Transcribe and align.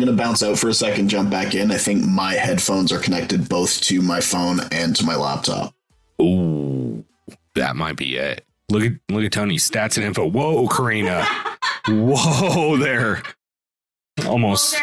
I'm 0.00 0.06
gonna 0.06 0.16
bounce 0.16 0.42
out 0.42 0.58
for 0.58 0.70
a 0.70 0.72
second, 0.72 1.10
jump 1.10 1.28
back 1.28 1.54
in. 1.54 1.70
I 1.70 1.76
think 1.76 2.06
my 2.06 2.32
headphones 2.32 2.90
are 2.90 2.98
connected 2.98 3.50
both 3.50 3.82
to 3.82 4.00
my 4.00 4.22
phone 4.22 4.60
and 4.72 4.96
to 4.96 5.04
my 5.04 5.14
laptop. 5.14 5.74
Ooh, 6.22 7.04
that 7.54 7.76
might 7.76 7.96
be 7.96 8.16
it. 8.16 8.46
Look 8.70 8.82
at 8.82 8.92
look 9.10 9.24
at 9.24 9.32
Tony's 9.32 9.70
stats 9.70 9.98
and 9.98 10.06
info. 10.06 10.26
Whoa, 10.26 10.66
Corrina. 10.68 11.26
Whoa 11.88 12.78
there. 12.78 13.22
Almost 14.26 14.74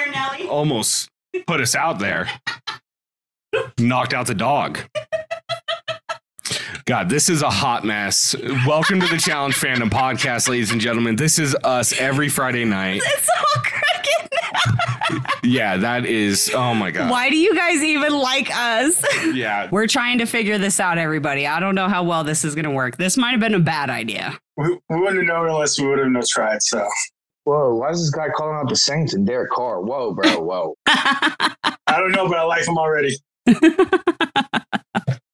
almost 0.51 1.09
put 1.47 1.61
us 1.61 1.73
out 1.73 1.97
there. 1.97 2.29
Knocked 3.79 4.13
out 4.13 4.27
the 4.27 4.35
dog. 4.35 4.77
God, 6.85 7.09
this 7.09 7.27
is 7.27 7.41
a 7.41 7.49
hot 7.49 7.83
mess. 7.83 8.35
Welcome 8.67 8.99
to 8.99 9.07
the 9.07 9.17
Challenge 9.17 9.55
Fandom 9.55 9.89
Podcast, 9.89 10.47
ladies 10.47 10.71
and 10.71 10.79
gentlemen. 10.79 11.15
This 11.15 11.39
is 11.39 11.55
us 11.63 11.99
every 11.99 12.29
Friday 12.29 12.65
night. 12.65 13.01
It's 13.03 13.29
all 13.29 13.63
crooked. 13.63 14.36
Yeah, 15.43 15.77
that 15.77 16.05
is. 16.05 16.51
Oh 16.53 16.73
my 16.73 16.91
God. 16.91 17.09
Why 17.09 17.29
do 17.29 17.37
you 17.37 17.55
guys 17.55 17.81
even 17.81 18.13
like 18.13 18.49
us? 18.53 19.03
Yeah. 19.33 19.69
We're 19.71 19.87
trying 19.87 20.17
to 20.17 20.25
figure 20.25 20.57
this 20.57 20.79
out, 20.79 20.97
everybody. 20.97 21.47
I 21.47 21.59
don't 21.59 21.75
know 21.75 21.87
how 21.87 22.03
well 22.03 22.23
this 22.23 22.43
is 22.43 22.55
going 22.55 22.65
to 22.65 22.71
work. 22.71 22.97
This 22.97 23.17
might 23.17 23.31
have 23.31 23.39
been 23.39 23.53
a 23.53 23.59
bad 23.59 23.89
idea. 23.89 24.37
We, 24.57 24.77
we 24.89 24.99
wouldn't 24.99 25.17
have 25.17 25.25
known 25.25 25.49
unless 25.49 25.79
we 25.79 25.87
would 25.87 25.99
have 25.99 26.09
not 26.09 26.25
tried. 26.27 26.61
So 26.61 26.85
Whoa, 27.47 27.75
why 27.75 27.91
is 27.91 28.01
this 28.01 28.09
guy 28.09 28.27
calling 28.35 28.57
out 28.57 28.67
the 28.67 28.75
Saints 28.75 29.13
and 29.13 29.25
Derek 29.25 29.51
Carr? 29.51 29.79
Whoa, 29.79 30.13
bro, 30.13 30.37
whoa. 30.41 30.75
I 30.85 31.55
don't 31.91 32.11
know, 32.11 32.27
but 32.27 32.37
I 32.37 32.43
like 32.43 32.67
him 32.67 32.77
already. 32.77 33.15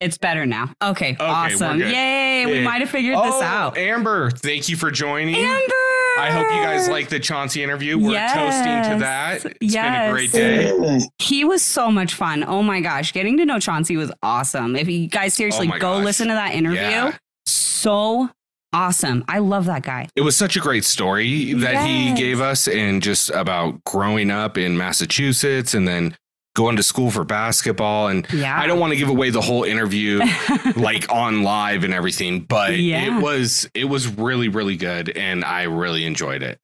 It's 0.00 0.16
better 0.16 0.46
now. 0.46 0.72
Okay, 0.82 1.14
we're 1.20 1.26
awesome. 1.26 1.78
Yay, 1.80 2.46
we 2.46 2.62
might 2.62 2.80
have 2.80 2.88
figured 2.88 3.16
this 3.18 3.34
Oh, 3.34 3.42
out. 3.42 3.76
Amber, 3.76 4.30
thank 4.30 4.68
you 4.70 4.76
for 4.76 4.90
joining. 4.90 5.34
Amber! 5.34 5.74
I 6.18 6.30
hope 6.32 6.50
you 6.50 6.60
guys 6.62 6.88
like 6.88 7.08
the 7.10 7.20
Chauncey 7.20 7.62
interview. 7.62 7.98
We're 7.98 8.12
toasting 8.28 8.92
to 8.92 8.96
that. 9.00 9.56
Yes. 9.60 10.24
It's 10.24 10.32
been 10.32 10.54
a 10.54 10.70
great 10.72 11.00
day. 11.00 11.00
He 11.18 11.44
was 11.44 11.62
so 11.62 11.90
much 11.90 12.14
fun. 12.14 12.44
Oh 12.44 12.62
my 12.62 12.80
gosh, 12.80 13.12
getting 13.12 13.36
to 13.38 13.44
know 13.44 13.58
Chauncey 13.60 13.96
was 13.98 14.10
awesome. 14.22 14.74
If 14.74 14.88
you 14.88 15.06
guys 15.06 15.34
seriously 15.34 15.68
Oh 15.68 15.72
go 15.78 15.96
gosh. 15.98 16.04
listen 16.04 16.28
to 16.28 16.34
that 16.34 16.54
interview, 16.54 16.80
Yeah. 16.80 17.16
so 17.46 18.30
awesome. 18.72 19.24
I 19.28 19.38
love 19.40 19.66
that 19.66 19.82
guy. 19.82 20.08
It 20.16 20.22
was 20.22 20.36
such 20.36 20.56
a 20.56 20.60
great 20.60 20.84
story 20.84 21.52
that 21.54 21.86
he 21.86 22.12
gave 22.14 22.40
us 22.40 22.68
and 22.68 23.02
just 23.02 23.30
about 23.30 23.84
growing 23.84 24.30
up 24.30 24.56
in 24.58 24.76
Massachusetts 24.76 25.74
and 25.74 25.86
then 25.86 26.16
going 26.60 26.76
to 26.76 26.82
school 26.82 27.10
for 27.10 27.24
basketball. 27.24 28.08
And 28.08 28.26
Yeah. 28.32 28.58
I 28.60 28.66
don't 28.66 28.78
want 28.78 28.92
to 28.92 28.96
give 28.98 29.08
away 29.08 29.30
the 29.30 29.40
whole 29.40 29.64
interview 29.64 30.20
like 30.76 31.10
on 31.10 31.42
live 31.42 31.84
and 31.84 31.94
everything, 31.94 32.40
but 32.40 32.76
Yeah. 32.78 33.16
it 33.18 33.22
was 33.22 33.68
it 33.74 33.84
was 33.86 34.06
really, 34.08 34.48
really 34.48 34.76
good 34.76 35.08
and 35.16 35.44
I 35.44 35.62
really 35.64 36.04
enjoyed 36.04 36.42
it. 36.42 36.58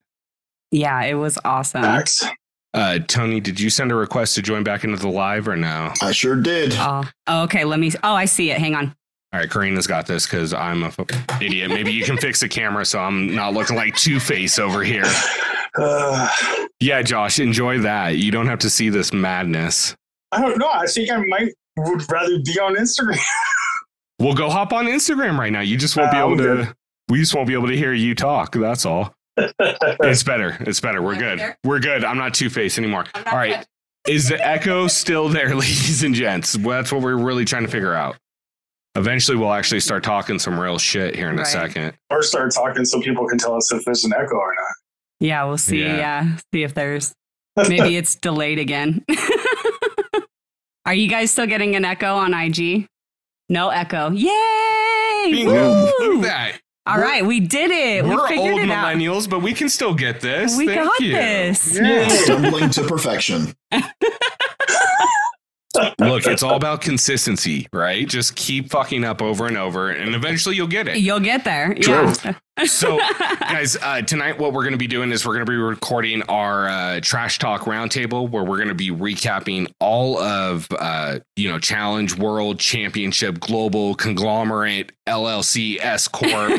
yeah, 0.71 1.03
it 1.05 1.15
was 1.15 1.39
awesome. 1.45 1.83
Max. 1.83 2.23
Uh, 2.75 2.99
Tony, 3.07 3.41
did 3.41 3.59
you 3.59 3.71
send 3.71 3.91
a 3.91 3.95
request 3.95 4.35
to 4.35 4.43
join 4.43 4.63
back 4.63 4.85
into 4.85 4.97
the 4.99 5.09
live 5.09 5.49
or 5.49 5.57
no? 5.57 5.93
I 6.03 6.13
sure 6.13 6.37
did. 6.37 6.75
Oh, 6.77 7.05
oh, 7.27 7.43
okay. 7.45 7.65
Let 7.65 7.79
me. 7.81 7.91
Oh, 8.05 8.13
I 8.15 8.27
see 8.27 8.51
it. 8.51 8.59
Hang 8.59 8.75
on. 8.75 8.95
All 9.33 9.41
right, 9.41 9.49
Corrina's 9.49 9.87
got 9.87 10.07
this 10.07 10.27
because 10.27 10.53
I'm 10.53 10.83
a 10.83 10.89
f- 10.89 11.41
idiot. 11.41 11.71
Maybe 11.71 11.91
you 11.93 12.05
can 12.05 12.19
fix 12.19 12.41
the 12.41 12.49
camera 12.49 12.85
so 12.85 12.99
I'm 13.01 13.35
not 13.35 13.55
looking 13.55 13.77
like 13.77 13.97
Two 13.97 14.21
Face 14.21 14.59
over 14.59 14.83
here. 14.85 15.05
Uh, 15.79 16.29
Yeah, 16.81 17.01
Josh, 17.01 17.39
enjoy 17.41 17.79
that. 17.79 18.17
You 18.19 18.31
don't 18.31 18.49
have 18.49 18.59
to 18.59 18.69
see 18.71 18.91
this 18.91 19.11
madness. 19.13 19.97
I 20.31 20.43
don't 20.43 20.59
know. 20.59 20.69
I 20.71 20.87
think 20.87 21.11
I 21.11 21.17
might 21.25 21.53
would 21.79 22.11
rather 22.13 22.39
be 22.45 22.59
on 22.61 22.77
Instagram. 22.77 23.19
We'll 24.19 24.35
go 24.35 24.49
hop 24.49 24.73
on 24.73 24.87
Instagram 24.87 25.39
right 25.39 25.53
now. 25.53 25.61
You 25.61 25.77
just 25.77 25.95
won't 25.95 26.11
be 26.11 26.17
Uh, 26.17 26.21
able 26.21 26.33
I'm 26.33 26.39
to. 26.39 26.45
good. 26.65 26.75
We 27.11 27.19
just 27.21 27.35
won't 27.35 27.47
be 27.49 27.53
able 27.53 27.69
to 27.69 27.77
hear 27.77 27.93
you 27.93 28.15
talk. 28.15 28.53
That's 28.55 28.87
all. 28.87 29.15
It's 29.61 30.23
better. 30.23 30.57
It's 30.61 30.81
better. 30.81 31.03
We're 31.03 31.17
good. 31.19 31.55
We're 31.65 31.81
good. 31.81 32.03
I'm 32.03 32.17
not 32.17 32.33
Two 32.33 32.49
Face 32.49 32.79
anymore. 32.79 33.05
All 33.15 33.37
right. 33.37 33.67
Is 34.09 34.29
the 34.31 34.43
echo 34.47 34.87
still 34.87 35.29
there, 35.29 35.55
ladies 35.55 36.03
and 36.03 36.15
gents? 36.15 36.57
Well, 36.57 36.79
that's 36.79 36.91
what 36.93 37.03
we're 37.03 37.17
really 37.23 37.45
trying 37.45 37.65
to 37.67 37.71
figure 37.71 37.93
out. 37.93 38.17
Eventually, 38.95 39.37
we'll 39.37 39.53
actually 39.53 39.81
start 39.81 40.03
talking 40.03 40.39
some 40.39 40.59
real 40.59 40.79
shit 40.79 41.15
here 41.15 41.29
in 41.29 41.39
a 41.39 41.45
second. 41.45 41.93
or 42.11 42.23
start 42.23 42.55
talking 42.55 42.87
so 42.87 42.99
people 43.03 43.27
can 43.29 43.37
tell 43.37 43.55
us 43.55 43.71
if 43.71 43.85
there's 43.85 44.05
an 44.05 44.15
echo 44.15 44.37
or 44.37 44.55
not. 44.55 44.75
Yeah, 45.21 45.45
we'll 45.45 45.59
see. 45.59 45.81
Yeah. 45.83 45.97
Yeah, 45.97 46.37
see 46.53 46.63
if 46.63 46.75
there's 46.75 47.15
maybe 47.69 47.97
it's 47.97 48.15
delayed 48.17 48.59
again. 48.59 49.05
Are 50.87 50.95
you 50.95 51.09
guys 51.09 51.31
still 51.33 51.47
getting 51.47 51.75
an 51.75 51.85
echo 51.85 52.15
on 52.15 52.33
IG? 52.35 52.87
No 53.49 53.71
echo. 53.71 54.11
Yay! 54.11 55.29
Bingo. 55.33 55.53
Woo! 55.53 55.85
Look 55.85 56.17
at 56.19 56.23
that. 56.23 56.61
All 56.87 56.99
right, 57.01 57.27
we 57.27 57.41
did 57.41 57.73
it. 57.73 58.05
We're 58.05 58.23
we 58.23 58.29
figured 58.29 58.53
old 58.53 58.61
it 58.61 58.71
out. 58.71 58.87
millennials, 58.95 59.29
but 59.29 59.43
we 59.43 59.53
can 59.53 59.69
still 59.69 59.93
get 59.93 60.21
this. 60.21 60.57
We 60.57 60.67
Thank 60.67 60.85
got 60.85 61.01
you. 61.01 61.13
this. 61.15 61.77
Yeah. 61.77 62.07
Stumbling 62.07 62.71
to 62.71 62.85
perfection. 62.85 63.53
Look, 65.99 66.27
it's 66.27 66.43
all 66.43 66.55
about 66.55 66.81
consistency, 66.81 67.67
right? 67.73 68.07
Just 68.07 68.37
keep 68.37 68.71
fucking 68.71 69.05
up 69.05 69.23
over 69.23 69.47
and 69.47 69.57
over, 69.57 69.91
and 69.91 70.15
eventually 70.15 70.57
you'll 70.57 70.67
get 70.67 70.89
it. 70.89 70.99
You'll 70.99 71.21
get 71.21 71.45
there. 71.45 71.75
True. 71.75 72.13
Yeah. 72.25 72.35
So, 72.65 72.99
guys, 73.41 73.77
uh, 73.77 74.01
tonight 74.01 74.39
what 74.39 74.55
we're 74.55 74.63
going 74.63 74.73
to 74.73 74.79
be 74.79 74.87
doing 74.87 75.13
is 75.13 75.27
we're 75.27 75.35
going 75.35 75.45
to 75.45 75.53
be 75.53 75.59
recording 75.59 76.23
our 76.23 76.67
uh, 76.67 77.01
trash 77.01 77.39
talk 77.39 77.65
roundtable, 77.65 78.31
where 78.31 78.45
we're 78.45 78.57
going 78.57 78.69
to 78.69 78.75
be 78.75 78.91
recapping 78.91 79.71
all 79.79 80.19
of 80.19 80.67
uh, 80.79 81.19
you 81.37 81.51
know 81.51 81.59
Challenge 81.59 82.17
World 82.17 82.59
Championship 82.59 83.41
Global 83.41 83.95
Conglomerate 83.95 84.91
LLC 85.07 85.79
S 85.83 86.09
Corp. 86.09 86.59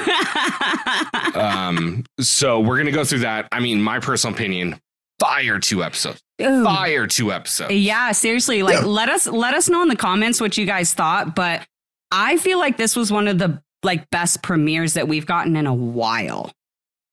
um, 1.35 2.03
so 2.19 2.59
we're 2.59 2.75
going 2.75 2.85
to 2.85 2.91
go 2.91 3.03
through 3.03 3.19
that. 3.19 3.47
I 3.51 3.59
mean, 3.59 3.81
my 3.81 3.99
personal 3.99 4.35
opinion: 4.35 4.79
fire 5.19 5.59
two 5.59 5.83
episodes, 5.83 6.21
Ooh. 6.41 6.63
fire 6.63 7.07
two 7.07 7.31
episodes. 7.31 7.73
Yeah, 7.73 8.11
seriously. 8.11 8.63
Like 8.63 8.75
Yeah. 8.75 8.85
let 8.85 9.09
us 9.09 9.27
let 9.27 9.53
us 9.53 9.69
know 9.69 9.81
in 9.81 9.87
the 9.87 9.95
comments 9.95 10.39
what 10.41 10.57
you 10.57 10.65
guys 10.65 10.93
thought, 10.93 11.35
but 11.35 11.65
I 12.11 12.37
feel 12.37 12.59
like 12.59 12.77
this 12.77 12.95
was 12.95 13.11
one 13.11 13.27
of 13.27 13.37
the 13.37 13.61
like 13.83 14.09
best 14.09 14.41
premieres 14.41 14.93
that 14.93 15.07
we've 15.07 15.25
gotten 15.25 15.55
in 15.55 15.67
a 15.67 15.73
while. 15.73 16.51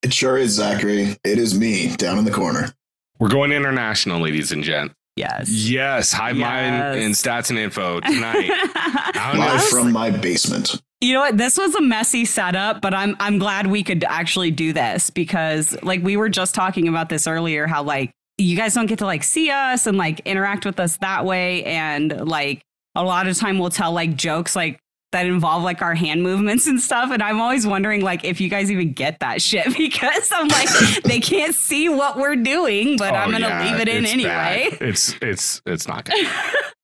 It 0.03 0.13
sure 0.13 0.37
is, 0.37 0.53
Zachary. 0.53 1.17
It 1.25 1.39
is 1.39 1.59
me 1.59 1.95
down 1.97 2.19
in 2.19 2.25
the 2.25 2.31
corner. 2.31 2.73
We're 3.19 3.29
going 3.31 3.53
international, 3.53 4.21
ladies 4.21 4.53
and 4.53 4.63
gents. 4.63 4.95
Yes. 5.17 5.49
Yes, 5.49 6.13
Hive 6.13 6.37
Mind 6.37 6.75
Yes. 6.77 7.05
and 7.05 7.15
Stats 7.15 7.51
and 7.51 7.59
Info 7.59 8.01
tonight. 8.01 8.51
I 8.51 9.31
don't. 9.33 9.39
Live 9.41 9.63
from 9.69 9.93
my 9.93 10.11
basement. 10.11 10.83
You 11.05 11.13
know 11.13 11.21
what? 11.21 11.37
This 11.37 11.59
was 11.59 11.75
a 11.75 11.83
messy 11.83 12.25
setup, 12.25 12.81
but 12.81 12.95
I'm 12.95 13.15
I'm 13.21 13.39
glad 13.39 13.67
we 13.67 13.83
could 13.83 14.05
actually 14.05 14.51
do 14.51 14.73
this 14.73 15.11
because 15.11 15.77
like 15.83 16.03
we 16.03 16.17
were 16.17 16.31
just 16.31 16.55
talking 16.55 16.89
about 16.89 17.11
this 17.11 17.27
earlier 17.27 17.67
how 17.67 17.83
like 17.83 18.11
you 18.39 18.57
guys 18.57 18.73
don't 18.73 18.87
get 18.87 19.01
to 19.01 19.05
like 19.05 19.23
see 19.23 19.51
us 19.51 19.87
and 19.87 19.99
like 19.99 20.21
interact 20.21 20.65
with 20.65 20.81
us 20.81 20.97
that 20.99 21.27
way 21.27 21.63
and 21.65 22.27
like 22.27 22.63
a 22.95 23.05
lot 23.05 23.29
of 23.29 23.37
time 23.37 23.59
we'll 23.59 23.69
tell 23.69 23.93
like 23.93 24.17
jokes 24.17 24.57
like 24.57 24.81
that 25.15 25.27
involve 25.27 25.63
like 25.63 25.81
our 25.81 25.95
hand 25.95 26.23
movements 26.23 26.67
and 26.67 26.81
stuff 26.81 27.11
and 27.11 27.23
I'm 27.23 27.41
always 27.41 27.67
wondering 27.67 28.03
like 28.03 28.25
if 28.25 28.41
you 28.41 28.49
guys 28.49 28.71
even 28.71 28.93
get 28.93 29.21
that 29.21 29.41
shit 29.41 29.65
because 29.79 30.31
I'm 30.33 30.49
like 30.49 30.69
they 31.05 31.21
can't 31.21 31.55
see 31.55 31.89
what 31.89 32.17
we're 32.19 32.37
doing, 32.37 32.97
but 32.99 33.13
oh, 33.15 33.17
I'm 33.17 33.29
Oh, 33.29 33.31
going 33.39 33.43
to 33.43 33.49
yeah, 33.49 33.65
leave 33.73 33.81
it 33.81 33.89
in 33.89 34.05
it's 34.05 34.13
anyway. 34.13 34.29
bad. 34.71 34.83
It's 34.83 35.15
it's 35.23 35.63
it's 35.67 35.89
not 35.89 36.05
good. 36.05 36.27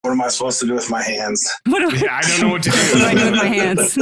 What 0.02 0.12
am 0.12 0.22
I 0.22 0.28
supposed 0.28 0.60
to 0.60 0.66
do 0.66 0.72
with 0.72 0.88
my 0.88 1.02
hands? 1.02 1.46
What 1.66 1.80
do, 1.90 1.94
Yeah, 1.98 2.16
I 2.16 2.22
don't 2.22 2.40
know 2.40 2.48
what 2.48 2.62
to 2.62 2.70
do. 2.70 2.76
what 2.78 2.98
do 3.00 3.04
I 3.04 3.14
do 3.14 3.24
with 3.30 3.34
my 3.34 3.44
hands? 3.44 3.98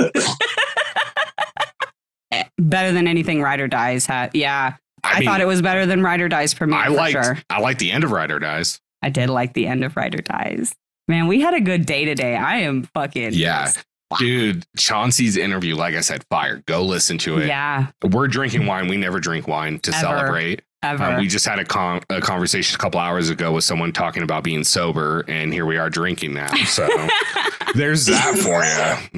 Better 2.58 2.92
than 2.92 3.08
anything 3.08 3.40
Ride 3.42 3.58
or 3.60 3.66
Dies 3.68 4.06
had. 4.06 4.30
Yeah. 4.34 4.76
I, 5.02 5.20
mean, 5.20 5.28
thought 5.28 5.40
it 5.40 5.46
was 5.46 5.60
better 5.62 5.86
than 5.86 6.02
Ride 6.02 6.20
or 6.20 6.28
Dies 6.28 6.54
premiere 6.54 6.78
I 6.78 6.84
for 6.86 6.90
liked 6.92 7.12
sure. 7.24 7.38
I 7.50 7.60
like 7.60 7.78
the 7.78 7.90
end 7.90 8.04
of 8.04 8.12
Ride 8.12 8.30
or 8.30 8.38
Dies. 8.38 8.78
I 9.02 9.08
did 9.10 9.30
like 9.30 9.54
the 9.54 9.66
end 9.66 9.82
of 9.84 9.96
Ride 9.96 10.14
or 10.14 10.22
Dies. 10.22 10.72
Man, 11.08 11.26
we 11.26 11.40
had 11.40 11.54
a 11.54 11.60
good 11.60 11.86
day 11.86 12.04
today. 12.04 12.36
I 12.36 12.58
am 12.58 12.82
fucking 12.94 13.32
Yeah. 13.32 13.72
Dude, 14.18 14.64
Chauncey's 14.76 15.36
interview, 15.36 15.74
like 15.76 15.94
I 15.94 16.00
said, 16.00 16.24
fire. 16.30 16.62
Go 16.66 16.82
listen 16.84 17.18
to 17.18 17.38
it. 17.38 17.46
Yeah, 17.46 17.88
We're 18.02 18.28
drinking 18.28 18.64
wine. 18.66 18.88
We 18.88 18.96
never 18.96 19.20
drink 19.20 19.46
wine 19.46 19.78
to 19.80 19.90
Ever. 19.90 20.00
celebrate. 20.00 20.62
ever. 20.82 21.04
Um, 21.04 21.16
we 21.18 21.26
just 21.28 21.44
had 21.44 21.58
a, 21.58 21.64
con- 21.64 22.00
a 22.08 22.20
conversation 22.20 22.74
a 22.74 22.78
couple 22.78 23.00
hours 23.00 23.28
ago 23.28 23.52
with 23.52 23.64
someone 23.64 23.92
talking 23.92 24.22
about 24.22 24.44
being 24.44 24.64
sober, 24.64 25.24
and 25.28 25.52
here 25.52 25.66
we 25.66 25.76
are 25.76 25.90
drinking 25.90 26.32
now. 26.34 26.46
So 26.64 26.86
there's 27.74 28.06
that 28.06 28.36
for 28.38 28.64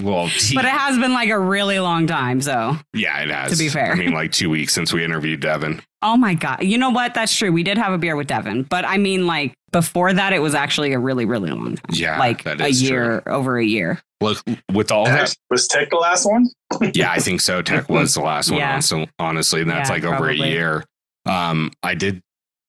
you. 0.01 0.05
Well, 0.05 0.29
tea- 0.29 0.55
but 0.57 0.65
it 0.65 0.71
has 0.73 0.99
been 0.99 1.13
like 1.13 1.29
a 1.31 1.39
really 1.39 1.79
long 1.79 2.07
time. 2.07 2.41
So, 2.41 2.77
yeah, 2.93 3.21
it 3.23 3.31
has. 3.31 3.53
to 3.53 3.59
be 3.59 3.69
fair. 3.69 3.93
I 3.93 3.95
mean, 3.95 4.13
like 4.13 4.33
two 4.33 4.51
weeks 4.51 4.73
since 4.75 4.93
we 4.93 5.05
interviewed 5.05 5.41
Devin. 5.41 5.81
oh 6.03 6.17
my 6.17 6.35
God. 6.35 6.63
You 6.63 6.79
know 6.79 6.91
what? 6.91 7.15
That's 7.15 7.35
true. 7.35 7.53
We 7.53 7.63
did 7.63 7.79
have 7.79 7.93
a 7.93 7.99
beer 7.99 8.17
with 8.17 8.27
Devin, 8.27 8.65
but 8.65 8.85
I 8.85 8.97
mean, 8.99 9.27
like 9.27 9.55
before 9.71 10.13
that, 10.13 10.33
it 10.33 10.41
was 10.41 10.55
actually 10.55 10.93
a 10.95 10.99
really, 10.99 11.27
really 11.27 11.51
long 11.51 11.77
time. 11.77 11.85
Yeah, 11.93 12.19
like 12.19 12.45
a 12.47 12.69
year, 12.71 13.23
over 13.27 13.57
a 13.59 13.65
year. 13.65 14.01
Look, 14.21 14.43
with 14.73 14.91
all 14.93 15.07
that, 15.07 15.35
Was 15.51 15.67
Tech 15.67 15.91
the 15.91 15.97
last 15.97 16.27
one? 16.27 16.47
yeah, 16.95 17.11
I 17.11 17.19
think 17.21 17.41
so. 17.41 17.63
Tech 17.63 17.89
was 17.89 18.15
the 18.15 18.21
last 18.21 18.51
one. 18.51 18.59
Yeah. 18.61 18.73
honestly- 18.73 19.09
honestly, 19.19 19.61
and 19.63 19.71
that's 19.71 19.89
Yeah, 19.89 19.95
like 19.95 20.05
over 20.05 20.17
probably. 20.17 20.43
a 20.43 20.53
year. 20.53 20.85
Um, 21.27 21.73
I 21.83 21.95
did 21.95 22.21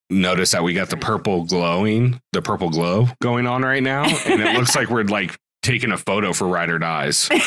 notice 0.09 0.51
that 0.51 0.63
we 0.63 0.73
got 0.73 0.89
the 0.89 0.97
purple 0.97 1.43
glowing, 1.45 2.19
the 2.33 2.41
purple 2.41 2.69
glow 2.69 3.07
going 3.21 3.47
on 3.47 3.63
right 3.63 3.83
now, 3.83 4.03
and 4.03 4.41
it 4.41 4.55
looks 4.57 4.75
like 4.75 4.89
we're 4.89 5.03
like 5.03 5.37
taking 5.63 5.91
a 5.91 5.97
photo 5.97 6.33
for 6.33 6.47
Ride 6.47 6.69
or 6.69 6.79
Dies. 6.79 7.29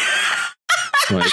Like, 1.11 1.31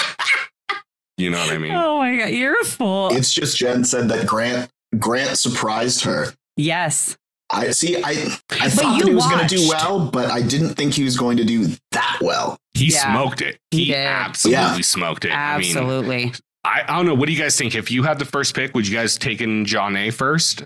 you 1.16 1.30
know 1.30 1.38
what 1.38 1.50
I 1.50 1.56
mean? 1.58 1.72
Oh 1.72 1.96
my 1.98 2.14
God. 2.16 2.26
You're 2.30 2.60
a 2.60 2.64
fool. 2.64 3.08
It's 3.16 3.32
just 3.32 3.56
Jen 3.56 3.84
said 3.84 4.08
that 4.10 4.26
Grant 4.26 4.68
Grant 4.98 5.38
surprised 5.38 6.04
her. 6.04 6.26
yes. 6.58 7.16
I 7.52 7.70
see. 7.72 8.02
I 8.02 8.10
I 8.10 8.38
But 8.48 8.72
thought 8.72 8.96
you 8.96 9.02
that 9.04 9.08
he 9.08 9.14
was 9.14 9.26
going 9.26 9.46
to 9.46 9.56
do 9.56 9.68
well, 9.68 10.08
but 10.10 10.30
I 10.30 10.40
didn't 10.42 10.74
think 10.74 10.94
he 10.94 11.04
was 11.04 11.16
going 11.18 11.36
to 11.36 11.44
do 11.44 11.66
that 11.92 12.18
well. 12.22 12.58
He 12.74 12.86
Yeah. 12.86 13.12
smoked 13.12 13.42
it. 13.42 13.58
He 13.70 13.84
He, 13.86 13.94
absolutely 13.94 14.60
Yeah. 14.76 14.80
smoked 14.80 15.24
it. 15.26 15.32
I 15.32 15.58
mean, 15.58 15.66
Absolutely. 15.76 16.32
I, 16.64 16.82
I 16.88 16.96
don't 16.96 17.06
know. 17.06 17.14
What 17.14 17.26
do 17.26 17.32
you 17.32 17.38
guys 17.42 17.56
think? 17.56 17.74
If 17.74 17.90
you 17.90 18.04
had 18.04 18.18
the 18.18 18.24
first 18.24 18.54
pick, 18.54 18.74
would 18.74 18.86
you 18.88 18.96
guys 18.96 19.18
take 19.18 19.40
in 19.42 19.66
Jonna 19.66 20.12
first? 20.14 20.64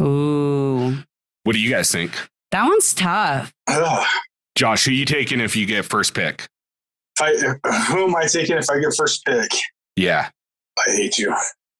Ooh. 0.00 0.96
What 1.44 1.52
do 1.52 1.60
you 1.60 1.70
guys 1.70 1.90
think? 1.92 2.12
That 2.52 2.64
one's 2.64 2.94
tough. 2.94 3.52
Ugh. 3.68 4.06
Josh, 4.56 4.84
who 4.84 4.92
you 4.92 5.04
taking 5.04 5.40
if 5.40 5.56
you 5.56 5.66
get 5.66 5.84
first 5.84 6.14
pick? 6.14 6.46
If 7.20 7.58
I, 7.66 7.70
who 7.92 8.04
am 8.08 8.14
I 8.16 8.26
taking 8.26 8.56
if 8.56 8.70
I 8.70 8.78
get 8.78 8.94
first 8.96 9.24
pick? 9.24 9.50
Yeah. 9.96 10.30
I 10.78 10.90
hate 10.92 11.18
you. 11.18 11.34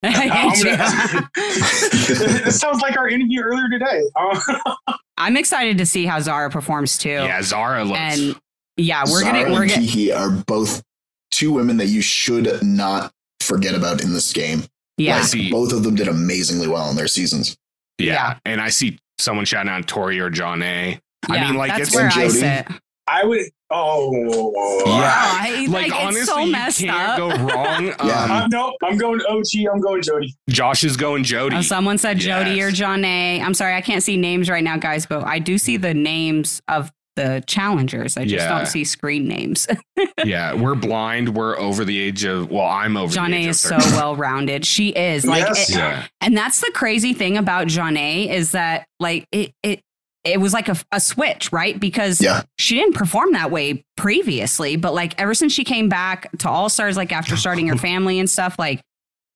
I 0.15 0.29
I'm 0.29 0.51
hate 0.51 0.65
gonna- 0.65 1.31
this 1.37 2.61
sounds 2.61 2.81
like 2.83 2.97
our 2.97 3.09
interview 3.09 3.41
earlier 3.43 3.69
today. 3.71 4.03
I'm 5.17 5.37
excited 5.37 5.79
to 5.79 5.87
see 5.87 6.07
how 6.07 6.21
Zara 6.21 6.51
performs 6.51 6.99
too. 6.99 7.09
Yeah, 7.11 7.43
Zara 7.43 7.85
looks. 7.85 7.99
and 8.01 8.41
yeah, 8.77 9.03
we're 9.05 9.21
Zara 9.23 9.33
gonna 9.45 9.53
we're 9.55 9.63
and 9.63 9.71
gonna 9.73 9.83
Kiki 9.87 10.13
are 10.13 10.31
both 10.31 10.83
two 11.31 11.53
women 11.53 11.77
that 11.79 11.87
you 11.87 12.03
should 12.03 12.63
not 12.63 13.13
forget 13.41 13.75
about 13.75 14.03
in 14.03 14.13
this 14.13 14.33
game. 14.33 14.65
yeah. 14.99 15.17
Like, 15.19 15.25
see. 15.27 15.51
both 15.51 15.73
of 15.73 15.83
them 15.85 15.95
did 15.95 16.09
amazingly 16.09 16.69
well 16.69 16.91
in 16.91 16.97
their 16.97 17.09
seasons. 17.09 17.57
yeah. 17.99 18.13
yeah. 18.13 18.39
And 18.45 18.61
I 18.61 18.69
see 18.71 18.99
someone 19.19 19.45
shouting 19.45 19.71
out 19.71 19.87
Tori 19.87 20.19
or 20.21 20.31
Jonna. 20.31 20.99
I 21.29 21.35
yeah, 21.37 21.47
mean, 21.49 21.57
like, 21.57 21.71
that's 21.71 21.95
it's- 21.95 21.95
where 21.95 22.05
And 22.05 22.13
I 22.13 22.27
Jody. 22.29 22.39
sit. 22.41 22.67
I 23.07 23.25
would. 23.25 23.47
Oh. 23.75 24.83
Yeah. 24.87 25.13
I- 25.17 25.67
Like, 25.69 25.91
like, 25.91 26.03
honestly, 26.03 26.21
it's 26.21 26.29
so 26.31 26.47
messed 26.47 26.81
you 26.81 26.89
can't 26.91 27.09
up. 27.11 27.17
go 27.19 27.29
wrong. 27.45 27.85
Yeah. 28.05 28.25
Um, 28.25 28.31
Uh, 28.31 28.47
no, 28.49 28.77
I'm 28.85 28.97
going 28.99 29.21
OG. 29.29 29.67
I'm 29.73 29.81
going 29.81 30.03
Jody. 30.03 30.35
Josh 30.49 30.85
is 30.85 30.97
going 30.97 31.25
Jody. 31.25 31.57
Oh, 31.57 31.63
someone 31.63 31.99
said 31.99 32.19
Jody 32.19 32.53
Yes. 32.53 32.69
or 32.69 32.85
Jonna. 32.85 33.41
I'm 33.43 33.55
sorry, 33.55 33.75
I 33.75 33.81
can't 33.81 34.03
see 34.03 34.17
names 34.17 34.49
right 34.49 34.63
now, 34.63 34.77
guys, 34.77 35.07
but 35.07 35.25
I 35.25 35.39
do 35.39 35.59
see 35.59 35.77
the 35.77 35.95
names 35.95 36.61
of 36.69 36.93
the 37.17 37.43
challengers. 37.47 38.17
I 38.17 38.25
just 38.25 38.45
Yeah. 38.45 38.57
don't 38.59 38.67
see 38.67 38.85
screen 38.85 39.27
names. 39.29 39.67
yeah, 40.25 40.53
we're 40.55 40.75
blind. 40.75 41.35
We're 41.37 41.57
over 41.59 41.85
the 41.85 41.99
age 42.01 42.25
of. 42.25 42.51
Well, 42.51 42.67
I'm 42.67 42.97
over. 42.97 43.13
John 43.13 43.31
the 43.31 43.37
A 43.47 43.49
is 43.51 43.65
of 43.71 43.83
so 43.83 43.97
well 43.97 44.17
rounded. 44.17 44.67
She 44.67 44.89
is 44.91 45.25
like, 45.25 45.45
Yes. 45.47 45.71
it- 45.71 45.77
Yeah. 45.77 46.07
and 46.21 46.37
that's 46.37 46.61
the 46.61 46.71
crazy 46.75 47.13
thing 47.15 47.37
about 47.37 47.69
Jonna 47.69 48.29
is 48.29 48.51
that 48.53 48.87
like 49.01 49.27
it 49.33 49.53
it 49.63 49.81
it 50.25 50.41
was 50.41 50.53
like 50.55 50.69
a, 50.69 50.77
a 50.93 51.01
switch, 51.01 51.53
right? 51.53 51.79
Because 51.79 52.21
Yeah. 52.21 52.43
she 52.59 52.77
didn't 52.77 52.95
perform 52.95 53.33
that 53.35 53.51
way 53.51 53.85
previously, 53.97 54.77
but 54.77 54.95
like 54.95 55.21
ever 55.21 55.35
since 55.35 55.53
she 55.53 55.65
came 55.65 55.89
back 55.89 56.31
to 56.39 56.49
All 56.49 56.69
Stars, 56.69 56.97
like 56.97 57.13
after 57.13 57.37
starting 57.37 57.69
her 57.69 57.77
family 57.91 58.19
and 58.19 58.29
stuff, 58.29 58.59
like 58.59 58.81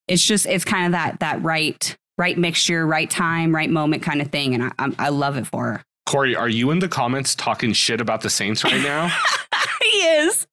it's 0.08 0.24
just 0.24 0.46
it's 0.46 0.64
kind 0.64 0.86
of 0.86 0.92
that 0.92 1.20
that 1.20 1.42
right 1.42 1.96
right 2.16 2.36
mixture, 2.38 2.86
right 2.86 3.08
time, 3.10 3.54
right 3.54 3.70
moment 3.70 4.02
kind 4.02 4.20
of 4.22 4.28
thing, 4.28 4.54
and 4.54 4.62
I 4.64 4.72
I'm, 4.78 4.94
I 4.98 5.10
love 5.10 5.36
it 5.36 5.46
for 5.46 5.64
her. 5.72 5.84
Cory, 6.06 6.34
are 6.34 6.48
you 6.48 6.70
in 6.70 6.78
the 6.78 6.88
comments 6.88 7.34
talking 7.34 7.74
shit 7.74 8.00
about 8.00 8.22
the 8.22 8.30
Saints 8.30 8.64
right 8.64 8.82
now? 8.82 9.08
he 9.82 9.88
is. 9.88 10.46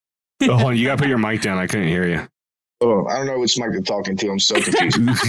oh, 0.44 0.48
hold 0.58 0.62
on, 0.64 0.76
you 0.78 0.86
gotta 0.86 1.00
put 1.02 1.08
your 1.08 1.18
mic 1.18 1.42
down. 1.42 1.58
I 1.58 1.66
couldn't 1.68 1.88
hear 1.88 2.06
you. 2.08 2.28
Oh, 2.82 3.06
I 3.08 3.16
don't 3.16 3.26
know 3.28 3.40
which 3.40 3.58
mic 3.58 3.72
they're 3.72 3.80
talking 3.82 4.18
to. 4.18 4.30
I'm 4.32 4.38
so 4.40 4.56
confused. 4.62 5.00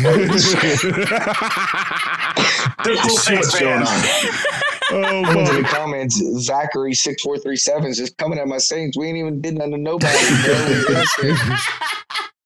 They're 2.85 2.97
So 2.97 3.35
much 3.35 3.61
going 3.61 3.87
fans. 3.87 4.76
Oh, 4.93 5.25
Someone's 5.25 5.51
in 5.51 5.63
the 5.63 5.69
comments, 5.69 6.17
Zachary 6.41 6.95
six 6.95 7.23
four 7.23 7.39
three 7.39 7.57
seven 7.57 7.87
is 7.87 7.97
just 7.99 8.17
coming 8.19 8.39
at 8.39 8.47
my 8.49 8.59
Saints. 8.59 8.97
We 8.97 9.07
ain't 9.09 9.19
even 9.19 9.41
did 9.41 9.55
nothing 9.55 9.73
to 9.73 9.79
nobody. 9.79 10.17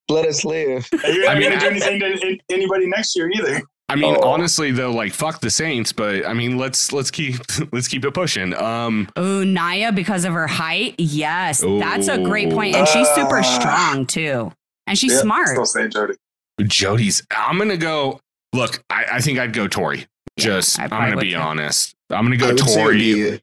Let 0.09 0.27
us 0.27 0.45
live. 0.45 0.89
And 0.93 1.15
You're 1.15 1.25
not 1.27 1.37
I 1.37 1.39
mean, 1.39 1.49
going 1.51 1.61
to 1.61 1.81
do 1.81 1.87
anything 1.87 2.39
to 2.39 2.39
anybody 2.55 2.87
next 2.89 3.15
year 3.15 3.31
either. 3.31 3.63
I 3.89 3.97
mean, 3.97 4.17
Oh. 4.21 4.29
honestly 4.31 4.71
though, 4.71 4.93
like 4.93 5.13
fuck 5.13 5.41
the 5.41 5.51
Saints, 5.51 5.93
but 5.93 6.25
I 6.27 6.33
mean, 6.33 6.59
let's 6.59 6.93
let's 6.93 7.11
keep 7.11 7.37
let's 7.73 7.89
keep 7.89 8.05
it 8.05 8.15
pushing. 8.15 8.55
Um, 8.55 9.09
Ooh, 9.19 9.45
Naya 9.45 9.91
because 9.93 10.25
of 10.25 10.33
her 10.33 10.47
height. 10.47 10.95
Yes, 10.99 11.61
that's 11.61 12.07
a 12.09 12.19
great 12.19 12.51
point, 12.51 12.77
and 12.77 12.87
Ooh. 12.87 12.91
she's 12.91 13.09
super 13.11 13.39
Ah. 13.39 13.43
strong 13.43 14.07
too, 14.07 14.53
and 14.87 14.97
she's 14.97 15.13
Yeah, 15.13 15.21
smart. 15.23 15.49
Still 15.49 15.65
say 15.65 15.89
Jody. 15.89 16.15
Jody's. 16.63 17.23
I'm 17.37 17.59
gonna 17.59 17.77
go. 17.77 18.21
Look, 18.53 18.83
I, 18.91 19.05
I 19.15 19.21
think 19.21 19.39
I'd 19.41 19.53
go 19.53 19.67
Tori. 19.67 20.07
Yeah, 20.41 20.57
Just, 20.57 20.79
I 20.79 20.85
I'm 20.85 20.91
gonna 20.91 21.17
be 21.21 21.31
too. 21.33 21.37
honest. 21.37 21.95
I'm 22.11 22.25
gonna 22.25 22.37
go 22.37 22.49
would 22.49 22.59
say 22.61 22.65
it 22.81 22.85
would 22.85 22.93
Tori. 22.93 22.99
be, 22.99 23.41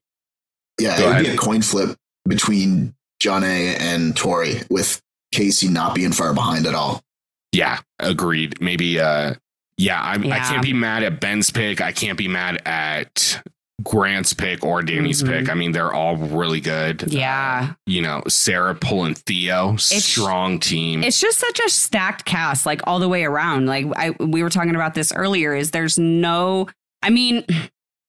yeah, 0.80 0.98
Go 0.98 1.10
it 1.12 1.16
would 1.16 1.24
be 1.26 1.30
a 1.32 1.38
coin 1.38 1.62
flip 1.62 1.96
between 2.28 2.94
Jonna 3.24 3.80
and 3.80 4.16
Tori, 4.16 4.62
with 4.70 5.02
Casey 5.32 5.68
not 5.70 5.96
being 5.96 6.12
far 6.12 6.34
behind 6.34 6.66
at 6.68 6.76
all. 6.76 7.02
Yeah, 7.54 7.80
agreed. 8.00 8.60
Maybe. 8.62 9.00
uh 9.00 9.34
Yeah, 9.78 10.02
I, 10.02 10.14
I 10.16 10.40
can't 10.40 10.62
be 10.64 10.74
mad 10.74 11.04
at 11.04 11.20
Ben's 11.20 11.50
pick. 11.52 11.82
I 11.82 11.92
can't 11.92 12.18
be 12.18 12.28
mad 12.28 12.62
at 12.66 13.42
Grant's 13.84 14.34
pick 14.34 14.64
or 14.66 14.82
Danny's 14.82 15.22
Mhm. 15.24 15.28
pick. 15.28 15.50
I 15.50 15.54
mean, 15.54 15.72
they're 15.72 15.94
all 15.94 16.18
really 16.18 16.60
good. 16.60 17.06
Yeah. 17.14 17.74
You 17.86 18.02
know, 18.02 18.24
Sarah 18.28 18.74
pulling 18.76 19.14
Theo, 19.14 19.76
strong 19.78 20.60
team. 20.60 21.04
It's 21.04 21.20
just 21.20 21.38
such 21.40 21.60
a 21.66 21.70
stacked 21.70 22.26
cast, 22.26 22.66
like 22.66 22.82
all 22.86 23.00
the 23.00 23.08
way 23.08 23.24
around. 23.24 23.68
Like 23.68 23.86
I, 23.96 24.12
we 24.20 24.42
were 24.44 24.50
talking 24.50 24.76
about 24.76 24.94
this 24.96 25.12
earlier. 25.14 25.56
Is 25.56 25.72
there's 25.72 25.98
no, 26.00 26.68
I 27.08 27.10
mean, 27.10 27.46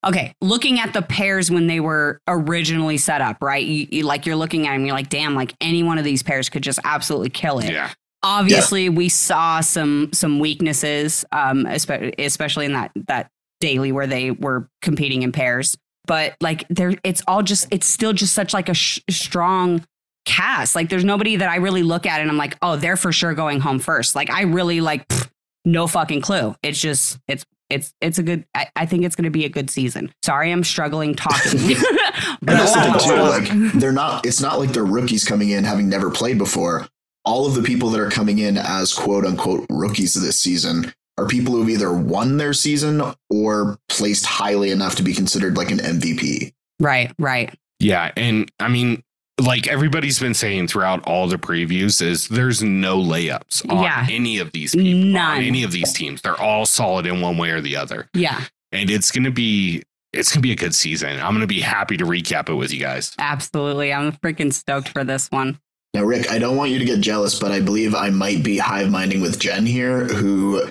okay, 0.05 0.35
looking 0.41 0.81
at 0.81 0.93
the 0.93 1.03
pairs 1.03 1.53
when 1.53 1.69
they 1.69 1.79
were 1.79 2.21
originally 2.27 2.99
set 2.99 3.21
up, 3.21 3.41
right? 3.41 3.65
You, 3.65 3.87
you 3.91 4.03
like 4.03 4.27
you're 4.27 4.35
looking 4.35 4.67
at 4.67 4.73
them, 4.73 4.85
you're 4.85 4.95
like, 4.95 5.09
damn, 5.09 5.37
like 5.37 5.55
any 5.61 5.85
one 5.85 5.99
of 5.99 6.05
these 6.05 6.25
pairs 6.25 6.49
could 6.49 6.65
just 6.65 6.81
absolutely 6.83 7.31
kill 7.31 7.61
it. 7.61 7.71
yeah, 7.71 7.93
Obviously, 8.25 8.89
we 8.89 9.09
saw 9.09 9.61
some 9.61 10.11
some 10.13 10.41
weaknesses, 10.41 11.25
um, 11.31 11.65
especially 11.67 12.13
especially 12.19 12.67
in 12.67 12.73
that 12.73 12.91
that 13.07 13.31
daily 13.61 13.93
where 13.93 14.09
they 14.09 14.33
were 14.33 14.69
competing 14.83 15.23
in 15.23 15.31
pairs. 15.31 15.79
But 16.07 16.35
like 16.41 16.67
there, 16.69 16.95
it's 17.05 17.23
all 17.29 17.45
just 17.45 17.69
it's 17.71 17.87
still 17.87 18.13
just 18.13 18.35
such 18.35 18.53
like 18.53 18.69
a 18.69 18.75
sh- 18.75 18.99
strong 19.09 19.85
cast. 20.25 20.75
Like 20.75 20.89
there's 20.89 21.05
nobody 21.05 21.37
that 21.37 21.49
I 21.49 21.57
really 21.57 21.85
look 21.85 22.05
at 22.05 22.21
and 22.21 22.29
I'm 22.29 22.37
like, 22.37 22.57
oh, 22.63 22.75
they're 22.75 22.97
for 22.97 23.13
sure 23.13 23.35
going 23.35 23.61
home 23.61 23.79
first. 23.79 24.17
Like 24.17 24.31
I 24.31 24.43
really 24.43 24.81
like 24.81 25.07
pfft, 25.07 25.31
no 25.65 25.87
fucking 25.87 26.21
clue. 26.23 26.57
It's 26.65 26.81
just 26.81 27.21
it's 27.29 27.45
it's 27.71 27.93
it's 28.01 28.19
a 28.19 28.23
good. 28.23 28.45
I, 28.55 28.69
I 28.77 28.87
think 28.87 29.05
it's 29.05 29.15
going 29.15 29.25
to 29.25 29.31
be 29.31 29.45
a 29.45 29.49
good 29.49 29.71
season. 29.71 30.13
Sorry, 30.25 30.51
I'm 30.51 30.65
struggling 30.65 31.15
talking. 31.15 31.61
And 32.19 32.47
But 32.47 32.57
that's 32.57 32.75
the 32.75 32.81
thing 32.83 33.17
too. 33.17 33.23
Like 33.23 33.73
they're 33.81 33.93
not. 33.93 34.27
It's 34.27 34.41
not 34.41 34.59
like 34.59 34.71
they're 34.71 34.85
rookies 34.85 35.25
coming 35.25 35.51
in 35.51 35.65
having 35.65 35.89
never 35.89 36.11
played 36.11 36.39
before. 36.39 36.87
All 37.25 37.47
of 37.47 37.55
the 37.55 37.63
people 37.63 37.91
that 37.91 38.01
are 38.01 38.11
coming 38.11 38.39
in 38.39 38.57
as 38.57 38.93
quote 38.93 39.25
unquote 39.25 39.67
rookies 39.71 40.15
this 40.15 40.39
season 40.39 40.93
are 41.17 41.27
people 41.27 41.55
who've 41.55 41.69
either 41.69 41.93
won 41.93 42.37
their 42.37 42.53
season 42.53 43.03
or 43.29 43.79
placed 43.89 44.25
highly 44.25 44.71
enough 44.71 44.95
to 44.97 45.03
be 45.03 45.13
considered 45.13 45.57
like 45.57 45.71
an 45.71 45.79
MVP. 45.79 46.53
right, 46.81 47.13
right. 47.19 47.53
yeah, 47.81 48.13
and 48.17 48.51
I 48.61 48.69
mean, 48.69 49.03
like 49.41 49.67
everybody's 49.69 50.19
been 50.19 50.35
saying 50.35 50.69
throughout 50.69 51.03
all 51.05 51.29
the 51.29 51.37
previews, 51.39 52.03
is 52.03 52.29
there's 52.29 52.63
no 52.63 52.99
layups 52.99 53.69
on 53.71 53.83
Yeah. 53.83 54.07
any 54.11 54.39
of 54.39 54.53
these 54.53 54.75
people, 54.75 55.03
on 55.03 55.13
None. 55.13 55.43
any 55.45 55.63
of 55.63 55.73
these 55.73 55.93
teams. 55.93 56.23
They're 56.23 56.41
all 56.41 56.67
solid 56.67 57.07
in 57.07 57.21
one 57.21 57.37
way 57.39 57.51
or 57.51 57.61
the 57.61 57.77
other, 57.77 58.09
Yeah, 58.15 58.45
and 58.73 58.91
it's 58.91 59.11
gonna 59.11 59.31
be 59.31 59.83
it's 60.13 60.33
gonna 60.33 60.41
be 60.43 60.53
a 60.53 60.57
good 60.57 60.75
season. 60.75 61.21
I'm 61.21 61.35
gonna 61.35 61.47
be 61.47 61.61
happy 61.61 61.97
to 61.99 62.05
recap 62.07 62.49
it 62.49 62.55
with 62.55 62.73
you 62.73 62.81
guys. 62.81 63.15
absolutely. 63.19 63.93
I'm 63.93 64.13
freaking 64.13 64.53
stoked 64.53 64.89
for 64.89 65.05
this 65.05 65.29
one. 65.31 65.59
Now, 65.95 66.03
Rick, 66.05 66.31
I 66.31 66.39
don't 66.39 66.57
want 66.57 66.71
you 66.71 66.79
to 66.79 66.85
get 66.85 67.01
jealous, 67.01 67.39
but 67.39 67.51
I 67.53 67.61
believe 67.61 67.95
I 67.95 68.11
might 68.11 68.43
be 68.43 68.59
hive 68.59 68.91
minding 68.91 69.21
with 69.21 69.39
Jen 69.39 69.65
here, 69.67 70.05
who 70.07 70.63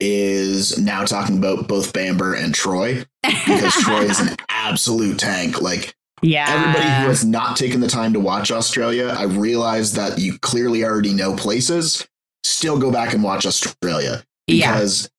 is 0.00 0.78
now 0.78 1.04
talking 1.04 1.38
about 1.38 1.68
both 1.68 1.92
Bamber 1.92 2.34
and 2.34 2.54
Troy 2.54 3.04
because 3.22 3.72
Troy 3.82 4.02
is 4.02 4.20
an 4.20 4.36
absolute 4.48 5.18
tank. 5.18 5.60
Like 5.60 5.94
yeah. 6.22 6.46
everybody 6.48 7.02
who 7.02 7.08
has 7.08 7.24
not 7.24 7.56
taken 7.56 7.80
the 7.80 7.88
time 7.88 8.12
to 8.12 8.20
watch 8.20 8.50
Australia, 8.50 9.14
I 9.16 9.24
realize 9.24 9.92
that 9.92 10.18
you 10.18 10.38
clearly 10.38 10.84
already 10.84 11.14
know 11.14 11.36
places. 11.36 12.06
Still 12.42 12.78
go 12.78 12.92
back 12.92 13.14
and 13.14 13.22
watch 13.22 13.46
Australia 13.46 14.24
yeah. 14.46 14.72
because 14.72 15.10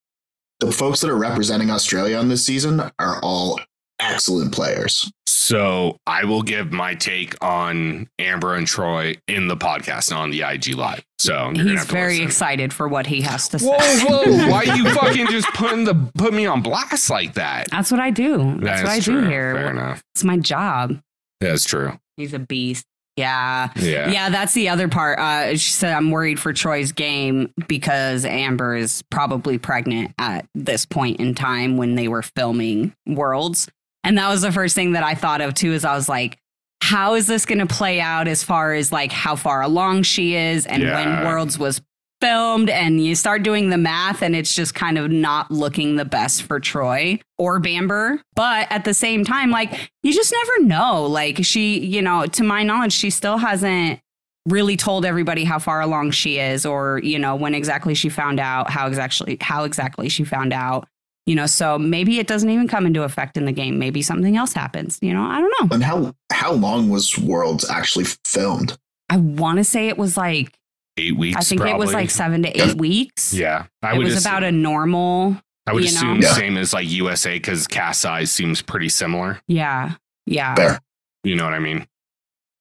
the 0.60 0.72
folks 0.72 1.02
that 1.02 1.10
are 1.10 1.18
representing 1.18 1.70
Australia 1.70 2.18
on 2.18 2.30
this 2.30 2.46
season 2.46 2.80
are 3.00 3.20
all 3.22 3.60
excellent 4.00 4.52
players. 4.54 5.12
So 5.28 5.98
I 6.08 6.24
will 6.25 6.42
give 6.42 6.72
my 6.72 6.96
take 6.96 7.36
on 7.44 8.08
Amber 8.18 8.56
and 8.56 8.66
Troy 8.66 9.16
in 9.28 9.48
the 9.48 9.56
podcast 9.56 10.16
on 10.16 10.32
the 10.32 10.42
IG 10.42 10.74
live. 10.75 11.04
So 11.20 11.52
you're 11.54 11.70
He's 11.70 11.86
very 11.86 12.14
listen. 12.14 12.25
excited 12.28 12.74
for 12.74 12.88
what 12.88 13.06
he 13.06 13.22
has 13.22 13.48
to 13.50 13.60
Whoa, 13.60 13.78
say. 13.80 14.06
whoa! 14.06 14.24
Whoa! 14.25 14.48
Why 14.52 14.64
you 14.64 14.90
fucking 14.94 15.28
just 15.28 15.48
putting 15.54 15.84
the 15.84 15.94
put 16.18 16.34
me 16.34 16.46
on 16.46 16.62
blast 16.62 17.10
like 17.10 17.36
that? 17.36 17.70
That's 17.70 17.92
what 17.92 18.00
I 18.00 18.10
do. 18.10 18.38
That's 18.60 18.82
what 18.82 18.90
I 18.92 18.96
That's 18.96 19.06
do 19.06 19.20
here. 19.22 19.54
Fair 19.56 19.72
enough. 19.72 20.04
It's 20.16 20.24
my 20.24 20.38
job. 20.38 21.00
That's 21.40 21.64
true. 21.64 21.94
He's 22.18 22.34
a 22.34 22.40
beast. 22.40 22.86
Yeah. 23.18 23.70
Yeah. 23.78 24.10
Yeah, 24.10 24.30
that's 24.30 24.54
the 24.54 24.68
other 24.70 24.88
part. 24.90 25.20
Uh, 25.20 25.52
she 25.52 25.72
said, 25.72 25.94
I'm 25.94 26.12
worried 26.12 26.38
for 26.40 26.52
Troy's 26.54 26.92
game 26.92 27.54
because 27.68 28.25
Amber 28.25 28.75
is 28.75 29.04
probably 29.10 29.58
pregnant 29.58 30.14
at 30.18 30.48
this 30.54 30.86
point 30.86 31.20
in 31.22 31.34
time 31.34 31.78
when 31.78 31.96
they 31.96 32.08
were 32.10 32.24
filming 32.24 32.94
Worlds. 33.08 33.70
And 34.06 34.18
that 34.18 34.30
was 34.30 34.42
the 34.44 34.52
first 34.52 34.76
thing 34.76 34.94
that 34.94 35.04
I 35.04 35.16
thought 35.16 35.42
of 35.42 35.54
too, 35.54 35.74
is 35.74 35.84
I 35.84 35.96
was 35.96 36.08
like, 36.08 36.38
how 36.82 37.16
is 37.16 37.28
this 37.28 37.46
going 37.46 37.60
to 37.60 37.66
play 37.66 38.00
out 38.00 38.28
as 38.28 38.44
far 38.44 38.74
as 38.74 38.92
like 38.92 39.12
how 39.12 39.36
far 39.36 39.62
along 39.62 40.04
she 40.04 40.36
is 40.36 40.66
and 40.66 40.84
Yeah. 40.84 40.94
when 40.96 41.26
Worlds 41.26 41.58
was 41.60 41.82
filmed 42.22 42.70
and 42.70 43.04
you 43.04 43.14
start 43.16 43.44
doing 43.44 43.70
the 43.70 43.78
math 43.78 44.22
and 44.22 44.36
it's 44.36 44.56
just 44.56 44.74
kind 44.74 44.98
of 44.98 45.12
not 45.12 45.52
looking 45.52 45.96
the 45.96 46.06
best 46.06 46.44
for 46.44 46.60
Troy 46.60 47.20
or 47.38 47.60
Bamber. 47.60 48.22
But 48.36 48.68
at 48.72 48.86
the 48.86 48.94
same 48.94 49.26
time, 49.26 49.52
like 49.52 49.92
you 50.04 50.14
just 50.14 50.32
never 50.32 50.68
know. 50.68 51.06
Like 51.08 51.44
she, 51.44 51.80
you 51.80 52.02
know, 52.02 52.26
to 52.28 52.44
my 52.44 52.64
knowledge, 52.64 52.94
she 52.94 53.10
still 53.10 53.38
hasn't 53.38 54.00
really 54.48 54.78
told 54.78 55.06
everybody 55.06 55.44
how 55.44 55.58
far 55.58 55.82
along 55.82 56.12
she 56.12 56.38
is 56.40 56.66
or, 56.68 57.00
you 57.04 57.18
know, 57.18 57.36
when 57.36 57.56
exactly 57.56 57.96
she 57.96 58.10
found 58.10 58.40
out, 58.40 58.70
how 58.70 58.86
exactly 58.88 59.38
how 59.42 59.64
exactly 59.64 60.08
she 60.08 60.24
found 60.24 60.54
out. 60.54 60.88
You 61.25 61.34
know, 61.36 61.48
so 61.48 61.79
maybe 61.79 62.20
it 62.20 62.27
doesn't 62.27 62.50
even 62.50 62.67
come 62.67 62.86
into 62.86 63.01
effect 63.03 63.36
in 63.36 63.46
the 63.46 63.51
game. 63.51 63.79
Maybe 63.79 64.01
something 64.03 64.38
else 64.38 64.53
happens. 64.53 65.00
You 65.01 65.13
know, 65.13 65.24
I 65.24 65.41
don't 65.41 65.53
know. 65.60 65.75
And 65.75 65.84
how 65.84 66.13
how 66.32 66.53
long 66.53 66.89
was 66.89 67.17
Worlds 67.17 67.67
actually 67.70 68.05
filmed? 68.25 68.77
I 69.10 69.17
want 69.17 69.58
to 69.58 69.63
say 69.63 69.88
it 69.88 69.98
was 69.98 70.17
like 70.17 70.53
Eight 70.98 71.17
weeks. 71.17 71.38
I 71.38 71.41
think 71.41 71.62
it 71.62 71.77
was 71.77 71.94
like 71.94 72.10
seven 72.10 72.44
to 72.44 72.50
eight 72.62 72.77
weeks. 72.77 73.34
Yeah, 73.34 73.65
I 73.82 73.96
it 73.96 73.98
would. 73.98 74.05
was 74.05 74.15
assume, 74.15 74.32
about 74.32 74.44
a 74.44 74.51
normal. 74.51 75.36
I 75.67 75.74
would 75.74 75.84
you 75.84 75.91
know? 75.91 75.98
assume 75.98 76.22
Yeah. 76.22 76.34
same 76.34 76.58
as 76.58 76.74
like 76.74 76.88
USA 76.88 77.34
because 77.34 77.67
cast 77.67 78.01
size 78.01 78.32
seems 78.32 78.62
pretty 78.62 78.88
similar. 78.89 79.41
Yeah, 79.48 79.94
yeah. 80.25 80.55
Fair. 80.55 80.79
You 81.24 81.36
know 81.36 81.44
what 81.44 81.53
I 81.53 81.60
mean? 81.60 81.86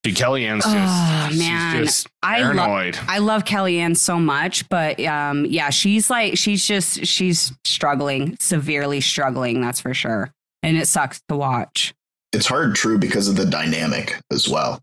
Dude, 0.04 0.14
Kellyanne's 0.16 0.64
just, 0.64 0.76
Oh, 0.76 1.28
she's 1.30 1.38
man. 1.38 1.84
just 1.84 2.06
I 2.22 2.42
love. 2.42 2.56
paranoid. 2.56 2.98
I 3.08 3.18
love 3.18 3.44
Kellyanne 3.44 3.96
so 3.96 4.18
much, 4.18 4.68
but 4.68 5.00
um, 5.04 5.46
yeah, 5.46 5.70
she's 5.70 6.10
like 6.10 6.36
she's 6.38 6.64
just 6.64 7.04
she's 7.06 7.52
struggling, 7.64 8.36
severely 8.38 9.00
struggling. 9.00 9.60
That's 9.62 9.80
for 9.80 9.94
sure, 9.94 10.30
and 10.62 10.76
it 10.76 10.86
sucks 10.88 11.20
to 11.30 11.36
watch. 11.36 11.94
It's 12.34 12.46
hard, 12.46 12.74
true, 12.74 12.98
because 12.98 13.28
of 13.28 13.36
the 13.36 13.46
dynamic 13.46 14.20
as 14.30 14.46
well. 14.48 14.80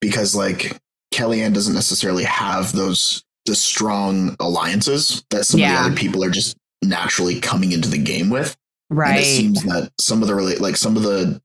Because 0.00 0.34
like 0.34 0.78
Kellyanne 1.12 1.52
doesn't 1.52 1.74
necessarily 1.74 2.24
have 2.24 2.72
those 2.72 3.22
the 3.44 3.54
strong 3.54 4.34
alliances 4.40 5.24
that 5.30 5.44
some 5.44 5.60
Yeah. 5.60 5.72
of 5.76 5.78
the 5.84 5.86
other 5.90 5.96
people 5.96 6.24
are 6.24 6.30
just 6.30 6.56
naturally 6.82 7.38
coming 7.40 7.72
into 7.72 7.88
the 7.90 7.98
game 7.98 8.30
with. 8.30 8.56
And 8.90 9.18
it 9.18 9.24
seems 9.24 9.62
that 9.64 9.90
some 10.00 10.22
of 10.22 10.28
the 10.28 10.34
like 10.60 10.76
some 10.76 10.96
of 10.96 11.02
the 11.02 11.40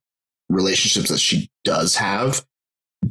relationships 0.50 1.10
that 1.10 1.19
she 1.19 1.50
does 1.65 1.95
have 1.95 2.45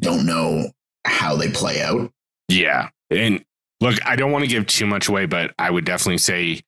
don't 0.00 0.26
know 0.26 0.70
how 1.04 1.36
they 1.36 1.50
play 1.50 1.82
out. 1.82 2.10
Yeah. 2.48 2.88
And 3.10 3.44
look, 3.80 3.98
I 4.06 4.16
don't 4.16 4.32
want 4.32 4.44
to 4.44 4.48
give 4.50 4.66
too 4.66 4.86
much 4.86 5.08
away, 5.08 5.26
but 5.26 5.52
I 5.58 5.70
would 5.70 5.84
definitely 5.84 6.18
say 6.18 6.60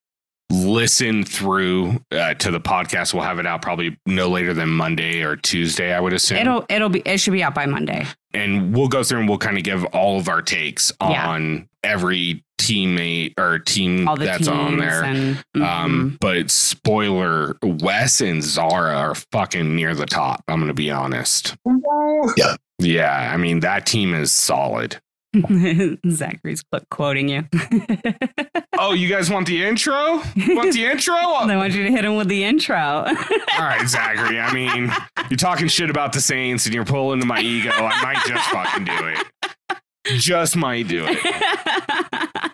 listen 0.51 1.23
through 1.23 1.99
uh, 2.11 2.33
to 2.35 2.51
the 2.51 2.59
podcast. 2.59 3.13
We'll 3.13 3.23
have 3.23 3.39
it 3.39 3.47
out 3.47 3.61
probably 3.61 3.97
no 4.05 4.29
later 4.29 4.53
than 4.53 4.69
Monday 4.69 5.23
or 5.23 5.35
Tuesday, 5.35 5.93
I 5.93 5.99
would 5.99 6.13
assume. 6.13 6.37
It'll 6.37 6.65
it'll 6.69 6.89
be 6.89 6.99
it 7.05 7.19
should 7.19 7.33
be 7.33 7.43
out 7.43 7.55
by 7.55 7.65
Monday. 7.65 8.05
and 8.33 8.75
we'll 8.75 8.87
go 8.89 9.01
through 9.03 9.19
and 9.21 9.29
we'll 9.29 9.37
kind 9.37 9.57
of 9.57 9.63
give 9.63 9.85
all 9.85 10.19
of 10.19 10.27
our 10.29 10.41
takes 10.41 10.91
Yeah. 11.01 11.29
on 11.29 11.67
every 11.83 12.43
teammate 12.59 13.33
or 13.39 13.59
team 13.59 14.07
All 14.07 14.15
the 14.17 14.25
that's 14.25 14.47
on 14.47 14.77
there. 14.77 15.03
and 15.03 15.37
Um, 15.55 15.63
mhm. 15.63 16.17
but 16.19 16.51
spoiler, 16.51 17.57
Wes 17.63 18.21
and 18.21 18.43
Zara 18.43 18.95
are 18.95 19.15
fucking 19.15 19.75
near 19.75 19.95
the 19.95 20.05
top. 20.05 20.43
I'm 20.47 20.59
gonna 20.59 20.73
be 20.73 20.91
honest. 20.91 21.55
Woo. 21.63 21.81
Yeah, 22.79 23.31
I 23.33 23.37
mean 23.37 23.61
that 23.61 23.85
team 23.85 24.13
is 24.13 24.31
solid. 24.31 24.97
Zachary's 26.09 26.63
qu- 26.71 26.79
quoting 26.89 27.29
you. 27.29 27.43
Oh, 28.77 28.91
you 28.91 29.07
guys 29.07 29.29
want 29.29 29.47
the 29.47 29.63
intro? 29.63 30.21
Want 30.49 30.73
the 30.73 30.85
intro? 30.85 31.15
I 31.17 31.55
want 31.55 31.71
you 31.73 31.85
to 31.85 31.91
hit 31.91 32.03
him 32.03 32.17
with 32.17 32.27
the 32.27 32.43
intro. 32.43 32.75
All 32.75 33.05
right, 33.57 33.87
Zachary. 33.87 34.37
I 34.37 34.53
mean, 34.53 34.91
you're 35.29 35.37
talking 35.37 35.69
shit 35.69 35.89
about 35.89 36.11
the 36.11 36.19
Saints 36.19 36.65
and 36.65 36.75
you're 36.75 36.83
pulling 36.83 37.21
to 37.21 37.25
my 37.25 37.39
ego. 37.39 37.71
I 37.71 38.03
might 38.03 38.21
just 38.27 38.49
fucking 38.49 38.83
do 38.83 39.07
it. 39.07 39.77
Just 40.19 40.57
might 40.57 40.89
do 40.89 41.05
it. 41.07 42.51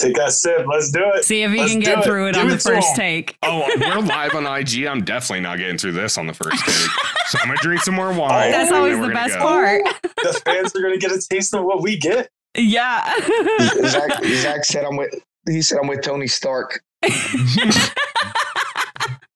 Take 0.00 0.16
that 0.16 0.32
sip. 0.32 0.66
Let's 0.66 0.90
do 0.90 1.00
it. 1.14 1.24
See 1.24 1.42
if 1.42 1.50
you 1.50 1.58
Let's 1.58 1.72
can 1.72 1.80
get 1.80 1.98
it. 1.98 2.04
through 2.04 2.28
it 2.28 2.34
Give 2.34 2.44
on 2.44 2.48
it 2.50 2.54
the 2.54 2.58
first 2.60 2.88
him. 2.90 2.96
take. 2.96 3.36
Oh, 3.42 3.68
we're 3.80 3.98
live 4.00 4.34
on 4.34 4.46
IG. 4.46 4.84
I'm 4.86 5.04
definitely 5.04 5.40
not 5.42 5.58
getting 5.58 5.76
through 5.78 5.92
this 5.92 6.16
on 6.18 6.26
the 6.26 6.34
first 6.34 6.64
take. 6.64 6.90
So 7.28 7.38
I'm 7.40 7.48
gonna 7.48 7.58
drink 7.60 7.82
some 7.82 7.94
more 7.94 8.12
wine. 8.12 8.50
That's 8.50 8.72
always 8.72 8.98
the 8.98 9.08
best 9.08 9.34
go. 9.38 9.40
part. 9.42 9.82
The 10.02 10.40
fans 10.44 10.74
are 10.74 10.80
gonna 10.82 10.96
get 10.98 11.12
a 11.12 11.20
taste 11.30 11.54
of 11.54 11.64
what 11.64 11.82
we 11.82 11.96
get. 11.98 12.28
Yeah. 12.56 13.04
Zach, 13.86 14.24
Zach 14.24 14.64
said 14.64 14.84
I'm 14.84 14.96
with. 14.96 15.14
He 15.48 15.62
said 15.62 15.78
I'm 15.80 15.88
with 15.88 16.02
Tony 16.02 16.26
Stark. 16.26 16.82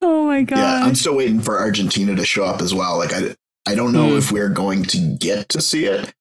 oh 0.03 0.27
my 0.27 0.43
god. 0.43 0.59
Yeah, 0.59 0.85
I'm 0.85 0.95
still 0.95 1.17
waiting 1.17 1.41
for 1.41 1.59
Argentina 1.59 2.15
to 2.17 2.25
show 2.25 2.45
up 2.45 2.61
as 2.61 2.75
well. 2.75 2.99
Like 2.99 3.13
I 3.13 3.35
I 3.67 3.75
don't 3.75 3.93
know 3.93 4.11
Hmm. 4.11 4.17
if 4.19 4.33
we're 4.33 4.49
going 4.51 4.85
to 4.85 5.17
get 5.19 5.49
to 5.51 5.61
see 5.61 5.87
it. 5.87 6.13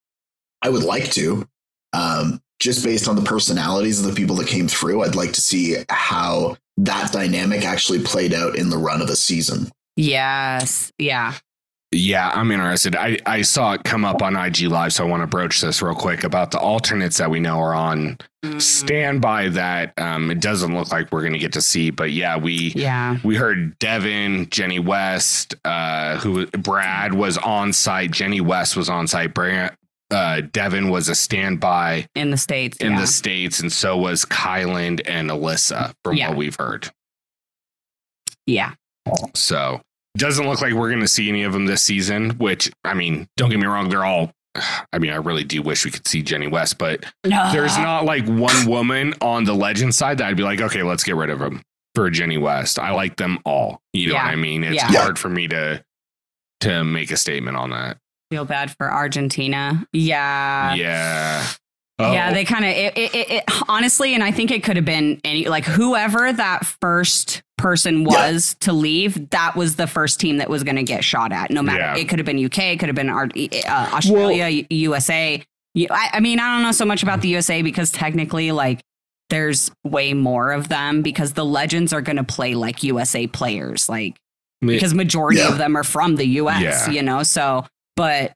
I 0.61 0.69
would 0.69 0.83
like 0.83 1.11
to. 1.13 1.47
Um, 1.91 2.41
just 2.63 2.83
based 2.83 3.07
on 3.07 3.15
the 3.15 3.21
personalities 3.21 3.99
of 3.99 4.05
the 4.05 4.13
people 4.13 4.35
that 4.37 4.47
came 4.47 4.67
through, 4.67 5.03
I'd 5.03 5.15
like 5.15 5.33
to 5.33 5.41
see 5.41 5.77
how 5.89 6.57
that 6.77 7.11
dynamic 7.11 7.65
actually 7.65 7.99
played 8.01 8.33
out 8.33 8.57
in 8.57 8.69
the 8.69 8.77
run 8.77 9.01
of 9.01 9.09
a 9.09 9.15
season. 9.15 9.71
yes. 9.95 10.91
Yeah. 10.97 11.35
Yeah, 11.95 12.31
I'm 12.33 12.49
interested. 12.49 12.95
I, 12.95 13.19
I 13.27 13.43
saw 13.43 13.73
it 13.73 13.83
come 13.83 14.03
up 14.03 14.23
on 14.23 14.35
IG 14.35 14.61
Live, 14.61 14.93
so 14.93 15.05
I 15.05 15.07
want 15.07 15.21
to 15.21 15.27
broach 15.27 15.61
this 15.61 15.79
real 15.79 15.93
quick 15.93 16.23
about 16.23 16.49
the 16.49 16.57
alternates 16.57 17.17
that 17.17 17.29
we 17.29 17.39
know 17.39 17.59
are 17.59 17.75
on 17.75 18.17
Mm, 18.43 18.61
standby 18.61 19.47
that 19.49 19.93
um, 19.97 20.29
it 20.29 20.41
doesn't 20.41 20.75
look 20.75 20.91
like 20.91 21.11
we're 21.13 21.21
going 21.21 21.33
to 21.33 21.39
get 21.39 21.53
to 21.53 21.61
see. 21.61 21.91
But 21.91 22.11
yeah, 22.11 22.37
we 22.37 22.73
yeah. 22.75 23.17
we 23.23 23.37
heard 23.37 23.79
Devin, 23.79 24.49
Jenny 24.49 24.79
West, 24.79 25.55
uh, 25.63 26.17
who 26.17 26.45
Brad 26.47 27.13
was 27.13 27.37
on 27.37 27.71
site, 27.71 28.11
Jenny 28.11 28.41
West 28.41 28.75
was 28.75 28.89
on 28.89 29.07
site, 29.07 29.33
Brad, 29.33 29.77
uh, 30.13 30.41
Devin 30.51 30.89
was 30.89 31.09
a 31.09 31.15
standby 31.15 32.07
In 32.15 32.29
the 32.29 32.37
States. 32.37 32.77
in 32.77 32.93
yeah. 32.93 33.01
the 33.01 33.07
states, 33.07 33.59
and 33.59 33.71
so 33.71 33.97
was 33.97 34.25
Kyland 34.25 35.01
and 35.05 35.29
Alyssa, 35.29 35.93
from 36.03 36.15
Yeah. 36.17 36.29
what 36.29 36.37
we've 36.37 36.55
heard. 36.55 36.89
yeah. 38.45 38.73
So 39.33 39.81
doesn't 40.17 40.47
look 40.47 40.61
like 40.61 40.73
we're 40.73 40.89
going 40.89 41.01
to 41.01 41.07
see 41.07 41.27
any 41.29 41.43
of 41.43 41.53
them 41.53 41.65
this 41.65 41.81
season. 41.81 42.31
Which 42.31 42.71
I 42.83 42.93
mean, 42.93 43.27
don't 43.37 43.49
get 43.49 43.59
me 43.59 43.65
wrong, 43.67 43.89
they're 43.89 44.05
all. 44.05 44.31
I 44.93 44.99
mean, 44.99 45.11
I 45.11 45.15
really 45.15 45.43
do 45.43 45.61
wish 45.63 45.83
we 45.83 45.89
could 45.91 46.07
see 46.07 46.21
Jenny 46.21 46.45
West, 46.47 46.77
but 46.77 47.03
No. 47.25 47.51
there's 47.51 47.75
not 47.77 48.05
like 48.05 48.25
one 48.27 48.67
woman 48.67 49.15
on 49.19 49.45
the 49.45 49.53
legend 49.55 49.95
side 49.95 50.19
that 50.19 50.27
I'd 50.27 50.37
be 50.37 50.43
like, 50.43 50.61
okay, 50.61 50.83
let's 50.83 51.03
get 51.03 51.15
rid 51.15 51.31
of 51.31 51.39
them 51.39 51.63
for 51.95 52.07
Jenny 52.11 52.37
West. 52.37 52.77
I 52.77 52.91
like 52.91 53.15
them 53.17 53.39
all. 53.45 53.81
You 53.93 54.09
know 54.09 54.13
Yeah. 54.13 54.25
what 54.25 54.31
I 54.33 54.35
mean? 54.35 54.63
It's 54.63 54.81
hard 54.83 55.17
for 55.17 55.29
me 55.29 55.47
to 55.47 55.83
to 56.61 56.83
make 56.83 57.11
a 57.11 57.17
statement 57.17 57.57
on 57.57 57.71
that. 57.71 57.97
Feel 58.33 58.45
bad 58.45 58.75
for 58.77 58.91
Argentina. 58.91 59.85
Yeah. 59.93 60.73
yeah. 60.73 61.45
Oh, 61.99 62.11
Yeah, 62.11 62.33
they 62.33 62.43
kind 62.45 62.65
of 62.65 62.71
it, 62.71 62.97
it, 62.97 63.13
it, 63.15 63.31
it 63.31 63.43
honestly, 63.69 64.15
and 64.15 64.23
I 64.23 64.31
think 64.31 64.49
it 64.49 64.63
could 64.63 64.75
have 64.75 64.85
been 64.85 65.21
any 65.23 65.45
like 65.47 65.65
whoever 65.65 66.33
that 66.33 66.65
first 66.81 67.43
person 67.59 68.03
was 68.03 68.55
to 68.61 68.73
leave. 68.73 69.29
That 69.29 69.55
was 69.55 69.75
the 69.75 69.85
first 69.85 70.19
team 70.19 70.37
that 70.37 70.49
was 70.49 70.63
going 70.63 70.77
to 70.77 70.83
get 70.83 71.03
shot 71.03 71.31
at. 71.31 71.51
No 71.51 71.61
matter 71.61 71.79
Yeah. 71.81 71.95
it 71.97 72.09
could 72.09 72.17
have 72.17 72.25
been 72.25 72.43
UK, 72.43 72.57
it 72.73 72.79
could 72.79 72.89
have 72.89 72.95
been 72.95 73.09
uh, 73.11 73.27
Australia, 73.93 74.47
U- 74.47 74.65
USA. 74.71 75.43
I, 75.77 76.09
I 76.13 76.19
mean, 76.19 76.39
I 76.39 76.53
don't 76.55 76.63
know 76.63 76.71
so 76.71 76.85
much 76.85 77.03
about 77.03 77.21
the 77.21 77.27
USA 77.29 77.61
because 77.61 77.91
technically, 77.91 78.51
like, 78.51 78.81
there's 79.29 79.69
way 79.83 80.13
more 80.15 80.51
of 80.51 80.69
them 80.69 81.03
because 81.03 81.33
the 81.33 81.45
legends 81.45 81.93
are 81.93 82.01
going 82.01 82.17
to 82.17 82.23
play 82.23 82.55
like 82.55 82.81
USA 82.83 83.27
players, 83.27 83.87
like 83.87 84.15
because 84.61 84.93
majority 84.93 85.39
Yeah. 85.41 85.49
of 85.49 85.57
them 85.59 85.75
are 85.75 85.83
from 85.83 86.15
the 86.15 86.25
US, 86.41 86.61
Yeah. 86.61 86.89
you 86.89 87.03
know. 87.03 87.21
So, 87.23 87.65
but 87.95 88.33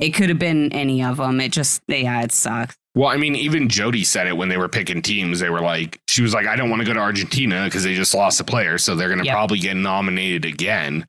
it 0.00 0.10
could 0.10 0.28
have 0.28 0.38
been 0.38 0.72
any 0.72 1.02
of 1.02 1.18
them. 1.18 1.40
It 1.40 1.52
just, 1.52 1.82
yeah, 1.88 2.22
it 2.22 2.32
sucks. 2.32 2.76
Well, 2.94 3.08
I 3.08 3.16
mean, 3.18 3.36
even 3.36 3.68
Jody 3.68 4.02
said 4.02 4.26
it 4.26 4.36
when 4.36 4.48
they 4.48 4.56
were 4.56 4.68
picking 4.68 5.00
teams. 5.00 5.38
They 5.38 5.50
were 5.50 5.60
like, 5.60 6.00
she 6.08 6.22
was 6.22 6.34
like, 6.34 6.46
I 6.46 6.56
don't 6.56 6.70
want 6.70 6.80
to 6.82 6.86
go 6.86 6.92
to 6.94 6.98
Argentina 7.00 7.64
because 7.66 7.84
they 7.84 7.94
just 7.94 8.14
lost 8.14 8.40
a 8.40 8.44
player. 8.44 8.78
So 8.78 8.96
they're 8.96 9.08
going 9.08 9.20
to 9.20 9.24
Yep. 9.26 9.32
probably 9.34 9.58
get 9.60 9.76
nominated 9.76 10.44
again. 10.44 11.06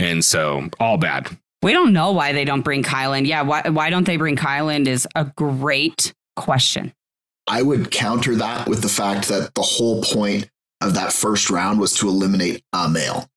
And 0.00 0.24
so 0.24 0.68
all 0.80 0.96
bad. 0.96 1.28
We 1.62 1.72
don't 1.72 1.92
know 1.92 2.10
why 2.12 2.32
they 2.32 2.44
don't 2.44 2.62
bring 2.62 2.82
Kyland. 2.82 3.26
Yeah, 3.26 3.42
why 3.42 3.62
why 3.68 3.90
don't 3.90 4.04
they 4.06 4.16
bring 4.16 4.34
Kyland 4.34 4.86
is 4.86 5.06
a 5.14 5.26
great 5.36 6.14
question. 6.34 6.92
I 7.46 7.62
would 7.62 7.90
counter 7.90 8.34
that 8.36 8.66
with 8.66 8.80
the 8.82 8.88
fact 8.88 9.28
that 9.28 9.54
the 9.54 9.62
whole 9.62 10.02
point 10.02 10.48
of 10.80 10.94
that 10.94 11.12
first 11.12 11.50
round 11.50 11.78
was 11.78 11.92
to 11.98 12.08
eliminate 12.08 12.62
a 12.72 12.88
male 12.88 13.28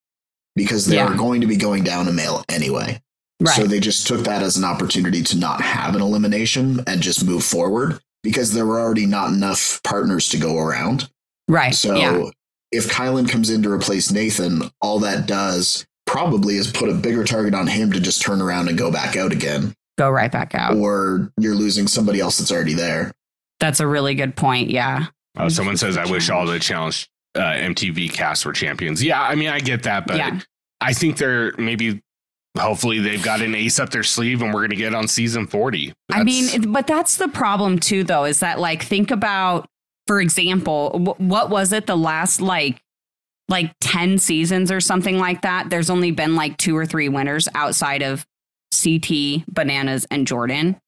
because 0.55 0.85
they 0.85 0.95
Yeah. 0.95 1.09
were 1.09 1.15
going 1.15 1.41
to 1.41 1.47
be 1.47 1.57
going 1.57 1.83
down 1.83 2.07
a 2.07 2.13
male 2.13 2.43
anyway. 2.49 3.01
Right. 3.43 3.55
So 3.55 3.65
they 3.65 3.79
just 3.79 4.07
took 4.07 4.21
that 4.21 4.41
as 4.41 4.55
an 4.57 4.63
opportunity 4.63 5.21
to 5.23 5.37
not 5.37 5.61
have 5.61 5.95
an 5.95 6.01
elimination 6.01 6.81
and 6.87 7.01
just 7.01 7.25
move 7.25 7.43
forward 7.43 7.99
because 8.23 8.53
there 8.53 8.65
were 8.65 8.79
already 8.79 9.05
not 9.05 9.33
enough 9.33 9.81
partners 9.83 10.29
to 10.29 10.37
go 10.37 10.57
around. 10.57 11.09
right. 11.47 11.75
So 11.75 11.95
yeah. 11.95 12.29
if 12.71 12.89
Kyland 12.89 13.29
comes 13.29 13.49
in 13.49 13.61
to 13.63 13.71
replace 13.71 14.11
Nathan, 14.11 14.71
all 14.81 14.99
that 14.99 15.27
does 15.27 15.85
probably 16.05 16.55
is 16.55 16.71
put 16.71 16.89
a 16.89 16.93
bigger 16.93 17.23
target 17.23 17.53
on 17.53 17.67
him 17.67 17.91
to 17.91 17.99
just 17.99 18.21
turn 18.21 18.41
around 18.41 18.69
and 18.69 18.77
go 18.77 18.91
back 18.91 19.17
out 19.17 19.31
again. 19.31 19.73
Go 19.97 20.09
right 20.09 20.31
back 20.31 20.55
out. 20.55 20.75
Or 20.77 21.31
you're 21.37 21.55
losing 21.55 21.87
somebody 21.87 22.19
else 22.19 22.37
that's 22.37 22.51
already 22.51 22.73
there. 22.73 23.11
That's 23.59 23.79
a 23.79 23.87
really 23.87 24.15
good 24.15 24.35
point. 24.35 24.69
Yeah. 24.69 25.07
Uh, 25.37 25.49
someone 25.49 25.77
says, 25.77 25.97
I 25.97 26.09
wish 26.09 26.29
all 26.29 26.45
the 26.45 26.59
challenge 26.59 27.09
uh, 27.35 27.39
MTV 27.41 28.11
casts 28.11 28.45
were 28.45 28.53
champions. 28.53 29.03
Yeah, 29.03 29.21
I 29.21 29.35
mean, 29.35 29.49
I 29.49 29.59
get 29.59 29.83
that, 29.83 30.05
but 30.07 30.17
Yeah. 30.17 30.39
I 30.81 30.93
think 30.93 31.17
they're 31.17 31.53
maybe, 31.57 32.01
hopefully, 32.57 32.99
they've 32.99 33.23
got 33.23 33.41
an 33.41 33.55
ace 33.55 33.79
up 33.79 33.89
their 33.89 34.03
sleeve 34.03 34.41
and 34.41 34.53
we're 34.53 34.61
going 34.61 34.69
to 34.71 34.75
get 34.75 34.93
on 34.93 35.07
season 35.07 35.47
40. 35.47 35.93
I 36.11 36.23
mean, 36.23 36.71
but 36.71 36.87
that's 36.87 37.17
the 37.17 37.27
problem 37.27 37.79
too, 37.79 38.03
though, 38.03 38.25
is 38.25 38.39
that 38.41 38.59
like 38.59 38.83
think 38.83 39.11
about 39.11 39.67
for 40.07 40.19
example, 40.19 40.91
wh- 40.99 41.19
what 41.21 41.49
was 41.49 41.71
it 41.71 41.87
the 41.87 41.95
last 41.97 42.41
like 42.41 42.81
like 43.49 43.73
10 43.81 44.17
seasons 44.19 44.71
or 44.71 44.79
something 44.79 45.17
like 45.17 45.41
that? 45.41 45.69
There's 45.69 45.89
only 45.89 46.11
been 46.11 46.35
like 46.35 46.57
two 46.57 46.75
or 46.75 46.85
three 46.85 47.09
winners 47.09 47.47
outside 47.55 48.01
of 48.01 48.25
CT, 48.81 49.45
Bananas, 49.47 50.05
and 50.09 50.25
Jordan. 50.25 50.79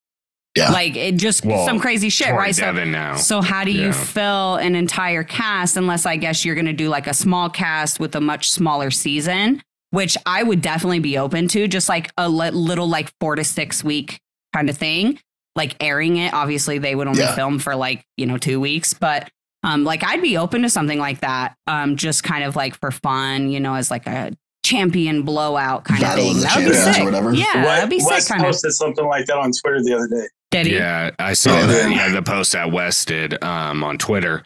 Yeah. 0.56 0.72
Like 0.72 0.96
it 0.96 1.18
just 1.18 1.46
Well, 1.46 1.66
some 1.66 1.80
crazy 1.80 2.10
shit, 2.10 2.28
Troy 2.28 2.38
right? 2.38 2.56
So 2.56 2.72
now. 2.72 3.16
so 3.18 3.42
how 3.42 3.66
do 3.66 3.72
you 3.72 3.92
fill 3.92 4.56
an 4.56 4.74
entire 4.74 5.24
cast 5.24 5.76
unless 5.76 6.06
I 6.06 6.16
guess 6.16 6.46
you're 6.46 6.56
going 6.56 6.66
to 6.66 6.74
do 6.74 6.88
like 6.88 7.08
a 7.08 7.14
small 7.14 7.50
cast 7.50 8.00
with 8.00 8.16
a 8.16 8.22
much 8.22 8.50
smaller 8.50 8.90
season, 8.90 9.62
which 9.96 10.18
I 10.26 10.44
would 10.44 10.62
definitely 10.62 11.00
be 11.00 11.18
open 11.18 11.48
to, 11.50 11.68
just 11.68 11.90
like 11.90 12.12
a 12.18 12.28
li- 12.30 12.50
little 12.52 12.88
like 12.88 13.12
4 13.20 13.36
to 13.38 13.44
6 13.44 13.84
week 13.84 14.20
kind 14.54 14.70
of 14.70 14.78
thing. 14.78 15.20
Like 15.56 15.76
airing 15.82 16.18
it, 16.18 16.34
obviously 16.34 16.78
they 16.80 16.96
would 16.96 17.08
only 17.08 17.22
Yeah. 17.22 17.34
film 17.36 17.60
for 17.60 17.76
like, 17.76 18.04
you 18.18 18.26
know, 18.26 18.38
2 18.38 18.60
weeks, 18.60 18.94
but 18.94 19.30
um 19.64 19.84
like 19.84 20.04
I'd 20.04 20.22
be 20.22 20.38
open 20.38 20.62
to 20.64 20.70
something 20.70 21.00
like 21.00 21.22
that. 21.22 21.56
Um 21.66 21.96
just 21.96 22.24
kind 22.24 22.44
of 22.44 22.56
like 22.56 22.78
for 22.80 22.92
fun, 22.92 23.50
you 23.50 23.60
know, 23.60 23.74
as 23.76 23.90
like 23.90 24.06
a 24.06 24.32
champion 24.66 25.22
blowout 25.24 25.86
kind 25.86 26.02
Battle 26.02 26.26
of 26.32 26.36
of 26.38 26.42
thing. 26.42 26.42
the 26.42 26.48
That 26.48 26.56
would 26.58 26.66
be 26.66 26.72
Champions 26.72 26.88
or 26.88 26.94
sick. 26.94 27.04
whatever. 27.06 27.34
Yeah, 27.34 27.64
that'd 27.66 27.90
be 27.90 28.02
Wes 28.04 28.26
sick 28.26 28.32
kind 28.34 28.42
of. 28.42 28.48
posted 28.48 28.74
something 28.74 29.06
like 29.08 29.26
that 29.28 29.38
on 29.38 29.52
Twitter 29.52 29.82
the 29.84 29.96
other 29.96 30.08
day. 30.08 30.28
Did 30.52 30.66
he? 30.68 30.76
Yeah, 30.76 31.12
I 31.20 31.34
saw 31.34 31.58
Yeah. 31.60 31.66
that. 31.68 31.92
Yeah, 31.92 32.10
the 32.10 32.22
post 32.22 32.52
that 32.54 32.72
Wes 32.72 33.06
did 33.06 33.42
um, 33.44 33.84
on 33.84 33.98
Twitter. 33.98 34.44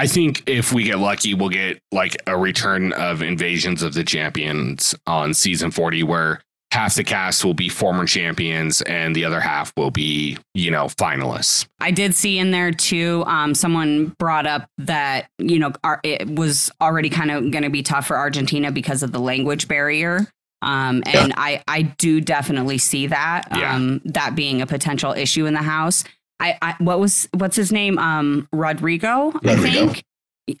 I 0.00 0.06
think 0.06 0.44
if 0.46 0.72
we 0.72 0.84
get 0.84 0.98
lucky, 0.98 1.34
we'll 1.34 1.50
get 1.50 1.78
like 1.92 2.16
a 2.26 2.34
return 2.34 2.94
of 2.94 3.20
Invasions 3.20 3.82
of 3.82 3.92
the 3.92 4.02
Champions 4.02 4.94
on 5.06 5.34
season 5.34 5.70
40, 5.70 6.04
where 6.04 6.40
half 6.70 6.94
the 6.94 7.04
cast 7.04 7.44
will 7.44 7.52
be 7.52 7.68
former 7.68 8.06
champions 8.06 8.80
and 8.80 9.14
the 9.14 9.26
other 9.26 9.40
half 9.40 9.74
will 9.76 9.90
be, 9.90 10.38
you 10.54 10.70
know, 10.70 10.86
finalists. 10.86 11.66
I 11.80 11.90
did 11.90 12.14
see 12.14 12.38
in 12.38 12.50
there 12.50 12.70
too. 12.70 13.24
Um, 13.26 13.54
someone 13.54 14.16
brought 14.18 14.46
up 14.46 14.70
that 14.78 15.28
you 15.38 15.58
know 15.58 15.70
it 16.02 16.30
was 16.30 16.70
already 16.80 17.10
kind 17.10 17.30
of 17.30 17.50
going 17.50 17.64
to 17.64 17.70
be 17.70 17.82
tough 17.82 18.06
for 18.06 18.16
Argentina 18.16 18.72
because 18.72 19.02
of 19.02 19.12
the 19.12 19.20
language 19.20 19.68
barrier. 19.68 20.26
Um, 20.62 21.02
and 21.04 21.34
I 21.36 21.62
I 21.68 21.82
do 21.82 22.22
definitely 22.22 22.78
see 22.78 23.08
that. 23.08 23.48
Yeah. 23.54 23.74
Um, 23.74 24.00
that 24.06 24.34
being 24.34 24.62
a 24.62 24.66
potential 24.66 25.12
issue 25.12 25.44
in 25.44 25.52
the 25.52 25.62
house. 25.62 26.04
I, 26.40 26.58
I 26.62 26.74
what 26.78 26.98
was 26.98 27.28
what's 27.34 27.56
his 27.56 27.70
name? 27.70 27.98
Um, 27.98 28.48
Rodrigo, 28.52 29.32
I 29.44 29.56
think. 29.56 30.04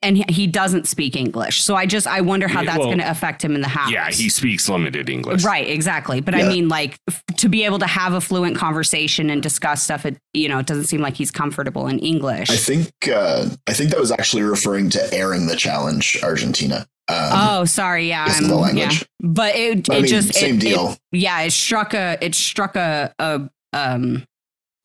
And 0.04 0.16
he, 0.16 0.24
he 0.28 0.46
doesn't 0.46 0.86
speak 0.86 1.16
English, 1.16 1.62
so 1.64 1.74
I 1.74 1.84
just 1.84 2.06
I 2.06 2.20
wonder 2.20 2.46
how 2.46 2.62
that's 2.62 2.78
well, 2.78 2.88
going 2.88 2.98
to 2.98 3.10
affect 3.10 3.42
him 3.42 3.56
in 3.56 3.60
the 3.60 3.66
house. 3.66 3.90
Yeah, 3.90 4.08
he 4.08 4.28
speaks 4.28 4.68
limited 4.68 5.10
English. 5.10 5.42
Right, 5.42 5.66
exactly. 5.66 6.20
But 6.20 6.36
I 6.36 6.44
mean, 6.44 6.68
like, 6.68 6.96
f- 7.08 7.24
to 7.38 7.48
be 7.48 7.64
able 7.64 7.80
to 7.80 7.88
have 7.88 8.12
a 8.12 8.20
fluent 8.20 8.56
conversation 8.56 9.30
and 9.30 9.42
discuss 9.42 9.82
stuff, 9.82 10.06
it 10.06 10.16
you 10.32 10.48
know, 10.48 10.58
it 10.60 10.66
doesn't 10.66 10.84
seem 10.84 11.00
like 11.00 11.14
he's 11.16 11.32
comfortable 11.32 11.88
in 11.88 11.98
English. 11.98 12.50
I 12.50 12.56
think 12.56 12.92
uh, 13.08 13.48
I 13.66 13.72
think 13.72 13.90
that 13.90 13.98
was 13.98 14.12
actually 14.12 14.42
referring 14.42 14.90
to 14.90 15.12
airing 15.12 15.46
the 15.46 15.56
challenge 15.56 16.20
Argentina. 16.22 16.86
Um, 17.08 17.16
oh, 17.32 17.64
sorry, 17.64 18.06
yeah, 18.08 18.26
because 18.26 18.44
of 18.44 18.44
I'm- 18.44 18.50
the 18.50 18.56
yeah. 18.56 18.62
language. 18.84 19.06
But 19.18 19.56
it, 19.56 19.86
But 19.88 19.94
I 19.94 19.98
it 19.98 20.02
mean, 20.02 20.10
just 20.10 20.34
same 20.34 20.54
it- 20.56 20.60
deal. 20.60 20.90
It, 21.10 21.18
yeah, 21.18 21.40
it 21.40 21.50
struck 21.50 21.94
a 21.94 22.16
it 22.20 22.36
struck 22.36 22.76
a 22.76 23.12
a 23.18 23.50
um, 23.72 24.24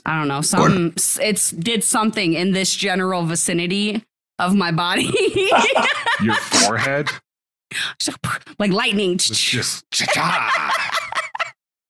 I 0.06 0.18
don't 0.18 0.28
know, 0.28 0.40
some 0.40 0.94
it's 1.20 1.50
did 1.50 1.82
something 1.82 2.34
in 2.34 2.52
this 2.52 2.72
general 2.74 3.24
vicinity 3.24 4.04
of 4.38 4.54
my 4.54 4.70
body, 4.70 5.10
Your 6.22 6.36
forehead 6.36 7.08
like 8.58 8.70
lightning. 8.70 9.14
was 9.14 9.30
just. 9.30 9.84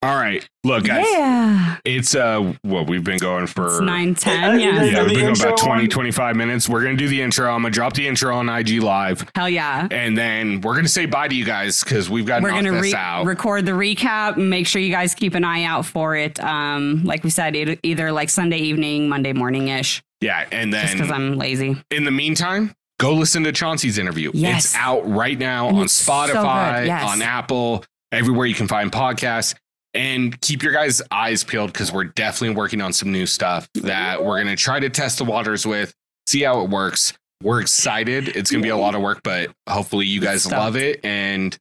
All 0.03 0.15
right. 0.15 0.47
Look, 0.63 0.85
guys, 0.85 1.06
Yeah, 1.11 1.78
it's 1.85 2.15
uh, 2.15 2.54
what 2.63 2.87
we've 2.89 3.02
been 3.02 3.19
going 3.19 3.47
for. 3.47 3.67
it's 3.67 3.80
nine 3.80 4.15
ten. 4.15 4.59
Hey, 4.59 4.65
Yeah, 4.65 4.85
Yeah, 4.85 5.02
we've 5.04 5.15
been 5.15 5.35
going 5.35 5.41
about 5.41 5.59
20, 5.59 5.89
25 5.89 6.37
minutes. 6.37 6.69
We're 6.69 6.82
going 6.82 6.97
to 6.97 7.02
do 7.02 7.09
the 7.09 7.23
intro. 7.23 7.50
I'm 7.50 7.63
going 7.63 7.73
to 7.73 7.75
drop 7.76 7.95
the 7.95 8.06
intro 8.06 8.37
on 8.37 8.49
IG 8.49 8.82
Live. 8.82 9.26
hell 9.35 9.49
yeah. 9.49 9.89
And 9.91 10.17
then 10.17 10.61
we're 10.61 10.75
going 10.75 10.85
to 10.85 10.91
say 10.91 11.06
bye 11.06 11.28
to 11.28 11.35
you 11.35 11.45
guys 11.45 11.82
because 11.82 12.11
we've 12.11 12.26
got 12.26 12.43
we're 12.43 12.50
gonna 12.50 12.73
this 12.73 12.82
re- 12.82 12.95
out. 12.95 13.25
record 13.25 13.65
the 13.65 13.73
recap 13.73 14.37
and 14.37 14.50
make 14.50 14.67
sure 14.67 14.82
you 14.82 14.93
guys 14.93 15.15
keep 15.15 15.35
an 15.35 15.45
eye 15.45 15.65
out 15.65 15.87
for 15.87 16.15
it. 16.15 16.39
Um, 16.41 17.02
like 17.04 17.25
we 17.25 17.30
said, 17.30 17.56
it, 17.56 17.80
either 17.82 18.13
like 18.13 18.28
Sunday 18.28 18.59
evening, 18.59 19.09
Monday 19.09 19.32
morning 19.32 19.69
ish, 19.69 20.02
yeah. 20.21 20.47
And 20.52 20.73
then 20.73 20.93
because 20.93 21.11
I'm 21.11 21.37
lazy. 21.37 21.76
in 21.91 22.04
the 22.04 22.11
meantime, 22.11 22.75
go 23.00 23.15
listen 23.15 23.45
to 23.45 23.52
Chauncey's 23.52 23.99
interview. 23.99 24.30
Yes. 24.35 24.67
It's 24.67 24.75
out 24.76 25.09
right 25.09 25.39
now 25.39 25.69
And 25.69 25.78
on 25.78 25.85
it's 25.85 25.93
so 25.95 26.13
Spotify, 26.13 26.87
yes. 26.87 27.09
on 27.11 27.23
Apple, 27.23 27.85
everywhere 28.13 28.47
you 28.47 28.54
can 28.54 28.69
find 28.69 28.93
podcasts. 28.93 29.54
And 29.97 30.41
keep 30.41 30.63
your 30.63 30.73
guys' 30.73 31.00
eyes 31.11 31.43
peeled 31.43 31.73
because 31.73 31.91
we're 31.91 32.04
definitely 32.04 32.54
working 32.56 32.80
on 32.80 32.93
some 32.93 33.11
new 33.13 33.26
stuff 33.26 33.69
that 33.75 34.25
we're 34.25 34.43
going 34.43 34.54
to 34.54 34.63
try 34.63 34.78
to 34.78 34.91
test 34.91 35.19
the 35.19 35.25
waters 35.25 35.67
with, 35.67 35.95
see 36.26 36.43
how 36.43 36.61
it 36.63 36.71
works. 36.71 37.13
We're 37.43 37.61
excited. 37.61 38.28
It's 38.28 38.50
going 38.50 38.63
to 38.63 38.67
be 38.67 38.71
a 38.71 38.76
lot 38.76 38.95
of 38.95 39.02
work, 39.02 39.21
but 39.23 39.50
hopefully 39.69 40.06
you 40.06 40.21
guys 40.21 40.43
Stoked. 40.43 40.56
love 40.56 40.76
it. 40.76 41.04
And 41.04 41.56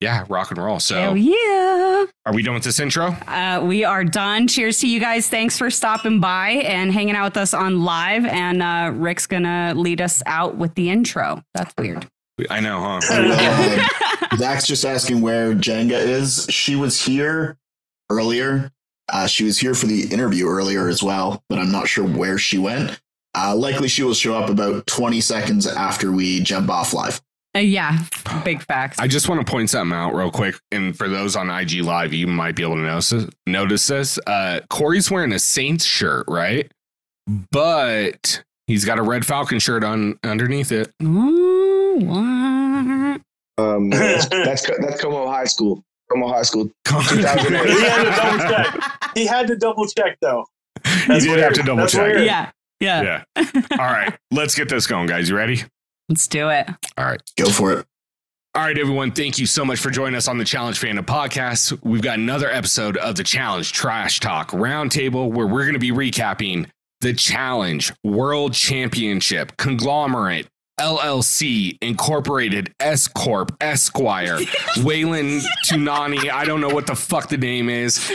yeah, 0.00 0.24
rock 0.28 0.50
and 0.50 0.58
roll. 0.58 0.78
So, 0.78 0.94
Hell 0.94 1.16
yeah! 1.16 2.04
are 2.26 2.34
we 2.34 2.42
done 2.42 2.54
with 2.54 2.64
this 2.64 2.78
intro? 2.78 3.06
Uh, 3.26 3.64
we 3.64 3.82
are 3.82 4.04
done. 4.04 4.46
Cheers 4.46 4.78
to 4.80 4.88
you 4.88 5.00
guys. 5.00 5.28
Thanks 5.28 5.56
for 5.56 5.70
stopping 5.70 6.20
by 6.20 6.50
and 6.50 6.92
hanging 6.92 7.16
out 7.16 7.24
with 7.24 7.36
us 7.38 7.54
on 7.54 7.82
live. 7.82 8.26
And 8.26 8.62
uh, 8.62 8.92
Rick's 8.94 9.26
gonna 9.26 9.72
lead 9.74 10.02
us 10.02 10.22
out 10.26 10.56
with 10.56 10.74
the 10.74 10.90
intro. 10.90 11.42
That's 11.54 11.72
weird. 11.78 12.06
I 12.50 12.60
know, 12.60 12.80
huh? 12.80 13.00
Uh, 13.10 14.36
Zach's 14.36 14.66
just 14.66 14.84
asking 14.84 15.22
where 15.22 15.54
Jenga 15.54 15.98
is. 15.98 16.46
She 16.50 16.76
was 16.76 17.02
here 17.02 17.56
earlier. 18.10 18.70
Uh, 19.08 19.26
she 19.26 19.44
was 19.44 19.58
here 19.58 19.74
for 19.74 19.86
the 19.86 20.04
interview 20.12 20.46
earlier 20.48 20.88
as 20.88 21.02
well, 21.02 21.42
but 21.48 21.58
I'm 21.58 21.70
not 21.70 21.88
sure 21.88 22.04
where 22.04 22.38
she 22.38 22.58
went. 22.58 23.00
Uh, 23.36 23.54
likely 23.54 23.88
she 23.88 24.02
will 24.02 24.14
show 24.14 24.34
up 24.34 24.48
about 24.48 24.86
20 24.86 25.20
seconds 25.20 25.66
after 25.66 26.10
we 26.10 26.40
jump 26.40 26.70
off 26.70 26.92
live. 26.92 27.20
Uh, 27.54 27.60
yeah, 27.60 27.98
big 28.44 28.62
facts. 28.62 28.98
I 28.98 29.06
just 29.06 29.28
want 29.28 29.44
to 29.44 29.50
point 29.50 29.70
something 29.70 29.96
out 29.96 30.14
real 30.14 30.30
quick. 30.30 30.56
And 30.72 30.96
for 30.96 31.08
those 31.08 31.36
on 31.36 31.48
IG 31.48 31.82
Live, 31.82 32.12
you 32.12 32.26
might 32.26 32.54
be 32.54 32.62
able 32.62 32.74
to 32.74 32.82
notice, 32.82 33.26
notice 33.46 33.86
this. 33.86 34.18
Uh, 34.26 34.60
Cory's 34.68 35.10
wearing 35.10 35.32
a 35.32 35.38
Saints 35.38 35.84
shirt, 35.84 36.26
right? 36.28 36.70
But 37.50 38.44
he's 38.66 38.84
got 38.84 38.98
a 38.98 39.02
red 39.02 39.24
Falcon 39.24 39.58
shirt 39.58 39.84
on 39.84 40.18
underneath 40.22 40.70
it. 40.70 40.92
Ooh, 41.02 41.98
what? 42.00 43.20
Um, 43.58 43.90
that's 43.90 44.28
that's 44.28 44.70
that's 44.78 45.00
Como 45.00 45.26
High 45.26 45.44
School. 45.44 45.82
Como 46.10 46.28
High 46.28 46.42
School. 46.42 46.70
2008. 46.84 47.66
he 47.68 47.84
had 47.86 48.04
to 48.04 48.10
double 48.16 48.38
check. 48.38 49.10
He 49.14 49.26
had 49.26 49.46
to 49.48 49.56
double 49.56 49.86
check 49.86 50.18
though. 50.20 50.46
He 50.84 50.90
That's 51.08 51.24
did 51.24 51.30
weird. 51.30 51.40
have 51.40 51.52
to 51.54 51.62
double 51.62 51.76
That's 51.82 51.92
check. 51.92 52.02
weird. 52.14 52.24
Yeah, 52.24 52.50
yeah, 52.80 53.22
Yeah. 53.36 53.42
All 53.72 53.78
right. 53.78 54.16
Let's 54.30 54.54
get 54.54 54.68
this 54.68 54.86
going, 54.86 55.06
guys. 55.06 55.28
You 55.28 55.36
ready? 55.36 55.62
Let's 56.08 56.28
do 56.28 56.48
it. 56.50 56.68
All 56.96 57.04
right. 57.06 57.20
Go 57.38 57.46
for 57.50 57.72
it. 57.72 57.86
All 58.54 58.62
right, 58.62 58.78
everyone. 58.78 59.12
Thank 59.12 59.38
you 59.38 59.44
so 59.46 59.64
much 59.64 59.80
for 59.80 59.90
joining 59.90 60.14
us 60.14 60.28
on 60.28 60.38
the 60.38 60.44
Challenge 60.44 60.80
Fandom 60.80 61.04
Podcast. 61.04 61.78
We've 61.82 62.00
got 62.00 62.18
another 62.18 62.50
episode 62.50 62.96
of 62.96 63.16
the 63.16 63.24
Challenge 63.24 63.70
Trash 63.70 64.20
Talk 64.20 64.50
Roundtable 64.52 65.30
where 65.30 65.46
we're 65.46 65.62
going 65.64 65.74
to 65.74 65.78
be 65.78 65.90
recapping 65.90 66.66
the 67.02 67.12
Challenge 67.12 67.92
World 68.02 68.54
Championship 68.54 69.56
Conglomerate 69.58 70.46
LLC 70.78 71.78
Incorporated 71.80 72.74
S 72.80 73.08
Corp 73.08 73.56
Esquire 73.60 74.38
Waylon 74.76 75.42
Tunani. 75.64 76.30
I 76.30 76.44
don't 76.44 76.60
know 76.60 76.68
what 76.68 76.86
the 76.86 76.94
fuck 76.94 77.28
the 77.28 77.38
name 77.38 77.68
is, 77.68 78.12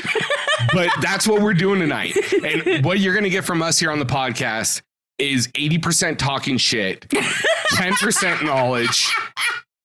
but 0.74 0.90
that's 1.02 1.28
what 1.28 1.42
we're 1.42 1.54
doing 1.54 1.80
tonight. 1.80 2.16
And 2.44 2.86
what 2.86 3.00
you're 3.00 3.14
going 3.14 3.24
to 3.24 3.30
get 3.30 3.46
from 3.46 3.62
us 3.62 3.80
here 3.80 3.92
on 3.92 4.00
the 4.00 4.06
podcast 4.06 4.82
is 5.18 5.48
80% 5.50 6.18
talking 6.18 6.58
shit, 6.58 7.08
10% 7.74 8.44
knowledge, 8.44 9.12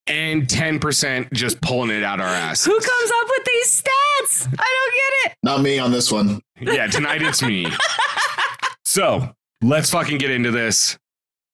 and 0.06 0.46
10% 0.46 1.32
just 1.32 1.60
pulling 1.60 1.90
it 1.90 2.02
out 2.02 2.20
our 2.20 2.26
ass. 2.26 2.64
Who 2.64 2.72
comes 2.72 3.10
up 3.22 3.28
with 3.28 3.44
these 3.44 3.82
stats? 3.82 4.46
I 4.46 4.76
don't 4.76 4.94
get 4.94 5.32
it. 5.32 5.36
Not 5.42 5.62
me 5.62 5.78
on 5.78 5.92
this 5.92 6.10
one. 6.12 6.40
Yeah, 6.60 6.86
tonight 6.86 7.22
it's 7.22 7.42
me. 7.42 7.66
So 8.84 9.34
let's 9.62 9.90
fucking 9.90 10.18
get 10.18 10.30
into 10.30 10.50
this. 10.50 10.96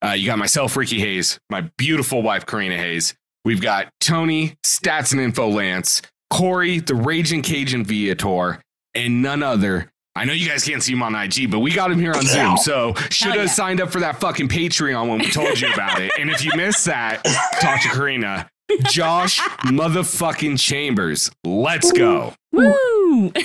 Uh, 0.04 0.12
you 0.12 0.26
got 0.26 0.38
myself, 0.38 0.76
Ricky 0.76 0.98
Hayes, 0.98 1.38
my 1.48 1.62
beautiful 1.78 2.22
wife, 2.22 2.44
Corrina 2.44 2.76
Hayes. 2.76 3.14
We've 3.44 3.60
got 3.60 3.88
Tony, 4.00 4.56
Stats 4.64 5.12
and 5.12 5.20
Info 5.20 5.48
Lance, 5.48 6.02
Cory, 6.30 6.80
the 6.80 6.94
Raging 6.94 7.42
Cajun 7.42 7.84
Viator, 7.84 8.60
and 8.94 9.22
none 9.22 9.42
other. 9.42 9.90
I 10.14 10.24
know 10.24 10.32
you 10.32 10.48
guys 10.48 10.64
can't 10.64 10.82
see 10.82 10.92
him 10.92 11.02
on 11.02 11.14
IG, 11.14 11.50
but 11.50 11.60
we 11.60 11.72
got 11.72 11.90
him 11.90 11.98
here 11.98 12.12
on 12.12 12.22
Zoom. 12.22 12.56
So 12.58 12.94
should 13.10 13.28
have 13.28 13.36
yeah. 13.36 13.46
signed 13.46 13.80
up 13.80 13.90
for 13.90 14.00
that 14.00 14.20
fucking 14.20 14.48
Patreon 14.48 15.08
when 15.08 15.20
we 15.20 15.30
told 15.30 15.58
you 15.60 15.72
about 15.72 16.00
it. 16.00 16.12
And 16.18 16.30
if 16.30 16.44
you 16.44 16.52
missed 16.54 16.84
that, 16.84 17.24
talk 17.60 17.80
to 17.82 17.88
Corrina. 17.88 18.48
Josh 18.84 19.40
motherfucking 19.64 20.58
Chambers. 20.58 21.30
Let's 21.44 21.92
go. 21.92 22.34
Woo! 22.52 23.32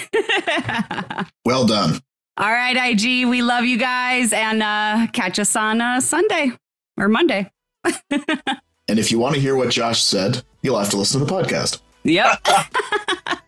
Well 1.45 1.65
done. 1.65 2.01
All 2.39 2.51
right, 2.51 2.91
IG, 2.91 3.27
we 3.27 3.41
love 3.41 3.65
you 3.65 3.77
guys, 3.77 4.31
and 4.31 4.61
uh, 4.61 5.07
catch 5.11 5.39
us 5.39 5.55
on 5.55 5.81
uh, 5.81 5.99
Sunday 5.99 6.51
or 6.97 7.07
Monday. 7.07 7.51
And 8.89 8.99
if 8.99 9.11
you 9.11 9.19
want 9.19 9.35
to 9.35 9.41
hear 9.41 9.55
what 9.55 9.69
Josh 9.69 10.01
said, 10.01 10.43
you'll 10.61 10.79
have 10.79 10.89
to 10.91 10.97
listen 10.97 11.19
to 11.19 11.25
the 11.25 11.31
podcast. 11.33 11.81
Yep. 12.03 12.39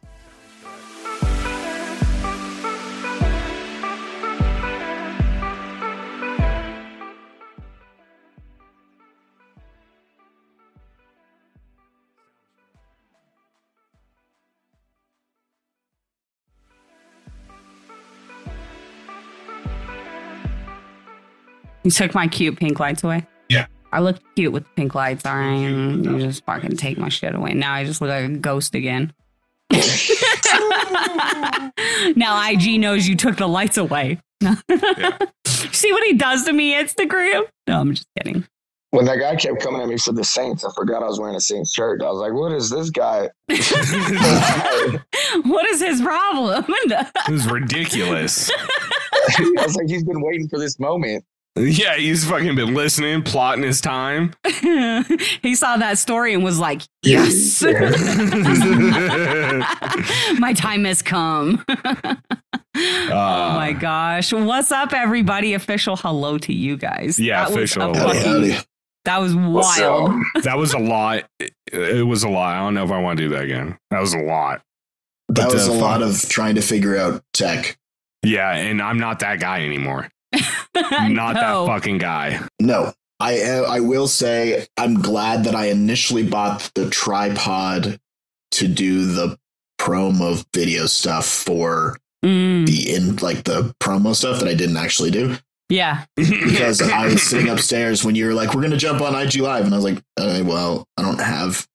You 21.83 21.91
took 21.91 22.13
my 22.13 22.27
cute 22.27 22.57
pink 22.57 22.79
lights 22.79 23.03
away. 23.03 23.25
Yeah. 23.47 23.67
I 23.91 24.01
look 24.01 24.19
cute 24.35 24.53
with 24.53 24.63
the 24.63 24.69
pink 24.75 24.95
lights. 24.95 25.25
All 25.25 25.35
right, 25.35 25.45
mm, 25.45 26.03
you 26.05 26.19
just 26.19 26.45
fucking 26.45 26.77
take 26.77 26.97
my 26.97 27.09
shit 27.09 27.33
away. 27.33 27.53
Now 27.53 27.73
I 27.73 27.85
just 27.85 28.01
look 28.01 28.09
like 28.09 28.25
a 28.25 28.29
ghost 28.29 28.75
again. 28.75 29.13
now 32.15 32.49
IG 32.49 32.79
knows 32.79 33.07
you 33.07 33.15
took 33.15 33.37
the 33.37 33.47
lights 33.47 33.77
away. 33.77 34.19
See 35.45 35.91
what 35.91 36.03
he 36.03 36.13
does 36.13 36.45
to 36.45 36.53
me, 36.53 36.73
Instagram? 36.73 37.45
No, 37.67 37.79
I'm 37.79 37.93
just 37.93 38.07
kidding. 38.17 38.45
When 38.91 39.05
that 39.05 39.19
guy 39.19 39.35
kept 39.35 39.61
coming 39.61 39.81
at 39.81 39.87
me 39.87 39.97
for 39.97 40.13
the 40.13 40.23
Saints, 40.23 40.65
I 40.65 40.69
forgot 40.75 41.03
I 41.03 41.05
was 41.05 41.19
wearing 41.19 41.35
a 41.35 41.41
Saints 41.41 41.71
shirt. 41.73 42.01
I 42.01 42.09
was 42.09 42.17
like, 42.17 42.33
"What 42.33 42.51
is 42.53 42.71
this 42.71 42.89
guy?" 42.89 43.29
what 45.43 45.69
is 45.69 45.79
his 45.79 46.01
problem? 46.01 46.65
It 46.67 47.31
was 47.31 47.45
ridiculous. 47.47 48.49
I 48.51 49.63
was 49.63 49.75
like, 49.75 49.87
"He's 49.87 50.03
been 50.03 50.21
waiting 50.21 50.47
for 50.47 50.57
this 50.57 50.79
moment." 50.79 51.23
Yeah, 51.59 51.95
he's 51.97 52.27
fucking 52.27 52.55
been 52.55 52.73
listening, 52.73 53.21
plotting 53.23 53.63
his 53.63 53.81
time. 53.81 54.33
he 55.41 55.55
saw 55.55 55.77
that 55.77 55.97
story 55.97 56.33
and 56.33 56.43
was 56.43 56.59
like, 56.59 56.81
yes, 57.03 57.61
my 60.39 60.53
time 60.53 60.85
has 60.85 61.01
come. 61.01 61.63
oh 61.67 62.15
my 62.75 63.75
gosh. 63.79 64.31
What's 64.33 64.71
up, 64.71 64.93
everybody? 64.93 65.53
Official 65.53 65.95
hello 65.97 66.37
to 66.39 66.53
you 66.53 66.77
guys. 66.77 67.19
Yeah, 67.19 67.41
That 67.43 67.49
was 67.49 67.57
official 67.57 67.91
a 67.91 67.97
hello. 67.97 68.13
fucking- 68.49 68.65
That 69.05 69.21
was 69.21 69.35
wild. 69.35 70.11
that 70.43 70.57
was 70.57 70.73
a 70.73 70.79
lot. 70.79 71.25
It, 71.39 71.53
it 71.71 72.05
was 72.05 72.23
a 72.23 72.29
lot. 72.29 72.55
I 72.55 72.59
don't 72.59 72.73
know 72.73 72.83
if 72.83 72.91
I 72.91 72.99
want 73.01 73.17
to 73.17 73.23
do 73.23 73.29
that 73.35 73.43
again. 73.43 73.77
That 73.91 74.01
was 74.01 74.13
a 74.13 74.19
lot. 74.19 74.61
That 75.29 75.45
But, 75.47 75.53
was 75.53 75.69
uh, 75.69 75.71
a 75.71 75.73
lot 75.73 76.01
of 76.01 76.27
trying 76.29 76.55
to 76.55 76.61
figure 76.61 76.97
out 76.97 77.23
tech. 77.33 77.77
Yeah, 78.23 78.51
and 78.51 78.81
I'm 78.81 78.99
not 78.99 79.19
that 79.19 79.39
guy 79.39 79.63
anymore. 79.63 80.09
Not 80.91 81.35
No. 81.35 81.65
that 81.65 81.73
fucking 81.73 81.97
guy. 81.97 82.41
No, 82.61 82.93
I 83.19 83.41
I 83.67 83.79
will 83.79 84.07
say 84.07 84.67
I'm 84.77 85.01
glad 85.01 85.43
that 85.45 85.55
I 85.55 85.65
initially 85.67 86.23
bought 86.23 86.71
the 86.75 86.89
tripod 86.89 87.99
to 88.51 88.67
do 88.67 89.05
the 89.13 89.37
promo 89.79 90.43
video 90.53 90.85
stuff 90.85 91.25
for 91.25 91.97
Mm, 92.25 92.65
the 92.67 92.93
in 92.93 93.15
like 93.17 93.45
the 93.45 93.73
promo 93.79 94.13
stuff 94.13 94.39
that 94.39 94.49
I 94.49 94.53
didn't 94.53 94.75
actually 94.75 95.09
do 95.09 95.37
yeah. 95.69 96.03
because 96.17 96.81
I 96.81 97.05
was 97.05 97.23
sitting 97.23 97.47
upstairs 97.47 98.03
when 98.03 98.13
you 98.15 98.25
were 98.25 98.33
like, 98.33 98.53
"We're 98.53 98.61
gonna 98.61 98.75
jump 98.75 98.99
on 98.99 99.15
IG 99.15 99.37
Live," 99.37 99.63
and 99.63 99.73
I 99.73 99.77
was 99.77 99.85
like, 99.85 99.99
uh, 100.17 100.43
"Well, 100.45 100.85
I 100.97 101.01
don't 101.01 101.21
have 101.21 101.65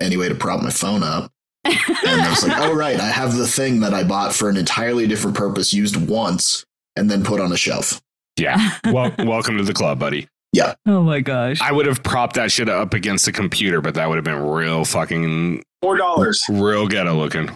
any 0.00 0.16
way 0.16 0.30
to 0.30 0.34
prop 0.34 0.62
my 0.62 0.70
phone 0.70 1.02
up." 1.02 1.30
And 1.66 1.76
I 2.22 2.30
was 2.30 2.42
like, 2.42 2.56
"Oh 2.58 2.72
right, 2.74 2.98
I 2.98 3.08
have 3.08 3.36
the 3.36 3.46
thing 3.46 3.80
that 3.80 3.92
I 3.92 4.02
bought 4.02 4.34
for 4.34 4.48
an 4.48 4.56
entirely 4.56 5.06
different 5.06 5.36
purpose, 5.36 5.74
used 5.74 5.96
once, 6.08 6.64
and 6.96 7.10
then 7.10 7.22
put 7.22 7.38
on 7.38 7.52
a 7.52 7.56
shelf." 7.58 8.00
Yeah. 8.38 8.78
Well, 8.92 9.12
welcome 9.18 9.56
to 9.58 9.64
the 9.64 9.72
club, 9.74 9.98
buddy. 9.98 10.28
Yeah. 10.52 10.74
Oh 10.86 11.02
my 11.02 11.20
gosh. 11.20 11.60
I 11.62 11.72
would 11.72 11.86
have 11.86 12.02
propped 12.02 12.34
that 12.34 12.52
shit 12.52 12.68
up 12.68 12.92
against 12.92 13.24
the 13.24 13.32
computer, 13.32 13.80
but 13.80 13.94
that 13.94 14.08
would 14.08 14.16
have 14.16 14.24
been 14.24 14.42
real 14.42 14.84
fucking 14.84 15.62
Four 15.80 15.96
dollars. 15.96 16.42
real 16.50 16.86
ghetto 16.86 17.14
looking. 17.14 17.50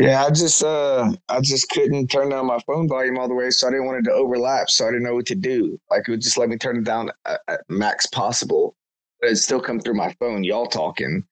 Yeah, 0.00 0.24
I 0.24 0.30
just 0.30 0.62
uh 0.64 1.12
I 1.28 1.40
just 1.40 1.68
couldn't 1.70 2.08
turn 2.08 2.30
down 2.30 2.46
my 2.46 2.58
phone 2.66 2.88
volume 2.88 3.18
all 3.18 3.28
the 3.28 3.34
way, 3.34 3.50
so 3.50 3.68
I 3.68 3.70
didn't 3.70 3.86
want 3.86 3.98
it 3.98 4.10
to 4.10 4.12
overlap, 4.16 4.68
so 4.70 4.86
I 4.86 4.90
didn't 4.90 5.04
know 5.04 5.14
what 5.14 5.26
to 5.26 5.36
do. 5.36 5.78
Like 5.90 6.08
it 6.08 6.10
would 6.10 6.20
just 6.22 6.36
let 6.36 6.48
me 6.48 6.56
turn 6.56 6.78
it 6.78 6.84
down 6.84 7.10
at, 7.24 7.40
at 7.46 7.60
max 7.68 8.06
possible, 8.06 8.74
but 9.20 9.30
it 9.30 9.36
still 9.36 9.60
come 9.60 9.78
through 9.78 9.94
my 9.94 10.12
phone, 10.18 10.42
y'all 10.42 10.66
talking. 10.66 11.24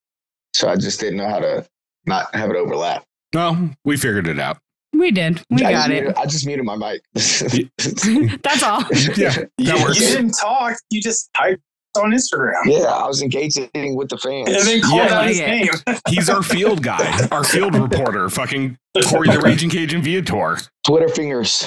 So 0.55 0.68
I 0.68 0.76
just 0.76 1.00
didn't 1.00 1.16
know 1.16 1.29
how 1.29 1.40
to 1.40 1.66
not 2.07 2.33
have 2.35 2.50
it 2.50 2.57
overlap. 2.57 3.05
No, 3.35 3.70
we 3.85 3.96
figured 3.96 4.29
it 4.29 4.38
out. 4.38 4.59
We 5.00 5.10
did. 5.10 5.40
We 5.48 5.64
I 5.64 5.72
got 5.72 5.76
just 5.76 5.88
it. 5.88 6.02
Muted, 6.02 6.16
I 6.16 6.26
just 6.26 6.46
muted 6.46 6.64
my 6.66 6.76
mic. 6.76 7.00
That's 8.42 8.62
all. 8.62 8.82
Yeah, 9.16 9.16
You, 9.16 9.16
that 9.16 9.48
you 9.78 9.82
works. 9.82 9.98
didn't 9.98 10.32
talk. 10.32 10.76
You 10.90 11.00
just 11.00 11.30
typed 11.34 11.62
on 11.96 12.10
Instagram. 12.12 12.52
yeah, 12.66 12.84
I 12.84 13.06
was 13.06 13.22
engaging 13.22 13.68
with 13.96 14.10
the 14.10 14.18
fans. 14.18 14.48
And 14.50 14.66
then 14.66 14.80
called 14.82 15.04
Yeah. 15.08 15.14
out 15.20 15.26
his 15.26 15.40
Like 15.40 15.48
name. 15.86 15.96
He's 16.08 16.28
our 16.28 16.42
field 16.42 16.82
guy, 16.82 17.26
our 17.32 17.42
field 17.44 17.74
reporter, 17.74 18.28
fucking 18.28 18.76
Cory 19.06 19.28
the 19.28 19.40
Raging 19.40 19.70
Cajun 19.70 20.02
Viator. 20.02 20.58
Twitter 20.86 21.08
fingers. 21.08 21.66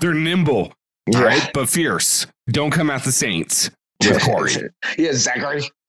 They're 0.00 0.14
nimble, 0.14 0.72
Yeah. 1.06 1.18
all 1.18 1.24
right, 1.24 1.50
but 1.54 1.68
fierce. 1.68 2.26
Don't 2.50 2.70
come 2.70 2.90
at 2.90 3.04
the 3.04 3.12
Saints 3.12 3.70
with 4.00 4.22
Cory. 4.22 4.52
yeah, 4.96 5.12
Zachary. 5.12 5.62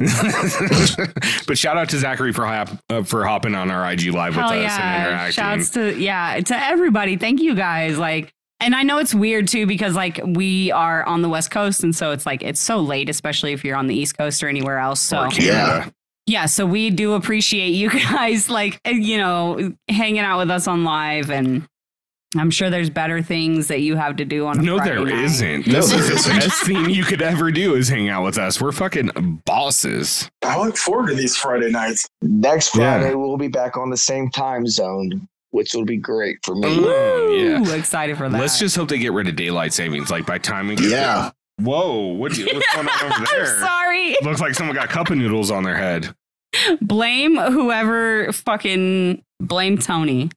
but 1.47 1.57
shout 1.57 1.77
out 1.77 1.89
to 1.89 1.99
Zachary 1.99 2.33
for 2.33 2.45
hop, 2.45 2.69
uh, 2.89 3.03
for 3.03 3.25
hopping 3.25 3.55
on 3.55 3.69
our 3.71 3.91
IG 3.91 4.07
live 4.13 4.35
with 4.35 4.45
Hell 4.45 4.53
us 4.53 4.55
and 4.55 4.63
yeah. 4.63 5.07
interacting. 5.07 5.33
Shouts 5.33 5.69
to 5.71 5.97
yeah, 5.99 6.39
to 6.39 6.57
everybody. 6.57 7.17
Thank 7.17 7.41
you 7.41 7.55
guys. 7.55 7.97
Like 7.97 8.33
and 8.59 8.75
I 8.75 8.83
know 8.83 8.97
it's 8.97 9.15
weird 9.15 9.47
too 9.47 9.65
because 9.65 9.95
like 9.95 10.19
we 10.25 10.71
are 10.71 11.03
on 11.05 11.21
the 11.21 11.29
West 11.29 11.51
Coast 11.51 11.83
and 11.83 11.95
so 11.95 12.11
it's 12.11 12.25
like 12.25 12.43
it's 12.43 12.59
so 12.59 12.79
late, 12.79 13.09
especially 13.09 13.53
if 13.53 13.63
you're 13.63 13.77
on 13.77 13.87
the 13.87 13.95
East 13.95 14.17
Coast 14.17 14.43
or 14.43 14.49
anywhere 14.49 14.79
else. 14.79 14.99
So 14.99 15.25
Or 15.25 15.29
Canada. 15.29 15.93
yeah, 16.25 16.45
so 16.45 16.65
we 16.65 16.89
do 16.89 17.13
appreciate 17.13 17.69
you 17.69 17.89
guys 18.11 18.49
like 18.49 18.81
you 18.85 19.17
know 19.17 19.73
hanging 19.87 20.19
out 20.19 20.39
with 20.39 20.51
us 20.51 20.67
on 20.67 20.83
live 20.83 21.29
and 21.29 21.67
I'm 22.37 22.51
sure 22.51 22.69
there's 22.69 22.91
better 22.91 23.23
things 23.23 23.67
that 23.69 23.81
you 23.81 23.95
have 23.95 24.17
to 24.17 24.25
do 24.25 24.45
on 24.45 24.59
a 24.59 24.61
No, 24.61 24.77
Friday 24.77 24.95
there 24.95 25.05
night. 25.05 25.23
isn't. 25.25 25.67
No, 25.67 25.73
This 25.73 25.89
there 25.89 25.99
is 25.99 26.07
the 26.09 26.13
isn't. 26.13 26.35
best 26.39 26.63
thing 26.63 26.89
you 26.91 27.03
could 27.03 27.23
ever 27.23 27.51
do 27.51 27.73
is 27.73 27.89
hang 27.89 28.07
out 28.09 28.23
with 28.23 28.37
us. 28.37 28.61
We're 28.61 28.71
fucking 28.71 29.41
bosses. 29.45 30.29
I 30.43 30.59
look 30.63 30.77
forward 30.77 31.07
to 31.09 31.15
these 31.15 31.35
Friday 31.35 31.71
nights. 31.71 32.07
Next 32.21 32.75
Yeah. 32.75 32.99
Friday 32.99 33.15
we'll 33.15 33.37
be 33.37 33.47
back 33.47 33.77
on 33.77 33.89
the 33.89 33.97
same 33.97 34.29
time 34.29 34.67
zone, 34.67 35.27
which 35.51 35.73
will 35.73 35.85
be 35.85 35.97
great 35.97 36.37
for 36.43 36.53
me. 36.53 36.67
Mm, 36.67 37.65
yeah. 37.67 37.73
Excited 37.75 38.15
for 38.17 38.29
that. 38.29 38.39
Let's 38.39 38.59
just 38.59 38.75
hope 38.75 38.89
they 38.89 38.99
get 38.99 39.11
rid 39.13 39.27
of 39.27 39.35
daylight 39.35 39.73
savings. 39.73 40.11
Like 40.11 40.27
by 40.27 40.37
time 40.37 40.67
we 40.67 40.75
get 40.75 40.89
Yeah, 40.91 41.31
Whoa, 41.57 41.97
what, 42.13 42.31
what's 42.37 42.37
going 42.37 42.87
on 42.87 43.05
over 43.05 43.13
I'm 43.15 43.25
there? 43.25 43.59
sorry. 43.59 44.15
Looks 44.21 44.39
like 44.39 44.53
someone 44.53 44.75
got 44.75 44.89
cup 44.89 45.09
of 45.09 45.17
noodles 45.17 45.49
on 45.51 45.63
their 45.63 45.75
head. 45.77 46.13
Blame 46.79 47.37
whoever 47.37 48.31
fucking 48.33 49.23
blame 49.39 49.77
Tony. 49.79 50.29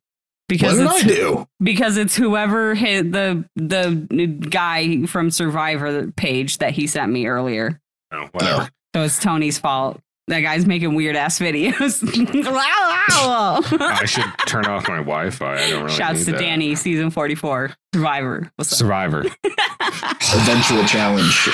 What 0.61 0.77
Because 0.77 0.79
did 0.79 0.87
it's 0.87 1.05
I 1.05 1.07
do? 1.07 1.47
because 1.63 1.97
it's 1.97 2.17
whoever 2.17 2.75
hit 2.75 3.13
the 3.13 3.45
the 3.57 4.27
guy 4.51 5.07
from 5.07 5.31
Survivor 5.31 6.11
page 6.13 6.59
that 6.59 6.73
he 6.73 6.87
sent 6.87 7.11
me 7.13 7.27
earlier. 7.27 7.81
Oh, 8.13 8.29
whatever. 8.33 8.69
So 8.95 9.03
it's 9.03 9.19
Tony's 9.19 9.59
fault. 9.59 10.01
That 10.29 10.41
guy's 10.41 10.67
making 10.67 10.95
weird 10.95 11.17
ass 11.17 11.39
videos. 11.39 12.03
Wow, 12.53 13.61
wow. 13.61 13.61
I 13.81 14.05
should 14.05 14.25
turn 14.47 14.67
off 14.67 14.87
my 14.89 14.97
Wi-Fi. 14.99 15.55
I 15.55 15.71
don't 15.71 15.85
really. 15.85 15.95
Shouts 15.95 16.21
need 16.21 16.25
to 16.27 16.33
that. 16.33 16.41
Danny, 16.41 16.75
season 16.75 17.11
forty 17.11 17.35
four, 17.35 17.71
Survivor. 17.95 18.51
What's 18.57 18.73
up? 18.73 18.79
Survivor. 18.79 19.25
Eventual 20.35 20.85
challenge. 20.85 21.49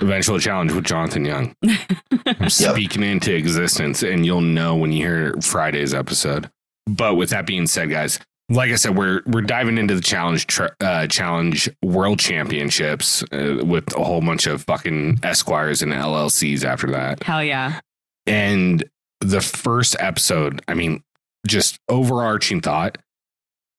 Eventual 0.00 0.38
challenge 0.38 0.72
with 0.72 0.84
Jonathan 0.84 1.24
Young. 1.24 1.54
I'm 2.26 2.48
speaking 2.48 3.02
into 3.02 3.34
existence, 3.34 4.02
and 4.02 4.24
you'll 4.24 4.40
know 4.40 4.74
when 4.76 4.90
you 4.92 5.04
hear 5.04 5.34
Friday's 5.42 5.92
episode. 5.92 6.50
But 6.86 7.14
with 7.14 7.30
that 7.30 7.46
being 7.46 7.66
said, 7.66 7.90
guys, 7.90 8.20
like 8.48 8.70
I 8.70 8.76
said, 8.76 8.96
we're 8.96 9.22
we're 9.26 9.42
diving 9.42 9.76
into 9.78 9.94
the 9.94 10.00
challenge 10.00 10.46
tr- 10.46 10.66
uh, 10.80 11.06
challenge 11.08 11.68
world 11.82 12.18
championships 12.18 13.24
uh, 13.32 13.62
with 13.64 13.94
a 13.96 14.04
whole 14.04 14.20
bunch 14.20 14.46
of 14.46 14.62
fucking 14.62 15.20
esquires 15.22 15.82
and 15.82 15.92
LLCs 15.92 16.64
after 16.64 16.86
that. 16.92 17.22
Hell 17.22 17.42
yeah. 17.42 17.80
And 18.26 18.84
the 19.20 19.40
first 19.40 19.96
episode, 19.98 20.62
I 20.68 20.74
mean, 20.74 21.02
just 21.46 21.78
overarching 21.88 22.60
thought, 22.60 22.98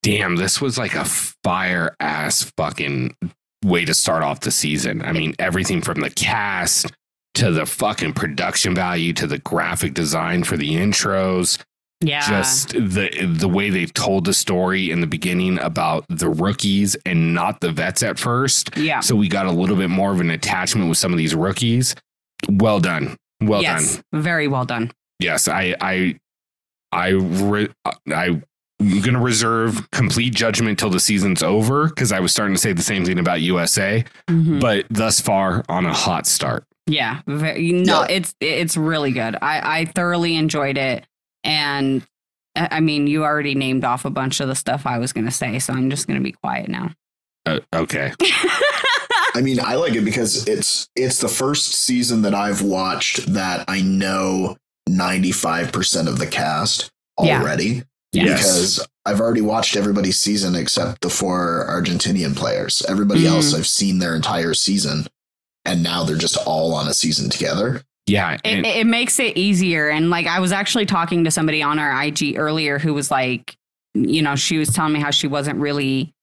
damn, 0.03 0.35
this 0.35 0.59
was 0.59 0.77
like 0.77 0.95
a 0.95 1.05
fire 1.05 1.95
ass 1.99 2.51
fucking 2.57 3.15
way 3.63 3.85
to 3.85 3.93
start 3.93 4.23
off 4.23 4.41
the 4.41 4.51
season. 4.51 5.01
I 5.01 5.11
mean, 5.11 5.33
everything 5.39 5.81
from 5.81 6.01
the 6.01 6.09
cast 6.09 6.91
to 7.35 7.51
the 7.51 7.65
fucking 7.65 8.13
production 8.13 8.73
value 8.75 9.13
to 9.13 9.27
the 9.27 9.37
graphic 9.39 9.93
design 9.93 10.43
for 10.43 10.57
the 10.57 10.71
intros, 10.71 11.61
Yeah. 12.01 12.21
just 12.27 12.69
the 12.69 13.09
the 13.25 13.47
way 13.49 13.69
they've 13.71 13.93
told 13.93 14.25
the 14.25 14.33
story 14.33 14.91
in 14.91 15.01
the 15.01 15.07
beginning 15.07 15.57
about 15.59 16.05
the 16.09 16.29
rookies 16.29 16.95
and 17.05 17.33
not 17.33 17.59
the 17.61 17.71
vets 17.71 18.03
at 18.03 18.19
first. 18.19 18.77
yeah. 18.77 18.99
So 18.99 19.15
we 19.15 19.27
got 19.27 19.45
a 19.47 19.51
little 19.51 19.75
bit 19.75 19.89
more 19.89 20.11
of 20.13 20.19
an 20.21 20.29
attachment 20.29 20.89
with 20.89 20.97
some 20.99 21.11
of 21.11 21.17
these 21.17 21.33
rookies. 21.33 21.95
Well 22.49 22.79
done. 22.79 23.15
Well 23.41 23.61
yes. 23.63 23.95
done 24.11 24.21
Very 24.21 24.47
well 24.47 24.65
done. 24.65 24.91
yes 25.19 25.47
i 25.47 25.75
i 25.81 26.15
i 26.91 27.09
re- 27.09 27.69
i'm 28.13 28.43
gonna 29.01 29.19
reserve 29.21 29.89
complete 29.91 30.33
judgment 30.35 30.77
till 30.79 30.89
the 30.91 30.99
season's 30.99 31.41
over 31.43 31.87
because 31.87 32.11
i 32.11 32.19
was 32.19 32.31
starting 32.31 32.53
to 32.55 32.61
say 32.61 32.73
the 32.73 32.81
same 32.83 33.03
thing 33.05 33.17
about 33.19 33.41
usa 33.41 34.05
Mhm. 34.29 34.59
but 34.59 34.85
thus 34.89 35.19
far 35.19 35.63
on 35.69 35.85
a 35.87 35.93
hot 35.93 36.25
start 36.27 36.63
Yeah, 36.87 37.21
very, 37.27 37.71
no, 37.73 38.01
Yeah. 38.01 38.07
it's 38.17 38.33
it's 38.39 38.77
really 38.77 39.11
good. 39.11 39.35
I 39.41 39.79
I 39.81 39.85
thoroughly 39.85 40.35
enjoyed 40.35 40.77
it, 40.77 41.05
and 41.47 42.03
I 42.55 42.67
I 42.73 42.79
mean, 42.81 43.07
you 43.07 43.23
already 43.23 43.55
named 43.55 43.83
off 43.83 44.05
a 44.05 44.09
bunch 44.11 44.39
of 44.39 44.47
the 44.47 44.55
stuff 44.55 44.85
I 44.85 44.99
was 44.99 45.13
gonna 45.13 45.31
say, 45.31 45.57
so 45.57 45.73
I'm 45.73 45.89
just 45.89 46.07
gonna 46.07 46.21
be 46.21 46.33
quiet 46.33 46.69
now. 46.69 46.91
uh, 47.47 47.59
okay 47.73 48.11
I 49.35 49.41
mean, 49.41 49.59
I 49.59 49.75
like 49.75 49.93
it 49.95 50.03
because 50.05 50.47
it's 50.47 50.87
it's 50.95 51.19
the 51.19 51.27
first 51.27 51.73
season 51.73 52.23
that 52.23 52.33
I've 52.35 52.61
watched 52.61 53.33
that 53.33 53.65
I 53.67 53.81
know 53.81 54.57
95% 54.89 56.07
of 56.07 56.17
the 56.19 56.25
cast 56.27 56.89
Yeah. 57.21 57.39
already. 57.41 57.83
Yes. 58.13 58.39
because 58.39 58.87
I've 59.05 59.19
already 59.21 59.41
watched 59.41 59.75
everybody's 59.75 60.17
season 60.19 60.55
except 60.55 61.01
the 61.01 61.09
four 61.09 61.65
Argentinian 61.69 62.35
players. 62.35 62.81
Everybody 62.87 63.23
Mhm. 63.23 63.27
else 63.31 63.53
I've 63.53 63.67
seen 63.67 63.99
their 63.99 64.15
entire 64.15 64.53
season, 64.55 65.05
and 65.65 65.83
now 65.83 66.03
they're 66.03 66.17
just 66.17 66.37
all 66.37 66.73
on 66.73 66.87
a 66.87 66.93
season 66.93 67.29
together. 67.29 67.83
Yeah. 68.07 68.33
it, 68.35 68.41
and- 68.45 68.65
it 68.65 68.87
makes 68.87 69.19
it 69.19 69.37
easier 69.37 69.89
and 69.89 70.09
like 70.09 70.25
i 70.27 70.39
was 70.39 70.51
actually 70.51 70.85
talking 70.85 71.23
to 71.25 71.31
somebody 71.31 71.61
on 71.61 71.77
our 71.79 72.03
ig 72.05 72.37
earlier 72.37 72.79
who 72.79 72.93
was 72.93 73.11
like 73.11 73.55
you 73.93 74.21
know 74.21 74.35
she 74.35 74.57
was 74.57 74.69
telling 74.69 74.93
me 74.93 74.99
how 74.99 75.11
she 75.11 75.27
wasn't 75.27 75.59
really 75.59 76.13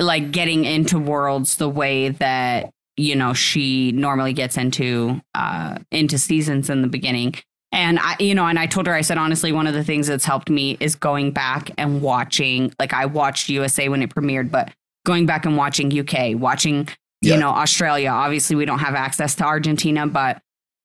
like 0.00 0.30
getting 0.32 0.64
into 0.64 0.98
worlds 0.98 1.56
the 1.56 1.68
way 1.68 2.08
that 2.10 2.70
you 2.96 3.16
know 3.16 3.32
she 3.32 3.92
normally 3.92 4.32
gets 4.32 4.56
into 4.56 5.20
uh 5.34 5.76
into 5.90 6.18
seasons 6.18 6.70
in 6.70 6.82
the 6.82 6.88
beginning 6.88 7.34
and 7.72 7.98
i 8.00 8.14
you 8.20 8.34
know 8.34 8.46
and 8.46 8.58
i 8.58 8.66
told 8.66 8.86
her 8.86 8.94
i 8.94 9.00
said 9.00 9.18
honestly 9.18 9.50
one 9.52 9.66
of 9.66 9.74
the 9.74 9.82
things 9.84 10.06
that's 10.06 10.24
helped 10.24 10.48
me 10.50 10.76
is 10.80 10.94
going 10.94 11.30
back 11.32 11.70
and 11.78 12.00
watching 12.02 12.72
like 12.78 12.92
i 12.92 13.04
watched 13.06 13.48
usa 13.48 13.88
when 13.88 14.02
it 14.02 14.14
premiered 14.14 14.50
but 14.50 14.70
going 15.04 15.26
back 15.26 15.44
and 15.46 15.56
watching 15.56 15.96
uk 15.98 16.12
watching 16.40 16.88
you 17.20 17.32
Yeah. 17.32 17.38
know 17.38 17.50
australia 17.50 18.10
obviously 18.10 18.54
we 18.56 18.64
don't 18.64 18.78
have 18.80 18.94
access 18.94 19.34
to 19.36 19.44
argentina 19.44 20.06
but 20.06 20.40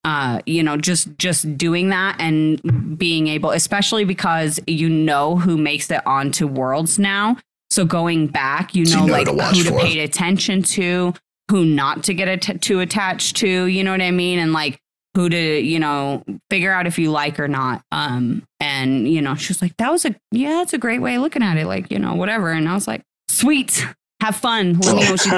uh 0.05 0.39
you 0.45 0.63
know 0.63 0.77
just 0.77 1.09
just 1.17 1.57
doing 1.57 1.89
that 1.89 2.15
and 2.19 2.97
being 2.97 3.27
able 3.27 3.51
especially 3.51 4.05
because 4.05 4.59
you 4.65 4.87
know 4.89 5.35
who 5.35 5.57
makes 5.57 5.89
it 5.91 6.05
onto 6.07 6.47
worlds 6.47 6.97
now. 6.99 7.35
So 7.69 7.85
going 7.85 8.27
back 8.27 8.73
you 8.75 8.85
So 8.85 8.99
know, 8.99 9.01
you 9.05 9.07
know 9.07 9.13
like 9.33 9.51
to 9.53 9.55
who 9.57 9.63
to 9.63 9.69
for. 9.71 9.79
pay 9.79 9.99
attention 9.99 10.63
to 10.63 11.13
who 11.51 11.65
not 11.65 12.03
to 12.03 12.13
get 12.13 12.27
att- 12.27 12.61
too 12.61 12.79
attached 12.79 13.35
to 13.37 13.65
you 13.65 13.83
know 13.83 13.91
what 13.91 14.01
i 14.01 14.11
mean? 14.11 14.39
And 14.39 14.53
like 14.53 14.79
who 15.15 15.27
to 15.27 15.59
you 15.59 15.79
know 15.79 16.23
figure 16.49 16.71
out 16.71 16.87
if 16.87 16.97
you 16.99 17.11
like 17.11 17.39
or 17.39 17.47
not. 17.47 17.81
Um 17.91 18.43
and 18.59 19.07
you 19.11 19.21
know 19.21 19.35
she 19.35 19.49
was 19.51 19.61
like 19.61 19.75
that 19.77 19.91
was 19.91 20.05
a 20.05 20.15
yeah 20.31 20.53
that's 20.59 20.73
a 20.73 20.77
great 20.77 20.99
way 20.99 21.15
of 21.15 21.21
looking 21.21 21.43
at 21.43 21.57
it 21.57 21.65
like 21.67 21.91
you 21.91 21.99
know 21.99 22.15
whatever. 22.15 22.51
And 22.51 22.69
i 22.69 22.73
was 22.73 22.87
like 22.87 23.01
sweet. 23.27 23.85
Have 24.21 24.35
fun. 24.35 24.77
Let 24.79 24.95
me 24.95 25.03
know 25.05 25.11
what 25.11 25.25
you 25.25 25.31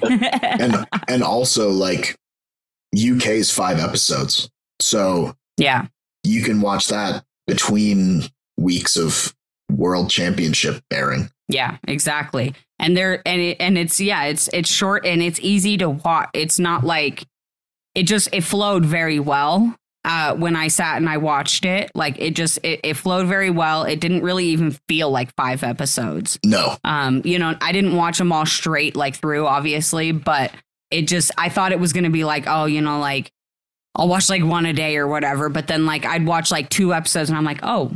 think. 0.00 0.32
And 0.42 0.86
and 1.08 1.22
also 1.34 1.70
like 1.70 2.16
UK's 2.96 3.50
five 3.50 3.78
episodes, 3.78 4.50
so 4.80 5.34
yeah 5.56 5.86
you 6.24 6.42
can 6.42 6.60
watch 6.60 6.88
that 6.88 7.24
between 7.46 8.22
weeks 8.58 8.96
of 8.96 9.34
World 9.70 10.10
Championship 10.10 10.82
airing. 10.92 11.30
Yeah, 11.48 11.78
exactly. 11.86 12.54
And 12.78 12.96
there 12.96 13.22
and 13.26 13.40
it 13.40 13.56
and 13.60 13.78
it's 13.78 14.00
yeah, 14.00 14.24
it's 14.24 14.48
it's 14.52 14.68
short 14.68 15.06
and 15.06 15.22
it's 15.22 15.40
easy 15.40 15.76
to 15.78 15.88
watch. 15.90 16.28
It's 16.34 16.58
not 16.58 16.84
like 16.84 17.24
it 17.94 18.02
just 18.02 18.28
it 18.32 18.42
flowed 18.42 18.84
very 18.84 19.18
well. 19.20 19.74
Uh 20.04 20.34
when 20.34 20.56
I 20.56 20.68
sat 20.68 20.96
and 20.98 21.08
I 21.08 21.16
watched 21.16 21.64
it, 21.64 21.90
like 21.94 22.18
it 22.18 22.34
just 22.36 22.58
it, 22.62 22.80
it 22.84 22.94
flowed 22.94 23.26
very 23.26 23.50
well. 23.50 23.84
It 23.84 24.00
didn't 24.00 24.22
really 24.22 24.46
even 24.46 24.72
feel 24.88 25.10
like 25.10 25.34
five 25.36 25.62
episodes. 25.62 26.38
No, 26.44 26.76
Um, 26.84 27.22
you 27.24 27.38
know, 27.38 27.54
I 27.60 27.72
didn't 27.72 27.96
watch 27.96 28.18
them 28.18 28.32
all 28.32 28.46
straight 28.46 28.96
like 28.96 29.16
through, 29.16 29.46
obviously, 29.46 30.12
but 30.12 30.52
it 30.90 31.02
just 31.02 31.30
I 31.38 31.48
thought 31.48 31.72
it 31.72 31.80
was 31.80 31.92
gonna 31.92 32.10
be 32.10 32.24
like, 32.24 32.44
oh, 32.46 32.66
you 32.66 32.80
know, 32.80 32.98
like 32.98 33.32
I'll 33.94 34.08
watch 34.08 34.28
like 34.28 34.44
one 34.44 34.66
a 34.66 34.72
day 34.72 34.96
or 34.96 35.06
whatever, 35.06 35.48
but 35.48 35.66
then 35.66 35.86
like 35.86 36.04
I'd 36.04 36.26
watch 36.26 36.50
like 36.50 36.68
two 36.68 36.94
episodes 36.94 37.30
and 37.30 37.36
I'm 37.36 37.44
like, 37.44 37.60
oh, 37.62 37.92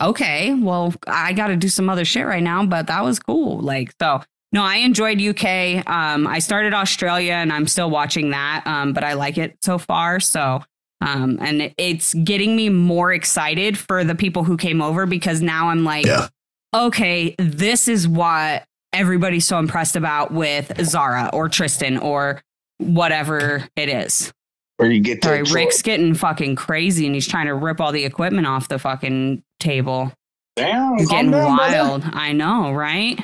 okay, 0.00 0.54
well, 0.54 0.94
I 1.06 1.32
gotta 1.32 1.56
do 1.56 1.68
some 1.68 1.88
other 1.88 2.04
shit 2.04 2.26
right 2.26 2.42
now, 2.42 2.64
but 2.64 2.86
that 2.88 3.04
was 3.04 3.18
cool. 3.18 3.60
Like, 3.60 3.92
so 4.00 4.22
no, 4.52 4.62
I 4.64 4.76
enjoyed 4.76 5.20
UK. 5.20 5.86
Um, 5.88 6.26
I 6.26 6.38
started 6.38 6.72
Australia 6.72 7.34
and 7.34 7.52
I'm 7.52 7.66
still 7.66 7.90
watching 7.90 8.30
that. 8.30 8.66
Um, 8.66 8.94
but 8.94 9.04
I 9.04 9.12
like 9.12 9.36
it 9.36 9.58
so 9.62 9.76
far. 9.76 10.20
So 10.20 10.62
um, 11.00 11.38
and 11.40 11.72
it's 11.76 12.14
getting 12.14 12.56
me 12.56 12.68
more 12.68 13.12
excited 13.12 13.78
for 13.78 14.02
the 14.04 14.14
people 14.14 14.44
who 14.44 14.56
came 14.56 14.82
over 14.82 15.06
because 15.06 15.40
now 15.40 15.68
I'm 15.68 15.84
like, 15.84 16.06
yeah, 16.06 16.28
okay, 16.74 17.34
this 17.38 17.88
is 17.88 18.08
what 18.08 18.64
everybody's 18.92 19.44
so 19.46 19.58
impressed 19.58 19.96
about 19.96 20.32
with 20.32 20.72
Zara 20.84 21.30
or 21.32 21.48
Tristan 21.48 21.98
or 21.98 22.42
whatever 22.78 23.64
it 23.76 23.88
is. 23.88 24.32
Or 24.78 24.86
you 24.86 25.00
get 25.00 25.22
to 25.22 25.28
Sorry, 25.28 25.42
Rick's 25.42 25.82
getting 25.82 26.14
fucking 26.14 26.54
crazy 26.56 27.04
and 27.06 27.14
he's 27.14 27.26
trying 27.26 27.46
to 27.46 27.54
rip 27.54 27.80
all 27.80 27.90
the 27.92 28.04
equipment 28.04 28.46
off 28.46 28.68
the 28.68 28.78
fucking 28.78 29.42
table. 29.58 30.12
Damn, 30.56 30.98
He's 30.98 31.08
getting 31.08 31.30
down, 31.30 31.56
brother. 31.56 31.76
wild. 31.76 32.04
I 32.12 32.32
know, 32.32 32.72
right? 32.72 33.18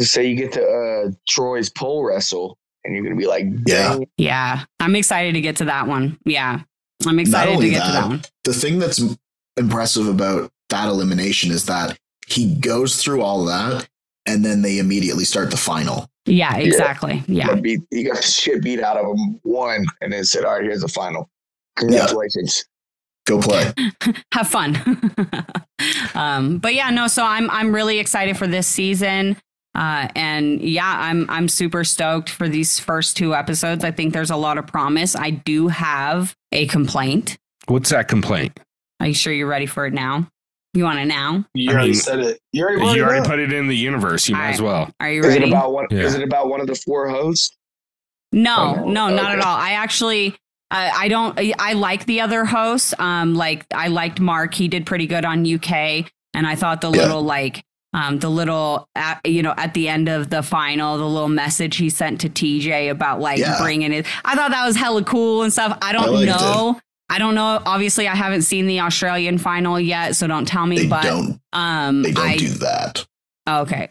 to 0.00 0.06
say 0.06 0.26
you 0.28 0.36
get 0.36 0.52
to 0.52 0.62
uh, 0.64 1.10
Troy's 1.28 1.68
pole 1.68 2.04
wrestle, 2.04 2.56
and 2.84 2.94
you're 2.94 3.02
gonna 3.02 3.16
be 3.16 3.26
like, 3.26 3.44
Yeah. 3.66 3.94
dang, 3.96 4.06
Yeah. 4.16 4.64
I'm 4.78 4.94
excited 4.94 5.34
to 5.34 5.40
get 5.40 5.56
to 5.56 5.64
that 5.64 5.88
one. 5.88 6.18
Yeah. 6.24 6.60
I'm 7.06 7.18
excited 7.18 7.50
to 7.50 7.56
only 7.56 7.70
get 7.70 7.84
to 7.84 7.92
that, 7.92 8.00
that 8.02 8.08
one. 8.08 8.22
the 8.44 8.54
thing 8.54 8.78
that's 8.78 9.02
impressive 9.56 10.06
about 10.06 10.50
that 10.68 10.86
elimination 10.88 11.50
is 11.50 11.64
that 11.66 11.98
he 12.28 12.54
goes 12.54 13.02
through 13.02 13.22
all 13.22 13.44
that 13.46 13.88
and 14.28 14.44
then 14.44 14.62
they 14.62 14.78
immediately 14.78 15.24
start 15.24 15.50
the 15.50 15.56
final. 15.56 16.06
Yeah, 16.26 16.56
exactly. 16.56 17.18
He 17.26 17.34
Yeah. 17.36 17.46
got 17.48 17.62
beat, 17.62 17.80
he 17.90 18.04
got 18.04 18.16
the 18.16 18.22
shit 18.22 18.62
beat 18.62 18.80
out 18.80 18.96
of 18.96 19.06
him, 19.06 19.40
won, 19.44 19.84
and 20.00 20.12
then 20.12 20.24
said, 20.24 20.44
"All 20.44 20.52
right, 20.54 20.62
here's 20.64 20.82
the 20.82 20.88
final. 20.88 21.28
Congratulations." 21.76 22.64
Go 23.26 23.40
play. 23.40 23.72
have 24.32 24.48
fun. 24.48 24.76
um, 26.14 26.58
but 26.58 26.74
yeah, 26.74 26.90
no. 26.90 27.06
So 27.08 27.24
I'm 27.24 27.50
I'm 27.50 27.74
really 27.74 27.98
excited 27.98 28.36
for 28.36 28.46
this 28.46 28.66
season, 28.66 29.36
uh, 29.74 30.08
and 30.16 30.60
yeah, 30.62 30.96
I'm 30.98 31.28
I'm 31.28 31.48
super 31.48 31.84
stoked 31.84 32.30
for 32.30 32.48
these 32.48 32.78
first 32.78 33.16
two 33.16 33.34
episodes. 33.34 33.84
I 33.84 33.90
think 33.90 34.12
there's 34.14 34.30
a 34.30 34.36
lot 34.36 34.58
of 34.58 34.66
promise. 34.66 35.14
I 35.16 35.30
do 35.30 35.68
have 35.68 36.34
a 36.52 36.66
complaint. 36.66 37.36
What's 37.66 37.90
that 37.90 38.08
complaint? 38.08 38.58
Are 39.00 39.06
you 39.08 39.14
sure 39.14 39.32
you're 39.32 39.46
ready 39.46 39.66
for 39.66 39.86
it 39.86 39.92
now? 39.92 40.28
You 40.78 40.84
want 40.84 41.00
it 41.00 41.06
now? 41.06 41.44
You 41.54 41.70
I 41.70 41.74
already 41.74 41.88
mean, 41.88 41.94
said 42.00 42.20
it. 42.20 42.38
You 42.52 42.62
already, 42.64 42.96
You 42.96 43.02
already 43.02 43.18
up. 43.18 43.26
put 43.26 43.40
it 43.40 43.52
in 43.52 43.66
the 43.66 43.76
universe. 43.76 44.28
You 44.28 44.36
might 44.36 44.50
as 44.50 44.62
well. 44.62 44.88
Are 45.00 45.10
you 45.10 45.24
Is 45.24 45.34
it 45.34 45.40
ready? 45.40 45.50
about 45.50 45.72
one? 45.72 45.86
Yeah. 45.90 46.02
Is 46.02 46.14
it 46.14 46.22
about 46.22 46.48
one 46.48 46.60
of 46.60 46.68
the 46.68 46.76
four 46.76 47.08
hosts? 47.08 47.56
No, 48.30 48.76
Oh, 48.78 48.84
no, 48.88 49.08
not 49.08 49.32
at 49.32 49.40
all. 49.40 49.56
I 49.56 49.72
actually, 49.72 50.36
I, 50.70 50.90
I 50.90 51.08
don't. 51.08 51.36
I 51.58 51.72
like 51.72 52.04
the 52.06 52.20
other 52.20 52.44
hosts. 52.44 52.94
Um, 53.00 53.34
like 53.34 53.66
I 53.74 53.88
liked 53.88 54.20
Mark. 54.20 54.54
He 54.54 54.68
did 54.68 54.86
pretty 54.86 55.08
good 55.08 55.24
on 55.24 55.44
UK, 55.44 55.72
and 56.34 56.46
I 56.46 56.54
thought 56.54 56.80
the 56.80 56.92
Yeah. 56.92 57.02
little 57.02 57.22
like, 57.22 57.64
um, 57.94 58.20
the 58.20 58.28
little, 58.28 58.86
at, 58.94 59.20
you 59.26 59.42
know, 59.42 59.54
at 59.56 59.74
the 59.74 59.88
end 59.88 60.08
of 60.08 60.30
the 60.30 60.44
final, 60.44 60.96
the 60.96 61.08
little 61.08 61.28
message 61.28 61.76
he 61.78 61.90
sent 61.90 62.20
to 62.20 62.28
TJ 62.28 62.88
about 62.88 63.18
like 63.18 63.38
Yeah. 63.40 63.58
bringing 63.60 63.92
it. 63.92 64.06
I 64.24 64.36
thought 64.36 64.52
that 64.52 64.64
was 64.64 64.76
hella 64.76 65.02
cool 65.02 65.42
and 65.42 65.52
stuff. 65.52 65.76
I 65.82 65.92
don't 65.92 66.12
liked 66.12 66.26
know. 66.28 66.78
I 67.10 67.18
don't 67.18 67.34
know. 67.34 67.62
Obviously, 67.64 68.06
I 68.06 68.14
haven't 68.14 68.42
seen 68.42 68.66
the 68.66 68.80
Australian 68.80 69.38
final 69.38 69.80
yet, 69.80 70.14
so 70.16 70.26
don't 70.26 70.46
tell 70.46 70.66
me. 70.66 70.80
They 70.80 70.88
but 70.88 71.02
don't 71.02 71.40
um, 71.52 72.02
they 72.02 72.12
don't 72.12 72.26
I 72.26 72.36
do 72.36 72.48
that. 72.48 73.06
okay. 73.48 73.90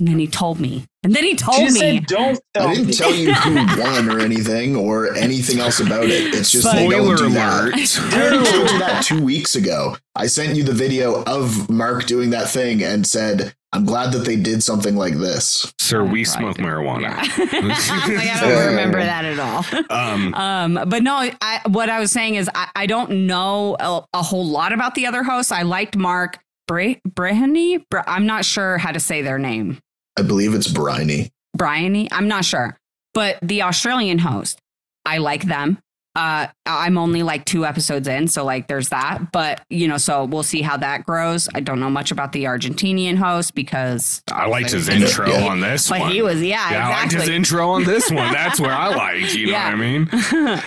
And 0.00 0.08
then 0.08 0.18
he 0.18 0.26
told 0.26 0.58
me, 0.58 0.86
and 1.02 1.14
then 1.14 1.22
he 1.24 1.34
told 1.36 1.58
just 1.60 1.74
me. 1.74 1.98
said, 1.98 2.06
"Don't 2.06 2.40
tell 2.54 2.68
I 2.68 2.74
didn't 2.74 2.86
me." 2.88 2.92
tell 2.94 3.14
you 3.14 3.32
who 3.34 3.54
won 3.82 4.08
or 4.10 4.18
anything 4.18 4.74
or 4.74 5.14
anything 5.14 5.60
else 5.60 5.78
about 5.78 6.04
it. 6.04 6.34
It's 6.34 6.50
just 6.50 6.64
they 6.72 6.88
Spoiler 6.88 7.16
don't 7.16 7.32
do 7.32 7.38
alert. 7.38 7.74
that. 7.74 8.10
I 8.12 8.20
already 8.22 8.50
told 8.50 8.70
you 8.70 8.78
that 8.78 9.04
two 9.04 9.22
weeks 9.22 9.54
ago. 9.54 9.96
I 10.16 10.26
sent 10.26 10.56
you 10.56 10.62
the 10.64 10.72
video 10.72 11.22
of 11.24 11.68
Mark 11.70 12.06
doing 12.06 12.30
that 12.30 12.48
thing 12.48 12.82
and 12.82 13.06
said, 13.06 13.54
I'm 13.72 13.84
glad 13.84 14.12
that 14.12 14.20
they 14.24 14.36
did 14.36 14.62
something 14.62 14.96
like 14.96 15.14
this. 15.14 15.72
Sir, 15.78 16.02
we 16.02 16.24
That's 16.24 16.34
smoke 16.36 16.58
right. 16.58 16.66
marijuana. 16.66 17.02
Yeah. 17.02 17.60
like, 18.16 18.26
I 18.26 18.40
don't 18.40 18.66
remember 18.66 18.98
that 18.98 19.24
at 19.24 19.38
all. 19.38 19.64
Um, 19.90 20.34
Um, 20.34 20.88
but 20.88 21.02
no, 21.02 21.30
I, 21.40 21.60
what 21.68 21.88
I 21.90 22.00
was 22.00 22.10
saying 22.10 22.34
is 22.34 22.50
I, 22.54 22.68
I 22.74 22.86
don't 22.86 23.26
know 23.26 23.76
a, 23.78 24.02
a 24.14 24.22
whole 24.22 24.46
lot 24.46 24.72
about 24.72 24.94
the 24.94 25.06
other 25.06 25.22
hosts. 25.22 25.52
I 25.52 25.62
liked 25.62 25.96
Mark 25.96 26.38
Bre- 26.66 26.94
Breheny. 27.08 27.84
Bre- 27.90 27.98
I'm 28.06 28.26
not 28.26 28.44
sure 28.44 28.76
how 28.78 28.90
to 28.92 29.00
say 29.00 29.22
their 29.22 29.38
name. 29.38 29.78
I 30.18 30.22
believe 30.22 30.54
it's 30.54 30.68
Bryony. 30.68 31.30
Bryony. 31.56 32.08
I'm 32.12 32.28
not 32.28 32.44
sure. 32.44 32.78
But 33.14 33.38
the 33.42 33.62
Australian 33.62 34.18
host, 34.18 34.58
I 35.04 35.18
like 35.18 35.44
them. 35.44 35.78
Uh, 36.16 36.48
I'm 36.66 36.98
only 36.98 37.22
like 37.22 37.44
two 37.44 37.64
episodes 37.64 38.08
in, 38.08 38.26
so 38.26 38.44
like 38.44 38.66
there's 38.66 38.88
that. 38.88 39.30
But 39.32 39.64
you 39.70 39.86
know, 39.86 39.96
so 39.96 40.24
we'll 40.24 40.42
see 40.42 40.60
how 40.60 40.76
that 40.76 41.06
grows. 41.06 41.48
I 41.54 41.60
don't 41.60 41.78
know 41.78 41.88
much 41.88 42.10
about 42.10 42.32
the 42.32 42.44
Argentinian 42.44 43.16
host 43.16 43.54
because 43.54 44.20
I 44.30 44.46
liked 44.48 44.72
his 44.72 44.88
intro 44.88 45.28
Yeah. 45.30 45.46
on 45.46 45.60
this 45.60 45.88
but 45.88 46.00
one. 46.00 46.10
he 46.12 46.20
was 46.20 46.42
yeah, 46.42 46.70
yeah, 46.72 46.88
I 46.88 47.02
liked 47.02 47.12
his 47.12 47.28
intro 47.28 47.70
on 47.70 47.84
this 47.84 48.10
one. 48.10 48.32
That's 48.32 48.60
where 48.60 48.72
I 48.72 48.88
liked. 48.88 49.34
You 49.36 49.46
know 49.48 49.52
what 49.52 49.60
I 49.60 49.74
mean? 49.76 50.08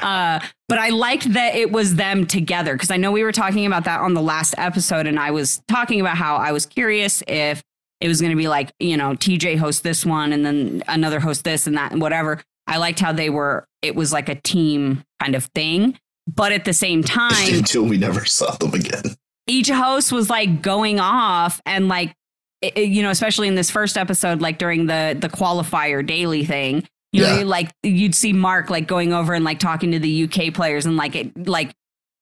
uh, 0.01 0.39
but 0.69 0.79
I 0.79 0.89
liked 0.89 1.33
that 1.33 1.55
it 1.55 1.73
was 1.73 1.95
them 1.95 2.25
together 2.25 2.73
because 2.73 2.89
I 2.89 2.95
know 2.97 3.11
we 3.11 3.23
were 3.23 3.33
talking 3.33 3.65
about 3.65 3.83
that 3.83 3.99
on 3.99 4.13
the 4.13 4.21
last 4.21 4.55
episode, 4.57 5.07
and 5.07 5.19
I 5.19 5.31
was 5.31 5.61
talking 5.67 5.99
about 5.99 6.15
how 6.15 6.37
I 6.37 6.53
was 6.53 6.65
curious 6.65 7.21
if 7.27 7.61
it 8.03 8.07
was 8.09 8.19
going 8.21 8.31
to 8.31 8.37
be 8.37 8.47
like 8.47 8.71
you 8.79 8.97
know 8.97 9.13
TJ 9.13 9.57
host 9.57 9.81
this 9.81 10.05
one 10.05 10.31
and 10.33 10.45
then 10.45 10.83
another 10.87 11.19
host 11.19 11.43
this 11.43 11.65
and 11.65 11.75
that 11.77 11.91
and 11.91 12.01
whatever. 12.01 12.39
I 12.67 12.77
liked 12.77 12.99
how 12.99 13.11
they 13.13 13.29
were. 13.29 13.65
It 13.81 13.95
was 13.95 14.13
like 14.13 14.29
a 14.29 14.35
team 14.35 15.03
kind 15.21 15.35
of 15.35 15.45
thing, 15.55 15.97
but 16.27 16.51
at 16.51 16.63
the 16.65 16.73
same 16.73 17.03
time, 17.03 17.33
Until 17.53 17.83
we 17.83 17.97
never 17.97 18.23
saw 18.25 18.51
them 18.55 18.73
again. 18.73 19.03
each 19.47 19.69
host 19.69 20.11
was 20.11 20.29
like 20.29 20.61
going 20.61 20.99
off 20.99 21.61
and 21.65 21.87
like 21.87 22.13
it- 22.61 22.77
it- 22.77 22.89
you 22.89 23.01
know 23.03 23.09
especially 23.09 23.47
in 23.49 23.55
this 23.55 23.69
first 23.71 23.97
episode 23.97 24.39
like 24.41 24.57
during 24.57 24.85
the 24.85 25.17
the 25.19 25.27
qualifier 25.29 26.05
daily 26.05 26.45
thing 26.45 26.87
you 27.11 27.23
Yeah. 27.23 27.39
you, 27.39 27.45
like 27.45 27.69
you'd 27.83 28.15
see 28.15 28.31
mark 28.31 28.69
like 28.69 28.87
going 28.87 29.11
over 29.11 29.33
and 29.33 29.43
like 29.43 29.59
talking 29.59 29.91
to 29.91 29.99
the 29.99 30.23
uk 30.23 30.53
players 30.53 30.85
and 30.85 30.95
like 30.95 31.15
it 31.15 31.47
like 31.47 31.73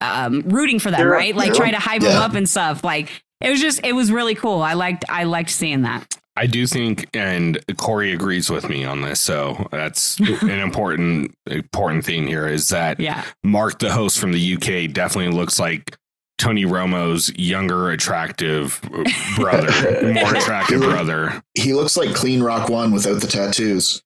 um 0.02 0.42
rooting 0.48 0.80
for 0.80 0.90
them 0.90 1.00
They're- 1.02 1.12
right 1.12 1.36
like 1.36 1.54
trying 1.54 1.74
to 1.74 1.80
hype 1.80 2.02
them 2.02 2.18
up 2.20 2.34
and 2.34 2.50
stuff 2.50 2.84
like 2.84 3.10
it 3.42 3.50
was 3.50 3.62
just 3.62 3.82
it 3.84 3.94
was 3.94 4.12
really 4.12 4.36
cool. 4.36 4.62
I 4.62 4.74
liked 4.74 5.06
I 5.10 5.24
liked 5.26 5.50
seeing 5.50 5.82
that. 5.84 6.18
I 6.38 6.48
do 6.48 6.66
think, 6.66 7.10
and 7.14 7.60
Cory 7.78 8.14
agrees 8.14 8.50
with 8.50 8.70
me 8.70 8.86
on 8.86 9.02
this. 9.02 9.20
So 9.20 9.68
that's 9.72 10.18
an 10.42 10.50
important 10.50 11.36
important 11.46 12.06
thing 12.06 12.26
here 12.28 12.48
is 12.48 12.70
that 12.70 13.00
Yeah. 13.00 13.24
Mark, 13.44 13.80
the 13.80 13.92
host 13.92 14.18
from 14.20 14.32
the 14.32 14.54
UK, 14.56 14.92
definitely 14.94 15.34
looks 15.34 15.60
like 15.60 15.98
Tony 16.38 16.66
Romo's 16.66 17.32
younger, 17.38 17.92
attractive 17.92 18.82
brother, 19.36 19.70
more 20.14 20.34
attractive 20.36 20.82
brother. 20.82 21.44
He 21.54 21.74
looks 21.74 21.96
like 21.98 22.16
Clean 22.16 22.42
Rock 22.42 22.70
One 22.70 22.92
without 22.92 23.22
the 23.22 23.28
tattoos. 23.28 24.02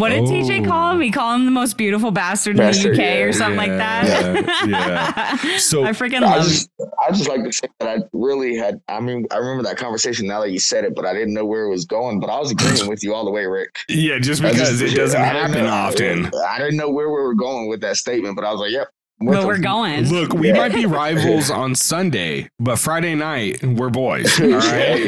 What 0.00 0.08
did 0.08 0.22
TJ 0.22 0.64
oh. 0.64 0.68
call 0.68 0.92
him? 0.92 1.00
He 1.00 1.10
called 1.10 1.40
him 1.40 1.44
the 1.44 1.50
most 1.50 1.76
beautiful 1.76 2.10
bastard, 2.10 2.56
Bastard, 2.56 2.92
in 2.92 2.96
the 2.96 3.02
UK 3.02 3.08
yeah, 3.18 3.22
or 3.24 3.32
something 3.32 3.56
like 3.58 3.70
that. 3.70 4.66
yeah. 5.40 5.58
So- 5.58 5.84
I 5.84 5.90
freaking 5.90 6.22
I 6.22 6.36
love 6.36 6.44
just, 6.46 6.70
I 7.06 7.10
just 7.10 7.28
like 7.28 7.44
to 7.44 7.52
say 7.52 7.68
that 7.80 7.88
I 7.88 8.02
really 8.12 8.56
had. 8.56 8.80
I 8.88 9.00
mean, 9.00 9.26
I 9.30 9.36
remember 9.36 9.62
that 9.64 9.76
conversation 9.76 10.26
now 10.26 10.40
that 10.40 10.50
you 10.50 10.58
said 10.58 10.84
it, 10.84 10.94
but 10.94 11.04
I 11.04 11.12
didn't 11.12 11.34
know 11.34 11.44
where 11.44 11.66
it 11.66 11.70
was 11.70 11.84
going. 11.84 12.18
But 12.18 12.30
I 12.30 12.38
was 12.38 12.50
agreeing 12.50 12.88
with 12.88 13.04
you 13.04 13.14
all 13.14 13.24
the 13.24 13.30
way, 13.30 13.44
Rick. 13.46 13.78
Yeah, 13.88 14.18
just 14.18 14.40
because 14.42 14.80
just- 14.80 14.94
it 14.94 14.96
doesn't 14.96 15.20
I 15.20 15.32
didn't 15.32 15.50
happen 15.50 15.64
know- 15.64 15.70
often. 15.70 16.30
I 16.48 16.58
didn't 16.58 16.76
know 16.76 16.88
where 16.90 17.08
we 17.08 17.20
were 17.20 17.34
going 17.34 17.68
with 17.68 17.80
that 17.82 17.96
statement, 17.96 18.36
but 18.36 18.44
I 18.44 18.52
was 18.52 18.60
like, 18.60 18.70
"Yep." 18.70 18.88
With 19.22 19.36
But 19.38 19.46
we're 19.46 19.58
going. 19.58 20.08
Look, 20.08 20.32
we 20.32 20.48
Yeah. 20.48 20.54
might 20.54 20.72
be 20.72 20.86
rivals 20.86 21.50
on 21.62 21.74
Sunday, 21.74 22.48
but 22.58 22.78
Friday 22.78 23.14
night 23.14 23.62
we're 23.62 23.90
boys. 23.90 24.40
All 24.40 24.48
right. 24.48 25.06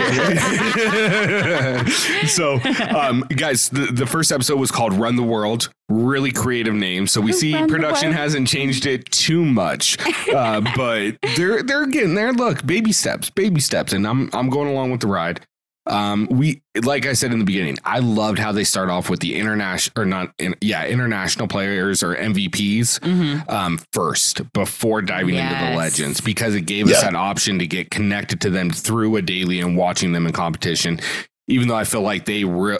so, 2.27 2.61
um, 2.95 3.25
guys, 3.35 3.69
the, 3.71 3.87
the 3.93 4.05
first 4.07 4.31
episode 4.31 4.59
was 4.61 4.71
called 4.71 4.93
"Run 4.93 5.17
the 5.17 5.23
World." 5.23 5.71
Really 5.89 6.31
creative 6.33 6.75
name. 6.75 7.07
So 7.07 7.21
we 7.21 7.33
see 7.33 7.55
Run 7.55 7.69
production 7.69 8.13
hasn't 8.13 8.49
changed 8.49 8.87
it 8.87 9.11
too 9.11 9.45
much, 9.45 9.97
uh, 10.33 10.61
but 10.77 11.17
they're 11.37 11.63
they're 11.63 11.87
getting 11.87 12.15
there. 12.15 12.33
Look, 12.33 12.67
baby 12.67 12.93
steps, 12.93 13.31
baby 13.31 13.61
steps, 13.61 13.93
and 13.93 14.07
I'm 14.07 14.31
I'm 14.33 14.49
going 14.51 14.69
along 14.69 14.91
with 14.91 15.01
the 15.01 15.07
ride. 15.09 15.41
Um, 15.87 16.29
we 16.31 16.63
like 16.85 17.07
I 17.07 17.13
said 17.13 17.33
in 17.33 17.41
the 17.41 17.45
beginning, 17.45 17.77
I 17.85 17.99
loved 17.99 18.39
how 18.39 18.53
they 18.53 18.63
start 18.65 18.89
off 18.89 19.11
with 19.11 19.19
the 19.21 19.35
international 19.37 20.01
or 20.03 20.07
not, 20.07 20.33
in, 20.39 20.55
yeah, 20.61 20.87
international 20.87 21.49
players 21.49 22.03
or 22.05 22.15
MVPs 22.15 23.01
Mhm. 23.01 23.51
um, 23.51 23.81
first 23.93 24.53
before 24.53 25.03
diving 25.03 25.35
into 25.35 25.55
the 25.55 25.77
legends 25.77 26.21
because 26.21 26.55
it 26.55 26.63
gave 26.67 26.87
us 26.87 26.93
Yeah. 27.03 27.11
that 27.11 27.15
option 27.17 27.59
to 27.59 27.67
get 27.67 27.91
connected 27.91 28.41
to 28.43 28.51
them 28.51 28.71
through 28.71 29.17
a 29.17 29.23
daily 29.23 29.61
and 29.61 29.77
watching 29.77 30.13
them 30.13 30.25
in 30.27 30.33
competition. 30.33 31.01
Even 31.49 31.67
though 31.67 31.77
I 31.77 31.85
feel 31.85 32.03
like 32.03 32.27
they 32.27 32.45
re- 32.45 32.79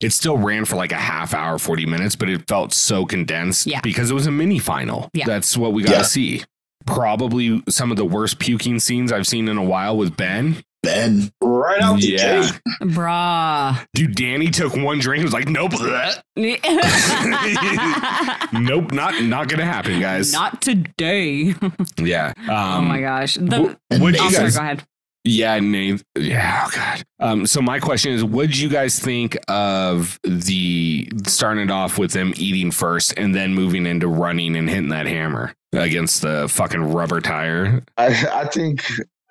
it 0.00 0.12
still 0.12 0.36
ran 0.38 0.64
for 0.64 0.76
like 0.76 0.92
a 0.92 0.96
half 0.96 1.34
hour, 1.34 1.58
40 1.58 1.86
minutes, 1.86 2.14
but 2.14 2.28
it 2.28 2.46
felt 2.46 2.72
so 2.72 3.04
condensed 3.04 3.66
Yeah. 3.66 3.80
because 3.82 4.10
it 4.10 4.14
was 4.14 4.26
a 4.28 4.30
mini 4.30 4.60
final. 4.60 5.08
Yeah. 5.12 5.24
That's 5.26 5.56
what 5.56 5.72
we 5.72 5.82
got 5.82 5.98
to 5.98 6.04
see. 6.04 6.44
Probably 6.86 7.62
some 7.68 7.90
of 7.90 7.96
the 7.96 8.04
worst 8.04 8.38
puking 8.38 8.78
scenes 8.78 9.10
I've 9.10 9.26
seen 9.26 9.48
in 9.48 9.56
a 9.56 9.64
while 9.64 9.96
with 9.96 10.16
Ben. 10.16 10.58
Ben, 10.84 11.30
Right 11.40 11.80
out 11.80 12.00
the 12.00 12.08
Yeah. 12.08 12.42
gate. 12.42 12.60
Bruh. 12.82 13.86
Dude, 13.94 14.14
Danny 14.14 14.50
took 14.50 14.76
one 14.76 14.98
drink 14.98 15.20
and 15.22 15.26
was 15.26 15.32
like, 15.32 15.48
nope, 15.48 15.72
bleh. 15.72 16.20
nope, 18.52 18.92
not 18.92 19.20
not 19.22 19.48
gonna 19.48 19.64
happen, 19.64 20.00
guys. 20.00 20.32
Not 20.32 20.60
today. 20.62 21.54
yeah. 21.98 22.32
oh 22.48 22.54
Um, 22.54 22.88
my 22.88 23.00
gosh. 23.00 23.34
The, 23.34 23.76
and 23.90 24.02
Would 24.02 24.16
oh, 24.18 24.24
you 24.24 24.30
sorry, 24.30 24.44
guys- 24.44 24.56
go 24.56 24.62
ahead. 24.62 24.84
Yeah, 25.26 25.58
Nate. 25.58 26.02
Yeah, 26.18 26.64
oh 26.66 26.70
god. 26.74 27.02
Um, 27.18 27.46
so 27.46 27.62
my 27.62 27.80
question 27.80 28.12
is, 28.12 28.22
what 28.22 28.48
did 28.48 28.58
you 28.58 28.68
guys 28.68 29.00
think 29.00 29.38
of 29.48 30.20
the 30.22 31.08
starting 31.26 31.64
it 31.64 31.70
off 31.70 31.96
with 31.96 32.12
them 32.12 32.34
eating 32.36 32.70
first 32.70 33.14
and 33.16 33.34
then 33.34 33.54
moving 33.54 33.86
into 33.86 34.06
running 34.06 34.54
and 34.54 34.68
hitting 34.68 34.90
that 34.90 35.06
hammer 35.06 35.54
against 35.72 36.20
the 36.20 36.46
fucking 36.50 36.92
rubber 36.92 37.22
tire? 37.22 37.82
I, 37.96 38.08
I 38.34 38.44
think. 38.48 38.84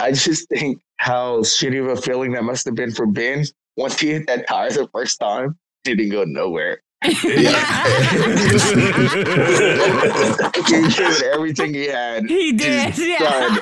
I 0.03 0.11
just 0.11 0.49
think 0.49 0.81
how 0.97 1.37
shitty 1.39 1.79
of 1.79 1.87
a 1.97 2.01
feeling 2.01 2.33
that 2.33 2.43
must 2.43 2.65
have 2.65 2.75
been 2.75 2.91
for 2.91 3.07
Ben 3.07 3.45
once 3.77 3.97
he 4.01 4.09
hit 4.11 4.27
that 4.27 4.45
tire 4.49 4.69
the 4.69 4.89
first 4.93 5.17
time. 5.17 5.57
Didn't 5.85 6.09
go 6.09 6.25
nowhere. 6.25 6.81
he 7.03 7.13
gave 10.67 11.21
everything 11.33 11.73
he 11.73 11.85
had. 11.87 12.25
he 12.29 12.51
did. 12.51 12.97
Yeah. 12.97 13.57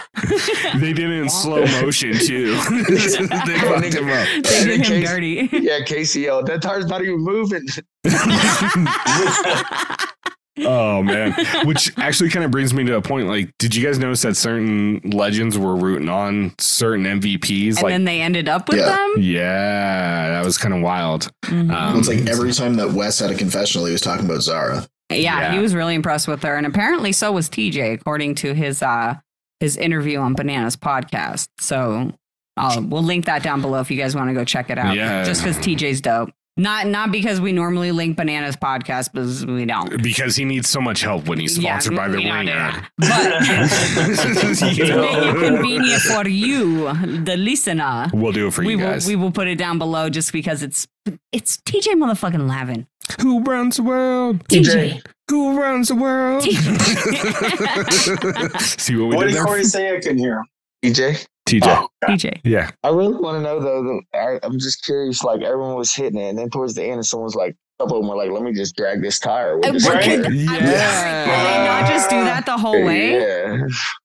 they 0.79 0.93
did 0.93 1.11
it 1.11 1.21
in 1.21 1.29
slow 1.29 1.63
motion 1.81 2.13
too. 2.13 2.55
they 2.89 3.59
fucked 3.59 3.93
him 3.93 4.09
up. 4.09 4.27
They 4.27 4.37
And 4.37 4.43
did 4.45 4.81
him 4.81 4.83
case- 4.83 5.07
dirty. 5.09 5.49
Yeah, 5.53 5.83
Casey 5.85 6.21
yelled, 6.21 6.47
that 6.47 6.63
tire's 6.63 6.87
not 6.87 7.03
even 7.03 7.19
moving. 7.19 7.67
Oh 10.63 11.01
man, 11.03 11.33
which 11.65 11.97
actually 11.97 12.29
kind 12.29 12.45
of 12.45 12.51
brings 12.51 12.73
me 12.73 12.83
to 12.85 12.95
a 12.95 13.01
point. 13.01 13.27
Like, 13.27 13.51
did 13.57 13.75
you 13.75 13.85
guys 13.85 13.97
notice 13.99 14.21
that 14.23 14.35
certain 14.37 14.99
legends 15.03 15.57
were 15.57 15.75
rooting 15.75 16.09
on 16.09 16.53
certain 16.59 17.05
MVPs? 17.05 17.75
and 17.75 17.83
like, 17.83 17.91
then 17.91 18.05
they 18.05 18.21
ended 18.21 18.47
up 18.49 18.69
with 18.69 18.77
Yeah. 18.79 18.89
them. 18.95 19.15
yeah, 19.19 20.29
that 20.29 20.45
was 20.45 20.57
kind 20.57 20.73
of 20.73 20.81
wild. 20.81 21.31
Mhm. 21.45 21.71
Um, 21.73 21.99
it's 21.99 22.07
like 22.07 22.27
every 22.27 22.51
time 22.53 22.75
that 22.75 22.91
Wes 22.91 23.19
had 23.19 23.31
a 23.31 23.35
confessional, 23.35 23.85
he 23.85 23.91
was 23.91 24.01
talking 24.01 24.25
about 24.25 24.41
Zara. 24.41 24.87
yeah, 25.09 25.17
yeah. 25.17 25.51
he 25.53 25.59
was 25.59 25.73
really 25.75 25.95
impressed 25.95 26.27
with 26.27 26.43
her, 26.43 26.55
and 26.55 26.65
apparently 26.65 27.11
so 27.11 27.31
was 27.31 27.49
TJ, 27.49 27.93
according 27.93 28.35
to 28.35 28.53
his 28.53 28.81
uh 28.81 29.15
his 29.59 29.77
interview 29.77 30.17
on 30.19 30.33
Bananas 30.33 30.75
podcast. 30.75 31.47
So 31.59 32.11
uh, 32.57 32.81
we'll 32.83 33.03
link 33.03 33.25
that 33.25 33.43
down 33.43 33.61
below 33.61 33.79
if 33.79 33.91
you 33.91 33.97
guys 33.97 34.15
want 34.15 34.29
to 34.29 34.33
go 34.33 34.43
check 34.43 34.69
it 34.69 34.77
out. 34.77 34.95
Yeah. 34.95 35.23
just 35.23 35.43
because 35.43 35.57
TJ's 35.57 36.01
dope. 36.01 36.31
Not 36.57 36.85
not 36.87 37.11
because 37.13 37.39
we 37.39 37.53
normally 37.53 37.91
link 37.93 38.17
Bananas 38.17 38.57
podcast, 38.57 39.13
because 39.13 39.45
we 39.45 39.63
don't. 39.65 40.03
because 40.03 40.35
he 40.35 40.43
needs 40.45 40.67
so 40.69 40.81
much 40.81 41.01
help 41.01 41.27
when 41.29 41.39
he's 41.39 41.57
Yeah, 41.57 41.79
sponsored 41.79 41.95
by 41.95 42.09
the 42.09 42.17
we 42.17 42.23
don't 42.25 42.45
ringer. 42.45 42.87
But 42.97 43.41
You 44.77 44.85
to 44.85 45.01
make 45.01 45.17
it 45.17 45.45
convenient 45.45 46.01
for 46.01 46.27
you, 46.27 46.91
the 47.23 47.37
listener, 47.37 48.09
We'll 48.13 48.33
do 48.33 48.47
it 48.47 48.53
for 48.53 48.63
we 48.63 48.71
you 48.73 48.77
will 48.79 48.85
guys. 48.85 49.07
we 49.07 49.15
will 49.15 49.31
put 49.31 49.47
it 49.47 49.57
down 49.57 49.77
below 49.79 50.09
just 50.09 50.33
because 50.33 50.61
it's 50.61 50.85
it's 51.31 51.55
TJ 51.57 51.93
motherfucking 51.95 52.47
Lavin. 52.47 52.85
Who 53.21 53.41
runs 53.43 53.77
the 53.77 53.83
world? 53.83 54.45
TJ. 54.49 55.01
Who 55.29 55.57
runs 55.59 55.87
the 55.87 55.95
world? 55.95 56.43
See 58.61 58.95
what 58.97 59.07
we 59.09 59.15
What 59.15 59.23
did 59.23 59.29
did 59.29 59.35
there? 59.37 59.45
Cory 59.45 59.63
say 59.63 59.95
I 59.95 59.99
can 60.01 60.17
hear? 60.17 60.43
EJ, 60.83 61.25
TJ. 61.59 61.67
Oh, 61.67 61.87
TJ. 62.07 62.39
Yeah. 62.43 62.69
I 62.83 62.89
really 62.89 63.15
want 63.15 63.37
to 63.37 63.41
know 63.41 63.59
though. 63.59 64.01
I, 64.13 64.39
I'm 64.43 64.57
just 64.59 64.83
curious. 64.85 65.23
Like 65.23 65.41
everyone 65.41 65.75
was 65.75 65.93
hitting 65.93 66.19
it, 66.19 66.29
and 66.29 66.37
then 66.39 66.49
towards 66.49 66.75
the 66.75 66.83
end, 66.83 67.05
someone's 67.05 67.35
like, 67.35 67.55
a 67.79 67.83
couple 67.83 67.97
of 67.97 68.03
them 68.03 68.09
were 68.09 68.15
like, 68.15 68.31
"Let 68.31 68.43
me 68.43 68.53
just 68.53 68.75
drag 68.75 69.01
this 69.01 69.19
tire." 69.19 69.57
We'll 69.57 69.69
Uh, 69.69 69.73
just 69.73 69.89
Right. 69.89 70.03
hit 70.03 70.19
it." 70.21 70.25
Can 70.25 70.35
Yeah. 70.35 71.25
they 71.25 71.65
not 71.65 71.89
just 71.91 72.09
do 72.09 72.23
that 72.23 72.45
the 72.45 72.57
whole 72.57 72.83
way? 72.83 73.19
Yeah. 73.19 73.57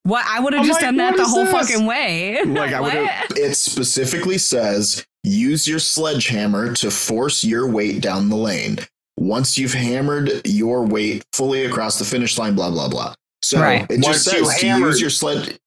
What 0.05 0.25
I 0.27 0.41
would 0.41 0.55
have 0.55 0.65
just 0.67 0.81
like, 0.81 0.89
done 0.89 0.97
that 0.97 1.17
the 1.17 1.25
whole 1.25 1.45
this? 1.45 1.53
fucking 1.53 1.87
way. 1.87 2.43
Like, 2.45 2.73
I 2.73 2.81
would've- 2.81 3.09
It 3.37 3.55
specifically 3.57 4.39
says 4.39 5.07
use 5.23 5.67
your 5.69 5.79
sledgehammer 5.79 6.73
to 6.75 6.91
force 6.91 7.45
your 7.45 7.69
weight 7.69 8.01
down 8.01 8.29
the 8.29 8.37
lane. 8.37 8.79
Once 9.19 9.57
you've 9.59 9.75
hammered 9.75 10.41
your 10.47 10.85
weight 10.85 11.25
fully 11.33 11.65
across 11.65 11.99
the 11.99 12.05
finish 12.05 12.39
line, 12.39 12.55
blah 12.55 12.71
blah 12.71 12.89
blah. 12.89 13.15
So 13.43 13.61
Right. 13.61 13.83
it 13.91 14.01
Once 14.03 14.25
just 14.25 14.33
you 14.37 14.45
says 14.47 14.61
to 14.61 14.67
use 14.67 15.01
your 15.01 15.11
sled. 15.11 15.59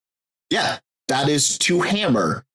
Yeah, 0.50 0.78
that 1.10 1.28
is 1.30 1.58
to 1.60 1.82
hammer. 1.82 2.46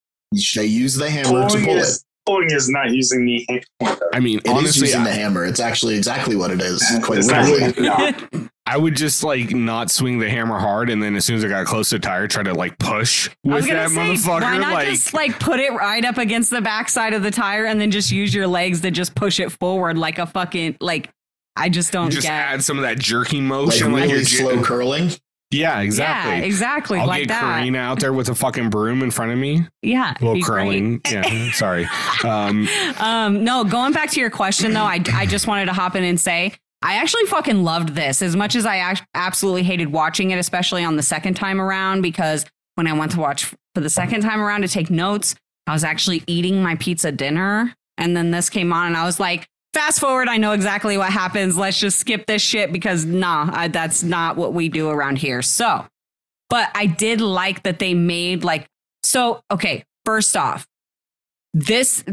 They 0.56 0.64
use 0.64 0.94
the 0.96 1.08
hammer 1.10 1.28
to 1.28 1.48
Pulling 1.48 1.64
pull 1.64 1.76
it. 1.78 1.88
pulling 2.26 2.50
is 2.50 2.68
not 2.68 2.90
using 2.90 3.24
the 3.24 3.44
hand 3.48 3.64
pointer. 3.78 4.08
I 4.12 4.18
mean, 4.20 4.38
It 4.38 4.46
is 4.46 4.52
honestly, 4.52 4.86
using 4.88 5.02
I, 5.02 5.04
the 5.04 5.12
hammer. 5.12 5.44
It's 5.44 5.60
actually 5.60 5.94
exactly 5.96 6.34
what 6.34 6.50
it 6.50 6.60
is. 6.60 6.82
Quite 7.04 7.18
It's 7.18 7.28
not 7.28 7.44
literally. 7.48 7.88
really- 8.32 8.48
I 8.66 8.78
would 8.78 8.96
just 8.96 9.22
like 9.22 9.50
not 9.50 9.90
swing 9.90 10.18
the 10.18 10.28
hammer 10.30 10.58
hard, 10.58 10.88
and 10.88 11.02
then 11.02 11.14
as 11.16 11.24
soon 11.26 11.36
as 11.36 11.44
I 11.44 11.48
got 11.48 11.66
close 11.66 11.90
to 11.90 11.96
the 11.96 12.00
tire, 12.00 12.26
try 12.26 12.42
to 12.42 12.54
like 12.54 12.78
push 12.78 13.28
with 13.44 13.68
that 13.68 13.90
say, 13.90 13.94
motherfucker. 13.96 14.40
why 14.40 14.56
not 14.58 14.72
like, 14.72 14.88
just 14.88 15.12
like 15.12 15.38
put 15.38 15.60
it 15.60 15.70
right 15.72 16.02
up 16.04 16.16
against 16.16 16.48
the 16.50 16.62
backside 16.62 17.12
of 17.12 17.22
the 17.22 17.30
tire 17.30 17.66
and 17.66 17.78
then 17.78 17.90
just 17.90 18.10
use 18.10 18.34
your 18.34 18.46
legs 18.46 18.80
to 18.80 18.90
just 18.90 19.14
push 19.14 19.38
it 19.38 19.52
forward 19.52 19.98
like 19.98 20.18
a 20.18 20.24
fucking 20.26 20.78
like. 20.80 21.10
I 21.56 21.68
just 21.68 21.92
don't 21.92 22.10
just 22.10 22.22
get. 22.26 22.32
add 22.32 22.64
some 22.64 22.78
of 22.78 22.82
that 22.82 22.98
jerking 22.98 23.48
Like 23.48 23.66
motion, 23.66 23.92
like, 23.92 24.04
really 24.04 24.14
you're 24.14 24.24
slow 24.24 24.56
j- 24.56 24.62
curling. 24.62 25.10
Yeah, 25.54 25.80
exactly. 25.80 26.32
Yeah, 26.38 26.44
exactly 26.44 26.98
Like 26.98 27.02
that. 27.02 27.02
I'll 27.02 27.08
like 27.08 27.20
get 27.20 27.28
that. 27.28 27.62
Corrina 27.62 27.76
out 27.78 28.00
there 28.00 28.12
with 28.12 28.28
a 28.28 28.34
fucking 28.34 28.70
broom 28.70 29.02
in 29.02 29.10
front 29.10 29.32
of 29.32 29.38
me. 29.38 29.66
Yeah, 29.82 30.12
A 30.12 30.20
little 30.20 30.34
be 30.34 30.40
great. 30.42 30.64
curling. 30.64 31.00
Yeah, 31.10 31.50
sorry. 31.52 31.86
Um, 32.24 32.68
Um, 32.98 33.44
no, 33.44 33.64
going 33.64 33.92
back 33.92 34.10
to 34.10 34.20
your 34.20 34.30
question 34.30 34.72
though, 34.72 34.84
I, 34.84 35.00
I 35.12 35.26
just 35.26 35.46
wanted 35.46 35.66
to 35.66 35.72
hop 35.72 35.96
in 35.96 36.04
and 36.04 36.18
say 36.20 36.52
I 36.82 36.96
actually 36.96 37.24
fucking 37.26 37.62
loved 37.64 37.90
this 37.94 38.20
as 38.20 38.36
much 38.36 38.54
as 38.54 38.66
I 38.66 38.94
absolutely 39.14 39.62
hated 39.62 39.90
watching 39.92 40.30
it, 40.32 40.38
especially 40.38 40.84
on 40.84 40.96
the 40.96 41.02
second 41.02 41.34
time 41.34 41.60
around 41.60 42.02
because 42.02 42.44
when 42.74 42.86
I 42.86 42.92
went 42.92 43.12
to 43.12 43.20
watch 43.20 43.44
for 43.74 43.80
the 43.80 43.88
second 43.90 44.20
time 44.20 44.40
around 44.40 44.62
to 44.62 44.68
take 44.68 44.90
notes, 44.90 45.34
I 45.66 45.72
was 45.72 45.82
actually 45.84 46.22
eating 46.26 46.62
my 46.62 46.74
pizza 46.74 47.10
dinner, 47.10 47.72
and 47.96 48.14
then 48.14 48.32
this 48.32 48.50
came 48.50 48.72
on, 48.72 48.88
and 48.88 48.96
I 48.96 49.04
was 49.06 49.18
like. 49.18 49.48
Fast 49.74 49.98
forward, 49.98 50.28
I 50.28 50.36
know 50.36 50.52
exactly 50.52 50.96
what 50.96 51.12
happens. 51.12 51.58
Let's 51.58 51.80
just 51.80 51.98
skip 51.98 52.26
this 52.26 52.40
shit 52.40 52.72
because 52.72 53.04
nah, 53.04 53.50
I, 53.52 53.66
that's 53.66 54.04
not 54.04 54.36
what 54.36 54.54
we 54.54 54.68
do 54.68 54.88
around 54.88 55.18
here. 55.18 55.42
So, 55.42 55.84
but 56.48 56.70
I 56.76 56.86
did 56.86 57.20
like 57.20 57.64
that 57.64 57.80
they 57.80 57.92
made 57.92 58.44
like, 58.44 58.68
so, 59.02 59.42
okay, 59.50 59.84
first 60.04 60.36
off, 60.36 60.66
this 61.52 62.04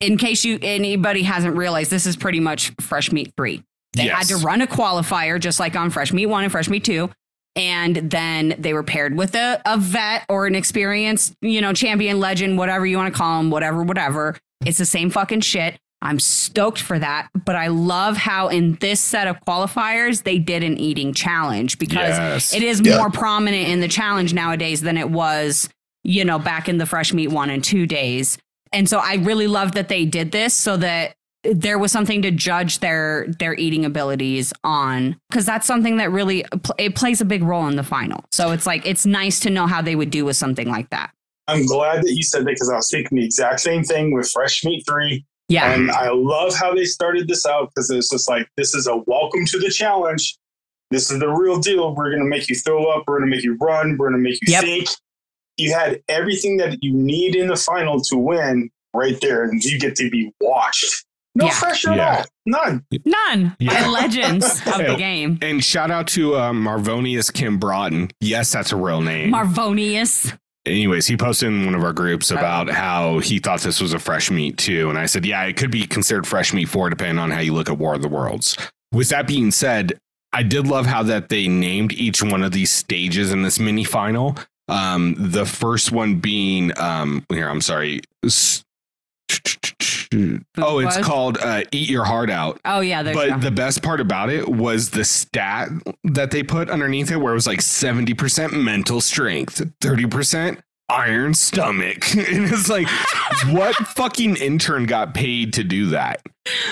in 0.00 0.18
case 0.18 0.44
you 0.44 0.58
anybody 0.62 1.22
hasn't 1.22 1.56
realized, 1.56 1.92
this 1.92 2.06
is 2.06 2.16
pretty 2.16 2.40
much 2.40 2.72
Fresh 2.80 3.12
Meat 3.12 3.32
3. 3.36 3.62
They 3.92 4.06
yes. 4.06 4.28
had 4.28 4.36
to 4.36 4.44
run 4.44 4.60
a 4.60 4.66
qualifier 4.66 5.38
just 5.38 5.60
like 5.60 5.76
on 5.76 5.90
Fresh 5.90 6.12
Meat 6.12 6.26
1 6.26 6.42
and 6.42 6.52
Fresh 6.52 6.68
Meat 6.68 6.84
2. 6.84 7.08
and 7.54 7.96
then 7.96 8.54
they 8.58 8.74
were 8.74 8.82
paired 8.82 9.16
with 9.16 9.34
a, 9.34 9.62
a 9.64 9.78
vet 9.78 10.26
or 10.28 10.46
an 10.46 10.54
experienced, 10.56 11.34
you 11.40 11.60
know, 11.60 11.72
champion, 11.72 12.18
legend, 12.18 12.58
whatever 12.58 12.84
you 12.84 12.96
want 12.98 13.14
to 13.14 13.16
call 13.16 13.38
them, 13.38 13.50
whatever, 13.50 13.82
whatever. 13.82 14.36
It's 14.64 14.78
the 14.78 14.84
same 14.84 15.08
fucking 15.08 15.40
shit. 15.40 15.78
I'm 16.02 16.18
stoked 16.20 16.80
for 16.80 16.98
that. 16.98 17.28
But 17.44 17.56
I 17.56 17.68
love 17.68 18.16
how 18.16 18.48
in 18.48 18.74
this 18.80 19.00
set 19.00 19.26
of 19.26 19.36
qualifiers, 19.46 20.22
they 20.24 20.38
did 20.38 20.62
an 20.62 20.76
eating 20.78 21.12
challenge 21.14 21.78
because 21.78 22.16
Yes. 22.18 22.54
it 22.54 22.62
is 22.62 22.80
Yeah. 22.84 22.98
more 22.98 23.10
prominent 23.10 23.68
in 23.68 23.80
the 23.80 23.88
challenge 23.88 24.34
nowadays 24.34 24.82
than 24.82 24.96
it 24.98 25.10
was, 25.10 25.68
you 26.04 26.24
know, 26.24 26.38
back 26.38 26.68
in 26.68 26.78
the 26.78 26.86
fresh 26.86 27.12
meat 27.12 27.28
one 27.28 27.50
and 27.50 27.64
two 27.64 27.86
days. 27.86 28.38
And 28.72 28.88
so 28.88 28.98
I 28.98 29.14
really 29.14 29.46
love 29.46 29.72
that 29.72 29.88
they 29.88 30.04
did 30.04 30.32
this 30.32 30.52
so 30.52 30.76
that 30.76 31.14
there 31.44 31.78
was 31.78 31.92
something 31.92 32.22
to 32.22 32.30
judge 32.32 32.80
their 32.80 33.26
their 33.38 33.54
eating 33.54 33.84
abilities 33.84 34.52
on 34.64 35.16
because 35.30 35.46
that's 35.46 35.64
something 35.64 35.96
that 35.98 36.10
really 36.10 36.44
it 36.76 36.96
plays 36.96 37.20
a 37.20 37.24
big 37.24 37.44
role 37.44 37.68
in 37.68 37.76
the 37.76 37.84
final. 37.84 38.24
So 38.32 38.50
it's 38.50 38.66
like 38.66 38.84
it's 38.84 39.06
nice 39.06 39.38
to 39.40 39.50
know 39.50 39.68
how 39.68 39.80
they 39.80 39.94
would 39.94 40.10
do 40.10 40.24
with 40.24 40.36
something 40.36 40.68
like 40.68 40.90
that. 40.90 41.10
I'm 41.46 41.64
glad 41.64 42.02
that 42.02 42.12
you 42.12 42.24
said 42.24 42.40
that 42.40 42.46
because 42.46 42.68
I 42.68 42.74
was 42.74 42.90
thinking 42.90 43.18
the 43.18 43.24
exact 43.24 43.60
same 43.60 43.84
thing 43.84 44.12
with 44.12 44.28
Fresh 44.32 44.64
Meat 44.64 44.82
3. 44.88 45.24
Yeah. 45.48 45.72
And 45.72 45.90
I 45.90 46.10
love 46.10 46.54
how 46.54 46.74
they 46.74 46.84
started 46.84 47.28
this 47.28 47.46
out 47.46 47.70
because 47.74 47.90
it's 47.90 48.10
just 48.10 48.28
like, 48.28 48.48
this 48.56 48.74
is 48.74 48.86
a 48.86 48.96
welcome 49.06 49.44
to 49.46 49.58
the 49.58 49.70
challenge. 49.70 50.36
This 50.90 51.10
is 51.10 51.18
the 51.20 51.28
real 51.28 51.58
deal. 51.60 51.94
We're 51.94 52.10
going 52.10 52.22
to 52.22 52.28
make 52.28 52.48
you 52.48 52.54
throw 52.56 52.86
up. 52.86 53.04
We're 53.06 53.18
going 53.18 53.30
to 53.30 53.36
make 53.36 53.44
you 53.44 53.56
run. 53.60 53.96
We're 53.98 54.10
going 54.10 54.22
to 54.22 54.28
make 54.30 54.38
you 54.42 54.52
Yep. 54.52 54.64
think. 54.64 54.88
You 55.56 55.72
had 55.72 56.02
everything 56.08 56.56
that 56.58 56.78
you 56.82 56.92
need 56.92 57.34
in 57.34 57.48
the 57.48 57.56
final 57.56 58.00
to 58.02 58.16
win 58.16 58.70
right 58.94 59.18
there. 59.20 59.44
And 59.44 59.62
you 59.62 59.78
get 59.78 59.96
to 59.96 60.10
be 60.10 60.32
watched. 60.40 61.04
No 61.34 61.46
Yeah. 61.46 61.58
pressure 61.58 61.94
Yeah. 61.94 62.08
at 62.12 62.18
all. 62.20 62.24
None. 62.46 62.86
None. 63.04 63.56
Yeah. 63.58 63.82
By 63.84 63.88
legends 63.88 64.44
of 64.66 64.78
the 64.78 64.96
game. 64.98 65.38
And 65.42 65.62
shout 65.62 65.90
out 65.90 66.06
to 66.08 66.34
uh, 66.36 66.52
Marvonius 66.52 67.32
Kim 67.32 67.58
Broughton. 67.58 68.10
Yes, 68.20 68.52
that's 68.52 68.72
a 68.72 68.76
real 68.76 69.00
name. 69.00 69.32
Marvonius. 69.32 70.36
Anyways, 70.66 71.06
he 71.06 71.16
posted 71.16 71.48
in 71.48 71.64
one 71.64 71.76
of 71.76 71.84
our 71.84 71.92
groups 71.92 72.32
about 72.32 72.68
how 72.68 73.20
he 73.20 73.38
thought 73.38 73.60
this 73.60 73.80
was 73.80 73.92
a 73.92 74.00
fresh 74.00 74.32
meat 74.32 74.58
too. 74.58 74.90
And 74.90 74.98
I 74.98 75.06
said, 75.06 75.24
yeah, 75.24 75.44
it 75.44 75.56
could 75.56 75.70
be 75.70 75.86
considered 75.86 76.26
fresh 76.26 76.52
meat 76.52 76.68
four, 76.68 76.90
depending 76.90 77.18
on 77.18 77.30
how 77.30 77.38
you 77.38 77.54
look 77.54 77.70
at 77.70 77.78
War 77.78 77.94
of 77.94 78.02
the 78.02 78.08
Worlds. 78.08 78.58
With 78.92 79.08
that 79.10 79.28
being 79.28 79.52
said, 79.52 79.98
I 80.32 80.42
did 80.42 80.66
love 80.66 80.86
how 80.86 81.04
that 81.04 81.28
they 81.28 81.46
named 81.46 81.92
each 81.92 82.22
one 82.22 82.42
of 82.42 82.50
these 82.50 82.70
stages 82.70 83.30
in 83.30 83.42
this 83.42 83.60
mini 83.60 83.84
final. 83.84 84.36
Um, 84.68 85.14
the 85.16 85.46
first 85.46 85.92
one 85.92 86.16
being 86.16 86.72
um, 86.78 87.24
here, 87.30 87.48
I'm 87.48 87.60
sorry. 87.60 88.00
Oh, 90.58 90.78
it's 90.78 90.96
was? 90.96 91.06
called 91.06 91.38
uh, 91.38 91.62
Eat 91.72 91.88
Your 91.88 92.04
Heart 92.04 92.30
Out. 92.30 92.60
Oh 92.64 92.80
yeah, 92.80 93.02
there's 93.02 93.16
But 93.16 93.40
the 93.40 93.50
best 93.50 93.82
part 93.82 94.00
about 94.00 94.30
it 94.30 94.48
was 94.48 94.90
the 94.90 95.04
stat 95.04 95.68
that 96.04 96.30
they 96.30 96.42
put 96.42 96.70
underneath 96.70 97.10
it, 97.10 97.16
where 97.16 97.32
it 97.32 97.36
was 97.36 97.46
like 97.46 97.60
70% 97.60 98.52
mental 98.52 99.00
strength, 99.00 99.62
30% 99.80 100.60
iron 100.88 101.34
stomach. 101.34 102.04
And 102.16 102.44
it's 102.52 102.68
like, 102.68 102.88
what 103.48 103.74
fucking 103.76 104.36
intern 104.36 104.86
got 104.86 105.14
paid 105.14 105.52
to 105.54 105.64
do 105.64 105.86
that? 105.90 106.22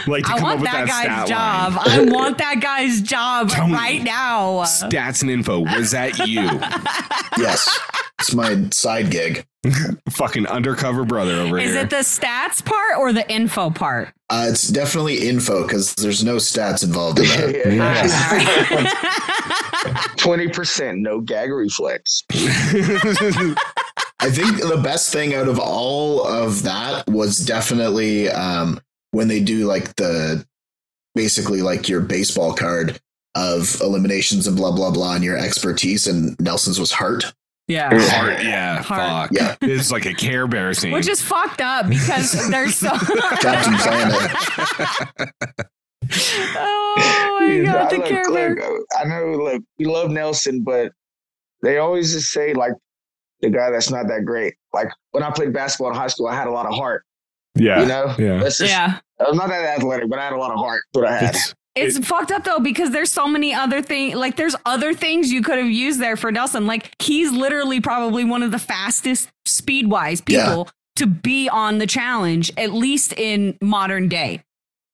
Like, 0.07 0.25
to 0.25 0.31
I 0.33 0.39
come 0.39 0.39
up 0.39 0.43
want 0.45 0.61
with 0.61 0.71
that, 0.71 0.87
that, 0.87 1.07
guy's 1.07 1.29
job. 1.29 1.75
line. 1.87 2.09
I 2.11 2.13
want 2.13 2.39
that 2.39 2.61
guy's 2.61 3.01
job 3.03 3.49
Tell 3.51 3.67
me. 3.69 3.75
right 3.75 4.03
now. 4.03 4.61
Stats 4.63 5.23
and 5.23 5.31
info. 5.31 5.61
Was 5.61 5.91
that 5.93 6.19
you? 6.27 6.49
Yes. 7.37 7.69
It's 8.21 8.33
my 8.33 8.69
side 8.71 9.11
gig. 9.11 9.45
fucking 10.09 10.47
undercover 10.47 11.05
brother 11.05 11.33
over 11.33 11.59
Is 11.59 11.73
here. 11.73 11.81
it 11.83 11.91
the 11.91 11.97
stats 11.97 12.65
part 12.65 12.97
or 12.97 13.13
the 13.13 13.29
info 13.31 13.71
part? 13.71 14.11
Uh, 14.31 14.47
it's 14.51 14.69
definitely 14.69 15.27
info 15.29 15.63
because 15.67 15.97
there's 15.97 16.23
no 16.23 16.37
stats 16.37 16.85
involved 16.85 17.19
in 17.19 17.27
that. 17.27 17.67
All 19.85 19.93
right. 19.95 20.17
Twenty 20.17 20.49
percent, 20.49 20.99
no 21.01 21.21
gag 21.21 21.51
reflex. 21.51 22.23
I 24.21 24.31
think 24.31 24.59
the 24.61 24.81
best 24.83 25.13
thing 25.13 25.35
out 25.35 25.49
of 25.49 25.59
all 25.59 26.27
of 26.27 26.63
that 26.63 27.07
was 27.09 27.39
definitely 27.39 28.31
um, 28.31 28.81
when 29.11 29.29
they 29.29 29.41
do 29.41 29.67
like 29.67 29.95
the 29.97 30.47
basically 31.15 31.63
like 31.63 31.89
your 31.89 32.01
baseball 32.01 32.55
card 32.55 32.99
of 33.35 33.81
eliminations 33.81 34.47
and 34.47 34.57
blah 34.57 34.71
blah 34.73 34.91
blah 34.91 35.15
and 35.15 35.25
your 35.25 35.37
expertise 35.37 36.07
and 36.07 36.39
Nelson's 36.41 36.79
was 36.81 36.93
heart. 36.93 37.33
yeah. 37.69 37.91
Heart, 38.11 38.45
yeah, 38.45 38.83
Heart. 38.83 39.31
fuck. 39.31 39.39
Yeah. 39.39 39.57
It's 39.69 39.91
like 39.91 40.07
a 40.07 40.15
Care 40.15 40.47
Bear 40.47 40.73
scene. 40.75 40.93
Which 40.93 41.09
is 41.09 41.21
fucked 41.21 41.61
up 41.61 41.89
because 41.89 42.33
there's 42.51 42.77
so. 42.77 42.91
Captain 43.41 43.75
Planet. 43.79 44.31
oh 46.57 47.37
my 47.41 47.47
Yeah, 47.55 47.65
god, 47.73 47.91
the 47.91 47.97
look, 47.99 48.07
Care 48.07 48.31
Bear. 48.33 48.55
look, 48.57 48.87
I 48.99 49.05
know, 49.05 49.33
look, 49.43 49.63
we 49.79 49.85
love 49.87 50.11
Nelson, 50.11 50.63
but 50.63 50.93
they 51.63 51.79
always 51.79 52.13
just 52.13 52.31
say 52.31 52.55
like 52.55 52.73
the 53.45 53.51
guy 53.57 53.71
that's 53.71 53.91
not 53.91 54.09
that 54.09 54.25
great. 54.25 54.55
Like 54.73 54.89
when 55.13 55.23
I 55.23 55.31
played 55.31 55.53
basketball 55.53 55.91
in 55.91 55.95
high 55.97 56.09
school, 56.09 56.27
I 56.27 56.35
had 56.35 56.47
a 56.47 56.51
lot 56.51 56.67
of 56.67 56.75
heart. 56.75 57.05
yeah. 57.55 57.81
You 57.81 57.87
know, 57.87 58.15
yeah. 58.19 58.41
Just, 58.41 58.61
Yeah. 58.61 58.99
I'm 59.21 59.37
not 59.37 59.49
that 59.49 59.79
athletic, 59.79 60.09
but 60.11 60.19
I 60.19 60.25
had 60.25 60.33
a 60.33 60.37
lot 60.37 60.51
of 60.51 60.59
heart. 60.59 60.83
That's 60.93 61.03
what 61.03 61.13
I 61.13 61.17
had. 61.17 61.29
It's- 61.31 61.55
It's 61.77 61.99
fucked 62.07 62.31
up 62.31 62.45
though 62.45 62.61
because 62.61 62.91
there's 62.91 63.11
so 63.11 63.27
many 63.27 63.53
other 63.53 63.83
things. 63.83 64.15
Like 64.15 64.37
there's 64.37 64.55
other 64.65 64.95
things 64.95 65.33
you 65.33 65.43
could 65.43 65.59
have 65.59 65.71
used 65.71 66.01
there 66.01 66.17
for 66.17 66.31
Nelson. 66.31 66.67
Like 66.69 66.95
he's 67.03 67.33
literally 67.33 67.81
probably 67.81 68.25
one 68.25 68.45
of 68.45 68.53
the 68.53 68.61
fastest 68.61 69.29
speed 69.45 69.89
wise 69.91 70.21
people 70.21 70.69
to 70.97 71.07
be 71.07 71.49
on 71.49 71.79
the 71.79 71.87
challenge, 71.87 72.53
at 72.57 72.73
least 72.73 73.13
in 73.15 73.59
modern 73.61 74.09
day. 74.09 74.43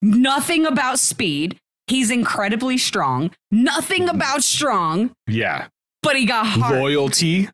Nothing 0.01 0.65
about 0.65 0.99
speed. 0.99 1.59
He's 1.87 2.11
incredibly 2.11 2.79
strong. 2.79 3.31
Nothing 3.51 4.07
mm-hmm. 4.07 4.17
about 4.17 4.43
strong, 4.43 5.11
yeah. 5.27 5.67
but 6.03 6.17
he 6.17 6.25
got 6.25 6.47
heart. 6.47 6.77
Loyalty. 6.79 7.51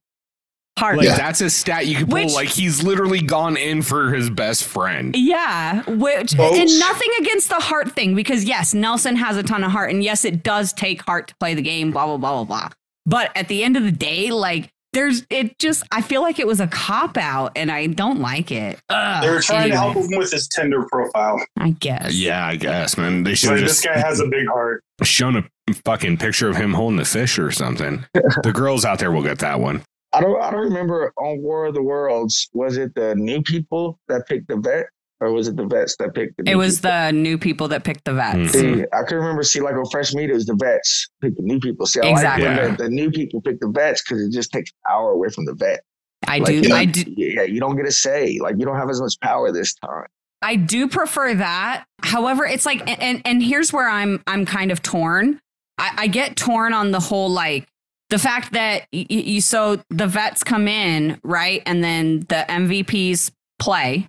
Heart. 0.79 0.97
Like 0.99 1.07
Yeah. 1.07 1.17
that's 1.17 1.41
a 1.41 1.51
stat 1.51 1.87
you 1.87 1.97
could 1.97 2.09
pull. 2.11 2.25
Which- 2.25 2.33
like 2.35 2.49
he's 2.49 2.83
literally 2.83 3.21
gone 3.23 3.57
in 3.57 3.83
for 3.83 4.13
his 4.13 4.31
best 4.31 4.65
friend. 4.65 5.15
Yeah, 5.17 5.83
which 5.89 6.35
Folks. 6.35 6.59
and 6.59 6.79
nothing 6.79 7.11
against 7.21 7.49
the 7.49 7.57
heart 7.57 7.93
thing 7.93 8.15
because 8.15 8.45
yes, 8.45 8.75
Nelson 8.75 9.17
has 9.17 9.37
a 9.37 9.43
ton 9.43 9.65
of 9.65 9.71
heart 9.73 9.91
and 9.91 10.03
yes, 10.03 10.25
it 10.25 10.43
does 10.43 10.73
take 10.73 11.03
heart 11.03 11.29
to 11.29 11.35
play 11.41 11.55
the 11.55 11.63
game. 11.63 11.91
Blah 11.93 12.07
blah 12.07 12.17
blah 12.17 12.45
blah 12.45 12.45
blah. 12.45 12.69
But 13.07 13.31
at 13.37 13.49
the 13.49 13.63
end 13.65 13.77
of 13.77 13.85
the 13.85 13.93
day, 13.93 14.31
like 14.31 14.69
there's 14.93 15.27
it 15.31 15.59
just 15.59 15.83
I 15.93 16.01
feel 16.01 16.23
like 16.23 16.39
it 16.39 16.47
was 16.47 16.59
a 16.61 16.67
cop 16.67 17.17
out 17.19 17.53
and 17.57 17.71
I 17.71 17.87
don't 17.87 18.21
like 18.21 18.51
it. 18.51 18.79
Ugh, 18.89 19.23
They 19.23 19.31
were 19.31 19.41
trying 19.41 19.71
to 19.71 19.77
help 19.77 19.95
him 19.97 20.17
with 20.17 20.31
his 20.33 20.49
Tinder 20.49 20.87
profile. 20.91 21.39
I 21.59 21.71
guess. 21.71 22.15
Yeah, 22.15 22.47
I 22.47 22.57
guess, 22.57 22.97
man. 22.97 23.23
They 23.23 23.35
should 23.35 23.51
But 23.51 23.59
have 23.61 23.69
this 23.69 23.81
guy 23.85 23.99
has 23.99 24.21
a 24.21 24.27
big 24.27 24.47
heart. 24.47 24.83
shown 25.03 25.37
a 25.37 25.45
fucking 25.85 26.17
picture 26.17 26.49
of 26.49 26.57
him 26.57 26.73
holding 26.73 26.97
the 26.97 27.05
fish 27.05 27.39
or 27.39 27.51
something. 27.51 28.05
the 28.43 28.53
girls 28.55 28.85
out 28.87 28.99
there 28.99 29.13
will 29.13 29.23
get 29.23 29.39
that 29.41 29.61
one. 29.61 29.83
I 30.17 30.21
don't 30.21 30.41
I 30.43 30.51
don't 30.51 30.61
remember 30.65 31.13
on 31.19 31.43
War 31.43 31.67
of 31.67 31.75
the 31.75 31.83
Worlds, 31.83 32.49
was 32.55 32.77
it 32.79 32.95
the 32.95 33.15
new 33.15 33.43
people 33.43 33.99
that 34.09 34.27
picked 34.27 34.49
the 34.49 34.57
vet? 34.57 34.87
Or 35.19 35.33
was 35.33 35.49
it 35.49 35.57
the 35.57 35.65
vets 35.65 35.97
that 35.97 36.15
picked 36.15 36.37
the 36.37 36.51
It 36.51 36.57
was 36.57 36.77
people? 36.79 36.91
the 36.91 37.11
new 37.13 37.39
people 37.39 37.69
that 37.69 37.85
picked 37.85 38.05
the 38.05 38.13
vets. 38.13 38.37
Mhm. 38.37 38.51
See, 38.51 38.85
I 38.93 39.03
can 39.03 39.17
remember 39.17 39.43
see 39.45 39.61
like 39.61 39.75
on 39.75 39.87
fresh 39.91 40.13
meat, 40.13 40.29
it 40.29 40.35
was 40.35 40.45
the 40.45 40.55
vets 40.61 41.09
pick 41.23 41.35
the 41.37 41.43
new 41.43 41.59
people. 41.59 41.87
See, 41.87 42.01
I 42.01 42.09
Exactly. 42.11 42.45
like 42.47 42.57
when 42.59 42.71
Yeah. 42.71 42.77
the, 42.77 42.83
the 42.85 42.91
new 42.91 43.11
people 43.11 43.41
pick 43.41 43.59
the 43.61 43.69
vets 43.69 44.03
because 44.03 44.23
it 44.23 44.31
just 44.31 44.53
takes 44.53 44.71
power 44.87 45.13
away 45.13 45.29
from 45.31 45.47
the 45.47 45.55
vet. 45.55 45.81
I 46.29 46.39
Like, 46.39 46.47
do 46.47 46.55
you 46.61 46.69
know, 46.69 46.77
I 46.77 46.85
do 46.85 47.05
Yeah, 47.17 47.43
you 47.45 47.61
don't 47.61 47.77
get 47.77 47.87
a 47.87 47.93
say. 47.93 48.39
Like 48.43 48.57
you 48.59 48.67
don't 48.67 48.77
have 48.77 48.91
as 48.91 49.01
much 49.01 49.15
power 49.23 49.51
this 49.53 49.75
time. 49.75 50.07
I 50.43 50.57
do 50.57 50.87
prefer 50.87 51.33
that. 51.35 51.85
However, 52.03 52.45
it's 52.45 52.67
like, 52.67 52.83
and 53.03 53.23
and 53.25 53.43
here's 53.43 53.73
where 53.73 53.89
I'm 53.89 54.23
I'm 54.27 54.45
kind 54.45 54.71
of 54.71 54.83
torn. 54.83 55.41
I, 55.79 55.93
I 55.97 56.07
get 56.09 56.37
torn 56.37 56.75
on 56.75 56.91
the 56.91 57.01
whole 57.01 57.31
like 57.31 57.67
the 58.11 58.19
fact 58.19 58.53
that 58.53 58.87
y- 58.93 59.07
you 59.09 59.41
so 59.41 59.83
the 59.91 60.07
vets 60.07 60.43
come 60.43 60.69
in 60.69 61.19
right, 61.23 61.63
and 61.67 61.83
then 61.83 62.21
the 62.21 62.45
MVPs 62.49 63.31
play, 63.59 64.09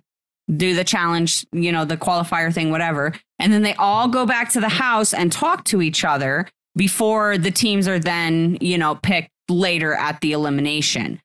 do 0.54 0.74
the 0.74 0.84
challenge, 0.84 1.46
you 1.52 1.72
know, 1.72 1.84
the 1.84 1.96
qualifier 1.96 2.52
thing, 2.52 2.70
whatever, 2.70 3.14
and 3.38 3.52
then 3.52 3.62
they 3.62 3.74
all 3.74 4.08
go 4.08 4.26
back 4.26 4.50
to 4.50 4.60
the 4.60 4.68
house 4.68 5.12
and 5.12 5.32
talk 5.32 5.64
to 5.64 5.82
each 5.82 6.04
other 6.04 6.48
before 6.76 7.38
the 7.38 7.50
teams 7.50 7.88
are 7.88 7.98
then 7.98 8.56
you 8.60 8.78
know 8.78 8.94
picked 8.94 9.30
later 9.48 9.94
at 9.94 10.20
the 10.20 10.32
elimination. 10.32 11.20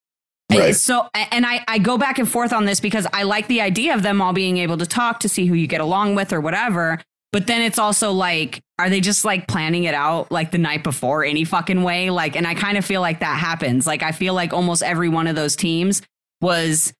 Right. 0.51 0.75
So, 0.75 1.07
and 1.15 1.45
I, 1.45 1.63
I 1.67 1.79
go 1.79 1.97
back 1.97 2.19
and 2.19 2.29
forth 2.29 2.53
on 2.53 2.65
this 2.65 2.79
because 2.79 3.07
I 3.11 3.23
like 3.23 3.47
the 3.47 3.61
idea 3.61 3.95
of 3.95 4.03
them 4.03 4.21
all 4.21 4.33
being 4.33 4.57
able 4.57 4.77
to 4.77 4.85
talk 4.85 5.19
to 5.21 5.29
see 5.29 5.45
who 5.45 5.55
you 5.55 5.67
get 5.67 5.81
along 5.81 6.15
with 6.15 6.31
or 6.31 6.41
whatever. 6.41 6.99
But 7.33 7.47
then 7.47 7.61
it's 7.63 7.79
also 7.79 8.11
like, 8.13 8.61
are 8.79 8.89
they 8.89 9.01
just 9.01 9.25
like 9.25 9.47
planning 9.47 9.83
it 9.83 9.93
out 9.95 10.31
like 10.31 10.51
the 10.51 10.57
night 10.59 10.83
before 10.83 11.25
any 11.25 11.43
fucking 11.43 11.83
way? 11.83 12.09
Like, 12.11 12.37
and 12.37 12.47
I 12.47 12.53
kind 12.53 12.77
of 12.77 12.85
feel 12.85 13.01
like 13.01 13.19
that 13.19 13.37
happens. 13.39 13.85
Like, 13.85 14.03
I 14.03 14.11
feel 14.13 14.33
like 14.33 14.53
almost 14.53 14.83
every 14.83 15.09
one 15.09 15.27
of 15.27 15.35
those 15.35 15.55
teams 15.55 16.01
was 16.41 16.93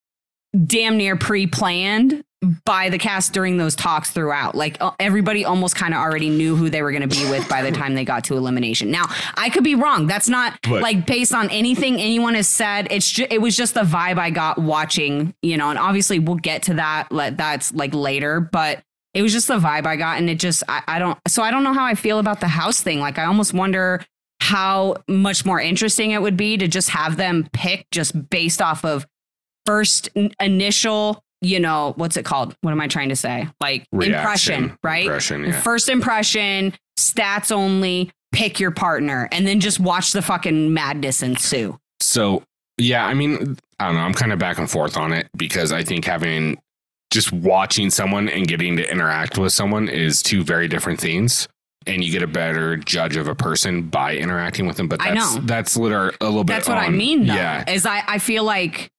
damn 0.65 0.97
near 0.97 1.15
pre 1.15 1.47
planned 1.47 2.23
by 2.65 2.89
the 2.89 2.97
cast 2.97 3.31
during 3.31 3.57
those 3.57 3.75
talks 3.75 4.11
throughout. 4.11 4.53
Like 4.53 4.77
uh, 4.81 4.91
everybody 4.99 5.45
almost 5.45 5.75
kind 5.75 5.93
of 5.93 5.99
already 6.01 6.29
knew 6.29 6.55
who 6.57 6.69
they 6.69 6.81
were 6.81 6.91
going 6.91 7.07
to 7.07 7.15
be 7.15 7.29
with 7.29 7.47
by 7.47 7.61
the 7.61 7.71
time 7.79 7.93
they 7.95 8.03
got 8.03 8.25
to 8.25 8.35
elimination. 8.35 8.91
Now, 8.91 9.05
I 9.35 9.49
could 9.49 9.63
be 9.63 9.75
wrong. 9.75 10.07
That's 10.07 10.27
not 10.27 10.59
But- 10.63 10.81
like 10.81 11.05
based 11.05 11.33
on 11.33 11.49
anything 11.51 12.01
anyone 12.01 12.33
has 12.35 12.47
said. 12.47 12.87
It's 12.91 13.09
just 13.09 13.31
it 13.31 13.39
was 13.41 13.55
just 13.55 13.75
the 13.75 13.83
vibe 13.83 14.17
I 14.17 14.29
got 14.29 14.57
watching, 14.57 15.33
you 15.41 15.57
know, 15.57 15.69
and 15.69 15.79
obviously 15.79 16.19
we'll 16.19 16.35
get 16.35 16.63
to 16.63 16.73
that 16.73 17.11
let 17.11 17.37
that's 17.37 17.73
like 17.73 17.93
later, 17.93 18.39
but 18.41 18.83
it 19.13 19.21
was 19.21 19.31
just 19.31 19.47
the 19.47 19.59
vibe 19.59 19.85
I 19.85 19.95
got 19.95 20.17
and 20.17 20.29
it 20.29 20.39
just 20.39 20.63
I, 20.67 20.83
I 20.87 20.99
don't 20.99 21.17
so 21.27 21.43
I 21.43 21.51
don't 21.51 21.63
know 21.63 21.73
how 21.73 21.85
I 21.85 21.95
feel 21.95 22.19
about 22.19 22.39
the 22.39 22.47
house 22.47 22.81
thing. 22.81 22.99
Like 22.99 23.17
I 23.17 23.25
almost 23.25 23.53
wonder 23.53 24.03
how 24.41 24.97
much 25.07 25.45
more 25.45 25.59
interesting 25.59 26.11
it 26.11 26.21
would 26.21 26.35
be 26.35 26.57
to 26.57 26.67
just 26.67 26.89
have 26.89 27.17
them 27.17 27.47
pick 27.53 27.87
just 27.91 28.29
based 28.29 28.61
off 28.61 28.83
of 28.83 29.05
first 29.65 30.09
initial, 30.39 31.23
you 31.41 31.59
know, 31.59 31.93
what's 31.95 32.17
it 32.17 32.25
called? 32.25 32.55
What 32.61 32.71
am 32.71 32.81
I 32.81 32.87
trying 32.87 33.09
to 33.09 33.15
say? 33.15 33.47
Like 33.61 33.87
Reaction. 33.91 34.15
impression, 34.15 34.77
right? 34.83 35.05
Impression, 35.05 35.43
yeah. 35.45 35.61
First 35.61 35.89
impression, 35.89 36.73
stats 36.99 37.51
only, 37.51 38.11
pick 38.33 38.59
your 38.59 38.71
partner, 38.71 39.29
and 39.31 39.47
then 39.47 39.59
just 39.59 39.79
watch 39.79 40.11
the 40.11 40.21
fucking 40.21 40.73
madness 40.73 41.23
ensue. 41.23 41.79
So 42.01 42.43
yeah, 42.77 43.05
I 43.05 43.13
mean, 43.13 43.57
I 43.79 43.85
don't 43.87 43.95
know. 43.95 44.01
I'm 44.01 44.13
kind 44.13 44.33
of 44.33 44.39
back 44.39 44.57
and 44.57 44.69
forth 44.69 44.97
on 44.97 45.13
it 45.13 45.29
because 45.37 45.71
I 45.71 45.83
think 45.83 46.05
having 46.05 46.59
just 47.13 47.31
watching 47.31 47.89
someone 47.89 48.27
and 48.27 48.47
getting 48.47 48.75
to 48.77 48.91
interact 48.91 49.37
with 49.37 49.53
someone 49.53 49.87
is 49.87 50.21
two 50.23 50.43
very 50.43 50.67
different 50.67 50.99
things. 50.99 51.47
And 51.85 52.03
you 52.03 52.11
get 52.11 52.23
a 52.23 52.27
better 52.27 52.77
judge 52.77 53.17
of 53.17 53.27
a 53.27 53.35
person 53.35 53.83
by 53.83 54.15
interacting 54.15 54.65
with 54.67 54.77
them. 54.77 54.87
But 54.87 54.99
that's 54.99 55.37
that's 55.39 55.77
literally 55.77 56.15
a 56.21 56.25
little 56.25 56.43
bit. 56.45 56.53
That's 56.53 56.67
what 56.69 56.77
I 56.77 56.89
mean, 56.89 57.27
though. 57.27 57.33
Yeah, 57.35 57.69
Is 57.69 57.85
I, 57.85 58.03
I 58.07 58.19
feel 58.19 58.43
like 58.45 58.89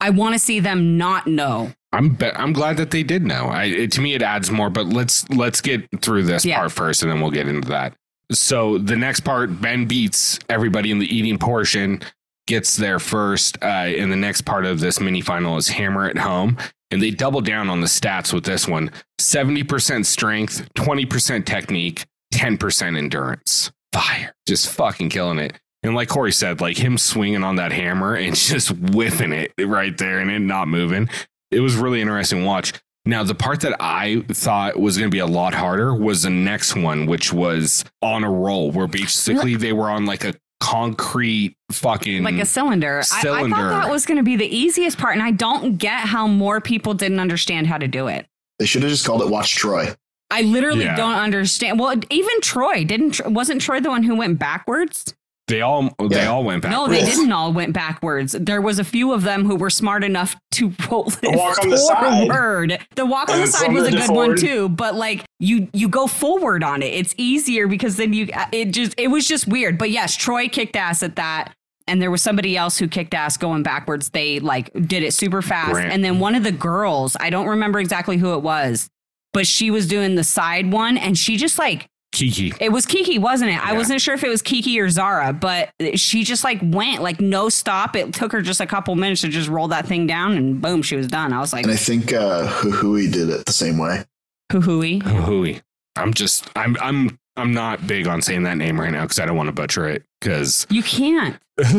I 0.00 0.10
want 0.10 0.34
to 0.34 0.38
see 0.38 0.60
them 0.60 0.98
not 0.98 1.26
know. 1.26 1.72
I'm 1.90 2.10
be- 2.10 2.32
I'm 2.34 2.52
glad 2.52 2.76
that 2.76 2.90
they 2.90 3.02
did 3.02 3.24
know. 3.24 3.46
I 3.46 3.64
it, 3.64 3.92
to 3.92 4.00
me 4.02 4.12
it 4.14 4.22
adds 4.22 4.50
more. 4.50 4.68
But 4.70 4.86
let's 4.86 5.26
let's 5.30 5.60
get 5.62 5.86
through 6.02 6.24
this 6.24 6.44
Yeah. 6.44 6.58
part 6.58 6.72
first, 6.72 7.02
and 7.02 7.10
then 7.10 7.20
we'll 7.22 7.30
get 7.30 7.48
into 7.48 7.68
that. 7.70 7.94
So 8.30 8.76
the 8.78 8.96
next 8.96 9.20
part, 9.20 9.60
Ben 9.62 9.86
beats 9.86 10.38
everybody 10.50 10.90
in 10.90 10.98
the 10.98 11.06
eating 11.06 11.38
portion, 11.38 12.02
gets 12.46 12.76
there 12.76 12.98
first. 12.98 13.56
Uh, 13.62 13.66
and 13.88 14.12
the 14.12 14.16
next 14.16 14.42
part 14.42 14.66
of 14.66 14.80
this 14.80 15.00
mini 15.00 15.22
final 15.22 15.56
is 15.56 15.68
hammer 15.68 16.06
at 16.06 16.18
home, 16.18 16.58
and 16.92 17.02
they 17.02 17.10
double 17.10 17.40
down 17.40 17.68
on 17.68 17.80
the 17.80 17.86
stats 17.86 18.32
with 18.32 18.44
this 18.44 18.68
one: 18.68 18.92
seventy 19.18 19.64
percent 19.64 20.06
strength, 20.06 20.68
twenty 20.74 21.06
percent 21.06 21.46
technique, 21.46 22.06
ten 22.30 22.56
percent 22.56 22.96
endurance. 22.96 23.72
Fire, 23.92 24.34
just 24.46 24.68
fucking 24.68 25.08
killing 25.08 25.38
it. 25.38 25.58
And 25.82 25.94
like 25.94 26.08
Cory 26.08 26.32
said, 26.32 26.60
like 26.60 26.78
him 26.78 26.96
swinging 26.96 27.42
on 27.42 27.56
that 27.56 27.72
hammer 27.72 28.14
and 28.14 28.36
just 28.36 28.68
whiffing 28.68 29.32
it 29.32 29.52
right 29.58 29.96
there 29.98 30.20
and 30.20 30.30
it 30.30 30.38
not 30.38 30.68
moving. 30.68 31.08
It 31.50 31.60
was 31.60 31.76
really 31.76 32.00
interesting 32.00 32.44
watch. 32.44 32.72
Now, 33.04 33.24
the 33.24 33.34
part 33.34 33.60
that 33.62 33.76
I 33.80 34.24
thought 34.28 34.78
was 34.78 34.96
going 34.96 35.10
to 35.10 35.14
be 35.14 35.18
a 35.18 35.26
lot 35.26 35.54
harder 35.54 35.92
was 35.92 36.22
the 36.22 36.30
next 36.30 36.76
one, 36.76 37.06
which 37.06 37.32
was 37.32 37.84
on 38.00 38.22
a 38.22 38.30
roll, 38.30 38.70
where 38.70 38.86
basically 38.86 39.56
they 39.56 39.72
were 39.72 39.90
on 39.90 40.06
like 40.06 40.24
a 40.24 40.34
concrete 40.62 41.56
fucking 41.72 42.22
like 42.22 42.36
a 42.36 42.46
cylinder. 42.46 42.98
I, 42.98 43.00
I 43.00 43.22
cylinder. 43.22 43.56
thought 43.56 43.82
that 43.82 43.90
was 43.90 44.06
going 44.06 44.18
to 44.18 44.22
be 44.22 44.36
the 44.36 44.46
easiest 44.46 44.96
part, 44.96 45.14
and 45.14 45.22
I 45.22 45.32
don't 45.32 45.76
get 45.76 46.00
how 46.00 46.26
more 46.28 46.60
people 46.60 46.94
didn't 46.94 47.18
understand 47.20 47.66
how 47.66 47.78
to 47.78 47.88
do 47.88 48.06
it. 48.06 48.26
They 48.58 48.66
should 48.66 48.82
have 48.82 48.90
just 48.90 49.04
called 49.04 49.22
it 49.22 49.28
Watch 49.28 49.54
Troy. 49.56 49.88
I 50.30 50.42
literally 50.42 50.84
Yeah. 50.84 50.94
don't 50.96 51.16
understand. 51.16 51.78
Well, 51.80 51.94
even 52.10 52.40
Troy 52.40 52.84
didn't. 52.84 53.20
Wasn't 53.26 53.60
Troy 53.60 53.80
the 53.80 53.90
one 53.90 54.02
who 54.04 54.14
went 54.14 54.38
backwards? 54.38 55.14
They 55.48 55.60
all 55.60 55.90
they 55.98 56.24
all 56.24 56.44
went 56.44 56.62
back. 56.62 56.70
No, 56.70 56.86
they 56.86 57.04
didn't 57.04 57.32
all 57.32 57.52
went 57.52 57.72
backwards. 57.72 58.32
There 58.32 58.60
was 58.60 58.78
a 58.78 58.84
few 58.84 59.12
of 59.12 59.22
them 59.22 59.44
who 59.44 59.56
were 59.56 59.70
smart 59.70 60.04
enough 60.04 60.36
to 60.52 60.72
roll 60.88 61.12
it 61.22 61.36
walk 61.36 61.60
on 61.60 61.68
the 61.68 61.78
side. 61.78 62.28
forward. 62.28 62.78
The 62.94 63.04
walk 63.04 63.28
on 63.28 63.40
the 63.40 63.46
side 63.48 63.72
was 63.72 63.88
a 63.88 63.90
the 63.90 63.96
good 63.96 64.10
one 64.10 64.36
too, 64.36 64.68
but 64.68 64.94
like 64.94 65.24
you 65.40 65.68
you 65.72 65.88
go 65.88 66.06
forward 66.06 66.62
on 66.62 66.80
it. 66.80 66.94
It's 66.94 67.14
easier 67.18 67.66
because 67.66 67.96
then 67.96 68.12
you 68.12 68.28
uh, 68.32 68.46
it 68.52 68.72
just 68.72 68.94
it 68.96 69.08
was 69.08 69.26
just 69.26 69.48
weird. 69.48 69.78
But 69.78 69.90
yes, 69.90 70.16
Troy 70.16 70.48
kicked 70.48 70.76
ass 70.76 71.02
at 71.02 71.16
that. 71.16 71.52
And 71.88 72.00
there 72.00 72.12
was 72.12 72.22
somebody 72.22 72.56
else 72.56 72.78
who 72.78 72.86
kicked 72.86 73.12
ass 73.12 73.36
going 73.36 73.64
backwards. 73.64 74.10
They 74.10 74.38
like 74.38 74.72
did 74.86 75.02
it 75.02 75.12
super 75.12 75.42
fast. 75.42 75.72
Grant. 75.72 75.92
And 75.92 76.04
then 76.04 76.20
one 76.20 76.36
of 76.36 76.44
the 76.44 76.52
girls, 76.52 77.16
I 77.18 77.28
don't 77.28 77.48
remember 77.48 77.80
exactly 77.80 78.18
who 78.18 78.34
it 78.34 78.42
was, 78.42 78.88
but 79.32 79.48
she 79.48 79.72
was 79.72 79.88
doing 79.88 80.14
the 80.14 80.22
side 80.22 80.72
one 80.72 80.96
and 80.96 81.18
she 81.18 81.36
just 81.36 81.58
like 81.58 81.88
Kiki. 82.12 82.52
it 82.60 82.70
was 82.70 82.84
Kiki, 82.86 83.18
wasn't 83.18 83.50
it? 83.50 83.66
I 83.66 83.72
wasn't 83.72 84.00
sure 84.00 84.14
if 84.14 84.22
it 84.22 84.28
was 84.28 84.42
Kiki 84.42 84.78
or 84.78 84.88
Zara, 84.90 85.32
but 85.32 85.70
she 85.94 86.24
just 86.24 86.44
like 86.44 86.60
went 86.62 87.02
like 87.02 87.20
no 87.20 87.48
stop. 87.48 87.96
It 87.96 88.12
took 88.12 88.32
her 88.32 88.42
just 88.42 88.60
a 88.60 88.66
couple 88.66 88.94
minutes 88.94 89.22
to 89.22 89.28
just 89.28 89.48
roll 89.48 89.68
that 89.68 89.86
thing 89.86 90.06
down, 90.06 90.32
and 90.36 90.60
boom, 90.60 90.82
she 90.82 90.94
was 90.94 91.08
done. 91.08 91.32
I 91.32 91.40
was 91.40 91.52
like, 91.52 91.64
And 91.64 91.72
I 91.72 91.76
think 91.76 92.12
uh, 92.12 92.46
Huhui 92.60 93.10
did 93.10 93.30
it 93.30 93.46
the 93.46 93.52
same 93.52 93.78
way. 93.78 94.04
hoo 94.52 94.60
hooey. 94.60 94.98
Hooey. 95.00 95.62
I'm 95.96 96.12
just 96.14 96.48
I'm 96.54 96.76
I'm 96.80 97.18
I'm 97.36 97.52
not 97.54 97.86
big 97.86 98.06
on 98.06 98.20
saying 98.22 98.42
that 98.42 98.56
name 98.58 98.78
right 98.78 98.90
now 98.92 99.02
because 99.02 99.18
I 99.18 99.24
don't 99.26 99.36
want 99.36 99.48
to 99.48 99.52
butcher 99.52 99.88
it. 99.88 100.04
Because 100.20 100.66
You 100.70 100.82
can't. 100.82 101.38
did, 101.56 101.74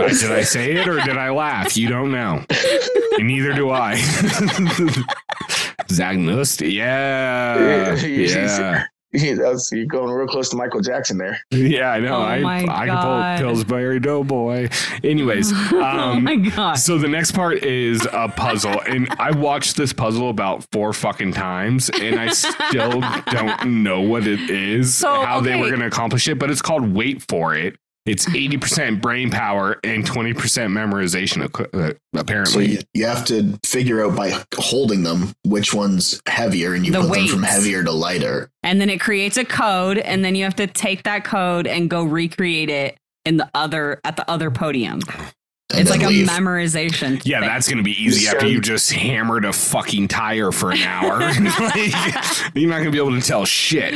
I, 0.00 0.08
did 0.08 0.32
I 0.32 0.42
say 0.42 0.72
it 0.72 0.86
or 0.88 1.00
did 1.00 1.16
I 1.16 1.30
laugh? 1.30 1.76
You 1.76 1.88
don't 1.88 2.12
know. 2.12 2.44
And 3.18 3.26
neither 3.28 3.54
do 3.54 3.70
I. 3.70 3.94
Zagnost. 5.88 6.70
Yeah. 6.70 7.96
Yeah. 8.06 8.84
That's 9.12 9.70
you're 9.72 9.86
going 9.86 10.10
real 10.10 10.26
close 10.26 10.48
to 10.50 10.56
Michael 10.56 10.80
Jackson 10.80 11.18
there. 11.18 11.38
Yeah, 11.50 11.90
I 11.92 12.00
know. 12.00 12.16
Oh 12.16 12.22
I 12.22 12.40
my 12.40 12.58
I 12.68 12.86
can 12.86 13.38
pull 13.38 13.46
Pillsbury 13.54 13.98
Doughboy. 13.98 14.68
Anyways, 15.02 15.52
oh 15.72 15.82
um, 15.82 16.24
my 16.24 16.36
god. 16.36 16.74
so 16.74 16.98
the 16.98 17.08
next 17.08 17.32
part 17.32 17.62
is 17.62 18.06
a 18.12 18.28
puzzle, 18.28 18.80
and 18.82 19.08
I 19.18 19.30
watched 19.32 19.76
this 19.76 19.92
puzzle 19.92 20.30
about 20.30 20.66
four 20.70 20.92
fucking 20.92 21.32
times, 21.32 21.90
and 21.90 22.20
I 22.20 22.28
still 22.28 23.00
don't 23.30 23.82
know 23.82 24.00
what 24.00 24.26
it 24.26 24.50
is, 24.50 24.94
So, 24.94 25.22
how 25.24 25.40
they 25.40 25.58
were 25.58 25.68
going 25.68 25.80
to 25.80 25.86
accomplish 25.86 26.28
it. 26.28 26.38
But 26.38 26.50
it's 26.50 26.62
called 26.62 26.92
Wait 26.94 27.22
for 27.28 27.56
It. 27.56 27.76
It's 28.06 28.28
eighty 28.34 28.56
percent 28.56 29.02
brain 29.02 29.30
power 29.30 29.78
and 29.84 30.06
twenty 30.06 30.32
percent 30.32 30.72
memorization. 30.72 31.44
ac- 31.44 31.68
Uh, 31.74 32.44
So 32.46 32.60
you, 32.60 32.78
you 32.94 33.04
have 33.06 33.24
to 33.26 33.58
figure 33.64 34.04
out 34.04 34.16
by 34.16 34.32
holding 34.56 35.02
them 35.02 35.32
which 35.44 35.74
one's 35.74 36.20
heavier, 36.26 36.72
and 36.74 36.86
you 36.86 36.92
The 36.92 37.00
put 37.02 37.12
them 37.12 37.26
from 37.28 37.42
heavier 37.42 37.82
to 37.84 37.92
lighter. 37.92 38.50
and 38.62 38.80
then 38.80 38.88
it 38.88 39.00
creates 39.00 39.36
a 39.36 39.44
code, 39.44 39.98
and 39.98 40.24
then 40.24 40.34
you 40.34 40.44
have 40.44 40.56
to 40.56 40.66
take 40.66 41.02
that 41.02 41.24
code 41.24 41.66
and 41.66 41.90
go 41.90 42.04
recreate 42.04 42.70
it 42.70 42.96
in 43.24 43.36
the 43.36 43.50
other 43.54 44.00
at 44.04 44.16
the 44.16 44.28
other 44.30 44.50
podium. 44.50 45.00
And 45.70 45.80
it's 45.80 45.90
like 45.90 46.00
leave. 46.00 46.28
a 46.28 46.30
memorization. 46.30 47.20
yeah, 47.24 47.40
thing. 47.40 47.48
that's 47.48 47.66
going 47.68 47.78
to 47.78 47.84
be 47.84 48.00
easy 48.00 48.28
after 48.28 48.46
you 48.46 48.60
just 48.60 48.92
hammered 48.92 49.44
a 49.44 49.52
fucking 49.52 50.08
tire 50.08 50.52
for 50.52 50.70
an 50.70 50.78
hour. 50.82 51.18
like, 51.18 52.54
you're 52.54 52.70
not 52.70 52.76
going 52.76 52.84
to 52.84 52.90
be 52.92 52.98
able 52.98 53.18
to 53.18 53.20
tell 53.20 53.44
shit. 53.44 53.92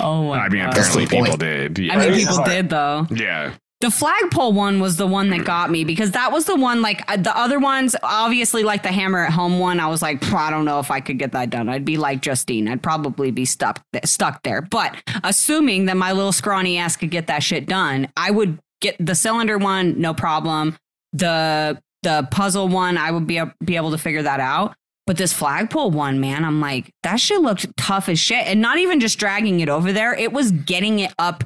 Oh 0.00 0.28
my 0.28 0.38
I 0.38 0.48
mean, 0.48 0.62
god. 0.62 0.72
Apparently 0.74 1.06
people 1.06 1.26
point. 1.26 1.40
did. 1.40 1.78
Yeah. 1.78 1.98
I 1.98 2.08
mean, 2.08 2.18
people 2.18 2.44
did 2.44 2.70
though. 2.70 3.06
yeah. 3.10 3.54
The 3.80 3.92
flagpole 3.92 4.54
one 4.54 4.80
was 4.80 4.96
the 4.96 5.06
one 5.06 5.30
that 5.30 5.44
got 5.44 5.70
me 5.70 5.84
because 5.84 6.10
that 6.10 6.32
was 6.32 6.46
the 6.46 6.56
one 6.56 6.82
like 6.82 7.08
uh, 7.08 7.16
the 7.16 7.36
other 7.36 7.60
ones, 7.60 7.94
obviously 8.02 8.64
like 8.64 8.82
the 8.82 8.90
hammer 8.90 9.24
at 9.24 9.32
home 9.32 9.60
one. 9.60 9.78
I 9.78 9.86
was 9.86 10.02
like, 10.02 10.32
I 10.32 10.50
don't 10.50 10.64
know 10.64 10.80
if 10.80 10.90
I 10.90 10.98
could 10.98 11.16
get 11.16 11.30
that 11.30 11.50
done. 11.50 11.68
I'd 11.68 11.84
be 11.84 11.96
like 11.96 12.20
Justine. 12.20 12.66
I'd 12.66 12.82
probably 12.82 13.30
be 13.30 13.44
stuck 13.44 13.80
stuck 14.04 14.42
there. 14.42 14.62
But 14.62 14.96
assuming 15.22 15.84
that 15.84 15.96
my 15.96 16.10
little 16.10 16.32
scrawny 16.32 16.76
ass 16.76 16.96
could 16.96 17.10
get 17.12 17.28
that 17.28 17.44
shit 17.44 17.66
done, 17.66 18.08
I 18.16 18.32
would 18.32 18.58
get 18.80 18.96
the 18.98 19.14
cylinder 19.14 19.58
one, 19.58 20.00
no 20.00 20.12
problem. 20.12 20.76
The 21.12 21.80
the 22.02 22.28
puzzle 22.30 22.68
one, 22.68 22.96
I 22.96 23.10
would 23.10 23.26
be 23.26 23.40
be 23.64 23.76
able 23.76 23.90
to 23.90 23.98
figure 23.98 24.22
that 24.22 24.40
out. 24.40 24.74
But 25.06 25.16
this 25.16 25.32
flagpole 25.32 25.90
one, 25.90 26.20
man, 26.20 26.44
I'm 26.44 26.60
like, 26.60 26.90
that 27.02 27.16
shit 27.18 27.40
looked 27.40 27.66
tough 27.78 28.10
as 28.10 28.18
shit. 28.18 28.46
And 28.46 28.60
not 28.60 28.76
even 28.76 29.00
just 29.00 29.18
dragging 29.18 29.60
it 29.60 29.70
over 29.70 29.90
there, 29.90 30.12
it 30.12 30.34
was 30.34 30.52
getting 30.52 30.98
it 30.98 31.14
up 31.18 31.44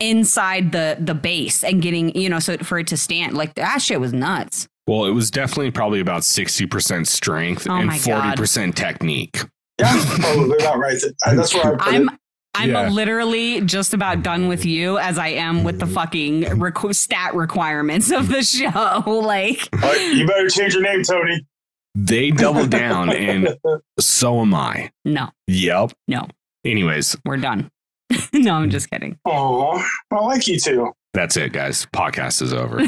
inside 0.00 0.72
the 0.72 0.96
the 1.00 1.14
base 1.14 1.64
and 1.64 1.80
getting, 1.80 2.14
you 2.14 2.28
know, 2.28 2.38
so 2.38 2.58
for 2.58 2.78
it 2.78 2.86
to 2.88 2.96
stand. 2.96 3.36
Like 3.36 3.54
that 3.54 3.80
shit 3.80 4.00
was 4.00 4.12
nuts. 4.12 4.68
Well, 4.86 5.04
it 5.04 5.12
was 5.12 5.30
definitely 5.30 5.70
probably 5.70 6.00
about 6.00 6.22
60% 6.22 7.06
strength 7.06 7.66
Oh 7.68 7.74
and 7.74 7.90
40% 7.90 8.74
technique. 8.74 9.44
Yeah. 9.78 9.92
Oh, 10.24 10.46
they're 10.48 10.68
not 10.68 10.78
right. 10.78 11.00
That's 11.26 11.54
where 11.54 11.74
I 11.74 11.76
put 11.76 11.94
I'm 11.94 12.08
it. 12.08 12.19
I'm 12.54 12.70
Yeah. 12.70 12.88
literally 12.88 13.60
just 13.60 13.94
about 13.94 14.22
done 14.22 14.48
with 14.48 14.64
you 14.66 14.98
as 14.98 15.18
I 15.18 15.28
am 15.28 15.62
with 15.64 15.78
the 15.78 15.86
fucking 15.86 16.42
requ- 16.42 16.94
stat 16.94 17.34
requirements 17.34 18.10
of 18.10 18.28
the 18.28 18.42
show. 18.42 19.02
Like, 19.30 19.68
Uh, 19.82 19.92
you 20.12 20.26
better 20.26 20.48
change 20.48 20.74
your 20.74 20.82
name, 20.82 21.02
Tony. 21.04 21.46
They 21.94 22.30
doubled 22.30 22.70
down, 22.70 23.10
and 23.14 23.56
so 23.98 24.40
am 24.40 24.54
I. 24.54 24.90
no, 25.04 25.28
Yep. 25.46 25.92
No. 26.08 26.26
Anyways, 26.64 27.16
we're 27.24 27.36
done. 27.36 27.70
no, 28.32 28.54
I'm 28.54 28.70
just 28.70 28.90
kidding. 28.90 29.18
Oh, 29.24 29.82
I 30.10 30.16
like 30.16 30.46
you 30.48 30.58
too. 30.58 30.92
that's 31.14 31.36
it, 31.36 31.52
guys. 31.52 31.86
Podcast 31.94 32.42
is 32.42 32.52
over. 32.52 32.80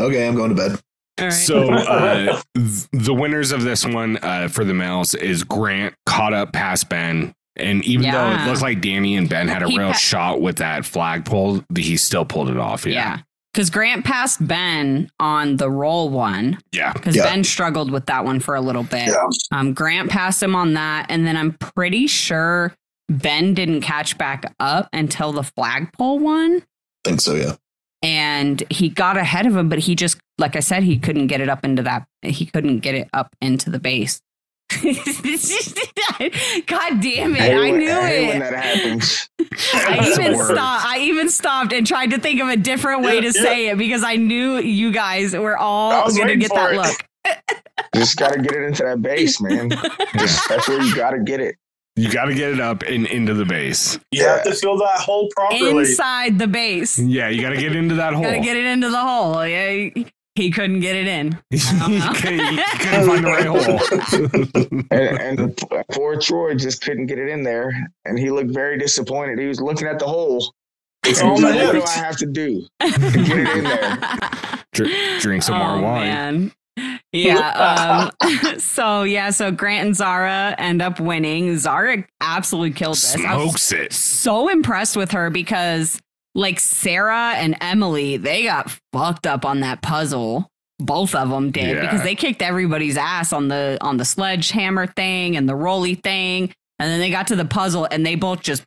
Okay, 0.00 0.26
I'm 0.28 0.34
going 0.34 0.50
to 0.50 0.54
bed. 0.54 0.80
All 1.18 1.24
right. 1.26 1.30
So 1.30 1.72
uh, 1.72 2.40
the 2.54 3.14
winners 3.14 3.50
of 3.50 3.62
this 3.62 3.84
one 3.84 4.16
uh, 4.18 4.48
for 4.48 4.64
the 4.64 4.74
males 4.74 5.14
is 5.14 5.42
Grant 5.42 5.94
caught 6.06 6.32
up 6.32 6.52
past 6.52 6.88
Ben. 6.88 7.34
And 7.58 7.84
even 7.84 8.10
though 8.10 8.30
it 8.30 8.46
looked 8.46 8.62
like 8.62 8.80
Danny 8.80 9.16
and 9.16 9.28
Ben 9.28 9.48
had 9.48 9.62
a 9.62 9.68
He 9.68 9.78
real 9.78 9.88
pa- 9.88 9.94
shot 9.94 10.40
with 10.40 10.56
that 10.56 10.84
flagpole, 10.84 11.64
he 11.76 11.96
still 11.96 12.24
pulled 12.24 12.48
it 12.50 12.56
off. 12.56 12.86
yeah. 12.86 12.92
Yeah. 12.92 13.18
Because 13.54 13.70
Grant 13.70 14.04
passed 14.04 14.46
Ben 14.46 15.10
on 15.18 15.56
the 15.56 15.68
roll 15.70 16.10
one 16.10 16.58
Yeah. 16.70 16.92
because 16.92 17.16
Yeah. 17.16 17.24
Ben 17.24 17.42
struggled 17.42 17.90
with 17.90 18.06
that 18.06 18.24
one 18.24 18.38
for 18.40 18.54
a 18.54 18.60
little 18.60 18.84
bit. 18.84 19.08
Yeah. 19.08 19.26
Um, 19.50 19.72
Grant 19.72 20.10
passed 20.10 20.40
him 20.42 20.54
on 20.54 20.74
that, 20.74 21.06
and 21.08 21.26
then 21.26 21.36
I'm 21.36 21.52
pretty 21.54 22.06
sure 22.06 22.74
Ben 23.10 23.54
didn't 23.54 23.80
catch 23.80 24.16
back 24.18 24.54
up 24.60 24.88
until 24.92 25.32
the 25.32 25.42
flagpole 25.42 26.18
one, 26.20 26.62
think 27.04 27.20
so, 27.22 27.34
yeah. 27.34 27.54
and 28.02 28.62
he 28.70 28.90
got 28.90 29.16
ahead 29.16 29.46
of 29.46 29.56
him, 29.56 29.68
but 29.70 29.78
he 29.80 29.96
just, 29.96 30.18
like 30.36 30.54
I 30.54 30.60
said, 30.60 30.82
he 30.84 30.98
couldn't 30.98 31.26
get 31.28 31.40
it 31.40 31.48
up 31.48 31.64
into 31.64 31.82
that. 31.82 32.06
He 32.22 32.46
couldn't 32.46 32.80
get 32.80 32.94
it 32.94 33.08
up 33.14 33.34
into 33.40 33.70
the 33.70 33.78
base. 33.80 34.20
God 36.66 37.00
damn 37.00 37.34
it! 37.34 37.40
hate 37.40 37.52
I 37.54 37.70
when- 37.70 37.78
knew 37.78 37.88
hate 38.00 38.28
when 38.28 38.36
it. 38.36 38.50
that 38.50 38.64
happens. 38.64 39.28
I 39.74 40.10
even 40.12 40.34
stopped. 40.36 40.84
I 40.86 40.98
even 41.00 41.28
stopped 41.30 41.72
and 41.72 41.86
tried 41.86 42.10
to 42.10 42.18
think 42.18 42.40
of 42.40 42.48
a 42.48 42.56
different 42.56 43.02
way 43.02 43.20
to 43.20 43.26
Yeah, 43.26 43.32
say 43.32 43.68
it 43.68 43.78
because 43.78 44.02
I 44.04 44.16
knew 44.16 44.58
you 44.58 44.92
guys 44.92 45.34
were 45.34 45.58
I 45.58 45.62
all 45.62 46.10
going 46.14 46.28
to 46.28 46.36
get 46.36 46.52
that 46.54 46.72
it. 46.72 46.76
look. 46.76 47.04
Just 47.94 48.16
got 48.18 48.32
to 48.34 48.40
get 48.42 48.52
it 48.52 48.62
into 48.62 48.82
that 48.84 49.00
base, 49.02 49.40
man. 49.40 49.70
Just, 50.18 50.48
that's 50.48 50.68
where 50.68 50.82
you 50.82 50.94
got 50.94 51.10
to 51.12 51.20
get 51.20 51.40
it. 51.40 51.56
You 51.96 52.10
got 52.12 52.26
to 52.26 52.34
get 52.34 52.50
it 52.52 52.60
up 52.60 52.82
and 52.82 53.06
into 53.06 53.34
the 53.34 53.44
base. 53.44 53.98
You 54.12 54.24
have 54.24 54.44
to 54.44 54.54
fill 54.54 54.76
that 54.78 55.00
hole 55.00 55.28
properly. 55.34 55.78
Inside 55.80 56.38
the 56.38 56.46
base. 56.46 56.98
Yeah, 56.98 57.28
you 57.28 57.40
got 57.40 57.50
to 57.50 57.56
get 57.56 57.74
into 57.74 57.96
that 57.96 58.12
hole. 58.12 58.22
Got 58.22 58.32
to 58.32 58.40
get 58.40 58.56
it 58.56 58.66
into 58.66 58.88
the 58.90 59.00
hole. 59.00 59.44
Yeah, 59.46 59.88
he- 60.38 60.44
he 60.44 60.50
couldn't 60.50 60.80
get 60.80 60.96
it 60.96 61.06
in. 61.06 61.38
you 61.50 61.58
couldn't 62.14 62.52
you 62.54 62.62
couldn't 62.80 63.06
find 63.06 63.24
the 63.24 63.30
right 63.30 63.46
hole. 63.46 64.84
And, 64.90 65.40
and 65.40 65.56
poor 65.90 66.18
Troy 66.18 66.54
just 66.54 66.80
couldn't 66.82 67.06
get 67.06 67.18
it 67.18 67.28
in 67.28 67.42
there, 67.42 67.72
and 68.06 68.18
he 68.18 68.30
looked 68.30 68.50
very 68.52 68.78
disappointed. 68.78 69.38
He 69.38 69.46
was 69.46 69.60
looking 69.60 69.86
at 69.86 69.98
the 69.98 70.06
hole. 70.06 70.54
It's 71.04 71.20
all 71.22 71.38
like, 71.40 71.54
what 71.54 71.72
do. 71.72 71.82
I 71.82 71.90
have 71.90 72.16
to 72.18 72.26
do 72.26 72.62
to 72.80 72.88
get 72.88 73.38
it 73.38 73.56
in 73.58 73.64
there? 73.64 73.98
Dr- 74.72 75.20
drink 75.20 75.42
some 75.42 75.58
more 75.58 75.76
Oh, 75.78 75.82
wine. 75.82 76.06
Man. 76.06 76.52
Yeah. 77.12 78.10
Um, 78.20 78.58
so 78.58 79.02
yeah. 79.02 79.30
So 79.30 79.50
Grant 79.50 79.86
and 79.86 79.96
Zara 79.96 80.54
end 80.58 80.80
up 80.82 81.00
winning. 81.00 81.56
Zara 81.58 82.04
absolutely 82.20 82.72
killed 82.72 82.94
this. 82.96 83.16
I 83.16 83.36
was 83.36 83.44
Smokes 83.62 83.72
it. 83.72 83.92
so 83.92 84.48
impressed 84.48 84.96
with 84.96 85.10
her 85.12 85.28
because 85.30 86.00
like 86.34 86.60
Sarah 86.60 87.34
and 87.36 87.56
Emily, 87.60 88.16
they 88.16 88.44
got 88.44 88.70
fucked 88.92 89.26
up 89.26 89.44
on 89.44 89.60
that 89.60 89.82
puzzle. 89.82 90.48
Both 90.78 91.14
of 91.14 91.30
them 91.30 91.50
did 91.50 91.76
Yeah. 91.76 91.80
because 91.82 92.02
they 92.02 92.14
kicked 92.14 92.40
everybody's 92.42 92.96
ass 92.96 93.32
on 93.32 93.48
the 93.48 93.78
on 93.80 93.96
the 93.96 94.04
sledgehammer 94.04 94.86
thing 94.86 95.36
and 95.36 95.48
the 95.48 95.56
roly 95.56 95.94
thing. 95.96 96.52
And 96.80 96.88
then 96.88 97.00
they 97.00 97.10
got 97.10 97.26
to 97.28 97.36
the 97.36 97.44
puzzle 97.44 97.88
and 97.90 98.06
they 98.06 98.14
both 98.14 98.40
just 98.42 98.62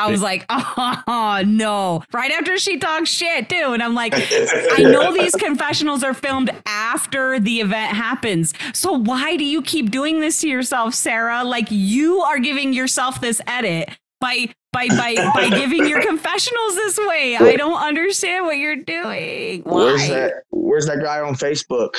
I 0.00 0.08
was 0.12 0.22
like, 0.22 0.46
oh 0.50 1.42
no. 1.44 2.04
Right 2.12 2.30
after 2.30 2.56
she 2.58 2.78
talks 2.78 3.10
shit 3.10 3.48
too. 3.48 3.72
And 3.72 3.82
I'm 3.82 3.94
like, 3.96 4.12
I 4.16 4.82
know 4.82 5.12
these 5.12 5.34
confessionals 5.34 6.04
are 6.04 6.14
filmed 6.14 6.50
after 6.66 7.40
the 7.40 7.58
event 7.60 7.96
happens. 7.96 8.54
So 8.74 8.92
why 8.92 9.36
do 9.36 9.44
you 9.44 9.60
keep 9.60 9.90
doing 9.90 10.20
this 10.20 10.40
to 10.42 10.48
yourself, 10.48 10.94
Sarah? 10.94 11.42
Like 11.42 11.66
you 11.70 12.20
are 12.20 12.38
giving 12.38 12.72
yourself 12.72 13.20
this 13.20 13.40
edit 13.48 13.90
by 14.20 14.48
by 14.72 14.88
by 14.88 15.14
by 15.34 15.48
giving 15.58 15.88
your 15.88 16.02
confessionals 16.02 16.74
this 16.74 16.98
way. 16.98 17.36
I 17.36 17.56
don't 17.56 17.80
understand 17.80 18.44
what 18.46 18.56
you're 18.58 18.76
doing. 18.76 19.62
Why? 19.62 19.74
Where's 19.74 20.08
that? 20.08 20.32
Where's 20.50 20.86
that 20.86 21.00
guy 21.02 21.20
on 21.20 21.34
Facebook? 21.34 21.94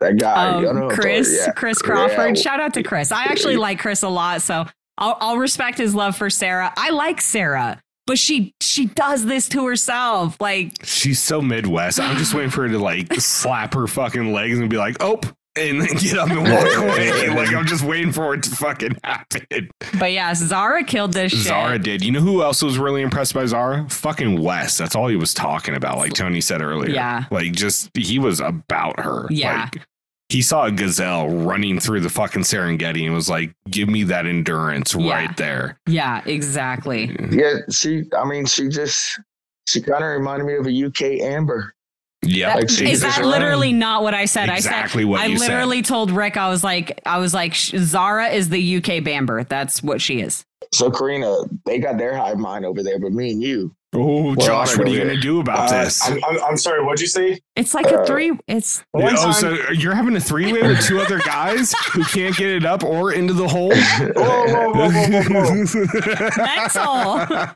That 0.00 0.16
guy, 0.18 0.58
I 0.58 0.60
don't 0.62 0.76
know 0.76 0.88
Um, 0.88 0.90
Chris, 0.96 1.44
yeah. 1.46 1.52
Chris 1.52 1.82
Crawford. 1.82 2.36
Yeah. 2.36 2.42
Shout 2.42 2.58
out 2.60 2.72
to 2.74 2.82
Chris. 2.82 3.12
I 3.12 3.24
actually 3.24 3.56
like 3.58 3.78
Chris 3.78 4.02
a 4.02 4.08
lot, 4.08 4.40
so 4.40 4.64
I'll, 4.96 5.16
I'll 5.20 5.36
respect 5.36 5.76
his 5.76 5.94
love 5.94 6.16
for 6.16 6.30
Sarah. 6.30 6.72
I 6.76 6.88
like 6.90 7.20
Sarah, 7.20 7.82
but 8.06 8.18
she 8.18 8.54
she 8.62 8.86
does 8.86 9.26
this 9.26 9.48
to 9.50 9.66
herself. 9.66 10.38
Like 10.40 10.72
She's 10.84 11.20
so 11.20 11.42
Midwest. 11.42 12.00
I'm 12.00 12.16
just 12.16 12.32
waiting 12.32 12.50
for 12.50 12.62
her 12.62 12.68
to 12.70 12.78
like 12.78 13.12
slap 13.20 13.74
her 13.74 13.86
fucking 13.86 14.32
legs 14.32 14.58
and 14.58 14.70
be 14.70 14.78
like, 14.78 14.96
"Oh," 15.00 15.20
and 15.70 15.80
then 15.80 15.96
get 15.96 16.18
up 16.18 16.30
and 16.30 16.42
walk 16.42 16.76
away. 16.78 17.28
Like 17.40 17.54
I'm 17.54 17.66
just 17.66 17.84
waiting 17.84 18.12
for 18.12 18.34
it 18.34 18.42
to 18.44 18.50
fucking 18.50 18.96
happen. 19.04 19.70
But 19.98 20.12
yeah, 20.12 20.34
Zara 20.34 20.84
killed 20.84 21.12
this 21.12 21.32
shit. 21.32 21.40
Zara 21.42 21.78
did. 21.78 22.04
You 22.04 22.12
know 22.12 22.20
who 22.20 22.42
else 22.42 22.62
was 22.62 22.78
really 22.78 23.02
impressed 23.02 23.34
by 23.34 23.46
Zara? 23.46 23.86
Fucking 23.88 24.42
Wes. 24.42 24.76
That's 24.78 24.94
all 24.96 25.08
he 25.08 25.16
was 25.16 25.32
talking 25.34 25.74
about. 25.74 25.98
Like 25.98 26.12
Tony 26.14 26.40
said 26.40 26.60
earlier. 26.62 26.90
Yeah. 26.90 27.24
Like 27.30 27.52
just 27.52 27.90
he 27.96 28.18
was 28.18 28.40
about 28.40 28.98
her. 29.00 29.26
Yeah. 29.30 29.68
Like, 29.72 29.86
he 30.28 30.42
saw 30.42 30.66
a 30.66 30.70
gazelle 30.70 31.28
running 31.28 31.80
through 31.80 32.00
the 32.00 32.08
fucking 32.08 32.42
Serengeti 32.42 33.04
and 33.04 33.12
was 33.14 33.28
like, 33.28 33.52
"Give 33.68 33.88
me 33.88 34.04
that 34.04 34.26
endurance 34.26 34.94
Yeah. 34.94 35.12
right 35.12 35.36
there." 35.36 35.76
Yeah, 35.88 36.22
exactly. 36.24 37.16
Yeah, 37.32 37.54
she. 37.72 38.04
I 38.16 38.24
mean, 38.24 38.46
she 38.46 38.68
just. 38.68 39.18
She 39.66 39.80
kind 39.80 40.04
of 40.04 40.10
reminded 40.10 40.44
me 40.46 40.54
of 40.54 40.66
a 40.66 40.84
UK 40.86 41.20
Amber. 41.20 41.74
Yeah. 42.22 42.54
Like, 42.54 42.64
Is 42.64 43.00
that 43.00 43.18
ran. 43.18 43.28
literally 43.28 43.72
not 43.72 44.02
what 44.02 44.14
I 44.14 44.26
said? 44.26 44.48
Exactly 44.50 45.02
I 45.02 45.04
said 45.04 45.08
what 45.08 45.20
I 45.20 45.26
you 45.26 45.38
said. 45.38 45.48
literally 45.48 45.82
told 45.82 46.10
Rick 46.10 46.36
I 46.36 46.48
was 46.50 46.62
like 46.62 47.00
I 47.06 47.18
was 47.18 47.32
like 47.32 47.54
Zara 47.54 48.28
is 48.28 48.48
the 48.50 48.76
UK 48.76 49.02
Bamber. 49.02 49.44
That's 49.44 49.82
what 49.82 50.00
she 50.00 50.20
is. 50.20 50.44
So 50.72 50.90
Corrina, 50.90 51.48
they 51.64 51.78
got 51.78 51.96
their 51.98 52.14
hive 52.16 52.38
mind 52.38 52.64
over 52.66 52.82
there, 52.82 52.98
but 53.00 53.12
me 53.12 53.30
and 53.32 53.42
you, 53.42 53.74
Oh, 53.92 54.28
We're 54.28 54.36
Josh, 54.36 54.78
what 54.78 54.86
are 54.86 54.90
you 54.90 54.98
gonna 55.00 55.16
do 55.20 55.40
about 55.40 55.72
Uh, 55.72 55.82
this? 55.84 56.00
I'm, 56.08 56.22
I'm, 56.24 56.40
I'm 56.44 56.56
sorry. 56.56 56.80
What'd 56.84 57.00
you 57.00 57.08
say? 57.08 57.40
It's 57.56 57.74
like 57.74 57.86
a 57.86 58.00
Uh, 58.02 58.04
three. 58.06 58.30
It's 58.46 58.84
One 58.92 59.14
oh, 59.18 59.24
time- 59.24 59.32
so 59.32 59.50
you're 59.72 59.96
having 59.96 60.14
a 60.14 60.20
three 60.20 60.52
way 60.52 60.62
with 60.62 60.80
two 60.86 61.00
other 61.00 61.18
guys 61.18 61.74
who 61.92 62.04
can't 62.04 62.36
get 62.36 62.50
it 62.50 62.64
up 62.64 62.84
or 62.84 63.12
into 63.12 63.32
the 63.32 63.48
hole? 63.48 63.70
Whoa, 63.74 64.12
whoa, 64.14 64.70
whoa, 64.70 64.90
whoa, 64.90 65.22
whoa, 65.24 65.64
whoa. 65.64 67.46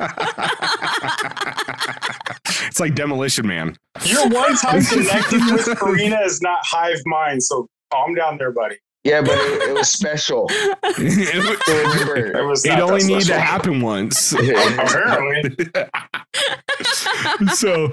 it's 2.66 2.80
like 2.80 2.94
Demolition 2.96 3.46
Man. 3.46 3.76
Your 4.04 4.28
one 4.28 4.56
time 4.56 4.82
connecting 4.84 5.44
with 5.52 5.66
Corrina 5.78 6.24
is 6.26 6.42
not 6.42 6.58
hive 6.62 6.98
mind, 7.06 7.44
so 7.44 7.68
calm 7.92 8.14
down 8.14 8.38
there, 8.38 8.50
buddy. 8.50 8.76
Yeah, 9.04 9.20
but 9.20 9.32
it, 9.32 9.68
it 9.70 9.74
was 9.74 9.90
special. 9.90 10.46
it 10.50 11.58
So 11.66 12.38
It 12.38 12.44
was 12.46 12.64
it 12.64 12.78
only 12.78 13.02
that 13.02 13.06
need 13.06 13.22
to 13.26 13.38
happen 13.38 13.82
once. 13.82 14.32
Apparently. 14.32 15.56
so, 17.54 17.84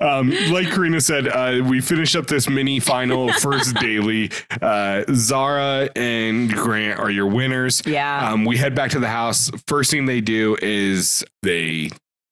um, 0.00 0.30
like 0.50 0.68
Corrina 0.68 1.02
said, 1.02 1.28
uh, 1.28 1.62
we 1.68 1.82
finished 1.82 2.16
up 2.16 2.26
this 2.26 2.48
mini 2.48 2.80
final 2.80 3.32
first 3.34 3.74
daily. 3.76 4.30
Uh, 4.62 5.04
Zara 5.12 5.90
and 5.94 6.50
Grant 6.52 6.98
are 6.98 7.10
your 7.10 7.26
winners. 7.26 7.82
yeah. 7.86 8.30
Um, 8.30 8.46
we 8.46 8.56
head 8.56 8.74
back 8.74 8.90
to 8.92 8.98
the 8.98 9.08
house. 9.08 9.50
First 9.66 9.90
thing 9.90 10.06
they 10.06 10.22
do 10.22 10.56
is 10.62 11.22
they 11.42 11.90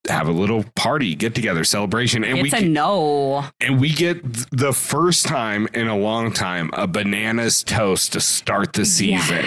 have 0.08 0.28
a 0.28 0.32
little 0.32 0.64
party, 0.74 1.14
get 1.14 1.34
together, 1.34 1.64
celebration, 1.64 2.24
and 2.24 2.38
it's 2.38 2.52
we 2.52 2.58
a 2.58 2.68
no. 2.68 3.44
and 3.60 3.80
we 3.80 3.90
get 3.90 4.22
the 4.50 4.72
first 4.72 5.26
time 5.26 5.66
in 5.72 5.88
a 5.88 5.96
long 5.96 6.32
time 6.32 6.70
a 6.74 6.86
bananas 6.86 7.62
toast 7.62 8.12
to 8.12 8.20
start 8.20 8.72
the 8.74 8.84
season. 8.84 9.44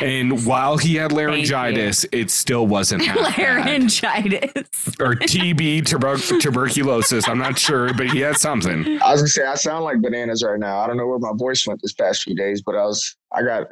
And 0.00 0.46
while 0.46 0.76
he 0.76 0.96
had 0.96 1.10
laryngitis, 1.12 2.04
it 2.12 2.30
still 2.30 2.66
wasn't 2.66 3.02
half 3.06 3.36
bad. 3.36 3.66
Laryngitis. 3.66 4.96
or 5.00 5.14
TB 5.14 5.86
tuber- 5.86 6.18
tuberculosis. 6.40 7.28
I'm 7.28 7.38
not 7.38 7.58
sure, 7.58 7.92
but 7.94 8.10
he 8.10 8.20
had 8.20 8.36
something. 8.36 8.86
I 9.02 9.12
was 9.12 9.22
gonna 9.22 9.28
say 9.28 9.46
I 9.46 9.54
sound 9.54 9.84
like 9.84 10.00
bananas 10.00 10.44
right 10.46 10.58
now. 10.58 10.78
I 10.78 10.86
don't 10.86 10.96
know 10.96 11.06
where 11.06 11.18
my 11.18 11.32
voice 11.34 11.66
went 11.66 11.80
this 11.82 11.94
past 11.94 12.22
few 12.22 12.34
days, 12.36 12.62
but 12.62 12.74
I 12.74 12.84
was. 12.84 13.16
I 13.32 13.42
got. 13.42 13.66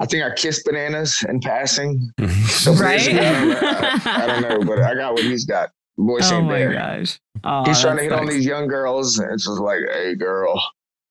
I 0.00 0.06
think 0.06 0.22
I 0.22 0.32
kissed 0.34 0.64
bananas 0.64 1.24
in 1.28 1.40
passing. 1.40 2.08
Mm-hmm. 2.20 2.80
Right? 2.80 2.98
basically, 2.98 3.18
I 3.20 3.32
don't, 3.32 4.06
I, 4.06 4.24
I 4.24 4.26
don't 4.26 4.42
know, 4.42 4.64
but 4.76 4.82
I 4.84 4.94
got 4.94 5.14
what 5.14 5.24
he's 5.24 5.44
got. 5.44 5.70
Voice 5.98 6.30
oh 6.30 6.36
ain't 6.38 6.46
my 6.46 6.58
there. 6.58 6.72
gosh. 6.72 7.18
Oh, 7.44 7.64
He's 7.66 7.80
trying 7.80 7.96
to 7.96 8.02
that 8.04 8.10
hit 8.10 8.12
on 8.12 8.26
these 8.26 8.46
young 8.46 8.68
girls, 8.68 9.18
and 9.18 9.32
it's 9.32 9.44
just 9.46 9.60
like, 9.60 9.80
"Hey, 9.92 10.14
girl, 10.14 10.54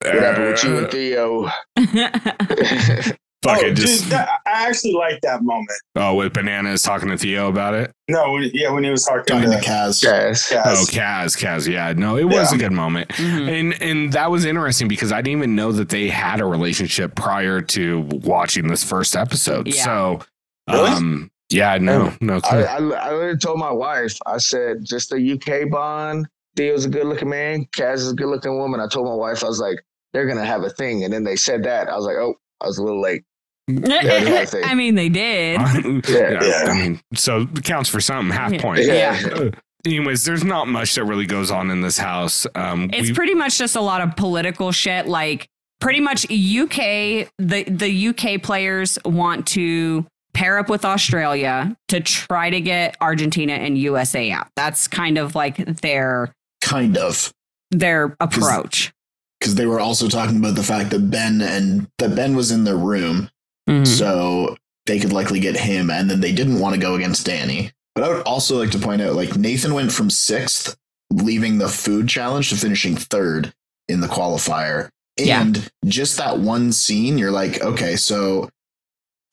what 0.02 0.16
happened 0.16 0.46
with 0.48 0.64
you 0.64 0.78
and 0.78 0.92
Theo?" 0.92 1.50
Fuck 3.44 3.60
oh, 3.62 3.66
it, 3.68 3.76
just 3.76 4.04
dude, 4.04 4.14
that, 4.14 4.30
I 4.48 4.68
actually 4.68 4.94
like 4.94 5.22
that 5.22 5.44
moment. 5.44 5.70
oh, 5.96 6.16
with 6.16 6.34
bananas 6.34 6.82
talking 6.82 7.08
to 7.10 7.18
Theo 7.18 7.50
about 7.50 7.76
it. 7.76 7.92
No, 8.10 8.32
when, 8.32 8.50
yeah, 8.52 8.72
when 8.72 8.84
he 8.84 8.90
was 8.90 9.06
talking, 9.06 9.26
Talking 9.26 9.52
to 9.52 9.58
to 9.60 9.64
Kaz. 9.64 10.02
yes. 10.04 10.52
Kaz. 10.52 10.64
Oh, 10.66 10.86
Kaz, 10.90 11.38
Kaz, 11.38 11.72
yeah, 11.72 11.94
no, 11.96 12.18
it 12.18 12.24
was 12.24 12.52
Yeah. 12.52 12.56
a 12.56 12.60
good 12.60 12.72
moment, 12.72 13.10
Mhm. 13.10 13.48
and 13.60 13.82
and 13.82 14.14
that 14.14 14.32
was 14.32 14.44
interesting 14.44 14.88
because 14.88 15.12
I 15.12 15.18
didn't 15.22 15.38
even 15.38 15.56
know 15.56 15.72
that 15.72 15.90
they 15.90 16.08
had 16.08 16.40
a 16.42 16.46
relationship 16.46 17.14
prior 17.16 17.62
to 17.62 18.02
watching 18.24 18.68
this 18.70 18.84
first 18.84 19.16
episode. 19.16 19.68
Yeah. 19.68 19.84
So, 19.84 20.20
Really? 20.68 20.90
um, 20.90 21.32
yeah, 21.50 21.78
no, 21.78 22.14
no 22.22 22.38
I, 22.38 22.40
clue. 22.40 22.64
I, 22.64 22.76
I 22.76 22.80
literally 22.80 23.38
told 23.38 23.60
my 23.60 23.72
wife, 23.72 24.18
I 24.26 24.38
said, 24.38 24.84
just 24.84 25.12
a 25.14 25.18
UK 25.34 25.70
bond. 25.70 26.28
Theo's 26.56 26.86
a 26.86 26.90
good 26.90 27.06
looking 27.06 27.30
man. 27.30 27.66
Kaz 27.76 27.96
is 27.96 28.12
a 28.12 28.16
good 28.16 28.28
looking 28.28 28.58
woman. 28.58 28.80
I 28.80 28.88
told 28.88 29.08
my 29.08 29.14
wife, 29.14 29.44
I 29.44 29.48
was 29.48 29.60
like, 29.60 29.84
they're 30.14 30.26
going 30.26 30.38
to 30.40 30.46
have 30.46 30.64
a 30.64 30.70
thing. 30.72 31.04
And 31.04 31.14
then 31.14 31.24
they 31.24 31.36
said 31.36 31.64
that. 31.64 31.88
I 31.90 31.96
was 31.96 32.06
like, 32.06 32.16
oh, 32.16 32.34
I 32.62 32.68
was 32.68 32.78
a 32.80 32.84
little 32.84 33.02
late. 33.02 33.24
Yeah, 33.70 34.46
I 34.64 34.76
mean, 34.76 34.96
they 34.96 35.10
did. 35.10 35.60
yeah, 36.10 36.42
Yeah. 36.42 36.66
I 36.70 36.74
mean, 36.74 37.02
so 37.14 37.42
it 37.42 37.64
counts 37.66 37.90
for 37.90 38.00
something. 38.00 38.36
Half 38.36 38.54
Yeah. 38.54 38.62
point. 38.62 38.86
Yeah. 38.86 39.50
Anyways, 39.86 40.24
there's 40.24 40.44
not 40.46 40.68
much 40.70 40.96
that 40.96 41.04
really 41.04 41.26
goes 41.26 41.52
on 41.52 41.70
in 41.70 41.82
this 41.82 41.98
house. 41.98 42.48
Um, 42.56 42.90
It's 42.94 43.12
pretty 43.12 43.34
much 43.36 43.58
just 43.58 43.76
a 43.76 43.82
lot 43.82 44.02
of 44.02 44.16
political 44.16 44.72
shit. 44.72 45.08
Like 45.08 45.48
pretty 45.80 46.00
much 46.00 46.24
UK, 46.26 47.30
the 47.38 47.64
the 47.70 48.08
UK 48.08 48.42
players 48.42 48.98
want 49.06 49.46
to 49.48 50.06
pair 50.38 50.60
up 50.60 50.70
with 50.70 50.86
Australia 50.86 51.76
to 51.88 52.00
try 52.00 52.52
to 52.52 52.62
get 52.62 52.96
Argentina 53.02 53.54
and 53.54 53.76
USA 53.76 54.30
out. 54.32 54.48
That's 54.56 54.88
kind 54.88 55.18
of 55.18 55.34
like 55.34 55.58
their 55.82 56.32
Kind 56.62 56.96
of. 56.96 57.34
their 57.72 58.16
approach. 58.20 58.94
Because 59.40 59.56
they 59.56 59.66
were 59.66 59.80
also 59.80 60.08
talking 60.08 60.38
about 60.38 60.54
the 60.56 60.64
fact 60.64 60.92
that 60.92 61.10
Ben 61.10 61.42
and 61.42 61.88
that 61.98 62.16
Ben 62.16 62.36
was 62.36 62.52
in 62.52 62.66
their 62.66 62.78
room, 62.78 63.30
Mhm. 63.68 63.88
so 63.88 64.56
they 64.86 65.00
could 65.00 65.12
likely 65.12 65.40
get 65.40 65.58
him, 65.58 65.90
and 65.90 66.10
then 66.10 66.22
they 66.22 66.32
didn't 66.32 66.60
want 66.60 66.76
to 66.76 66.80
go 66.82 66.94
against 66.94 67.26
Danny. 67.26 67.72
But 67.96 68.04
I 68.04 68.10
would 68.10 68.22
also 68.22 68.60
like 68.60 68.70
to 68.72 68.80
point 68.80 69.02
out, 69.02 69.16
like 69.16 69.36
Nathan 69.36 69.74
went 69.74 69.92
from 69.92 70.10
sixth, 70.12 70.76
leaving 71.12 71.58
the 71.58 71.68
food 71.68 72.08
challenge, 72.08 72.50
to 72.52 72.58
finishing 72.58 72.96
third 72.96 73.54
in 73.88 74.02
the 74.02 74.08
qualifier. 74.08 74.90
Yeah. 75.20 75.42
And 75.42 75.68
just 75.86 76.18
that 76.18 76.38
one 76.40 76.72
scene, 76.72 77.18
you're 77.18 77.32
like, 77.32 77.60
okay, 77.64 77.96
so 77.96 78.50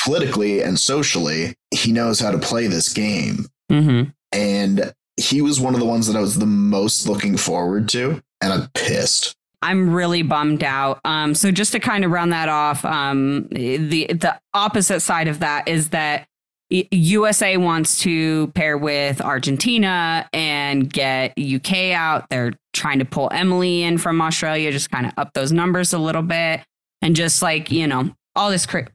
politically 0.05 0.63
and 0.63 0.79
socially, 0.79 1.55
he 1.71 1.93
knows 1.93 2.21
how 2.21 2.31
to 2.31 2.39
play 2.39 2.67
this 2.67 2.93
game. 2.93 3.47
Mm-hmm. 3.71 4.11
And 4.33 4.93
he 5.17 5.43
was 5.43 5.61
one 5.61 5.75
of 5.75 5.81
the 5.81 5.87
ones 5.87 6.07
that 6.07 6.17
I 6.17 6.21
was 6.21 6.39
the 6.39 6.47
most 6.47 7.09
looking 7.09 7.37
forward 7.37 7.89
to. 7.91 8.23
And 8.41 8.53
I'm 8.53 8.69
pissed. 8.75 9.35
I'm 9.63 9.95
really 9.95 10.23
bummed 10.23 10.63
out. 10.63 11.01
Um, 11.07 11.35
so 11.35 11.51
just 11.51 11.73
to 11.73 11.81
kind 11.81 12.05
of 12.05 12.11
round 12.11 12.33
that 12.33 12.51
off, 12.51 12.85
um, 12.85 13.49
the 13.51 14.07
the 14.09 14.39
opposite 14.53 15.01
side 15.01 15.27
of 15.27 15.41
that 15.41 15.69
is 15.69 15.89
that 15.89 16.27
USA 16.69 17.57
wants 17.57 18.01
to 18.01 18.49
pair 18.49 18.77
with 18.77 19.23
Argentina 19.23 20.29
and 20.35 20.93
get 20.93 21.33
UK 21.39 21.93
out. 21.93 22.29
They're 22.29 22.53
trying 22.75 22.99
to 22.99 23.07
pull 23.07 23.31
Emily 23.33 23.83
in 23.83 23.97
from 23.97 24.21
Australia, 24.21 24.71
just 24.71 24.91
kind 24.91 25.07
of 25.07 25.13
up 25.17 25.33
those 25.33 25.51
numbers 25.51 25.95
a 25.95 25.99
little 25.99 26.23
bit, 26.23 26.61
and 27.01 27.17
just 27.17 27.41
like 27.41 27.71
you 27.73 27.87
know 27.87 28.15
all 28.37 28.51
this. 28.51 28.67
Cra- 28.67 28.89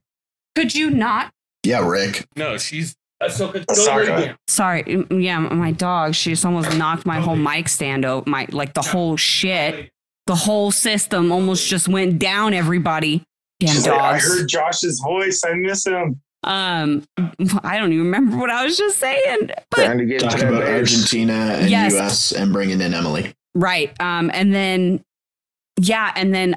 Could 0.59 0.75
you 0.75 0.89
not? 0.89 1.31
Yeah, 1.65 1.87
Rick. 1.87 2.27
No, 2.35 2.57
she's 2.57 2.95
Ahsoka. 3.23 3.63
Sorry, 4.47 4.83
mm, 4.83 5.23
yeah, 5.23 5.39
my 5.39 5.71
dog. 5.71 6.15
She 6.15 6.31
just 6.31 6.45
almost 6.45 6.77
knocked 6.77 7.05
my 7.05 7.21
whole 7.21 7.37
mic 7.37 7.69
stand 7.69 8.03
over. 8.03 8.29
My 8.29 8.45
like 8.51 8.73
the 8.73 8.81
whole 8.81 9.15
shit, 9.15 9.89
the 10.27 10.35
whole 10.35 10.71
system 10.71 11.31
almost 11.31 11.67
just 11.69 11.87
went 11.87 12.19
down. 12.19 12.53
Everybody, 12.53 13.23
damn 13.61 13.69
She's 13.69 13.87
like, 13.87 13.99
I 14.01 14.19
heard 14.19 14.49
Josh's 14.49 14.99
voice. 14.99 15.41
I 15.45 15.53
miss 15.53 15.85
him. 15.87 16.19
Um, 16.43 17.03
I 17.63 17.77
don't 17.77 17.93
even 17.93 18.05
remember 18.05 18.35
what 18.37 18.49
I 18.49 18.65
was 18.65 18.77
just 18.77 18.97
saying, 18.99 19.51
but 19.71 19.77
Trying 19.85 19.97
to 19.99 20.05
get 20.05 20.19
Talking 20.19 20.39
to 20.39 20.47
about 20.49 20.61
Bears. 20.63 20.91
Argentina 20.91 21.33
and 21.33 21.69
Yes. 21.69 21.93
US 21.93 22.31
and 22.33 22.51
bringing 22.51 22.81
in 22.81 22.93
Emily. 22.93 23.33
right. 23.55 23.93
Um, 24.01 24.29
and 24.33 24.53
then 24.53 25.03
yeah, 25.79 26.11
and 26.17 26.33
then 26.35 26.55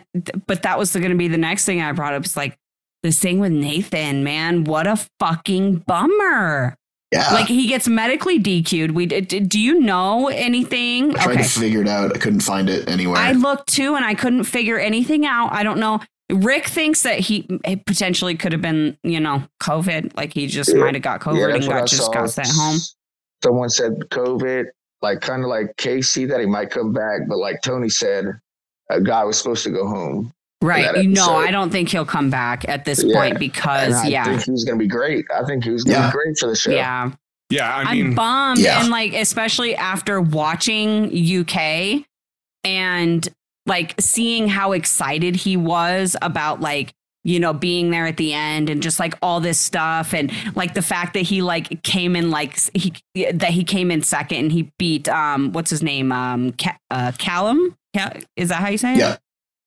but 0.49 0.63
that 0.65 0.79
was 0.79 0.93
going 0.93 1.11
to 1.11 1.17
be 1.17 1.29
the 1.29 1.39
next 1.39 1.65
thing 1.65 1.81
I 1.81 1.93
brought 1.93 2.15
up. 2.15 2.25
It's 2.25 2.37
like 2.37 2.57
this 3.03 3.19
thing 3.19 3.39
with 3.41 3.53
Nathan, 3.53 4.23
man. 4.25 4.65
What 4.65 4.87
a 4.87 4.97
fucking 5.19 5.79
bummer. 5.87 6.75
Yeah. 7.13 7.33
Like 7.35 7.47
he 7.47 7.67
gets 7.67 7.87
medically 7.89 8.39
DQ'd. 8.41 8.93
We 8.93 9.05
d- 9.07 9.21
d- 9.21 9.41
do 9.41 9.61
you 9.61 9.81
know 9.81 10.29
anything? 10.29 11.15
I 11.17 11.25
tried 11.25 11.37
to 11.43 11.45
figure 11.45 11.83
it 11.83 11.89
out. 11.89 12.15
I 12.15 12.19
couldn't 12.19 12.41
find 12.41 12.71
it 12.71 12.89
anywhere. 12.89 13.19
I 13.19 13.33
looked 13.33 13.69
too, 13.69 13.97
and 13.97 14.05
I 14.05 14.15
couldn't 14.15 14.45
figure 14.45 14.79
anything 14.79 15.27
out. 15.27 15.53
I 15.53 15.63
don't 15.63 15.79
know. 15.79 16.01
Rick 16.33 16.67
thinks 16.69 17.03
that 17.03 17.19
he 17.19 17.43
potentially 17.87 18.35
could 18.35 18.53
have 18.53 18.63
been, 18.63 18.97
you 19.03 19.21
know, 19.21 19.43
COVID. 19.63 20.17
Like 20.17 20.33
he 20.33 20.47
just 20.47 20.71
Yeah. 20.73 20.81
might 20.81 20.95
have 20.95 21.03
got 21.03 21.21
COVID 21.21 21.45
and 21.45 21.55
that's 21.55 21.67
what 21.67 21.77
I 21.77 21.81
got 21.81 21.89
just 21.89 22.07
saw. 22.07 22.13
got 22.13 22.31
sent 22.31 22.49
home. 22.49 22.79
Someone 23.45 23.69
said 23.69 23.93
COVID, 24.11 24.65
like 25.03 25.21
kind 25.21 25.43
of 25.43 25.49
like 25.51 25.77
Casey 25.77 26.25
that 26.25 26.41
he 26.41 26.47
might 26.47 26.71
come 26.71 26.93
back, 26.95 27.23
but 27.29 27.37
like 27.37 27.61
Tony 27.63 27.91
said, 27.91 28.25
a 28.89 29.01
guy 29.03 29.23
was 29.25 29.37
supposed 29.37 29.65
to 29.65 29.71
go 29.71 29.87
home. 29.87 30.33
Right. 30.63 30.85
that 30.95 31.05
No, 31.05 31.23
episode. 31.23 31.37
I 31.49 31.51
don't 31.51 31.71
think 31.71 31.89
he'll 31.91 32.05
come 32.07 32.31
back 32.31 32.69
at 32.69 32.85
this 32.85 33.03
Yeah. 33.05 33.15
point 33.15 33.31
And 33.33 33.39
because 33.39 33.95
I 33.95 34.07
yeah. 34.07 34.25
think 34.25 34.43
he 34.45 34.51
was 34.53 34.65
going 34.65 34.79
to 34.79 34.83
be 34.83 34.89
great. 34.89 35.25
I 35.35 35.45
think 35.45 35.65
he 35.65 35.71
was 35.71 35.85
going 35.85 35.97
to 35.97 36.01
Yeah. 36.03 36.07
be 36.11 36.13
great 36.13 36.39
for 36.39 36.49
the 36.49 36.57
show. 36.57 36.71
Yeah. 36.71 37.11
yeah. 37.51 37.75
I 37.75 37.83
I'm 37.83 37.97
mean, 37.99 38.15
bummed. 38.15 38.59
Yeah. 38.61 38.81
And 38.81 38.91
like, 38.91 39.13
especially 39.13 39.75
after 39.77 40.21
watching 40.21 41.11
UK 41.15 42.05
and 42.65 43.29
like 43.67 43.95
seeing 44.01 44.49
how 44.49 44.73
excited 44.73 45.37
he 45.37 45.57
was 45.57 46.17
about 46.23 46.61
like, 46.61 46.93
you 47.25 47.39
know, 47.39 47.53
being 47.53 47.91
there 47.93 48.07
at 48.07 48.17
the 48.17 48.33
end 48.33 48.69
and 48.69 48.83
just 48.83 48.99
like 48.99 49.15
all 49.23 49.39
this 49.39 49.59
stuff. 49.61 50.13
And 50.13 50.33
like 50.57 50.75
the 50.75 50.83
fact 50.83 51.15
that 51.15 51.21
he 51.21 51.41
like 51.43 51.83
came 51.85 52.17
in 52.17 52.31
like 52.33 52.59
he, 52.75 52.93
that 53.15 53.51
he 53.51 53.63
came 53.63 53.91
in 53.93 54.03
second 54.03 54.39
and 54.39 54.53
he 54.53 54.73
beat, 54.79 55.09
um, 55.09 55.53
what's 55.53 55.71
his 55.71 55.83
name? 55.83 56.11
Um, 56.11 56.53
Ca- 56.53 56.79
uh, 56.91 57.13
Callum? 57.19 57.77
Cal- 57.95 58.13
is 58.37 58.49
that 58.49 58.57
how 58.57 58.69
you 58.71 58.79
say 58.79 58.95
it? 58.95 58.99
Yeah. 58.99 59.17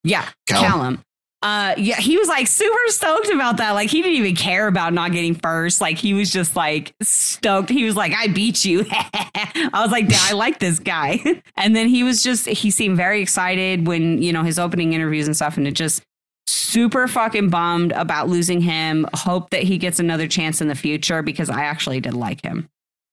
Yeah. 0.06 0.30
Callum. 0.48 0.72
Callum. 0.72 1.04
Uh, 1.42 1.76
yeah, 1.78 1.98
he 1.98 2.18
was 2.18 2.28
like 2.28 2.48
super 2.48 2.76
stoked 2.88 3.30
about 3.30 3.58
that. 3.58 3.72
Like 3.74 3.90
he 3.90 4.02
didn't 4.02 4.18
even 4.18 4.36
care 4.36 4.68
about 4.68 4.94
not 4.94 5.12
getting 5.12 5.36
first. 5.36 5.80
Like 5.80 5.98
he 5.98 6.16
was 6.16 6.32
just 6.32 6.56
like 6.56 6.96
stoked. 7.04 7.70
He 7.70 7.84
was 7.84 7.96
like, 7.96 8.14
"I 8.14 8.28
beat 8.28 8.66
you." 8.66 8.84
I 8.90 9.70
was 9.76 9.92
like, 9.92 10.10
"Yeah, 10.10 10.18
"I 10.22 10.34
like 10.34 10.58
this 10.58 10.80
guy." 10.80 11.20
and 11.56 11.76
then 11.76 11.88
he 11.88 12.04
was 12.04 12.24
just 12.24 12.48
he 12.48 12.72
seemed 12.72 12.98
very 12.98 13.22
excited 13.22 13.86
when 13.86 14.24
you 14.24 14.34
know 14.34 14.42
his 14.42 14.58
opening 14.58 14.94
interviews 14.94 15.28
and 15.28 15.36
stuff, 15.36 15.56
and 15.58 15.68
it 15.68 15.74
just 15.74 16.02
super 16.48 17.08
fucking 17.08 17.50
bummed 17.50 17.92
about 17.92 18.28
losing 18.28 18.62
him. 18.62 19.06
Hope 19.14 19.52
that 19.52 19.62
he 19.62 19.78
gets 19.78 20.00
another 20.00 20.28
chance 20.28 20.62
in 20.62 20.68
the 20.68 20.74
future 20.74 21.22
because 21.22 21.52
I 21.52 21.66
actually 21.66 22.00
did 22.00 22.16
like 22.16 22.44
him. 22.44 22.68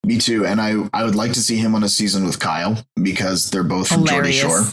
Me 0.06 0.16
too. 0.16 0.46
And 0.46 0.60
I, 0.60 0.88
I 0.92 1.04
would 1.04 1.14
like 1.14 1.32
to 1.34 1.40
see 1.40 1.56
him 1.56 1.74
on 1.74 1.84
a 1.84 1.88
season 1.88 2.24
with 2.24 2.40
Kyle 2.40 2.82
because 3.00 3.50
they're 3.50 3.62
both 3.62 3.88
from 3.88 4.06
Geordie 4.06 4.32
Shore. 4.32 4.64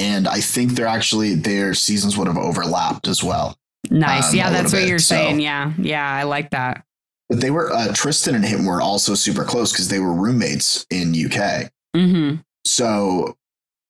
And 0.00 0.26
I 0.26 0.40
think 0.40 0.72
they're 0.72 0.86
actually 0.86 1.34
their 1.34 1.74
seasons 1.74 2.16
would 2.16 2.26
have 2.26 2.38
overlapped 2.38 3.06
as 3.06 3.22
well. 3.22 3.56
Nice. 3.90 4.30
Um, 4.30 4.36
yeah, 4.36 4.50
that's 4.50 4.72
what 4.72 4.80
bit, 4.80 4.88
you're 4.88 4.98
so- 4.98 5.14
saying. 5.14 5.40
Yeah. 5.40 5.72
Yeah, 5.78 6.08
I 6.10 6.22
like 6.24 6.50
that. 6.50 6.84
But 7.28 7.40
they 7.40 7.50
were 7.50 7.70
uh, 7.72 7.92
Tristan 7.92 8.34
and 8.34 8.44
him 8.44 8.64
were 8.64 8.80
also 8.80 9.14
super 9.14 9.44
close 9.44 9.70
because 9.72 9.88
they 9.88 10.00
were 10.00 10.12
roommates 10.12 10.84
in 10.90 11.14
UK. 11.14 11.70
hmm 11.94 12.36
So 12.66 13.36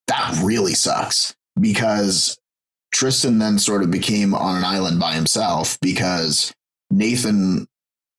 that 0.09 0.39
really 0.43 0.75
sucks 0.75 1.35
because 1.59 2.39
Tristan 2.93 3.39
then 3.39 3.59
sort 3.59 3.83
of 3.83 3.91
became 3.91 4.35
on 4.35 4.57
an 4.57 4.65
island 4.65 5.01
by 5.01 5.13
himself 5.15 5.79
because 5.81 6.53
Nathan, 6.91 7.67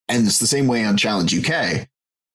and 0.09 0.25
it's 0.25 0.39
the 0.39 0.47
same 0.47 0.65
way 0.67 0.85
on 0.85 0.97
Challenge 0.97 1.37
UK, 1.37 1.87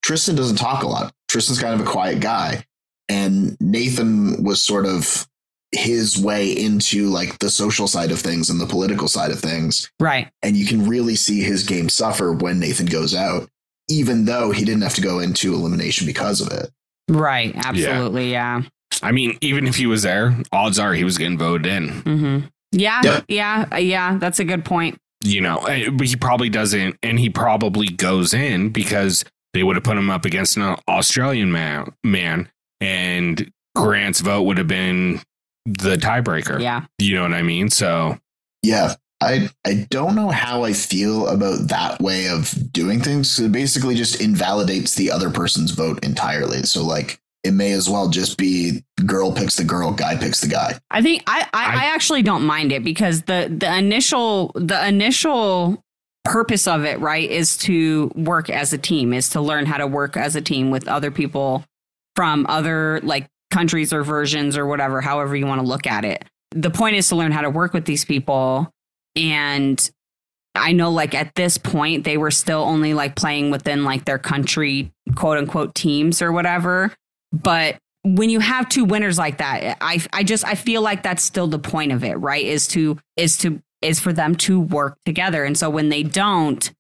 Tristan 0.05 0.37
doesn't 0.37 0.57
talk 0.57 0.83
a 0.85 0.87
lot. 0.87 1.13
Tristan's 1.29 1.61
kind 1.61 1.75
of 1.81 1.85
a 1.85 1.91
quiet 1.91 2.21
guy. 2.21 2.65
And 3.09 3.57
Nathan 3.61 4.45
was 4.45 4.63
sort 4.63 4.85
of 4.87 5.27
his 5.73 6.19
way 6.19 6.51
into 6.53 7.09
like 7.09 7.39
the 7.39 7.51
social 7.51 7.87
side 7.89 8.11
of 8.11 8.19
things 8.21 8.49
and 8.51 8.61
the 8.61 8.67
political 8.67 9.09
side 9.09 9.31
of 9.31 9.41
things. 9.41 9.91
Right. 10.01 10.29
And 10.43 10.57
you 10.57 10.67
can 10.67 10.89
really 10.89 11.17
see 11.17 11.43
his 11.43 11.65
game 11.65 11.89
suffer 11.89 12.33
when 12.33 12.61
Nathan 12.61 12.87
goes 12.87 13.15
out, 13.15 13.49
even 13.89 14.25
though 14.25 14.53
he 14.53 14.65
didn't 14.65 14.83
have 14.83 14.95
to 14.95 15.01
go 15.01 15.19
into 15.19 15.55
elimination 15.55 16.07
because 16.07 16.41
of 16.41 16.49
it. 16.53 16.71
Right. 17.09 17.53
Absolutely. 17.57 18.31
Yeah. 18.31 18.63
I 19.03 19.13
mean, 19.13 19.37
even 19.41 19.67
if 19.67 19.77
he 19.77 19.87
was 19.87 20.03
there, 20.03 20.37
odds 20.53 20.79
are 20.79 20.95
he 20.95 21.05
was 21.05 21.19
getting 21.19 21.37
voted 21.39 21.67
in. 21.67 21.89
hmm 21.89 22.39
Yeah, 22.73 23.01
Yeah. 23.05 23.21
yeah, 23.29 23.67
uh, 23.73 23.77
yeah. 23.77 24.17
That's 24.19 24.39
a 24.39 24.45
good 24.45 24.65
point. 24.65 24.97
You 25.25 25.41
know, 25.41 25.59
eh, 25.67 25.91
but 25.91 26.07
he 26.07 26.17
probably 26.17 26.49
doesn't, 26.49 26.97
and 27.03 27.19
he 27.19 27.29
probably 27.29 27.89
goes 27.89 28.33
in 28.33 28.71
because 28.71 29.25
they 29.55 29.63
would 29.63 29.75
have 29.77 29.83
put 29.85 29.97
him 29.99 30.11
up 30.11 30.25
against 30.25 30.57
an 30.57 30.77
Australian 30.89 31.51
man, 31.51 31.93
man, 32.05 32.49
and 32.81 33.51
Grant's 33.75 34.21
vote 34.21 34.43
would 34.43 34.59
have 34.59 34.69
been 34.69 35.21
the 35.67 35.97
tiebreaker. 35.97 36.61
Yeah, 36.61 36.87
You 36.99 37.17
know 37.17 37.23
what 37.23 37.35
I 37.35 37.43
mean? 37.43 37.69
So 37.71 38.19
Yeah. 38.63 38.95
I 39.23 39.49
I 39.67 39.87
don't 39.89 40.15
know 40.15 40.29
how 40.29 40.65
I 40.65 40.75
feel 40.75 41.27
about 41.29 41.69
that 41.69 42.01
way 42.03 42.29
of 42.29 42.53
doing 42.71 43.01
things. 43.01 43.39
It 43.41 43.51
basically 43.51 43.95
just 43.95 44.21
invalidates 44.21 44.95
the 44.95 45.11
other 45.11 45.31
person's 45.31 45.71
vote 45.71 46.05
entirely. 46.05 46.65
So 46.65 46.85
like 46.85 47.19
it 47.43 47.53
may 47.53 47.73
as 47.73 47.89
well 47.89 48.11
just 48.11 48.37
be 48.37 48.85
girl 49.07 49.33
picks 49.33 49.57
the 49.57 49.65
girl, 49.65 49.91
guy 49.93 50.17
picks 50.17 50.43
the 50.43 50.49
guy. 50.49 50.79
I 50.91 51.01
think 51.01 51.23
I, 51.27 51.49
I, 51.55 51.65
I- 51.65 51.83
I 51.83 51.85
actually 51.95 52.23
don't 52.25 52.45
mind 52.45 52.73
it 52.73 52.85
because 52.85 53.23
the 53.23 53.49
the 53.59 53.75
initial 53.75 54.53
the 54.55 54.87
initial 54.87 55.83
purpose 56.25 56.67
of 56.67 56.85
it 56.85 56.99
right 57.01 57.31
is 57.31 57.57
to 57.59 58.11
work 58.17 58.51
as 58.51 58.73
a 58.75 58.79
team 58.79 59.15
is 59.15 59.31
to 59.31 59.41
learn 59.41 59.65
how 59.65 59.79
to 59.79 59.87
work 59.87 60.17
as 60.19 60.37
a 60.37 60.41
team 60.43 60.71
with 60.71 60.89
other 60.89 61.11
people 61.11 61.65
from 62.17 62.45
other 62.51 63.01
like 63.03 63.29
countries 63.51 63.93
or 63.93 64.03
versions 64.03 64.57
or 64.57 64.67
whatever 64.67 65.01
however 65.01 65.37
you 65.37 65.47
want 65.47 65.61
to 65.61 65.67
look 65.67 65.87
at 65.87 66.05
it. 66.05 66.25
The 66.53 66.71
point 66.71 66.97
is 66.97 67.09
to 67.09 67.17
learn 67.17 67.33
how 67.33 67.43
to 67.43 67.51
work 67.51 67.73
with 67.73 67.85
these 67.85 68.05
people 68.05 68.71
and 69.17 69.91
i 70.55 70.73
know 70.73 70.91
like 70.91 71.15
at 71.15 71.35
this 71.35 71.59
point 71.59 72.05
they 72.05 72.17
were 72.17 72.31
still 72.31 72.61
only 72.61 72.95
like 72.95 73.17
playing 73.17 73.51
within 73.51 73.85
like 73.85 74.05
their 74.05 74.19
country 74.19 74.93
quote 75.15 75.39
unquote 75.39 75.75
teams 75.75 76.23
or 76.23 76.33
whatever. 76.33 76.93
But 77.33 77.79
when 78.03 78.31
you 78.31 78.39
have 78.41 78.69
two 78.69 78.85
winners 78.85 79.19
like 79.19 79.39
that 79.39 79.79
i 79.81 80.01
i 80.13 80.23
just 80.23 80.45
i 80.45 80.55
feel 80.55 80.81
like 80.81 81.03
that's 81.03 81.23
still 81.23 81.49
the 81.49 81.59
point 81.59 81.93
of 81.93 82.05
it 82.05 82.15
right? 82.15 82.45
Is 82.45 82.67
to 82.69 82.99
is 83.17 83.39
to 83.39 83.61
is 83.83 84.01
for 84.01 84.13
them 84.13 84.35
to 84.35 84.59
work 84.59 84.97
together. 85.05 85.45
And 85.45 85.57
so 85.57 85.71
when 85.71 85.89
they 85.89 86.03
don't 86.03 86.73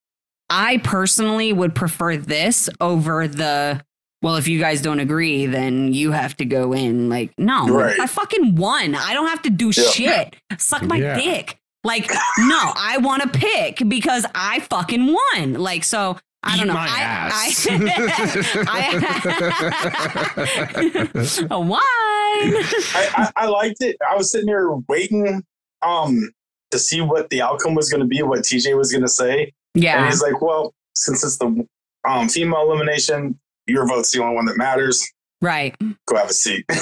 i 0.50 0.78
personally 0.78 1.52
would 1.52 1.74
prefer 1.74 2.16
this 2.16 2.68
over 2.80 3.26
the 3.26 3.82
well 4.26 4.34
if 4.36 4.48
you 4.48 4.58
guys 4.58 4.82
don't 4.82 4.98
agree 4.98 5.46
then 5.46 5.92
you 5.94 6.10
have 6.10 6.36
to 6.36 6.44
go 6.44 6.72
in 6.72 7.08
like 7.08 7.30
no 7.38 7.68
Right. 7.68 7.98
i 8.00 8.06
fucking 8.08 8.56
won 8.56 8.96
i 8.96 9.14
don't 9.14 9.28
have 9.28 9.42
to 9.42 9.50
do 9.50 9.66
Yeah. 9.66 9.90
shit 9.90 10.36
suck 10.58 10.82
my 10.82 10.96
Yeah. 10.96 11.16
dick 11.16 11.58
like 11.84 12.10
no 12.38 12.72
i 12.76 12.98
want 12.98 13.22
to 13.22 13.28
pick 13.28 13.80
because 13.88 14.26
i 14.34 14.58
fucking 14.60 15.12
won 15.14 15.54
like 15.54 15.84
so 15.84 16.18
I 16.48 16.56
don't 16.56 16.68
know. 16.68 16.74
my 16.74 16.86
I, 16.88 17.00
ass. 17.00 17.66
I, 17.70 18.66
I, 20.28 21.46
a 21.50 21.58
wine. 21.58 21.80
I, 21.80 23.08
I, 23.16 23.32
I 23.36 23.46
liked 23.46 23.82
it. 23.82 23.96
I 24.08 24.14
was 24.14 24.30
sitting 24.30 24.46
there 24.46 24.70
waiting 24.88 25.42
um 25.82 26.30
to 26.70 26.78
see 26.78 27.00
what 27.00 27.28
the 27.30 27.42
outcome 27.42 27.74
was 27.74 27.90
going 27.90 28.00
to 28.00 28.06
be, 28.06 28.22
what 28.22 28.40
TJ 28.40 28.76
was 28.76 28.92
going 28.92 29.02
to 29.02 29.08
say, 29.08 29.52
Yeah. 29.74 29.96
and 29.96 30.04
Yeah. 30.04 30.10
he's 30.10 30.22
like, 30.22 30.40
"Well, 30.40 30.72
since 30.94 31.24
it's 31.24 31.36
the 31.38 31.66
um, 32.08 32.28
female 32.28 32.60
elimination, 32.70 33.38
your 33.66 33.86
vote's 33.86 34.10
the 34.12 34.22
only 34.22 34.34
one 34.34 34.44
that 34.46 34.56
matters." 34.56 35.06
Right. 35.42 35.76
Go 36.06 36.16
have 36.16 36.30
a 36.30 36.32
seat. 36.32 36.64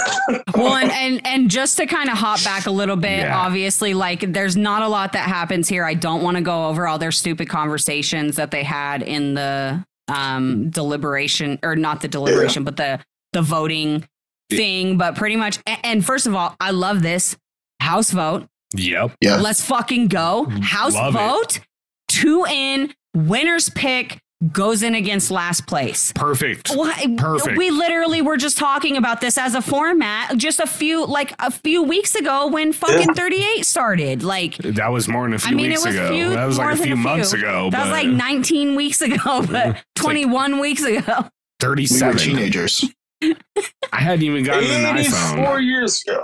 Well, 0.56 0.74
and, 0.76 0.90
and 0.92 1.26
and 1.26 1.50
just 1.50 1.76
to 1.78 1.86
kind 1.86 2.08
of 2.08 2.16
hop 2.16 2.42
back 2.44 2.66
a 2.66 2.70
little 2.70 2.94
bit, 2.96 3.18
Yeah. 3.18 3.36
obviously, 3.36 3.92
like 3.92 4.20
there's 4.32 4.56
not 4.56 4.82
a 4.82 4.88
lot 4.88 5.12
that 5.14 5.28
happens 5.28 5.68
here. 5.68 5.84
I 5.84 5.94
don't 5.94 6.22
want 6.22 6.36
to 6.36 6.42
go 6.42 6.68
over 6.68 6.86
all 6.86 6.96
their 6.98 7.10
stupid 7.10 7.48
conversations 7.48 8.36
that 8.36 8.52
they 8.52 8.62
had 8.62 9.02
in 9.02 9.34
the 9.34 9.84
um 10.08 10.70
deliberation 10.70 11.58
or 11.64 11.74
not 11.74 12.00
the 12.02 12.08
deliberation, 12.08 12.62
but 12.62 12.76
the 12.76 13.00
the 13.32 13.42
voting 13.42 14.06
thing. 14.50 14.96
But 14.96 15.16
pretty 15.16 15.34
much, 15.36 15.58
and 15.82 16.04
first 16.04 16.26
of 16.28 16.34
all, 16.36 16.54
I 16.60 16.70
love 16.70 17.02
this 17.02 17.36
house 17.80 18.12
vote. 18.12 18.46
Yep. 18.76 19.12
Yeah. 19.20 19.36
Let's 19.36 19.62
fucking 19.64 20.06
go. 20.08 20.44
House 20.62 20.94
Love 20.94 21.14
it. 21.16 21.18
vote, 21.18 21.60
two 22.08 22.46
in, 22.48 22.94
winners 23.14 23.68
pick 23.70 24.18
goes 24.52 24.82
in 24.82 24.94
against 24.94 25.30
last 25.30 25.66
place. 25.66 26.12
Perfect. 26.14 26.70
What? 26.74 27.16
Perfect. 27.16 27.56
We 27.56 27.70
literally 27.70 28.22
were 28.22 28.36
just 28.36 28.58
talking 28.58 28.96
about 28.96 29.20
this 29.20 29.38
as 29.38 29.54
a 29.54 29.62
format 29.62 30.36
just 30.36 30.60
a 30.60 30.66
few 30.66 31.06
like 31.06 31.34
a 31.38 31.50
few 31.50 31.82
weeks 31.82 32.14
ago 32.14 32.48
when 32.48 32.72
fucking 32.72 33.08
Yeah. 33.08 33.14
38 33.14 33.64
started. 33.66 34.22
Like 34.22 34.56
That 34.58 34.88
was 34.88 35.08
more 35.08 35.24
than 35.24 35.34
a 35.34 35.38
few 35.38 35.52
I 35.52 35.54
mean, 35.54 35.70
weeks 35.70 35.84
it 35.84 35.88
was 35.88 35.94
ago. 35.96 36.08
few, 36.12 36.30
that 36.30 36.44
was 36.46 36.56
more 36.58 36.70
like 36.72 36.80
a 36.80 36.82
few 36.82 36.96
months 36.96 37.32
ago. 37.32 37.70
That 37.70 37.82
was 37.84 37.90
like 37.92 38.08
19 38.08 38.74
weeks 38.74 39.00
ago, 39.00 39.42
but 39.50 39.82
21 39.96 40.58
weeks 40.60 40.82
ago. 40.84 41.02
We 41.22 41.28
37. 41.60 42.16
teenagers. 42.18 42.84
I 43.22 44.00
hadn't 44.00 44.22
even 44.24 44.44
gotten 44.44 44.70
an 44.70 44.98
84 44.98 45.16
iPhone. 45.38 45.64
years 45.64 46.02
ago. 46.06 46.22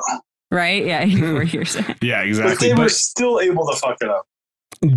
Right? 0.50 0.84
Yeah, 0.84 1.06
four 1.18 1.42
years. 1.44 1.76
Yeah, 2.02 2.22
exactly. 2.22 2.24
But 2.24 2.26
exactly. 2.26 2.68
they 2.68 2.74
were 2.74 2.88
still 2.88 3.40
able 3.40 3.66
to 3.68 3.76
fuck 3.76 3.96
it 4.00 4.08
up. 4.10 4.26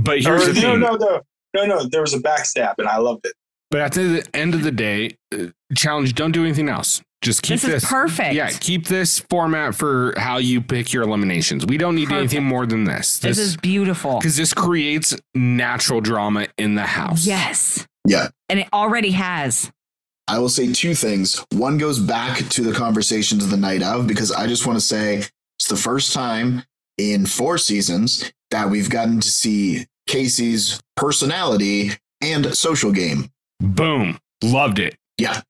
but 0.01 0.19
here's 0.21 0.43
Or, 0.43 0.53
the 0.53 0.59
thing. 0.59 0.79
no, 0.79 0.95
no. 0.95 0.95
No, 0.97 1.21
no, 1.53 1.65
no, 1.65 1.85
there 1.87 2.01
was 2.01 2.13
a 2.13 2.19
backstab 2.19 2.75
and 2.77 2.87
I 2.87 2.97
loved 2.97 3.25
it. 3.25 3.33
But 3.71 3.81
at 3.81 3.91
the 3.93 4.27
end 4.33 4.53
of 4.53 4.63
the 4.63 4.71
day, 4.71 5.17
uh, 5.33 5.47
challenge, 5.75 6.13
don't 6.13 6.31
do 6.31 6.43
anything 6.43 6.69
else. 6.69 7.01
Just 7.21 7.41
keep 7.41 7.53
This 7.53 7.61
this. 7.63 7.83
is 7.83 7.89
perfect. 7.89 8.33
Yeah, 8.35 8.49
keep 8.51 8.87
this 8.87 9.19
format 9.29 9.73
for 9.75 10.13
how 10.17 10.37
you 10.37 10.61
pick 10.61 10.91
your 10.93 11.03
eliminations. 11.03 11.65
We 11.65 11.77
don't 11.77 11.95
need 11.95 12.09
Perfect. 12.09 12.19
anything 12.33 12.43
more 12.43 12.65
than 12.65 12.83
this. 12.83 13.17
This 13.19 13.37
is 13.37 13.55
beautiful. 13.57 14.19
because 14.19 14.35
this 14.35 14.53
creates 14.53 15.15
natural 15.33 16.01
drama 16.01 16.47
in 16.57 16.75
the 16.75 16.83
house. 16.83 17.25
Yes. 17.25 17.87
Yeah. 18.05 18.27
And 18.49 18.59
it 18.59 18.67
already 18.73 19.11
has. 19.11 19.71
I 20.27 20.39
will 20.39 20.49
say 20.49 20.71
two 20.73 20.95
things. 20.95 21.43
One 21.53 21.77
goes 21.77 21.97
back 21.99 22.39
to 22.49 22.61
the 22.61 22.73
conversations 22.73 23.43
of 23.43 23.49
the 23.49 23.57
night 23.57 23.81
of, 23.81 24.05
because 24.05 24.31
I 24.31 24.47
just 24.47 24.67
want 24.67 24.77
to 24.77 24.85
say 24.85 25.23
it's 25.57 25.67
the 25.69 25.75
first 25.77 26.11
time 26.13 26.63
in 26.97 27.25
four 27.25 27.57
seasons 27.57 28.31
that 28.51 28.69
we've 28.69 28.89
gotten 28.89 29.19
to 29.21 29.27
see 29.29 29.87
Casey's 30.13 30.79
personality 30.95 31.91
and 32.21 32.55
social 32.55 32.91
game. 32.91 33.29
Boom. 33.59 34.19
Loved 34.43 34.77
it. 34.79 34.95
Yeah. 35.17 35.41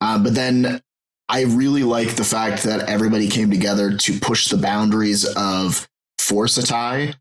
Uh, 0.00 0.18
but 0.22 0.34
then 0.34 0.80
I 1.28 1.42
really 1.42 1.82
like 1.82 2.14
the 2.14 2.24
fact 2.24 2.62
that 2.62 2.88
everybody 2.88 3.28
came 3.28 3.50
together 3.50 3.96
to 3.96 4.20
push 4.20 4.48
the 4.48 4.56
boundaries 4.56 5.24
of 5.36 5.88
force 6.18 6.56
a 6.58 6.62
tie 6.62 7.14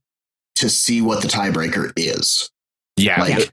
to 0.56 0.70
see 0.70 1.02
what 1.02 1.22
the 1.24 1.28
tiebreaker 1.28 1.92
is. 1.98 2.52
Yeah. 2.96 3.20
Like 3.22 3.52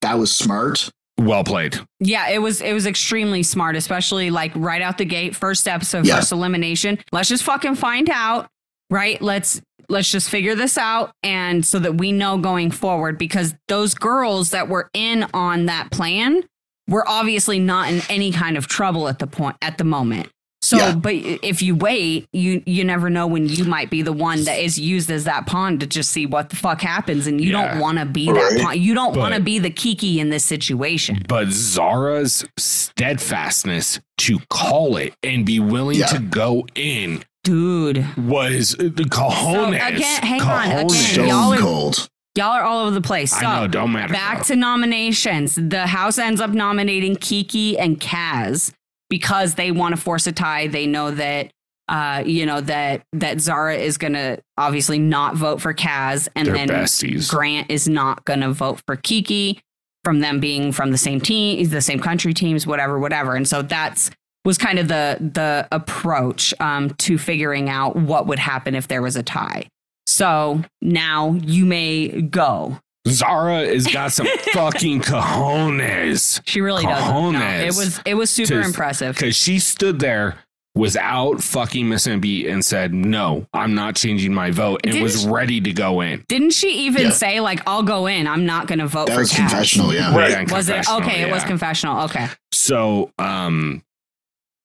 that 0.00 0.18
was 0.18 0.34
smart. 0.34 0.90
Well 1.18 1.44
played. 1.44 1.78
Yeah, 2.00 2.28
it 2.30 2.38
was 2.38 2.60
it 2.60 2.72
was 2.72 2.86
extremely 2.86 3.42
smart, 3.42 3.76
especially 3.76 4.30
like 4.30 4.50
right 4.56 4.82
out 4.82 4.98
the 4.98 5.04
gate, 5.04 5.36
first 5.36 5.68
episode, 5.68 6.06
Yeah. 6.06 6.16
first 6.16 6.32
elimination. 6.32 6.98
Let's 7.12 7.28
just 7.28 7.44
fucking 7.44 7.76
find 7.76 8.10
out, 8.10 8.48
right? 8.90 9.20
Let's 9.20 9.60
let's 9.90 10.10
just 10.10 10.30
figure 10.30 10.54
this 10.54 10.78
out 10.78 11.12
and 11.22 11.64
so 11.64 11.78
that 11.78 11.96
we 11.98 12.10
know 12.10 12.38
going 12.38 12.70
forward 12.70 13.18
because 13.18 13.54
those 13.68 13.94
girls 13.94 14.50
that 14.50 14.68
were 14.68 14.88
in 14.94 15.26
on 15.34 15.66
that 15.66 15.90
plan 15.90 16.42
were 16.88 17.06
obviously 17.06 17.58
not 17.58 17.90
in 17.92 18.00
any 18.08 18.32
kind 18.32 18.56
of 18.56 18.66
trouble 18.66 19.08
at 19.08 19.18
the 19.18 19.26
point 19.26 19.56
at 19.60 19.76
the 19.78 19.84
moment. 19.84 20.28
So, 20.62 20.78
Yeah. 20.78 20.94
but 20.94 21.12
if 21.14 21.60
you 21.60 21.74
wait, 21.76 22.26
you 22.32 22.62
you 22.64 22.84
never 22.84 23.10
know 23.10 23.26
when 23.26 23.46
you 23.46 23.64
might 23.66 23.90
be 23.90 24.00
the 24.00 24.14
one 24.14 24.44
that 24.44 24.58
is 24.64 24.78
used 24.78 25.10
as 25.10 25.24
that 25.24 25.44
pawn 25.46 25.78
to 25.80 25.86
just 25.86 26.10
see 26.10 26.24
what 26.24 26.48
the 26.48 26.56
fuck 26.56 26.80
happens, 26.80 27.26
and 27.26 27.38
you 27.38 27.50
Yeah. 27.52 27.72
don't 27.72 27.80
want 27.80 27.98
to 27.98 28.06
be 28.06 28.30
Right. 28.32 28.54
that 28.56 28.62
pawn. 28.62 28.80
You 28.80 28.94
don't 28.94 29.14
want 29.14 29.34
to 29.34 29.40
be 29.42 29.58
the 29.58 29.68
Kiki 29.68 30.18
in 30.18 30.30
this 30.30 30.42
situation. 30.46 31.22
But 31.28 31.48
Zara's 31.50 32.46
steadfastness 32.58 34.00
to 34.18 34.38
call 34.48 34.96
it 34.96 35.12
and 35.22 35.44
be 35.44 35.60
willing 35.60 35.98
Yeah. 35.98 36.06
to 36.06 36.18
go 36.18 36.66
in 36.74 37.22
Dude, 37.44 38.04
was 38.16 38.70
the 38.78 38.88
cojones. 38.90 39.74
again, 39.76 40.22
hang 40.22 40.42
on, 40.42 40.66
again, 40.66 40.86
Cojones. 40.88 41.12
Stone 41.12 41.28
y'all 41.28 41.52
are- 41.52 41.58
cold. 41.58 42.08
y'all 42.36 42.50
are 42.52 42.62
all 42.62 42.80
over 42.86 42.90
the 42.94 43.00
place. 43.00 43.30
So, 43.30 43.46
I 43.46 43.60
know, 43.60 43.68
don't 43.68 43.92
matter. 43.92 44.12
back 44.12 44.38
though. 44.38 44.54
to 44.54 44.56
nominations. 44.56 45.54
The 45.54 45.86
House 45.86 46.18
ends 46.18 46.40
up 46.40 46.50
nominating 46.50 47.16
Kiki 47.16 47.78
and 47.78 48.00
Kaz 48.00 48.72
because 49.10 49.54
they 49.54 49.70
want 49.70 49.94
to 49.94 50.00
force 50.00 50.26
a 50.26 50.32
tie. 50.32 50.66
They 50.66 50.86
know 50.86 51.10
that 51.12 51.50
uh, 51.86 52.22
you 52.24 52.46
know 52.46 52.62
that 52.62 53.02
that 53.12 53.40
Zara 53.42 53.76
is 53.76 53.98
gonna 53.98 54.38
obviously 54.56 54.98
not 54.98 55.36
vote 55.36 55.60
for 55.60 55.74
Kaz, 55.74 56.28
and 56.34 56.48
They're 56.48 56.54
then 56.54 56.68
besties. 56.68 57.30
Grant 57.30 57.70
is 57.70 57.86
not 57.86 58.24
gonna 58.24 58.50
vote 58.52 58.80
for 58.86 58.96
Kiki 58.96 59.60
from 60.02 60.20
them 60.20 60.40
being 60.40 60.72
from 60.72 60.90
the 60.92 60.98
same 60.98 61.20
team, 61.20 61.68
the 61.68 61.80
same 61.82 62.00
country 62.00 62.32
teams, 62.32 62.66
whatever, 62.66 62.98
whatever. 62.98 63.34
And 63.36 63.46
so 63.46 63.60
that's 63.62 64.10
was 64.44 64.58
kind 64.58 64.78
of 64.78 64.88
the 64.88 65.16
the 65.20 65.66
approach 65.72 66.52
um, 66.60 66.90
to 66.94 67.18
figuring 67.18 67.68
out 67.68 67.96
what 67.96 68.26
would 68.26 68.38
happen 68.38 68.74
if 68.74 68.88
there 68.88 69.02
was 69.02 69.16
a 69.16 69.22
tie. 69.22 69.66
So 70.06 70.62
now 70.82 71.32
you 71.42 71.64
may 71.64 72.08
go. 72.22 72.78
Zara 73.08 73.66
has 73.66 73.86
got 73.86 74.12
some 74.12 74.26
fucking 74.52 75.02
cojones 75.02 76.40
She 76.46 76.60
really 76.60 76.84
does. 76.84 77.32
No, 77.32 77.38
it 77.40 77.74
was 77.74 78.00
it 78.04 78.14
was 78.14 78.30
super 78.30 78.60
To- 78.60 78.62
impressive. 78.62 79.14
because 79.16 79.36
she 79.36 79.58
stood 79.58 79.98
there 79.98 80.36
without 80.74 81.40
fucking 81.40 81.88
missing 81.88 82.14
a 82.14 82.18
beat 82.18 82.46
and 82.48 82.64
said, 82.64 82.92
"No, 82.92 83.46
I'm 83.52 83.74
not 83.74 83.94
changing 83.96 84.32
my 84.34 84.50
vote," 84.50 84.80
and 84.84 84.92
Didn't 84.92 85.02
was 85.04 85.22
she- 85.22 85.28
ready 85.28 85.60
to 85.60 85.72
go 85.72 86.00
in. 86.00 86.24
Didn't 86.28 86.50
she 86.52 86.86
even 86.86 87.02
Yeah. 87.04 87.10
say 87.10 87.40
like 87.40 87.60
I'll 87.66 87.82
go 87.82 88.06
in? 88.06 88.26
I'm 88.26 88.46
not 88.46 88.66
going 88.66 88.78
to 88.80 88.86
vote 88.86 89.06
That 89.08 89.14
for 89.14 89.20
was 89.20 89.32
Kaz. 89.32 89.36
confessional, 89.36 89.94
yeah. 89.94 90.14
Right. 90.16 90.30
Yeah, 90.30 90.40
Was 90.54 90.68
it 90.68 90.72
confessional, 90.84 91.00
okay? 91.02 91.22
It 91.22 91.30
was 91.30 91.44
confessional. 91.44 92.04
Okay. 92.04 92.26
So, 92.52 93.12
um, 93.18 93.82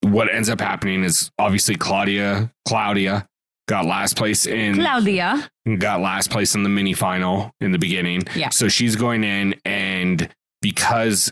what 0.02 0.34
ends 0.34 0.50
up 0.50 0.62
happening 0.62 1.04
is 1.04 1.32
obviously 1.38 1.76
Claudia, 1.76 2.52
Claudia 2.68 3.28
got 3.68 3.86
last 3.86 4.16
place 4.16 4.48
in 4.48 4.76
Claudia. 4.76 5.50
got 5.78 6.02
last 6.02 6.32
place 6.32 6.56
in 6.56 6.64
the 6.64 6.70
mini 6.70 6.94
final 6.94 7.52
in 7.62 7.72
the 7.72 7.78
beginning. 7.78 8.24
Yeah. 8.36 8.50
So 8.50 8.68
she's 8.68 8.96
going 8.96 9.24
in, 9.24 9.56
and 9.66 10.28
because 10.62 11.32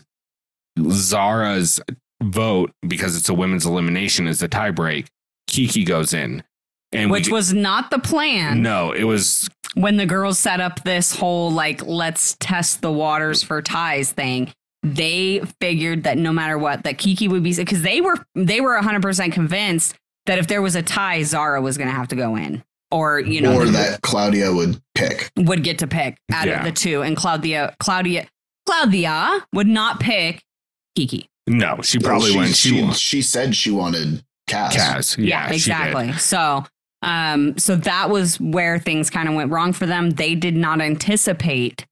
Zara's 0.88 1.80
vote, 2.22 2.70
because 2.86 3.16
it's 3.16 3.28
a 3.28 3.34
women's 3.34 3.66
elimination, 3.66 4.28
is 4.28 4.40
the 4.40 4.48
tiebreak, 4.48 5.06
Kiki 5.48 5.84
goes 5.84 6.12
in. 6.12 6.42
And 6.92 7.10
Which 7.10 7.26
we, 7.26 7.34
was 7.34 7.52
not 7.52 7.90
the 7.90 7.98
plan 7.98 8.62
no, 8.62 8.92
it 8.92 9.04
was 9.04 9.50
when 9.74 9.98
the 9.98 10.06
girls 10.06 10.38
set 10.38 10.58
up 10.58 10.82
this 10.84 11.14
whole 11.14 11.50
like 11.50 11.84
let's 11.84 12.34
test 12.40 12.80
the 12.80 12.90
waters 12.90 13.42
for 13.42 13.60
ties 13.60 14.10
thing. 14.10 14.52
They 14.82 15.40
figured 15.60 16.04
that 16.04 16.18
no 16.18 16.32
matter 16.32 16.56
what, 16.56 16.84
that 16.84 16.98
Kiki 16.98 17.26
would 17.28 17.42
be 17.42 17.54
because 17.54 17.82
they 17.82 18.00
were 18.00 18.16
they 18.34 18.60
were 18.60 18.74
100 18.74 19.02
percent 19.02 19.32
convinced 19.32 19.94
that 20.26 20.38
if 20.38 20.46
there 20.46 20.62
was 20.62 20.76
a 20.76 20.82
tie, 20.82 21.22
Zara 21.22 21.60
was 21.60 21.76
going 21.78 21.88
to 21.88 21.94
have 21.94 22.08
to 22.08 22.16
go 22.16 22.36
in, 22.36 22.62
or 22.90 23.18
you 23.18 23.40
know, 23.40 23.54
or 23.56 23.64
the- 23.64 23.72
that 23.72 24.02
Claudia 24.02 24.52
would 24.52 24.80
pick. 24.94 25.30
would 25.36 25.64
get 25.64 25.78
to 25.80 25.86
pick 25.86 26.18
out 26.32 26.46
Yeah. 26.46 26.58
of 26.60 26.64
the 26.64 26.72
two, 26.72 27.02
and 27.02 27.16
Claudia, 27.16 27.74
Claudia, 27.80 28.28
Claudia 28.66 29.44
would 29.52 29.66
not 29.66 29.98
pick 30.00 30.42
Kiki. 30.96 31.28
no, 31.48 31.80
she 31.82 31.98
probably 31.98 32.30
she, 32.32 32.36
went. 32.36 32.54
She, 32.54 32.68
she, 32.70 32.82
won. 32.82 32.92
she 32.94 33.22
said 33.22 33.56
she 33.56 33.70
wanted 33.72 34.22
Cass. 34.46 34.76
Kaz. 34.76 35.16
Yeah, 35.18 35.46
she 35.46 35.48
did. 35.50 35.54
exactly. 35.56 36.12
So, 36.14 36.64
um, 37.02 37.56
so 37.58 37.74
that 37.76 38.10
was 38.10 38.38
where 38.38 38.78
things 38.78 39.10
kind 39.10 39.28
of 39.28 39.34
went 39.34 39.50
wrong 39.50 39.72
for 39.72 39.86
them. 39.86 40.10
They 40.10 40.34
did 40.34 40.56
not 40.56 40.80
anticipate 40.80 41.84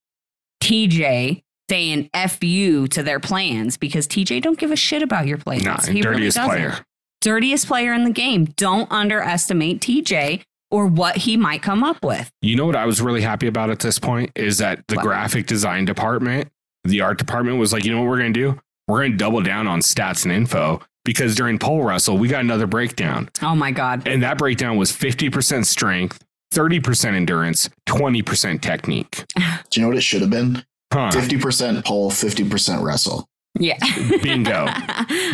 TJ 0.63 1.43
saying 1.71 2.11
"f 2.15 2.43
you" 2.43 2.87
to 2.89 3.03
their 3.03 3.21
plans 3.21 3.77
because 3.77 4.07
TJ 4.07 4.43
don't 4.43 4.59
give 4.59 4.71
a 4.71 4.77
shit 4.77 5.03
about 5.03 5.27
your 5.27 5.39
plans. 5.39 5.65
Nah, 5.65 5.79
He 5.81 5.93
really 6.01 6.03
dirtiest 6.03 6.37
doesn't. 6.37 6.51
player. 6.51 6.79
dirtiest 7.21 7.67
player 7.67 7.93
in 7.93 8.05
the 8.05 8.11
game. 8.13 8.45
Don't 8.57 8.91
underestimate 8.93 9.81
TJ 9.81 10.43
or 10.71 10.87
what 10.87 11.17
he 11.19 11.37
might 11.37 11.63
come 11.63 11.83
up 11.83 12.05
with. 12.05 12.31
You 12.43 12.57
know 12.57 12.67
what 12.67 12.77
I 12.77 12.87
was 12.87 13.01
really 13.01 13.23
happy 13.23 13.47
about 13.47 13.71
at 13.71 13.79
this 13.81 13.99
point 13.99 14.31
is 14.37 14.59
that 14.59 14.83
the 14.89 14.97
What? 14.97 15.05
graphic 15.05 15.47
design 15.47 15.85
department, 15.85 16.49
the 16.85 17.01
art 17.01 17.19
department 17.19 17.59
was 17.59 17.73
like, 17.73 17.85
you 17.85 17.93
know 17.93 18.01
what 18.01 18.09
we're 18.09 18.19
going 18.19 18.33
to 18.35 18.41
do? 18.41 18.61
We're 18.89 18.99
going 19.01 19.13
to 19.13 19.17
double 19.19 19.43
down 19.43 19.67
on 19.67 19.81
stats 19.81 20.25
and 20.25 20.33
info 20.33 20.81
because 21.05 21.35
during 21.35 21.59
pole 21.59 21.83
wrestle, 21.83 22.19
we 22.19 22.29
got 22.29 22.41
another 22.43 22.67
breakdown. 22.67 23.29
Oh 23.43 23.55
my 23.57 23.71
god. 23.73 24.07
And 24.07 24.23
that 24.23 24.39
breakdown 24.39 24.77
was 24.77 24.93
50% 24.93 25.65
strength, 25.67 26.21
30% 26.55 27.15
endurance, 27.15 27.69
20% 27.89 28.61
technique. 28.61 29.25
Do 29.37 29.43
you 29.75 29.83
know 29.83 29.89
what 29.89 29.97
it 29.97 30.03
should 30.03 30.21
have 30.21 30.31
been? 30.31 30.65
Huh. 30.93 31.11
50% 31.11 31.85
pole, 31.85 32.11
50% 32.11 32.83
wrestle. 32.83 33.29
Yeah. 33.59 33.79
Bingo. 34.23 34.67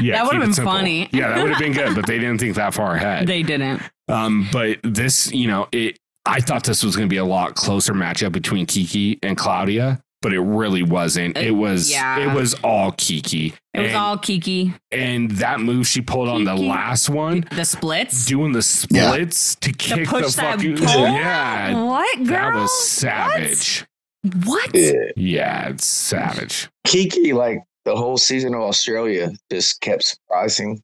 Yeah, 0.00 0.14
that 0.16 0.24
would 0.24 0.34
have 0.34 0.42
been 0.42 0.52
simple. 0.52 0.72
funny. 0.72 1.08
Yeah, 1.12 1.28
that 1.28 1.42
would 1.42 1.50
have 1.50 1.60
been 1.60 1.72
good, 1.72 1.94
but 1.94 2.06
they 2.06 2.18
didn't 2.18 2.38
think 2.38 2.56
that 2.56 2.74
far 2.74 2.94
ahead. 2.96 3.26
they 3.28 3.42
didn't. 3.42 3.82
Um, 4.08 4.48
but 4.52 4.78
this, 4.82 5.30
you 5.32 5.46
know, 5.46 5.68
it. 5.72 5.98
I 6.24 6.40
thought 6.40 6.64
this 6.64 6.82
was 6.82 6.96
going 6.96 7.08
to 7.08 7.12
be 7.12 7.18
a 7.18 7.24
lot 7.24 7.54
closer 7.54 7.92
matchup 7.94 8.32
between 8.32 8.66
Kiki 8.66 9.18
and 9.22 9.36
Claudia, 9.36 10.02
but 10.22 10.32
it 10.32 10.40
really 10.40 10.82
wasn't. 10.82 11.36
It 11.36 11.52
was 11.52 11.90
yeah. 11.90 12.18
it 12.18 12.34
was 12.34 12.54
all 12.64 12.92
Kiki. 12.92 13.54
It 13.74 13.80
was 13.80 13.88
and, 13.88 13.96
all 13.96 14.18
Kiki. 14.18 14.72
and 14.90 15.30
that 15.32 15.60
move 15.60 15.86
she 15.86 16.00
pulled 16.00 16.28
on 16.28 16.44
the 16.44 16.54
last 16.56 17.08
one, 17.10 17.44
The 17.54 17.64
splits. 17.64 18.24
doing 18.26 18.52
the 18.52 18.62
splits 18.62 19.54
to 19.56 19.72
to 19.72 19.78
kick 19.78 20.08
push 20.08 20.34
the 20.34 20.42
that 20.42 20.56
fucking 20.56 20.76
pole. 20.78 21.04
yeah. 21.06 21.82
What 21.84 22.18
girl? 22.18 22.26
That 22.26 22.54
was 22.54 22.88
savage. 22.88 23.80
What? 23.80 23.88
What? 24.44 24.70
Yeah. 24.74 24.92
Yeah, 25.16 25.68
it's 25.68 25.86
savage. 25.86 26.68
Kiki, 26.86 27.32
like 27.32 27.58
the 27.84 27.96
whole 27.96 28.16
season 28.18 28.54
of 28.54 28.60
Australia, 28.62 29.30
just 29.50 29.80
kept 29.80 30.04
surprising. 30.04 30.80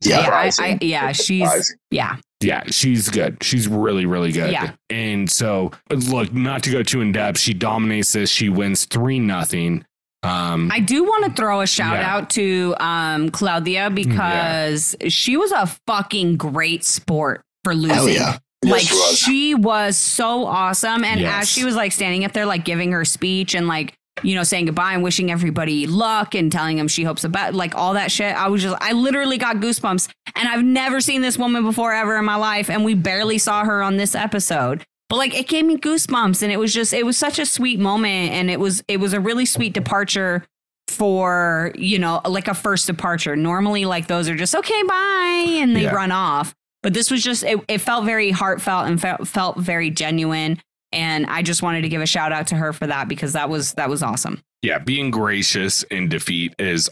Yeah. 0.00 0.20
Yeah, 0.20 0.30
I, 0.30 0.50
I, 0.60 0.78
yeah, 0.80 1.12
she's 1.12 1.42
Surprising. 1.42 1.76
yeah. 1.90 2.16
Yeah, 2.40 2.62
she's 2.68 3.08
good. 3.08 3.42
She's 3.42 3.66
really, 3.66 4.06
really 4.06 4.30
good. 4.30 4.52
Yeah. 4.52 4.70
And 4.90 5.28
so, 5.28 5.72
look, 5.90 6.32
not 6.32 6.62
to 6.62 6.70
go 6.70 6.84
too 6.84 7.00
in 7.00 7.10
depth, 7.10 7.40
she 7.40 7.52
dominates 7.52 8.12
this. 8.12 8.30
She 8.30 8.48
wins 8.48 8.84
three 8.84 9.18
nothing. 9.18 9.84
Um, 10.22 10.70
I 10.72 10.78
do 10.78 11.02
want 11.02 11.24
to 11.24 11.32
throw 11.32 11.60
a 11.62 11.66
shout 11.66 11.96
Yeah. 11.96 12.14
out 12.14 12.30
to 12.30 12.74
um 12.78 13.30
Claudia 13.30 13.90
because 13.90 14.94
she 15.08 15.36
was 15.36 15.50
a 15.52 15.66
fucking 15.86 16.36
great 16.36 16.84
sport 16.84 17.42
for 17.64 17.74
losing. 17.74 18.14
Hell 18.22 18.38
yeah. 18.62 18.72
like 18.72 18.82
Yes, 18.82 18.90
she 18.90 18.96
was. 18.96 19.18
she 19.18 19.54
was 19.54 19.96
so 19.96 20.44
awesome 20.46 21.04
and 21.04 21.20
Yes. 21.20 21.42
as 21.42 21.48
she 21.48 21.64
was 21.64 21.74
like 21.76 21.92
standing 21.92 22.24
up 22.24 22.32
there 22.32 22.46
like 22.46 22.64
giving 22.64 22.92
her 22.92 23.04
speech 23.04 23.54
and 23.54 23.66
like 23.68 23.94
you 24.24 24.34
know 24.34 24.42
saying 24.42 24.66
goodbye 24.66 24.94
and 24.94 25.02
wishing 25.04 25.30
everybody 25.30 25.86
luck 25.86 26.34
and 26.34 26.50
telling 26.50 26.76
them 26.76 26.88
she 26.88 27.04
hopes 27.04 27.22
about 27.22 27.54
like 27.54 27.76
all 27.76 27.94
that 27.94 28.10
shit 28.10 28.34
i 28.34 28.48
was 28.48 28.62
just 28.62 28.76
i 28.80 28.90
literally 28.92 29.38
got 29.38 29.56
goosebumps 29.58 30.08
and 30.34 30.48
i've 30.48 30.64
never 30.64 31.00
seen 31.00 31.20
this 31.20 31.38
woman 31.38 31.62
before 31.62 31.92
ever 31.92 32.16
in 32.16 32.24
my 32.24 32.34
life 32.34 32.68
and 32.68 32.84
we 32.84 32.94
barely 32.94 33.38
saw 33.38 33.64
her 33.64 33.80
on 33.80 33.96
this 33.96 34.16
episode 34.16 34.82
but 35.08 35.16
like 35.18 35.38
it 35.38 35.46
gave 35.46 35.64
me 35.64 35.76
goosebumps 35.76 36.42
and 36.42 36.50
it 36.50 36.56
was 36.58 36.74
just 36.74 36.92
it 36.92 37.06
was 37.06 37.16
such 37.16 37.38
a 37.38 37.46
sweet 37.46 37.78
moment 37.78 38.32
and 38.32 38.50
it 38.50 38.58
was 38.58 38.82
it 38.88 38.96
was 38.98 39.12
a 39.12 39.20
really 39.20 39.46
sweet 39.46 39.72
departure 39.72 40.44
for 40.88 41.70
you 41.76 41.98
know 41.98 42.20
like 42.26 42.48
a 42.48 42.54
first 42.54 42.86
departure 42.88 43.36
normally 43.36 43.84
like 43.84 44.08
those 44.08 44.28
are 44.28 44.34
just 44.34 44.54
okay 44.56 44.82
bye 44.82 45.44
and 45.60 45.76
they 45.76 45.82
Yeah. 45.82 45.94
run 45.94 46.10
off 46.10 46.54
but 46.82 46.94
this 46.94 47.10
was 47.10 47.22
just 47.22 47.42
it, 47.44 47.58
it 47.68 47.78
felt 47.78 48.04
very 48.04 48.30
heartfelt 48.30 48.86
and 48.86 49.00
felt, 49.00 49.26
felt 49.28 49.58
very 49.58 49.90
genuine 49.90 50.60
and 50.92 51.26
i 51.26 51.42
just 51.42 51.62
wanted 51.62 51.82
to 51.82 51.88
give 51.88 52.00
a 52.00 52.06
shout 52.06 52.32
out 52.32 52.46
to 52.46 52.54
her 52.56 52.72
for 52.72 52.86
that 52.86 53.08
because 53.08 53.32
that 53.34 53.48
was 53.48 53.72
that 53.74 53.88
was 53.88 54.02
awesome 54.02 54.40
yeah, 54.60 54.80
being 54.80 55.12
gracious 55.12 55.84
in 55.84 56.08
defeat 56.08 56.52
is 56.58 56.90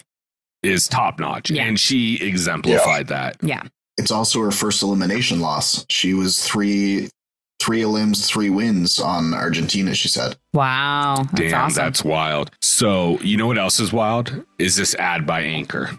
is 0.62 0.86
top 0.86 1.18
notch, 1.18 1.50
Yeah. 1.50 1.64
and 1.64 1.78
she 1.80 2.16
exemplified 2.24 3.08
that. 3.08 3.36
yeah 3.42 3.62
It's 3.98 4.12
also 4.12 4.40
her 4.42 4.52
first 4.52 4.82
elimination 4.84 5.40
loss. 5.40 5.84
She 5.90 6.14
was 6.14 6.38
three 6.46 7.08
three 7.58 7.80
elims, 7.80 8.24
three 8.26 8.50
wins 8.50 9.00
on 9.00 9.34
Argentina, 9.34 9.94
she 9.96 10.06
said. 10.08 10.36
wow 10.54 11.24
that's 11.32 11.40
Damn, 11.50 11.64
awesome 11.64 11.84
that's 11.84 12.04
wild. 12.04 12.50
So, 12.62 13.18
you 13.20 13.36
know 13.36 13.48
what 13.48 13.58
else 13.58 13.80
is 13.80 13.92
wild? 13.92 14.44
Is 14.60 14.76
this 14.76 14.94
ad 14.94 15.26
by 15.26 15.40
Anchor? 15.40 15.98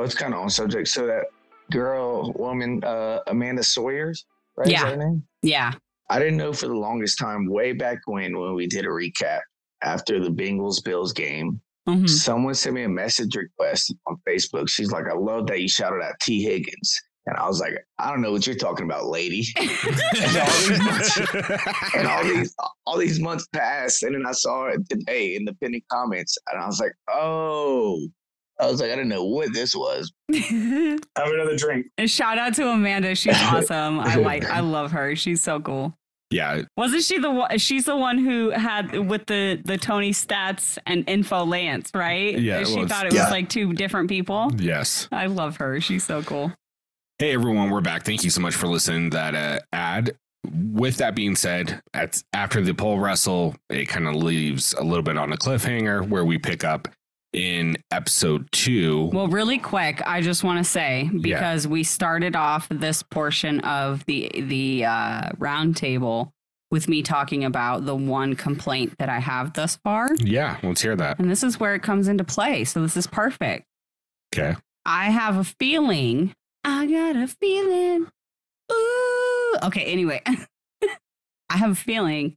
Well, 0.00 0.06
it's 0.06 0.14
kind 0.14 0.32
of 0.32 0.40
on 0.40 0.48
subject. 0.48 0.88
So 0.88 1.06
that 1.08 1.26
girl, 1.70 2.32
woman, 2.32 2.82
uh, 2.82 3.18
Amanda 3.26 3.62
Sawyer's, 3.62 4.24
right? 4.56 4.66
Yeah. 4.66 4.84
that 4.84 4.90
her 4.92 4.96
name? 4.96 5.22
yeah 5.42 5.72
I 6.08 6.18
didn't 6.18 6.38
know 6.38 6.54
for 6.54 6.68
the 6.68 6.74
longest 6.74 7.18
time, 7.18 7.46
way 7.50 7.74
back 7.74 7.98
when, 8.06 8.34
when 8.38 8.54
we 8.54 8.66
did 8.66 8.86
a 8.86 8.88
recap 8.88 9.40
after 9.82 10.18
the 10.18 10.30
Bengals 10.30 10.82
Bills 10.82 11.12
game. 11.12 11.60
Mhm. 11.86 12.08
Someone 12.08 12.54
sent 12.54 12.76
me 12.76 12.84
a 12.84 12.88
message 12.88 13.36
request 13.36 13.94
on 14.06 14.16
Facebook. 14.26 14.70
She's 14.70 14.90
like, 14.90 15.04
I 15.06 15.12
love 15.12 15.46
that 15.48 15.60
you 15.60 15.68
shouted 15.68 16.02
out 16.02 16.14
Tee 16.22 16.42
Higgins. 16.42 16.98
And 17.26 17.36
I 17.36 17.46
was 17.46 17.60
like, 17.60 17.74
I 17.98 18.10
don't 18.10 18.22
know 18.22 18.32
what 18.32 18.46
you're 18.46 18.56
talking 18.56 18.86
about, 18.86 19.04
lady. 19.04 19.44
and 19.58 19.68
all 20.38 20.64
these 20.64 20.78
months, 20.80 21.20
and 21.94 22.06
all 22.06 22.24
these 22.34 22.54
all 22.86 22.96
these 22.96 23.20
months 23.20 23.46
passed, 23.52 24.02
and 24.02 24.14
then 24.14 24.24
I 24.26 24.32
saw 24.32 24.68
it 24.68 24.88
today 24.88 25.36
in 25.36 25.44
the 25.44 25.52
pending 25.62 25.82
comments, 25.92 26.38
and 26.50 26.58
I 26.62 26.66
was 26.66 26.80
like, 26.80 26.92
oh, 27.08 28.08
I 28.60 28.66
was 28.70 28.80
like, 28.80 28.90
I 28.90 28.94
didn't 28.96 29.08
know 29.08 29.24
what 29.24 29.52
this 29.54 29.74
was. 29.74 30.12
and 30.28 30.38
Have 31.16 31.28
another 31.28 31.56
drink. 31.56 31.86
shout 32.06 32.38
out 32.38 32.54
to 32.54 32.68
amanda 32.68 33.14
she's 33.14 33.36
awesome 33.42 34.00
i 34.00 34.16
like 34.16 34.44
i 34.50 34.60
love 34.60 34.92
her 34.92 35.16
she's 35.16 35.42
so 35.42 35.60
cool 35.60 35.94
yeah, 36.32 36.62
wasn't 36.76 37.02
she 37.02 37.18
the 37.18 37.28
one 37.30 37.58
she's 37.58 37.86
the 37.86 37.96
one 37.96 38.16
who 38.16 38.50
had 38.50 38.96
with 39.08 39.26
the 39.26 39.60
the 39.64 39.76
tony 39.76 40.12
stats 40.12 40.78
and 40.86 41.08
info 41.10 41.44
lance 41.44 41.90
right 41.92 42.38
Yeah, 42.38 42.62
she 42.62 42.76
was. 42.78 42.88
thought 42.88 43.06
it 43.06 43.12
Yeah. 43.14 43.24
was 43.24 43.32
like 43.32 43.48
two 43.48 43.72
different 43.72 44.08
people 44.08 44.52
yes. 44.56 45.08
i 45.10 45.26
love 45.26 45.56
her 45.56 45.80
she's 45.80 46.04
so 46.04 46.22
cool 46.22 46.52
Hey 47.18 47.34
everyone, 47.34 47.68
we're 47.68 47.82
back. 47.82 48.04
Thank 48.06 48.24
you 48.24 48.30
so 48.30 48.40
much 48.40 48.54
for 48.54 48.66
listening 48.66 49.10
to 49.10 49.16
that 49.18 49.34
uh, 49.34 49.58
ad. 49.74 50.16
With 50.50 50.96
that 50.96 51.14
being 51.14 51.36
said, 51.36 51.82
at, 51.92 52.22
after 52.32 52.62
the 52.62 52.72
pole 52.72 52.98
wrestle, 52.98 53.54
it 53.68 53.88
kind 53.90 54.08
of 54.08 54.14
leaves 54.14 54.72
a 54.72 54.82
little 54.82 55.02
bit 55.02 55.18
on 55.18 55.30
a 55.30 55.36
cliffhanger 55.36 56.08
where 56.08 56.24
we 56.24 56.38
pick 56.38 56.64
up 56.64 56.88
in 57.32 57.76
episode 57.90 58.50
two. 58.52 59.10
Well, 59.12 59.28
really 59.28 59.58
quick, 59.58 60.02
I 60.06 60.20
just 60.20 60.42
want 60.42 60.58
to 60.58 60.70
say 60.70 61.08
because 61.20 61.66
we 61.68 61.84
started 61.84 62.34
off 62.36 62.68
this 62.68 63.02
portion 63.02 63.60
of 63.60 64.04
the 64.06 64.30
the 64.34 64.84
uh, 64.84 65.30
roundtable 65.38 66.30
with 66.70 66.88
me 66.88 67.02
talking 67.02 67.44
about 67.44 67.84
the 67.84 67.96
one 67.96 68.34
complaint 68.36 68.94
that 68.98 69.08
I 69.08 69.18
have 69.18 69.54
thus 69.54 69.76
far, 69.76 70.08
yeah, 70.18 70.58
let's 70.62 70.80
hear 70.80 70.94
that. 70.96 71.18
and 71.18 71.30
this 71.30 71.42
is 71.42 71.58
where 71.58 71.74
it 71.74 71.82
comes 71.82 72.08
into 72.08 72.24
play. 72.24 72.64
So 72.64 72.80
this 72.82 72.96
is 72.96 73.06
perfect. 73.06 73.64
Okay. 74.34 74.56
I 74.86 75.10
have 75.10 75.36
a 75.36 75.44
feeling. 75.44 76.32
I 76.64 76.86
got 76.86 77.16
a 77.16 77.26
feeling. 77.26 78.06
Ooh. 78.72 79.56
Okay. 79.64 79.84
Anyway, 79.84 80.22
I 80.26 81.56
have 81.56 81.72
a 81.72 81.74
feeling 81.74 82.36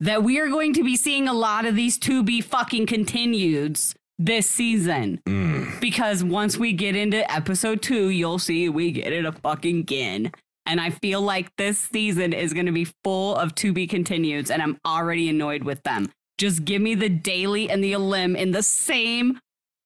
that 0.00 0.22
we 0.22 0.38
are 0.40 0.48
going 0.48 0.72
to 0.74 0.82
be 0.82 0.96
seeing 0.96 1.28
a 1.28 1.32
lot 1.34 1.66
of 1.66 1.76
these 1.76 1.98
to 1.98 2.22
be 2.22 2.40
fucking 2.40 2.86
continueds 2.86 3.94
this 4.18 4.48
season 4.48 5.20
Mm. 5.26 5.80
because 5.80 6.22
once 6.22 6.56
we 6.56 6.72
get 6.72 6.94
into 6.94 7.30
episode 7.32 7.82
two, 7.82 8.08
you'll 8.10 8.38
see 8.38 8.68
we 8.68 8.92
get 8.92 9.12
it 9.12 9.24
a 9.24 9.32
fucking 9.32 9.80
again. 9.80 10.32
And 10.66 10.80
I 10.80 10.90
feel 10.90 11.20
like 11.20 11.54
this 11.56 11.78
season 11.78 12.32
is 12.32 12.54
going 12.54 12.66
to 12.66 12.72
be 12.72 12.86
full 13.04 13.36
of 13.36 13.54
to 13.56 13.72
be 13.72 13.86
continueds, 13.86 14.50
and 14.50 14.62
I'm 14.62 14.78
already 14.86 15.28
annoyed 15.28 15.62
with 15.64 15.82
them. 15.82 16.10
Just 16.38 16.64
give 16.64 16.80
me 16.80 16.94
the 16.94 17.08
daily 17.10 17.68
and 17.68 17.84
the 17.84 17.92
elim 17.92 18.34
in 18.34 18.52
the 18.52 18.62
same 18.62 19.40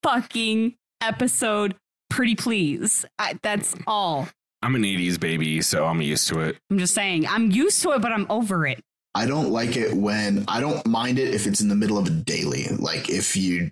fucking 0.04 0.74
episode, 1.00 1.74
pretty 2.10 2.34
please. 2.34 3.04
I, 3.18 3.38
that's 3.42 3.74
all. 3.86 4.28
I'm 4.62 4.74
an 4.74 4.82
80s 4.82 5.18
baby, 5.20 5.62
so 5.62 5.84
I'm 5.86 6.00
used 6.00 6.28
to 6.28 6.40
it. 6.40 6.56
I'm 6.70 6.78
just 6.78 6.94
saying, 6.94 7.26
I'm 7.26 7.50
used 7.50 7.82
to 7.82 7.90
it, 7.92 8.02
but 8.02 8.12
I'm 8.12 8.26
over 8.30 8.66
it. 8.66 8.80
I 9.14 9.26
don't 9.26 9.50
like 9.50 9.76
it 9.76 9.94
when 9.94 10.44
I 10.48 10.60
don't 10.60 10.86
mind 10.86 11.18
it 11.18 11.34
if 11.34 11.46
it's 11.46 11.60
in 11.60 11.68
the 11.68 11.74
middle 11.74 11.98
of 11.98 12.06
a 12.06 12.10
daily. 12.10 12.66
Like 12.78 13.08
if 13.08 13.34
you 13.36 13.70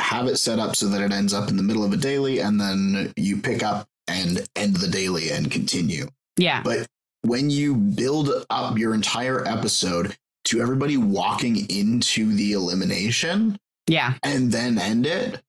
have 0.00 0.26
it 0.26 0.36
set 0.36 0.58
up 0.58 0.74
so 0.76 0.86
that 0.88 1.00
it 1.00 1.12
ends 1.12 1.32
up 1.34 1.48
in 1.48 1.56
the 1.56 1.62
middle 1.62 1.84
of 1.84 1.92
a 1.92 1.96
daily 1.96 2.40
and 2.40 2.60
then 2.60 3.12
you 3.16 3.36
pick 3.38 3.62
up 3.62 3.86
and 4.08 4.46
end 4.56 4.76
the 4.76 4.88
daily 4.88 5.30
and 5.30 5.50
continue. 5.50 6.06
Yeah. 6.36 6.62
But 6.62 6.86
when 7.22 7.50
you 7.50 7.74
build 7.74 8.30
up 8.50 8.78
your 8.78 8.94
entire 8.94 9.46
episode 9.46 10.16
to 10.44 10.60
everybody 10.60 10.96
walking 10.96 11.68
into 11.70 12.32
the 12.34 12.52
elimination 12.52 13.58
Yeah. 13.86 14.14
and 14.22 14.50
then 14.50 14.78
end 14.78 15.06
it, 15.06 15.42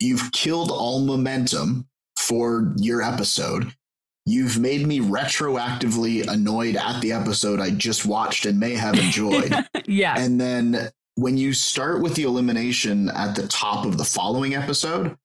you've 0.00 0.32
killed 0.32 0.70
all 0.70 1.00
momentum 1.00 1.86
for 2.18 2.74
your 2.76 3.02
episode. 3.02 3.72
You've 4.26 4.58
made 4.58 4.86
me 4.86 5.00
retroactively 5.00 6.26
annoyed 6.26 6.76
at 6.76 7.00
the 7.00 7.12
episode 7.12 7.60
I 7.60 7.70
just 7.70 8.04
watched 8.04 8.46
and 8.46 8.58
may 8.60 8.74
have 8.74 8.94
enjoyed. 8.98 9.54
yeah. 9.86 10.18
and 10.18 10.40
then 10.40 10.90
when 11.16 11.36
you 11.36 11.52
start 11.52 12.00
with 12.02 12.14
the 12.14 12.22
elimination 12.22 13.08
at 13.10 13.34
the 13.36 13.46
top 13.48 13.84
of 13.86 13.98
the 13.98 14.04
following 14.04 14.54
episode, 14.54 15.16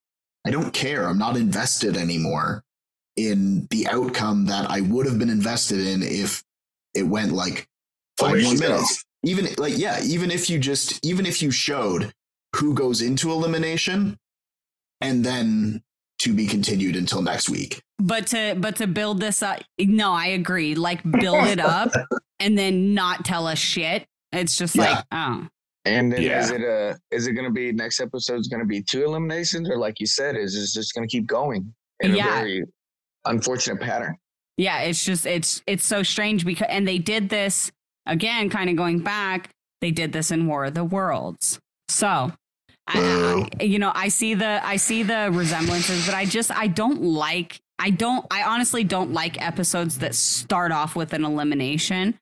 I 0.46 0.52
don't 0.52 0.74
care. 0.74 1.08
I'm 1.08 1.18
not 1.18 1.38
invested 1.38 1.98
anymore 1.98 2.64
in 3.16 3.68
the 3.70 3.88
outcome 3.88 4.46
that 4.48 4.70
I 4.70 4.82
would 4.82 5.06
have 5.06 5.18
been 5.18 5.30
invested 5.30 5.80
in 5.80 6.04
if 6.04 6.44
it 6.94 7.04
went 7.04 7.32
like 7.32 7.68
five 8.18 8.42
more 8.42 8.56
minutes. 8.56 9.04
Even 9.24 9.48
like, 9.58 9.78
yeah, 9.78 10.00
even 10.04 10.30
if 10.32 10.50
you 10.50 10.60
just, 10.60 11.04
even 11.06 11.26
if 11.26 11.42
you 11.42 11.50
showed 11.50 12.14
who 12.56 12.74
goes 12.74 13.02
into 13.02 13.32
elimination 13.32 14.18
and 15.02 15.26
then 15.26 15.82
to 16.20 16.34
be 16.34 16.46
continued 16.48 16.96
until 16.96 17.22
next 17.22 17.50
week. 17.50 17.82
But 17.98 18.28
to 18.28 18.56
but 18.58 18.76
to 18.78 18.88
build 18.88 19.20
this 19.20 19.42
up, 19.42 19.62
no, 19.80 20.12
I 20.14 20.28
agree. 20.28 20.76
Like 20.76 21.02
build 21.20 21.48
it 21.48 21.60
up 21.60 21.92
and 22.40 22.58
then 22.58 22.94
not 22.94 23.26
tell 23.26 23.48
us 23.48 23.58
shit. 23.58 24.06
It's 24.32 24.58
just 24.58 24.76
Yeah. 24.76 24.82
like, 24.84 25.06
oh, 25.12 25.48
And 25.86 26.12
then 26.12 26.22
Yeah. 26.24 26.38
Uh, 26.38 26.40
is 26.42 26.52
it 26.52 26.62
a 26.62 26.98
is 27.12 27.28
it 27.28 27.34
going 27.34 27.46
to 27.46 27.52
be 27.54 27.72
next 27.72 28.00
episode 28.02 28.40
is 28.40 28.48
going 28.48 28.60
to 28.62 28.66
be 28.68 28.82
two 28.82 29.04
eliminations 29.06 29.70
or 29.70 29.78
like 29.78 30.00
you 30.00 30.08
said 30.08 30.36
is 30.36 30.56
it 30.56 30.68
just 30.78 30.94
going 30.96 31.08
to 31.08 31.12
keep 31.12 31.26
going 31.28 31.74
in 32.02 32.16
Yeah. 32.16 32.28
a 32.28 32.32
very 32.42 32.64
unfortunate 33.26 33.80
pattern? 33.80 34.16
yeah. 34.58 34.80
It's 34.82 35.04
just 35.04 35.26
it's 35.26 35.62
it's 35.68 35.86
so 35.86 36.02
strange 36.04 36.46
because 36.46 36.68
and 36.70 36.88
they 36.88 36.98
did 36.98 37.30
this 37.30 37.72
again, 38.06 38.50
kind 38.50 38.70
of 38.70 38.76
going 38.76 39.00
back. 39.00 39.50
They 39.82 39.92
did 39.92 40.12
this 40.14 40.32
in 40.32 40.48
War 40.48 40.66
of 40.66 40.74
the 40.74 40.84
Worlds. 40.84 41.60
So 41.90 42.32
I, 42.88 43.48
I- 43.60 43.64
you 43.64 43.80
know, 43.80 43.92
I 43.96 44.08
see 44.10 44.34
the 44.34 44.66
I 44.66 44.78
see 44.78 45.04
the 45.04 45.30
resemblances, 45.32 46.06
but 46.06 46.16
I 46.16 46.26
just 46.26 46.52
I 46.52 46.68
don't 46.68 47.02
like 47.02 47.60
I 47.80 47.90
don't 47.90 48.26
I 48.32 48.44
honestly 48.44 48.84
don't 48.84 49.12
like 49.12 49.42
episodes 49.42 50.00
that 50.00 50.16
start 50.16 50.72
off 50.72 50.96
with 50.96 51.14
an 51.14 51.26
elimination. 51.26 52.18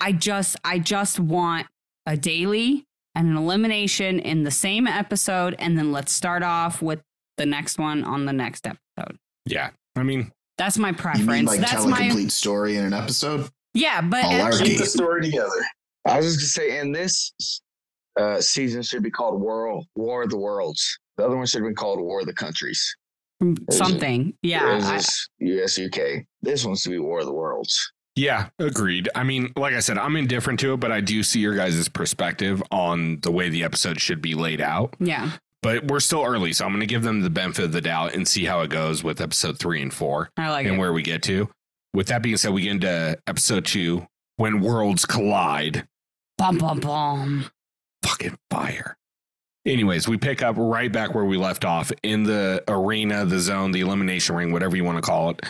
I 0.00 0.12
just 0.12 0.56
I 0.64 0.78
just 0.78 1.18
want 1.20 1.66
a 2.06 2.16
daily 2.16 2.84
and 3.16 3.26
an 3.26 3.36
elimination 3.36 4.20
in 4.20 4.44
the 4.44 4.50
same 4.52 4.86
episode 4.86 5.56
and 5.58 5.76
then 5.76 5.90
let's 5.90 6.12
start 6.12 6.42
off 6.44 6.80
with 6.82 7.00
the 7.38 7.46
next 7.46 7.78
one 7.78 8.04
on 8.04 8.26
the 8.26 8.32
next 8.32 8.66
episode. 8.66 9.16
Yeah. 9.46 9.70
I 9.96 10.02
mean, 10.04 10.30
That's 10.58 10.78
my 10.78 10.90
You 10.90 10.94
preference. 10.94 11.26
mean 11.28 11.44
like 11.46 11.60
That's 11.60 11.72
tell 11.72 11.84
a 11.84 11.88
my 11.88 11.98
complete 12.06 12.30
story 12.30 12.76
in 12.76 12.84
an 12.84 12.92
episode? 12.92 13.48
Yeah, 13.74 14.00
but 14.02 14.24
Malarkey. 14.24 14.64
Keep 14.66 14.78
the 14.78 14.86
story 14.86 15.22
together. 15.22 15.50
I 16.06 16.18
was 16.18 16.36
just 16.36 16.56
gonna 16.56 16.68
say, 16.68 16.78
and 16.78 16.94
this 16.94 17.32
uh, 18.18 18.40
season 18.40 18.82
should 18.82 19.02
be 19.02 19.10
called 19.10 19.40
War 19.40 19.82
War 19.96 20.22
of 20.22 20.30
the 20.30 20.38
Worlds. 20.38 20.98
The 21.16 21.24
other 21.26 21.36
one 21.36 21.46
should 21.46 21.60
have 21.62 21.68
been 21.68 21.74
called 21.74 22.00
War 22.00 22.20
of 22.20 22.26
the 22.26 22.32
Countries. 22.34 22.94
something. 23.70 24.32
Yeah. 24.42 24.78
I- 24.82 25.02
US 25.40 25.78
UK. 25.78 26.24
This 26.42 26.64
one's 26.64 26.82
to 26.84 26.90
be 26.90 26.98
War 26.98 27.20
of 27.20 27.26
the 27.26 27.32
Worlds. 27.34 27.92
Yeah, 28.16 28.48
agreed. 28.58 29.08
I 29.14 29.22
mean, 29.22 29.52
like 29.56 29.74
I 29.74 29.80
said, 29.80 29.98
I'm 29.98 30.16
indifferent 30.16 30.58
to 30.60 30.72
it, 30.74 30.78
but 30.80 30.90
I 30.90 31.00
do 31.00 31.22
see 31.22 31.40
your 31.40 31.54
guys' 31.54 31.88
perspective 31.88 32.62
on 32.70 33.20
the 33.20 33.30
way 33.30 33.48
the 33.50 33.62
episode 33.62 34.00
should 34.00 34.20
be 34.20 34.34
laid 34.34 34.60
out. 34.60 34.94
yeah. 34.98 35.32
But 35.62 35.88
we're 35.88 36.00
still 36.00 36.22
early, 36.24 36.52
so 36.52 36.64
I'm 36.64 36.70
going 36.70 36.80
to 36.80 36.86
give 36.86 37.02
them 37.02 37.22
the 37.22 37.30
benefit 37.30 37.64
of 37.64 37.72
the 37.72 37.80
doubt 37.80 38.14
and 38.14 38.28
see 38.28 38.44
how 38.44 38.60
it 38.60 38.70
goes 38.70 39.02
with 39.02 39.20
episode 39.20 39.58
three 39.58 39.82
and 39.82 39.92
four 39.92 40.30
I 40.36 40.48
like 40.50 40.64
and 40.66 40.76
it. 40.76 40.78
where 40.78 40.92
we 40.92 41.02
get 41.02 41.22
to. 41.24 41.48
With 41.92 42.06
that 42.08 42.22
being 42.22 42.36
said, 42.36 42.52
we 42.52 42.62
get 42.62 42.72
into 42.72 43.18
episode 43.26 43.64
two 43.64 44.06
when 44.36 44.60
worlds 44.60 45.04
collide. 45.04 45.88
Bum 46.38 46.58
bum 46.58 46.78
bum. 46.78 47.46
Fucking 48.04 48.36
fire. 48.48 48.96
Anyways, 49.64 50.06
we 50.06 50.18
pick 50.18 50.40
up 50.40 50.54
right 50.56 50.92
back 50.92 51.14
where 51.16 51.24
we 51.24 51.36
left 51.36 51.64
off 51.64 51.90
in 52.04 52.22
the 52.22 52.62
arena, 52.68 53.24
the 53.24 53.40
zone, 53.40 53.72
the 53.72 53.80
elimination 53.80 54.36
ring, 54.36 54.52
whatever 54.52 54.76
you 54.76 54.84
want 54.84 54.98
to 54.98 55.02
call 55.02 55.30
it. 55.30 55.40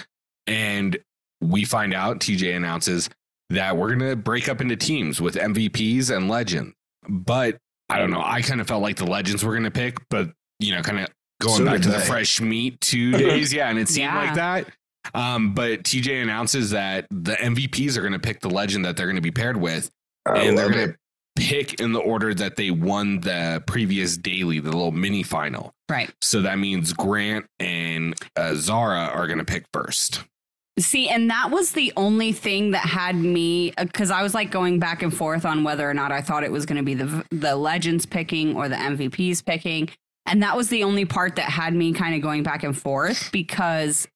And 0.46 0.96
we 1.40 1.64
find 1.64 1.92
out, 1.94 2.20
TJ 2.20 2.56
announces 2.56 3.08
that 3.50 3.76
we're 3.76 3.94
going 3.94 4.10
to 4.10 4.16
break 4.16 4.48
up 4.48 4.60
into 4.60 4.76
teams 4.76 5.20
with 5.20 5.34
MVPs 5.36 6.14
and 6.14 6.28
legends. 6.28 6.74
But 7.08 7.58
I 7.88 7.98
don't 7.98 8.10
know. 8.10 8.22
I 8.24 8.42
kind 8.42 8.60
of 8.60 8.66
felt 8.66 8.82
like 8.82 8.96
the 8.96 9.06
legends 9.06 9.44
were 9.44 9.52
going 9.52 9.64
to 9.64 9.70
pick, 9.70 9.96
but, 10.08 10.30
you 10.58 10.74
know, 10.74 10.82
kind 10.82 10.98
of 11.00 11.08
going 11.40 11.58
So 11.58 11.64
back 11.64 11.74
did 11.74 11.82
to 11.84 11.88
the 11.90 12.00
fresh 12.00 12.40
meat 12.40 12.80
two 12.80 13.12
days. 13.18 13.52
Yeah. 13.52 13.68
And 13.68 13.78
it 13.78 13.88
seemed 13.88 14.12
Yeah. 14.12 14.18
like 14.24 14.34
that. 14.34 14.68
Um, 15.14 15.54
but 15.54 15.84
TJ 15.84 16.20
announces 16.22 16.70
that 16.70 17.06
the 17.10 17.34
MVPs 17.34 17.96
are 17.96 18.00
going 18.00 18.12
to 18.14 18.18
pick 18.18 18.40
the 18.40 18.50
legend 18.50 18.84
that 18.84 18.96
they're 18.96 19.06
going 19.06 19.14
to 19.16 19.22
be 19.22 19.30
paired 19.30 19.56
with 19.56 19.88
I 20.26 20.38
and 20.38 20.58
they're 20.58 20.70
going 20.70 20.88
to 20.88 20.96
pick 21.36 21.80
in 21.80 21.92
the 21.92 22.00
order 22.00 22.34
that 22.34 22.56
they 22.56 22.72
won 22.72 23.20
the 23.20 23.62
previous 23.68 24.16
daily, 24.16 24.58
the 24.58 24.70
little 24.72 24.90
mini 24.90 25.22
final. 25.22 25.72
Right. 25.88 26.10
So 26.22 26.42
that 26.42 26.58
means 26.58 26.92
Grant 26.92 27.46
and 27.60 28.16
uh, 28.34 28.54
Zara 28.54 29.04
are 29.14 29.28
going 29.28 29.38
to 29.38 29.44
pick 29.44 29.66
first. 29.72 30.24
See, 30.78 31.08
and 31.08 31.30
that 31.30 31.50
was 31.50 31.72
the 31.72 31.90
only 31.96 32.32
thing 32.32 32.72
that 32.72 32.84
had 32.84 33.16
me 33.16 33.72
uh, 33.78 33.84
because 33.84 34.10
I 34.10 34.22
was 34.22 34.34
like 34.34 34.50
going 34.50 34.78
back 34.78 35.02
and 35.02 35.14
forth 35.14 35.46
on 35.46 35.64
whether 35.64 35.88
or 35.88 35.94
not 35.94 36.12
I 36.12 36.20
thought 36.20 36.44
it 36.44 36.52
was 36.52 36.66
going 36.66 36.76
to 36.76 36.82
be 36.82 36.94
the 36.94 37.24
the 37.30 37.56
legends 37.56 38.04
picking 38.04 38.54
or 38.56 38.68
the 38.68 38.76
MVPs 38.76 39.44
picking, 39.44 39.88
and 40.26 40.42
that 40.42 40.54
was 40.54 40.68
the 40.68 40.84
only 40.84 41.06
part 41.06 41.36
that 41.36 41.48
had 41.48 41.72
me 41.72 41.94
kind 41.94 42.14
of 42.14 42.20
going 42.20 42.42
back 42.42 42.62
and 42.62 42.76
forth 42.76 43.32
because 43.32 44.06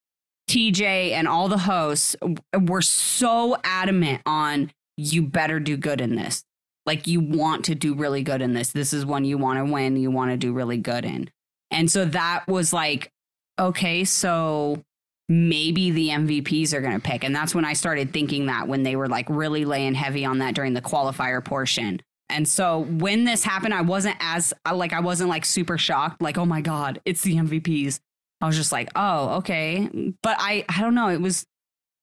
TJ 0.50 1.12
and 1.12 1.26
all 1.26 1.48
the 1.48 1.58
hosts 1.58 2.14
were 2.60 2.82
so 2.82 3.56
adamant 3.64 4.20
on 4.26 4.70
you 4.98 5.22
better 5.22 5.60
do 5.60 5.76
good 5.76 6.00
in 6.00 6.16
this. 6.16 6.44
Like 6.84 7.06
you 7.06 7.20
want 7.20 7.64
to 7.66 7.74
do 7.74 7.94
really 7.94 8.22
good 8.22 8.42
in 8.42 8.52
this. 8.52 8.72
This 8.72 8.92
is 8.92 9.06
one 9.06 9.24
you 9.24 9.38
want 9.38 9.64
to 9.64 9.72
win. 9.72 9.96
You 9.96 10.10
want 10.10 10.32
to 10.32 10.36
do 10.36 10.52
really 10.52 10.76
good 10.76 11.04
in. 11.04 11.30
And 11.70 11.90
so 11.90 12.04
that 12.06 12.44
was 12.48 12.72
like, 12.72 13.10
okay, 13.58 14.04
so 14.04 14.82
maybe 15.30 15.92
the 15.92 16.08
MVPs 16.08 16.74
are 16.74 16.80
going 16.80 16.92
to 16.92 17.00
pick. 17.00 17.22
And 17.22 17.34
that's 17.34 17.54
when 17.54 17.64
I 17.64 17.72
started 17.72 18.12
thinking 18.12 18.46
that 18.46 18.66
when 18.66 18.82
they 18.82 18.96
were 18.96 19.08
like 19.08 19.30
really 19.30 19.64
laying 19.64 19.94
heavy 19.94 20.24
on 20.24 20.38
that 20.38 20.56
during 20.56 20.74
the 20.74 20.82
qualifier 20.82 21.42
portion. 21.42 22.02
And 22.28 22.48
so 22.48 22.80
when 22.80 23.24
this 23.24 23.44
happened, 23.44 23.72
I 23.72 23.82
wasn't 23.82 24.16
as 24.18 24.52
like, 24.70 24.92
I 24.92 24.98
wasn't 24.98 25.30
like 25.30 25.44
super 25.44 25.78
shocked, 25.78 26.20
like, 26.20 26.36
oh 26.36 26.46
my 26.46 26.60
God, 26.60 27.00
it's 27.04 27.22
the 27.22 27.36
MVPs. 27.36 28.00
I 28.40 28.46
was 28.46 28.56
just 28.56 28.72
like, 28.72 28.88
oh, 28.96 29.36
okay. 29.36 29.88
But 30.20 30.36
I, 30.40 30.64
I 30.68 30.80
don't 30.80 30.96
know. 30.96 31.08
It 31.08 31.20
was, 31.20 31.46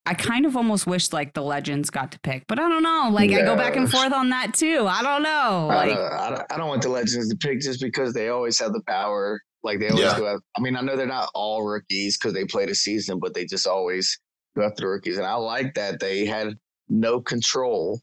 I 0.05 0.13
kind 0.13 0.45
of 0.45 0.55
almost 0.55 0.87
wished 0.87 1.11
like 1.11 1.33
the 1.33 1.41
legends 1.41 1.89
got 1.89 2.13
to 2.13 2.19
pick, 2.21 2.45
but 2.47 2.59
I 2.59 2.69
don't 2.69 2.83
know. 2.83 3.09
Like 3.11 3.31
I 3.31 3.41
go 3.41 3.57
back 3.57 3.75
and 3.75 3.91
forth 3.91 4.13
on 4.13 4.29
that 4.29 4.53
too. 4.53 4.87
I 4.87 5.03
don't 5.03 5.21
know. 5.21 5.67
I, 5.69 5.87
Like, 5.87 5.97
I, 5.97 6.29
don't, 6.29 6.53
I 6.53 6.57
don't 6.57 6.69
want 6.69 6.81
the 6.81 6.89
legends 6.89 7.27
to 7.27 7.35
pick 7.35 7.59
just 7.59 7.81
because 7.81 8.13
they 8.13 8.29
always 8.29 8.57
have 8.59 8.71
the 8.71 8.83
power. 8.87 9.41
Like 9.67 9.79
they 9.79 9.89
always 9.89 10.05
Yeah. 10.05 10.17
go. 10.17 10.27
After, 10.27 10.43
I 10.57 10.61
mean, 10.61 10.75
I 10.75 10.81
know 10.81 10.95
they're 10.95 11.05
not 11.05 11.29
all 11.35 11.63
rookies 11.63 12.17
because 12.17 12.33
they 12.33 12.45
played 12.45 12.69
a 12.69 12.75
season, 12.75 13.19
but 13.19 13.33
they 13.33 13.45
just 13.45 13.67
always 13.67 14.17
go 14.55 14.63
after 14.63 14.81
the 14.81 14.87
rookies. 14.87 15.17
And 15.17 15.25
I 15.27 15.33
like 15.35 15.73
that 15.75 15.99
they 15.99 16.25
had 16.25 16.55
no 16.89 17.19
control 17.21 18.01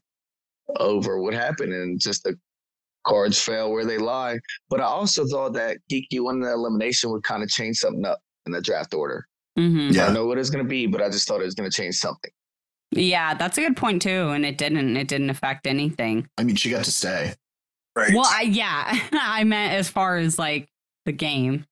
over 0.79 1.19
what 1.21 1.33
happened 1.33 1.73
and 1.73 1.99
just 1.99 2.23
the 2.23 2.37
cards 3.05 3.39
fell 3.41 3.71
where 3.71 3.85
they 3.85 3.97
lie. 3.97 4.37
But 4.69 4.79
I 4.81 4.85
also 4.85 5.25
thought 5.27 5.53
that 5.53 5.77
Kiki 5.89 6.19
winning 6.19 6.41
the 6.41 6.51
elimination 6.53 7.11
would 7.11 7.23
kind 7.23 7.43
of 7.43 7.49
change 7.49 7.77
something 7.77 8.05
up 8.05 8.19
in 8.45 8.51
the 8.51 8.61
draft 8.61 8.93
order. 8.93 9.25
mhm. 9.57 9.91
I 9.91 9.93
don't 9.93 10.13
know 10.13 10.25
what 10.25 10.37
it's 10.37 10.49
going 10.49 10.63
to 10.63 10.69
be, 10.69 10.85
but 10.87 11.01
I 11.01 11.09
just 11.09 11.27
thought 11.27 11.41
it 11.41 11.45
was 11.45 11.55
going 11.55 11.69
to 11.69 11.75
change 11.75 11.95
something. 11.95 12.31
yeah, 12.91 13.33
that's 13.33 13.57
a 13.57 13.61
good 13.61 13.75
point 13.77 14.01
too. 14.01 14.29
And 14.29 14.45
it 14.45 14.57
didn't, 14.57 14.95
it 14.97 15.07
didn't 15.07 15.29
affect 15.29 15.65
anything. 15.67 16.27
I 16.37 16.43
mean, 16.43 16.55
she 16.55 16.69
got 16.69 16.85
to 16.85 16.91
stay. 16.91 17.33
Right. 17.95 18.13
Well, 18.13 18.27
I, 18.29 18.41
yeah, 18.43 18.99
I 19.13 19.43
meant 19.45 19.73
as 19.73 19.89
far 19.89 20.17
as 20.17 20.37
like 20.37 20.67
the 21.05 21.11
game, 21.11 21.65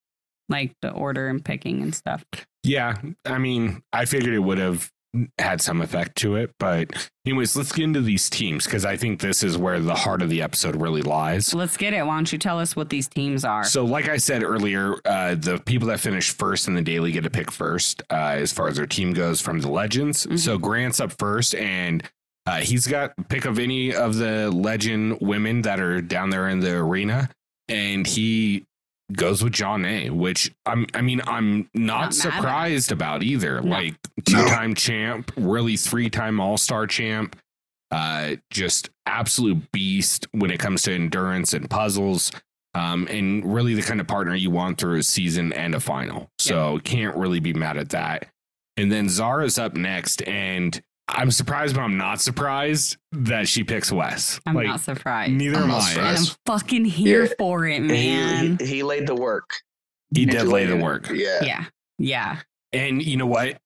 like 0.49 0.73
the 0.81 0.91
order 0.91 1.27
and 1.27 1.43
picking 1.43 1.81
and 1.81 1.93
stuff. 1.95 2.23
Yeah. 2.63 2.95
I 3.25 3.37
mean, 3.37 3.81
I 3.91 4.05
figured 4.05 4.33
it 4.33 4.39
would 4.39 4.57
have 4.57 4.89
had 5.37 5.61
some 5.61 5.79
effect 5.81 6.15
to 6.17 6.35
it. 6.37 6.51
But, 6.59 7.09
anyways, 7.25 7.55
let's 7.55 7.71
get 7.71 7.83
into 7.83 8.01
these 8.01 8.29
teams 8.29 8.65
because 8.65 8.83
I 8.83 8.97
think 8.97 9.19
this 9.19 9.43
is 9.43 9.57
where 9.57 9.79
the 9.79 9.93
heart 9.93 10.21
of 10.21 10.29
the 10.29 10.41
episode 10.41 10.75
really 10.75 11.01
lies. 11.03 11.53
Let's 11.53 11.77
get 11.77 11.93
it. 11.93 12.03
Why 12.05 12.15
don't 12.15 12.31
you 12.31 12.39
tell 12.39 12.59
us 12.59 12.75
what 12.75 12.89
these 12.89 13.07
teams 13.07 13.45
are? 13.45 13.63
So, 13.63 13.85
like 13.85 14.09
I 14.09 14.17
said 14.17 14.43
earlier, 14.43 14.95
uh, 15.05 15.35
the 15.35 15.59
people 15.65 15.87
that 15.89 15.99
finish 15.99 16.31
first 16.31 16.67
in 16.67 16.73
the 16.73 16.81
daily 16.81 17.11
get 17.11 17.25
to 17.25 17.29
pick 17.29 17.51
first 17.51 18.01
uh, 18.09 18.37
as 18.37 18.51
far 18.51 18.67
as 18.69 18.77
their 18.77 18.87
team 18.87 19.13
goes 19.13 19.39
from 19.39 19.59
the 19.59 19.69
legends. 19.69 20.25
Mhm. 20.25 20.39
So, 20.39 20.57
Grant's 20.57 20.99
up 20.99 21.11
first, 21.19 21.53
and 21.53 22.01
uh, 22.47 22.61
he's 22.61 22.87
got 22.87 23.13
pick 23.29 23.45
of 23.45 23.59
any 23.59 23.93
of 23.93 24.15
the 24.15 24.49
legend 24.51 25.19
women 25.21 25.61
that 25.61 25.79
are 25.79 26.01
down 26.01 26.29
there 26.31 26.47
in 26.49 26.59
the 26.59 26.71
arena, 26.75 27.29
and 27.67 28.07
he 28.07 28.65
goes 29.13 29.43
with 29.43 29.53
Jonna, 29.53 30.11
which 30.11 30.51
I'm, 30.65 30.85
I 30.93 31.01
mean, 31.01 31.21
I'm 31.25 31.69
not, 31.73 32.01
Not 32.01 32.13
surprised 32.13 32.91
about 32.91 33.23
either. 33.23 33.61
No. 33.61 33.69
Like 33.69 33.95
two 34.25 34.45
time 34.47 34.75
champ, 34.75 35.31
really 35.37 35.77
three 35.77 36.09
time 36.09 36.39
All 36.39 36.57
Star 36.57 36.87
champ. 36.87 37.35
Uh, 37.91 38.37
just 38.49 38.89
absolute 39.05 39.71
beast 39.71 40.27
when 40.31 40.49
it 40.49 40.59
comes 40.59 40.81
to 40.81 40.93
endurance 40.93 41.53
and 41.53 41.69
puzzles 41.69 42.31
um, 42.73 43.07
and 43.09 43.53
really 43.53 43.75
the 43.75 43.81
kind 43.83 44.01
of 44.01 44.07
partner 44.07 44.33
you 44.33 44.49
want 44.49 44.79
through 44.79 44.97
a 44.97 45.03
season 45.03 45.53
and 45.53 45.75
a 45.75 45.79
final. 45.79 46.29
So 46.39 46.79
can't 46.83 47.15
really 47.15 47.39
be 47.39 47.53
mad 47.53 47.77
at 47.77 47.89
that. 47.89 48.27
And 48.77 48.91
then 48.91 49.09
Zara's 49.09 49.59
up 49.59 49.75
next, 49.75 50.27
and 50.27 50.81
I'm 51.07 51.31
surprised, 51.31 51.75
but 51.75 51.81
I'm 51.81 51.97
not 51.97 52.21
surprised 52.21 52.97
that 53.11 53.47
she 53.47 53.63
picks 53.63 53.91
Wes. 53.91 54.39
I'm 54.45 54.55
like, 54.55 54.67
not 54.67 54.79
surprised. 54.81 55.31
neither 55.33 55.57
I'm 55.57 55.69
am 55.69 55.71
I. 55.71 55.91
and 55.91 56.01
I'm 56.17 56.25
fucking 56.45 56.85
here 56.85 57.25
Yeah. 57.25 57.33
for 57.37 57.65
it, 57.67 57.81
man. 57.81 58.57
He, 58.59 58.65
he, 58.65 58.75
he 58.77 58.83
laid 58.83 59.07
the 59.07 59.15
work. 59.15 59.49
He 60.15 60.25
did 60.25 60.47
lay 60.47 60.65
the 60.65 60.77
work. 60.77 61.09
Yeah. 61.09 61.43
yeah. 61.43 61.65
Yeah. 61.99 62.39
And 62.71 63.01
you 63.03 63.17
know 63.17 63.25
what? 63.27 63.57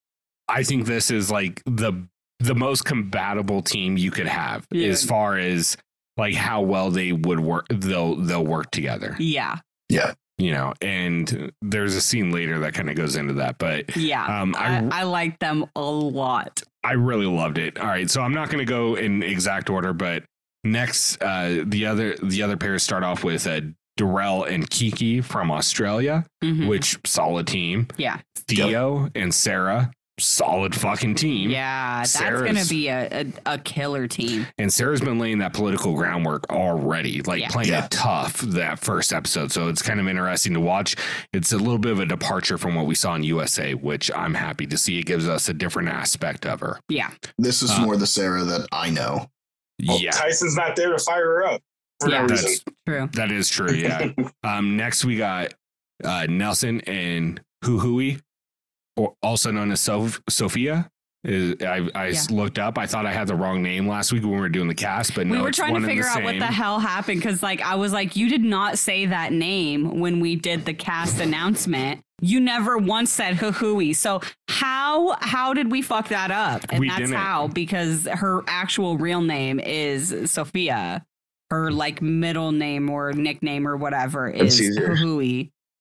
I 0.50 0.64
think 0.64 0.86
this 0.86 1.12
is 1.12 1.30
like 1.32 1.62
the 1.66 2.08
the 2.40 2.56
most 2.56 2.86
compatible 2.86 3.62
team 3.62 3.98
you 3.98 4.12
could 4.12 4.28
have 4.28 4.66
Yeah. 4.72 4.90
as 4.90 5.04
far 5.04 5.38
as 5.38 5.76
like 6.18 6.36
how 6.36 6.62
well 6.62 6.90
they 6.92 7.12
would 7.12 7.40
work 7.40 7.66
they'll 7.70 8.16
they'll 8.16 8.46
work 8.46 8.72
together. 8.72 9.16
Yeah. 9.20 9.58
Yeah. 9.90 10.14
You 10.40 10.52
know, 10.52 10.74
and 10.82 11.52
there's 11.64 11.96
a 11.96 12.02
scene 12.02 12.32
later 12.32 12.60
that 12.60 12.74
kind 12.76 12.90
of 12.92 12.96
goes 12.96 13.16
into 13.16 13.34
that, 13.34 13.58
but 13.58 13.96
Yeah. 13.98 14.24
um 14.42 14.56
I 14.58 14.78
I, 14.80 15.00
I 15.00 15.04
like 15.04 15.40
them 15.40 15.66
a 15.76 15.82
lot. 15.82 16.62
I 16.84 16.94
really 16.94 17.26
loved 17.26 17.58
it. 17.58 17.80
All 17.80 17.88
right, 17.88 18.10
so 18.10 18.22
I'm 18.22 18.34
not 18.34 18.50
going 18.50 18.60
to 18.60 18.70
go 18.70 18.96
in 18.96 19.24
exact 19.24 19.70
order, 19.70 19.94
but 19.94 20.24
next, 20.64 21.22
uh, 21.22 21.64
the 21.66 21.88
other 21.88 22.16
the 22.22 22.44
other 22.44 22.56
pairs 22.56 22.84
start 22.84 23.04
off 23.04 23.24
with 23.24 23.48
uh, 23.48 23.62
Darrell 23.98 24.44
and 24.44 24.70
Kiki 24.70 25.22
from 25.22 25.50
Australia, 25.52 26.24
Mhm. 26.44 26.68
which 26.68 26.98
solid 27.04 27.48
team. 27.48 27.88
Yeah. 27.98 28.20
Theo 28.48 29.10
and 29.16 29.34
Sarah, 29.34 29.92
solid 30.20 30.74
fucking 30.76 31.16
team. 31.16 31.50
Yeah. 31.50 32.00
That's 32.00 32.12
Sarah's- 32.12 32.42
going 32.42 32.56
to 32.64 32.68
be 32.70 32.88
a, 32.88 33.08
a, 33.46 33.54
a 33.54 33.58
killer 33.60 34.08
team. 34.08 34.48
And 34.58 34.72
Sarah's 34.74 35.02
been 35.02 35.20
laying 35.20 35.38
that 35.40 35.54
political 35.54 35.94
groundwork 35.94 36.50
already, 36.50 37.22
like 37.22 37.42
Yeah. 37.42 37.50
playing 37.50 37.70
Yeah. 37.70 37.86
it 37.86 37.92
tough 37.92 38.42
that 38.42 38.80
first 38.80 39.14
episode. 39.14 39.52
So 39.52 39.68
it's 39.70 39.82
kind 39.82 40.00
of 40.00 40.08
interesting 40.08 40.54
to 40.56 40.60
watch. 40.60 40.96
It's 41.34 41.52
a 41.52 41.58
little 41.58 41.78
bit 41.78 41.92
of 41.92 42.00
a 42.00 42.06
departure 42.06 42.58
from 42.58 42.76
what 42.76 42.86
we 42.88 42.96
saw 42.96 43.16
in 43.16 43.24
USA, 43.24 43.74
which 43.74 44.10
I'm 44.16 44.34
happy 44.34 44.66
to 44.68 44.78
see. 44.78 44.98
It 45.00 45.06
gives 45.06 45.28
us 45.28 45.50
a 45.50 45.54
different 45.54 45.90
aspect 45.90 46.46
of 46.46 46.60
her. 46.62 46.80
Yeah. 46.90 47.12
This 47.38 47.62
is 47.62 47.70
Uh, 47.72 47.82
more 47.82 47.98
the 47.98 48.08
Sarah 48.08 48.44
that 48.44 48.68
I 48.72 48.90
know. 48.90 49.30
Well, 49.88 50.00
yeah. 50.00 50.12
Tyson's 50.12 50.56
not 50.56 50.76
there 50.76 50.90
to 50.92 51.00
fire 51.00 51.26
her 51.26 51.44
up. 51.46 51.62
for 52.00 52.10
Yeah. 52.10 52.22
no 52.22 52.28
That's 52.28 52.44
reason. 52.44 52.60
True. 52.88 53.10
that 53.14 53.32
is 53.32 53.50
true. 53.50 53.72
Yeah. 53.74 54.12
um, 54.44 54.78
next 54.78 55.06
we 55.06 55.18
got 55.18 55.54
uh, 56.04 56.26
Nelson 56.30 56.82
and 56.82 57.42
Hoo 57.66 57.80
Huhui, 57.80 58.22
or 58.98 59.14
also 59.22 59.52
known 59.52 59.72
as 59.72 59.80
Sof- 59.80 60.22
Sophia. 60.30 60.90
Is, 61.24 61.56
I, 61.62 61.90
I 61.96 62.08
Yeah. 62.10 62.22
looked 62.30 62.58
up. 62.60 62.78
I 62.78 62.86
thought 62.86 63.06
I 63.06 63.12
had 63.12 63.28
the 63.28 63.36
wrong 63.36 63.62
name 63.62 63.88
last 63.88 64.14
week 64.14 64.22
when 64.24 64.32
we 64.34 64.40
were 64.40 64.48
doing 64.50 64.68
the 64.68 64.76
cast, 64.76 65.14
but 65.16 65.26
we 65.26 65.34
no, 65.34 65.44
were 65.44 65.52
trying 65.52 65.74
to 65.76 65.86
figure 65.86 66.06
out 66.06 66.24
what 66.24 66.40
the 66.40 66.46
hell 66.46 66.80
happened 66.80 67.20
because, 67.20 67.42
like, 67.44 67.60
I 67.62 67.76
was 67.76 67.92
like, 67.92 68.16
you 68.16 68.30
did 68.30 68.44
not 68.44 68.78
say 68.78 69.06
that 69.08 69.34
name 69.34 70.00
when 70.00 70.20
we 70.20 70.36
did 70.36 70.66
the 70.66 70.74
cast 70.74 71.20
announcement. 71.20 72.02
You 72.22 72.40
never 72.40 72.78
once 72.78 73.12
said 73.12 73.36
Huhui. 73.36 73.96
So 73.96 74.22
how 74.50 75.18
how 75.20 75.54
did 75.54 75.70
we 75.72 75.82
fuck 75.82 76.08
that 76.10 76.32
up? 76.32 76.66
And 76.70 76.80
We 76.80 76.88
that's 76.88 77.00
didn't. 77.02 77.16
how 77.16 77.48
because 77.48 78.08
her 78.08 78.44
actual 78.48 78.98
real 78.98 79.22
name 79.22 79.60
is 79.60 80.16
Sophia. 80.32 81.06
Her 81.50 81.72
like 81.72 82.02
middle 82.02 82.52
name 82.52 82.90
or 82.90 83.12
nickname 83.14 83.68
or 83.68 83.76
whatever 83.78 84.32
That's 84.36 84.60
is 84.60 84.62
easier. 84.72 84.96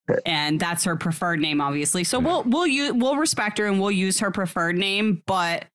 Huhui. 0.09 0.19
And 0.25 0.59
that's 0.59 0.83
her 0.83 0.95
preferred 0.95 1.39
name, 1.39 1.61
obviously. 1.61 2.03
So 2.03 2.19
we'll 2.19 2.43
we'll 2.43 2.67
use 2.67 2.93
we'll 2.93 3.17
respect 3.17 3.57
her 3.57 3.65
and 3.65 3.79
we'll 3.79 3.91
use 3.91 4.19
her 4.19 4.31
preferred 4.31 4.77
name, 4.77 5.21
but 5.25 5.65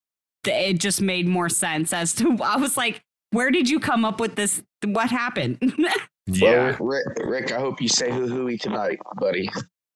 it 0.47 0.75
just 0.81 1.01
made 1.01 1.27
more 1.27 1.49
sense 1.49 1.93
as 1.93 2.15
to 2.15 2.39
I 2.43 2.57
was 2.57 2.77
like, 2.77 3.03
where 3.31 3.51
did 3.51 3.69
you 3.69 3.81
come 3.81 4.05
up 4.05 4.21
with 4.21 4.35
this? 4.35 4.63
What 4.85 5.11
happened? 5.11 5.59
Yeah, 6.29 6.77
Well, 6.79 6.89
Rick, 6.89 7.07
Rick, 7.25 7.53
I 7.53 7.59
hope 7.59 7.83
you 7.83 7.89
say 7.89 8.09
hoo 8.13 8.29
hooey 8.29 8.57
tonight, 8.57 9.01
buddy. 9.17 9.51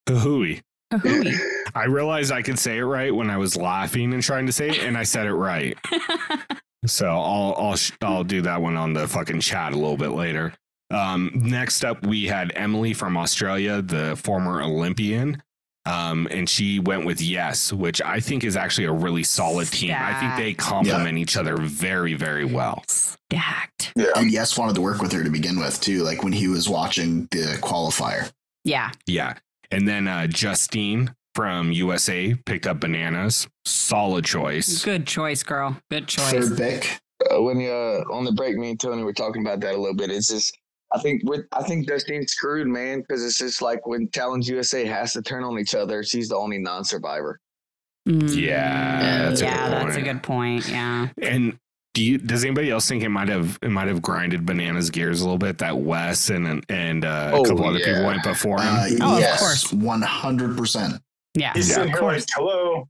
Huhui. 0.09 0.61
Huhui. 0.93 1.33
I 1.75 1.85
realized 1.85 2.33
I 2.33 2.41
could 2.41 2.59
say 2.59 2.79
it 2.79 2.83
right 2.83 3.15
when 3.15 3.29
I 3.29 3.37
was 3.37 3.55
laughing 3.55 4.13
and 4.13 4.21
trying 4.21 4.45
to 4.45 4.51
say 4.51 4.71
it, 4.71 4.83
and 4.83 4.97
I 4.97 5.03
said 5.03 5.25
it 5.25 5.33
right. 5.33 5.77
So 6.85 7.07
I'll 7.07 7.55
I'll 7.57 7.75
I'll 8.01 8.23
do 8.25 8.41
that 8.41 8.61
one 8.61 8.75
on 8.75 8.91
the 8.91 9.07
fucking 9.07 9.39
chat 9.39 9.71
a 9.71 9.75
little 9.77 9.97
bit 9.97 10.09
later. 10.09 10.53
Um, 10.89 11.31
next 11.33 11.83
up, 11.83 12.05
we 12.05 12.25
had 12.25 12.51
Emily 12.55 12.93
from 12.93 13.17
Australia, 13.17 13.81
the 13.81 14.15
former 14.15 14.61
Olympian, 14.61 15.43
um, 15.85 16.27
and 16.31 16.49
she 16.49 16.79
went 16.79 17.05
with 17.05 17.21
Yes, 17.21 17.73
which 17.73 18.01
I 18.01 18.19
think 18.19 18.43
is 18.43 18.55
actually 18.55 18.85
a 18.85 18.91
really 18.91 19.23
solid 19.23 19.69
team. 19.69 19.95
I 19.97 20.13
think 20.19 20.35
they 20.37 20.53
complement 20.53 21.17
each 21.17 21.37
other 21.37 21.57
very 21.57 22.13
very 22.13 22.45
well. 22.45 22.83
Stacked. 22.87 23.93
Yeah. 23.95 24.05
And 24.15 24.31
Yes 24.31 24.57
wanted 24.57 24.75
to 24.75 24.81
work 24.81 25.01
with 25.01 25.11
her 25.13 25.23
to 25.23 25.29
begin 25.29 25.59
with 25.59 25.79
too, 25.81 26.03
like 26.03 26.23
when 26.23 26.33
he 26.33 26.47
was 26.47 26.69
watching 26.69 27.27
the 27.31 27.57
qualifier. 27.61 28.31
Yeah. 28.63 28.91
Yeah, 29.05 29.35
and 29.71 29.87
then 29.87 30.07
uh, 30.07 30.27
Justine 30.27 31.13
from 31.35 31.71
USA 31.71 32.33
picked 32.33 32.65
up 32.65 32.79
Bananas. 32.79 33.47
Solid 33.65 34.25
choice. 34.25 34.83
Good 34.83 35.05
choice, 35.05 35.43
girl. 35.43 35.77
Good 35.91 36.07
choice. 36.07 36.31
Third 36.31 36.57
pick. 36.57 36.99
Uh, 37.29 37.41
when 37.41 37.57
uh, 37.57 38.03
on 38.13 38.25
the 38.25 38.31
break, 38.31 38.57
me 38.57 38.71
and 38.71 38.79
Tony 38.79 39.03
were 39.03 39.13
talking 39.13 39.41
about 39.41 39.59
that 39.61 39.75
a 39.75 39.77
little 39.77 39.95
bit. 39.95 40.09
It's 40.09 40.29
just, 40.29 40.57
I 40.93 40.99
think 40.99 41.21
with 41.25 41.45
I 41.51 41.63
think 41.63 41.87
Justine's 41.87 42.31
screwed, 42.31 42.67
man, 42.67 43.01
because 43.01 43.23
it's 43.25 43.37
just 43.37 43.61
like 43.61 43.85
when 43.87 44.07
Talons 44.09 44.47
USA 44.47 44.85
has 44.85 45.13
to 45.13 45.21
turn 45.21 45.43
on 45.43 45.59
each 45.59 45.75
other. 45.75 46.03
She's 46.03 46.29
the 46.29 46.37
only 46.37 46.57
non-survivor. 46.59 47.39
Mm. 48.07 48.33
Yeah, 48.35 49.25
that's 49.29 49.41
a 49.41 49.45
yeah, 49.45 49.67
good 49.69 49.87
that's 49.87 49.97
a 49.97 50.01
good 50.01 50.23
point. 50.23 50.69
Yeah. 50.69 51.09
And 51.21 51.57
do 51.93 52.03
you, 52.03 52.17
does 52.19 52.45
anybody 52.45 52.69
else 52.69 52.87
think 52.87 53.03
it 53.03 53.09
might 53.09 53.27
have 53.27 53.59
it 53.61 53.69
might 53.69 53.87
have 53.89 54.01
grinded 54.01 54.45
bananas 54.45 54.89
gears 54.89 55.19
a 55.19 55.23
little 55.25 55.37
bit 55.37 55.57
that 55.57 55.77
Wes 55.77 56.29
and 56.29 56.63
and 56.69 57.03
uh, 57.03 57.31
Oh, 57.33 57.41
a 57.41 57.45
couple 57.47 57.65
other 57.65 57.79
people 57.79 58.05
went 58.05 58.23
before 58.23 58.61
him? 58.61 58.73
Uh, 58.73 58.87
Oh, 59.01 59.13
of 59.15 59.19
yes, 59.19 59.39
course. 59.39 59.73
one 59.73 60.01
hundred 60.01 60.55
percent. 60.57 61.01
Yeah. 61.33 61.51
He's 61.53 61.69
Yeah, 61.69 61.79
of 61.81 61.87
here 61.87 61.93
like, 61.95 61.99
course. 61.99 62.25
hello. 62.33 62.87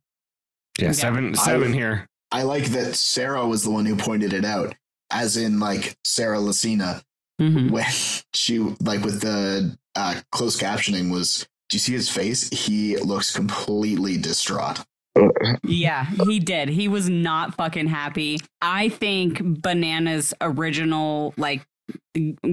yeah, 0.77 0.85
Yeah. 0.85 0.91
seven 0.91 1.29
I- 1.33 1.43
seven 1.43 1.73
here. 1.73 2.05
I 2.31 2.43
like 2.43 2.65
that 2.65 2.93
Sarah 2.95 3.47
was 3.47 3.63
the 3.63 3.71
one 3.71 3.85
who 3.85 3.95
pointed 3.95 4.33
it 4.33 4.43
out, 4.45 4.75
as 5.09 5.37
in 5.37 5.59
like 5.61 5.95
Sarah 6.03 6.37
Lacina 6.39 7.01
Mhm. 7.39 7.71
when 7.71 7.85
she 8.33 8.59
like 8.59 9.03
with 9.03 9.21
the 9.21 9.77
uh, 9.95 10.21
closed 10.31 10.59
captioning 10.59 11.11
was. 11.11 11.47
Do 11.69 11.75
you 11.75 11.79
see 11.79 11.91
his 11.91 12.07
face? 12.07 12.47
He 12.47 12.95
looks 12.95 13.35
completely 13.35 14.15
distraught. 14.15 14.85
Yeah, 15.65 16.05
he 16.05 16.39
did. 16.39 16.69
He 16.69 16.87
was 16.87 17.09
not 17.09 17.55
fucking 17.55 17.87
happy. 17.87 18.39
I 18.61 18.87
think 18.87 19.39
Banana's 19.39 20.33
original 20.39 21.33
like 21.35 21.65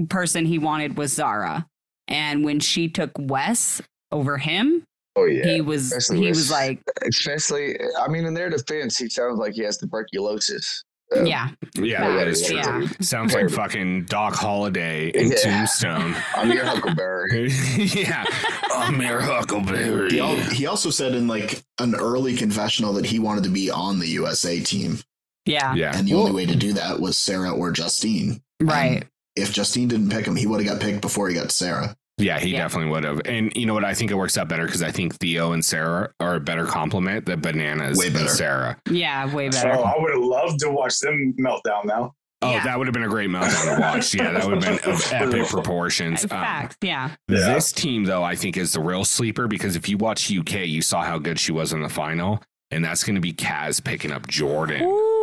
person 0.09 0.45
he 0.45 0.59
wanted 0.59 0.97
was 0.97 1.13
Zara. 1.13 1.65
And 2.09 2.43
when 2.43 2.59
she 2.59 2.89
took 2.89 3.11
Wes 3.17 3.81
over 4.11 4.37
him, 4.37 4.83
Oh 5.15 5.23
yeah, 5.25 5.47
he 5.47 5.61
was 5.61 5.93
especially 5.93 6.23
he 6.23 6.27
was 6.27 6.51
like, 6.51 6.81
especially. 7.07 7.77
I 8.01 8.09
mean, 8.09 8.25
in 8.25 8.33
their 8.33 8.49
defense, 8.49 8.97
he 8.97 9.07
sounds 9.07 9.39
like 9.39 9.53
he 9.53 9.61
has 9.63 9.77
tuberculosis. 9.77 10.83
Uh, 11.15 11.23
yeah, 11.23 11.49
Yeah, 11.75 11.99
Facts, 11.99 12.13
that 12.15 12.27
is 12.27 12.47
true. 12.47 12.55
yeah. 12.57 12.87
Sounds 13.01 13.33
like 13.33 13.49
fucking 13.49 14.05
Doc 14.05 14.33
Holliday 14.35 15.09
in 15.09 15.29
Yeah. 15.29 15.35
Tombstone. 15.35 16.15
I'm 16.35 16.51
your 16.51 16.65
Huckleberry. 16.65 17.49
yeah, 17.77 18.23
I'm 18.71 19.01
your 19.01 19.21
Huckleberry. 19.21 20.09
He, 20.11 20.19
al- 20.19 20.35
he 20.35 20.65
also 20.65 20.89
said 20.89 21.13
in 21.13 21.27
like 21.27 21.63
an 21.79 21.93
early 21.95 22.35
confessional 22.35 22.93
that 22.93 23.05
he 23.05 23.19
wanted 23.19 23.43
to 23.43 23.49
be 23.51 23.69
on 23.69 23.99
the 23.99 24.07
USA 24.07 24.59
team, 24.61 24.99
yeah, 25.45 25.75
Yeah, 25.75 25.95
and 25.95 26.07
the 26.07 26.15
only 26.15 26.31
way 26.31 26.45
to 26.47 26.55
do 26.55 26.73
that 26.73 26.99
was 26.99 27.17
Sarah 27.17 27.51
or 27.51 27.71
Justine. 27.71 28.41
right. 28.61 29.01
And 29.03 29.05
if 29.35 29.51
Justine 29.53 29.87
didn't 29.89 30.09
pick 30.09 30.25
him, 30.25 30.35
he 30.35 30.47
would 30.47 30.65
have 30.65 30.73
got 30.79 30.81
picked 30.81 31.01
before 31.01 31.27
he 31.29 31.35
got 31.35 31.51
Sarah. 31.51 31.95
Yeah, 32.17 32.39
he 32.39 32.51
Yeah. 32.51 32.59
definitely 32.59 32.91
would 32.91 33.03
have. 33.03 33.21
And 33.25 33.51
you 33.55 33.65
know 33.65 33.73
what? 33.73 33.83
I 33.83 33.93
think 33.93 34.09
it 34.11 34.15
works 34.15 34.37
out 34.37 34.47
better 34.47 34.65
because 34.65 34.81
I 34.81 34.91
think 34.91 35.15
Theo 35.15 35.51
and 35.51 35.63
Sarah 35.65 36.11
are 36.19 36.35
a 36.35 36.39
better 36.39 36.65
compliment 36.65 37.25
than 37.25 37.41
Bananas 37.41 37.97
Way 37.97 38.05
and 38.07 38.15
better. 38.15 38.29
Sarah. 38.29 38.77
Yeah, 38.89 39.33
way 39.33 39.51
So 39.51 39.63
better. 39.63 39.83
I 39.85 39.95
would 39.97 40.13
have 40.13 40.23
loved 40.23 40.59
to 40.61 40.69
watch 40.71 40.97
them 40.99 41.33
melt 41.37 41.63
down 41.65 41.87
now. 41.87 42.13
Oh, 42.41 42.51
Yeah. 42.51 42.63
that 42.63 42.77
would 42.77 42.87
have 42.87 42.93
been 42.93 43.03
a 43.03 43.07
great 43.09 43.29
meltdown 43.29 43.75
to 43.75 43.81
watch. 43.81 44.13
Yeah, 44.13 44.31
that 44.31 44.45
would 44.45 44.63
have 44.63 44.81
been 44.83 44.91
of 44.93 45.01
epic 45.13 45.47
proportions. 45.47 46.23
Um, 46.23 46.29
Facts. 46.29 46.77
Yeah. 46.81 47.09
Yeah. 47.27 47.53
This 47.53 47.71
team, 47.71 48.03
though, 48.05 48.23
I 48.23 48.35
think 48.35 48.55
is 48.55 48.71
the 48.73 48.81
real 48.81 49.03
sleeper 49.03 49.47
because 49.47 49.75
if 49.75 49.89
you 49.89 49.97
watch 49.97 50.31
UK, 50.31 50.65
you 50.67 50.81
saw 50.81 51.03
how 51.03 51.17
good 51.17 51.39
she 51.39 51.51
was 51.51 51.73
in 51.73 51.81
the 51.81 51.89
final, 51.89 52.41
and 52.71 52.83
that's 52.85 53.03
going 53.03 53.15
to 53.15 53.21
be 53.21 53.33
Kaz 53.33 53.83
picking 53.83 54.11
up 54.11 54.27
Jordan. 54.27 54.83
Ooh, 54.83 55.14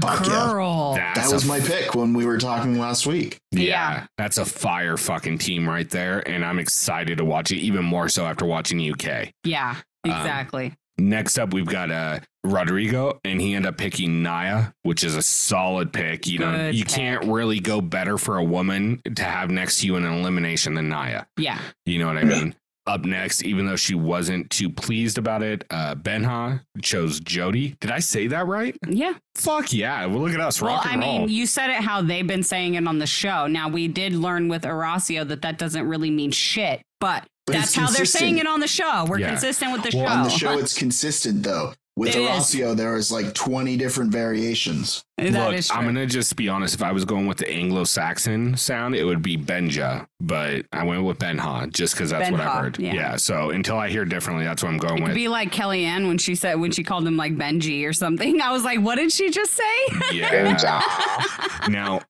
Fuck 0.00 0.26
yeah. 0.26 0.52
girl. 0.52 0.94
That's 0.94 1.20
That 1.28 1.32
was 1.34 1.44
a 1.44 1.48
my 1.48 1.60
pick 1.60 1.94
when 1.94 2.12
we 2.14 2.26
were 2.26 2.38
talking 2.38 2.78
last 2.78 3.06
week. 3.06 3.38
Yeah, 3.52 3.62
Yeah. 3.62 4.06
that's 4.16 4.38
a 4.38 4.44
fire 4.44 4.96
fucking 4.96 5.38
team 5.38 5.68
right 5.68 5.88
there, 5.88 6.26
and 6.28 6.44
I'm 6.44 6.58
excited 6.58 7.18
to 7.18 7.24
watch 7.24 7.50
it 7.52 7.58
even 7.58 7.84
more 7.84 8.08
so 8.08 8.26
after 8.26 8.44
watching 8.44 8.80
UK. 8.80 9.32
yeah, 9.44 9.76
Um, 10.04 10.10
exactly. 10.12 10.74
Next 11.00 11.38
up, 11.38 11.54
we've 11.54 11.64
got 11.66 11.92
uh, 11.92 12.18
Rodrigo, 12.42 13.20
and 13.24 13.40
he 13.40 13.54
ended 13.54 13.68
up 13.68 13.78
picking 13.78 14.20
Naya, 14.22 14.72
which 14.82 15.04
is 15.04 15.14
a 15.14 15.22
solid 15.22 15.92
pick. 15.92 16.26
You 16.26 16.40
know, 16.40 16.70
you 16.70 16.84
pick. 16.84 16.92
can't 16.94 17.24
really 17.26 17.60
go 17.60 17.80
better 17.80 18.18
for 18.18 18.36
a 18.36 18.42
woman 18.42 19.00
to 19.14 19.22
have 19.22 19.48
next 19.48 19.78
to 19.80 19.86
you 19.86 19.94
in 19.94 20.04
an 20.04 20.12
elimination 20.12 20.74
than 20.74 20.88
Naya. 20.88 21.22
yeah. 21.36 21.60
You 21.86 22.00
know 22.00 22.06
what 22.08 22.18
I 22.18 22.24
mean? 22.24 22.56
Up 22.88 23.04
next, 23.04 23.44
even 23.44 23.66
though 23.66 23.76
she 23.76 23.94
wasn't 23.94 24.48
too 24.50 24.70
pleased 24.70 25.18
about 25.18 25.42
it, 25.42 25.62
uh, 25.70 25.94
Benha 25.94 26.62
chose 26.80 27.20
Jody. 27.20 27.76
Did 27.80 27.90
I 27.90 27.98
say 27.98 28.26
that 28.28 28.46
right? 28.46 28.74
Yeah. 28.88 29.12
Fuck 29.34 29.72
yeah! 29.74 30.06
Well, 30.06 30.20
look 30.20 30.32
at 30.32 30.40
us, 30.40 30.60
Well, 30.62 30.74
rock 30.74 30.86
I 30.86 30.94
and 30.94 31.02
roll. 31.02 31.18
mean, 31.20 31.28
you 31.28 31.44
said 31.46 31.68
it 31.70 31.82
how 31.82 32.00
they've 32.00 32.26
been 32.26 32.42
saying 32.42 32.74
it 32.74 32.88
on 32.88 32.98
the 32.98 33.06
show. 33.06 33.46
Now, 33.46 33.68
we 33.68 33.88
did 33.88 34.14
learn 34.14 34.48
with 34.48 34.62
Horacio 34.62 35.28
that 35.28 35.42
that 35.42 35.58
doesn't 35.58 35.86
really 35.86 36.10
mean 36.10 36.30
shit, 36.30 36.80
but, 36.98 37.24
But 37.46 37.52
that's 37.52 37.66
it's 37.66 37.74
how 37.76 37.90
they're 37.90 38.04
saying 38.06 38.38
it 38.38 38.46
on 38.46 38.60
the 38.60 38.66
show. 38.66 39.04
We're 39.06 39.18
Yeah. 39.20 39.28
consistent 39.30 39.72
with 39.72 39.82
the 39.82 39.96
Well, 39.96 40.06
show. 40.06 40.12
On 40.12 40.24
the 40.24 40.30
show, 40.30 40.58
it's 40.58 40.76
consistent 40.76 41.42
though. 41.42 41.74
With 41.94 42.08
It 42.16 42.20
is. 42.22 42.28
Horacio, 42.30 42.74
there 42.76 42.94
was 42.94 43.12
like 43.12 43.34
20 43.34 43.76
different 43.76 44.12
variations. 44.12 45.04
Look, 45.18 45.64
I'm 45.76 45.84
gonna 45.84 46.06
just 46.06 46.36
be 46.36 46.48
honest. 46.48 46.74
If 46.74 46.82
I 46.82 46.92
was 46.92 47.04
going 47.04 47.26
with 47.26 47.38
the 47.38 47.50
Anglo-Saxon 47.50 48.56
sound, 48.56 48.94
it 48.94 49.04
would 49.04 49.22
be 49.22 49.36
Benja, 49.36 50.06
but 50.20 50.64
I 50.72 50.84
went 50.84 51.04
with 51.04 51.18
Benha 51.18 51.70
just 51.72 51.94
because 51.94 52.10
that's 52.10 52.30
what 52.30 52.40
I 52.40 52.60
heard. 52.60 52.78
yeah. 52.78 52.94
Yeah. 52.94 53.16
So 53.16 53.50
until 53.50 53.78
I 53.78 53.88
hear 53.88 54.04
differently, 54.04 54.44
that's 54.44 54.62
what 54.62 54.68
I'm 54.70 54.76
It 54.76 54.82
going 54.82 54.96
could 54.98 55.08
with. 55.08 55.14
be 55.14 55.28
like 55.28 55.52
Kellyanne 55.52 56.06
when 56.06 56.18
she 56.18 56.34
said 56.34 56.60
when 56.60 56.70
she 56.70 56.82
called 56.84 57.06
him 57.06 57.16
like 57.16 57.34
Benji 57.36 57.86
or 57.86 57.92
something. 57.92 58.40
I 58.48 58.52
was 58.52 58.64
like, 58.64 58.80
what 58.80 58.96
did 58.96 59.12
she 59.12 59.30
just 59.30 59.52
say? 59.52 60.12
yeah. 60.12 60.88
now, 61.68 62.00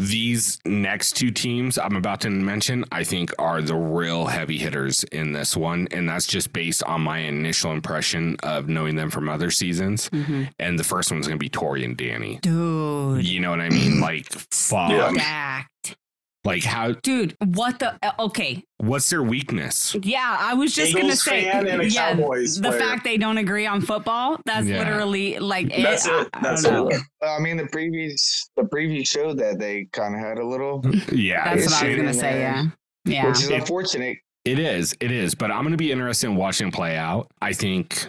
these 0.00 0.60
next 0.64 1.16
two 1.16 1.32
teams 1.32 1.76
I'm 1.76 1.96
about 1.96 2.20
to 2.20 2.30
mention, 2.30 2.84
I 2.92 3.02
think, 3.02 3.32
are 3.36 3.60
the 3.60 3.74
real 3.74 4.26
heavy 4.26 4.56
hitters 4.56 5.02
in 5.04 5.32
this 5.32 5.56
one, 5.56 5.88
and 5.90 6.08
that's 6.08 6.24
just 6.26 6.52
based 6.52 6.84
on 6.84 7.00
my 7.00 7.18
initial 7.18 7.72
impression 7.72 8.36
of 8.44 8.68
knowing 8.68 8.94
them 8.94 9.10
from 9.10 9.28
other 9.28 9.50
seasons. 9.50 10.08
Mm-hmm. 10.10 10.44
And 10.60 10.78
the 10.78 10.84
first 10.84 11.10
one's 11.10 11.26
gonna 11.26 11.38
be 11.38 11.48
Tori 11.48 11.84
and 11.84 11.96
Danny. 11.96 12.38
Dude, 12.52 13.26
You 13.28 13.40
know 13.40 13.50
what 13.50 13.60
I 13.60 13.68
mean? 13.70 14.00
Like, 14.08 14.26
fuck. 14.50 14.90
Stacked. 15.14 15.96
Like, 16.44 16.62
how? 16.64 16.92
Dude, 16.92 17.36
what 17.44 17.78
the? 17.78 17.98
uh, 18.02 18.12
Okay, 18.20 18.62
What's 18.78 19.10
their 19.10 19.22
weakness? 19.22 19.94
yeah, 20.02 20.36
I 20.38 20.54
was 20.54 20.74
just 20.74 20.94
gonna 20.96 21.14
say, 21.16 21.44
fan 21.44 21.66
and 21.66 21.82
a 21.82 21.90
yeah, 21.90 22.14
Cowboys 22.14 22.56
the 22.60 22.68
player. 22.70 22.80
fact 22.80 23.04
they 23.04 23.18
don't 23.18 23.36
agree 23.38 23.66
on 23.66 23.80
football. 23.82 24.38
That's 24.46 24.66
Yeah. 24.66 24.78
literally 24.78 25.38
like 25.38 25.66
it. 25.76 25.82
That's 25.82 26.06
I- 26.08 26.22
it. 26.22 26.28
I 26.32 26.40
That's 26.42 26.62
don't 26.62 26.92
it. 26.92 27.00
I 27.22 27.38
mean, 27.40 27.56
the 27.58 27.66
previous 27.66 28.48
the 28.56 28.62
preview 28.62 29.06
showed 29.06 29.36
that 29.38 29.58
they 29.58 29.88
kind 29.92 30.14
of 30.14 30.20
had 30.20 30.38
a 30.38 30.46
little, 30.46 30.80
Yeah, 31.12 31.54
That's 31.54 31.66
what 31.70 31.82
I 31.82 31.88
was 31.88 31.96
gonna 31.96 32.14
say. 32.14 32.40
Yeah, 32.40 32.64
yeah. 33.04 33.26
which 33.26 33.38
is 33.42 33.50
unfortunate. 33.50 34.16
It 34.44 34.58
is. 34.58 34.96
It 35.00 35.10
is. 35.10 35.34
But 35.34 35.50
I'm 35.50 35.62
going 35.62 35.72
to 35.72 35.76
be 35.76 35.92
interested 35.92 36.28
in 36.28 36.36
watching 36.36 36.70
play 36.70 36.96
out. 36.96 37.30
I 37.42 37.52
think. 37.52 38.08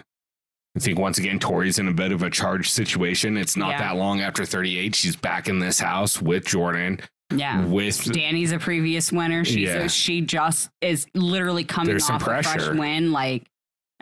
I 0.76 0.80
think 0.80 0.98
once 0.98 1.18
again, 1.18 1.38
Tori's 1.38 1.78
in 1.78 1.88
a 1.88 1.92
bit 1.92 2.12
of 2.12 2.22
a 2.22 2.30
charged 2.30 2.70
situation. 2.70 3.36
It's 3.36 3.56
not 3.56 3.70
Yeah. 3.70 3.78
that 3.78 3.96
long 3.96 4.20
after 4.20 4.44
38. 4.44 4.94
She's 4.94 5.16
back 5.16 5.48
in 5.48 5.58
this 5.58 5.80
house 5.80 6.20
with 6.22 6.46
Jordan. 6.46 7.00
Yeah. 7.32 7.64
with 7.66 8.12
Danny's 8.12 8.50
a 8.50 8.58
previous 8.58 9.12
winner. 9.12 9.44
She's 9.44 9.68
Yeah. 9.68 9.86
she 9.86 10.20
just 10.20 10.68
is 10.80 11.06
literally 11.14 11.62
coming 11.62 11.90
There's 11.90 12.10
off 12.10 12.22
a 12.22 12.24
fresh 12.24 12.68
win. 12.70 13.12
Like 13.12 13.44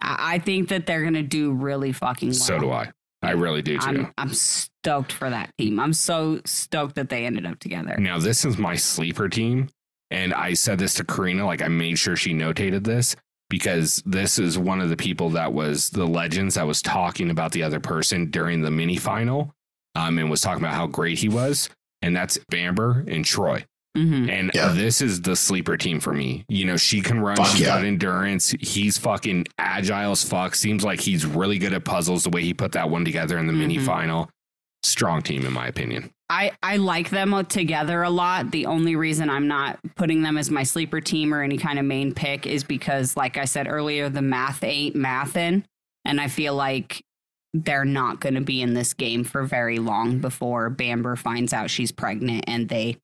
I, 0.01 0.35
I 0.35 0.39
think 0.39 0.69
that 0.71 0.87
they're 0.87 1.05
gonna 1.05 1.23
do 1.23 1.53
really 1.53 1.93
fucking 1.93 2.29
well. 2.31 2.35
so 2.39 2.59
do 2.59 2.71
I. 2.71 2.91
I 3.21 3.33
really 3.33 3.61
do 3.63 3.79
too. 3.79 3.87
I'm 3.87 4.13
I'm 4.17 4.33
stoked 4.33 5.13
for 5.13 5.29
that 5.29 5.53
team. 5.59 5.79
I'm 5.81 5.93
so 5.93 6.41
stoked 6.47 6.95
that 6.95 7.11
they 7.11 7.27
ended 7.27 7.45
up 7.45 7.59
together. 7.59 7.97
Now, 7.99 8.19
this 8.19 8.45
is 8.47 8.57
my 8.57 8.77
sleeper 8.77 9.29
team. 9.29 9.69
And 10.11 10.33
I 10.33 10.55
said 10.55 10.79
this 10.79 10.95
to 10.95 11.05
Karina, 11.05 11.45
like 11.45 11.61
I 11.61 11.69
made 11.69 11.99
sure 11.99 12.17
she 12.17 12.33
notated 12.33 12.85
this 12.85 13.15
because 13.51 14.03
this 14.07 14.39
is 14.39 14.59
one 14.59 14.81
of 14.81 14.89
the 14.91 14.97
people 14.97 15.31
that 15.31 15.53
was 15.53 15.91
the 15.91 16.07
legends 16.07 16.55
that 16.57 16.67
was 16.67 16.83
talking 16.83 17.31
about 17.31 17.53
the 17.53 17.63
other 17.63 17.81
person 17.81 18.31
during 18.31 18.63
the 18.63 18.71
mini 18.71 18.97
final 18.97 19.55
um, 19.95 20.19
and 20.19 20.31
was 20.31 20.41
talking 20.41 20.63
about 20.63 20.75
how 20.75 20.87
great 20.87 21.19
he 21.19 21.29
was. 21.29 21.69
And 22.03 22.15
that's 22.15 22.39
Bamber 22.51 23.05
and 23.09 23.25
Troy. 23.25 23.65
hmm 23.97 24.29
And 24.31 24.51
Yeah. 24.55 24.69
this 24.69 25.01
is 25.01 25.23
the 25.23 25.35
sleeper 25.35 25.77
team 25.77 25.99
for 25.99 26.13
me. 26.13 26.45
You 26.49 26.65
know, 26.67 26.77
she 26.77 27.01
can 27.01 27.21
run, 27.21 27.37
Fuck 27.37 27.47
she's 27.49 27.61
yeah. 27.63 27.67
got 27.77 27.85
endurance. 27.85 28.51
He's 28.61 28.99
fucking 28.99 29.47
agile 29.59 30.13
as 30.13 30.23
fuck. 30.23 30.55
Seems 30.55 30.85
like 30.85 31.01
he's 31.01 31.25
really 31.27 31.59
good 31.59 31.73
at 31.73 31.85
puzzles 31.85 32.23
the 32.25 32.31
way 32.31 32.43
he 32.43 32.55
put 32.55 32.73
that 32.73 32.89
one 32.91 33.05
together 33.05 33.39
in 33.39 33.47
the 33.49 33.53
mini 33.53 33.79
Mhm. 33.79 33.87
final. 33.87 34.31
Strong 34.83 35.23
team, 35.23 35.45
in 35.45 35.53
my 35.53 35.67
opinion. 35.67 36.11
I, 36.31 36.53
I 36.63 36.77
like 36.77 37.09
them 37.09 37.45
together 37.47 38.03
a 38.03 38.11
lot. 38.11 38.51
The 38.51 38.67
only 38.67 38.97
reason 38.97 39.31
I'm 39.31 39.49
not 39.49 39.79
putting 39.97 40.23
them 40.23 40.37
as 40.37 40.51
my 40.51 40.63
sleeper 40.63 41.01
team 41.01 41.33
or 41.33 41.43
any 41.43 41.57
kind 41.57 41.79
of 41.79 41.87
main 41.87 42.13
pick 42.13 42.47
is 42.47 42.65
because, 42.65 43.17
like 43.17 43.39
I 43.39 43.47
said 43.47 43.67
earlier, 43.67 44.09
the 44.09 44.23
math 44.23 44.63
ain't 44.63 44.95
mathin'. 44.95 45.65
And 46.05 46.21
I 46.21 46.29
feel 46.29 46.55
like 46.55 47.03
they're 47.55 47.85
not 47.85 48.21
going 48.21 48.35
to 48.35 48.41
be 48.43 48.61
in 48.61 48.75
this 48.75 48.93
game 48.93 49.25
for 49.25 49.43
very 49.45 49.79
long 49.79 50.19
before 50.19 50.69
Bamber 50.69 51.17
finds 51.17 51.53
out 51.53 51.71
she's 51.71 51.93
pregnant 51.93 52.45
and 52.47 52.69
they 52.69 52.99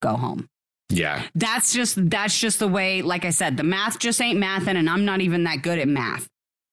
go 0.00 0.16
home. 0.16 0.48
Yeah. 0.88 1.22
That's 1.34 1.72
just 1.72 2.10
that's 2.10 2.38
just 2.38 2.58
the 2.58 2.68
way. 2.68 3.02
Like 3.02 3.24
I 3.24 3.30
said, 3.30 3.56
the 3.56 3.62
math 3.62 3.98
just 3.98 4.20
ain't 4.20 4.38
mathin', 4.38 4.76
and 4.76 4.88
I'm 4.88 5.04
not 5.04 5.20
even 5.20 5.44
that 5.44 5.62
good 5.62 5.78
at 5.78 5.86
math. 5.86 6.28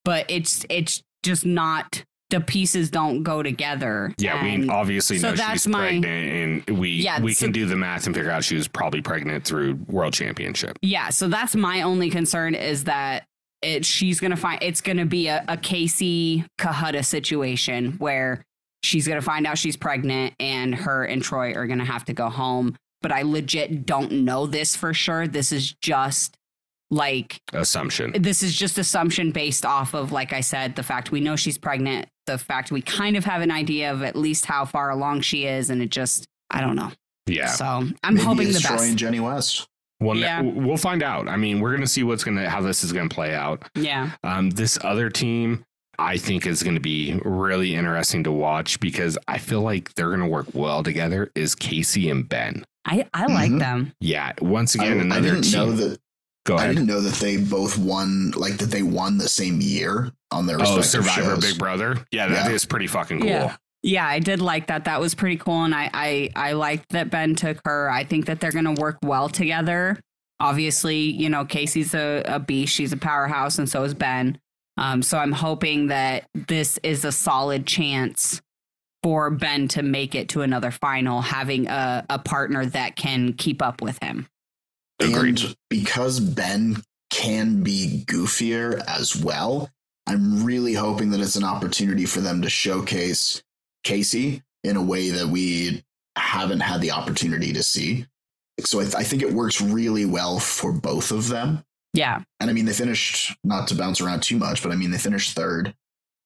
But 0.06 0.26
it's 0.30 0.66
it's 0.70 1.04
just 1.22 1.46
not 1.46 2.04
the 2.30 2.42
pieces 2.42 2.90
don't 2.90 3.24
go 3.24 3.42
together. 3.42 4.14
Yeah, 4.18 4.44
and 4.44 4.64
we 4.64 4.70
obviously 4.70 5.18
so 5.18 5.30
know 5.30 5.36
that's 5.36 5.54
she's 5.64 5.68
my- 5.68 5.80
pregnant, 6.02 6.66
and 6.68 6.78
we 6.80 6.90
Yeah, 6.90 7.22
we 7.22 7.34
so- 7.34 7.46
can 7.46 7.54
do 7.54 7.66
the 7.66 7.76
math 7.78 8.06
and 8.06 8.16
figure 8.16 8.30
out 8.32 8.44
she 8.44 8.56
was 8.56 8.68
probably 8.68 9.02
pregnant 9.02 9.46
through 9.46 9.76
World 9.88 10.14
Championship. 10.14 10.78
Yeah, 10.82 11.10
so 11.10 11.28
that's 11.30 11.56
my 11.56 11.82
only 11.84 12.10
concern 12.10 12.54
is 12.56 12.84
that 12.84 13.24
it 13.64 13.86
she's 13.86 14.20
gonna 14.20 14.36
find 14.36 14.62
it's 14.62 14.82
gonna 14.82 15.06
be 15.06 15.28
a, 15.28 15.44
a 15.48 15.58
Casey 15.58 16.46
Kahutta 16.60 17.04
situation 17.04 17.94
where 17.94 18.44
she's 18.84 19.08
gonna 19.08 19.22
find 19.22 19.48
out 19.48 19.58
she's 19.58 19.76
pregnant 19.76 20.36
and 20.40 20.76
her 20.76 21.04
and 21.06 21.24
Troy 21.24 21.54
are 21.54 21.66
gonna 21.66 21.84
have 21.86 22.06
to 22.06 22.14
go 22.14 22.30
home. 22.30 22.76
But 23.02 23.12
I 23.12 23.24
legit 23.24 23.86
don't 23.86 24.12
know 24.26 24.46
this 24.48 24.76
for 24.76 24.94
sure. 24.94 25.28
This 25.28 25.52
is 25.52 25.74
just 25.82 26.37
like 26.90 27.40
Assumption. 27.54 28.14
this 28.20 28.42
is 28.44 28.56
just 28.56 28.78
assumption 28.78 29.32
based 29.32 29.66
off 29.66 29.94
of 29.94 30.12
like 30.12 30.34
I 30.34 30.42
said, 30.42 30.76
the 30.76 30.84
fact 30.84 31.12
we 31.12 31.20
know 31.20 31.36
she's 31.36 31.58
pregnant, 31.58 32.08
the 32.26 32.38
fact 32.38 32.72
we 32.72 32.82
kind 32.82 33.18
of 33.18 33.26
have 33.26 33.42
an 33.42 33.52
idea 33.52 33.92
of 33.92 34.04
at 34.04 34.16
least 34.16 34.46
how 34.46 34.66
far 34.66 34.90
along 34.90 35.22
she 35.22 35.46
is, 35.46 35.70
and 35.70 35.82
it 35.82 35.90
just 35.90 36.26
I 36.50 36.62
don't 36.62 36.76
know. 36.76 36.92
Yeah. 37.26 37.48
So 37.48 37.66
I'm 37.66 37.96
Maybe 38.16 38.22
hoping 38.22 38.48
the 38.48 38.60
best. 38.62 38.86
and 38.86 38.98
Jenny 38.98 39.20
West. 39.20 39.68
Well, 40.00 40.16
Yeah. 40.16 40.42
we'll 40.42 40.78
find 40.78 41.04
out. 41.04 41.28
I 41.28 41.36
mean, 41.38 41.60
we're 41.60 41.74
gonna 41.74 41.88
see 41.88 42.04
what's 42.04 42.24
gonna 42.24 42.50
how 42.50 42.62
this 42.62 42.84
is 42.84 42.94
gonna 42.94 43.10
play 43.10 43.36
out. 43.36 43.64
Yeah. 43.76 44.12
Um, 44.24 44.52
this 44.52 44.78
other 44.84 45.10
team, 45.10 45.66
I 46.00 46.18
think, 46.18 46.46
is 46.46 46.62
going 46.64 46.76
to 46.76 46.80
be 46.82 47.20
really 47.26 47.74
interesting 47.74 48.24
to 48.26 48.32
watch 48.32 48.80
because 48.80 49.18
I 49.28 49.40
feel 49.40 49.62
like 49.62 49.92
they're 49.96 50.10
going 50.10 50.20
to 50.20 50.28
work 50.28 50.46
well 50.54 50.84
together. 50.84 51.32
Is 51.34 51.56
Kaycee 51.56 52.12
and 52.12 52.30
Ben? 52.30 52.64
I, 52.86 53.08
I 53.16 53.26
like 53.26 53.50
Mhm. 53.52 53.60
them. 53.60 53.92
Yeah. 54.00 54.34
Once 54.40 54.76
again, 54.76 55.00
I 55.00 55.02
another 55.02 55.22
didn't 55.32 55.42
team. 55.46 55.54
know 55.54 55.72
that. 55.72 56.00
Go 56.48 56.56
I 56.58 56.68
didn't 56.68 56.88
know 56.88 57.02
that 57.02 57.14
they 57.16 57.38
both 57.38 57.78
won. 57.78 58.32
Like 58.36 58.58
that 58.58 58.72
they 58.72 58.82
won 58.82 59.18
the 59.20 59.28
same 59.30 59.62
year 59.62 60.12
on 60.32 60.48
their 60.48 60.56
Oh, 60.58 60.78
respective 60.78 60.86
Survivor 61.06 61.36
shows. 61.36 61.52
Big 61.52 61.60
Brother. 61.60 61.98
Yeah, 62.12 62.28
that 62.30 62.52
is 62.52 62.64
Yeah. 62.64 62.70
pretty 62.70 62.88
fucking 62.88 63.20
cool. 63.20 63.28
Yeah. 63.30 63.56
Yeah, 63.84 64.08
I 64.08 64.20
did 64.20 64.42
like 64.42 64.68
that. 64.68 64.86
That 64.86 65.00
was 65.00 65.14
pretty 65.14 65.38
cool. 65.38 65.64
And 65.64 65.76
I 65.76 65.90
I, 65.94 66.30
I 66.36 66.52
liked 66.54 66.90
that 66.90 67.12
Ben 67.12 67.36
took 67.36 67.60
her. 67.66 67.90
I 67.92 68.04
think 68.06 68.26
that 68.26 68.40
they're 68.40 68.52
gonna 68.52 68.74
work 68.74 68.98
well 69.04 69.30
together. 69.30 70.00
Obviously, 70.40 70.98
you 71.00 71.30
know, 71.30 71.46
Kaycee's 71.46 71.94
a, 71.94 72.22
a 72.26 72.40
beast, 72.40 72.74
she's 72.74 72.94
a 72.94 72.98
powerhouse, 72.98 73.58
and 73.60 73.68
so 73.70 73.84
is 73.84 73.94
Ben. 73.94 74.40
Um, 74.78 75.02
so 75.02 75.18
I'm 75.18 75.32
hoping 75.32 75.88
that 75.88 76.26
this 76.34 76.78
is 76.84 77.04
a 77.06 77.12
solid 77.12 77.66
chance 77.66 78.42
for 79.04 79.30
Ben 79.32 79.68
to 79.70 79.82
make 79.82 80.14
it 80.16 80.30
to 80.30 80.42
another 80.42 80.70
final, 80.72 81.22
having 81.22 81.68
a, 81.68 82.06
a 82.10 82.20
partner 82.20 82.66
that 82.68 82.96
can 82.96 83.34
keep 83.34 83.62
up 83.62 83.82
with 83.82 83.98
him. 84.04 84.28
Agreed. 85.00 85.42
And 85.42 85.56
because 85.70 86.20
Ben 86.20 86.84
can 87.10 87.64
be 87.64 88.04
goofier 88.08 88.84
as 88.88 89.16
well, 89.16 89.70
I'm 90.08 90.44
really 90.44 90.74
hoping 90.74 91.12
that 91.12 91.20
it's 91.20 91.36
an 91.36 91.44
opportunity 91.44 92.06
for 92.06 92.22
them 92.22 92.42
to 92.42 92.50
showcase 92.50 93.44
Kaycee 93.86 94.42
in 94.64 94.78
a 94.78 94.82
way 94.82 95.10
that 95.10 95.28
we 95.28 95.84
haven't 96.16 96.62
had 96.62 96.82
the 96.82 96.92
opportunity 96.92 97.54
to 97.54 97.64
see. 97.64 98.06
So 98.62 98.80
I, 98.80 98.84
th- 98.84 98.96
I 98.96 99.04
think 99.04 99.22
it 99.22 99.34
works 99.34 99.62
really 99.62 100.06
well 100.06 100.40
for 100.40 100.72
both 100.72 101.12
of 101.12 101.28
them. 101.28 101.64
Yeah. 101.94 102.22
And 102.40 102.50
I 102.50 102.54
mean, 102.54 102.66
they 102.66 102.74
finished, 102.74 103.36
not 103.44 103.68
to 103.68 103.76
bounce 103.76 104.02
around 104.02 104.24
too 104.24 104.38
much, 104.38 104.64
but 104.64 104.72
I 104.72 104.76
mean, 104.76 104.92
they 104.92 104.98
finished 104.98 105.36
third. 105.36 105.76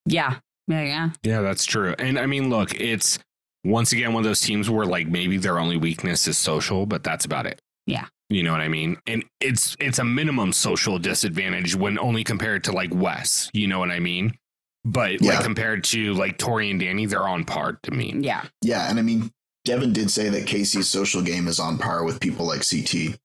Yeah. 0.05 0.37
Yeah. 0.67 0.83
Yeah. 0.83 1.09
Yeah, 1.23 1.41
that's 1.41 1.65
true. 1.65 1.93
And 1.99 2.17
I 2.17 2.25
mean, 2.25 2.49
look, 2.49 2.73
it's 2.79 3.19
once 3.63 3.91
again 3.91 4.13
one 4.13 4.21
of 4.21 4.29
those 4.29 4.41
teams 4.41 4.69
where 4.69 4.85
like 4.85 5.07
maybe 5.07 5.37
their 5.37 5.59
only 5.59 5.77
weakness 5.77 6.27
is 6.27 6.37
social, 6.37 6.85
but 6.85 7.03
that's 7.03 7.25
about 7.25 7.45
it. 7.45 7.61
Yeah. 7.85 8.05
You 8.31 8.43
know 8.43 8.51
what 8.53 8.61
I 8.61 8.69
mean? 8.69 8.95
And 9.07 9.25
it's 9.41 9.75
it's 9.79 9.99
a 9.99 10.03
minimum 10.05 10.53
social 10.53 10.97
disadvantage 10.97 11.75
when 11.75 11.99
only 11.99 12.23
compared 12.23 12.63
to 12.65 12.71
like 12.71 12.89
Wes. 12.93 13.49
You 13.53 13.67
know 13.67 13.77
what 13.79 13.91
I 13.91 13.99
mean? 13.99 14.33
But 14.85 15.21
like 15.21 15.43
compared 15.43 15.83
to 15.85 16.13
like 16.13 16.37
Tori 16.37 16.71
and 16.71 16.79
Danny, 16.79 17.05
they're 17.05 17.27
on 17.27 17.43
par 17.43 17.77
to 17.83 17.91
me. 17.91 18.15
Yeah. 18.19 18.45
Yeah. 18.61 18.89
And 18.89 18.97
I 18.97 19.01
mean, 19.01 19.31
Devin 19.65 19.93
did 19.93 20.09
say 20.09 20.29
that 20.29 20.45
Kaycee's 20.47 20.87
social 20.87 21.21
game 21.21 21.47
is 21.47 21.59
on 21.59 21.77
par 21.77 22.03
with 22.03 22.19
people 22.19 22.47
like 22.47 22.61
CT. 22.67 23.17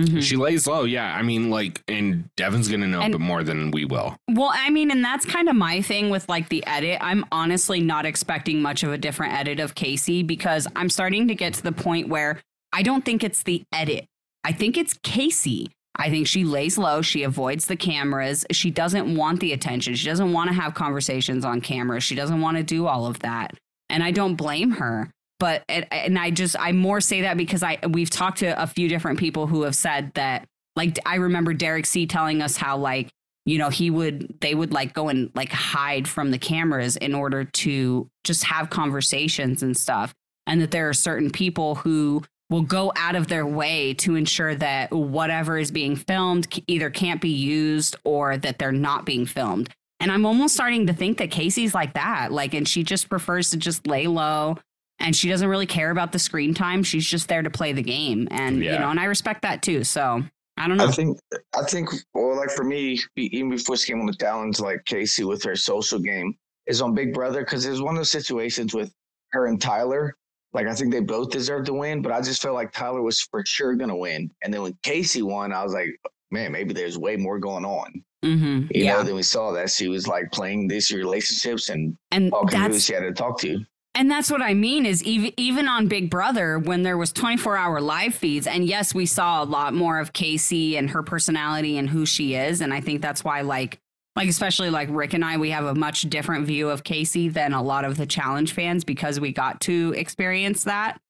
Mhm. 0.00 0.22
She 0.22 0.36
lays 0.36 0.66
low, 0.66 0.84
yeah. 0.84 1.14
I 1.14 1.20
mean, 1.22 1.50
like, 1.50 1.82
and 1.86 2.30
Devin's 2.36 2.68
gonna 2.68 2.86
know 2.86 3.00
And- 3.02 3.14
a 3.14 3.18
bit 3.18 3.24
more 3.24 3.44
than 3.44 3.70
we 3.70 3.84
will. 3.84 4.16
Well, 4.28 4.50
I 4.54 4.70
mean, 4.70 4.90
and 4.90 5.04
that's 5.04 5.26
kind 5.26 5.48
of 5.48 5.54
my 5.56 5.82
thing 5.82 6.08
with 6.08 6.28
like 6.28 6.48
the 6.48 6.66
edit. 6.66 6.98
I'm 7.02 7.24
honestly 7.30 7.80
not 7.80 8.06
expecting 8.06 8.62
much 8.62 8.82
of 8.82 8.92
a 8.92 8.98
different 8.98 9.34
edit 9.34 9.60
of 9.60 9.74
Kaycee 9.74 10.26
because 10.26 10.66
I'm 10.74 10.88
starting 10.88 11.28
to 11.28 11.34
get 11.34 11.52
to 11.54 11.62
the 11.62 11.72
point 11.72 12.08
where 12.08 12.40
I 12.72 12.82
don't 12.82 13.04
think 13.04 13.22
it's 13.22 13.42
the 13.42 13.62
edit. 13.72 14.06
I 14.44 14.52
think 14.52 14.76
it's 14.76 14.94
Kaycee. 14.94 15.68
I 15.96 16.08
think 16.08 16.26
she 16.26 16.44
lays 16.44 16.78
low. 16.78 17.02
She 17.02 17.24
avoids 17.24 17.66
the 17.66 17.76
cameras. 17.76 18.46
She 18.52 18.70
doesn't 18.70 19.14
want 19.14 19.40
the 19.40 19.52
attention. 19.52 19.94
She 19.94 20.08
doesn't 20.08 20.32
want 20.32 20.48
to 20.48 20.54
have 20.54 20.74
conversations 20.74 21.44
on 21.44 21.60
camera. 21.60 22.00
She 22.00 22.14
doesn't 22.14 22.40
want 22.40 22.56
to 22.56 22.62
do 22.62 22.86
all 22.86 23.06
of 23.06 23.18
that. 23.20 23.54
And 23.88 24.02
I 24.02 24.10
don't 24.10 24.36
blame 24.36 24.72
her. 24.72 25.10
But 25.38 25.64
and 25.68 26.18
I 26.18 26.30
just 26.30 26.54
I 26.58 26.72
more 26.72 27.00
say 27.00 27.22
that 27.22 27.36
because 27.36 27.62
I 27.62 27.78
we've 27.88 28.10
talked 28.10 28.38
to 28.38 28.62
a 28.62 28.66
few 28.66 28.88
different 28.88 29.18
people 29.18 29.46
who 29.46 29.62
have 29.62 29.74
said 29.74 30.12
that 30.14 30.46
like 30.76 30.98
I 31.06 31.16
remember 31.16 31.54
Derek 31.54 31.86
C 31.86 32.06
telling 32.06 32.42
us 32.42 32.58
how 32.58 32.76
like 32.76 33.08
you 33.46 33.56
know 33.56 33.70
he 33.70 33.90
would 33.90 34.38
they 34.40 34.54
would 34.54 34.72
like 34.72 34.92
go 34.92 35.08
and 35.08 35.30
like 35.34 35.50
hide 35.50 36.06
from 36.06 36.30
the 36.30 36.38
cameras 36.38 36.96
in 36.96 37.14
order 37.14 37.44
to 37.44 38.08
just 38.22 38.44
have 38.44 38.68
conversations 38.68 39.62
and 39.62 39.74
stuff 39.74 40.14
and 40.46 40.60
that 40.60 40.72
there 40.72 40.90
are 40.90 40.94
certain 40.94 41.30
people 41.30 41.76
who 41.76 42.22
will 42.50 42.62
go 42.62 42.92
out 42.96 43.14
of 43.14 43.28
their 43.28 43.46
way 43.46 43.94
to 43.94 44.16
ensure 44.16 44.54
that 44.56 44.90
whatever 44.90 45.56
is 45.56 45.70
being 45.70 45.96
filmed 45.96 46.48
either 46.66 46.90
can't 46.90 47.20
be 47.20 47.30
used 47.30 47.96
or 48.04 48.36
that 48.36 48.58
they're 48.58 48.72
not 48.72 49.06
being 49.06 49.24
filmed. 49.24 49.70
And 50.00 50.10
i'm 50.10 50.24
almost 50.24 50.54
starting 50.54 50.86
to 50.86 50.92
think 50.92 51.18
that 51.18 51.30
kaycee's 51.30 51.74
like 51.74 51.92
that 51.92 52.32
like 52.32 52.54
and 52.54 52.66
she 52.66 52.82
just 52.82 53.08
prefers 53.08 53.50
to 53.50 53.58
just 53.58 53.86
lay 53.86 54.06
low 54.06 54.56
and 54.98 55.14
she 55.14 55.28
doesn't 55.28 55.48
really 55.48 55.66
care 55.66 55.90
about 55.90 56.12
the 56.12 56.18
screen 56.18 56.52
time. 56.52 56.82
She's 56.82 57.06
just 57.06 57.28
there 57.28 57.42
to 57.42 57.50
play 57.50 57.72
the 57.72 57.82
game 57.82 58.28
and 58.30 58.62
you 58.62 58.78
know 58.78 58.90
and 58.90 59.00
i 59.00 59.04
respect 59.04 59.42
that 59.42 59.62
too 59.62 59.84
so 59.84 60.22
i 60.56 60.68
don't 60.68 60.76
know. 60.76 60.86
I 60.88 60.90
think 60.90 61.18
I 61.54 61.62
think 61.64 61.90
well, 62.14 62.36
like 62.36 62.50
for 62.50 62.64
me, 62.64 62.98
even 63.16 63.50
before 63.50 63.76
she 63.76 63.92
came 63.92 64.00
on 64.00 64.06
the 64.06 64.14
challenge, 64.14 64.60
like 64.60 64.84
Kaycee 64.84 65.26
with 65.26 65.42
her 65.44 65.56
social 65.56 65.98
game 65.98 66.34
is 66.66 66.82
on 66.82 66.94
Big 66.94 67.12
Brother 67.12 67.40
because 67.40 67.64
there's 67.64 67.82
one 67.82 67.94
of 67.94 67.98
those 67.98 68.10
situations 68.10 68.74
with 68.74 68.92
her 69.32 69.46
and 69.46 69.60
Tyler. 69.60 70.16
Like 70.52 70.66
I 70.66 70.74
think 70.74 70.92
they 70.92 71.00
both 71.00 71.30
deserve 71.30 71.64
to 71.66 71.74
win, 71.74 72.02
but 72.02 72.12
I 72.12 72.20
just 72.20 72.42
felt 72.42 72.54
like 72.54 72.72
Tyler 72.72 73.02
was 73.02 73.20
for 73.20 73.44
sure 73.46 73.74
gonna 73.74 73.96
win. 73.96 74.30
And 74.42 74.52
then 74.52 74.62
when 74.62 74.72
Kaycee 74.82 75.22
won, 75.22 75.52
I 75.52 75.62
was 75.62 75.72
like, 75.72 75.88
man, 76.30 76.52
maybe 76.52 76.74
there's 76.74 76.98
way 76.98 77.16
more 77.16 77.38
going 77.38 77.64
on. 77.64 78.04
hmm 78.22 78.66
You 78.70 78.84
yeah 78.84 78.96
know, 78.96 79.02
then 79.04 79.14
we 79.14 79.22
saw 79.22 79.52
that 79.52 79.70
she 79.70 79.88
was 79.88 80.06
like 80.06 80.30
playing 80.32 80.68
these 80.68 80.90
relationships 80.90 81.68
and 81.68 81.96
and 82.10 82.30
talking 82.30 82.60
to 82.60 82.68
who 82.68 82.78
she 82.78 82.94
had 82.94 83.00
to 83.00 83.12
talk 83.12 83.40
to. 83.40 83.64
And 83.94 84.08
that's 84.08 84.30
what 84.30 84.40
I 84.40 84.54
mean 84.54 84.86
is 84.86 85.02
even 85.02 85.32
even 85.36 85.68
on 85.68 85.88
Big 85.88 86.10
Brother 86.10 86.58
when 86.58 86.82
there 86.84 86.96
was 86.96 87.12
24-hour 87.12 87.80
live 87.80 88.14
feeds 88.14 88.46
and 88.46 88.64
yes 88.64 88.94
we 88.94 89.04
saw 89.06 89.42
a 89.42 89.44
lot 89.44 89.74
more 89.74 89.98
of 89.98 90.12
Kaycee 90.12 90.78
and 90.78 90.90
her 90.90 91.02
personality 91.02 91.76
and 91.76 91.90
who 91.90 92.06
she 92.06 92.34
is 92.34 92.60
and 92.60 92.72
I 92.72 92.80
think 92.80 93.02
that's 93.02 93.24
why 93.24 93.40
like 93.40 93.80
like 94.16 94.28
especially 94.28 94.70
like 94.70 94.88
Rick 94.90 95.14
and 95.14 95.24
I 95.24 95.36
we 95.36 95.50
have 95.50 95.64
a 95.64 95.74
much 95.74 96.02
different 96.02 96.46
view 96.46 96.68
of 96.68 96.84
Kaycee 96.84 97.32
than 97.32 97.52
a 97.52 97.62
lot 97.62 97.84
of 97.84 97.96
the 97.96 98.06
challenge 98.06 98.52
fans 98.52 98.84
because 98.84 99.20
we 99.20 99.32
got 99.32 99.60
to 99.62 99.94
experience 99.96 100.64
that. 100.64 101.00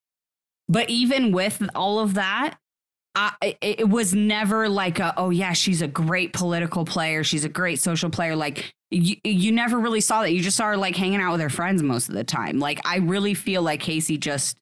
But 0.69 0.89
even 0.89 1.33
with 1.33 1.63
all 1.75 1.99
of 1.99 2.15
that, 2.15 2.57
I, 3.17 3.57
it, 3.61 3.89
was 3.89 4.15
never 4.15 4.69
like 4.69 5.01
a, 5.01 5.13
oh 5.17 5.31
yeah, 5.31 5.53
she's 5.53 5.83
a 5.83 5.89
great 5.89 6.33
political 6.33 6.85
player. 6.85 7.25
She's 7.25 7.45
a 7.45 7.49
great 7.49 7.81
social 7.81 8.09
player. 8.09 8.37
Like 8.37 8.73
you, 8.91 9.17
you 9.25 9.51
never 9.51 9.79
really 9.79 10.01
saw 10.01 10.23
that. 10.23 10.33
You 10.33 10.41
just 10.41 10.57
saw 10.57 10.67
her 10.67 10.77
like 10.77 10.95
hanging 10.95 11.21
out 11.21 11.33
with 11.33 11.41
her 11.41 11.51
friends 11.51 11.83
most 11.83 12.09
of 12.09 12.15
the 12.15 12.23
time. 12.23 12.61
Like 12.61 12.81
I 12.87 12.99
really 12.99 13.35
feel 13.35 13.63
like 13.63 13.83
Kaycee 13.83 14.21
just 14.21 14.57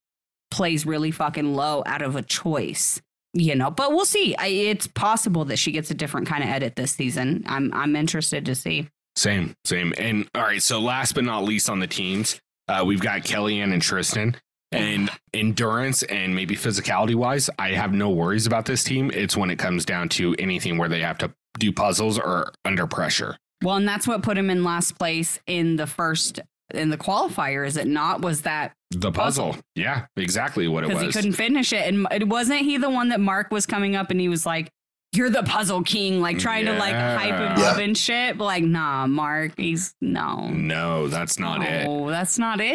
plays 0.51 0.87
really 0.87 1.11
fucking 1.11 1.55
low 1.55 1.83
out 1.85 2.01
of 2.01 2.17
a 2.17 2.23
choice, 2.23 3.03
you 3.33 3.55
know. 3.55 3.71
But 3.71 3.93
we'll 3.93 4.05
see. 4.05 4.35
I, 4.37 4.47
it's 4.47 4.87
possible 4.87 5.45
that 5.47 5.59
she 5.59 5.73
gets 5.73 5.91
a 5.91 5.95
different 5.95 6.27
kind 6.27 6.43
of 6.43 6.51
edit 6.51 6.77
this 6.77 6.93
season. 6.93 7.45
I'm 7.47 7.73
I'm 7.75 7.97
interested 7.97 8.47
to 8.47 8.55
see. 8.55 8.89
Same, 9.17 9.55
same. 9.65 9.95
And 9.99 10.29
all 10.35 10.43
right, 10.43 10.63
so 10.63 10.81
last 10.81 11.15
but 11.15 11.25
not 11.25 11.45
least 11.45 11.69
on 11.69 11.81
the 11.81 11.87
teams, 11.87 12.41
uh, 12.69 12.85
we've 12.87 13.01
got 13.01 13.23
Kellyanne 13.23 13.73
and 13.73 13.83
Tristan. 13.83 14.37
And 14.71 15.11
endurance 15.33 16.03
and 16.03 16.35
maybe 16.35 16.55
physicality 16.55 17.15
wise, 17.15 17.49
I 17.59 17.71
have 17.71 17.95
no 17.95 18.11
worries 18.11 18.47
about 18.47 18.67
this 18.67 18.85
team. 18.85 19.11
It's 19.15 19.35
when 19.35 19.51
it 19.51 19.59
comes 19.59 19.87
down 19.87 20.11
to 20.11 20.35
anything 20.39 20.77
where 20.77 20.91
they 20.91 21.01
have 21.01 21.17
to 21.19 21.33
do 21.59 21.73
puzzles 21.73 22.19
or 22.19 22.53
under 22.67 22.87
pressure. 22.87 23.39
Well, 23.63 23.77
and 23.77 23.89
that's 23.89 24.07
what 24.07 24.23
put 24.23 24.37
him 24.37 24.51
in 24.51 24.65
last 24.65 24.99
place 24.99 25.41
in 25.47 25.77
the 25.77 25.87
first 25.87 26.41
in 26.75 26.91
the 26.91 26.99
qualifier, 26.99 27.67
is 27.67 27.77
it 27.77 27.87
not? 27.87 28.21
Was 28.23 28.43
that 28.43 28.73
The 28.91 29.11
puzzle. 29.13 29.49
Puzzle. 29.53 29.63
Yeah, 29.75 30.07
exactly 30.17 30.69
what 30.69 30.85
it 30.85 30.93
was. 30.93 31.03
he 31.03 31.11
couldn't 31.13 31.33
finish 31.33 31.73
it, 31.73 31.87
and 31.87 32.07
it 32.13 32.29
wasn't 32.29 32.61
he 32.61 32.77
the 32.77 32.91
one 32.91 33.09
that 33.11 33.21
Mark 33.21 33.51
was 33.51 33.67
coming 33.67 33.97
up 33.97 34.11
and 34.11 34.21
he 34.21 34.29
was 34.29 34.45
like, 34.47 34.71
"You're 35.15 35.31
the 35.31 35.43
puzzle 35.43 35.83
king," 35.83 36.21
like 36.21 36.39
trying 36.39 36.67
to 36.67 36.73
like 36.75 36.95
hype 36.95 37.35
him 37.39 37.59
Yeah. 37.59 37.71
up 37.71 37.79
and 37.79 37.97
shit. 37.97 38.37
But 38.39 38.45
like, 38.45 38.65
nah, 38.65 39.07
Mark, 39.07 39.53
he's 39.57 39.95
no. 40.01 40.49
no, 40.49 41.09
that's 41.09 41.39
not 41.39 41.63
it. 41.65 41.87
No, 41.87 42.11
that's 42.11 42.39
not 42.39 42.61
it. 42.61 42.67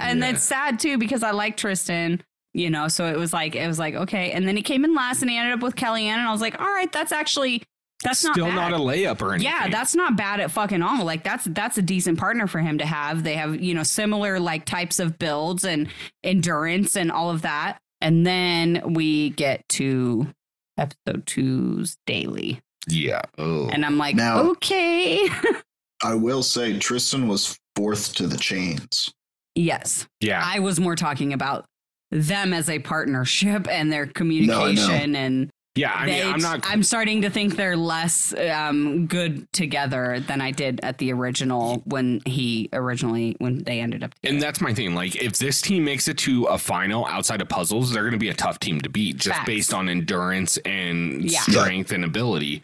And 0.00 0.18
Yeah. 0.20 0.30
it's 0.30 0.42
sad 0.42 0.80
too 0.80 0.98
because 0.98 1.22
I 1.22 1.30
like 1.30 1.56
Tristan, 1.56 2.22
you 2.54 2.70
know. 2.70 2.88
So 2.88 3.06
it 3.06 3.16
was 3.16 3.32
like 3.32 3.54
it 3.54 3.66
was 3.68 3.78
like 3.78 3.94
okay. 3.94 4.32
And 4.32 4.48
then 4.48 4.56
he 4.56 4.62
came 4.62 4.84
in 4.84 4.94
last 4.94 5.22
and 5.22 5.30
he 5.30 5.36
ended 5.36 5.54
up 5.54 5.62
with 5.62 5.76
Kellyanne, 5.76 6.18
and 6.18 6.28
I 6.28 6.32
was 6.32 6.40
like, 6.40 6.60
all 6.60 6.66
right, 6.66 6.90
that's 6.90 7.12
actually 7.12 7.62
that's 8.04 8.20
Still 8.20 8.46
not 8.46 8.70
not, 8.70 8.72
a 8.72 8.76
layup 8.76 9.20
or 9.22 9.34
anything. 9.34 9.52
Yeah, 9.52 9.68
that's 9.68 9.94
not 9.94 10.16
bad 10.16 10.38
at 10.40 10.50
fucking 10.50 10.82
all. 10.82 11.04
Like 11.04 11.24
that's 11.24 11.44
that's 11.46 11.78
a 11.78 11.82
decent 11.82 12.18
partner 12.18 12.46
for 12.46 12.60
him 12.60 12.78
to 12.78 12.86
have. 12.86 13.24
They 13.24 13.34
have, 13.34 13.60
you 13.60 13.74
know, 13.74 13.82
similar 13.82 14.38
like 14.38 14.64
types 14.64 14.98
of 15.00 15.18
builds 15.18 15.64
and 15.64 15.88
endurance 16.22 16.96
and 16.96 17.10
all 17.10 17.30
of 17.30 17.42
that. 17.42 17.78
And 18.00 18.24
then 18.26 18.94
we 18.94 19.30
get 19.30 19.68
to 19.70 20.28
episode 20.76 21.26
two's 21.26 21.96
daily. 22.06 22.60
yeah. 22.88 23.22
Oh. 23.36 23.68
And 23.68 23.84
I'm 23.84 23.98
like, 23.98 24.14
Now- 24.14 24.50
okay. 24.50 25.28
I 26.04 26.14
will 26.14 26.44
say 26.44 26.78
Tristan 26.78 27.26
was 27.26 27.58
fourth 27.74 28.14
to 28.14 28.28
the 28.28 28.36
chains. 28.38 29.12
yes. 29.56 30.06
yeah. 30.20 30.40
I 30.44 30.60
was 30.60 30.78
more 30.78 30.94
talking 30.94 31.32
about 31.32 31.64
them 32.12 32.52
as 32.52 32.70
a 32.70 32.78
partnership 32.78 33.66
and 33.68 33.90
their 33.92 34.06
communication 34.06 35.16
and 35.16 35.50
yeah. 35.74 35.92
I 35.94 36.06
mean, 36.06 36.26
I'm 36.26 36.40
not. 36.40 36.60
I'm 36.64 36.82
starting 36.82 37.22
to 37.22 37.30
think 37.30 37.56
they're 37.56 37.76
less 37.76 38.34
um, 38.34 39.06
good 39.06 39.50
together 39.52 40.20
than 40.26 40.40
I 40.40 40.50
did 40.50 40.80
at 40.82 40.98
the 40.98 41.12
original 41.12 41.82
when 41.84 42.20
he 42.24 42.68
originally 42.72 43.36
when 43.38 43.62
they 43.64 43.80
ended 43.80 44.02
up 44.02 44.14
together. 44.14 44.34
and 44.34 44.42
that's 44.42 44.60
my 44.60 44.74
thing. 44.74 44.94
Like, 44.94 45.16
if 45.16 45.38
this 45.38 45.60
team 45.60 45.84
makes 45.84 46.08
it 46.08 46.18
to 46.18 46.44
a 46.46 46.58
final 46.58 47.06
outside 47.06 47.40
of 47.40 47.48
puzzles, 47.48 47.92
they're 47.92 48.02
going 48.02 48.12
to 48.12 48.18
be 48.18 48.28
a 48.30 48.34
tough 48.34 48.58
team 48.58 48.80
to 48.80 48.88
beat 48.88 49.16
just 49.18 49.36
Facts. 49.36 49.46
based 49.46 49.74
on 49.74 49.88
endurance 49.88 50.56
and 50.58 51.30
Yeah. 51.30 51.40
strength 51.40 51.92
and 51.92 52.04
ability. 52.04 52.62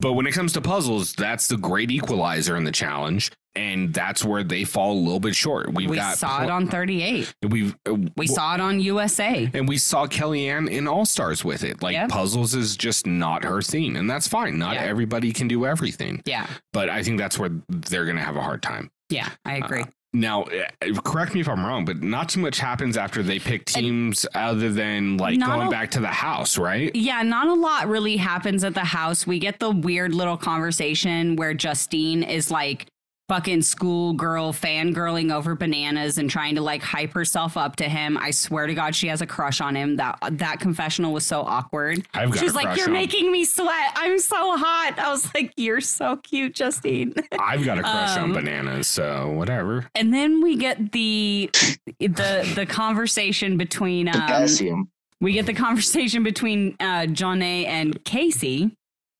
But 0.00 0.12
when 0.12 0.26
it 0.26 0.32
comes 0.32 0.52
to 0.54 0.60
puzzles, 0.60 1.14
that's 1.14 1.48
the 1.48 1.56
great 1.56 1.90
equalizer 1.90 2.56
in 2.56 2.64
the 2.64 2.72
challenge, 2.72 3.30
and 3.56 3.92
that's 3.94 4.24
where 4.24 4.44
they 4.44 4.64
fall 4.64 4.92
a 4.92 5.00
little 5.00 5.20
bit 5.20 5.34
short. 5.34 5.72
We've 5.72 5.88
we 5.90 5.98
saw 5.98 6.42
it 6.44 6.50
on 6.50 6.68
38. 6.68 7.34
we've 7.48 7.74
uh, 7.88 7.96
We 8.16 8.26
saw 8.26 8.54
it 8.54 8.60
on 8.60 8.78
USA. 8.80 9.50
and 9.54 9.66
we 9.68 9.78
saw 9.78 10.06
Kellyanne 10.06 10.68
in 10.70 10.86
All 10.86 11.04
Stars 11.06 11.44
with 11.44 11.64
it. 11.64 11.82
Like 11.82 11.94
Yep. 11.94 12.10
puzzles 12.10 12.54
is 12.54 12.76
just 12.76 13.06
not 13.06 13.44
her 13.44 13.62
thing, 13.62 13.96
and 13.96 14.08
that's 14.08 14.28
fine. 14.28 14.58
Not 14.58 14.74
Yeah. 14.74 14.82
everybody 14.82 15.32
can 15.32 15.48
do 15.48 15.66
everything, 15.66 16.22
Yeah. 16.26 16.46
but 16.72 16.88
I 16.90 17.02
think 17.02 17.18
that's 17.18 17.38
where 17.38 17.50
they're 17.68 18.04
going 18.04 18.16
to 18.18 18.22
have 18.22 18.36
a 18.36 18.42
hard 18.42 18.62
time. 18.62 18.90
Yeah, 19.08 19.28
I 19.44 19.56
agree. 19.56 19.82
Uh, 19.82 19.86
Now, 20.12 20.44
uh, 20.44 21.00
correct 21.04 21.34
me 21.34 21.40
if 21.40 21.48
I'm 21.48 21.64
wrong, 21.66 21.84
but 21.84 22.02
not 22.02 22.30
too 22.30 22.40
much 22.40 22.58
happens 22.58 22.96
after 22.96 23.22
they 23.22 23.38
pick 23.38 23.66
teams 23.66 24.24
other 24.34 24.70
than 24.72 25.18
like 25.18 25.38
going 25.38 25.66
a- 25.68 25.70
back 25.70 25.90
to 25.90 26.00
the 26.00 26.08
house, 26.08 26.56
right? 26.56 26.90
yeah, 26.96 27.20
not 27.22 27.48
a 27.48 27.52
lot 27.54 27.86
really 27.88 28.16
happens 28.16 28.64
at 28.64 28.72
the 28.72 28.84
house. 28.84 29.26
We 29.26 29.38
get 29.38 29.58
the 29.60 29.70
weird 29.70 30.14
little 30.14 30.38
conversation 30.38 31.36
where 31.36 31.52
Justine 31.54 32.22
is 32.22 32.50
like 32.50 32.86
fucking 33.28 33.60
schoolgirl 33.60 34.52
fangirling 34.52 35.32
over 35.34 35.56
bananas 35.56 36.16
and 36.18 36.30
trying 36.30 36.54
to 36.54 36.60
like 36.60 36.80
hype 36.82 37.12
herself 37.12 37.56
up 37.56 37.74
to 37.76 37.84
him. 37.88 38.16
I 38.16 38.30
swear 38.30 38.66
to 38.68 38.74
God, 38.74 38.94
she 38.94 39.08
has 39.08 39.20
a 39.20 39.26
crush 39.26 39.60
on 39.60 39.74
him. 39.74 39.96
That 39.96 40.18
that 40.32 40.60
confessional 40.60 41.12
was 41.12 41.26
so 41.26 41.40
awkward. 41.42 42.06
I've 42.14 42.30
got 42.30 42.38
She's 42.40 42.54
like, 42.54 42.76
"You're 42.76 42.86
on- 42.86 42.92
making 42.92 43.32
me 43.32 43.44
sweat. 43.44 43.92
I'm 43.96 44.18
so 44.18 44.56
hot." 44.56 44.94
I 44.98 45.10
was 45.10 45.32
like, 45.34 45.52
"You're 45.56 45.80
so 45.80 46.16
cute, 46.18 46.54
Justine." 46.54 47.14
I've 47.40 47.64
got 47.64 47.78
a 47.78 47.82
crush 47.82 48.16
Um, 48.16 48.24
on 48.24 48.32
bananas, 48.34 48.86
so 48.86 49.30
whatever. 49.30 49.86
and 49.94 50.14
then 50.14 50.40
we 50.42 50.56
get 50.56 50.92
the 50.92 51.50
the 51.98 52.52
the 52.54 52.66
conversation 52.68 53.56
between 53.56 54.08
um, 54.08 54.14
Potassium. 54.20 54.90
we 55.20 55.32
get 55.32 55.46
the 55.46 55.54
conversation 55.54 56.22
between 56.22 56.76
uh, 56.78 57.06
Jonna 57.08 57.66
and 57.66 58.02
Kaycee, 58.04 58.70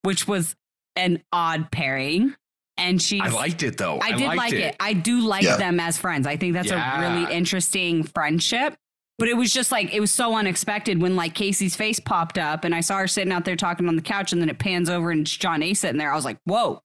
which 0.02 0.28
was 0.28 0.54
an 0.94 1.22
odd 1.32 1.70
pairing. 1.72 2.34
And 2.78 3.00
she 3.00 3.20
I 3.20 3.28
liked 3.28 3.62
it 3.62 3.78
though. 3.78 3.98
I 4.00 4.12
did 4.12 4.26
liked 4.26 4.36
like 4.38 4.52
it. 4.54 4.76
I 4.80 4.92
do 4.92 5.20
like 5.20 5.44
Yeah. 5.44 5.56
them 5.56 5.80
as 5.80 5.96
friends. 5.98 6.26
I 6.26 6.36
think 6.36 6.52
that's 6.54 6.68
Yeah. 6.68 6.98
a 6.98 7.20
really 7.20 7.32
interesting 7.34 8.02
friendship. 8.04 8.74
But 9.18 9.28
it 9.28 9.36
was 9.36 9.50
just 9.50 9.72
like 9.72 9.94
it 9.94 10.00
was 10.00 10.12
so 10.12 10.36
unexpected 10.36 11.00
when 11.00 11.16
like 11.16 11.34
Kaycee's 11.34 11.74
face 11.74 11.98
popped 11.98 12.36
up 12.36 12.64
and 12.64 12.74
I 12.74 12.80
saw 12.80 12.98
her 12.98 13.06
sitting 13.08 13.32
out 13.32 13.46
there 13.46 13.56
talking 13.56 13.88
on 13.88 13.96
the 13.96 14.02
couch 14.02 14.30
and 14.32 14.42
then 14.42 14.50
it 14.50 14.58
pans 14.58 14.90
over 14.90 15.10
and 15.10 15.22
it's 15.22 15.36
Jonna 15.38 15.74
sitting 15.74 15.96
there. 15.96 16.12
I 16.12 16.14
was 16.14 16.26
like, 16.26 16.36
whoa, 16.44 16.82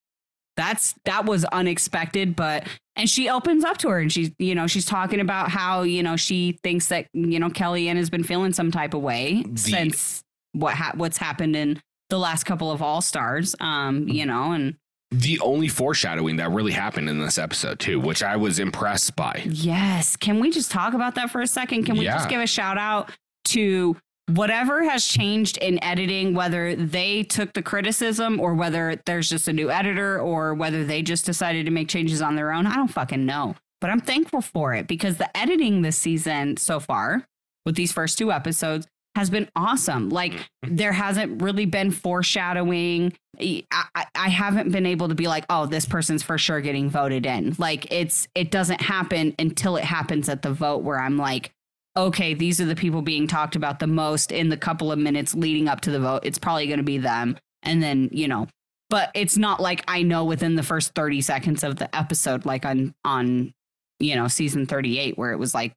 that's 0.56 0.96
that 1.04 1.26
was 1.26 1.44
unexpected. 1.46 2.38
But 2.38 2.68
and 2.96 3.10
she 3.10 3.28
opens 3.28 3.66
up 3.66 3.78
to 3.80 3.90
her 3.90 4.00
and 4.00 4.10
she's 4.12 4.32
you 4.40 4.56
know 4.56 4.68
she's 4.68 4.86
talking 4.86 5.20
about 5.20 5.50
how 5.50 5.82
you 5.82 6.04
know 6.04 6.16
she 6.16 6.58
thinks 6.64 6.88
that 6.88 7.08
you 7.14 7.38
know 7.40 7.50
Kellyanne 7.50 7.98
has 7.98 8.10
been 8.10 8.24
feeling 8.24 8.54
some 8.54 8.72
type 8.72 8.94
of 8.94 9.02
way 9.02 9.44
The- 9.44 9.58
since 9.60 10.24
what 10.54 10.76
ha- 10.76 10.94
what's 10.96 11.18
happened 11.18 11.58
in 11.58 11.82
the 12.10 12.18
last 12.20 12.46
couple 12.46 12.72
of 12.72 12.82
All 12.82 13.02
Stars. 13.02 13.56
Um, 13.60 14.08
you 14.08 14.26
know, 14.26 14.52
and 14.54 14.76
the 15.12 15.40
only 15.42 15.68
foreshadowing 15.68 16.38
that 16.38 16.50
really 16.52 16.72
happened 16.72 17.10
in 17.10 17.20
this 17.20 17.38
episode 17.38 17.80
too, 17.80 18.00
which 18.00 18.24
I 18.24 18.38
was 18.38 18.60
impressed 18.60 19.16
by. 19.16 19.44
Yes. 19.46 20.16
Can 20.16 20.40
we 20.40 20.52
just 20.52 20.72
talk 20.72 20.94
about 20.94 21.16
that 21.16 21.30
for 21.30 21.42
a 21.42 21.48
second? 21.48 21.84
Can 21.86 21.98
we 21.98 22.06
Yeah. 22.06 22.16
just 22.18 22.30
give 22.30 22.40
a 22.42 22.48
shout 22.48 22.78
out 22.78 23.12
to 23.46 23.98
whatever 24.28 24.84
has 24.90 25.06
changed 25.06 25.58
in 25.58 25.84
editing, 25.84 26.34
whether 26.34 26.76
they 26.76 27.24
took 27.24 27.52
the 27.54 27.62
criticism 27.62 28.40
or 28.40 28.54
whether 28.54 28.96
there's 29.06 29.30
just 29.30 29.50
a 29.50 29.54
new 29.54 29.70
editor 29.70 30.20
or 30.20 30.54
whether 30.54 30.86
they 30.86 31.02
just 31.02 31.26
decided 31.26 31.66
to 31.66 31.72
make 31.72 31.90
changes 31.90 32.22
on 32.22 32.36
their 32.38 32.54
own? 32.54 32.66
I 32.66 32.76
don't 32.76 32.88
fucking 32.88 33.26
know. 33.26 33.56
But 33.82 33.90
I'm 33.90 34.00
thankful 34.00 34.42
for 34.42 34.74
it 34.74 34.88
because 34.88 35.18
the 35.18 35.36
editing 35.36 35.82
this 35.82 35.98
season 35.98 36.56
so 36.56 36.80
far 36.80 37.26
with 37.66 37.76
these 37.76 37.92
first 37.92 38.18
two 38.18 38.32
episodes 38.32 38.88
has 39.16 39.30
been 39.30 39.50
awesome. 39.56 40.10
Like 40.10 40.34
mm-hmm. 40.34 40.76
there 40.76 40.94
hasn't 40.94 41.42
really 41.42 41.66
been 41.66 41.92
foreshadowing. 41.92 43.14
I, 43.40 43.64
I, 43.72 44.06
I 44.16 44.30
haven't 44.30 44.72
been 44.72 44.86
able 44.86 45.10
to 45.10 45.16
be 45.16 45.28
like, 45.28 45.46
oh, 45.50 45.66
this 45.66 45.86
person's 45.86 46.24
for 46.24 46.38
sure 46.38 46.62
getting 46.62 46.90
voted 46.90 47.26
in. 47.26 47.56
Like 47.58 47.92
it's 47.92 48.28
it 48.36 48.52
doesn't 48.52 48.82
happen 48.82 49.36
until 49.38 49.76
it 49.76 49.84
happens 49.84 50.30
at 50.30 50.42
the 50.42 50.54
vote 50.54 50.84
where 50.84 51.00
I'm 51.00 51.18
like, 51.18 51.52
okay, 51.98 52.34
these 52.34 52.62
are 52.62 52.66
the 52.66 52.76
people 52.76 53.02
being 53.02 53.28
talked 53.28 53.56
about 53.56 53.80
the 53.80 53.88
most 53.88 54.32
in 54.32 54.50
the 54.50 54.58
couple 54.58 54.92
of 54.92 55.00
minutes 55.00 55.36
leading 55.36 55.68
up 55.68 55.82
to 55.82 55.92
the 55.92 56.00
vote. 56.00 56.22
It's 56.24 56.40
probably 56.40 56.68
going 56.68 56.78
to 56.78 56.84
be 56.84 56.98
them. 56.98 57.38
And 57.64 57.84
then, 57.84 58.10
you 58.12 58.28
know, 58.28 58.48
but 58.90 59.12
it's 59.14 59.38
not 59.38 59.60
like 59.60 59.84
I 59.88 60.02
know 60.04 60.24
within 60.26 60.56
the 60.56 60.64
first 60.64 60.94
30 60.96 61.22
seconds 61.22 61.64
of 61.64 61.76
the 61.76 61.94
episode, 61.96 62.46
like 62.46 62.66
on, 62.66 62.94
on, 63.04 63.54
you 64.00 64.16
know, 64.16 64.28
season 64.28 64.66
38, 64.66 65.18
where 65.18 65.32
it 65.32 65.38
was 65.38 65.54
like, 65.54 65.74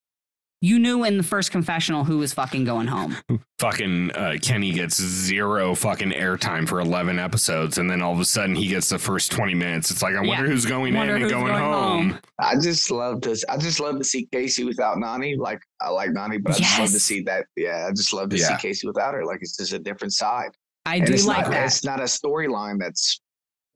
you 0.64 0.78
knew 0.78 1.04
in 1.04 1.18
the 1.18 1.22
first 1.22 1.50
confessional 1.50 2.04
who 2.04 2.16
was 2.16 2.32
fucking 2.32 2.64
going 2.64 2.86
home. 2.86 3.14
Fucking 3.58 4.10
uh, 4.12 4.36
Kenny 4.42 4.72
gets 4.72 5.00
zero 5.00 5.74
fucking 5.74 6.10
airtime 6.12 6.66
for 6.68 6.80
11 6.80 7.18
episodes, 7.18 7.76
and 7.78 7.88
then 7.90 8.00
all 8.02 8.12
of 8.14 8.18
a 8.20 8.24
sudden 8.24 8.54
he 8.54 8.66
gets 8.68 8.88
the 8.88 8.98
first 8.98 9.30
20 9.30 9.54
minutes. 9.54 9.90
It's 9.90 10.02
like, 10.02 10.14
I 10.14 10.20
wonder 10.20 10.44
Yeah. 10.46 10.50
who's 10.50 10.64
going 10.66 10.94
Wonder 10.94 11.16
in 11.16 11.22
and 11.22 11.30
going, 11.30 11.46
going 11.48 11.62
home. 11.62 12.10
home. 12.10 12.18
I 12.38 12.54
just 12.56 12.90
love 12.90 13.20
to. 13.22 13.36
I 13.48 13.56
just 13.58 13.78
love 13.78 13.98
to 13.98 14.04
see 14.04 14.26
Kaycee 14.34 14.64
without 14.66 14.96
Nany. 14.96 15.36
Like 15.38 15.60
I 15.80 15.90
like 15.90 16.10
Nany, 16.10 16.42
but 16.42 16.54
I 16.54 16.58
just 16.58 16.78
love 16.80 16.90
to 16.92 17.00
see 17.00 17.20
that. 17.22 17.46
Yeah, 17.56 17.86
I 17.88 17.92
just 17.92 18.12
love 18.12 18.30
to 18.30 18.36
Yeah. 18.38 18.56
see 18.58 18.68
Kaycee 18.68 18.86
without 18.86 19.14
her. 19.14 19.24
Like 19.24 19.38
it's 19.42 19.56
just 19.56 19.72
a 19.74 19.78
different 19.78 20.12
side. 20.14 20.50
I 20.86 20.96
And 20.96 21.06
do 21.06 21.12
like 21.26 21.42
not, 21.42 21.50
that. 21.52 21.66
It's 21.66 21.84
not 21.84 22.00
a 22.00 22.04
storyline 22.04 22.78
that's 22.80 23.20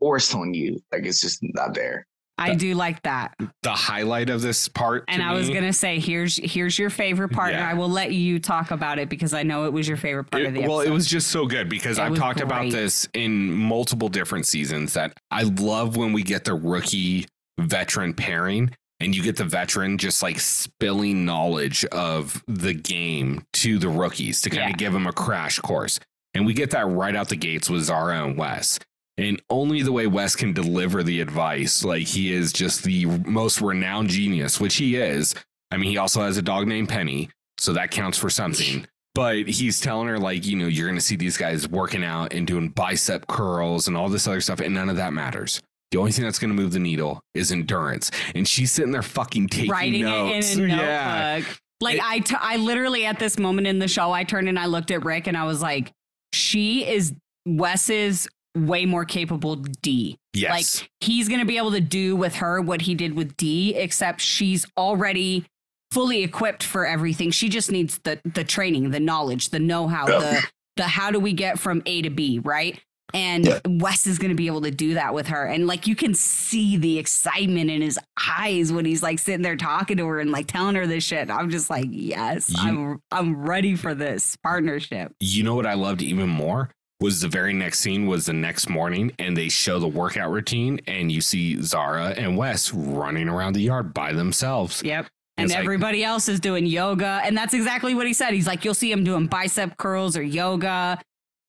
forced 0.01 0.35
on 0.35 0.55
you. 0.55 0.81
Like 0.91 1.05
it's 1.07 1.21
just 1.21 1.39
not 1.43 1.73
there. 1.75 2.07
I 2.39 2.55
do 2.55 2.75
like 2.75 3.03
that. 3.03 3.35
The 3.63 3.71
highlight 3.73 4.31
of 4.31 4.41
this 4.43 4.69
part. 4.69 5.05
And 5.09 5.23
I 5.23 5.33
was 5.35 5.49
gonna 5.51 5.73
say, 5.73 5.99
here's 5.99 6.37
here's 6.37 6.79
your 6.79 6.91
favorite 6.91 7.31
part, 7.31 7.53
and 7.55 7.63
I 7.65 7.75
will 7.75 7.89
let 7.91 8.13
you 8.13 8.39
talk 8.39 8.71
about 8.71 8.99
it 8.99 9.09
because 9.09 9.35
I 9.35 9.43
know 9.43 9.65
it 9.67 9.73
was 9.73 9.89
your 9.89 9.97
favorite 9.97 10.31
part 10.31 10.43
It- 10.45 10.47
of 10.49 10.55
the 10.55 10.67
well, 10.67 10.81
it 10.81 10.91
was 10.91 11.07
just 11.07 11.29
so 11.29 11.47
good 11.47 11.69
because 11.69 11.99
It 11.99 12.03
I've 12.03 12.17
talked 12.17 12.41
about 12.41 12.71
this 12.71 13.09
in 13.15 13.53
multiple 13.53 14.09
different 14.09 14.47
seasons 14.47 14.95
that 14.95 15.15
I 15.31 15.43
love 15.43 15.97
when 15.97 16.13
we 16.13 16.23
get 16.23 16.45
the 16.45 16.55
rookie 16.55 17.27
veteran 17.59 18.15
pairing 18.15 18.71
and 19.01 19.15
you 19.17 19.23
get 19.23 19.37
the 19.37 19.45
veteran 19.45 19.99
just 19.99 20.23
like 20.23 20.39
spilling 20.41 21.25
knowledge 21.25 21.85
of 21.87 22.43
the 22.47 22.73
game 22.75 23.43
to 23.55 23.79
the 23.79 23.89
rookies 23.89 24.41
to 24.43 24.51
kind 24.51 24.63
Yeah. 24.63 24.71
of 24.71 24.77
give 24.77 24.93
them 24.93 25.07
a 25.07 25.13
crash 25.13 25.59
course. 25.61 25.99
And 26.35 26.47
we 26.47 26.53
get 26.55 26.71
that 26.73 26.87
right 26.87 27.17
out 27.17 27.29
the 27.31 27.37
gates 27.37 27.69
with 27.71 27.83
Zara 27.85 28.25
and 28.25 28.37
Wes. 28.37 28.79
And 29.19 29.43
only 29.51 29.83
the 29.83 29.93
way 29.93 30.07
Wes 30.07 30.35
can 30.37 30.53
deliver 30.55 31.03
the 31.03 31.21
advice, 31.21 31.85
like 31.85 32.07
he 32.07 32.33
is 32.33 32.53
just 32.53 32.85
the 32.85 33.05
most 33.07 33.61
renowned 33.61 34.09
genius, 34.09 34.59
which 34.61 34.77
he 34.77 34.97
is. 34.97 35.35
I 35.71 35.77
mean, 35.77 35.91
he 35.91 35.99
also 35.99 36.23
has 36.23 36.37
a 36.39 36.43
dog 36.43 36.67
named 36.67 36.89
Penny, 36.89 37.29
so 37.59 37.73
that 37.75 37.91
counts 37.91 38.17
for 38.17 38.31
something. 38.31 38.87
But 39.15 39.49
he's 39.49 39.81
telling 39.81 40.07
her, 40.09 40.19
like, 40.19 40.47
you 40.47 40.57
know, 40.57 40.67
you're 40.69 40.87
going 40.87 40.99
to 40.99 41.05
see 41.05 41.17
these 41.17 41.37
guys 41.37 41.69
working 41.69 42.05
out 42.05 42.33
and 42.33 42.47
doing 42.47 42.69
bicep 42.69 43.27
curls 43.27 43.89
and 43.89 43.97
all 43.97 44.09
this 44.09 44.29
other 44.29 44.41
stuff, 44.41 44.61
and 44.61 44.73
none 44.75 44.89
of 44.89 44.97
that 44.97 45.13
matters. 45.13 45.61
The 45.91 45.99
only 45.99 46.13
thing 46.13 46.25
that's 46.25 46.39
going 46.39 46.55
to 46.55 46.63
move 46.63 46.73
the 46.73 46.79
needle 46.79 47.21
is 47.35 47.51
endurance. 47.51 48.11
And 48.37 48.47
she's 48.47 48.71
sitting 48.71 48.93
there 48.93 49.03
fucking 49.03 49.49
taking 49.49 49.71
writing 49.71 50.03
notes. 50.05 50.53
it 50.55 50.59
in 50.59 50.65
a 50.65 50.69
notebook. 50.77 50.87
Yeah. 50.87 51.41
Like 51.81 51.97
It- 51.97 52.03
I, 52.05 52.19
t- 52.21 52.37
I 52.39 52.57
literally 52.59 53.05
at 53.07 53.19
this 53.19 53.39
moment 53.39 53.67
in 53.67 53.79
the 53.81 53.89
show, 53.89 54.13
I 54.13 54.23
turned 54.25 54.49
and 54.49 54.59
I 54.59 54.67
looked 54.67 54.91
at 54.91 55.05
Rick 55.05 55.27
and 55.27 55.37
I 55.37 55.45
was 55.45 55.61
like, 55.63 55.91
she 56.35 56.87
is 56.87 57.13
Wes's 57.47 58.29
way 58.57 58.87
more 58.87 59.05
capable 59.05 59.57
D. 59.57 60.19
Yes. 60.35 60.81
Like 60.83 60.91
he's 61.01 61.29
gonna 61.29 61.45
be 61.45 61.57
able 61.59 61.73
to 61.73 61.81
do 61.81 62.17
with 62.17 62.37
her 62.37 62.61
what 62.61 62.83
he 62.83 62.95
did 62.95 63.15
with 63.15 63.37
D, 63.37 63.75
except 63.75 64.21
she's 64.21 64.67
already 64.77 65.45
fully 65.91 66.23
equipped 66.23 66.63
for 66.63 66.87
everything. 66.87 67.31
She 67.31 67.49
just 67.49 67.71
needs 67.71 67.99
the 68.05 68.21
the 68.25 68.45
training, 68.45 68.91
the 68.91 69.01
knowledge, 69.01 69.51
the 69.51 69.59
know-how, 69.59 70.09
Yeah. 70.09 70.19
the 70.19 70.47
the 70.77 70.83
how 70.85 71.11
do 71.11 71.19
we 71.19 71.33
get 71.33 71.59
from 71.59 71.83
A 71.87 72.03
to 72.03 72.11
B, 72.11 72.39
right? 72.39 72.81
And 73.15 73.47
Yeah. 73.47 73.61
Wes 73.67 74.07
is 74.07 74.19
going 74.19 74.29
to 74.29 74.35
be 74.37 74.49
able 74.49 74.61
to 74.61 74.71
do 74.71 74.93
that 74.95 75.15
with 75.15 75.29
her. 75.29 75.47
And 75.47 75.67
like 75.67 75.87
you 75.87 75.97
can 75.97 76.13
see 76.13 76.77
the 76.77 76.99
excitement 76.99 77.71
in 77.71 77.81
his 77.81 77.99
eyes 78.29 78.71
when 78.71 78.85
he's 78.85 79.03
like 79.03 79.19
sitting 79.19 79.41
there 79.41 79.57
talking 79.57 79.97
to 79.97 80.07
her 80.07 80.21
and 80.21 80.31
like 80.31 80.47
telling 80.47 80.75
her 80.75 80.87
this 80.87 81.05
shit. 81.05 81.31
I'm 81.31 81.49
just 81.49 81.71
like, 81.71 81.87
yes, 81.91 82.51
You- 82.51 82.59
I'm 82.61 83.03
I'm 83.11 83.37
ready 83.37 83.77
for 83.77 83.95
this 83.95 84.37
partnership. 84.43 85.13
you 85.21 85.43
know 85.43 85.55
what 85.55 85.65
I 85.67 85.73
loved 85.75 86.03
even 86.03 86.29
more 86.29 86.71
was 87.01 87.21
the 87.21 87.29
very 87.29 87.53
next 87.53 87.81
scene 87.81 88.07
was 88.07 88.27
the 88.27 88.33
next 88.33 88.69
morning 88.69 89.13
and 89.19 89.37
they 89.37 89.49
show 89.49 89.79
the 89.79 89.87
workout 89.89 90.31
routine 90.31 90.81
and 90.87 91.13
you 91.13 91.21
see 91.21 91.61
Zara 91.63 92.09
and 92.17 92.37
Wes 92.37 92.73
running 92.75 93.29
around 93.29 93.53
the 93.53 93.61
yard 93.63 93.95
by 93.95 94.13
themselves. 94.13 94.83
Yep. 94.85 95.05
And 95.05 95.09
And 95.37 95.45
it's 95.47 95.55
like- 95.55 95.63
everybody 95.63 96.03
else 96.03 96.29
is 96.29 96.41
doing 96.41 96.67
yoga. 96.67 97.21
And 97.23 97.37
that's 97.37 97.55
exactly 97.55 97.95
what 97.95 98.09
he 98.09 98.13
said. 98.13 98.35
He's 98.35 98.49
like, 98.49 98.65
you'll 98.65 98.75
see 98.75 98.91
him 98.91 99.05
doing 99.05 99.27
bicep 99.29 99.77
curls 99.77 100.17
or 100.17 100.23
yoga. 100.23 100.99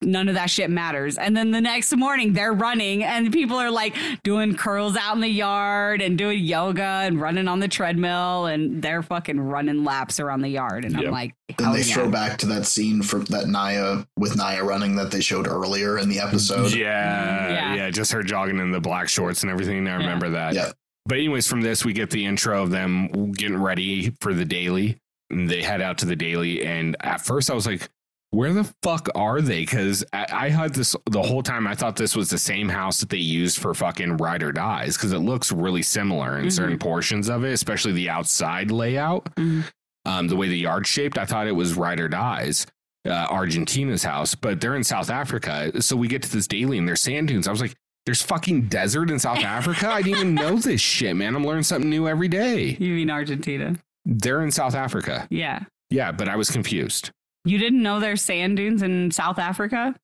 None 0.02 0.30
of 0.30 0.36
that 0.36 0.50
shit 0.50 0.70
matters. 0.70 1.18
And 1.18 1.36
then 1.36 1.52
the 1.52 1.60
next 1.60 1.94
morning, 1.94 2.32
they're 2.32 2.54
running, 2.54 3.04
and 3.04 3.34
people 3.34 3.58
are 3.58 3.70
like 3.70 3.96
doing 4.24 4.56
curls 4.56 4.96
out 4.96 5.16
in 5.16 5.22
the 5.22 5.28
yard 5.28 6.02
and 6.02 6.18
doing 6.18 6.40
yoga 6.42 6.82
and 7.04 7.20
running 7.20 7.50
on 7.50 7.60
the 7.60 7.68
treadmill, 7.68 8.46
and 8.46 8.82
they're 8.82 9.04
fucking 9.04 9.40
running 9.40 9.84
laps 9.84 10.22
around 10.22 10.42
the 10.42 10.48
yard. 10.50 10.86
And 10.86 10.94
Yep. 10.96 11.04
I'm 11.06 11.12
like, 11.12 11.34
Then 11.58 11.74
they 11.74 11.82
yeah. 11.82 11.94
throw 11.96 12.10
back 12.10 12.38
to 12.40 12.46
that 12.46 12.66
scene 12.66 13.02
from 13.02 13.26
that 13.26 13.48
Naya 13.50 14.06
with 14.18 14.38
Naya 14.38 14.64
running 14.64 14.96
that 14.96 15.12
they 15.12 15.20
showed 15.20 15.48
earlier 15.48 15.98
in 15.98 16.08
the 16.08 16.20
episode. 16.20 16.72
Yeah, 16.74 17.48
mm, 17.48 17.50
Yeah. 17.52 17.76
yeah, 17.76 17.90
just 17.90 18.14
her 18.14 18.24
jogging 18.24 18.60
in 18.60 18.72
the 18.72 18.80
black 18.80 19.10
shorts 19.10 19.44
and 19.44 19.52
everything. 19.52 19.86
I 19.86 19.92
Yeah. 19.92 19.98
remember 19.98 20.30
that. 20.30 20.54
Yeah. 20.54 20.72
But 21.08 21.18
anyways, 21.18 21.46
from 21.48 21.60
this 21.60 21.84
we 21.84 21.92
get 21.92 22.10
the 22.10 22.26
intro 22.26 22.64
of 22.64 22.70
them 22.70 23.32
getting 23.34 23.58
ready 23.58 24.14
for 24.22 24.34
the 24.34 24.46
daily. 24.46 24.98
And 25.32 25.50
they 25.50 25.62
head 25.62 25.82
out 25.82 25.98
to 26.00 26.06
the 26.08 26.16
daily, 26.16 26.66
and 26.66 26.96
at 27.02 27.22
first 27.22 27.52
I 27.52 27.54
was 27.54 27.68
like, 27.68 27.88
"Where 28.32 28.54
the 28.54 28.72
fuck 28.84 29.10
are 29.16 29.42
they?" 29.42 29.62
Because 29.62 30.04
I, 30.14 30.26
I 30.32 30.50
had 30.50 30.74
this 30.74 30.96
the 31.10 31.22
whole 31.22 31.42
time. 31.44 31.66
I 31.68 31.76
thought 31.76 31.96
this 31.96 32.16
was 32.16 32.30
the 32.30 32.38
same 32.38 32.70
house 32.70 33.00
that 33.00 33.10
they 33.10 33.18
used 33.18 33.58
for 33.60 33.74
fucking 33.74 34.18
Ride 34.18 34.44
or 34.44 34.52
Dies 34.52 34.96
because 34.98 35.12
it 35.14 35.20
looks 35.20 35.52
really 35.52 35.82
similar 35.82 36.38
in 36.40 36.46
Mhm. 36.48 36.52
certain 36.52 36.78
portions 36.80 37.30
of 37.30 37.44
it, 37.44 37.54
especially 37.54 37.94
the 37.94 38.10
outside 38.10 38.72
layout, 38.72 39.34
Mhm. 39.36 39.64
um, 40.06 40.28
the 40.28 40.36
way 40.36 40.48
the 40.48 40.58
yard 40.58 40.86
shaped. 40.88 41.18
I 41.18 41.26
thought 41.26 41.48
it 41.48 41.56
was 41.56 41.74
Ride 41.76 42.00
or 42.00 42.08
Dies 42.10 42.66
uh, 43.08 43.28
Argentina's 43.32 44.04
house, 44.04 44.36
but 44.36 44.60
they're 44.60 44.76
in 44.76 44.84
South 44.84 45.10
Africa. 45.10 45.82
So 45.82 45.96
we 45.96 46.10
get 46.10 46.22
to 46.24 46.32
this 46.32 46.48
daily 46.48 46.78
and 46.78 46.86
there's 46.88 47.02
sand 47.02 47.30
dunes. 47.30 47.48
I 47.48 47.52
was 47.52 47.62
like, 47.62 47.74
there's 48.06 48.22
fucking 48.22 48.64
desert 48.64 49.10
in 49.10 49.20
South 49.20 49.40
Africa. 49.40 49.90
I 49.90 50.02
didn't 50.02 50.20
even 50.20 50.36
know 50.36 50.58
this 50.60 50.82
shit, 50.82 51.16
man. 51.16 51.34
I'm 51.36 51.46
learning 51.46 51.64
something 51.64 51.90
new 51.90 52.08
every 52.10 52.28
day. 52.28 52.76
You 52.78 52.96
mean 52.96 53.10
Argentina? 53.10 53.78
They're 54.06 54.42
in 54.42 54.52
South 54.52 54.76
Africa. 54.76 55.28
Yeah. 55.30 55.62
Yeah, 55.90 56.12
but 56.12 56.28
I 56.28 56.36
was 56.36 56.52
confused. 56.52 57.12
You 57.46 57.58
didn't 57.58 57.82
know 57.82 58.00
there's 58.00 58.22
sand 58.22 58.58
dunes 58.58 58.82
in 58.82 59.12
South 59.12 59.40
Africa? 59.40 59.96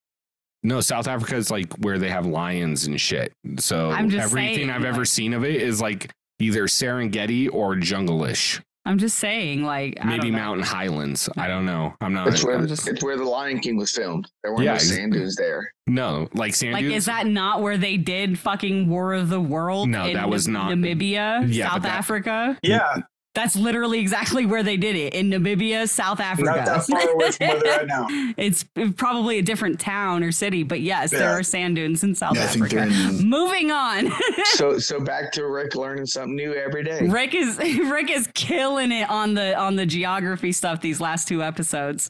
No, 0.64 0.82
South 0.82 1.07
Africa 1.07 1.36
is 1.36 1.52
like 1.52 1.72
where 1.76 1.99
they 1.99 2.10
have 2.10 2.26
lions 2.26 2.88
and 2.88 2.99
shit. 2.99 3.32
So 3.60 3.91
I'm 3.91 4.10
just 4.10 4.24
everything 4.24 4.56
saying, 4.56 4.70
I've 4.72 4.86
ever 4.86 5.06
seen 5.06 5.34
of 5.34 5.44
it 5.44 5.62
is 5.62 5.80
like 5.82 6.12
either 6.40 6.64
Serengeti 6.66 7.49
or 7.53 7.76
jungle-ish. 7.76 8.62
I'm 8.88 8.99
just 8.99 9.18
saying, 9.18 9.64
like, 9.64 9.98
I 9.99 10.06
Maybe 10.06 10.20
don't 10.30 10.32
know. 10.34 10.38
mountain 10.38 10.64
highlands. 10.64 11.28
I 11.38 11.48
don't 11.48 11.66
know. 11.66 11.95
I'm 12.02 12.14
not. 12.14 12.28
It's 12.28 12.44
where 12.44 12.56
I'm 12.56 12.68
just- 12.68 12.88
it's 12.88 13.03
where 13.03 13.18
the 13.18 13.24
Lion 13.24 13.60
King 13.60 13.78
was 13.78 13.91
filmed. 13.91 14.28
There 14.44 14.52
weren't 14.53 14.64
Yeah, 14.64 14.74
no 14.74 14.78
sand 14.78 15.14
dunes 15.14 15.36
there. 15.36 15.72
no, 15.88 16.30
like 16.36 16.53
sand 16.53 16.74
Like, 16.74 16.84
dunes. 16.84 16.95
is 16.98 17.06
that 17.06 17.26
not 17.26 17.62
where 17.64 17.78
they 17.78 17.98
did 17.98 18.38
fucking 18.38 18.88
War 18.88 19.14
of 19.14 19.30
the 19.30 19.41
World? 19.41 19.90
No, 19.90 20.06
in 20.06 20.14
that 20.14 20.30
was 20.30 20.48
not- 20.48 20.72
Namibia, 20.72 21.45
Yeah, 21.52 21.66
South 21.70 21.74
but 21.78 21.84
that- 21.84 21.98
Africa. 21.98 22.60
Yeah, 22.62 22.98
That's 23.36 23.56
literally 23.56 23.99
exactly 23.99 24.45
where 24.45 24.64
they 24.64 24.78
did 24.78 24.95
it 24.95 25.14
in 25.14 25.30
Namibia, 25.30 25.88
South 25.90 26.20
Africa. 26.20 26.56
not 26.56 26.66
that 26.66 26.86
far 26.86 27.10
away 27.10 27.32
from 27.32 27.48
where 27.48 27.60
they're 27.60 27.82
at 27.82 27.88
now. 27.88 28.07
it's 28.38 28.66
probably 28.95 29.38
a 29.40 29.41
different 29.41 29.80
town 29.80 30.24
or 30.24 30.32
city, 30.32 30.64
but 30.64 30.80
yes, 30.82 31.12
there 31.12 31.30
are 31.30 31.44
sand 31.44 31.76
dunes 31.76 32.03
in 32.03 32.16
South 32.16 32.36
Yeah, 32.36 32.45
I 32.45 32.48
think 32.48 32.74
Africa. 32.74 32.84
in 33.20 33.30
Moving 33.30 33.72
on. 33.72 34.12
So 34.56 34.80
so 34.80 34.99
back 35.02 35.32
to 35.34 35.48
Rick 35.48 35.76
learning 35.76 36.06
something 36.06 36.36
new 36.36 36.53
every 36.53 36.84
day. 36.84 37.07
Rick 37.07 37.36
is 37.36 37.57
Rick 37.60 38.10
is 38.10 38.30
killing 38.34 38.91
it 38.94 39.10
on 39.10 39.34
the 39.34 39.53
on 39.57 39.76
the 39.76 39.86
geography 39.86 40.52
stuff 40.53 40.80
these 40.82 41.02
last 41.02 41.28
two 41.28 41.44
episodes. 41.44 42.10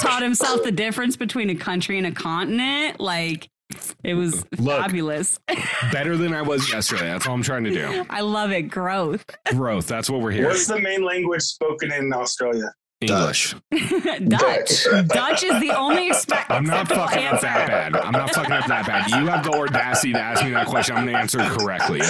Taught 0.00 0.22
himself 0.22 0.62
the 0.64 0.72
difference 0.72 1.16
between 1.16 1.50
a 1.50 1.54
country 1.54 1.98
and 1.98 2.06
a 2.06 2.12
continent. 2.12 2.98
Like 2.98 3.48
it 4.04 4.14
was 4.14 4.44
Look. 4.58 4.80
fabulous. 4.80 5.38
better 5.92 6.16
than 6.16 6.32
I 6.34 6.42
was 6.42 6.70
yesterday? 6.72 7.04
That's 7.06 7.26
all 7.26 7.34
I'm 7.34 7.42
trying 7.42 7.64
to 7.64 7.70
do. 7.70 8.04
I 8.10 8.20
love 8.20 8.50
it. 8.52 8.62
Growth. 8.62 9.24
Growth. 9.50 9.86
That's 9.86 10.08
what 10.10 10.20
we're 10.20 10.30
here. 10.32 10.46
What's 10.48 10.66
the 10.66 10.80
main 10.80 11.04
language 11.04 11.42
spoken 11.42 11.92
in 11.92 12.12
Australia? 12.12 12.72
English. 13.00 13.54
Dutch. 14.28 14.84
Dutch 15.08 15.42
is 15.42 15.60
the 15.60 15.74
only 15.76 16.06
expect. 16.08 16.50
I'm 16.52 16.64
not 16.64 16.82
acceptable 16.82 17.08
fucking 17.08 17.26
up 17.26 17.40
that 17.40 17.66
bad. 17.66 17.96
I'm 17.96 18.12
not 18.12 18.30
fucking 18.32 18.52
up 18.52 18.66
that 18.66 18.86
bad. 18.86 19.10
You 19.10 19.26
have 19.26 19.42
the 19.44 19.50
audacity 19.50 20.12
to 20.12 20.20
ask 20.20 20.44
me 20.44 20.52
that 20.52 20.68
question. 20.68 20.96
I'm 20.96 21.06
going 21.06 21.14
to 21.16 21.20
answer 21.20 21.40
it 21.40 21.50
correctly. 21.58 22.00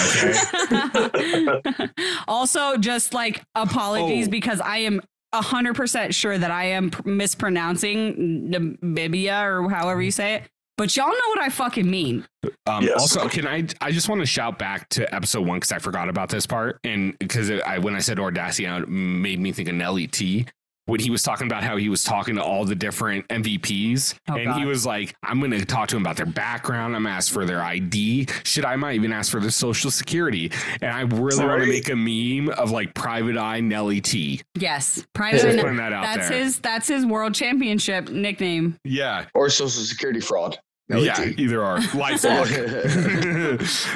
Okay. 1.11 1.89
also, 2.27 2.77
just 2.77 3.13
like 3.13 3.43
apologies 3.55 4.27
Oh. 4.27 4.31
because 4.31 4.61
I 4.61 4.77
am 4.79 5.01
hundred 5.33 5.75
percent 5.75 6.13
sure 6.13 6.37
that 6.37 6.51
I 6.51 6.65
am 6.65 6.91
mispronouncing 7.05 8.51
Namibia 8.51 9.43
or 9.45 9.67
however 9.69 9.99
you 10.01 10.11
say 10.11 10.35
it. 10.35 10.43
But 10.77 10.95
y'all 10.97 11.07
know 11.07 11.29
what 11.29 11.39
I 11.41 11.49
fucking 11.49 11.89
mean. 11.89 12.25
Um, 12.65 12.83
Yes. 12.83 12.99
Also, 12.99 13.29
can 13.29 13.45
I? 13.47 13.67
I 13.79 13.91
just 13.91 14.09
want 14.09 14.21
to 14.21 14.25
shout 14.25 14.57
back 14.57 14.89
to 14.89 15.13
episode 15.13 15.45
one 15.45 15.57
because 15.57 15.71
I 15.71 15.79
forgot 15.79 16.09
about 16.09 16.29
this 16.29 16.47
part, 16.47 16.79
and 16.83 17.17
because 17.19 17.51
I 17.51 17.77
when 17.77 17.95
I 17.95 17.99
said 17.99 18.19
audacity, 18.19 18.65
it 18.65 18.89
made 18.89 19.39
me 19.39 19.51
think 19.51 19.69
of 19.69 19.75
Nelly 19.75 20.07
T. 20.07 20.47
When 20.85 20.99
he 20.99 21.09
was 21.09 21.23
talking 21.23 21.47
about 21.47 21.63
how 21.63 21.77
he 21.77 21.87
was 21.87 22.03
talking 22.03 22.35
to 22.35 22.43
all 22.43 22.65
the 22.65 22.75
different 22.75 23.25
MVPs, 23.29 24.15
Oh, 24.29 24.35
and 24.35 24.53
he 24.55 24.65
was 24.65 24.85
like, 24.85 25.15
"I'm 25.23 25.39
going 25.39 25.51
to 25.51 25.63
talk 25.63 25.87
to 25.89 25.95
him 25.95 26.01
about 26.03 26.17
their 26.17 26.25
background. 26.25 26.93
I'm 26.93 27.03
gonna 27.03 27.15
ask 27.15 27.31
for 27.31 27.45
their 27.45 27.61
ID. 27.61 28.27
Should 28.43 28.65
I 28.65 28.75
might 28.75 28.95
even 28.95 29.13
ask 29.13 29.31
for 29.31 29.39
their 29.39 29.49
social 29.49 29.89
security?" 29.91 30.51
And 30.81 30.91
I 30.91 31.01
really 31.01 31.45
want 31.45 31.61
to 31.63 31.69
make 31.69 31.87
a 31.89 31.95
meme 31.95 32.49
of 32.57 32.71
like 32.71 32.93
Private 32.95 33.37
Eye 33.37 33.61
Nelly 33.61 34.01
T. 34.01 34.41
Yes, 34.55 34.95
Just 34.95 35.13
private. 35.13 35.59
putting 35.61 35.77
that 35.77 35.93
out 35.93 36.03
that's 36.03 36.27
there. 36.27 36.43
his. 36.43 36.59
That's 36.59 36.87
his 36.89 37.05
world 37.05 37.33
championship 37.33 38.09
nickname. 38.09 38.75
Yeah, 38.83 39.25
Or 39.33 39.49
social 39.49 39.83
security 39.83 40.19
fraud. 40.19 40.59
No, 40.89 40.97
yeah, 40.97 41.13
T. 41.13 41.33
either 41.37 41.63
or. 41.63 41.77
LifeLock. 41.93 42.49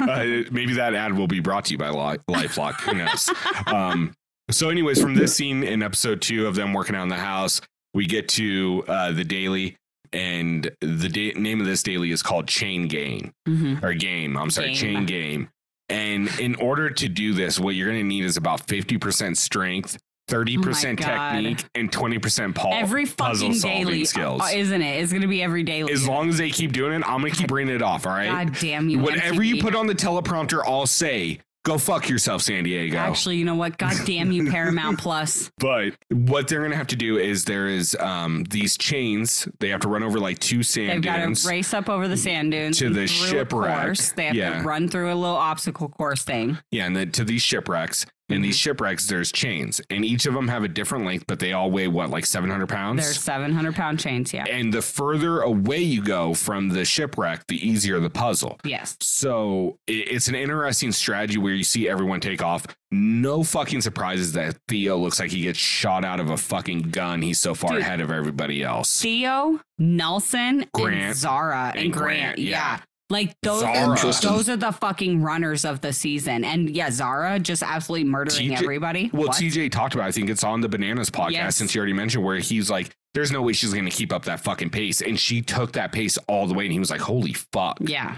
uh, 0.46 0.50
maybe 0.50 0.72
that 0.74 0.94
ad 0.94 1.12
will 1.16 1.26
be 1.28 1.40
brought 1.40 1.66
to 1.66 1.72
you 1.72 1.78
by 1.78 1.90
Li- 1.90 2.18
LifeLock. 2.30 2.80
Who 2.80 2.94
knows? 2.94 3.30
Um, 3.66 4.14
so, 4.50 4.70
anyways, 4.70 5.00
from 5.00 5.14
this 5.14 5.34
scene 5.34 5.62
in 5.62 5.82
episode 5.82 6.22
two 6.22 6.46
of 6.46 6.54
them 6.54 6.72
working 6.72 6.96
on 6.96 7.08
the 7.08 7.16
house, 7.16 7.60
we 7.94 8.06
get 8.06 8.28
to 8.30 8.84
uh, 8.88 9.12
the 9.12 9.24
daily, 9.24 9.76
and 10.12 10.70
the 10.80 11.08
da- 11.08 11.34
name 11.34 11.60
of 11.60 11.66
this 11.66 11.82
daily 11.82 12.10
is 12.10 12.22
called 12.22 12.46
Chain 12.48 12.88
Game 12.88 13.32
Mm-hmm. 13.48 13.84
or 13.84 13.94
Game. 13.94 14.36
I'm 14.36 14.50
sorry, 14.50 14.68
Game. 14.68 14.76
Chain 14.76 15.06
Game. 15.06 15.48
And 15.90 16.28
in 16.38 16.54
order 16.56 16.90
to 16.90 17.08
do 17.08 17.32
this, 17.32 17.58
what 17.58 17.74
you're 17.74 17.88
going 17.88 18.00
to 18.00 18.06
need 18.06 18.24
is 18.24 18.36
about 18.36 18.66
50% 18.66 19.36
strength, 19.38 19.96
30% 20.28 20.58
Oh 20.92 20.96
technique, 20.96 21.64
and 21.74 21.90
20% 21.90 22.54
pul- 22.54 22.74
Every 22.74 23.06
puzzle 23.06 23.52
daily, 23.52 24.04
skills. 24.04 24.42
uh, 24.42 24.48
isn't 24.54 24.82
it? 24.82 25.00
It's 25.02 25.10
going 25.12 25.22
to 25.22 25.28
be 25.28 25.42
every 25.42 25.62
daily. 25.62 25.90
as 25.92 26.06
long 26.06 26.28
as 26.28 26.36
they 26.36 26.50
keep 26.50 26.72
doing 26.72 26.92
it, 26.92 27.02
I'm 27.08 27.20
going 27.20 27.32
to 27.32 27.38
keep 27.38 27.48
bringing 27.48 27.74
it 27.74 27.80
off. 27.80 28.06
All 28.06 28.12
right. 28.12 28.28
God 28.46 28.58
damn 28.60 28.90
you! 28.90 28.98
Whatever 28.98 29.42
you 29.42 29.62
put 29.62 29.74
on 29.74 29.86
the 29.86 29.94
teleprompter, 29.94 30.60
I'll 30.66 30.86
say. 30.86 31.40
Go 31.64 31.76
fuck 31.76 32.08
yourself, 32.08 32.40
San 32.42 32.64
Diego. 32.64 32.96
Actually, 32.96 33.36
you 33.36 33.44
know 33.44 33.54
what? 33.56 33.76
God 33.76 33.94
damn 34.06 34.32
you, 34.32 34.50
Paramount 34.50 34.98
Plus. 34.98 35.50
But 35.58 35.94
what 36.10 36.48
they're 36.48 36.62
gonna 36.62 36.76
have 36.76 36.86
to 36.88 36.96
do 36.96 37.18
is 37.18 37.44
there 37.44 37.66
is 37.66 37.94
um 38.00 38.44
these 38.44 38.78
chains. 38.78 39.46
They 39.60 39.68
have 39.70 39.80
to 39.80 39.88
run 39.88 40.02
over 40.02 40.18
like 40.18 40.38
two 40.38 40.62
sand 40.62 40.88
They've 40.88 40.94
sand 40.94 41.04
got 41.04 41.16
dunes. 41.18 41.42
to 41.42 41.48
race 41.48 41.74
up 41.74 41.88
over 41.90 42.08
the 42.08 42.16
sand 42.16 42.52
dunes 42.52 42.78
To 42.78 42.88
the 42.90 43.06
shipwreck. 43.06 43.82
course. 43.84 44.12
They 44.12 44.26
have 44.26 44.34
Yeah. 44.36 44.62
to 44.62 44.66
run 44.66 44.88
through 44.88 45.12
a 45.12 45.16
little 45.16 45.36
obstacle 45.36 45.88
course 45.88 46.22
thing. 46.22 46.58
Yeah, 46.70 46.86
and 46.86 46.96
then 46.96 47.10
to 47.12 47.24
these 47.24 47.42
shipwrecks. 47.42 48.06
And 48.30 48.44
these 48.44 48.56
Mm-hmm. 48.56 48.70
shipwrecks, 48.70 49.06
there's 49.06 49.32
chains, 49.32 49.80
and 49.88 50.04
each 50.04 50.26
of 50.26 50.34
them 50.34 50.48
have 50.48 50.62
a 50.62 50.68
different 50.68 51.04
length, 51.06 51.24
but 51.26 51.38
they 51.38 51.52
all 51.54 51.70
weigh 51.70 51.88
what, 51.88 52.10
like 52.10 52.26
700 52.26 52.68
pounds? 52.68 53.02
They're 53.02 53.12
700 53.14 53.74
pound 53.74 53.98
chains. 54.00 54.34
Yeah. 54.34 54.44
and 54.50 54.72
the 54.72 54.82
further 54.82 55.40
away 55.40 55.78
you 55.78 56.02
go 56.02 56.34
from 56.34 56.68
the 56.68 56.84
shipwreck, 56.84 57.46
the 57.46 57.56
easier 57.66 57.98
the 58.00 58.10
puzzle. 58.10 58.58
Yes. 58.64 58.96
So 59.00 59.78
it's 59.86 60.28
an 60.28 60.34
interesting 60.34 60.92
strategy 60.92 61.38
where 61.38 61.54
you 61.54 61.64
see 61.64 61.88
everyone 61.88 62.20
take 62.20 62.42
off. 62.42 62.66
No 62.90 63.42
fucking 63.44 63.80
surprises 63.82 64.32
that 64.32 64.56
Theo 64.68 64.96
looks 64.96 65.20
like 65.20 65.30
he 65.30 65.42
gets 65.42 65.58
shot 65.58 66.04
out 66.04 66.20
of 66.20 66.30
a 66.30 66.36
fucking 66.36 66.90
gun. 66.90 67.22
He's 67.22 67.38
so 67.38 67.54
far 67.54 67.72
Dude. 67.72 67.80
ahead 67.82 68.00
of 68.00 68.10
everybody 68.10 68.62
else. 68.62 69.00
Theo, 69.02 69.60
Nelson, 69.78 70.66
Grant, 70.74 70.94
and 70.96 71.16
Zara 71.16 71.72
and, 71.74 71.84
and 71.84 71.92
Grant. 71.92 72.20
Grant, 72.20 72.38
yeah. 72.38 72.50
yeah. 72.50 72.78
Like 73.10 73.34
those, 73.42 73.60
Zara. 73.60 73.96
Those 74.22 74.48
are 74.50 74.56
the 74.56 74.70
fucking 74.72 75.22
runners 75.22 75.64
of 75.64 75.80
the 75.80 75.92
season. 75.94 76.44
And 76.44 76.68
yeah, 76.68 76.90
Zara 76.90 77.38
just 77.38 77.62
absolutely 77.62 78.04
murdering 78.08 78.50
TJ 78.50 78.58
everybody. 78.62 79.10
Well, 79.12 79.28
What? 79.28 79.36
TJ 79.36 79.70
talked 79.70 79.94
about. 79.94 80.04
it. 80.04 80.08
I 80.08 80.12
think 80.12 80.28
it's 80.28 80.44
on 80.44 80.60
the 80.60 80.68
Bananas 80.68 81.08
podcast 81.10 81.30
Yes. 81.30 81.56
since 81.56 81.74
you 81.74 81.78
already 81.80 81.94
mentioned 81.94 82.22
where 82.22 82.36
he's 82.38 82.68
like, 82.70 82.94
"There's 83.14 83.32
no 83.32 83.40
way 83.40 83.54
she's 83.54 83.72
going 83.72 83.86
to 83.86 83.90
keep 83.90 84.12
up 84.12 84.24
that 84.26 84.40
fucking 84.40 84.70
pace," 84.70 85.00
and 85.00 85.18
she 85.18 85.40
took 85.40 85.72
that 85.72 85.90
pace 85.92 86.18
all 86.28 86.46
the 86.46 86.52
way, 86.54 86.64
and 86.64 86.72
he 86.72 86.78
was 86.78 86.90
like, 86.90 87.00
"Holy 87.00 87.32
fuck!" 87.32 87.78
Yeah. 87.80 88.16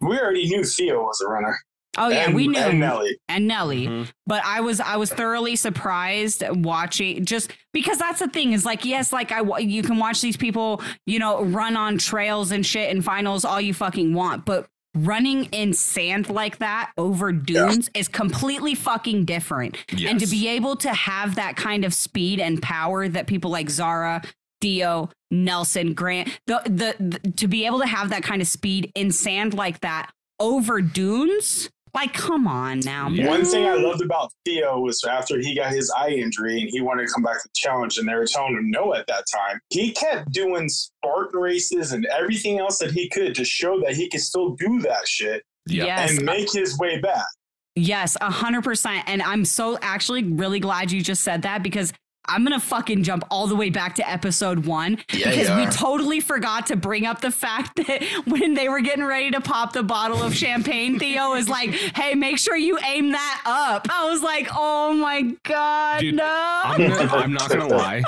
We 0.00 0.18
already 0.18 0.46
knew 0.48 0.62
Theo 0.64 1.02
was 1.02 1.20
a 1.20 1.28
runner. 1.28 1.58
Oh 1.98 2.08
yeah, 2.08 2.26
and, 2.26 2.34
we 2.34 2.48
knew. 2.48 2.58
And 2.58 2.80
Nelly. 2.80 3.18
and 3.28 3.46
Nelly. 3.46 3.86
Mhm. 3.86 4.10
But 4.26 4.44
I 4.44 4.60
was 4.60 4.80
I 4.80 4.96
was 4.96 5.10
thoroughly 5.12 5.56
surprised 5.56 6.42
watching 6.48 7.24
just 7.24 7.50
because 7.72 7.98
that's 7.98 8.20
the 8.20 8.28
thing 8.28 8.52
is 8.52 8.64
like 8.64 8.84
yes 8.84 9.12
like 9.12 9.32
I 9.32 9.40
you 9.58 9.82
can 9.82 9.98
watch 9.98 10.20
these 10.20 10.36
people 10.36 10.82
you 11.06 11.18
know 11.18 11.42
run 11.44 11.76
on 11.76 11.98
trails 11.98 12.52
and 12.52 12.64
shit 12.64 12.90
and 12.90 13.04
finals 13.04 13.44
all 13.44 13.60
you 13.60 13.74
fucking 13.74 14.14
want 14.14 14.44
but 14.44 14.66
running 14.94 15.44
in 15.46 15.72
sand 15.74 16.28
like 16.28 16.58
that 16.58 16.90
over 16.96 17.30
dunes 17.30 17.88
is 17.94 18.08
completely 18.08 18.74
fucking 18.74 19.24
different 19.24 19.76
and 19.90 20.18
to 20.18 20.26
be 20.26 20.48
able 20.48 20.74
to 20.76 20.88
have 20.92 21.34
that 21.36 21.56
kind 21.56 21.84
of 21.84 21.92
speed 21.94 22.40
and 22.40 22.60
power 22.62 23.06
that 23.08 23.26
people 23.26 23.50
like 23.50 23.68
Zara 23.70 24.22
Theo 24.60 25.10
Nelson 25.30 25.94
Grant 25.94 26.28
the, 26.46 26.62
the 26.64 27.18
the 27.20 27.30
to 27.32 27.46
be 27.46 27.66
able 27.66 27.78
to 27.80 27.86
have 27.86 28.08
that 28.10 28.22
kind 28.22 28.42
of 28.42 28.48
speed 28.48 28.90
in 28.94 29.12
sand 29.12 29.54
like 29.54 29.80
that 29.80 30.10
over 30.40 30.80
dunes 30.80 31.68
like 31.94 32.12
come 32.12 32.46
on 32.46 32.80
now 32.80 33.08
Yeah. 33.08 33.28
One 33.28 33.44
thing 33.44 33.66
I 33.66 33.74
loved 33.74 34.02
about 34.02 34.32
Theo 34.44 34.80
was 34.80 35.02
after 35.04 35.38
he 35.38 35.54
got 35.54 35.72
his 35.72 35.90
eye 35.90 36.10
injury 36.10 36.60
and 36.60 36.70
he 36.70 36.80
wanted 36.80 37.06
to 37.06 37.12
come 37.12 37.22
back 37.22 37.42
to 37.42 37.48
the 37.48 37.54
challenge, 37.54 37.98
and 37.98 38.08
they 38.08 38.14
were 38.14 38.26
telling 38.26 38.56
him 38.56 38.70
no 38.70 38.94
at 38.94 39.06
that 39.06 39.24
time. 39.32 39.60
He 39.70 39.92
kept 39.92 40.32
doing 40.32 40.68
Spartan 40.68 41.40
races 41.40 41.92
and 41.92 42.06
everything 42.06 42.58
else 42.58 42.78
that 42.78 42.90
he 42.90 43.08
could 43.08 43.34
to 43.34 43.44
show 43.44 43.80
that 43.80 43.94
he 43.94 44.08
could 44.08 44.20
still 44.20 44.50
do 44.54 44.80
that 44.80 45.06
shit 45.06 45.44
Yep. 45.68 45.86
Yes, 45.86 46.10
and 46.10 46.24
make 46.24 46.50
his 46.52 46.78
way 46.78 46.98
back. 46.98 47.26
Yes, 47.74 48.16
a 48.20 48.30
hundred 48.30 48.64
percent. 48.64 49.04
And 49.06 49.22
I'm 49.22 49.44
so 49.44 49.78
actually 49.82 50.24
really 50.24 50.60
glad 50.60 50.90
you 50.90 51.02
just 51.02 51.22
said 51.22 51.42
that 51.42 51.62
because 51.62 51.92
I'm 52.28 52.44
gonna 52.44 52.60
fucking 52.60 53.02
jump 53.02 53.24
all 53.30 53.46
the 53.46 53.56
way 53.56 53.70
back 53.70 53.94
to 53.96 54.08
episode 54.08 54.66
one 54.66 54.98
Yeah, 55.12 55.30
because 55.30 55.50
we 55.56 55.66
totally 55.66 56.20
forgot 56.20 56.66
to 56.66 56.76
bring 56.76 57.06
up 57.06 57.20
the 57.20 57.30
fact 57.30 57.76
that 57.86 58.02
when 58.26 58.54
they 58.54 58.68
were 58.68 58.80
getting 58.80 59.04
ready 59.04 59.30
to 59.30 59.40
pop 59.40 59.72
the 59.72 59.82
bottle 59.82 60.22
of 60.22 60.34
champagne, 60.34 60.98
Theo 60.98 61.30
was 61.30 61.48
like, 61.48 61.70
"Hey, 61.70 62.14
make 62.14 62.38
sure 62.38 62.56
you 62.56 62.78
aim 62.84 63.12
that 63.12 63.42
up." 63.46 63.86
I 63.90 64.10
was 64.10 64.22
like, 64.22 64.48
"Oh 64.54 64.92
my 64.92 65.34
god, 65.44 66.00
Dude, 66.00 66.16
no!" 66.16 66.60
I'm, 66.64 66.80
gonna, 66.88 67.12
I'm 67.12 67.32
not 67.32 67.48
gonna 67.48 67.68
lie. 67.76 68.02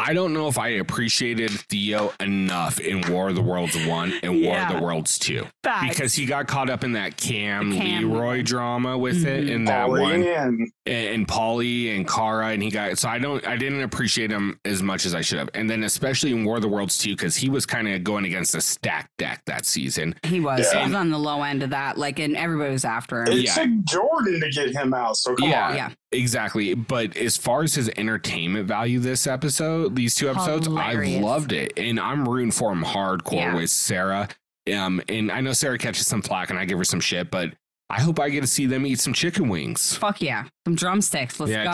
I 0.00 0.14
don't 0.14 0.32
know 0.32 0.46
if 0.46 0.58
I 0.58 0.68
appreciated 0.68 1.50
Theo 1.50 2.12
enough 2.20 2.78
in 2.78 3.00
War 3.12 3.30
of 3.30 3.34
the 3.34 3.42
Worlds 3.42 3.76
one 3.86 4.12
and 4.22 4.42
War 4.42 4.56
of 4.56 4.76
the 4.76 4.80
Worlds 4.82 5.18
two 5.18 5.44
Facts. 5.64 5.88
because 5.88 6.14
he 6.14 6.24
got 6.24 6.46
caught 6.46 6.70
up 6.70 6.84
in 6.84 6.92
that 6.92 7.16
Kam, 7.16 7.70
The 7.70 7.78
Kam. 7.78 8.12
Leroy 8.12 8.42
drama 8.42 8.96
with 8.96 9.26
it 9.26 9.46
Mhm. 9.46 9.50
in 9.50 9.64
that 9.64 9.88
Paulie 9.88 10.00
one. 10.00 10.12
and 10.22 10.68
and, 10.86 11.06
and 11.14 11.28
Paulie 11.28 11.94
and 11.96 12.06
Cara 12.08 12.48
and 12.48 12.62
he 12.62 12.70
got 12.70 12.96
so 12.96 13.08
I 13.08 13.18
don't 13.18 13.44
I 13.46 13.56
didn't 13.56 13.82
appreciate 13.82 14.30
him 14.30 14.58
as 14.64 14.82
much 14.84 15.04
as 15.04 15.14
I 15.16 15.20
should 15.20 15.38
have. 15.38 15.50
And 15.54 15.68
then 15.68 15.82
especially 15.82 16.30
in 16.30 16.44
War 16.44 16.56
of 16.56 16.62
the 16.62 16.68
Worlds 16.68 16.96
2 16.98 17.16
because 17.16 17.36
he 17.36 17.48
was 17.50 17.66
kind 17.66 17.88
of 17.88 18.04
going 18.04 18.24
against 18.24 18.54
a 18.54 18.60
stacked 18.60 19.10
deck 19.18 19.42
that 19.46 19.66
season. 19.66 20.14
he 20.24 20.38
was. 20.38 20.60
Yeah. 20.72 20.78
He 20.80 20.86
was 20.86 20.94
on 20.94 21.10
the 21.10 21.18
low 21.18 21.42
end 21.42 21.62
of 21.64 21.70
that. 21.70 21.98
Like, 21.98 22.18
and 22.20 22.36
everybody 22.36 22.70
was 22.72 22.84
after 22.84 23.22
him. 23.22 23.32
it 23.32 23.38
Yeah. 23.38 23.54
took 23.54 23.68
Jordan 23.84 24.40
to 24.40 24.50
get 24.50 24.70
him 24.70 24.94
out. 24.94 25.16
So 25.16 25.34
come 25.34 25.48
Yeah. 25.48 25.68
on. 25.70 25.76
yeah. 25.76 25.90
Exactly. 26.12 26.74
But 26.74 27.16
as 27.16 27.36
far 27.36 27.62
as 27.62 27.74
his 27.74 27.90
entertainment 27.96 28.66
value 28.66 28.98
this 28.98 29.26
episode, 29.26 29.94
these 29.96 30.14
two 30.14 30.30
episodes, 30.30 30.66
Hilarious. 30.66 31.16
I've 31.16 31.22
loved 31.22 31.52
it. 31.52 31.72
And 31.76 32.00
I'm 32.00 32.26
rooting 32.28 32.50
for 32.50 32.72
him 32.72 32.82
hardcore 32.82 33.32
Yeah. 33.34 33.54
with 33.54 33.70
Sarah. 33.70 34.28
Um, 34.72 35.02
and 35.08 35.30
I 35.32 35.40
know 35.40 35.52
Sarah 35.52 35.78
catches 35.78 36.06
some 36.06 36.22
flack 36.22 36.50
and 36.50 36.58
I 36.58 36.64
give 36.64 36.78
her 36.78 36.84
some 36.84 37.00
shit, 37.00 37.30
but 37.30 37.52
I 37.90 38.00
hope 38.02 38.20
I 38.20 38.28
get 38.28 38.42
to 38.42 38.46
see 38.46 38.66
them 38.66 38.84
eat 38.86 39.00
some 39.00 39.14
chicken 39.14 39.48
wings. 39.48 39.94
Fuck 39.96 40.20
yeah, 40.20 40.44
some 40.66 40.74
drumsticks. 40.74 41.40
Let's 41.40 41.52
Yeah, 41.52 41.64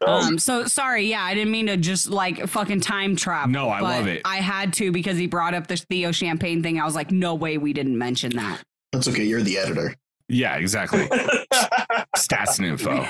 go. 0.00 0.06
Um, 0.06 0.38
so 0.38 0.66
sorry, 0.66 1.06
yeah, 1.06 1.22
I 1.22 1.34
didn't 1.34 1.52
mean 1.52 1.66
to 1.68 1.76
just 1.76 2.08
like 2.10 2.48
fucking 2.48 2.80
time 2.80 3.14
travel. 3.14 3.50
No, 3.52 3.70
I 3.70 3.80
but 3.80 3.98
love 3.98 4.06
it. 4.08 4.22
I 4.24 4.38
had 4.38 4.72
to 4.74 4.90
because 4.90 5.16
he 5.16 5.28
brought 5.28 5.54
up 5.54 5.68
the 5.68 5.76
Theo 5.76 6.10
Champagne 6.10 6.62
thing. 6.64 6.80
I 6.80 6.84
was 6.84 6.96
like, 6.96 7.12
no 7.12 7.34
way, 7.36 7.58
we 7.58 7.72
didn't 7.72 7.96
mention 7.96 8.34
that. 8.36 8.60
That's 8.92 9.06
okay. 9.08 9.22
You're 9.24 9.42
the 9.42 9.56
editor. 9.58 9.94
Yeah, 10.28 10.56
exactly. 10.56 11.06
Stats 12.16 12.58
and 12.58 12.66
info. 12.68 13.06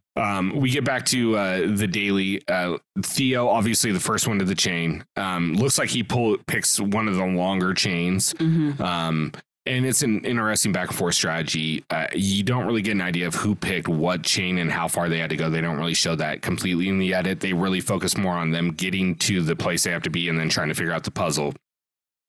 Um, 0.16 0.54
we 0.60 0.70
get 0.70 0.84
back 0.84 1.06
to 1.06 1.36
uh, 1.36 1.66
the 1.74 1.88
daily. 1.88 2.40
Uh, 2.46 2.78
Theo, 3.02 3.48
obviously 3.48 3.90
the 3.90 3.98
first 3.98 4.28
one 4.28 4.38
to 4.38 4.44
the 4.44 4.54
chain. 4.54 5.04
Um, 5.16 5.54
looks 5.54 5.76
like 5.76 5.88
he 5.90 6.04
pull 6.04 6.36
picks 6.46 6.78
one 6.78 7.08
of 7.08 7.16
the 7.16 7.24
longer 7.26 7.74
chains. 7.74 8.32
Mhm. 8.34 8.78
Um, 8.78 9.32
and 9.66 9.84
it's 9.84 10.04
an 10.04 10.24
interesting 10.24 10.70
back 10.70 10.90
and 10.90 10.96
forth 10.96 11.16
strategy. 11.16 11.82
Uh, 11.90 12.06
you 12.14 12.44
don't 12.44 12.64
really 12.64 12.80
get 12.82 12.92
an 12.92 13.00
idea 13.00 13.26
of 13.26 13.34
who 13.34 13.56
picked 13.56 13.88
what 13.88 14.22
chain 14.22 14.58
and 14.58 14.70
how 14.70 14.86
far 14.86 15.08
they 15.08 15.18
had 15.18 15.30
to 15.30 15.36
go. 15.36 15.50
They 15.50 15.60
don't 15.60 15.78
really 15.78 15.94
show 15.94 16.14
that 16.14 16.42
completely 16.42 16.88
in 16.88 16.98
the 16.98 17.12
edit. 17.12 17.40
They 17.40 17.52
really 17.52 17.80
focus 17.80 18.16
more 18.16 18.34
on 18.34 18.52
them 18.52 18.70
getting 18.70 19.16
to 19.16 19.42
the 19.42 19.56
place 19.56 19.82
they 19.82 19.90
have 19.90 20.02
to 20.02 20.10
be 20.10 20.28
and 20.28 20.38
then 20.38 20.48
trying 20.48 20.68
to 20.68 20.74
figure 20.74 20.92
out 20.92 21.02
the 21.02 21.10
puzzle, 21.10 21.54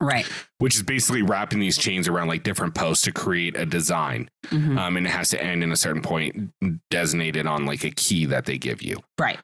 Right. 0.02 0.28
which 0.60 0.76
is 0.76 0.84
basically 0.84 1.22
wrapping 1.22 1.60
these 1.60 1.78
chains 1.78 2.08
around 2.08 2.28
like 2.28 2.44
different 2.44 2.76
posts 2.76 3.04
to 3.06 3.12
create 3.12 3.56
a 3.58 3.66
design. 3.66 4.30
Mhm. 4.48 4.78
Um, 4.78 4.98
and 4.98 5.08
it 5.08 5.10
has 5.10 5.30
to 5.30 5.42
end 5.44 5.64
in 5.64 5.72
a 5.72 5.76
certain 5.78 6.02
point 6.02 6.52
designated 6.90 7.48
on 7.48 7.66
like 7.66 7.84
a 7.84 7.92
key 7.92 8.26
that 8.26 8.46
they 8.46 8.58
give 8.58 8.82
you. 8.82 9.02
Right. 9.20 9.40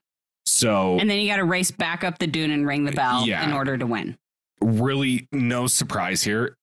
So 0.45 0.97
And 0.99 1.09
then 1.09 1.19
you 1.19 1.27
got 1.27 1.37
to 1.37 1.45
race 1.45 1.71
back 1.71 2.03
up 2.03 2.19
the 2.19 2.27
dune 2.27 2.51
and 2.51 2.67
ring 2.67 2.83
the 2.83 2.91
bell 2.91 3.25
Yeah. 3.25 3.43
in 3.45 3.53
order 3.53 3.77
to 3.77 3.85
win. 3.85 4.17
really 4.61 5.27
no 5.31 5.65
surprise 5.67 6.21
here. 6.23 6.55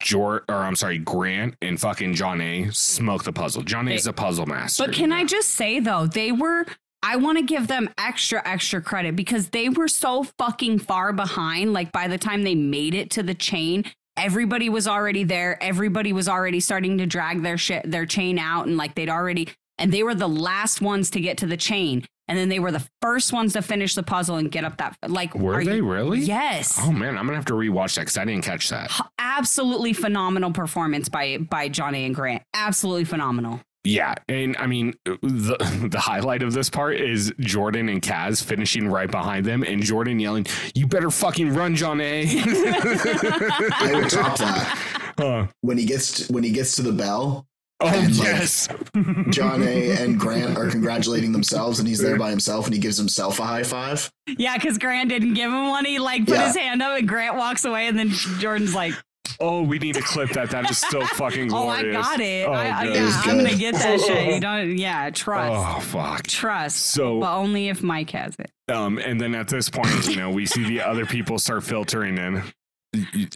Jor 0.00 0.44
or 0.48 0.54
I'm 0.56 0.76
sorry, 0.76 0.98
Grant 0.98 1.56
and 1.60 1.78
fucking 1.80 2.14
Jonna 2.14 2.74
smoke 2.74 3.24
the 3.24 3.32
puzzle. 3.32 3.62
Jonna 3.62 3.92
is 3.94 4.06
a 4.06 4.12
puzzle 4.12 4.46
master. 4.46 4.86
But 4.86 4.94
can 4.94 5.12
I 5.12 5.24
just 5.24 5.48
say 5.50 5.80
though, 5.80 6.06
they 6.06 6.30
were. 6.32 6.64
I 7.02 7.16
want 7.16 7.38
to 7.38 7.44
give 7.44 7.68
them 7.68 7.88
extra, 7.98 8.42
extra 8.46 8.80
credit 8.80 9.14
because 9.16 9.50
they 9.50 9.68
were 9.68 9.88
so 9.88 10.24
fucking 10.38 10.80
far 10.80 11.12
behind. 11.12 11.72
Like 11.72 11.92
by 11.92 12.08
the 12.08 12.18
time 12.18 12.42
they 12.42 12.54
made 12.54 12.94
it 12.94 13.10
to 13.12 13.22
the 13.22 13.34
chain, 13.34 13.84
everybody 14.16 14.68
was 14.68 14.88
already 14.88 15.22
there. 15.24 15.62
Everybody 15.62 16.12
was 16.12 16.28
already 16.28 16.60
starting 16.60 16.98
to 16.98 17.06
drag 17.06 17.42
their 17.42 17.58
shit, 17.58 17.88
their 17.90 18.06
chain 18.06 18.38
out, 18.38 18.66
and 18.66 18.76
like 18.76 18.94
they'd 18.94 19.08
already, 19.10 19.48
and 19.78 19.92
they 19.92 20.02
were 20.02 20.14
the 20.14 20.28
last 20.28 20.80
ones 20.80 21.10
to 21.10 21.20
get 21.20 21.38
to 21.38 21.46
the 21.46 21.56
chain, 21.56 22.04
and 22.26 22.36
then 22.36 22.48
they 22.48 22.58
were 22.58 22.72
the 22.72 22.84
first 23.02 23.32
ones 23.32 23.52
to 23.52 23.62
finish 23.62 23.94
the 23.94 24.02
puzzle 24.02 24.36
and 24.36 24.50
get 24.50 24.64
up 24.64 24.78
that. 24.78 24.96
Like, 25.06 25.34
Were 25.34 25.62
they 25.62 25.76
you- 25.76 25.88
really? 25.88 26.20
Yes. 26.20 26.76
Oh 26.82 26.90
man, 26.90 27.16
I'm 27.16 27.26
gonna 27.26 27.36
have 27.36 27.44
to 27.46 27.54
rewatch 27.54 27.94
that 27.96 28.02
because 28.02 28.18
I 28.18 28.24
didn't 28.24 28.44
catch 28.44 28.68
that. 28.70 28.90
Absolutely 29.18 29.92
phenomenal 29.92 30.50
performance 30.50 31.08
by 31.08 31.36
by 31.38 31.68
Jonna 31.68 32.04
and 32.06 32.14
Grant. 32.14 32.42
Absolutely 32.54 33.04
phenomenal. 33.04 33.60
Yeah, 33.88 34.14
and 34.28 34.56
I 34.58 34.66
mean 34.66 34.94
the 35.04 35.56
the 35.90 35.98
highlight 36.00 36.42
of 36.42 36.52
this 36.52 36.68
part 36.68 36.96
is 36.96 37.32
Jordan 37.38 37.88
and 37.88 38.02
Kaz 38.02 38.42
finishing 38.42 38.88
right 38.88 39.10
behind 39.10 39.46
them, 39.46 39.62
and 39.62 39.80
Jordan 39.82 40.18
yelling, 40.18 40.46
"You 40.74 40.86
better 40.88 41.10
fucking 41.10 41.54
run, 41.54 41.76
Jonna." 41.76 42.26
I 43.72 43.94
would 43.94 44.10
top 44.10 44.38
that 44.38 45.12
Uh, 45.18 45.46
when 45.60 45.78
he 45.78 45.84
gets 45.86 46.26
to, 46.26 46.32
when 46.32 46.42
he 46.44 46.50
gets 46.50 46.76
to 46.76 46.82
the 46.82 46.92
bell. 46.92 47.46
oh 47.80 47.86
And, 47.88 48.16
like, 48.18 48.26
yes, 48.26 48.68
Jonna. 48.96 50.00
and 50.00 50.18
Grant 50.18 50.56
are 50.58 50.68
congratulating 50.70 51.32
themselves, 51.32 51.78
and 51.78 51.86
he's 51.86 52.00
there 52.00 52.16
by 52.18 52.30
himself, 52.30 52.64
and 52.66 52.74
he 52.74 52.80
gives 52.80 52.96
himself 52.96 53.38
a 53.38 53.44
high 53.44 53.62
five. 53.62 54.10
Yeah, 54.26 54.56
because 54.58 54.78
Grant 54.78 55.10
didn't 55.10 55.34
give 55.34 55.50
him 55.50 55.68
one. 55.68 55.84
He 55.84 55.98
like 55.98 56.26
put 56.26 56.34
Yeah. 56.36 56.46
his 56.48 56.56
hand 56.56 56.82
up, 56.82 56.98
and 56.98 57.06
Grant 57.08 57.36
walks 57.36 57.64
away, 57.64 57.86
and 57.86 57.98
then 57.98 58.10
Jordan's 58.10 58.74
like, 58.74 58.94
Oh, 59.40 59.62
we 59.62 59.78
need 59.78 59.94
to 59.96 60.00
clip 60.02 60.30
that. 60.30 60.50
That 60.50 60.70
is 60.70 60.78
so 60.78 61.00
fucking 61.04 61.52
"Oh, 61.52 61.68
I 61.68 61.82
glorious. 61.82 62.06
got 62.06 62.20
it. 62.20 62.48
Oh, 62.48 62.52
I, 62.52 62.66
I, 62.68 62.84
yeah, 62.84 63.20
I'm 63.24 63.36
gonna 63.36 63.54
get 63.54 63.74
that 63.74 64.00
shit. 64.00 64.34
You 64.34 64.40
don't. 64.40 64.76
Yeah, 64.78 65.10
trust, 65.10 65.52
Oh 65.54 65.80
fuck. 65.80 66.26
trust, 66.26 66.78
So 66.78 67.20
but 67.20 67.34
only 67.36 67.68
if 67.68 67.82
Mike 67.82 68.10
has 68.10 68.34
it." 68.38 68.50
Um, 68.72 68.98
and 68.98 69.20
then 69.20 69.34
at 69.34 69.48
this 69.48 69.68
point, 69.68 70.06
you 70.08 70.16
know, 70.16 70.30
we 70.30 70.46
see 70.46 70.64
the 70.66 70.80
other 70.80 71.06
people 71.06 71.38
start 71.38 71.64
filtering 71.64 72.18
in. 72.18 72.42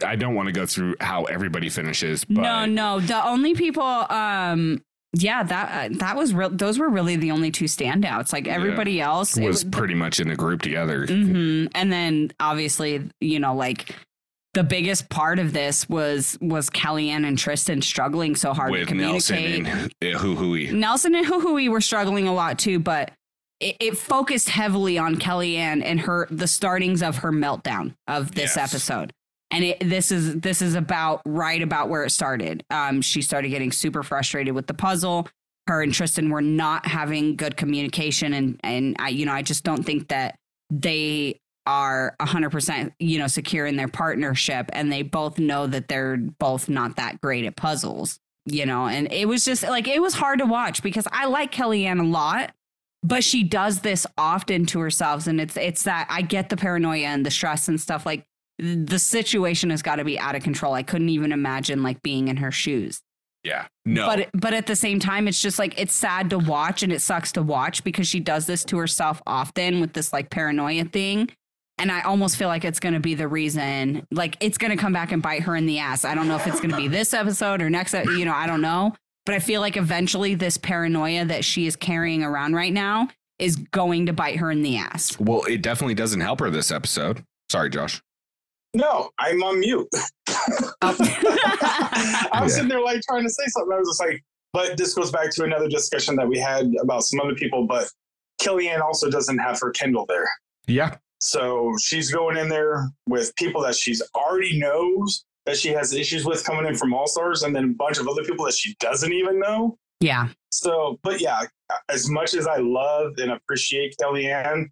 I 0.03 0.15
don't 0.15 0.33
want 0.33 0.47
to 0.47 0.53
go 0.53 0.65
through 0.65 0.95
how 0.99 1.25
everybody 1.25 1.69
finishes, 1.69 2.25
but 2.25 2.41
no, 2.41 2.65
no. 2.65 2.99
The 2.99 3.23
only 3.25 3.53
people, 3.53 3.83
um, 3.83 4.81
yeah, 5.13 5.43
that 5.43 5.91
uh, 5.91 5.95
that 5.99 6.15
was 6.15 6.33
real. 6.33 6.49
Those 6.49 6.79
were 6.79 6.89
really 6.89 7.15
the 7.15 7.29
only 7.31 7.51
two 7.51 7.65
standouts. 7.65 8.33
Like 8.33 8.47
everybody 8.47 8.99
else 8.99 9.37
it 9.37 9.43
was 9.45 9.63
pretty 9.63 9.93
much 9.93 10.19
in 10.19 10.31
a 10.31 10.35
group 10.35 10.61
together. 10.63 11.05
hmm 11.05 11.65
And 11.75 11.91
then 11.93 12.31
obviously, 12.39 13.07
you 13.19 13.39
know, 13.39 13.53
like 13.53 13.95
the 14.53 14.63
biggest 14.63 15.09
part 15.09 15.39
of 15.39 15.53
this 15.53 15.87
was 15.87 16.37
was 16.41 16.69
Kellyanne 16.69 17.25
and 17.25 17.37
Tristan 17.37 17.81
struggling 17.81 18.35
so 18.35 18.53
hard 18.53 18.73
to 18.73 18.79
with 18.79 18.91
Nelson 18.91 19.35
communicate. 19.37 19.93
and 20.01 20.15
Hu 20.15 20.35
Hui. 20.35 20.71
Nelson 20.71 21.15
and 21.15 21.25
Huhui 21.25 21.69
were 21.69 21.81
struggling 21.81 22.27
a 22.27 22.33
lot 22.33 22.59
too, 22.59 22.79
but 22.79 23.11
it, 23.59 23.77
it 23.79 23.97
focused 23.97 24.49
heavily 24.49 24.97
on 24.97 25.15
Kellyanne 25.15 25.83
and 25.85 26.01
her 26.01 26.27
the 26.29 26.47
startings 26.47 27.01
of 27.01 27.17
her 27.17 27.31
meltdown 27.31 27.93
of 28.07 28.33
this 28.35 28.55
Yes. 28.55 28.73
episode. 28.73 29.11
And 29.51 29.63
it, 29.65 29.79
this 29.81 30.11
is 30.11 30.39
this 30.39 30.61
is 30.61 30.75
about 30.75 31.21
right 31.25 31.61
about 31.61 31.89
where 31.89 32.03
it 32.05 32.09
started. 32.11 32.63
Um, 32.69 33.01
she 33.01 33.21
started 33.21 33.49
getting 33.49 33.71
super 33.71 34.01
frustrated 34.03 34.53
with 34.55 34.67
the 34.67 34.73
puzzle. 34.73 35.27
Her 35.67 35.81
and 35.83 35.93
Tristan 35.93 36.29
were 36.29 36.41
not 36.41 36.85
having 36.87 37.35
good 37.35 37.55
communication, 37.57 38.33
and 38.33 38.59
and 38.63 38.95
I 38.99 39.09
you 39.09 39.25
know 39.25 39.33
I 39.33 39.41
just 39.41 39.63
don't 39.65 39.83
think 39.85 40.07
that 40.07 40.35
they 40.69 41.37
are 41.67 42.15
100% 42.19 42.91
you 42.99 43.19
know 43.19 43.27
secure 43.27 43.65
in 43.65 43.75
their 43.75 43.87
partnership 43.87 44.69
and 44.73 44.91
they 44.91 45.03
both 45.03 45.37
know 45.37 45.67
that 45.67 45.87
they're 45.87 46.17
both 46.17 46.67
not 46.69 46.95
that 46.95 47.21
great 47.21 47.45
at 47.45 47.55
puzzles 47.55 48.19
you 48.45 48.65
know 48.65 48.87
and 48.87 49.11
it 49.13 49.27
was 49.27 49.45
just 49.45 49.61
like 49.63 49.87
it 49.87 50.01
was 50.01 50.15
hard 50.15 50.39
to 50.39 50.45
watch 50.45 50.81
because 50.81 51.07
i 51.11 51.25
like 51.25 51.51
kellyanne 51.51 51.99
a 51.99 52.03
lot 52.03 52.51
but 53.03 53.23
she 53.23 53.43
does 53.43 53.81
this 53.81 54.07
often 54.17 54.65
to 54.65 54.79
herself 54.79 55.27
and 55.27 55.39
it's 55.39 55.55
it's 55.55 55.83
that 55.83 56.07
i 56.09 56.23
get 56.23 56.49
the 56.49 56.57
paranoia 56.57 57.05
and 57.05 57.23
the 57.23 57.29
stress 57.31 57.67
and 57.67 57.79
stuff 57.79 58.03
like 58.05 58.23
the 58.57 58.97
situation 58.99 59.69
has 59.69 59.83
got 59.83 59.97
to 59.97 60.03
be 60.03 60.17
out 60.17 60.33
of 60.33 60.41
control 60.41 60.73
i 60.73 60.81
couldn't 60.81 61.09
even 61.09 61.31
imagine 61.31 61.83
like 61.83 62.01
being 62.01 62.27
in 62.27 62.37
her 62.37 62.51
shoes 62.51 63.01
Yeah. 63.43 63.67
No. 63.85 64.07
but 64.07 64.29
but 64.33 64.53
at 64.55 64.65
the 64.65 64.75
same 64.75 64.99
time 64.99 65.27
it's 65.27 65.39
just 65.41 65.59
like 65.59 65.79
it's 65.79 65.93
sad 65.93 66.31
to 66.31 66.39
watch 66.39 66.81
and 66.81 66.91
it 66.91 67.01
sucks 67.01 67.31
to 67.33 67.43
watch 67.43 67.83
because 67.83 68.07
she 68.07 68.19
does 68.19 68.47
this 68.47 68.63
to 68.65 68.77
herself 68.77 69.21
often 69.27 69.79
with 69.81 69.93
this 69.93 70.11
like 70.11 70.31
paranoia 70.31 70.85
thing 70.85 71.29
and 71.77 71.91
i 71.91 72.01
almost 72.01 72.37
feel 72.37 72.47
like 72.47 72.63
it's 72.65 72.79
going 72.79 72.93
to 72.93 72.99
be 72.99 73.13
the 73.15 73.27
reason 73.27 74.05
like 74.11 74.37
it's 74.39 74.57
going 74.57 74.71
to 74.71 74.77
come 74.77 74.93
back 74.93 75.11
and 75.11 75.21
bite 75.21 75.41
her 75.43 75.55
in 75.55 75.65
the 75.65 75.79
ass 75.79 76.05
i 76.05 76.13
don't 76.15 76.27
know 76.27 76.35
if 76.35 76.45
it's 76.47 76.59
going 76.59 76.69
to 76.71 76.77
be 76.77 76.87
this 76.87 77.13
episode 77.13 77.61
or 77.61 77.69
next 77.69 77.93
you 77.93 78.25
know 78.25 78.33
i 78.33 78.45
don't 78.47 78.61
know 78.61 78.93
but 79.25 79.35
i 79.35 79.39
feel 79.39 79.61
like 79.61 79.77
eventually 79.77 80.35
this 80.35 80.57
paranoia 80.57 81.25
that 81.25 81.43
she 81.45 81.65
is 81.67 81.75
carrying 81.75 82.23
around 82.23 82.53
right 82.53 82.73
now 82.73 83.07
is 83.39 83.55
going 83.55 84.05
to 84.05 84.13
bite 84.13 84.37
her 84.37 84.51
in 84.51 84.61
the 84.61 84.77
ass 84.77 85.19
well, 85.19 85.43
it 85.45 85.61
definitely 85.63 85.95
doesn't 85.95 86.21
help 86.21 86.39
her 86.39 86.49
this 86.51 86.69
episode. 86.71 87.23
Sorry, 87.51 87.69
Josh. 87.71 87.99
No, 88.75 89.09
I'm 89.19 89.41
on 89.41 89.59
mute. 89.59 89.87
Oh. 89.91 90.75
I 90.83 92.39
was 92.41 92.51
Yeah. 92.51 92.55
sitting 92.55 92.69
there 92.69 92.81
like 92.81 93.01
trying 93.01 93.23
to 93.23 93.29
say 93.29 93.43
something. 93.47 93.73
I 93.73 93.79
was 93.79 93.89
just 93.89 93.99
like, 93.99 94.23
but 94.53 94.77
this 94.77 94.93
goes 94.93 95.11
back 95.11 95.31
to 95.31 95.43
another 95.43 95.67
discussion 95.67 96.15
that 96.17 96.27
we 96.27 96.37
had 96.39 96.71
about 96.81 97.03
some 97.03 97.19
other 97.19 97.35
people. 97.35 97.65
But 97.67 97.89
Kellyanne 98.41 98.81
also 98.81 99.09
doesn't 99.09 99.37
have 99.39 99.59
her 99.59 99.71
Kendall 99.71 100.05
there. 100.07 100.29
Yeah. 100.67 100.95
So 101.21 101.73
she's 101.79 102.11
going 102.11 102.35
in 102.35 102.49
there 102.49 102.89
with 103.07 103.35
people 103.35 103.61
that 103.61 103.75
she's 103.75 104.01
already 104.15 104.59
knows 104.59 105.23
that 105.45 105.57
she 105.57 105.69
has 105.69 105.93
issues 105.93 106.25
with 106.25 106.43
coming 106.43 106.65
in 106.65 106.75
from 106.75 106.93
All 106.93 107.07
Stars, 107.07 107.43
and 107.43 107.55
then 107.55 107.63
a 107.63 107.73
bunch 107.73 107.99
of 107.99 108.07
other 108.07 108.23
people 108.23 108.45
that 108.45 108.55
she 108.55 108.75
doesn't 108.79 109.13
even 109.13 109.39
know. 109.39 109.77
yeah 109.99 110.29
So, 110.51 110.99
but 111.03 111.21
yeah, 111.21 111.41
as 111.89 112.09
much 112.09 112.33
as 112.33 112.47
I 112.47 112.57
love 112.57 113.13
and 113.17 113.31
appreciate 113.31 113.95
Kellyanne, 114.01 114.65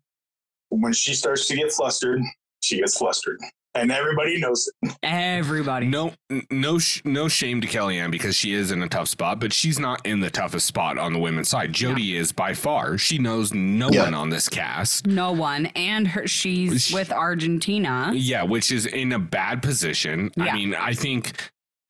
when 0.69 0.93
she 0.93 1.13
starts 1.13 1.47
to 1.47 1.55
get 1.55 1.71
flustered, 1.71 2.21
she 2.61 2.79
gets 2.79 2.97
flustered, 2.97 3.39
and 3.75 3.91
everybody 3.91 4.39
knows 4.39 4.69
it. 4.81 4.95
everybody 5.03 5.85
No, 5.87 6.13
no, 6.51 6.79
sh- 6.79 7.01
no 7.05 7.27
shame 7.27 7.61
to 7.61 7.67
Kellyanne 7.67 8.11
because 8.11 8.35
she 8.35 8.53
is 8.53 8.71
in 8.71 8.81
a 8.81 8.89
tough 8.89 9.07
spot, 9.07 9.39
but 9.39 9.53
she's 9.53 9.79
not 9.79 10.05
in 10.05 10.19
the 10.19 10.29
toughest 10.29 10.65
spot 10.65 10.97
on 10.97 11.13
the 11.13 11.19
women's 11.19 11.49
side. 11.49 11.71
Jody 11.73 12.15
is 12.17 12.31
by 12.31 12.53
far. 12.53 12.97
She 12.97 13.17
knows 13.17 13.53
no 13.53 13.89
Yeah. 13.91 14.05
one 14.05 14.13
on 14.13 14.29
this 14.29 14.49
cast. 14.49 15.05
no 15.07 15.31
one 15.31 15.67
and 15.67 16.07
her 16.09 16.27
she's 16.27 16.85
Sh- 16.87 16.93
with 16.93 17.11
argentina 17.11 18.11
Yeah, 18.13 18.43
which 18.43 18.71
is 18.71 18.85
in 18.85 19.11
a 19.13 19.19
bad 19.19 19.61
position. 19.61 20.31
Yeah. 20.35 20.45
I 20.45 20.53
mean, 20.55 20.75
I 20.75 20.93
think, 20.93 21.33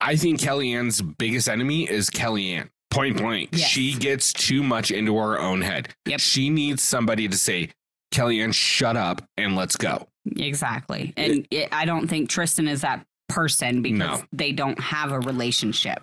I 0.02 0.16
think 0.16 0.40
Kellyanne's 0.40 1.02
biggest 1.02 1.48
enemy 1.50 1.84
is 1.90 2.10
Kellyanne. 2.10 2.70
Point 2.92 3.18
blank. 3.18 3.50
Yes. 3.52 3.70
She 3.70 3.94
gets 3.96 4.34
too 4.34 4.64
much 4.64 4.90
into 4.92 5.16
her 5.18 5.40
own 5.40 5.62
head. 5.62 5.90
Yep. 6.08 6.20
She 6.20 6.50
needs 6.50 6.82
somebody 6.82 7.28
to 7.28 7.38
say, 7.38 7.70
Kellyanne, 8.14 8.54
shut 8.54 8.98
up 8.98 9.22
and 9.38 9.56
let's 9.56 9.76
go. 9.78 10.08
Exactly. 10.38 11.14
And 11.18 11.48
it, 11.52 11.70
I 11.72 11.86
don't 11.86 12.08
think 12.08 12.30
Tristan 12.30 12.68
is 12.68 12.82
that 12.82 13.06
person 13.28 13.82
because 13.82 14.20
No. 14.20 14.24
they 14.32 14.52
don't 14.52 14.80
have 14.80 15.12
a 15.12 15.20
relationship. 15.20 16.02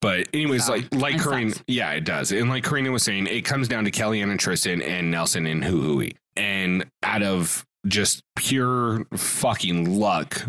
But 0.00 0.28
anyways, 0.32 0.64
So, 0.66 0.72
like 0.72 0.94
like 0.94 1.14
it 1.16 1.20
Corrina, 1.20 1.62
yeah, 1.66 1.90
it 1.92 2.04
does. 2.04 2.32
And 2.32 2.48
like 2.48 2.64
Corrina 2.64 2.90
was 2.90 3.02
saying, 3.02 3.26
it 3.26 3.42
comes 3.42 3.68
down 3.68 3.84
to 3.84 3.90
Kellyanne 3.90 4.30
and 4.30 4.40
Tristan 4.40 4.80
and 4.80 5.10
Nelson 5.10 5.46
and 5.46 5.62
Hu 5.62 5.80
Hui. 5.82 6.10
And 6.36 6.86
out 7.02 7.22
of 7.22 7.66
just 7.86 8.22
pure 8.36 9.06
fucking 9.14 9.98
luck, 9.98 10.42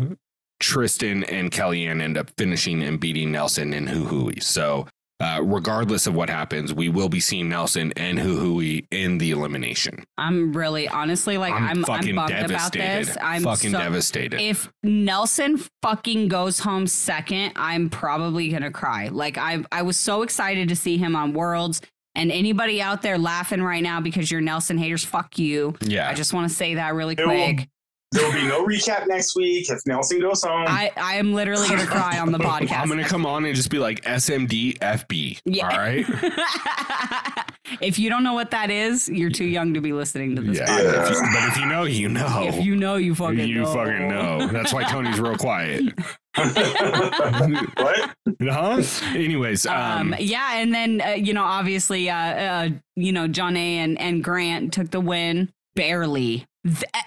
Tristan 0.60 1.24
and 1.24 1.50
Kellyanne 1.50 2.00
end 2.00 2.16
up 2.16 2.30
finishing 2.38 2.82
and 2.82 2.98
beating 3.00 3.32
Nelson 3.32 3.72
and 3.74 3.88
Hu 3.88 4.04
Hui. 4.04 4.40
So 4.40 4.86
uh, 5.22 5.40
regardless 5.42 6.06
of 6.06 6.14
what 6.14 6.28
happens, 6.28 6.74
we 6.74 6.88
will 6.88 7.08
be 7.08 7.20
seeing 7.20 7.48
Nelson 7.48 7.92
and 7.96 8.18
Hu 8.18 8.36
Hui 8.38 8.80
in 8.90 9.18
the 9.18 9.30
elimination. 9.30 10.04
I'm 10.18 10.52
really 10.52 10.88
honestly 10.88 11.38
like 11.38 11.52
I'm, 11.54 11.62
I'm 11.62 11.68
I'm, 11.78 11.84
fucking 11.84 12.14
bummed 12.14 12.30
about 12.32 12.48
devastated. 12.72 13.06
this. 13.06 13.16
I'm 13.22 13.42
fucking 13.44 13.70
so, 13.72 13.78
devastated. 13.78 14.40
If 14.40 14.70
Nelson 14.82 15.62
fucking 15.82 16.28
goes 16.28 16.58
home 16.58 16.86
second, 16.86 17.52
I'm 17.56 17.88
probably 17.88 18.48
gonna 18.48 18.70
cry. 18.72 19.08
Like 19.08 19.38
I 19.38 19.64
I 19.70 19.82
was 19.82 19.96
so 19.96 20.22
excited 20.22 20.68
to 20.68 20.76
see 20.76 20.98
him 20.98 21.14
on 21.16 21.32
Worlds. 21.32 21.80
And 22.14 22.30
anybody 22.30 22.82
out 22.82 23.00
there 23.00 23.16
laughing 23.16 23.62
right 23.62 23.82
now 23.82 24.02
because 24.02 24.30
you're 24.30 24.42
Nelson 24.42 24.76
haters, 24.76 25.02
fuck 25.02 25.38
you. 25.38 25.74
yeah. 25.80 26.10
I 26.10 26.12
just 26.12 26.34
want 26.34 26.46
to 26.50 26.54
say 26.54 26.74
that 26.74 26.92
really 26.94 27.14
It 27.16 27.26
will- 27.26 27.54
quick. 27.54 27.68
There 28.12 28.24
will 28.24 28.32
be 28.32 28.46
no 28.46 28.64
recap 28.66 29.06
next 29.08 29.34
week 29.36 29.70
if 29.70 29.80
Nelson 29.86 30.20
goes 30.20 30.42
home. 30.44 30.66
I, 30.68 30.90
I 30.96 31.14
am 31.14 31.32
literally 31.32 31.68
gonna 31.68 31.86
cry 31.86 32.18
on 32.18 32.30
the 32.30 32.38
podcast. 32.50 32.78
I'm 32.78 32.88
gonna 32.88 33.04
come 33.04 33.24
on 33.26 33.44
and 33.44 33.54
just 33.56 33.70
be 33.70 33.78
like 33.78 34.02
SMD 34.04 34.78
FB. 34.78 35.40
Yeah. 35.46 35.68
All 35.68 35.78
right. 35.78 36.04
if 37.80 37.98
you 37.98 38.10
don't 38.10 38.22
know 38.22 38.34
what 38.34 38.50
that 38.50 38.70
is, 38.70 39.08
you're 39.08 39.30
too 39.30 39.44
young 39.46 39.74
to 39.74 39.80
be 39.80 39.92
listening 39.92 40.36
to 40.36 40.42
this 40.42 40.58
Yeah. 40.58 40.66
podcast. 40.66 41.10
If 41.10 41.16
you- 41.16 41.22
but 41.32 41.48
if 41.48 41.56
you 41.58 41.66
know, 41.66 41.84
you 41.84 42.08
know. 42.08 42.42
If 42.44 42.64
you 42.64 42.76
know, 42.76 42.94
you 42.96 43.14
fucking 43.14 43.36
know 43.38 43.44
you 43.44 43.60
know. 43.62 43.72
fucking 43.74 44.08
know. 44.08 44.46
That's 44.48 44.72
why 44.74 44.84
Tony's 44.84 45.18
real 45.18 45.36
quiet. 45.36 45.92
what? 46.34 48.10
huh? 48.42 48.82
Anyways, 49.14 49.66
um, 49.66 50.12
Um, 50.12 50.14
yeah, 50.18 50.56
and 50.56 50.74
then 50.74 51.00
uh, 51.00 51.10
you 51.10 51.32
know, 51.34 51.44
obviously, 51.44 52.08
uh, 52.10 52.14
uh, 52.16 52.68
you 52.96 53.12
know, 53.12 53.28
Jonna. 53.28 53.58
and 53.58 54.00
and 54.00 54.22
Grant 54.24 54.72
took 54.72 54.90
the 54.90 55.00
win 55.00 55.52
barely. 55.74 56.46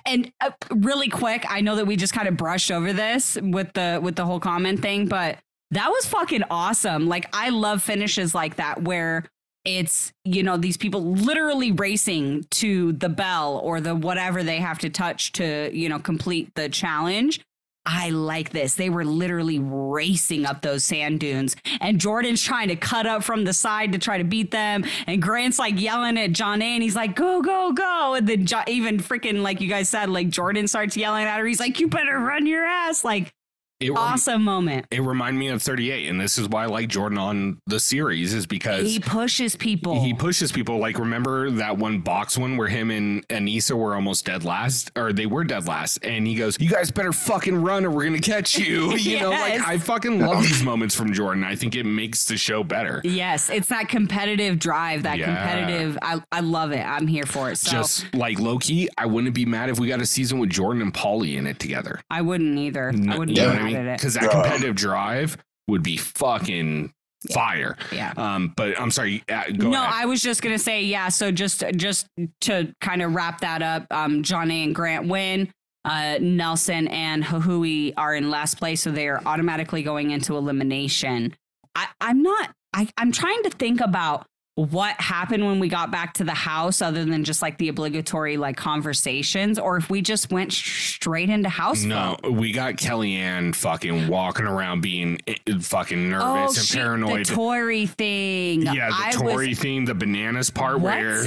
And 0.05 0.31
uh, 0.41 0.51
really 0.69 1.09
quick, 1.09 1.45
I 1.47 1.61
know 1.61 1.75
that 1.77 1.85
we 1.85 1.95
just 1.95 2.13
kind 2.13 2.27
of 2.27 2.35
brushed 2.35 2.71
over 2.71 2.91
this 2.91 3.37
with 3.41 3.73
the 3.73 3.99
with 4.01 4.15
the 4.15 4.25
whole 4.25 4.39
comment 4.39 4.81
thing, 4.81 5.07
but 5.07 5.37
that 5.71 5.89
was 5.89 6.05
fucking 6.05 6.43
awesome. 6.49 7.07
Like 7.07 7.29
I 7.33 7.49
love 7.49 7.81
finishes 7.81 8.35
like 8.35 8.57
that 8.57 8.83
where 8.83 9.25
it's 9.63 10.13
you 10.23 10.43
know 10.43 10.57
these 10.57 10.77
people 10.77 11.03
literally 11.03 11.71
racing 11.71 12.45
to 12.51 12.93
the 12.93 13.09
bell 13.09 13.59
or 13.63 13.81
the 13.81 13.95
whatever 13.95 14.43
they 14.43 14.57
have 14.57 14.77
to 14.79 14.89
touch 14.89 15.31
to 15.33 15.69
you 15.73 15.89
know 15.89 15.99
complete 15.99 16.53
the 16.55 16.69
challenge 16.69 17.41
I 17.85 18.09
like 18.09 18.49
this. 18.49 18.75
They 18.75 18.89
were 18.89 19.05
literally 19.05 19.59
racing 19.59 20.45
up 20.45 20.61
those 20.61 20.83
sand 20.83 21.19
dunes, 21.19 21.55
and 21.79 21.99
Jordan's 21.99 22.41
trying 22.41 22.69
to 22.69 22.75
cut 22.75 23.05
up 23.05 23.23
from 23.23 23.43
the 23.43 23.53
side 23.53 23.91
to 23.91 23.99
try 23.99 24.17
to 24.17 24.23
beat 24.23 24.49
them. 24.49 24.85
And 25.05 25.21
Grant's 25.21 25.59
like 25.59 25.79
yelling 25.79 26.17
at 26.17 26.31
Jonna, 26.31 26.63
and 26.63 26.81
he's 26.81 26.95
like, 26.95 27.15
"Go, 27.15 27.41
go, 27.41 27.73
go!" 27.73 28.15
And 28.15 28.27
then 28.27 28.45
jo- 28.47 28.63
even 28.67 28.97
freaking 28.97 29.43
like 29.43 29.61
you 29.61 29.69
guys 29.69 29.87
said, 29.89 30.09
like 30.09 30.29
Jordan 30.29 30.67
starts 30.67 30.97
yelling 30.97 31.25
at 31.25 31.37
her. 31.39 31.45
He's 31.45 31.59
like, 31.59 31.79
"You 31.79 31.87
better 31.87 32.17
run 32.17 32.47
your 32.47 32.65
ass!" 32.65 33.03
Like 33.03 33.34
it, 33.79 33.89
rem- 33.89 33.97
awesome 33.97 34.43
moment. 34.43 34.85
it 34.91 35.01
reminded 35.01 35.39
me 35.39 35.47
of 35.49 35.61
38, 35.61 36.07
and 36.09 36.19
this 36.19 36.37
is 36.37 36.47
why 36.47 36.63
I 36.63 36.65
like 36.67 36.87
Jordan 36.89 37.17
on 37.17 37.59
the 37.67 37.79
series 37.79 38.33
is 38.33 38.45
because 38.45 38.83
He 38.89 38.99
pushes 38.99 39.55
people. 39.55 40.01
he 40.03 40.13
pushes 40.13 40.51
people. 40.51 40.77
Like, 40.77 40.97
remember 40.97 41.51
that 41.51 41.77
one 41.77 41.99
box 41.99 42.37
one 42.37 42.57
where 42.57 42.67
him 42.67 42.89
and 42.91 43.27
Anissa 43.27 43.75
were 43.75 43.95
almost 43.95 44.25
dead 44.25 44.43
last, 44.43 44.91
or 44.95 45.11
they 45.13 45.25
were 45.25 45.43
dead 45.43 45.67
last, 45.67 45.97
and 46.03 46.25
he 46.27 46.35
goes, 46.35 46.57
"You 46.59 46.69
guys 46.69 46.89
better 46.91 47.11
fucking 47.13 47.61
run, 47.61 47.85
or 47.85 47.89
we're 47.91 48.05
gonna 48.05 48.19
catch 48.19 48.57
you." 48.57 48.93
You 49.05 49.19
know, 49.19 49.29
like 49.29 49.61
I 49.61 49.77
fucking 49.77 50.19
love 50.19 50.41
these 50.43 50.63
moments 50.63 50.95
from 50.95 51.13
Jordan. 51.13 51.43
I 51.43 51.55
think 51.55 51.75
it 51.75 51.85
makes 51.85 52.25
the 52.25 52.37
show 52.37 52.63
better. 52.63 53.01
yes, 53.03 53.49
it's 53.49 53.67
that 53.69 53.87
competitive 53.87 54.57
drive, 54.57 55.03
that 55.03 55.17
Yeah. 55.19 55.25
competitive. 55.25 55.97
I, 56.01 56.21
I 56.31 56.39
love 56.39 56.71
it. 56.71 56.79
I'm 56.81 57.05
here 57.07 57.25
for 57.25 57.51
it. 57.51 57.57
So 57.57 57.71
Just 57.71 58.13
like 58.15 58.39
low 58.39 58.57
key, 58.57 58.89
I 58.97 59.05
wouldn't 59.05 59.35
be 59.35 59.45
mad 59.45 59.69
if 59.69 59.79
we 59.79 59.87
got 59.87 60.01
a 60.01 60.05
season 60.05 60.39
with 60.39 60.49
Jordan 60.49 60.81
and 60.81 60.93
Paulie 60.93 61.35
in 61.35 61.45
it 61.45 61.59
together. 61.59 62.01
I 62.09 62.21
wouldn't 62.21 62.57
either. 62.57 62.89
I 62.89 63.17
wouldn't 63.17 63.37
you 63.37 63.43
know 63.65 63.71
be 63.71 63.73
what 63.73 63.79
I 63.79 63.83
mad 63.83 63.89
mean? 63.89 63.95
Because 63.97 64.13
that 64.15 64.29
competitive 64.29 64.75
drive 64.75 65.37
would 65.67 65.83
be 65.83 65.97
fucking 65.97 66.93
fire. 67.31 67.77
Yeah. 67.91 68.13
Um, 68.17 68.53
but 68.55 68.79
I'm 68.79 68.91
sorry. 68.91 69.23
Uh, 69.29 69.45
go 69.57 69.69
no, 69.69 69.83
ahead. 69.83 69.93
I 69.93 70.05
was 70.05 70.21
just 70.21 70.41
gonna 70.41 70.59
say, 70.59 70.83
yeah. 70.83 71.09
So 71.09 71.31
just 71.31 71.63
just 71.75 72.07
to 72.41 72.73
kind 72.81 73.01
of 73.01 73.13
wrap 73.13 73.41
that 73.41 73.61
up, 73.61 73.87
um, 73.91 74.23
Jonna. 74.23 74.63
and 74.63 74.75
Grant 74.75 75.07
win. 75.07 75.51
Uh, 75.83 76.17
Nelson 76.19 76.87
and 76.87 77.23
Hahui 77.23 77.93
are 77.95 78.15
in 78.15 78.31
last 78.31 78.57
place, 78.57 78.81
so 78.81 78.91
they 78.91 79.07
are 79.07 79.21
automatically 79.23 79.83
going 79.83 80.09
into 80.09 80.35
elimination. 80.35 81.35
I, 81.75 81.87
I'm 82.01 82.23
not. 82.23 82.51
I, 82.73 82.89
I'm 82.97 83.11
trying 83.11 83.43
to 83.43 83.51
think 83.51 83.81
about 83.81 84.25
what 84.55 84.95
happened 85.01 85.45
when 85.45 85.59
we 85.59 85.67
got 85.67 85.91
back 85.91 86.13
to 86.13 86.23
the 86.23 86.33
house 86.33 86.81
other 86.81 87.03
than 87.03 87.25
just 87.25 87.41
like 87.41 87.57
the 87.57 87.67
obligatory 87.67 88.37
like 88.37 88.55
conversations 88.55 89.59
or 89.59 89.75
if 89.75 89.89
we 89.89 90.01
just 90.01 90.31
went 90.31 90.51
sh- 90.53 90.93
straight 90.95 91.29
into 91.29 91.49
house 91.49 91.83
No, 91.83 92.15
phone. 92.23 92.37
we 92.37 92.53
got 92.53 92.75
Kellyanne 92.75 93.53
fucking 93.53 94.07
walking 94.07 94.45
around 94.45 94.79
being 94.79 95.19
eh, 95.27 95.35
fucking 95.59 96.09
nervous 96.09 96.25
oh, 96.25 96.45
and 96.45 96.55
she- 96.55 96.77
paranoid. 96.77 97.25
the 97.25 97.33
Tori 97.35 97.85
thing 97.85 98.61
yeah, 98.61 98.87
the 98.89 98.95
I 98.95 99.07
was- 99.07 99.15
Tori 99.17 99.55
thing, 99.55 99.83
the 99.83 99.93
bananas 99.95 100.49
part 100.49 100.79
What? 100.79 100.99
where 100.99 101.25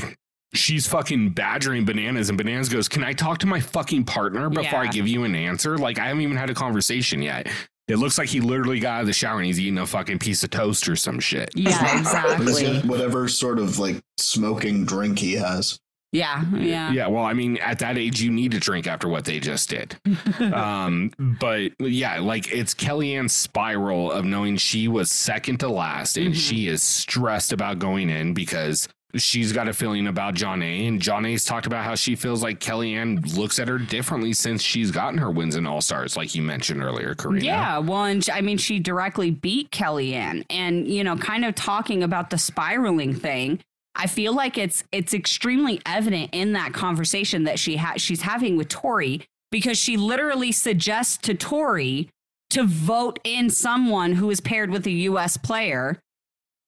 she's 0.54 0.86
fucking 0.86 1.30
badgering 1.30 1.84
bananas 1.84 2.30
and 2.30 2.38
bananas 2.38 2.70
goes, 2.70 2.88
Can 2.88 3.04
I 3.04 3.12
talk 3.12 3.38
to 3.40 3.46
my 3.46 3.60
fucking 3.60 4.04
partner 4.04 4.48
before 4.48 4.78
I 4.78 4.86
give 4.86 5.06
you 5.06 5.24
an 5.24 5.34
answer? 5.34 5.76
Like 5.76 5.98
I 5.98 6.06
haven't 6.06 6.22
even 6.22 6.38
had 6.38 6.48
a 6.48 6.54
conversation 6.54 7.20
yet. 7.20 7.46
It 7.88 7.96
looks 7.96 8.18
like 8.18 8.28
he 8.28 8.40
literally 8.40 8.80
got 8.80 8.96
out 8.96 9.00
of 9.00 9.06
the 9.06 9.12
shower 9.12 9.38
and 9.38 9.46
he's 9.46 9.58
eating 9.58 9.78
a 9.78 9.86
fucking 9.86 10.18
piece 10.18 10.44
of 10.44 10.50
toast 10.50 10.88
or 10.88 10.94
some 10.96 11.18
shit. 11.20 11.50
yeah 11.56 11.98
exactly 11.98 12.80
whatever 12.80 13.28
sort 13.28 13.58
of 13.58 13.78
like 13.78 14.00
smoking 14.18 14.84
drink 14.84 15.18
he 15.18 15.32
has. 15.34 15.78
yeah 16.12 16.44
yeah 16.54 16.90
Yeah, 16.92 17.06
well, 17.08 17.24
I 17.24 17.32
mean, 17.32 17.56
at 17.58 17.78
that 17.80 17.96
age, 17.98 18.20
you 18.20 18.30
need 18.30 18.52
to 18.52 18.58
drink 18.60 18.86
after 18.86 19.08
what 19.08 19.24
they 19.24 19.40
just 19.40 19.68
did. 19.70 19.98
um, 20.52 21.12
but 21.18 21.72
yeah, 21.80 22.20
like 22.20 22.52
it's 22.52 22.74
Kellyanne's 22.74 23.32
spiral 23.32 24.10
of 24.12 24.24
knowing 24.24 24.56
she 24.56 24.88
was 24.88 25.10
second 25.10 25.58
to 25.60 25.68
last 25.68 26.16
and 26.16 26.34
Mhm. 26.34 26.38
she 26.38 26.68
is 26.68 26.82
stressed 26.82 27.52
about 27.52 27.78
going 27.78 28.10
in 28.10 28.34
because 28.34 28.88
she's 29.14 29.52
got 29.52 29.68
a 29.68 29.72
feeling 29.72 30.06
about 30.06 30.34
Jonna. 30.34 30.86
And 30.86 31.00
Jonna's 31.00 31.44
talked 31.44 31.66
about 31.66 31.84
how 31.84 31.94
she 31.94 32.14
feels 32.14 32.42
like 32.42 32.60
Kellyanne 32.60 33.36
looks 33.36 33.58
at 33.58 33.68
her 33.68 33.78
differently 33.78 34.32
since 34.32 34.62
she's 34.62 34.90
gotten 34.90 35.18
her 35.18 35.30
wins 35.30 35.56
in 35.56 35.66
All 35.66 35.80
Stars, 35.80 36.16
like 36.16 36.34
you 36.34 36.42
mentioned 36.42 36.82
earlier, 36.82 37.14
Corrina. 37.14 37.42
Yeah, 37.42 37.78
well, 37.78 38.04
and 38.04 38.28
I 38.30 38.40
mean, 38.40 38.58
she 38.58 38.78
directly 38.78 39.30
beat 39.30 39.70
Kellyanne, 39.70 40.44
and 40.50 40.86
you 40.86 41.04
know, 41.04 41.16
kind 41.16 41.44
of 41.44 41.54
talking 41.54 42.02
about 42.02 42.30
the 42.30 42.38
spiraling 42.38 43.14
thing. 43.14 43.60
I 43.94 44.06
feel 44.06 44.32
like 44.32 44.58
it's 44.58 44.84
it's 44.92 45.14
extremely 45.14 45.80
evident 45.84 46.30
in 46.32 46.52
that 46.52 46.72
conversation 46.72 47.44
that 47.44 47.58
she 47.58 47.76
ha- 47.76 47.94
she's 47.96 48.22
having 48.22 48.56
with 48.56 48.68
Tori 48.68 49.22
because 49.50 49.78
she 49.78 49.96
literally 49.96 50.52
suggests 50.52 51.16
to 51.18 51.34
Tori 51.34 52.08
to 52.50 52.64
vote 52.64 53.18
in 53.24 53.50
someone 53.50 54.12
who 54.12 54.30
is 54.30 54.40
paired 54.40 54.70
with 54.70 54.86
a 54.86 54.90
U.S. 54.90 55.36
player, 55.36 55.98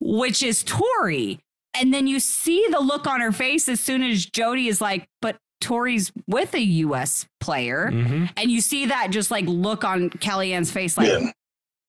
which 0.01 0.43
is 0.43 0.65
Tori. 0.65 1.39
And 1.75 1.95
then 1.95 2.07
you 2.07 2.19
see 2.21 2.67
the 2.71 2.81
look 2.81 3.07
on 3.07 3.21
her 3.21 3.33
face 3.33 3.69
as 3.69 3.81
soon 3.81 4.03
as 4.03 4.27
Jody 4.27 4.69
is 4.69 4.81
like, 4.81 5.07
"But 5.23 5.37
Tori's 5.61 6.11
with 6.27 6.55
a 6.55 6.61
U.S. 6.61 7.27
player." 7.41 7.91
hmm 7.91 8.25
and 8.37 8.51
you 8.51 8.61
see 8.61 8.87
that 8.87 9.09
just 9.11 9.31
like 9.31 9.45
look 9.47 9.85
on 9.85 10.11
Kellyanne's 10.11 10.71
face 10.71 10.97
like 10.99 11.09
Yeah. 11.09 11.31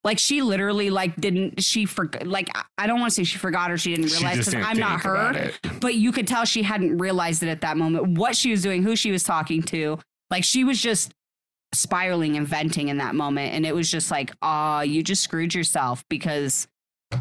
like 0.04 0.20
she 0.20 0.42
literally 0.42 0.90
like 0.90 1.16
didn't 1.20 1.64
she 1.64 1.86
forgot 1.86 2.26
like 2.28 2.50
I- 2.56 2.64
I 2.80 2.88
don't 2.88 3.00
want 3.00 3.12
to 3.12 3.16
say 3.16 3.24
she 3.24 3.38
forgot 3.38 3.70
or 3.72 3.78
she 3.78 3.96
didn't 3.96 4.12
realize 4.12 4.38
because 4.38 4.56
I'm 4.56 4.78
not 4.78 5.02
her 5.02 5.52
but 5.80 5.96
you 5.96 6.12
could 6.12 6.28
tell 6.28 6.46
she 6.46 6.64
hadn't 6.64 6.98
realized 6.98 7.44
it 7.44 7.50
at 7.50 7.62
that 7.62 7.78
moment 7.78 8.18
what 8.18 8.36
she 8.36 8.52
was 8.52 8.62
doing 8.62 8.82
who 8.84 8.96
she 8.96 9.12
was 9.12 9.24
talking 9.24 9.62
to 9.64 10.00
like 10.32 10.44
she 10.44 10.64
was 10.64 10.82
just 10.82 11.12
spiraling 11.74 12.36
and 12.36 12.48
venting 12.48 12.90
in 12.90 12.98
that 12.98 13.16
moment 13.16 13.54
and 13.54 13.66
it 13.66 13.74
was 13.74 13.90
just 13.90 14.12
like 14.12 14.32
oh 14.42 14.82
you 14.82 15.02
just 15.04 15.24
screwed 15.24 15.54
yourself 15.54 16.04
because 16.10 16.68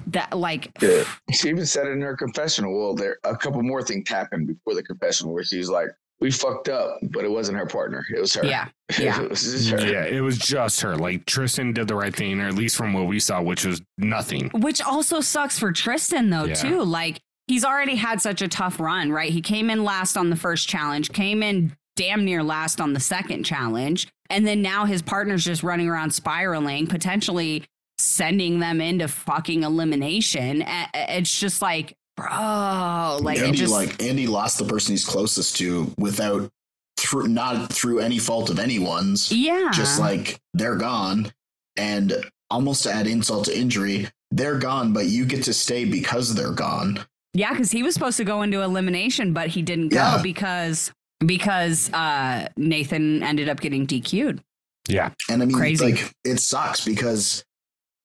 that 0.09 0.37
like 0.37 0.71
Yeah. 0.81 1.05
She 1.33 1.49
even 1.49 1.67
said 1.67 1.87
it 1.87 1.91
in 1.93 2.01
her 2.03 2.17
confessional. 2.17 2.77
Well, 2.79 2.95
there 2.95 3.19
a 3.25 3.37
couple 3.37 3.63
more 3.63 3.83
things 3.83 4.09
happened 4.09 4.47
before 4.47 4.75
the 4.75 4.83
confessional 4.83 5.33
where 5.35 5.45
she's 5.45 5.69
like, 5.69 5.89
"We 6.21 6.31
fucked 6.31 6.69
up, 6.69 6.99
but 7.11 7.25
it 7.25 7.31
wasn't 7.31 7.59
her 7.59 7.67
partner. 7.67 8.05
It 8.15 8.21
was 8.21 8.35
her. 8.35 8.45
yeah 8.45 8.69
yeah. 8.99 9.21
it 9.23 9.31
was 9.31 9.43
just 9.43 9.71
her. 9.71 9.81
Yeah, 9.87 10.05
it 10.05 10.21
was 10.21 10.39
just 10.39 10.81
her. 10.81 10.97
Like 10.97 11.25
Tristan 11.27 11.73
did 11.73 11.89
the 11.89 11.95
right 11.95 12.15
thing, 12.15 12.41
or 12.41 12.49
at 12.49 12.55
least 12.55 12.77
from 12.77 12.93
what 12.93 13.07
we 13.07 13.21
saw, 13.21 13.41
which 13.43 13.65
was 13.65 13.81
nothing. 13.99 14.51
Which 14.55 14.81
also 14.83 15.21
sucks 15.21 15.59
for 15.59 15.73
Tristan 15.73 16.31
though 16.31 16.45
Yeah. 16.45 16.55
too. 16.55 16.83
Like 16.83 17.21
he's 17.47 17.65
already 17.65 17.97
had 17.97 18.21
such 18.21 18.43
a 18.43 18.49
tough 18.49 18.79
run, 18.81 19.11
right? 19.13 19.33
He 19.33 19.41
came 19.41 19.71
in 19.71 19.83
last 19.85 20.17
on 20.17 20.31
the 20.31 20.37
first 20.37 20.69
challenge, 20.69 21.13
came 21.13 21.43
in 21.43 21.77
damn 21.97 22.25
near 22.25 22.43
last 22.43 22.81
on 22.81 22.93
the 22.93 23.01
second 23.01 23.45
challenge, 23.45 24.09
and 24.31 24.47
then 24.47 24.63
now 24.63 24.85
his 24.87 25.03
partner's 25.03 25.45
just 25.45 25.63
running 25.63 25.89
around 25.89 26.13
spiraling, 26.13 26.87
potentially 26.87 27.65
sending 28.01 28.59
them 28.61 28.81
into 28.81 29.09
fucking 29.09 29.63
elimination. 29.63 30.63
A- 30.63 30.89
a- 30.95 31.19
It's 31.19 31.39
just 31.39 31.63
like, 31.63 31.97
bro, 32.17 33.19
like 33.23 33.39
Andy, 33.39 33.59
just 33.59 33.73
like 33.73 34.03
Andy 34.03 34.27
lost 34.27 34.59
the 34.59 34.65
person 34.65 34.93
he's 34.93 35.05
closest 35.05 35.57
to 35.59 35.93
without 35.99 36.51
through 36.99 37.29
not 37.29 37.73
through 37.73 38.01
any 38.01 38.19
fault 38.19 38.51
of 38.51 38.59
anyone's. 38.59 39.33
yeah, 39.33 39.71
Just 39.73 39.99
like 39.99 40.39
they're 40.55 40.77
gone, 40.77 41.33
and 41.77 42.15
almost 42.51 42.83
to 42.83 42.93
add 42.93 43.07
insult 43.07 43.47
to 43.47 43.59
injury, 43.59 44.09
they're 44.31 44.59
gone, 44.59 44.93
but 44.93 45.07
you 45.07 45.25
get 45.25 45.43
to 45.45 45.55
stay 45.55 45.85
because 45.85 46.35
they're 46.35 46.53
gone. 46.53 47.01
Yeah, 47.33 47.51
because 47.53 47.71
he 47.71 47.83
was 47.83 47.95
supposed 47.95 48.17
to 48.19 48.25
go 48.25 48.43
into 48.43 48.61
elimination, 48.61 49.33
but 49.33 49.49
he 49.49 49.63
didn't 49.63 49.89
go 49.91 49.97
Yeah. 49.97 50.21
because 50.23 50.93
because 51.25 51.91
uh 51.93 52.49
Nathan 52.57 53.23
ended 53.23 53.49
up 53.49 53.61
getting 53.61 53.87
DQ'd. 53.87 54.43
Yeah, 54.89 55.11
And 55.29 55.43
I 55.43 55.47
mean, 55.47 55.57
Crazy. 55.57 55.85
like 55.85 56.13
it 56.25 56.41
sucks 56.41 56.85
because 56.85 57.45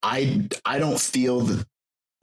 I 0.05 0.47
I 0.63 0.77
don't 0.79 0.99
feel 0.99 1.41
that 1.41 1.65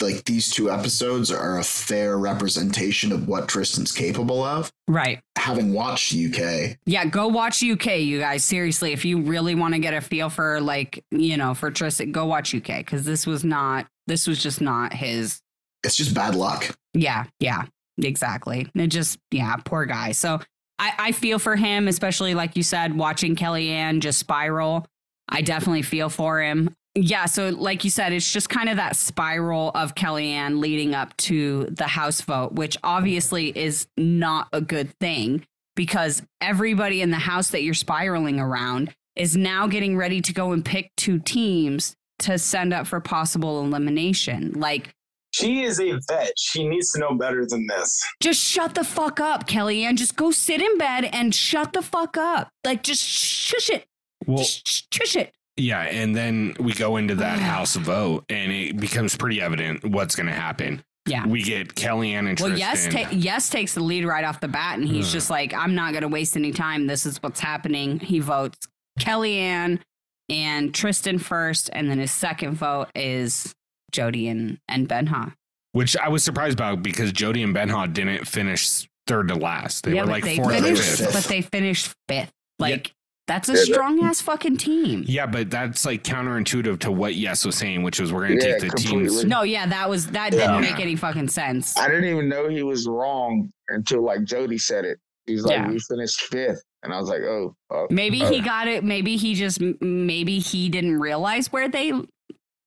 like 0.01 0.25
these 0.25 0.51
two 0.51 0.71
episodes 0.71 1.31
are 1.31 1.59
a 1.59 1.63
fair 1.65 2.19
representation 2.19 3.13
of 3.13 3.29
what 3.29 3.49
Tristan's 3.49 3.93
capable 3.93 4.43
of. 4.43 4.73
Right. 4.89 5.21
Having 5.37 5.73
watched 5.75 6.13
UK, 6.13 6.77
Yeah, 6.87 7.05
go 7.05 7.29
watch 7.29 7.63
UK, 7.63 7.99
you 7.99 8.19
guys. 8.19 8.45
Seriously, 8.45 8.93
if 8.93 9.05
you 9.05 9.21
really 9.21 9.55
want 9.55 9.75
to 9.75 9.81
get 9.81 9.95
a 9.95 10.01
feel 10.01 10.29
for 10.29 10.61
like, 10.61 11.05
you 11.11 11.37
know, 11.37 11.55
for 11.55 11.71
Tristan, 11.71 12.11
go 12.11 12.27
watch 12.27 12.55
UK 12.55 12.79
because 12.79 13.05
this 13.05 13.27
was 13.27 13.45
not, 13.45 13.87
this 14.09 14.27
was 14.27 14.43
just 14.43 14.61
not 14.61 14.93
his. 14.93 15.41
it's 15.85 15.95
just 15.97 16.15
bad 16.15 16.35
luck. 16.35 16.77
Yeah, 16.95 17.25
yeah, 17.39 17.65
exactly. 17.99 18.69
It 18.75 18.89
just, 18.89 19.19
yeah, 19.31 19.55
poor 19.65 19.87
guy. 19.87 20.13
So 20.13 20.41
I, 20.81 20.93
I 20.99 21.13
feel 21.13 21.39
for 21.39 21.55
him, 21.55 21.87
especially 21.87 22.35
like 22.35 22.57
you 22.57 22.65
said, 22.65 22.97
watching 22.97 23.37
Kellyanne 23.37 24.01
just 24.01 24.19
spiral. 24.19 24.85
I 25.29 25.43
definitely 25.43 25.83
feel 25.83 26.09
for 26.09 26.43
him. 26.43 26.75
Yeah, 26.95 27.25
so 27.25 27.49
like 27.49 27.85
you 27.85 27.91
said, 27.91 28.13
it's 28.13 28.31
just 28.31 28.51
kind 28.51 28.69
of 28.69 28.77
that 28.77 28.97
spiral 28.97 29.71
of 29.75 29.95
Kellyanne 29.95 30.61
leading 30.61 30.95
up 30.95 31.17
to 31.19 31.65
the 31.71 31.87
House 31.87 32.21
vote, 32.21 32.53
which 32.53 32.77
obviously 32.85 33.49
is 33.57 33.87
not 33.97 34.49
a 34.53 34.61
good 34.61 34.91
thing 35.01 35.47
because 35.75 36.23
everybody 36.43 37.01
in 37.01 37.11
the 37.11 37.17
House 37.17 37.51
that 37.51 37.63
you're 37.63 37.73
spiraling 37.73 38.39
around 38.39 38.93
is 39.17 39.37
now 39.37 39.67
getting 39.67 39.97
ready 39.97 40.21
to 40.21 40.33
go 40.35 40.53
and 40.53 40.65
pick 40.65 40.91
two 40.97 41.19
teams 41.19 41.95
to 42.19 42.39
send 42.39 42.75
up 42.75 42.87
for 42.87 43.01
possible 43.01 43.65
elimination. 43.65 44.53
Like, 44.53 44.91
She 45.33 45.63
is 45.65 45.81
a 45.81 45.99
vet. 46.09 46.33
She 46.37 46.69
needs 46.69 46.93
to 46.93 47.01
know 47.01 47.15
better 47.15 47.47
than 47.47 47.67
this. 47.69 48.03
just 48.21 48.41
shut 48.41 48.75
the 48.75 48.85
fuck 48.85 49.19
up, 49.19 49.49
Kellyanne. 49.49 49.97
Just 49.97 50.15
go 50.17 50.31
sit 50.31 50.61
in 50.61 50.77
bed 50.77 51.07
and 51.07 51.35
shut 51.35 51.73
the 51.73 51.81
fuck 51.83 52.19
up. 52.19 52.51
Like, 52.65 52.83
just 52.83 53.03
shush 53.03 53.71
it. 53.71 53.87
well, 54.27 54.39
Just 54.39 54.93
shush 54.93 55.17
it. 55.17 55.33
Yeah, 55.57 55.81
and 55.83 56.15
then 56.15 56.55
we 56.59 56.73
go 56.73 56.97
into 56.97 57.15
that 57.17 57.39
ah. 57.39 57.43
House 57.43 57.77
vote, 57.77 58.25
and 58.29 58.51
it 58.53 58.79
becomes 58.79 59.17
pretty 59.17 59.41
evident 59.41 59.85
what's 59.85 60.15
going 60.17 60.27
to 60.27 60.33
happen. 60.33 60.83
Yeah. 61.07 61.27
We 61.27 61.43
get 61.43 61.75
Kellyanne 61.75 62.29
and 62.29 62.39
Well, 62.39 62.57
yes, 62.57 62.87
ta- 62.87 63.09
yes 63.11 63.51
takes 63.51 63.75
the 63.75 63.83
lead 63.83 64.05
right 64.05 64.25
off 64.25 64.39
the 64.41 64.49
bat, 64.49 64.79
and 64.79 64.87
he's 64.87 65.07
Ugh. 65.09 65.13
just 65.13 65.31
like, 65.31 65.53
I'm 65.53 65.75
not 65.75 65.91
going 65.93 66.03
to 66.03 66.09
waste 66.09 66.37
any 66.37 66.53
time. 66.53 66.87
This 66.87 67.05
is 67.07 67.21
what's 67.23 67.41
happening. 67.41 67.99
He 67.99 68.21
votes 68.21 68.57
Kellyanne 69.01 69.81
and 70.29 70.73
Tristan 70.75 71.19
first, 71.19 71.71
and 71.73 71.91
then 71.91 71.99
his 71.99 72.13
second 72.13 72.55
vote 72.55 72.89
is 72.95 73.53
Jody 73.91 74.29
and 74.29 74.59
and 74.69 74.89
Benha. 74.89 75.35
which 75.73 75.97
I 75.97 76.09
was 76.09 76.23
surprised 76.23 76.55
about 76.55 76.83
because 76.83 77.13
Jody 77.13 77.43
and 77.43 77.55
Benha 77.55 77.93
didn't 77.93 78.27
finish 78.27 78.89
third 79.09 79.29
to 79.29 79.35
last. 79.35 79.85
They 79.85 79.95
yeah, 79.95 80.03
were 80.03 80.07
like 80.11 80.23
they 80.25 80.37
fourth 80.37 80.63
or 80.63 80.77
fifth. 80.77 81.13
but 81.13 81.25
they 81.25 81.43
finished 81.43 81.93
fifth. 82.09 82.31
Like 82.61 82.95
that's 83.27 83.49
a 83.49 83.53
Yeah, 83.53 83.59
that- 83.59 83.67
strong 83.67 84.03
ass 84.05 84.21
fucking 84.21 84.57
team. 84.57 85.05
Yeah, 85.07 85.27
but 85.27 85.51
that's 85.51 85.85
like 85.87 86.03
counterintuitive 86.05 86.81
to 86.81 86.91
what 86.93 87.15
Yes 87.15 87.45
was 87.45 87.57
saying, 87.57 87.83
which 87.83 88.01
was 88.01 88.13
we're 88.13 88.27
going 88.29 88.41
to 88.41 88.49
Yeah, 88.49 88.59
take 88.59 88.71
the 88.73 88.77
teams. 88.79 89.25
No, 89.25 89.43
yeah, 89.43 89.67
that 89.67 89.89
was 89.89 90.09
that 90.09 90.33
Yeah. 90.33 90.59
didn't 90.59 90.61
make 90.63 90.81
any 90.81 90.97
fucking 90.97 91.29
sense. 91.29 91.77
I 91.79 91.89
didn't 91.89 92.05
even 92.07 92.29
know 92.29 92.49
he 92.49 92.63
was 92.63 92.87
wrong 92.89 93.53
until 93.69 94.03
like 94.05 94.25
Jody 94.25 94.59
said 94.59 94.85
it. 94.85 94.99
He's 95.27 95.45
like, 95.45 95.57
Yeah. 95.59 95.69
we 95.69 95.79
finished 95.79 96.21
fifth, 96.23 96.61
and 96.83 96.93
I 96.93 96.99
was 96.99 97.09
like, 97.09 97.23
oh, 97.23 97.55
oh. 97.71 97.87
Maybe 97.91 98.19
he 98.19 98.41
Oh. 98.41 98.45
got 98.45 98.67
it. 98.67 98.83
Maybe 98.83 99.17
he 99.17 99.35
just 99.35 99.61
maybe 99.81 100.41
he 100.41 100.69
didn't 100.69 100.99
realize 100.99 101.53
where 101.53 101.69
they 101.69 101.93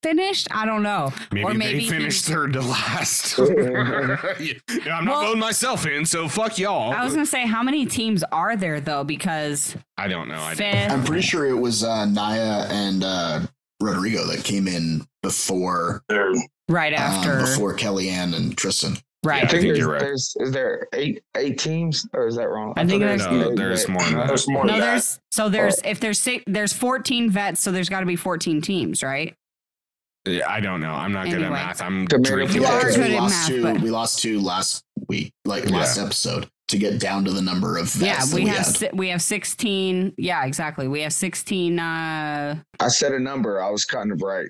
finished. 0.10 0.48
I 0.52 0.66
don't 0.66 0.84
know. 0.84 1.12
Maybe, 1.32 1.44
or 1.44 1.54
maybe 1.54 1.74
they 1.74 1.80
he- 1.82 1.90
finished 1.90 2.26
third 2.26 2.54
to 2.54 2.62
last. 2.76 3.38
yeah, 3.40 4.54
I'm 4.94 5.06
not 5.06 5.12
Well- 5.14 5.22
voting 5.26 5.40
myself 5.40 5.86
in, 5.86 6.06
so 6.06 6.28
fuck 6.28 6.58
y'all. 6.60 6.94
I 6.94 7.04
was 7.04 7.14
gonna 7.14 7.26
say 7.26 7.46
how 7.46 7.64
many 7.64 7.86
teams 7.86 8.24
are 8.32 8.56
there 8.56 8.80
though? 8.80 9.04
Because 9.04 9.76
I 9.98 10.08
don't 10.08 10.28
know. 10.28 10.42
I 10.42 10.56
fifth. 10.56 10.92
I'm 10.92 11.04
pretty 11.04 11.22
sure 11.24 11.46
it 11.46 11.54
was 11.60 11.84
uh, 11.84 12.06
Naya 12.06 12.68
and 12.70 13.04
uh, 13.04 13.40
Rodrigo 13.82 14.26
that 14.28 14.44
came 14.44 14.68
in 14.68 15.06
before 15.22 16.04
right 16.70 16.94
um, 16.94 17.00
after. 17.00 17.40
before 17.42 17.76
Kellyanne 17.76 18.36
and 18.36 18.58
Tristan. 18.58 18.96
Right. 19.24 19.38
I 19.44 19.48
think, 19.48 19.52
think 19.52 19.64
there's, 19.64 19.78
you're 19.80 19.92
right. 19.92 20.00
there's 20.02 20.36
is 20.40 20.52
there 20.52 20.88
eight 20.94 21.24
eight 21.36 21.58
teams 21.58 22.08
or 22.14 22.28
is 22.28 22.36
that 22.36 22.48
wrong? 22.48 22.74
I 22.78 22.86
think 22.86 23.02
there's- 23.02 23.26
No, 23.26 23.50
was 23.50 23.56
there's 23.58 23.84
eight. 23.86 23.90
more 23.90 24.04
than 24.04 24.14
that. 24.18 24.28
There's 24.28 24.48
more 24.48 24.66
no, 24.66 24.72
than 24.74 24.82
that. 24.82 24.86
there's 24.92 25.20
so 25.32 25.50
there's 25.50 25.80
if 25.84 26.00
there's 26.00 26.20
six, 26.20 26.44
there's 26.46 26.74
14 26.74 27.32
vets, 27.32 27.60
so 27.62 27.72
there's 27.72 27.90
got 27.90 28.02
to 28.02 28.06
be 28.06 28.16
14 28.16 28.62
teams, 28.62 29.02
right? 29.02 29.36
Yeah, 30.26 30.50
I 30.50 30.60
don't 30.60 30.82
know. 30.82 30.92
I'm 30.92 31.12
not 31.12 31.26
good 31.30 31.42
at 31.42 31.52
math. 31.52 31.82
I'm 31.82 32.08
Tomato 32.08 32.36
drinking. 32.36 32.56
You 32.58 32.62
Yeah, 32.64 32.74
are 32.74 32.80
because 32.80 32.96
good 32.98 33.08
we 33.10 33.16
at 33.16 33.22
lost 33.22 33.34
math, 33.36 33.48
two. 33.48 33.62
but- 33.64 33.82
We 33.82 33.90
lost 33.92 34.20
two 34.20 34.40
last 34.40 34.84
week, 35.08 35.32
like 35.46 35.70
last 35.70 35.98
episode, 36.00 36.48
to 36.70 36.78
get 36.80 37.00
down 37.00 37.24
to 37.26 37.32
the 37.32 37.42
number 37.44 37.78
of 37.78 37.90
vets 37.92 38.32
yeah, 38.32 38.36
we, 38.36 38.46
we, 38.46 38.50
have 38.50 38.66
si- 38.66 38.90
we 38.94 39.10
have 39.10 39.22
16. 39.22 40.14
Yeah, 40.18 40.46
exactly. 40.46 40.88
We 40.88 41.02
have 41.02 41.14
16. 41.14 41.80
Uh, 41.80 42.56
I 42.80 42.88
said 42.88 43.12
a 43.14 43.20
number. 43.20 43.62
I 43.62 43.70
was 43.70 43.86
kind 43.86 44.12
of 44.12 44.22
right. 44.24 44.48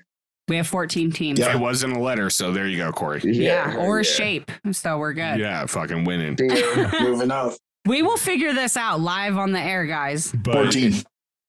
we 0.48 0.56
have 0.56 0.66
14 0.66 1.12
teams. 1.12 1.38
Yeah. 1.38 1.54
It 1.54 1.60
wasn't 1.60 1.94
a 1.94 2.00
letter, 2.00 2.30
so 2.30 2.52
there 2.52 2.66
you 2.66 2.78
go, 2.78 2.90
Cory. 2.92 3.20
Yeah, 3.24 3.76
or 3.76 3.98
yeah. 3.98 4.02
shape. 4.02 4.50
So 4.72 4.96
we're 4.98 5.12
good. 5.12 5.38
Yeah, 5.40 5.66
fucking 5.66 6.04
winning. 6.04 6.38
Yeah. 6.40 6.90
Moving 7.02 7.30
up. 7.30 7.52
We 7.84 8.00
will 8.02 8.16
figure 8.16 8.54
this 8.54 8.76
out 8.78 9.00
live 9.00 9.36
on 9.36 9.52
the 9.52 9.60
air, 9.60 9.84
guys. 9.84 10.32
But 10.32 10.54
Fourteen. 10.54 10.94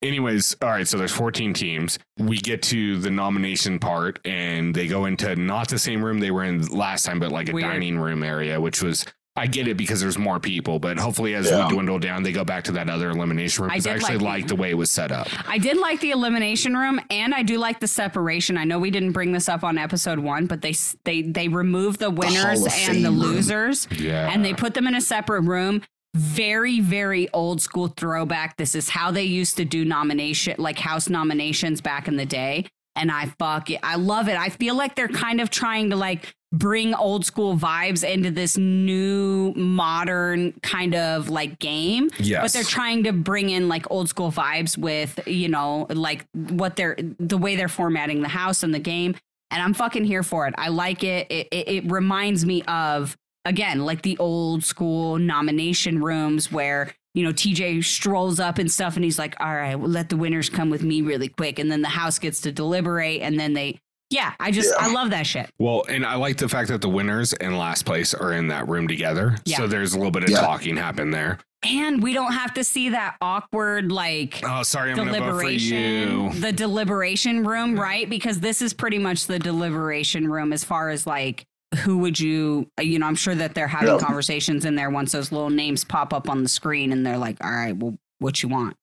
Anyways, 0.01 0.55
all 0.61 0.69
right, 0.69 0.87
so 0.87 0.97
there's 0.97 1.11
14 1.11 1.53
teams. 1.53 1.99
We 2.17 2.37
get 2.37 2.61
to 2.63 2.97
the 2.99 3.11
nomination 3.11 3.79
part 3.79 4.19
and 4.25 4.73
they 4.73 4.87
go 4.87 5.05
into 5.05 5.35
not 5.35 5.69
the 5.69 5.79
same 5.79 6.03
room 6.03 6.19
they 6.19 6.31
were 6.31 6.43
in 6.43 6.65
last 6.67 7.05
time, 7.05 7.19
but 7.19 7.31
like 7.31 7.49
a 7.49 7.53
Weird. 7.53 7.69
dining 7.71 7.99
room 7.99 8.23
area, 8.23 8.59
which 8.59 8.81
was 8.81 9.05
I 9.39 9.45
get 9.45 9.67
it 9.67 9.77
because 9.77 10.01
there's 10.01 10.17
more 10.17 10.39
people, 10.39 10.79
but 10.79 10.97
hopefully 10.97 11.35
as 11.35 11.47
Yeah. 11.47 11.67
we 11.67 11.73
dwindle 11.73 11.99
down, 11.99 12.23
they 12.23 12.31
go 12.31 12.43
back 12.43 12.63
to 12.63 12.71
that 12.71 12.89
other 12.89 13.11
elimination 13.11 13.65
room. 13.65 13.71
I 13.71 13.75
Because 13.75 13.85
I, 13.85 13.93
did 13.93 14.01
actually 14.01 14.17
like- 14.17 14.39
like 14.41 14.47
the 14.47 14.55
way 14.55 14.71
it 14.71 14.77
was 14.77 14.89
set 14.89 15.11
up. 15.11 15.27
I 15.47 15.59
did 15.59 15.77
like 15.77 15.99
the 15.99 16.09
elimination 16.09 16.75
room, 16.75 16.99
and 17.11 17.35
I 17.35 17.43
do 17.43 17.59
like 17.59 17.79
the 17.79 17.85
separation. 17.87 18.57
I 18.57 18.63
know 18.63 18.79
we 18.79 18.89
didn't 18.89 19.11
bring 19.11 19.33
this 19.33 19.47
up 19.47 19.63
on 19.63 19.77
episode 19.77 20.17
one, 20.17 20.47
but 20.47 20.61
they 20.63 20.73
they 21.05 21.21
they 21.21 21.49
remove 21.49 21.99
the 21.99 22.09
winners 22.09 22.35
Hall 22.43 22.65
of 22.65 22.73
and 22.73 23.05
the 23.05 23.09
Fame 23.09 23.19
room. 23.19 23.19
losers, 23.19 23.87
Yeah. 23.95 24.27
and 24.33 24.43
they 24.43 24.55
put 24.55 24.73
them 24.73 24.87
in 24.87 24.95
a 24.95 25.01
separate 25.01 25.41
room. 25.41 25.83
Very 26.13 26.79
very 26.79 27.29
old 27.33 27.61
school 27.61 27.87
throwback. 27.87 28.57
This 28.57 28.75
is 28.75 28.89
how 28.89 29.11
they 29.11 29.23
used 29.23 29.57
to 29.57 29.65
do 29.65 29.85
nomination, 29.85 30.55
like 30.57 30.79
house 30.79 31.09
nominations 31.09 31.81
back 31.81 32.07
in 32.07 32.17
the 32.17 32.25
day. 32.25 32.65
And 32.95 33.11
I 33.11 33.27
fuck 33.37 33.69
it. 33.69 33.79
I 33.83 33.95
love 33.95 34.27
it. 34.27 34.35
I 34.35 34.49
feel 34.49 34.75
like 34.75 34.95
they're 34.95 35.07
kind 35.07 35.39
of 35.39 35.51
trying 35.51 35.91
to 35.91 35.95
like 35.95 36.33
bring 36.51 36.93
old 36.93 37.25
school 37.25 37.57
vibes 37.57 38.07
into 38.07 38.31
this 38.31 38.57
new 38.57 39.53
modern 39.55 40.53
kind 40.63 40.95
of 40.95 41.29
like 41.29 41.59
game 41.59 42.09
yes. 42.19 42.41
but 42.41 42.53
they're 42.53 42.63
trying 42.63 43.03
to 43.03 43.11
bring 43.11 43.49
in 43.49 43.67
like 43.67 43.89
old 43.91 44.07
school 44.07 44.31
vibes 44.31 44.77
with 44.77 45.19
you 45.27 45.49
know 45.49 45.85
like 45.89 46.25
what 46.33 46.77
they're 46.77 46.95
the 47.19 47.37
way 47.37 47.57
they're 47.57 47.67
formatting 47.67 48.21
the 48.21 48.29
house 48.29 48.63
and 48.63 48.73
the 48.73 48.79
game 48.79 49.13
and 49.51 49.61
i'm 49.61 49.73
fucking 49.73 50.05
here 50.05 50.23
for 50.23 50.47
it 50.47 50.53
i 50.57 50.69
like 50.69 51.03
it 51.03 51.27
it, 51.29 51.47
it, 51.51 51.67
it 51.67 51.91
reminds 51.91 52.45
me 52.45 52.63
of 52.63 53.17
again 53.47 53.85
like 53.85 54.01
the 54.01 54.17
old 54.19 54.63
school 54.63 55.17
nomination 55.17 56.01
rooms 56.03 56.51
where 56.51 56.93
you 57.13 57.23
know 57.23 57.31
tj 57.31 57.83
strolls 57.83 58.39
up 58.39 58.57
and 58.59 58.71
stuff 58.71 58.95
and 58.95 59.03
he's 59.05 59.17
like 59.17 59.35
all 59.39 59.55
right 59.55 59.75
well, 59.75 59.89
let 59.89 60.09
the 60.09 60.17
winners 60.17 60.49
come 60.49 60.69
with 60.69 60.83
me 60.83 61.01
really 61.01 61.29
quick 61.29 61.57
and 61.59 61.71
then 61.71 61.81
the 61.81 61.87
house 61.89 62.19
gets 62.19 62.41
to 62.41 62.51
deliberate 62.51 63.21
and 63.21 63.39
then 63.39 63.53
they 63.53 63.79
yeah 64.09 64.33
i 64.39 64.51
just 64.51 64.73
Yeah. 64.77 64.87
i 64.87 64.91
love 64.91 65.09
that 65.11 65.25
shit 65.25 65.49
Well, 65.59 65.83
and 65.89 66.05
I 66.05 66.15
like 66.15 66.37
the 66.37 66.47
fact 66.49 66.67
that 66.69 66.81
the 66.81 66.89
winners 66.89 67.33
and 67.33 67.57
last 67.57 67.85
place 67.85 68.13
are 68.13 68.33
in 68.33 68.47
that 68.49 68.67
room 68.69 68.87
together. 68.87 69.35
Yeah. 69.45 69.57
So 69.57 69.67
there's 69.67 69.93
a 69.93 69.97
little 69.97 70.11
bit 70.11 70.23
of 70.23 70.29
Yeah. 70.29 70.39
talking 70.41 70.77
happen 70.77 71.11
there. 71.11 71.39
and 71.65 72.01
we 72.03 72.13
don't 72.13 72.31
have 72.33 72.53
to 72.53 72.63
see 72.63 72.89
that 72.89 73.15
awkward 73.19 73.91
like 73.91 74.41
Oh, 74.45 74.63
sorry, 74.63 74.91
I'm 74.91 74.95
going 74.97 75.07
to 75.13 75.19
vote 75.19 75.41
for 75.41 75.49
you. 75.49 75.59
deliberation 75.59 76.41
the 76.41 76.51
deliberation 76.53 77.43
room 77.45 77.77
right 77.79 78.07
because 78.09 78.39
this 78.39 78.61
is 78.61 78.73
pretty 78.73 78.97
much 78.99 79.25
the 79.27 79.39
deliberation 79.39 80.29
room 80.29 80.53
as 80.53 80.63
far 80.63 80.89
as 80.89 81.05
like 81.07 81.45
who 81.83 81.97
would 81.99 82.19
you 82.19 82.69
you 82.81 82.97
know 82.99 83.05
i'm 83.05 83.15
sure 83.15 83.35
that 83.35 83.53
they're 83.55 83.67
having 83.67 83.89
Yeah. 83.89 83.99
conversations 83.99 84.63
in 84.65 84.75
there 84.75 84.89
once 84.89 85.11
those 85.11 85.31
little 85.31 85.49
names 85.49 85.83
pop 85.83 86.13
up 86.13 86.29
on 86.29 86.43
the 86.43 86.49
screen 86.49 86.91
and 86.91 87.05
they're 87.05 87.17
like 87.17 87.37
all 87.43 87.51
right 87.51 87.75
well 87.75 87.97
what 88.19 88.41
you 88.41 88.49
want 88.49 88.75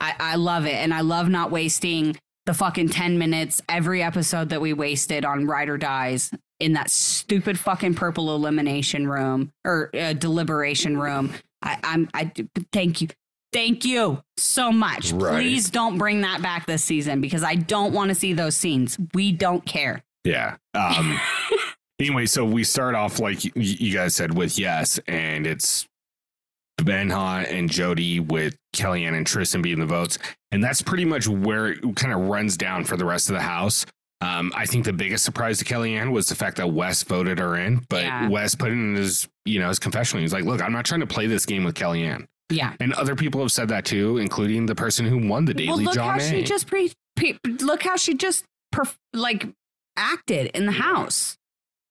i 0.00 0.14
i 0.18 0.34
love 0.36 0.66
it 0.66 0.74
and 0.74 0.92
i 0.92 1.00
love 1.00 1.28
not 1.28 1.50
wasting 1.50 2.16
the 2.46 2.54
fucking 2.54 2.88
10 2.88 3.18
minutes 3.18 3.62
every 3.68 4.02
episode 4.02 4.48
that 4.50 4.60
we 4.60 4.72
wasted 4.72 5.24
on 5.24 5.46
ride 5.46 5.68
or 5.68 5.78
dies 5.78 6.30
in 6.60 6.72
that 6.74 6.90
stupid 6.90 7.58
fucking 7.58 7.94
purple 7.94 8.34
elimination 8.34 9.06
room 9.08 9.52
or 9.64 9.90
uh, 9.94 10.12
deliberation 10.12 10.98
room 10.98 11.32
I, 11.62 11.78
I'm 11.82 12.10
I 12.12 12.30
thank 12.72 13.00
you. 13.00 13.08
Thank 13.54 13.84
you 13.86 14.22
so 14.36 14.70
much. 14.70 15.12
Right. 15.12 15.34
Please 15.40 15.70
don't 15.70 15.96
bring 15.96 16.20
that 16.20 16.42
back 16.42 16.66
this 16.66 16.84
season 16.84 17.22
because 17.22 17.42
I 17.42 17.54
don't 17.54 17.94
want 17.94 18.10
to 18.10 18.14
see 18.14 18.34
those 18.34 18.54
scenes. 18.54 18.98
We 19.14 19.32
don't 19.32 19.64
care. 19.64 20.02
Yeah. 20.24 20.56
Um, 20.74 21.18
anyway, 22.04 22.26
so 22.26 22.44
we 22.44 22.64
start 22.64 22.94
off 22.94 23.18
like 23.18 23.44
you 23.56 23.94
guys 23.94 24.14
said 24.14 24.36
with 24.36 24.58
yes, 24.58 24.98
and 25.06 25.46
it's 25.46 25.86
Benha 26.80 27.50
and 27.50 27.70
Jody 27.70 28.20
with 28.20 28.56
Kellyanne 28.74 29.16
and 29.16 29.26
Tristan 29.26 29.62
being 29.62 29.78
the 29.78 29.86
votes, 29.86 30.18
and 30.50 30.62
that's 30.62 30.82
pretty 30.82 31.04
much 31.04 31.28
where 31.28 31.68
it 31.68 31.96
kind 31.96 32.12
of 32.12 32.20
runs 32.28 32.56
down 32.56 32.84
for 32.84 32.96
the 32.96 33.04
rest 33.04 33.30
of 33.30 33.34
the 33.34 33.42
house. 33.42 33.86
Um, 34.20 34.52
I 34.54 34.64
think 34.66 34.84
the 34.84 34.92
biggest 34.92 35.24
surprise 35.24 35.58
to 35.58 35.64
Kellyanne 35.64 36.10
was 36.12 36.28
the 36.28 36.34
fact 36.34 36.56
that 36.56 36.70
Wes 36.70 37.02
voted 37.02 37.38
her 37.38 37.56
in, 37.56 37.84
but 37.88 38.04
Yeah. 38.04 38.28
Wes 38.28 38.54
put 38.54 38.70
in 38.70 38.94
his 38.94 39.28
you 39.44 39.60
know 39.60 39.68
his 39.68 39.78
confessional. 39.78 40.22
He's 40.22 40.32
like, 40.32 40.44
"Look, 40.44 40.62
I'm 40.62 40.72
not 40.72 40.84
trying 40.84 41.00
to 41.00 41.06
play 41.06 41.26
this 41.26 41.46
game 41.46 41.64
with 41.64 41.74
Kellyanne." 41.74 42.26
Yeah. 42.50 42.74
And 42.80 42.92
other 42.94 43.14
people 43.16 43.40
have 43.40 43.52
said 43.52 43.68
that 43.68 43.84
too, 43.84 44.18
including 44.18 44.66
the 44.66 44.74
person 44.74 45.06
who 45.06 45.28
won 45.28 45.44
the 45.44 45.54
Well, 45.54 45.76
daily, 45.76 45.84
look 45.84 45.94
John 45.94 46.18
how 46.20 46.24
A. 46.24 46.28
she 46.28 46.42
just 46.42 46.66
pre, 46.66 46.92
pre 47.16 47.38
look 47.60 47.82
how 47.82 47.96
she 47.96 48.14
just 48.14 48.44
perf- 48.74 48.96
like 49.12 49.46
acted 49.96 50.46
in 50.54 50.66
the 50.66 50.72
house. 50.72 51.36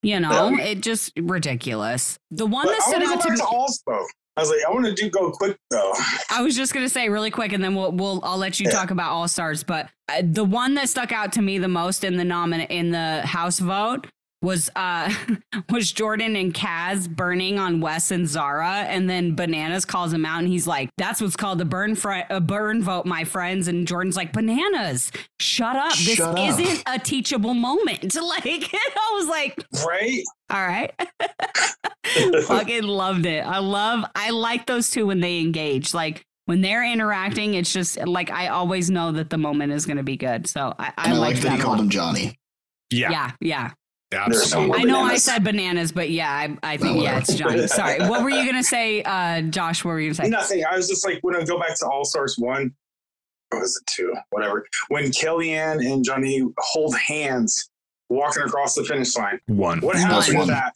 You 0.03 0.19
know, 0.19 0.49
Yeah. 0.49 0.63
it 0.65 0.81
just 0.81 1.11
ridiculous. 1.17 2.19
The 2.29 2.45
one 2.45 2.65
But 2.65 2.73
that 2.73 2.81
stood 2.83 3.03
out 3.03 3.21
to 3.21 3.29
me. 3.31 3.37
to 3.37 3.43
Allspo. 3.43 4.05
I 4.35 4.41
was 4.41 4.49
like, 4.49 4.59
I 4.67 4.71
want 4.71 4.85
to 4.85 4.93
do 4.93 5.09
go 5.09 5.31
quick 5.31 5.57
though. 5.69 5.93
I 6.31 6.41
was 6.41 6.55
just 6.55 6.73
gonna 6.73 6.89
say 6.89 7.07
really 7.07 7.29
quick, 7.31 7.53
and 7.53 7.63
then 7.63 7.75
we'll 7.75 7.91
we'll 7.91 8.19
I'll 8.23 8.37
let 8.37 8.59
you 8.59 8.65
Yeah. 8.65 8.71
talk 8.75 8.91
about 8.91 9.11
All 9.11 9.27
Stars. 9.27 9.63
But 9.63 9.89
uh, 10.09 10.23
the 10.23 10.43
one 10.43 10.73
that 10.75 10.89
stuck 10.89 11.11
out 11.11 11.31
to 11.33 11.41
me 11.41 11.57
the 11.59 11.67
most 11.67 12.03
in 12.03 12.17
the 12.17 12.23
nomin 12.23 12.67
in 12.69 12.91
the 12.91 13.21
House 13.25 13.59
vote 13.59 14.07
was 14.43 14.69
uh 14.75 15.11
was 15.71 15.91
Jordan 15.91 16.35
and 16.35 16.53
Kaz 16.53 17.09
burning 17.09 17.57
on 17.57 17.79
Wes 17.81 18.11
and 18.11 18.27
Zara, 18.27 18.85
and 18.87 19.09
then 19.09 19.33
Bananas 19.33 19.85
calls 19.85 20.13
him 20.13 20.25
out, 20.25 20.39
and 20.39 20.47
he's 20.47 20.67
like, 20.67 20.89
"That's 20.97 21.19
what's 21.21 21.35
called 21.35 21.59
a 21.61 21.65
burn 21.65 21.95
fri- 21.95 22.25
a 22.29 22.39
burn 22.39 22.83
vote, 22.83 23.07
my 23.07 23.23
friends." 23.23 23.67
And 23.67 23.87
Jordan's 23.87 24.15
like, 24.17 24.33
"Bananas, 24.33 25.11
shut 25.39 25.75
up! 25.75 25.93
This 25.93 26.17
Shut 26.17 26.37
up." 26.37 26.59
isn't 26.59 26.83
a 26.85 26.99
teachable 26.99 27.55
moment." 27.55 28.15
Like 28.23 28.45
I 28.73 29.11
was 29.15 29.27
like, 29.27 29.63
Right? 29.85 30.21
"All 30.51 30.61
right." 30.67 30.91
fucking 32.45 32.83
loved 32.83 33.25
it. 33.25 33.45
I 33.45 33.59
love 33.59 34.05
I 34.15 34.31
like 34.31 34.65
those 34.65 34.89
two 34.91 35.05
when 35.07 35.19
they 35.21 35.39
engage. 35.39 35.93
Like 35.93 36.25
when 36.45 36.61
they're 36.61 36.83
interacting, 36.85 37.53
it's 37.53 37.71
just 37.71 37.97
like 38.05 38.29
I 38.29 38.47
always 38.47 38.89
know 38.89 39.11
that 39.13 39.29
the 39.29 39.37
moment 39.37 39.71
is 39.71 39.85
gonna 39.85 40.03
be 40.03 40.17
good. 40.17 40.47
So 40.47 40.73
I, 40.77 40.91
I, 40.97 41.05
And 41.05 41.13
I 41.13 41.17
like 41.17 41.19
like 41.19 41.35
that 41.37 41.49
that 41.49 41.55
he 41.57 41.61
called 41.61 41.79
him 41.79 41.89
Johnny. 41.89 42.37
yeah, 42.91 43.09
Yeah, 43.11 43.31
yeah. 43.39 43.71
Absolutely. 44.13 44.67
More 44.67 44.77
I 44.77 44.83
know 44.83 45.01
I 45.01 45.17
said 45.17 45.43
bananas, 45.43 45.91
but 45.91 46.09
yeah, 46.09 46.31
I, 46.31 46.57
I 46.63 46.77
think 46.77 47.01
yeah, 47.01 47.19
it's 47.19 47.33
Johnny. 47.35 47.67
Sorry. 47.67 47.99
What 47.99 48.23
were 48.23 48.29
you 48.29 48.45
gonna 48.45 48.63
say, 48.63 49.03
uh, 49.03 49.41
Josh? 49.41 49.83
What 49.83 49.91
were 49.91 49.99
you 49.99 50.09
gonna 50.09 50.23
say? 50.23 50.29
Nothing. 50.29 50.63
I 50.69 50.75
was 50.75 50.87
just 50.87 51.05
like, 51.05 51.19
when 51.21 51.35
I 51.35 51.43
go 51.43 51.59
back 51.59 51.77
to 51.79 51.87
All 51.87 52.05
Stars 52.05 52.35
one, 52.37 52.73
or 53.51 53.59
was 53.59 53.79
it 53.81 53.89
two? 53.89 54.13
Whatever. 54.31 54.65
When 54.89 55.05
Kellyanne 55.05 55.85
and 55.85 56.03
Johnny 56.03 56.43
hold 56.57 56.97
hands 56.97 57.69
walking 58.09 58.43
across 58.43 58.75
the 58.75 58.83
finish 58.83 59.15
line. 59.17 59.39
One. 59.47 59.79
What 59.81 59.95
happened 59.95 60.37
One. 60.37 60.47
to 60.47 60.53
that? 60.53 60.73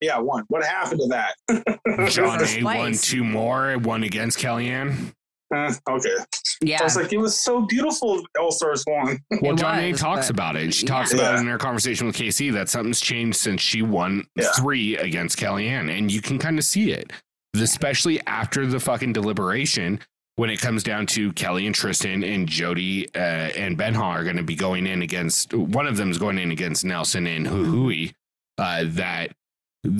Yeah, 0.00 0.18
one. 0.18 0.44
What 0.48 0.64
happened 0.64 1.00
to 1.00 1.08
that? 1.08 1.34
John 2.10 2.38
First 2.38 2.58
A 2.58 2.62
won 2.62 2.92
two 2.92 3.24
more, 3.24 3.78
one 3.78 4.02
against 4.02 4.38
Kellyanne. 4.38 5.14
Uh, 5.54 5.72
okay. 5.90 6.16
Yeah. 6.62 6.78
I 6.80 6.84
was 6.84 6.96
like, 6.96 7.12
it 7.12 7.18
was 7.18 7.38
so 7.40 7.62
beautiful. 7.62 8.22
All 8.40 8.50
Stars 8.52 8.82
one. 8.86 9.18
Well, 9.42 9.52
It 9.54 9.58
Jonna 9.60 9.92
was, 9.92 10.00
talks 10.00 10.26
but- 10.26 10.30
about 10.30 10.56
it. 10.56 10.74
She 10.74 10.84
yeah. 10.86 10.92
talks 10.94 11.12
about 11.14 11.34
it 11.36 11.40
in 11.40 11.46
her 11.46 11.58
conversation 11.58 12.06
with 12.06 12.16
Kaycee 12.16 12.52
that 12.54 12.68
something's 12.68 13.00
changed 13.00 13.38
since 13.38 13.60
she 13.60 13.82
won 13.82 14.26
Yeah. 14.36 14.50
three 14.56 14.96
against 14.96 15.38
Kellyanne. 15.38 15.96
And 15.96 16.10
you 16.10 16.20
can 16.22 16.38
kind 16.38 16.58
of 16.58 16.64
see 16.64 16.92
it, 16.92 17.12
especially 17.54 18.20
after 18.26 18.66
the 18.66 18.80
fucking 18.80 19.12
deliberation 19.12 20.00
when 20.36 20.50
it 20.50 20.60
comes 20.60 20.82
down 20.82 21.06
to 21.06 21.32
Kelly 21.34 21.66
and 21.66 21.74
Tristan 21.74 22.24
and 22.24 22.48
Jody 22.48 23.08
uh, 23.14 23.18
and 23.18 23.78
Benha 23.78 24.00
are 24.00 24.24
going 24.24 24.36
to 24.36 24.42
be 24.42 24.56
going 24.56 24.86
in 24.86 25.02
against 25.02 25.54
one 25.54 25.86
of 25.86 25.96
them 25.96 26.10
is 26.10 26.18
going 26.18 26.38
in 26.38 26.50
against 26.50 26.84
Nelson 26.84 27.26
and 27.26 27.46
Huhui. 27.46 28.14
Uh, 28.58 28.84
that 28.86 29.32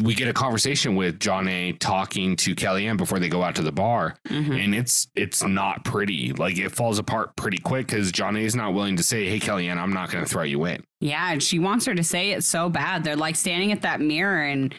we 0.03 0.15
get 0.15 0.29
a 0.29 0.33
conversation 0.33 0.97
with 0.97 1.19
Jonna 1.19 1.79
talking 1.79 2.37
to 2.37 2.55
Kellyanne 2.55 2.97
before 2.97 3.19
they 3.19 3.29
go 3.29 3.43
out 3.43 3.55
to 3.57 3.63
the 3.63 3.73
bar 3.73 4.17
Mhm. 4.29 4.65
and 4.65 4.75
it's 4.75 5.09
it's 5.15 5.43
not 5.45 5.85
pretty. 5.85 6.33
Like 6.33 6.59
it 6.59 6.71
falls 6.73 6.99
apart 6.99 7.37
pretty 7.37 7.59
quick 7.59 7.87
because 7.89 8.11
Jonna 8.11 8.41
is 8.43 8.55
not 8.57 8.73
willing 8.73 8.97
to 8.97 9.03
say, 9.03 9.29
"Hey, 9.29 9.39
Kellyanne, 9.39 9.77
I'm 9.77 9.93
not 9.93 10.11
going 10.11 10.25
to 10.25 10.31
throw 10.31 10.43
you 10.43 10.65
in." 10.65 10.83
Yeah, 11.01 11.33
and 11.33 11.43
she 11.43 11.59
wants 11.59 11.85
her 11.87 11.95
to 11.95 12.03
say 12.05 12.31
it 12.33 12.45
so 12.45 12.69
bad. 12.71 13.05
They're 13.05 13.15
like 13.17 13.37
standing 13.37 13.73
at 13.73 13.83
that 13.83 14.01
mirror, 14.01 14.43
and 14.43 14.75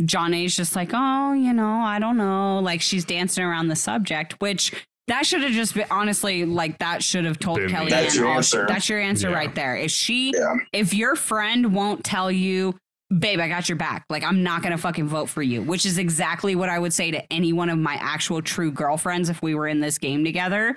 Jonna's 0.00 0.54
just 0.56 0.76
like, 0.76 0.90
oh, 0.94 1.32
you 1.32 1.52
know, 1.52 1.80
I 1.80 1.98
don't 1.98 2.16
know. 2.16 2.60
Like 2.60 2.80
she's 2.80 3.04
dancing 3.04 3.44
around 3.44 3.68
the 3.68 3.76
subject, 3.76 4.34
which 4.40 4.72
that 5.08 5.26
should 5.26 5.42
have 5.42 5.52
just 5.52 5.74
been 5.74 5.86
honestly 5.90 6.44
like 6.44 6.78
that 6.78 7.02
should 7.02 7.24
have 7.24 7.38
told 7.38 7.58
Been- 7.58 7.70
Kellyanne. 7.70 7.90
That's 7.90 8.14
your 8.14 8.28
answer. 8.28 8.66
That's 8.68 8.88
your 8.88 9.00
answer 9.00 9.30
Yeah. 9.30 9.36
right 9.36 9.54
there. 9.54 9.76
If 9.76 9.90
she, 9.90 10.32
Yeah. 10.34 10.54
if 10.72 10.94
your 10.94 11.16
friend 11.16 11.74
won't 11.74 12.04
tell 12.04 12.30
you 12.30 12.76
babe, 13.16 13.40
I 13.40 13.48
got 13.48 13.68
your 13.68 13.76
back. 13.76 14.04
Like, 14.08 14.22
I'm 14.24 14.42
not 14.42 14.62
going 14.62 14.72
to 14.72 14.78
fucking 14.78 15.08
vote 15.08 15.28
for 15.28 15.42
you, 15.42 15.62
which 15.62 15.84
is 15.84 15.98
exactly 15.98 16.54
what 16.54 16.68
I 16.68 16.78
would 16.78 16.92
say 16.92 17.10
to 17.10 17.32
any 17.32 17.52
one 17.52 17.68
of 17.68 17.78
my 17.78 17.94
actual 17.94 18.40
true 18.42 18.70
girlfriends 18.70 19.28
if 19.28 19.42
we 19.42 19.54
were 19.54 19.66
in 19.68 19.80
this 19.80 19.98
game 19.98 20.24
together. 20.24 20.76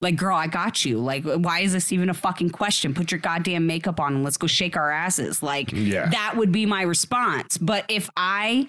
Like, 0.00 0.16
girl, 0.16 0.36
I 0.36 0.46
got 0.46 0.84
you. 0.84 0.98
Like, 0.98 1.24
why 1.24 1.60
is 1.60 1.72
this 1.72 1.92
even 1.92 2.08
a 2.08 2.14
fucking 2.14 2.50
question? 2.50 2.94
Put 2.94 3.10
your 3.10 3.18
goddamn 3.20 3.66
makeup 3.66 3.98
on 3.98 4.14
and 4.14 4.24
let's 4.24 4.36
go 4.36 4.46
shake 4.46 4.76
our 4.76 4.90
asses. 4.92 5.42
Like, 5.42 5.70
Yeah. 5.72 6.08
that 6.10 6.34
would 6.36 6.52
be 6.52 6.66
my 6.66 6.82
response. 6.82 7.58
But 7.58 7.84
if 7.88 8.08
I 8.16 8.68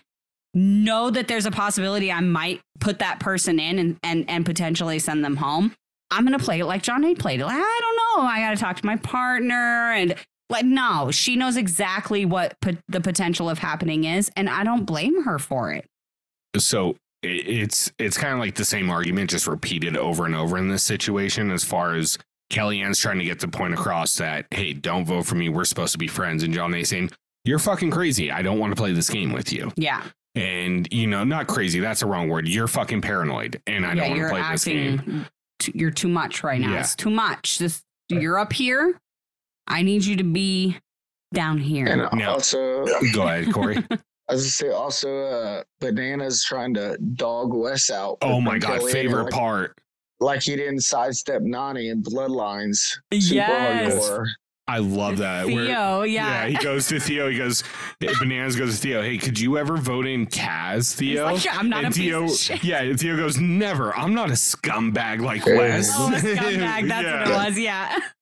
know 0.56 1.12
that 1.12 1.28
there's 1.28 1.46
a 1.46 1.52
possibility 1.52 2.12
I 2.12 2.20
might 2.22 2.62
put 2.80 3.00
that 3.00 3.20
person 3.20 3.60
in 3.60 3.78
and, 3.78 3.98
and, 4.02 4.28
and 4.28 4.44
potentially 4.46 4.98
send 4.98 5.24
them 5.24 5.36
home, 5.36 5.76
I'm 6.10 6.26
going 6.26 6.38
to 6.38 6.44
play 6.44 6.60
it 6.60 6.66
like 6.66 6.82
Jonna 6.82 7.18
played 7.18 7.40
it. 7.42 7.46
Like, 7.46 7.56
I 7.60 7.80
don't 7.82 8.24
know. 8.24 8.28
I 8.28 8.40
got 8.40 8.50
to 8.52 8.58
talk 8.58 8.78
to 8.78 8.86
my 8.88 8.96
partner. 8.96 9.92
And 9.94 10.16
like, 10.50 10.66
no, 10.66 11.12
she 11.12 11.36
knows 11.36 11.58
exactly 11.58 12.26
what 12.26 12.56
the 12.88 13.02
potential 13.02 13.50
of 13.50 13.60
happening 13.60 14.04
is. 14.06 14.32
And 14.36 14.50
I 14.50 14.64
don't 14.64 14.86
blame 14.86 15.24
her 15.24 15.38
for 15.40 15.72
it. 15.72 15.86
so 16.58 16.96
it's 17.22 17.92
it's 18.00 18.18
kind 18.18 18.34
of 18.34 18.40
like 18.40 18.56
the 18.56 18.64
same 18.64 18.90
argument 18.90 19.30
just 19.30 19.46
repeated 19.46 19.98
over 19.98 20.26
and 20.26 20.34
over 20.34 20.58
in 20.58 20.70
this 20.70 20.84
situation 20.84 21.52
as 21.52 21.64
far 21.66 21.96
as 21.96 22.18
Kellyanne's 22.50 22.98
trying 22.98 23.20
to 23.20 23.26
get 23.26 23.40
the 23.42 23.48
point 23.50 23.74
across 23.74 24.16
that 24.16 24.46
hey 24.52 24.72
don't 24.72 25.04
vote 25.04 25.26
for 25.26 25.36
me 25.36 25.50
we're 25.50 25.66
supposed 25.66 25.92
to 25.92 25.98
be 25.98 26.08
friends 26.08 26.44
and 26.44 26.54
Jonna 26.54 26.86
saying 26.88 27.12
you're 27.44 27.60
fucking 27.60 27.92
crazy 27.92 28.32
I 28.32 28.42
don't 28.42 28.58
want 28.58 28.72
to 28.72 28.78
play 28.82 28.94
this 28.94 29.10
game 29.10 29.34
with 29.34 29.52
you 29.52 29.70
Yeah. 29.76 30.02
and 30.36 30.88
you 30.94 31.08
know 31.08 31.26
not 31.26 31.48
crazy 31.48 31.82
that's 31.82 32.00
the 32.00 32.06
wrong 32.06 32.30
word 32.30 32.48
you're 32.48 32.70
fucking 32.70 33.02
paranoid 33.02 33.62
and 33.68 33.86
I 33.86 33.90
yeah, 33.90 33.96
don't 34.08 34.10
want 34.12 34.22
to 34.22 34.30
play 34.30 34.52
this 34.54 34.64
game 34.64 35.26
t- 35.60 35.74
you're 35.76 35.92
too 35.92 36.08
much 36.08 36.42
right 36.42 36.62
now. 36.62 36.72
Yeah. 36.72 36.80
It's 36.80 36.96
too 36.96 37.10
much. 37.10 37.58
This, 37.60 37.84
uh, 38.14 38.16
you're 38.18 38.38
up 38.40 38.54
here. 38.54 38.98
I 39.70 39.82
need 39.84 40.04
you 40.06 40.16
to 40.18 40.24
be 40.24 40.78
down 41.34 41.58
here. 41.60 41.86
And 41.86 42.20
No. 42.20 42.32
also, 42.32 42.86
go 43.14 43.28
ahead 43.28 43.54
Corey 43.54 43.78
I 44.30 44.34
was 44.34 44.44
just 44.44 44.58
say 44.58 44.70
also, 44.70 45.24
uh, 45.26 45.64
bananas 45.80 46.44
trying 46.44 46.74
to 46.76 46.98
dog 47.16 47.54
Wes 47.54 47.90
out. 47.90 48.18
oh 48.22 48.36
with 48.38 48.44
my 48.46 48.58
god 48.60 48.84
favorite 48.92 49.24
like, 49.26 49.34
part 49.34 49.78
Like 50.20 50.44
he 50.44 50.56
didn't 50.56 50.82
sidestep 50.82 51.42
Nany 51.42 51.92
in 51.92 52.04
Bloodlines. 52.04 52.78
Super 53.14 53.36
Yes. 53.36 53.94
hardcore. 54.10 54.26
I 54.68 54.78
love 54.78 55.18
that 55.18 55.48
Where- 55.48 55.66
Theo, 55.66 56.04
yeah. 56.04 56.46
he 56.48 56.54
goes 56.58 56.86
to 56.90 57.00
Theo. 57.00 57.28
He 57.30 57.38
goes, 57.40 57.64
Bananas 58.00 58.56
goes 58.56 58.76
to 58.76 58.82
Theo. 58.88 59.02
Hey, 59.02 59.18
could 59.18 59.40
you 59.40 59.58
ever 59.58 59.78
vote 59.78 60.06
in 60.06 60.28
Kaz, 60.28 60.94
Theo? 60.94 61.26
like, 61.26 61.44
"I'm 61.52 61.70
not 61.70 61.86
and 61.86 61.88
a 61.94 61.98
piece 61.98 62.06
Theo, 62.10 62.24
of 62.26 62.32
shit." 62.32 62.64
Yeah, 62.64 62.96
Theo 62.96 63.18
goes, 63.18 63.40
never. 63.40 63.96
I'm 63.98 64.14
not 64.14 64.30
a 64.30 64.34
scumbag 64.34 65.22
like 65.22 65.44
Yeah. 65.44 65.58
Wes. 65.58 65.90
Oh, 65.96 66.14
a 66.14 66.18
scumbag. 66.18 66.88
That's 66.88 67.04
Yeah. 67.04 67.20
what 67.20 67.28
it 67.30 67.34
was. 67.50 67.58
Yeah. 67.60 67.98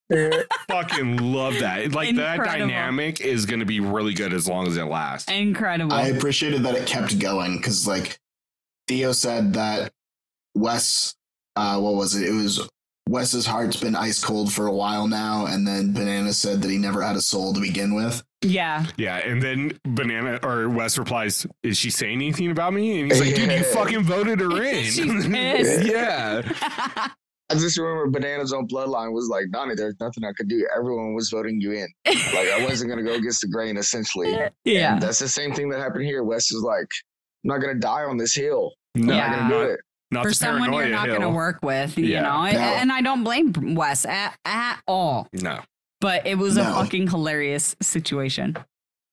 Fucking 0.70 1.18
love 1.18 1.60
that. 1.60 1.92
Like 1.94 2.16
that 2.16 2.38
dynamic 2.44 3.22
is 3.22 3.46
going 3.46 3.60
to 3.60 3.66
be 3.66 3.80
really 3.80 4.14
good 4.14 4.34
as 4.34 4.48
long 4.48 4.68
as 4.68 4.78
it 4.78 4.84
lasts. 4.86 5.30
Incredible. 5.30 5.94
I 5.94 6.08
appreciated 6.08 6.64
that 6.64 6.76
it 6.76 6.88
kept 6.88 7.18
going 7.20 7.58
because, 7.58 7.88
like, 7.88 8.18
Theo 8.88 9.12
said 9.12 9.54
that 9.54 9.92
Wes, 10.56 11.16
uh, 11.56 11.80
what 11.80 11.96
was 11.96 12.16
it? 12.16 12.28
It 12.28 12.32
was 12.34 12.68
Wes's 13.10 13.46
heart's 13.46 13.78
been 13.78 13.96
ice 13.96 14.24
cold 14.24 14.52
for 14.52 14.68
a 14.68 14.72
while 14.74 15.08
now, 15.08 15.46
and 15.46 15.66
then 15.68 15.94
Banana 15.94 16.34
said 16.34 16.62
that 16.62 16.70
he 16.72 16.78
never 16.78 17.02
had 17.02 17.16
a 17.16 17.22
soul 17.22 17.54
to 17.54 17.60
begin 17.62 17.94
with. 17.96 18.22
yeah. 18.42 18.86
Yeah, 18.98 19.18
and 19.18 19.42
then 19.42 19.80
Banana 19.86 20.40
or 20.44 20.70
Wes 20.70 20.98
replies, 20.98 21.48
"Is 21.64 21.78
she 21.78 21.90
saying 21.90 22.16
anything 22.16 22.52
about 22.52 22.74
me?" 22.74 23.00
And 23.02 23.12
he's 23.12 23.22
like, 23.22 23.34
"Dude, 23.36 23.50
you 23.52 23.64
fucking 23.64 24.04
voted 24.04 24.40
her 24.42 24.62
in." 24.64 24.84
She's 24.86 25.28
pissed. 25.28 25.86
yeah, 25.92 26.42
I 27.50 27.56
just 27.56 27.78
remember 27.78 28.10
Bananas 28.20 28.52
on 28.52 28.68
Bloodline 28.68 29.14
was 29.14 29.30
like, 29.30 29.46
Donnie, 29.52 29.76
there's 29.76 29.96
nothing 30.02 30.26
I 30.26 30.32
could 30.36 30.50
do. 30.50 30.68
Everyone 30.76 31.14
was 31.14 31.30
voting 31.30 31.62
you 31.62 31.72
in. 31.72 31.88
Like 32.06 32.50
I 32.50 32.66
wasn't 32.66 32.90
gonna 32.90 33.04
go 33.04 33.14
against 33.14 33.42
the 33.42 33.48
grain, 33.48 33.78
essentially. 33.78 34.32
yeah. 34.66 34.94
And 34.94 35.02
that's 35.02 35.20
the 35.20 35.30
same 35.30 35.54
thing 35.54 35.70
that 35.70 35.80
happened 35.80 36.06
here. 36.06 36.24
Wes 36.24 36.52
is 36.52 36.62
like, 36.62 36.88
I'm 37.44 37.50
not 37.50 37.60
gonna 37.60 37.76
die 37.80 38.04
on 38.04 38.18
this 38.18 38.36
hill. 38.36 38.74
no, 38.96 39.14
I'm 39.14 39.32
not 39.32 39.40
gonna 39.40 39.50
do 39.66 39.72
it. 39.74 39.80
not 40.12 40.24
For 40.24 40.34
someone 40.34 40.74
you're 40.74 40.90
not 40.90 41.08
going 41.08 41.22
to 41.22 41.30
work 41.30 41.60
with, 41.62 41.98
you 41.98 42.06
Yeah. 42.06 42.22
know, 42.24 42.44
and, 42.44 42.58
No. 42.58 42.64
and 42.64 42.92
I 42.92 43.02
don't 43.02 43.24
blame 43.24 43.54
Wes 43.76 44.06
at, 44.06 44.38
at 44.46 44.82
all, 44.88 45.28
No, 45.34 45.60
but 46.02 46.26
it 46.28 46.38
was 46.38 46.58
a 46.58 46.64
fucking 46.66 47.08
hilarious 47.10 47.76
situation. 47.82 48.58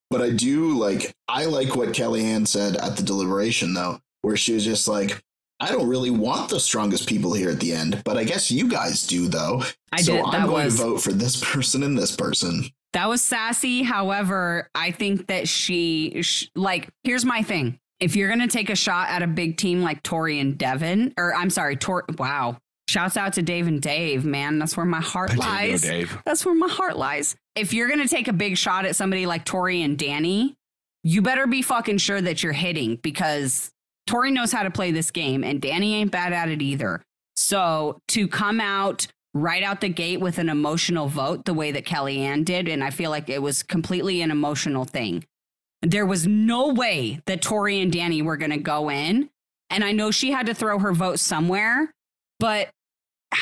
But 0.09 0.21
I 0.21 0.29
do 0.31 0.77
like, 0.77 1.13
I 1.27 1.45
like 1.45 1.75
what 1.75 1.89
Kellyanne 1.89 2.47
said 2.47 2.75
at 2.77 2.95
the 2.97 3.03
deliberation, 3.03 3.73
though, 3.73 3.99
where 4.21 4.37
she 4.37 4.53
was 4.53 4.63
just 4.63 4.87
like, 4.87 5.21
I 5.59 5.71
don't 5.71 5.87
really 5.87 6.09
want 6.09 6.49
the 6.49 6.59
strongest 6.59 7.07
people 7.07 7.33
here 7.33 7.49
at 7.49 7.59
the 7.59 7.73
end, 7.73 8.01
but 8.03 8.17
I 8.17 8.23
guess 8.23 8.51
you 8.51 8.69
guys 8.69 9.07
do, 9.07 9.27
though. 9.27 9.63
I 9.91 10.01
so 10.01 10.13
did. 10.17 10.25
I'm 10.25 10.31
That 10.31 10.47
going 10.47 10.65
was 10.65 10.77
to 10.77 10.83
vote 10.83 11.01
for 11.01 11.13
this 11.13 11.39
person 11.53 11.83
and 11.83 11.97
this 11.97 12.15
person. 12.15 12.65
That 12.93 13.09
was 13.09 13.21
sassy. 13.21 13.83
However, 13.83 14.69
I 14.75 14.91
think 14.91 15.27
that 15.27 15.47
she, 15.47 16.21
sh- 16.21 16.47
like, 16.55 16.89
here's 17.03 17.25
my 17.25 17.41
thing. 17.41 17.79
If 17.99 18.15
you're 18.15 18.27
going 18.27 18.41
to 18.41 18.47
take 18.47 18.69
a 18.69 18.75
shot 18.75 19.09
at 19.09 19.21
a 19.21 19.27
big 19.27 19.57
team 19.57 19.81
like 19.81 20.03
Tori 20.03 20.39
and 20.39 20.57
Devin, 20.57 21.13
or 21.17 21.33
I'm 21.33 21.49
sorry, 21.49 21.77
Tor, 21.77 22.05
wow. 22.17 22.57
Shouts 22.87 23.17
out 23.17 23.33
to 23.33 23.41
Dave 23.41 23.67
and 23.67 23.81
Dave, 23.81 24.25
man. 24.25 24.59
That's 24.59 24.77
where 24.77 24.85
my 24.85 25.01
heart 25.01 25.31
Potato 25.31 25.47
lies. 25.49 25.81
Dave. 25.81 26.17
That's 26.25 26.45
where 26.45 26.53
my 26.53 26.67
heart 26.67 26.97
lies. 26.97 27.35
If 27.55 27.73
you're 27.73 27.87
going 27.87 28.01
to 28.01 28.07
take 28.07 28.27
a 28.27 28.33
big 28.33 28.57
shot 28.57 28.85
at 28.85 28.95
somebody 28.95 29.25
like 29.25 29.43
Tori 29.43 29.81
and 29.81 29.97
Danny, 29.97 30.55
you 31.03 31.21
better 31.21 31.47
be 31.47 31.61
fucking 31.61 31.97
sure 31.97 32.21
that 32.21 32.43
you're 32.43 32.53
hitting 32.53 32.97
because 32.97 33.71
Tori 34.07 34.31
knows 34.31 34.51
how 34.51 34.63
to 34.63 34.71
play 34.71 34.91
this 34.91 35.11
game 35.11 35.43
and 35.43 35.61
Danny 35.61 35.95
ain't 35.95 36.11
bad 36.11 36.33
at 36.33 36.49
it 36.49 36.61
either. 36.61 37.01
So 37.35 37.99
to 38.09 38.27
come 38.27 38.59
out 38.59 39.07
right 39.33 39.63
out 39.63 39.81
the 39.81 39.89
gate 39.89 40.21
with 40.21 40.37
an 40.37 40.49
emotional 40.49 41.07
vote 41.07 41.45
the 41.45 41.53
way 41.53 41.71
that 41.71 41.85
Kellyanne 41.85 42.45
did, 42.45 42.67
and 42.67 42.83
I 42.83 42.89
feel 42.89 43.11
like 43.11 43.29
it 43.29 43.41
was 43.41 43.63
completely 43.63 44.21
an 44.21 44.31
emotional 44.31 44.85
thing. 44.85 45.25
There 45.81 46.05
was 46.05 46.25
no 46.25 46.69
way 46.69 47.19
that 47.25 47.41
Tori 47.41 47.81
and 47.81 47.91
Danny 47.91 48.21
were 48.21 48.37
going 48.37 48.51
to 48.51 48.57
go 48.57 48.89
in. 48.89 49.29
And 49.69 49.83
I 49.83 49.91
know 49.91 50.09
she 50.11 50.31
had 50.31 50.45
to 50.45 50.53
throw 50.53 50.79
her 50.79 50.93
vote 50.93 51.19
somewhere, 51.19 51.91
but 52.39 52.69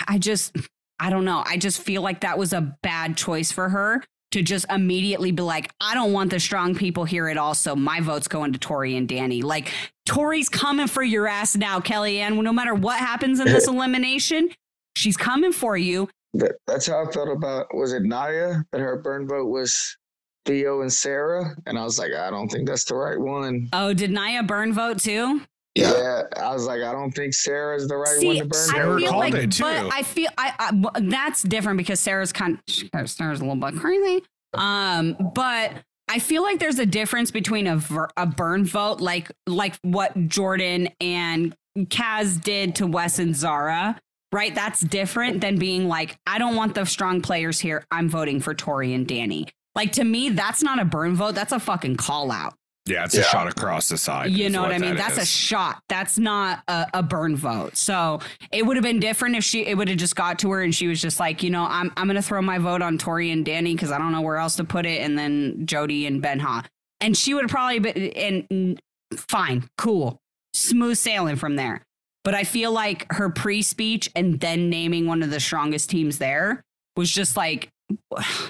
I 0.08 0.18
just, 0.18 0.56
I 1.00 1.10
don't 1.10 1.26
know. 1.26 1.44
I 1.46 1.58
just 1.58 1.82
feel 1.82 2.02
like 2.02 2.22
that 2.22 2.38
was 2.38 2.54
a 2.54 2.76
bad 2.82 3.16
choice 3.16 3.52
for 3.52 3.70
her 3.70 4.04
to 4.34 4.42
just 4.42 4.66
immediately 4.72 5.32
be 5.32 5.44
like, 5.44 5.72
I 5.80 5.94
don't 5.94 6.12
want 6.12 6.32
the 6.32 6.40
strong 6.40 6.74
people 6.74 7.06
here 7.06 7.28
at 7.28 7.38
all. 7.38 7.54
So 7.54 7.76
my 7.76 8.00
vote's 8.00 8.28
going 8.28 8.52
to 8.54 8.60
Tori 8.60 8.98
and 8.98 9.08
Danny. 9.08 9.44
Like, 9.44 9.72
Tori's 10.08 10.50
coming 10.50 10.88
for 10.88 11.04
your 11.04 11.28
ass 11.28 11.56
now, 11.56 11.80
Kellyanne. 11.80 12.42
No 12.42 12.52
matter 12.52 12.74
what 12.74 13.00
happens 13.00 13.40
in 13.40 13.46
this 13.46 13.68
elimination, 13.70 14.50
she's 14.96 15.16
coming 15.16 15.52
for 15.52 15.78
you. 15.78 16.10
That, 16.34 16.54
that's 16.66 16.88
how 16.88 17.08
I 17.08 17.12
felt 17.12 17.30
about 17.30 17.76
was 17.76 17.94
it 17.94 18.02
Naya 18.02 18.64
that 18.72 18.82
her 18.82 18.98
burn 18.98 19.28
vote 19.28 19.50
was 19.50 19.98
Theo 20.46 20.82
and 20.82 20.92
Sarah, 20.92 21.56
and 21.68 21.78
I 21.78 21.84
was 21.84 22.00
like, 22.00 22.14
I 22.14 22.32
don't 22.32 22.50
think 22.50 22.68
that's 22.68 22.86
the 22.86 22.96
right 22.96 23.20
one. 23.20 23.70
Oh, 23.72 23.94
did 23.94 24.10
Naya 24.10 24.42
burn 24.42 24.74
vote 24.74 25.00
too? 25.00 25.42
Yeah. 25.76 26.24
I 26.38 26.54
was 26.54 26.66
like, 26.66 26.82
I 26.82 26.92
don't 26.92 27.12
think 27.12 27.34
Sarah's 27.34 27.88
the 27.88 27.96
right 27.96 28.20
See, 28.20 28.28
one 28.28 28.36
to 28.38 28.46
burn. 28.46 28.68
Sarah 28.68 28.96
I 28.96 29.00
feel 29.00 29.10
called 29.10 29.20
like, 29.20 29.34
it, 29.34 29.52
too. 29.52 29.64
but 29.64 29.94
I 29.94 30.04
feel 30.04 30.30
I, 30.38 30.54
I 30.60 31.02
that's 31.02 31.42
different 31.44 31.78
because 31.78 32.00
Sarah's 32.00 32.32
kind 32.32 32.60
of, 32.94 33.10
Sarah's 33.10 33.40
a 33.42 33.44
little 33.44 33.56
bit 33.56 33.80
crazy. 33.80 34.24
Um, 34.54 35.18
but 35.34 35.72
I 36.08 36.20
feel 36.20 36.44
like 36.44 36.60
there's 36.60 36.80
a 36.80 36.86
difference 36.86 37.32
between 37.32 37.66
a 37.66 37.78
ver, 37.78 38.08
a 38.18 38.26
burn 38.26 38.66
vote, 38.66 39.02
like 39.02 39.32
like 39.48 39.76
what 39.82 40.28
Jordan 40.28 40.90
and 41.02 41.56
Kaz 41.78 42.42
did 42.42 42.76
to 42.76 42.88
Wes 42.88 43.18
and 43.20 43.36
Zara. 43.36 44.00
Right, 44.32 44.54
that's 44.54 44.82
different 44.82 45.42
than 45.42 45.60
being 45.60 45.88
like, 45.88 46.18
I 46.26 46.40
don't 46.40 46.56
want 46.56 46.74
the 46.74 46.86
strong 46.86 47.22
players 47.22 47.60
here. 47.60 47.86
I'm 47.92 48.10
voting 48.10 48.40
for 48.40 48.56
Tori 48.56 48.94
and 48.94 49.08
Danny. 49.08 49.48
Like 49.76 49.92
to 49.94 50.04
me, 50.04 50.30
that's 50.30 50.64
not 50.64 50.80
a 50.80 50.86
burn 50.86 51.16
vote. 51.16 51.36
That's 51.36 51.52
a 51.52 51.60
fucking 51.60 51.98
call 51.98 52.32
out. 52.32 52.56
Yeah, 52.86 53.06
it's 53.06 53.16
a 53.16 53.24
shot 53.24 53.48
across 53.48 53.88
the 53.88 53.98
side. 53.98 54.32
You 54.32 54.50
know 54.50 54.62
what, 54.62 54.74
I 54.74 54.78
mean? 54.78 54.96
that 54.96 55.16
That's 55.16 55.18
a 55.18 55.26
shot. 55.26 55.82
That's 55.88 56.18
not 56.18 56.64
a, 56.68 56.86
a 56.96 57.04
burn 57.04 57.38
vote. 57.38 57.78
So 57.78 58.20
it 58.52 58.66
would 58.66 58.76
have 58.76 58.84
been 58.84 59.00
different 59.00 59.38
if 59.38 59.44
she 59.44 59.66
it 59.66 59.78
would 59.78 59.88
have 59.88 59.98
just 59.98 60.18
got 60.18 60.38
to 60.40 60.52
her 60.52 60.62
and 60.62 60.76
she 60.76 60.88
was 60.88 61.02
just 61.02 61.18
like, 61.20 61.44
you 61.44 61.50
know, 61.50 61.64
I'm 61.64 61.94
I'm 61.96 62.08
gonna 62.08 62.22
throw 62.22 62.42
my 62.42 62.58
vote 62.58 62.82
on 62.82 62.98
Tori 62.98 63.32
and 63.32 63.46
Danny 63.46 63.74
because 63.74 63.92
I 63.92 63.98
don't 63.98 64.12
know 64.12 64.22
where 64.22 64.36
else 64.36 64.58
to 64.58 64.66
put 64.66 64.86
it, 64.86 65.02
and 65.02 65.18
then 65.18 65.66
Jody 65.66 66.06
and 66.08 66.22
Ben 66.22 66.40
Ha. 66.40 66.66
And 67.00 67.16
she 67.16 67.34
would 67.34 67.44
have 67.44 67.52
probably 67.52 67.80
been 67.80 68.12
and 68.12 68.48
and 68.50 68.82
fine, 69.18 69.70
cool, 69.78 70.20
smooth 70.54 70.98
sailing 70.98 71.38
from 71.38 71.56
there. 71.56 71.84
But 72.26 72.36
I 72.36 72.44
feel 72.44 72.72
like 72.72 73.06
her 73.12 73.30
pre-speech 73.30 74.10
and 74.16 74.40
then 74.40 74.70
naming 74.70 75.08
one 75.08 75.24
of 75.24 75.30
the 75.30 75.40
strongest 75.40 75.90
teams 75.90 76.20
there 76.20 76.64
was 76.96 77.12
just 77.12 77.36
like, 77.36 77.70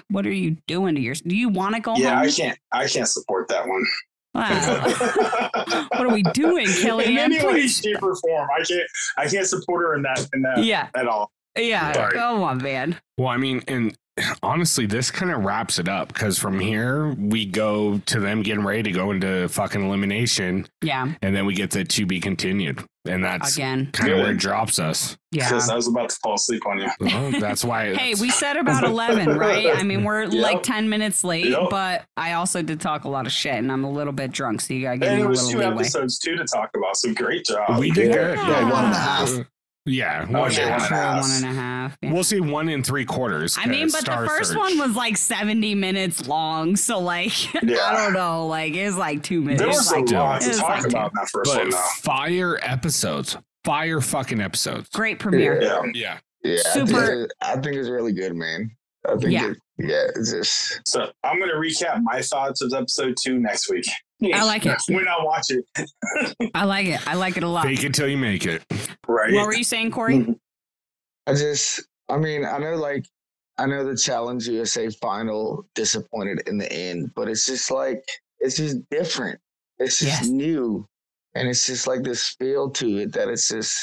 what 0.09 0.25
are 0.25 0.31
you 0.31 0.57
doing 0.67 0.95
to 0.95 1.01
your? 1.01 1.15
Do 1.15 1.35
you 1.35 1.49
want 1.49 1.75
to 1.75 1.81
go 1.81 1.95
yeah, 1.95 2.15
home? 2.15 2.27
I 2.27 2.31
can't. 2.31 2.59
I 2.71 2.87
can't 2.87 3.07
support 3.07 3.47
that 3.49 3.67
one. 3.67 3.83
Wow. 4.33 4.83
what 5.89 6.01
are 6.01 6.11
we 6.13 6.23
doing, 6.23 6.67
Kelly? 6.81 7.05
In 7.05 7.17
any 7.19 7.37
way, 7.45 7.51
Please. 7.53 7.77
shape, 7.79 8.01
or 8.01 8.15
form, 8.15 8.47
I 8.59 8.63
can't. 8.63 8.89
I 9.17 9.27
can't 9.27 9.45
support 9.47 9.83
her 9.85 9.95
in 9.95 10.01
that. 10.03 10.27
In 10.33 10.41
that 10.41 10.63
Yeah, 10.63 10.87
at 10.95 11.07
all. 11.07 11.31
yeah. 11.57 11.93
Sorry. 11.93 12.13
Come 12.17 12.41
on, 12.41 12.57
man. 12.57 12.99
Well, 13.17 13.27
I 13.27 13.37
mean, 13.37 13.61
and 13.67 13.95
honestly, 14.41 14.85
this 14.85 15.09
kind 15.11 15.31
of 15.31 15.43
wraps 15.43 15.79
it 15.79 15.87
up 15.87 16.09
because 16.09 16.37
from 16.37 16.59
here 16.59 17.13
we 17.17 17.45
go 17.45 17.97
to 18.05 18.19
them 18.19 18.43
getting 18.43 18.63
ready 18.63 18.83
to 18.83 18.91
go 18.91 19.11
into 19.11 19.47
fucking 19.49 19.81
elimination, 19.83 20.67
Yeah. 20.81 21.13
and 21.21 21.35
then 21.35 21.45
we 21.45 21.53
get 21.55 21.71
the 21.71 21.83
to 21.83 22.05
be 22.05 22.19
continued, 22.19 22.83
and 23.05 23.23
that's 23.23 23.55
Again. 23.55 23.89
kind 23.91 24.11
of 24.11 24.19
where 24.19 24.31
it 24.31 24.37
drops 24.37 24.77
us. 24.79 25.17
Yeah. 25.31 25.47
Because 25.49 25.69
I 25.69 25.75
was 25.75 25.87
about 25.87 26.09
to 26.09 26.15
fall 26.21 26.35
asleep 26.35 26.65
on 26.67 26.79
you. 26.79 26.87
Well, 26.99 27.31
that's 27.39 27.65
why. 27.65 27.95
Hey, 27.95 28.13
we 28.15 28.29
said 28.29 28.55
about 28.57 28.83
11, 28.83 29.37
right? 29.37 29.75
I 29.75 29.81
mean, 29.83 30.03
we're 30.03 30.23
Yep. 30.25 30.33
like 30.33 30.63
10 30.63 30.89
minutes 30.89 31.23
late, 31.23 31.47
Yep. 31.47 31.69
but 31.71 32.05
I 32.15 32.33
also 32.33 32.61
did 32.61 32.79
talk 32.79 33.05
a 33.05 33.09
lot 33.09 33.25
of 33.25 33.31
shit 33.31 33.55
and 33.55 33.71
I'm 33.71 33.83
a 33.83 33.91
little 33.91 34.13
bit 34.13 34.31
drunk. 34.31 34.61
So 34.61 34.73
you 34.75 34.83
got 34.83 34.91
to 34.91 34.97
give 34.99 35.07
And 35.09 35.17
me 35.17 35.23
it 35.23 35.25
a 35.25 35.29
was 35.29 35.43
little 35.45 35.61
two 35.61 35.67
leeway. 35.67 35.81
episodes 35.81 36.19
too 36.19 36.35
to 36.35 36.45
talk 36.45 36.69
about. 36.75 36.95
So 36.97 37.13
great 37.13 37.45
job. 37.45 37.79
we 37.79 37.89
did 37.91 38.09
Yeah. 38.09 38.13
good. 38.13 38.37
Yeah, 38.37 38.71
one 38.71 38.85
and 38.85 38.93
a 38.93 38.97
half. 38.97 39.29
Yeah, 39.85 40.25
oh, 40.29 40.31
one 40.31 40.51
Okay, 40.51 40.61
and 40.63 40.81
a 40.81 40.87
Yeah, 40.89 41.19
one 41.19 41.19
and 41.19 41.19
a 41.19 41.21
one 41.21 41.31
and 41.31 41.45
a 41.45 41.53
half. 41.61 41.97
yeah. 42.01 42.13
We'll 42.13 42.23
see 42.23 42.39
one 42.39 42.69
and 42.69 42.85
three 42.85 43.03
quarters. 43.05 43.57
I 43.59 43.65
mean, 43.65 43.87
but 43.91 43.99
Star 44.01 44.21
the 44.23 44.27
first 44.29 44.51
Search. 44.51 44.57
one 44.57 44.77
was 44.77 44.95
like 44.95 45.17
70 45.17 45.75
minutes 45.75 46.25
long. 46.27 46.75
So, 46.77 46.99
like, 46.99 47.53
Yeah. 47.63 47.77
I 47.81 47.93
don't 48.03 48.13
know. 48.13 48.47
Like, 48.47 48.73
it 48.75 48.85
was 48.85 48.95
like 48.97 49.23
two 49.23 49.41
minutes. 49.41 49.59
there 49.59 49.67
was 49.67 49.79
It's 49.91 50.11
a 50.11 50.15
lot 50.15 50.41
to 50.41 50.49
talk 50.53 50.69
like- 50.69 50.85
about 50.87 51.11
in 51.11 51.15
that 51.15 51.29
first 51.29 51.55
one, 51.55 51.69
but 51.69 51.71
though. 51.71 51.81
fire 52.01 52.59
episodes, 52.63 53.35
fire 53.65 53.99
fucking 53.99 54.39
episodes. 54.39 54.87
Great 54.89 55.19
premiere. 55.19 55.61
Yeah. 55.61 55.81
Yeah, 55.93 56.17
Yeah, 56.43 56.57
Super- 56.71 57.03
I 57.03 57.05
think, 57.07 57.31
I 57.41 57.53
think 57.55 57.75
it's 57.75 57.89
really 57.89 58.13
good, 58.13 58.35
man. 58.35 58.71
I 59.05 59.17
think 59.17 59.33
Yeah. 59.33 59.49
it, 59.51 59.57
yeah, 59.79 60.05
it's 60.15 60.31
just 60.31 60.79
So 60.87 61.11
I'm 61.25 61.37
going 61.39 61.49
to 61.49 61.57
recap 61.57 61.99
my 62.03 62.21
thoughts 62.21 62.61
of 62.61 62.71
episode 62.73 63.15
two 63.21 63.37
next 63.37 63.69
week. 63.69 63.85
I 64.31 64.43
like 64.43 64.65
it. 64.65 64.77
when 64.89 65.07
I 65.07 65.17
watch 65.23 65.45
it. 65.49 65.65
I 66.55 66.65
like 66.65 66.87
it. 66.87 67.07
I 67.07 67.15
like 67.15 67.37
it 67.37 67.43
a 67.43 67.47
lot. 67.47 67.65
fake 67.65 67.83
it 67.83 67.93
till 67.93 68.07
you 68.07 68.17
make 68.17 68.45
it. 68.45 68.63
Right. 69.07 69.33
What 69.33 69.47
were 69.47 69.53
you 69.55 69.63
saying, 69.63 69.91
Cory? 69.91 70.15
Mm-hmm. 70.19 70.31
I 71.27 71.33
just, 71.33 71.83
I 72.09 72.17
mean, 72.17 72.45
I 72.45 72.57
know 72.57 72.75
like, 72.75 73.05
I 73.57 73.65
know 73.65 73.83
the 73.85 73.95
Challenge 73.97 74.47
USA 74.47 74.89
final 74.89 75.65
disappointed 75.75 76.47
in 76.47 76.57
the 76.57 76.71
end, 76.71 77.11
but 77.15 77.27
it's 77.27 77.45
just 77.45 77.69
like, 77.71 78.03
it's 78.39 78.57
just 78.57 78.77
different. 78.89 79.39
It's 79.79 79.99
just 79.99 80.23
Yes. 80.23 80.29
new. 80.29 80.87
And 81.35 81.47
it's 81.47 81.65
just 81.65 81.87
like 81.87 82.03
this 82.03 82.35
feel 82.39 82.69
to 82.71 82.97
it 82.99 83.11
that 83.13 83.27
it's 83.29 83.47
just, 83.47 83.79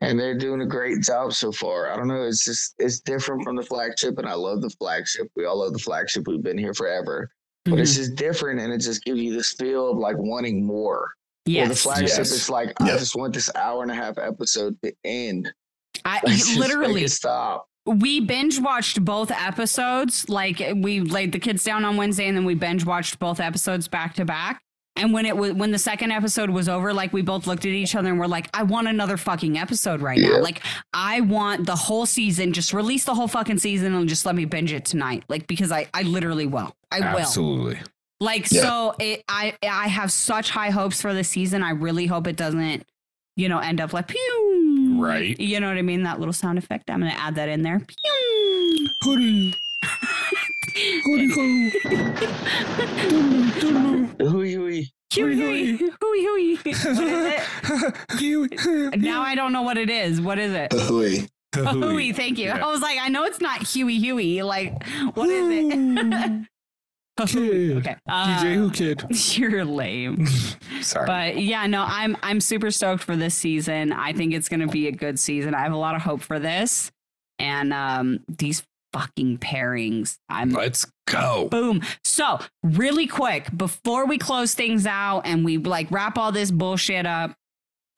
and 0.00 0.18
they're 0.18 0.36
doing 0.36 0.60
a 0.60 0.66
great 0.66 1.02
job 1.02 1.32
so 1.32 1.52
far. 1.52 1.90
I 1.90 1.96
don't 1.96 2.08
know. 2.08 2.22
It's 2.24 2.44
just, 2.44 2.74
it's 2.78 3.00
different 3.00 3.42
from 3.44 3.56
the 3.56 3.62
flagship. 3.62 4.18
And 4.18 4.28
I 4.28 4.34
love 4.34 4.60
the 4.60 4.70
flagship. 4.70 5.28
We 5.36 5.44
all 5.46 5.60
love 5.60 5.72
the 5.72 5.78
flagship. 5.78 6.26
We've 6.26 6.42
been 6.42 6.58
here 6.58 6.74
forever, 6.74 7.30
but 7.64 7.78
it's 7.78 7.92
Mhm. 7.92 7.96
just 7.96 8.14
different. 8.16 8.60
And 8.60 8.72
it 8.72 8.78
just 8.78 9.04
gives 9.04 9.20
you 9.20 9.34
this 9.34 9.52
feel 9.52 9.90
of 9.90 9.98
like 9.98 10.16
wanting 10.18 10.64
more. 10.66 11.12
Where 11.46 11.68
the 11.68 11.74
flagship 11.74 12.08
Yes. 12.18 12.30
is 12.32 12.48
like, 12.48 12.72
I 12.80 12.86
Yep. 12.88 12.98
just 13.00 13.16
want 13.16 13.34
this 13.34 13.50
hour 13.54 13.82
and 13.82 13.90
a 13.90 13.94
half 13.94 14.16
episode 14.18 14.76
to 14.82 14.92
end. 15.04 15.52
I 16.04 16.14
Like, 16.24 16.24
just 16.36 16.56
literally 16.56 17.06
stop. 17.08 17.66
we 17.86 18.20
binge 18.20 18.58
watched 18.60 19.04
both 19.04 19.30
episodes. 19.30 20.26
Like 20.28 20.62
we 20.76 21.00
laid 21.00 21.32
the 21.32 21.38
kids 21.38 21.62
down 21.62 21.84
on 21.84 21.96
Wednesday 21.98 22.26
and 22.28 22.36
then 22.36 22.44
we 22.46 22.54
binge 22.54 22.84
watched 22.86 23.18
both 23.18 23.40
episodes 23.40 23.88
back 23.88 24.14
to 24.14 24.24
back. 24.24 24.62
And 24.96 25.12
when 25.12 25.26
it 25.26 25.36
was 25.36 25.52
when 25.54 25.72
the 25.72 25.78
second 25.78 26.12
episode 26.12 26.50
was 26.50 26.68
over, 26.68 26.92
like 26.94 27.12
we 27.12 27.20
both 27.20 27.48
looked 27.48 27.64
at 27.64 27.72
each 27.72 27.96
other 27.96 28.08
and 28.10 28.18
we're 28.18 28.28
like, 28.28 28.48
I 28.54 28.62
want 28.62 28.86
another 28.86 29.16
fucking 29.16 29.58
episode 29.58 30.00
right 30.00 30.18
now. 30.18 30.38
Like 30.40 30.62
I 30.92 31.20
want 31.20 31.66
the 31.66 31.74
whole 31.74 32.06
season. 32.06 32.52
Just 32.52 32.72
release 32.72 33.04
the 33.04 33.14
whole 33.14 33.26
fucking 33.26 33.58
season 33.58 33.92
and 33.94 34.08
just 34.08 34.24
let 34.24 34.36
me 34.36 34.44
binge 34.44 34.72
it 34.72 34.84
tonight. 34.84 35.24
Like 35.28 35.48
because 35.48 35.72
I 35.72 35.88
I 35.92 36.02
literally 36.02 36.46
will. 36.46 36.76
I 36.92 37.00
will. 37.00 37.18
Absolutely. 37.18 37.80
Like 38.20 38.50
Yeah. 38.52 38.62
so 38.62 38.94
it 39.00 39.24
I 39.28 39.54
I 39.68 39.88
have 39.88 40.12
such 40.12 40.50
high 40.50 40.70
hopes 40.70 41.02
for 41.02 41.12
the 41.12 41.24
season. 41.24 41.64
I 41.64 41.70
really 41.70 42.06
hope 42.06 42.28
it 42.28 42.36
doesn't, 42.36 42.86
you 43.34 43.48
know, 43.48 43.58
end 43.58 43.80
up 43.80 43.92
like 43.92 44.06
pew. 44.06 44.96
Right. 45.00 45.38
You 45.40 45.58
know 45.58 45.66
what 45.66 45.76
I 45.76 45.82
mean? 45.82 46.04
That 46.04 46.20
little 46.20 46.32
sound 46.32 46.56
effect. 46.56 46.88
I'm 46.88 47.00
gonna 47.00 47.10
add 47.18 47.34
that 47.34 47.48
in 47.48 47.62
there. 47.62 47.80
Pew. 47.80 49.52
Hoodie. 50.74 51.70
Hooey 54.20 54.52
hooey. 54.54 54.90
Huey, 55.12 55.36
huey, 55.36 55.76
huey, 55.76 56.20
huey. 56.20 56.56
What 56.56 56.66
is 56.76 58.66
it? 58.66 59.00
Now 59.00 59.22
I 59.22 59.34
don't 59.36 59.52
know 59.52 59.62
what 59.62 59.78
it 59.78 59.88
is. 59.88 60.20
What 60.20 60.38
is 60.38 60.52
it? 60.52 60.72
Hooey. 60.72 61.28
A 61.56 61.72
Huey, 61.72 62.12
thank 62.12 62.38
you. 62.38 62.46
Yeah. 62.46 62.66
I 62.66 62.70
was 62.70 62.80
like, 62.80 62.98
I 63.00 63.08
know 63.08 63.22
it's 63.24 63.40
not 63.40 63.62
Huey 63.62 63.98
Huey. 63.98 64.42
Like, 64.42 64.84
what 65.14 65.28
is 65.28 65.72
it? 65.72 66.46
A 67.16 67.22
Okay. 67.22 67.96
Uh, 68.08 68.42
DJ 68.42 68.56
Whoo 68.56 68.70
Kid. 68.72 69.04
You're 69.38 69.64
lame. 69.64 70.26
Sorry. 70.80 71.06
But 71.06 71.40
yeah, 71.40 71.64
no, 71.68 71.84
I'm 71.86 72.16
I'm 72.24 72.40
super 72.40 72.72
stoked 72.72 73.04
for 73.04 73.14
this 73.14 73.36
season. 73.36 73.92
I 73.92 74.12
think 74.12 74.34
it's 74.34 74.48
gonna 74.48 74.66
be 74.66 74.88
a 74.88 74.92
good 74.92 75.20
season. 75.20 75.54
I 75.54 75.60
have 75.60 75.72
a 75.72 75.76
lot 75.76 75.94
of 75.94 76.02
hope 76.02 76.22
for 76.22 76.40
this. 76.40 76.90
And 77.38 77.72
um 77.72 78.18
these 78.26 78.64
fucking 78.94 79.38
pairings. 79.38 80.18
I'm 80.30 80.50
Let's 80.50 80.86
go. 81.06 81.48
Boom. 81.50 81.82
So, 82.04 82.38
really 82.62 83.06
quick, 83.06 83.48
before 83.54 84.06
we 84.06 84.16
close 84.16 84.54
things 84.54 84.86
out 84.86 85.22
and 85.26 85.44
we 85.44 85.58
like 85.58 85.90
wrap 85.90 86.16
all 86.16 86.32
this 86.32 86.50
bullshit 86.50 87.04
up, 87.04 87.32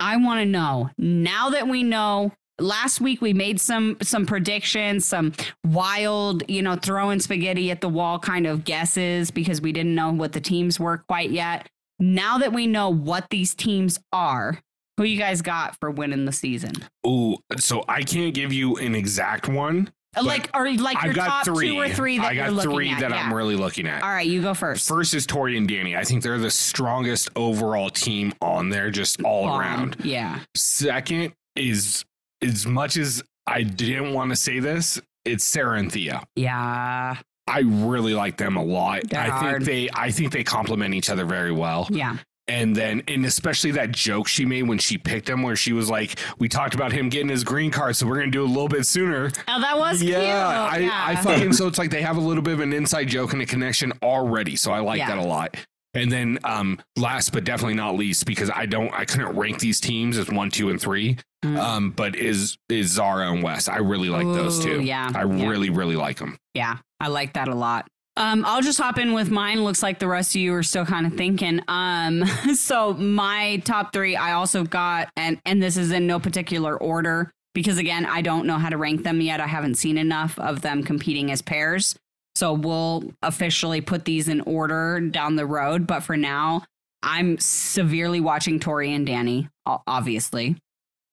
I 0.00 0.16
want 0.16 0.40
to 0.40 0.46
know 0.46 0.90
now 0.98 1.50
that 1.50 1.68
we 1.68 1.82
know 1.82 2.32
last 2.58 3.00
week 3.00 3.20
we 3.20 3.32
made 3.34 3.60
some 3.60 3.98
some 4.02 4.26
predictions, 4.26 5.06
some 5.06 5.34
wild, 5.64 6.42
you 6.48 6.62
know, 6.62 6.76
throwing 6.76 7.20
spaghetti 7.20 7.70
at 7.70 7.80
the 7.80 7.88
wall 7.88 8.18
kind 8.18 8.46
of 8.46 8.64
guesses 8.64 9.30
because 9.30 9.60
we 9.60 9.72
didn't 9.72 9.94
know 9.94 10.12
what 10.12 10.32
the 10.32 10.40
teams 10.40 10.80
were 10.80 10.98
quite 11.08 11.30
yet. 11.30 11.68
Now 11.98 12.38
that 12.38 12.52
we 12.52 12.66
know 12.66 12.90
what 12.90 13.30
these 13.30 13.54
teams 13.54 13.98
are, 14.12 14.60
who 14.96 15.04
you 15.04 15.18
guys 15.18 15.42
got 15.42 15.76
for 15.78 15.90
winning 15.90 16.24
the 16.24 16.32
season? 16.32 16.72
Ooh, 17.06 17.36
so 17.58 17.84
I 17.88 18.02
can't 18.02 18.34
give 18.34 18.52
you 18.52 18.76
an 18.76 18.94
exact 18.94 19.48
one. 19.48 19.92
Like 20.22 20.50
or 20.54 20.70
like 20.72 20.94
your 21.02 21.10
I've 21.10 21.14
got 21.16 21.26
top 21.26 21.44
three. 21.44 21.68
two 21.68 21.78
or 21.80 21.88
three 21.88 22.18
that 22.18 22.24
I 22.26 22.32
you're 22.32 22.44
got 22.46 22.52
looking 22.54 22.70
three 22.72 22.90
at. 22.90 23.00
that 23.00 23.10
yeah. 23.10 23.16
I'm 23.16 23.32
really 23.34 23.56
looking 23.56 23.86
at. 23.86 24.02
All 24.02 24.08
right, 24.10 24.26
you 24.26 24.40
go 24.42 24.54
first. 24.54 24.88
First 24.88 25.14
is 25.14 25.26
Tori 25.26 25.56
and 25.56 25.68
Danny. 25.68 25.96
I 25.96 26.04
think 26.04 26.22
they're 26.22 26.38
the 26.38 26.50
strongest 26.50 27.28
overall 27.36 27.90
team 27.90 28.32
on 28.40 28.68
there, 28.70 28.90
just 28.90 29.22
all 29.22 29.46
Bomb. 29.46 29.60
around. 29.60 29.96
Yeah. 30.04 30.40
Second 30.54 31.32
is 31.54 32.04
as 32.42 32.66
much 32.66 32.96
as 32.96 33.22
I 33.46 33.62
didn't 33.62 34.12
want 34.12 34.30
to 34.30 34.36
say 34.36 34.58
this, 34.58 35.00
it's 35.24 35.44
Sarah 35.44 35.78
and 35.78 35.90
Theo. 35.92 36.20
Yeah. 36.34 37.16
I 37.48 37.60
really 37.60 38.14
like 38.14 38.36
them 38.38 38.56
a 38.56 38.64
lot. 38.64 39.02
They're 39.08 39.20
I 39.20 39.24
think 39.26 39.34
hard. 39.36 39.64
they 39.64 39.88
I 39.94 40.10
think 40.10 40.32
they 40.32 40.42
complement 40.42 40.94
each 40.94 41.08
other 41.10 41.24
very 41.24 41.52
well. 41.52 41.86
Yeah. 41.90 42.16
And 42.48 42.76
then 42.76 43.02
and 43.08 43.26
especially 43.26 43.72
that 43.72 43.90
joke 43.90 44.28
she 44.28 44.44
made 44.44 44.62
when 44.64 44.78
she 44.78 44.98
picked 44.98 45.28
him 45.28 45.42
where 45.42 45.56
she 45.56 45.72
was 45.72 45.90
like, 45.90 46.18
We 46.38 46.48
talked 46.48 46.74
about 46.74 46.92
him 46.92 47.08
getting 47.08 47.28
his 47.28 47.42
green 47.42 47.70
card, 47.72 47.96
so 47.96 48.06
we're 48.06 48.18
gonna 48.18 48.30
do 48.30 48.42
it 48.42 48.46
a 48.48 48.52
little 48.52 48.68
bit 48.68 48.86
sooner. 48.86 49.30
Oh, 49.48 49.60
that 49.60 49.76
was 49.76 50.00
yeah, 50.02 50.18
cute. 50.18 50.28
I, 50.30 50.78
yeah. 50.78 51.04
I 51.06 51.16
fucking 51.16 51.52
so 51.54 51.66
it's 51.66 51.78
like 51.78 51.90
they 51.90 52.02
have 52.02 52.16
a 52.16 52.20
little 52.20 52.42
bit 52.42 52.54
of 52.54 52.60
an 52.60 52.72
inside 52.72 53.06
joke 53.06 53.32
and 53.32 53.42
a 53.42 53.46
connection 53.46 53.92
already. 54.02 54.54
So 54.54 54.70
I 54.72 54.78
like 54.78 54.98
Yeah. 54.98 55.08
that 55.08 55.18
a 55.18 55.26
lot. 55.26 55.56
And 55.94 56.12
then 56.12 56.38
um 56.44 56.78
last 56.96 57.32
but 57.32 57.42
definitely 57.44 57.74
not 57.74 57.96
least, 57.96 58.26
because 58.26 58.50
I 58.54 58.66
don't 58.66 58.92
I 58.92 59.04
couldn't 59.06 59.34
rank 59.36 59.58
these 59.58 59.80
teams 59.80 60.16
as 60.16 60.28
one, 60.30 60.50
two, 60.50 60.68
and 60.70 60.80
three. 60.80 61.16
Mm. 61.44 61.58
Um, 61.58 61.90
but 61.90 62.14
is 62.16 62.58
is 62.68 62.88
Zara 62.92 63.30
and 63.32 63.42
Wes. 63.42 63.66
I 63.68 63.78
really 63.78 64.08
like 64.08 64.24
those 64.26 64.62
two. 64.62 64.80
yeah, 64.82 65.10
I 65.14 65.24
yeah. 65.24 65.48
really, 65.48 65.70
really 65.70 65.96
like 65.96 66.18
them. 66.18 66.38
Yeah, 66.54 66.78
I 67.00 67.08
like 67.08 67.32
that 67.34 67.48
a 67.48 67.54
lot. 67.54 67.86
Um, 68.16 68.44
I'll 68.46 68.62
just 68.62 68.78
hop 68.78 68.98
in 68.98 69.12
with 69.12 69.30
mine. 69.30 69.62
Looks 69.62 69.82
like 69.82 69.98
the 69.98 70.08
rest 70.08 70.34
of 70.34 70.40
you 70.40 70.54
are 70.54 70.62
still 70.62 70.86
kind 70.86 71.06
of 71.06 71.14
thinking. 71.14 71.60
Um, 71.68 72.24
so 72.54 72.94
my 72.94 73.58
top 73.64 73.92
three, 73.92 74.16
I 74.16 74.32
also 74.32 74.64
got, 74.64 75.10
and 75.16 75.40
and 75.44 75.62
this 75.62 75.76
is 75.76 75.90
in 75.92 76.06
no 76.06 76.18
particular 76.18 76.76
order 76.76 77.30
because 77.54 77.78
again, 77.78 78.06
I 78.06 78.22
don't 78.22 78.46
know 78.46 78.58
how 78.58 78.70
to 78.70 78.76
rank 78.76 79.02
them 79.02 79.20
yet. 79.20 79.40
I 79.40 79.46
haven't 79.46 79.76
seen 79.76 79.98
enough 79.98 80.38
of 80.38 80.62
them 80.62 80.82
competing 80.82 81.30
as 81.30 81.42
pairs. 81.42 81.94
So 82.34 82.52
we'll 82.52 83.04
officially 83.22 83.80
put 83.80 84.04
these 84.04 84.28
in 84.28 84.42
order 84.42 85.00
down 85.00 85.36
the 85.36 85.46
road. 85.46 85.86
But 85.86 86.00
for 86.00 86.18
now, 86.18 86.64
I'm 87.02 87.38
severely 87.38 88.20
watching 88.20 88.60
Tori 88.60 88.92
and 88.92 89.06
Danny, 89.06 89.48
obviously. 89.64 90.56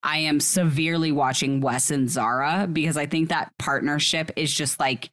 I 0.02 0.18
am 0.18 0.38
severely 0.38 1.12
watching 1.12 1.62
Wes 1.62 1.90
and 1.90 2.10
Zara 2.10 2.68
because 2.70 2.98
I 2.98 3.06
think 3.06 3.30
that 3.30 3.52
partnership 3.58 4.30
is 4.36 4.52
just 4.52 4.78
like 4.78 5.08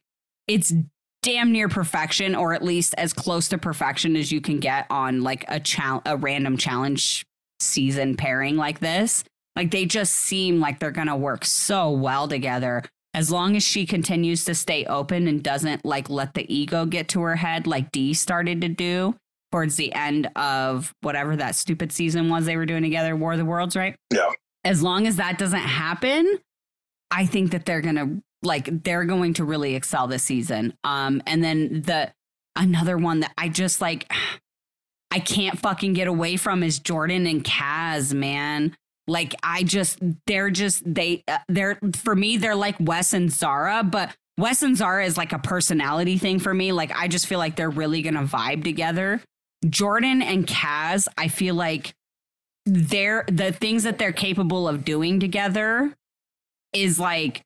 it's 0.46 0.74
damn 1.22 1.52
near 1.52 1.68
perfection 1.68 2.34
or 2.34 2.52
at 2.52 2.62
least 2.62 2.94
as 2.98 3.12
close 3.12 3.48
to 3.48 3.58
perfection 3.58 4.16
as 4.16 4.32
you 4.32 4.40
can 4.40 4.58
get 4.58 4.86
on 4.90 5.22
like 5.22 5.44
a 5.48 5.60
chal- 5.60 6.02
a 6.04 6.16
random 6.16 6.56
challenge 6.56 7.24
season 7.60 8.16
pairing 8.16 8.56
like 8.56 8.80
this. 8.80 9.24
Like 9.54 9.70
they 9.70 9.84
just 9.84 10.14
seem 10.14 10.60
like 10.60 10.78
they're 10.78 10.90
going 10.90 11.08
to 11.08 11.16
work 11.16 11.44
so 11.44 11.90
well 11.90 12.26
together 12.26 12.82
as 13.14 13.30
long 13.30 13.56
as 13.56 13.62
she 13.62 13.84
continues 13.86 14.44
to 14.46 14.54
stay 14.54 14.84
open 14.86 15.28
and 15.28 15.42
doesn't 15.42 15.84
like 15.84 16.08
let 16.08 16.34
the 16.34 16.52
ego 16.52 16.86
get 16.86 17.08
to 17.08 17.20
her 17.20 17.36
head 17.36 17.66
like 17.66 17.92
Dee 17.92 18.14
started 18.14 18.60
to 18.62 18.68
do 18.68 19.14
towards 19.50 19.76
the 19.76 19.92
end 19.92 20.30
of 20.34 20.94
whatever 21.02 21.36
that 21.36 21.54
stupid 21.54 21.92
season 21.92 22.30
was 22.30 22.46
they 22.46 22.56
were 22.56 22.66
doing 22.66 22.82
together, 22.82 23.14
War 23.14 23.32
of 23.32 23.38
the 23.38 23.44
Worlds, 23.44 23.76
right? 23.76 23.94
Yeah. 24.10 24.30
As 24.64 24.82
long 24.82 25.06
as 25.06 25.16
that 25.16 25.38
doesn't 25.38 25.60
happen, 25.60 26.38
I 27.10 27.26
think 27.26 27.50
that 27.50 27.66
they're 27.66 27.82
gonna 27.82 28.22
like 28.42 28.82
they're 28.84 29.04
going 29.04 29.34
to 29.34 29.44
really 29.44 29.74
excel 29.74 30.06
this 30.06 30.22
season. 30.22 30.74
Um, 30.84 31.22
and 31.26 31.42
then 31.42 31.82
the 31.82 32.12
another 32.56 32.98
one 32.98 33.20
that 33.20 33.32
I 33.38 33.48
just 33.48 33.80
like 33.80 34.10
I 35.10 35.18
can't 35.18 35.58
fucking 35.58 35.92
get 35.92 36.08
away 36.08 36.38
from 36.38 36.62
is 36.62 36.78
Jordan 36.78 37.26
and 37.26 37.44
Kaz, 37.44 38.14
man. 38.14 38.74
Like 39.06 39.34
I 39.42 39.62
just 39.62 39.98
they're 40.26 40.50
just 40.50 40.82
they 40.86 41.22
uh, 41.28 41.38
they're 41.48 41.78
for 41.96 42.16
me 42.16 42.38
they're 42.38 42.54
like 42.54 42.76
Wes 42.80 43.12
and 43.12 43.30
Zara, 43.30 43.82
but 43.82 44.14
Wes 44.38 44.62
and 44.62 44.76
Zara 44.76 45.04
is 45.04 45.18
like 45.18 45.34
a 45.34 45.38
personality 45.38 46.16
thing 46.16 46.38
for 46.38 46.54
me. 46.54 46.72
Like 46.72 46.92
I 46.96 47.08
just 47.08 47.26
feel 47.26 47.38
like 47.38 47.56
they're 47.56 47.68
really 47.68 48.00
gonna 48.00 48.24
vibe 48.24 48.64
together. 48.64 49.20
Jordan 49.68 50.22
and 50.22 50.46
Kaz, 50.46 51.08
I 51.18 51.28
feel 51.28 51.54
like 51.54 51.92
they're 52.64 53.24
the 53.28 53.52
things 53.52 53.82
that 53.82 53.98
they're 53.98 54.12
capable 54.12 54.66
of 54.66 54.84
doing 54.84 55.20
together 55.20 55.94
is 56.72 56.98
like 56.98 57.44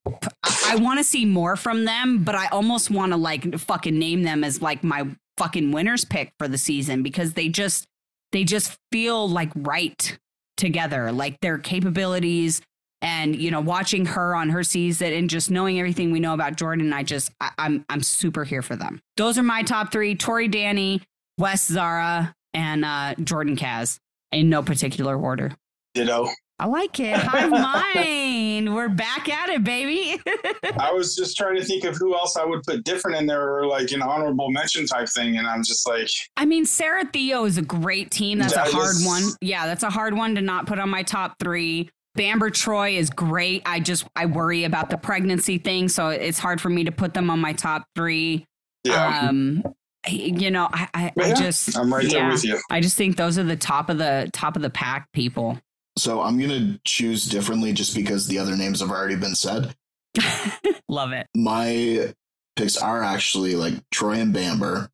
I 0.69 0.77
want 0.77 0.99
to 0.99 1.05
see 1.05 1.25
more 1.25 1.57
from 1.57 1.85
them, 1.85 2.25
but 2.25 2.35
I 2.35 2.47
almost 2.49 2.91
want 2.91 3.13
to 3.13 3.17
like 3.17 3.59
fucking 3.59 3.99
name 3.99 4.23
them 4.23 4.45
as 4.45 4.63
like 4.63 4.85
my 4.85 5.07
fucking 5.37 5.73
winners 5.73 6.05
pick 6.05 6.33
for 6.39 6.49
the 6.49 6.59
season 6.59 7.03
because 7.03 7.35
they 7.35 7.49
just 7.49 7.87
they 8.33 8.45
just 8.45 8.77
feel 8.91 9.29
like 9.29 9.51
right 9.55 10.19
together. 10.57 11.13
Like 11.13 11.41
their 11.41 11.59
capabilities 11.59 12.63
and 13.03 13.37
you 13.37 13.51
know 13.51 13.61
watching 13.61 14.07
her 14.07 14.35
on 14.35 14.49
her 14.51 14.63
season 14.63 15.13
and 15.13 15.29
just 15.29 15.51
knowing 15.51 15.79
everything 15.79 16.11
we 16.11 16.21
know 16.21 16.35
about 16.35 16.57
Jordan, 16.57 16.93
I 16.93 17.03
just 17.03 17.31
I, 17.41 17.51
I'm 17.59 17.85
I'm 17.89 18.03
super 18.03 18.45
here 18.45 18.63
for 18.63 18.77
them. 18.77 19.01
Those 19.17 19.39
are 19.39 19.43
my 19.43 19.63
top 19.63 19.93
three: 19.93 20.15
Tori, 20.15 20.49
Danny, 20.49 21.03
Wes, 21.39 21.67
Zara, 21.67 22.35
and 22.55 22.85
uh, 22.85 23.15
Jordan 23.23 23.57
Kaz 23.57 23.99
in 24.33 24.49
no 24.49 24.63
particular 24.63 25.17
order. 25.17 25.53
Ditto. 25.95 26.29
I 26.59 26.67
like 26.67 26.99
it. 27.01 27.15
Hive 27.15 27.51
mind. 28.05 28.75
We're 28.75 28.89
back 28.89 29.29
at 29.29 29.51
it, 29.51 29.63
baby. 29.63 30.19
I 30.81 30.91
was 30.93 31.15
just 31.15 31.37
trying 31.37 31.57
to 31.57 31.65
think 31.65 31.85
of 31.85 31.97
who 31.97 32.15
else 32.15 32.37
I 32.37 32.45
would 32.45 32.63
put 32.63 32.83
different 32.85 33.19
in 33.19 33.27
there, 33.27 33.57
or 33.59 33.67
like 33.67 33.93
an 33.93 34.01
honorable 34.01 34.51
mention 34.51 34.87
type 34.87 35.09
thing, 35.09 35.37
and 35.37 35.47
I'm 35.47 35.63
just 35.63 35.87
like, 35.87 36.09
I 36.37 36.47
mean, 36.47 36.65
Sarah 36.65 37.05
Theo 37.13 37.45
is 37.45 37.59
a 37.59 37.63
great 37.63 38.11
team. 38.11 38.39
That's 38.39 38.55
That 38.55 38.69
a 38.69 38.73
hard 38.73 38.97
is- 38.97 39.07
one. 39.07 39.23
Yeah, 39.43 39.67
that's 39.67 39.83
a 39.83 39.91
hard 39.91 40.15
one 40.15 40.35
to 40.37 40.41
not 40.41 40.67
put 40.67 40.79
on 40.79 40.89
my 40.89 41.03
top 41.03 41.35
three. 41.39 41.91
Bamber 42.15 42.49
Troy 42.49 42.97
is 42.97 43.11
great. 43.11 43.61
I 43.67 43.79
just 43.79 44.07
I 44.17 44.25
worry 44.25 44.65
about 44.65 44.89
the 44.89 44.97
pregnancy 44.97 45.59
thing, 45.59 45.91
so 45.91 46.09
it's 46.09 46.39
hard 46.39 46.63
for 46.63 46.71
me 46.71 46.85
to 46.85 46.93
put 46.93 47.13
them 47.13 47.29
on 47.29 47.39
my 47.39 47.53
top 47.53 47.85
three. 47.95 48.47
yeah, 48.85 49.29
Um, 49.29 49.63
you 50.09 50.51
know, 50.51 50.71
I 50.73 50.89
I, 50.95 51.13
I 51.21 51.35
just 51.35 51.77
I'm 51.77 51.93
right 51.93 52.09
there 52.09 52.29
with 52.31 52.43
you. 52.45 52.59
I 52.71 52.81
just 52.81 52.97
think 52.97 53.19
those 53.19 53.37
are 53.39 53.45
the 53.45 53.57
top 53.57 53.91
of 53.91 53.99
the 53.99 54.31
top 54.33 54.57
of 54.57 54.63
the 54.63 54.71
pack 54.71 55.13
people. 55.13 55.59
So 55.99 56.21
I'm 56.23 56.39
gonna 56.39 56.79
choose 56.85 57.25
differently 57.25 57.73
just 57.73 57.95
because 57.95 58.27
the 58.27 58.39
other 58.39 58.57
names 58.57 58.81
have 58.81 58.91
already 58.91 59.17
been 59.17 59.35
said. 59.35 59.75
Love 60.89 61.13
it. 61.13 61.27
My 61.35 62.13
picks 62.57 62.77
are 62.77 63.03
actually 63.03 63.55
like 63.55 63.75
Troy 63.91 64.15
and 64.21 64.33
Bamber, 64.33 64.89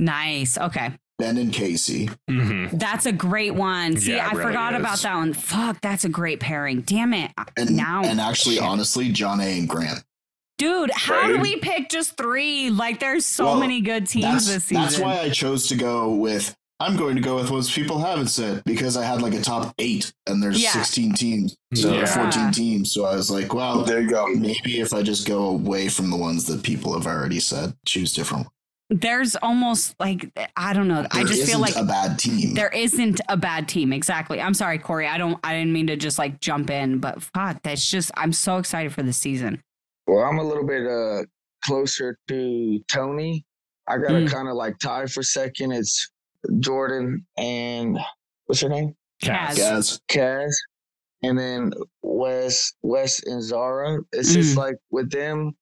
Nice. 0.00 0.56
Okay. 0.56 0.92
Ben 1.18 1.36
and 1.36 1.52
Kaycee. 1.52 2.14
Mhm. 2.30 2.78
That's 2.78 3.06
a 3.06 3.10
great 3.12 3.52
one. 3.56 3.96
See, 3.96 4.12
Yeah, 4.14 4.28
I 4.28 4.30
really 4.30 4.44
forgot 4.44 4.74
is. 4.74 4.80
about 4.80 4.98
that 5.00 5.16
one. 5.16 5.32
Fuck, 5.34 5.80
that's 5.80 6.04
a 6.04 6.08
great 6.08 6.38
pairing. 6.38 6.82
Damn 6.82 7.12
it. 7.12 7.32
And 7.56 7.76
Now- 7.76 8.02
and 8.04 8.20
actually 8.20 8.54
Shit. 8.56 8.64
honestly, 8.64 9.12
Jonna 9.12 9.58
and 9.58 9.68
Grant. 9.68 10.04
Dude, 10.58 10.92
how 10.92 11.14
Right. 11.22 11.26
do 11.34 11.40
we 11.40 11.56
pick 11.56 11.88
just 11.88 12.16
three? 12.16 12.70
Like, 12.70 13.00
there's 13.00 13.24
so 13.26 13.46
Well, 13.46 13.58
many 13.60 13.80
good 13.80 14.06
teams 14.06 14.46
this 14.46 14.64
season. 14.66 14.82
that's 14.84 14.98
why 15.00 15.18
I 15.18 15.30
chose 15.30 15.66
to 15.68 15.74
go 15.74 16.14
with 16.14 16.54
I'm 16.80 16.96
going 16.96 17.16
to 17.16 17.20
go 17.20 17.34
with 17.36 17.50
what 17.50 17.66
people 17.66 17.98
haven't 17.98 18.28
said 18.28 18.62
because 18.64 18.96
I 18.96 19.04
had 19.04 19.20
like 19.20 19.34
a 19.34 19.40
top 19.42 19.74
eight 19.78 20.12
and 20.28 20.40
there's 20.42 20.62
Yeah. 20.62 20.70
16 20.72 21.14
teams. 21.14 21.56
So 21.74 21.92
Yeah. 21.92 22.06
14 22.06 22.52
teams. 22.52 22.92
So 22.92 23.04
I 23.04 23.16
was 23.16 23.30
like, 23.30 23.52
well, 23.52 23.82
There 23.84 24.00
you 24.00 24.08
go. 24.08 24.26
maybe 24.28 24.78
if 24.80 24.94
I 24.94 25.02
just 25.02 25.26
go 25.26 25.46
away 25.48 25.88
from 25.88 26.10
the 26.10 26.16
ones 26.16 26.44
that 26.46 26.62
people 26.62 26.92
have 26.92 27.06
already 27.06 27.40
said, 27.40 27.74
choose 27.84 28.12
different 28.12 28.44
ones. 28.44 28.52
There's 28.90 29.36
almost 29.36 29.94
like 30.00 30.30
I 30.56 30.72
don't 30.72 30.88
know. 30.88 31.06
I 31.10 31.22
just 31.24 31.42
feel 31.42 31.42
isn't 31.42 31.60
like 31.60 31.76
a 31.76 31.84
bad 31.84 32.18
team. 32.18 32.54
there 32.54 32.70
isn't 32.70 33.20
a 33.28 33.36
bad 33.36 33.68
team. 33.68 33.92
Exactly. 33.92 34.40
I'm 34.40 34.54
sorry, 34.54 34.78
Cory. 34.78 35.06
I 35.06 35.18
don't. 35.18 35.38
I 35.44 35.52
didn't 35.52 35.74
mean 35.74 35.88
to 35.88 35.96
just 35.96 36.18
like 36.18 36.40
jump 36.40 36.70
in, 36.70 36.98
but 36.98 37.20
fuck, 37.22 37.62
that's 37.62 37.86
just. 37.90 38.10
I'm 38.16 38.32
so 38.32 38.56
excited 38.56 38.94
for 38.94 39.02
the 39.02 39.12
season. 39.12 39.60
Well, 40.06 40.24
I'm 40.24 40.38
a 40.38 40.42
little 40.42 40.64
bit 40.66 40.86
uh 40.86 41.24
closer 41.66 42.16
to 42.28 42.80
Tony. 42.88 43.44
I 43.86 43.98
got 43.98 44.08
to 44.12 44.20
Mm. 44.20 44.32
kind 44.32 44.48
of 44.48 44.54
like 44.54 44.78
tie 44.78 45.04
for 45.04 45.22
second. 45.22 45.72
It's 45.72 46.08
Jordan 46.60 47.26
and 47.36 47.98
what's 48.46 48.60
her 48.60 48.68
name? 48.68 48.94
Kaz. 49.22 49.56
Guys, 49.56 50.00
Kaz. 50.10 50.54
And 51.22 51.36
then 51.38 51.72
Wes, 52.02 52.72
Wes 52.82 53.22
and 53.24 53.42
Zara. 53.42 53.98
It's 54.12 54.32
just 54.32 54.56
like 54.56 54.76
with 54.90 55.10
them, 55.10 55.52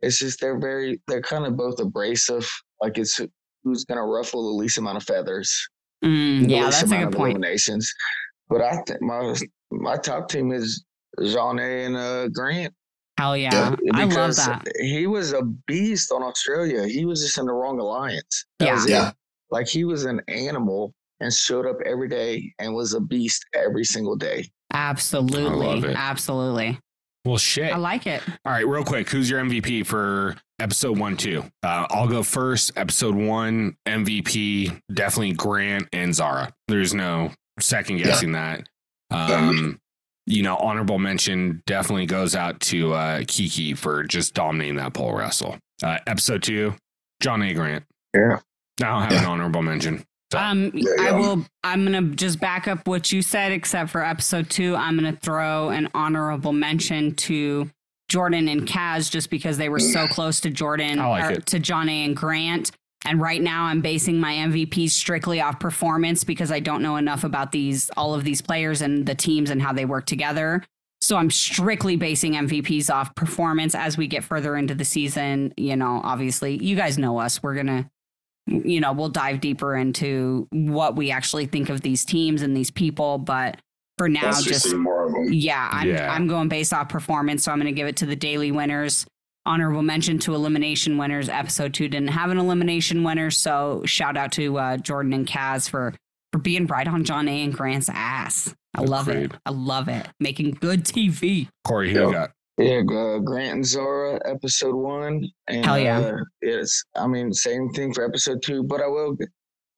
it's 0.00 0.18
just 0.18 0.40
they're 0.40 0.58
very 0.58 1.00
they're 1.06 1.22
kind 1.22 1.46
of 1.46 1.56
both 1.56 1.78
abrasive. 1.80 2.48
Like 2.80 2.98
it's 2.98 3.20
who's 3.62 3.84
gonna 3.84 4.04
ruffle 4.04 4.42
the 4.42 4.56
least 4.56 4.78
amount 4.78 4.96
of 4.96 5.04
feathers. 5.04 5.68
Mm, 6.04 6.50
yeah, 6.50 6.64
that's 6.64 6.82
a 6.82 6.86
good 6.86 7.12
point. 7.12 7.36
Eliminations. 7.36 7.92
But 8.48 8.60
I 8.60 8.76
think 8.86 9.00
my 9.02 9.34
my 9.70 9.96
top 9.96 10.28
team 10.28 10.52
is 10.52 10.84
Jonna 11.20 11.86
and 11.86 11.96
uh, 11.96 12.28
Grant. 12.28 12.74
Hell 13.16 13.36
yeah, 13.36 13.76
I 13.92 14.04
love 14.06 14.34
that. 14.34 14.66
He 14.80 15.06
was 15.06 15.32
a 15.32 15.42
beast 15.68 16.10
on 16.10 16.24
Australia. 16.24 16.88
He 16.88 17.04
was 17.04 17.22
just 17.22 17.38
in 17.38 17.46
the 17.46 17.52
wrong 17.52 17.78
alliance. 17.78 18.44
That 18.58 18.66
Yeah. 18.66 18.74
was 18.74 18.86
it. 18.86 18.90
Yeah. 18.90 19.12
Like 19.54 19.68
he 19.68 19.84
was 19.84 20.04
an 20.04 20.20
animal 20.26 20.92
and 21.20 21.32
showed 21.32 21.64
up 21.64 21.76
every 21.86 22.08
day 22.08 22.52
and 22.58 22.74
was 22.74 22.92
a 22.94 23.00
beast 23.00 23.46
every 23.54 23.84
single 23.84 24.16
day. 24.16 24.50
Absolutely, 24.72 25.46
I 25.46 25.54
love 25.54 25.84
it. 25.84 25.96
absolutely. 25.96 26.76
Well, 27.24 27.38
shit. 27.38 27.72
I 27.72 27.76
like 27.76 28.08
it. 28.08 28.20
All 28.44 28.50
right, 28.50 28.66
real 28.66 28.82
quick, 28.82 29.08
who's 29.08 29.30
your 29.30 29.40
MVP 29.40 29.86
for 29.86 30.34
episode 30.58 30.98
one, 30.98 31.16
two? 31.16 31.44
Uh, 31.62 31.86
I'll 31.88 32.08
go 32.08 32.24
first. 32.24 32.72
Episode 32.74 33.14
one, 33.14 33.76
MVP, 33.86 34.76
definitely 34.92 35.34
Grant 35.34 35.88
and 35.92 36.12
Zara. 36.12 36.52
There's 36.66 36.92
no 36.92 37.30
second 37.60 37.98
guessing 37.98 38.32
that. 38.32 38.68
Um, 39.10 39.78
you 40.26 40.42
know, 40.42 40.56
honorable 40.56 40.98
mention 40.98 41.62
definitely 41.66 42.06
goes 42.06 42.34
out 42.34 42.58
to 42.62 42.94
uh, 42.94 43.22
Kiki 43.28 43.74
for 43.74 44.02
just 44.02 44.34
dominating 44.34 44.74
that 44.76 44.94
pole 44.94 45.14
wrestle. 45.14 45.56
Uh, 45.84 45.98
episode 46.08 46.42
two, 46.42 46.74
Jonna. 47.22 47.54
Grant. 47.54 47.84
Yeah. 48.12 48.40
I 48.82 48.86
don't 48.86 49.02
have 49.02 49.12
an 49.12 49.24
honorable 49.24 49.62
mention. 49.62 50.04
So- 50.32 50.38
Um, 50.38 50.72
I 51.00 51.10
go. 51.10 51.18
will. 51.18 51.46
I'm 51.62 51.84
gonna 51.84 52.02
just 52.02 52.40
back 52.40 52.66
up 52.66 52.88
what 52.88 53.12
you 53.12 53.22
said, 53.22 53.52
except 53.52 53.90
for 53.90 54.04
episode 54.04 54.50
two. 54.50 54.74
I'm 54.74 54.96
gonna 54.96 55.16
throw 55.22 55.68
an 55.70 55.88
honorable 55.94 56.52
mention 56.52 57.14
to 57.16 57.70
Jordan 58.08 58.48
and 58.48 58.66
Kaz, 58.66 59.10
just 59.10 59.30
because 59.30 59.58
they 59.58 59.68
were 59.68 59.78
so 59.78 60.06
close 60.08 60.40
to 60.40 60.50
Jordan 60.50 60.98
like 60.98 61.36
or 61.36 61.40
to 61.40 61.60
Jonna. 61.60 62.04
and 62.04 62.16
Grant. 62.16 62.70
And 63.06 63.20
right 63.20 63.40
now, 63.40 63.64
I'm 63.64 63.80
basing 63.82 64.18
my 64.18 64.32
MVPs 64.34 64.90
strictly 64.90 65.40
off 65.40 65.60
performance 65.60 66.24
because 66.24 66.50
I 66.50 66.58
don't 66.60 66.82
know 66.82 66.96
enough 66.96 67.22
about 67.22 67.52
these 67.52 67.90
all 67.96 68.14
of 68.14 68.24
these 68.24 68.40
players 68.40 68.80
and 68.82 69.06
the 69.06 69.14
teams 69.14 69.50
and 69.50 69.60
how 69.62 69.72
they 69.72 69.84
work 69.84 70.06
together. 70.06 70.64
So 71.02 71.16
I'm 71.16 71.30
strictly 71.30 71.96
basing 71.96 72.32
MVPs 72.32 72.88
off 72.92 73.14
performance 73.14 73.74
as 73.74 73.98
we 73.98 74.06
get 74.06 74.24
further 74.24 74.56
into 74.56 74.74
the 74.74 74.86
season. 74.86 75.52
You 75.58 75.76
know, 75.76 76.00
obviously, 76.02 76.56
you 76.64 76.76
guys 76.76 76.96
know 76.98 77.18
us. 77.18 77.42
We're 77.42 77.54
gonna 77.54 77.90
you 78.46 78.80
know, 78.80 78.92
we'll 78.92 79.08
dive 79.08 79.40
deeper 79.40 79.74
into 79.76 80.46
what 80.50 80.96
we 80.96 81.10
actually 81.10 81.46
think 81.46 81.68
of 81.70 81.80
these 81.80 82.04
teams 82.04 82.42
and 82.42 82.56
these 82.56 82.70
people. 82.70 83.18
But 83.18 83.58
for 83.98 84.08
now, 84.08 84.24
Once 84.32 84.44
just 84.44 84.74
more 84.74 85.06
of 85.06 85.12
them. 85.12 85.32
yeah, 85.32 85.68
I'm 85.72 85.88
Yeah. 85.88 86.12
I'm 86.12 86.26
going 86.26 86.48
based 86.48 86.72
off 86.72 86.88
performance, 86.88 87.44
so 87.44 87.52
I'm 87.52 87.58
going 87.58 87.72
to 87.72 87.76
give 87.78 87.86
it 87.86 87.96
to 87.98 88.06
the 88.06 88.16
daily 88.16 88.50
winners. 88.52 89.06
Honorable 89.46 89.82
mention 89.82 90.18
to 90.20 90.34
elimination 90.34 90.96
winners. 90.96 91.28
Episode 91.28 91.74
two 91.74 91.86
didn't 91.88 92.08
have 92.08 92.30
an 92.30 92.38
elimination 92.38 93.02
winner, 93.04 93.30
so 93.30 93.82
shout 93.84 94.16
out 94.16 94.32
to 94.32 94.58
uh, 94.58 94.76
Jordan 94.78 95.12
and 95.12 95.26
Kaz 95.26 95.68
for 95.68 95.94
for 96.32 96.38
being 96.38 96.66
right 96.66 96.88
on 96.88 97.04
Jonna 97.04 97.44
and 97.44 97.52
Grant's 97.54 97.88
ass. 97.92 98.54
I 98.74 98.80
love 98.82 99.08
it. 99.08 99.32
I 99.46 99.50
love 99.50 99.86
it. 99.88 100.08
Making 100.18 100.52
good 100.52 100.84
TV. 100.84 101.48
Cory, 101.64 101.92
who 101.92 102.00
you 102.00 102.06
Yeah. 102.06 102.12
got? 102.12 102.30
Yeah, 102.58 102.82
uh, 102.88 103.18
Grant 103.18 103.52
and 103.52 103.66
Zara, 103.66 104.20
episode 104.24 104.74
one. 104.76 105.28
And, 105.48 105.64
Hell 105.64 105.78
yeah. 105.78 105.98
Uh, 105.98 106.16
it's, 106.40 106.84
I 106.94 107.06
mean, 107.06 107.32
same 107.32 107.68
thing 107.70 107.92
for 107.92 108.04
episode 108.04 108.42
two, 108.42 108.62
but 108.62 108.80
I 108.80 108.86
will, 108.86 109.16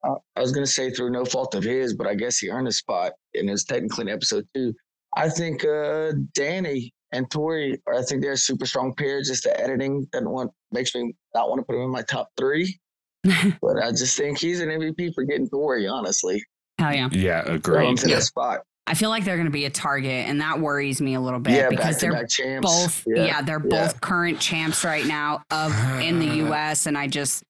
uh, 0.04 0.14
I 0.36 0.40
was 0.40 0.52
going 0.52 0.66
to 0.66 0.70
say 0.70 0.90
through 0.90 1.10
no 1.10 1.24
fault 1.24 1.54
of 1.54 1.64
his, 1.64 1.94
but 1.94 2.06
I 2.06 2.14
guess 2.14 2.38
he 2.38 2.50
earned 2.50 2.68
a 2.68 2.72
spot 2.72 3.12
and 3.34 3.48
it's 3.48 3.64
technically 3.64 4.02
in 4.02 4.08
episode 4.10 4.44
two. 4.54 4.74
I 5.16 5.30
think 5.30 5.64
uh, 5.64 6.12
Danny 6.34 6.92
and 7.12 7.30
Tori, 7.30 7.80
I 7.88 8.02
think 8.02 8.20
they're 8.20 8.32
a 8.32 8.36
super 8.36 8.66
strong 8.66 8.94
pair. 8.94 9.22
Just 9.22 9.44
the 9.44 9.58
editing 9.58 10.06
doesn't 10.12 10.30
want, 10.30 10.50
makes 10.70 10.94
me 10.94 11.14
not 11.34 11.48
want 11.48 11.60
to 11.60 11.64
put 11.64 11.76
him 11.76 11.82
in 11.82 11.90
my 11.90 12.02
top 12.02 12.28
three. 12.36 12.78
but 13.62 13.82
I 13.82 13.90
just 13.90 14.18
think 14.18 14.38
he's 14.38 14.60
an 14.60 14.68
MVP 14.68 15.14
for 15.14 15.24
getting 15.24 15.48
Tori, 15.48 15.88
honestly. 15.88 16.42
Hell 16.78 16.94
yeah. 16.94 17.08
Yeah, 17.10 17.58
Throw 17.58 17.88
him 17.88 17.94
agreed. 17.94 18.14
to 18.14 18.22
spot. 18.22 18.60
I 18.88 18.94
feel 18.94 19.10
like 19.10 19.24
they're 19.24 19.36
going 19.36 19.46
to 19.46 19.50
be 19.52 19.64
a 19.64 19.70
target, 19.70 20.28
and 20.28 20.40
that 20.40 20.60
worries 20.60 21.00
me 21.00 21.14
a 21.14 21.20
little 21.20 21.40
bit 21.40 21.54
yeah, 21.54 21.68
because 21.68 21.98
they're 21.98 22.24
both 22.60 23.04
yeah, 23.06 23.42
they're 23.42 23.60
yeah. 23.64 23.68
both 23.86 24.00
current 24.00 24.38
champs 24.40 24.84
right 24.84 25.04
now 25.06 25.42
of 25.50 25.72
in 26.00 26.18
the 26.20 26.26
US 26.52 26.86
and 26.86 26.96
I 26.96 27.06
just 27.08 27.42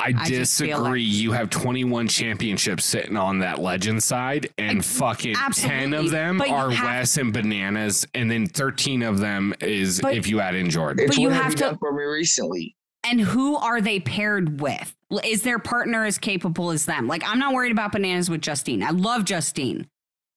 I 0.00 0.06
I 0.08 0.12
just 0.24 0.58
disagree. 0.58 0.74
like- 0.74 1.00
you 1.00 1.32
have 1.32 1.50
21 1.50 2.08
championships 2.08 2.84
sitting 2.86 3.16
on 3.16 3.38
that 3.40 3.58
legend 3.60 4.02
side, 4.02 4.48
and 4.58 4.78
Ex- 4.78 4.98
fucking 4.98 5.36
10 5.52 5.92
of 5.94 6.10
them 6.10 6.38
But 6.38 6.48
are 6.50 6.70
have- 6.70 6.84
Wes 6.86 7.16
and 7.18 7.32
Bananas, 7.32 8.06
and 8.14 8.30
then 8.30 8.46
13 8.46 9.02
of 9.02 9.18
them 9.18 9.54
is 9.60 10.00
But- 10.00 10.16
if 10.16 10.26
you 10.26 10.40
add 10.40 10.54
in 10.54 10.70
Jordan. 10.70 11.06
But 11.06 11.18
you 11.18 11.28
what 11.28 11.36
have 11.36 11.52
you 11.52 11.58
to- 11.58 11.64
done 11.64 11.78
for 11.78 11.92
me 11.92 12.02
recently. 12.04 12.74
and 13.04 13.20
who 13.20 13.56
are 13.56 13.80
they 13.80 14.00
paired 14.00 14.60
with? 14.60 14.94
Is 15.24 15.42
their 15.42 15.58
partner 15.58 16.04
as 16.04 16.18
capable 16.18 16.70
as 16.70 16.86
them? 16.86 17.06
Like 17.06 17.22
I'm 17.26 17.38
not 17.38 17.52
worried 17.54 17.72
about 17.72 17.92
bananas 17.92 18.28
with 18.30 18.40
Justine. 18.40 18.82
I 18.82 18.90
love 18.90 19.24
Justine. 19.24 19.86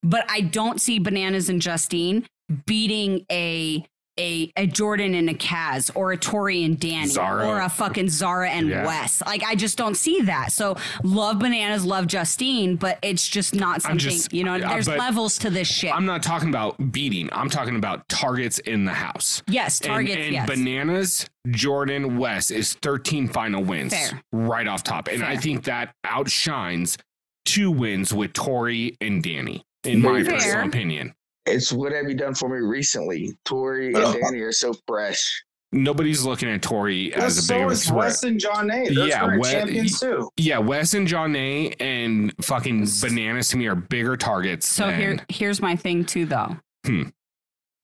But 0.03 0.25
I 0.29 0.41
don't 0.41 0.79
see 0.81 0.99
bananas 0.99 1.49
and 1.49 1.61
Justine 1.61 2.25
beating 2.65 3.25
a 3.31 3.85
a, 4.19 4.51
a 4.55 4.67
Jordan 4.67 5.15
and 5.15 5.27
a 5.27 5.33
Kaz 5.33 5.89
or 5.95 6.11
a 6.11 6.17
Tori 6.17 6.63
and 6.63 6.79
Danny 6.79 7.07
Zara. 7.07 7.47
or 7.47 7.59
a 7.59 7.67
fucking 7.67 8.09
Zara 8.09 8.47
and 8.47 8.69
Yeah. 8.69 8.85
Wes. 8.85 9.23
Like 9.25 9.41
I 9.43 9.55
just 9.55 9.75
don't 9.75 9.95
see 9.95 10.21
that. 10.21 10.51
So 10.51 10.77
love 11.03 11.39
bananas, 11.39 11.83
love 11.83 12.05
Justine, 12.05 12.75
but 12.75 12.99
it's 13.01 13.27
just 13.27 13.55
not 13.55 13.81
something, 13.81 13.97
just- 13.97 14.31
you 14.31 14.43
know, 14.43 14.59
there's 14.59 14.87
levels 14.87 15.39
to 15.39 15.49
this 15.49 15.67
shit. 15.67 15.91
I'm 15.91 16.05
not 16.05 16.21
talking 16.21 16.49
about 16.49 16.91
beating. 16.91 17.27
I'm 17.31 17.49
talking 17.49 17.75
about 17.75 18.07
targets 18.07 18.59
in 18.59 18.85
the 18.85 18.93
house. 18.93 19.41
yes, 19.47 19.79
targets, 19.79 20.13
and, 20.13 20.23
and 20.25 20.33
yes. 20.33 20.47
bananas 20.47 21.25
jordan 21.49 22.17
wes 22.19 22.51
is 22.51 22.75
13 22.75 23.27
final 23.27 23.63
wins 23.63 23.93
Fair. 23.93 24.21
right 24.31 24.65
off 24.65 24.81
top 24.83 25.09
and 25.09 25.21
i 25.25 25.35
think 25.35 25.65
that 25.65 25.93
outshines 26.05 26.97
two 27.43 27.69
wins 27.69 28.13
with 28.13 28.31
tori 28.31 28.95
and 29.01 29.21
danny 29.21 29.61
in 29.85 30.01
my 30.01 30.23
Fair. 30.23 30.33
personal 30.33 30.67
opinion 30.67 31.13
It's 31.45 31.71
what 31.73 31.91
have 31.91 32.07
you 32.07 32.15
done 32.15 32.33
for 32.35 32.47
me 32.49 32.59
recently? 32.65 33.31
Tori 33.45 33.93
Well- 33.93 34.11
and 34.13 34.21
Danny 34.21 34.39
are 34.39 34.51
so 34.53 34.73
fresh. 34.87 35.43
nobody's 35.71 36.23
looking 36.23 36.49
at 36.49 36.61
tori 36.61 37.11
Well, 37.15 37.25
as 37.25 37.37
a 37.37 37.41
so 37.41 37.53
big 37.55 37.63
of 37.63 37.69
a 37.69 37.71
is 37.73 37.85
threat 37.85 37.97
Wes 37.97 38.23
and 38.23 38.39
John 38.39 38.69
A. 38.71 38.87
They're 38.93 39.07
Yeah, 39.07 39.19
current 39.21 39.41
Wes- 39.41 39.51
champions 39.51 39.99
too. 39.99 40.29
yeah 40.37 40.59
wes 40.59 40.93
and 40.93 41.07
jonna 41.07 41.75
and 41.79 42.33
fucking 42.45 42.87
bananas 43.01 43.49
to 43.49 43.57
me 43.57 43.65
are 43.67 43.75
bigger 43.75 44.15
targets 44.15 44.67
So 44.67 44.87
than- 44.87 44.99
here, 44.99 45.17
here's 45.29 45.61
my 45.61 45.75
thing 45.75 46.05
too, 46.05 46.25
though. 46.25 46.57
Hmm. 46.85 47.03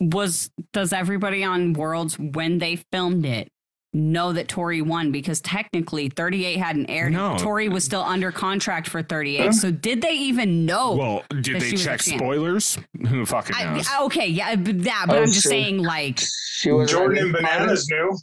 Was 0.01 0.49
does 0.71 0.93
everybody 0.93 1.43
on 1.43 1.73
Worlds 1.73 2.17
when 2.17 2.59
they 2.59 2.77
filmed 2.91 3.25
it 3.25 3.49
know 3.93 4.33
that 4.33 4.47
Tori 4.47 4.81
won? 4.81 5.11
Because 5.11 5.41
technically, 5.41 6.09
38 6.09 6.57
hadn't 6.57 6.89
aired. 6.89 7.13
No. 7.13 7.37
Tori 7.37 7.69
was 7.69 7.83
still 7.83 8.01
under 8.01 8.31
contract 8.31 8.87
for 8.87 9.01
38. 9.01 9.37
Huh? 9.45 9.51
So 9.51 9.71
did 9.71 10.01
they 10.01 10.13
even 10.13 10.65
know? 10.65 10.95
well 10.95 11.23
did 11.41 11.59
they 11.61 11.67
she 11.69 11.71
was 11.73 11.81
a 11.81 11.85
check 11.85 12.01
spoilers 12.01 12.77
who 13.07 13.25
fucking 13.25 13.55
knows 13.57 13.87
I- 13.89 14.03
okay, 14.05 14.27
yeah, 14.27 14.55
but 14.55 14.83
that. 14.83 15.05
But 15.07 15.17
Oh, 15.17 15.19
I'm 15.21 15.25
just 15.27 15.43
so- 15.43 15.49
saying, 15.49 15.79
like, 15.83 16.19
She 16.19 16.71
was 16.71 16.91
Jordan 16.91 17.23
and 17.23 17.33
Bananas 17.33 17.87
knew. 17.89 18.15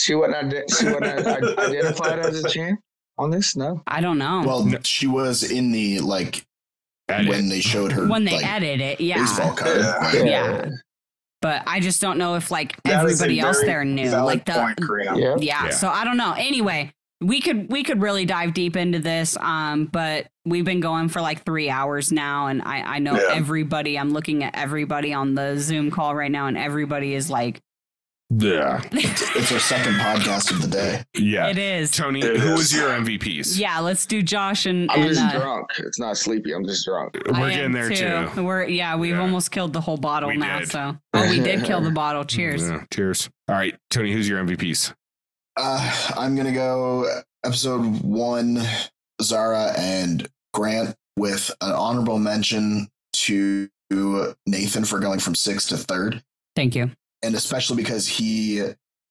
She 0.00 0.14
wasn't. 0.14 0.52
ide- 0.52 0.70
She 0.70 0.86
wasn't 0.86 1.04
identified 1.58 2.18
as 2.18 2.44
a 2.44 2.48
champ 2.48 2.80
on 3.16 3.30
this. 3.30 3.54
No. 3.56 3.82
I 3.86 4.00
don't 4.00 4.18
know 4.18 4.42
Well, 4.44 4.64
No. 4.64 4.78
she 4.82 5.06
was 5.06 5.48
in 5.50 5.70
the 5.70 6.00
like 6.00 6.44
Edit. 7.08 7.28
when 7.28 7.48
they 7.48 7.60
showed 7.60 7.92
her 7.92 8.08
when 8.08 8.24
they 8.24 8.32
like, 8.36 8.46
edit 8.46 8.80
it. 8.80 9.00
Yeah, 9.00 9.18
baseball 9.18 9.54
card. 9.54 9.76
Yeah. 9.78 9.96
right? 9.98 10.26
Yeah. 10.26 10.64
But 11.44 11.62
I 11.66 11.78
just 11.80 12.00
don't 12.00 12.16
know 12.18 12.34
if 12.36 12.50
like 12.50 12.82
That 12.84 13.04
is 13.04 13.20
a 13.20 13.24
everybody 13.24 13.38
else 13.40 13.60
there 13.60 13.84
knew. 13.84 14.10
Like 14.10 14.46
the 14.46 14.52
point, 14.52 15.18
Yeah. 15.18 15.36
yeah, 15.38 15.64
Yeah. 15.66 15.70
so 15.70 15.88
i 15.88 16.02
don't 16.04 16.16
know 16.16 16.32
anyway 16.36 16.90
we 17.20 17.40
could 17.40 17.70
we 17.70 17.82
could 17.84 18.00
really 18.02 18.24
dive 18.24 18.54
deep 18.54 18.76
into 18.76 18.98
this 18.98 19.36
um 19.36 19.84
but 19.86 20.26
we've 20.46 20.64
been 20.64 20.80
going 20.80 21.08
for 21.08 21.20
like 21.20 21.44
three 21.44 21.68
hours 21.70 22.10
now 22.10 22.46
and 22.48 22.60
i 22.62 22.96
i 22.96 22.98
know 22.98 23.14
Yeah. 23.14 23.34
everybody 23.34 23.98
i'm 23.98 24.10
looking 24.12 24.42
at 24.42 24.56
everybody 24.56 25.12
on 25.12 25.34
the 25.34 25.56
zoom 25.58 25.90
call 25.90 26.14
right 26.14 26.30
now 26.30 26.46
and 26.48 26.56
everybody 26.58 27.14
is 27.14 27.28
like 27.30 27.60
yeah 28.30 28.80
It's 28.92 29.52
our 29.52 29.58
second 29.58 29.94
podcast 29.94 30.50
of 30.50 30.62
the 30.62 30.68
day. 30.68 31.02
yeah 31.16 31.48
it 31.48 31.58
is 31.58 31.90
tony 31.90 32.20
It 32.20 32.38
who 32.40 32.52
is. 32.54 32.58
was 32.58 32.74
your 32.74 32.88
mvps 32.90 33.58
yeah 33.58 33.78
let's 33.80 34.06
do 34.06 34.22
josh 34.22 34.66
and, 34.66 34.90
I'm 34.90 35.00
and 35.02 35.08
just 35.10 35.20
uh, 35.34 35.38
drunk. 35.38 35.66
It's 35.78 35.98
not 35.98 36.16
sleepy. 36.16 36.52
I'm 36.52 36.64
just 36.66 36.84
drunk. 36.86 37.14
we're 37.26 37.34
I 37.34 37.50
getting 37.50 37.64
am 37.66 37.72
there 37.72 37.90
too, 37.90 38.42
we're 38.42 38.64
yeah 38.64 38.96
we've 38.96 39.14
Yeah. 39.14 39.20
almost 39.20 39.50
killed 39.50 39.72
the 39.72 39.80
whole 39.80 39.96
bottle 39.98 40.30
We 40.30 40.36
now 40.38 40.60
did. 40.60 40.70
so 40.70 40.96
oh 41.12 41.30
we 41.30 41.40
did 41.40 41.64
kill 41.64 41.80
the 41.80 41.90
bottle 42.02 42.24
cheers 42.24 42.68
Yeah, 42.68 42.84
cheers. 42.92 43.28
All 43.48 43.54
right, 43.56 43.76
Tony, 43.90 44.12
who's 44.12 44.28
your 44.28 44.42
MVPs? 44.42 44.94
Uh, 45.56 46.12
I'm 46.16 46.34
gonna 46.34 46.52
go 46.52 47.06
episode 47.44 48.00
one, 48.02 48.60
Zara 49.22 49.72
and 49.76 50.26
Grant 50.54 50.96
with 51.16 51.50
an 51.60 51.72
honorable 51.72 52.18
mention 52.18 52.88
to 53.12 53.68
Nathan 54.46 54.84
for 54.84 54.98
going 54.98 55.20
from 55.20 55.34
sixth 55.34 55.68
to 55.68 55.76
third, 55.76 56.22
thank 56.56 56.74
you 56.74 56.90
and 57.24 57.34
especially 57.34 57.76
because 57.76 58.06
he 58.06 58.62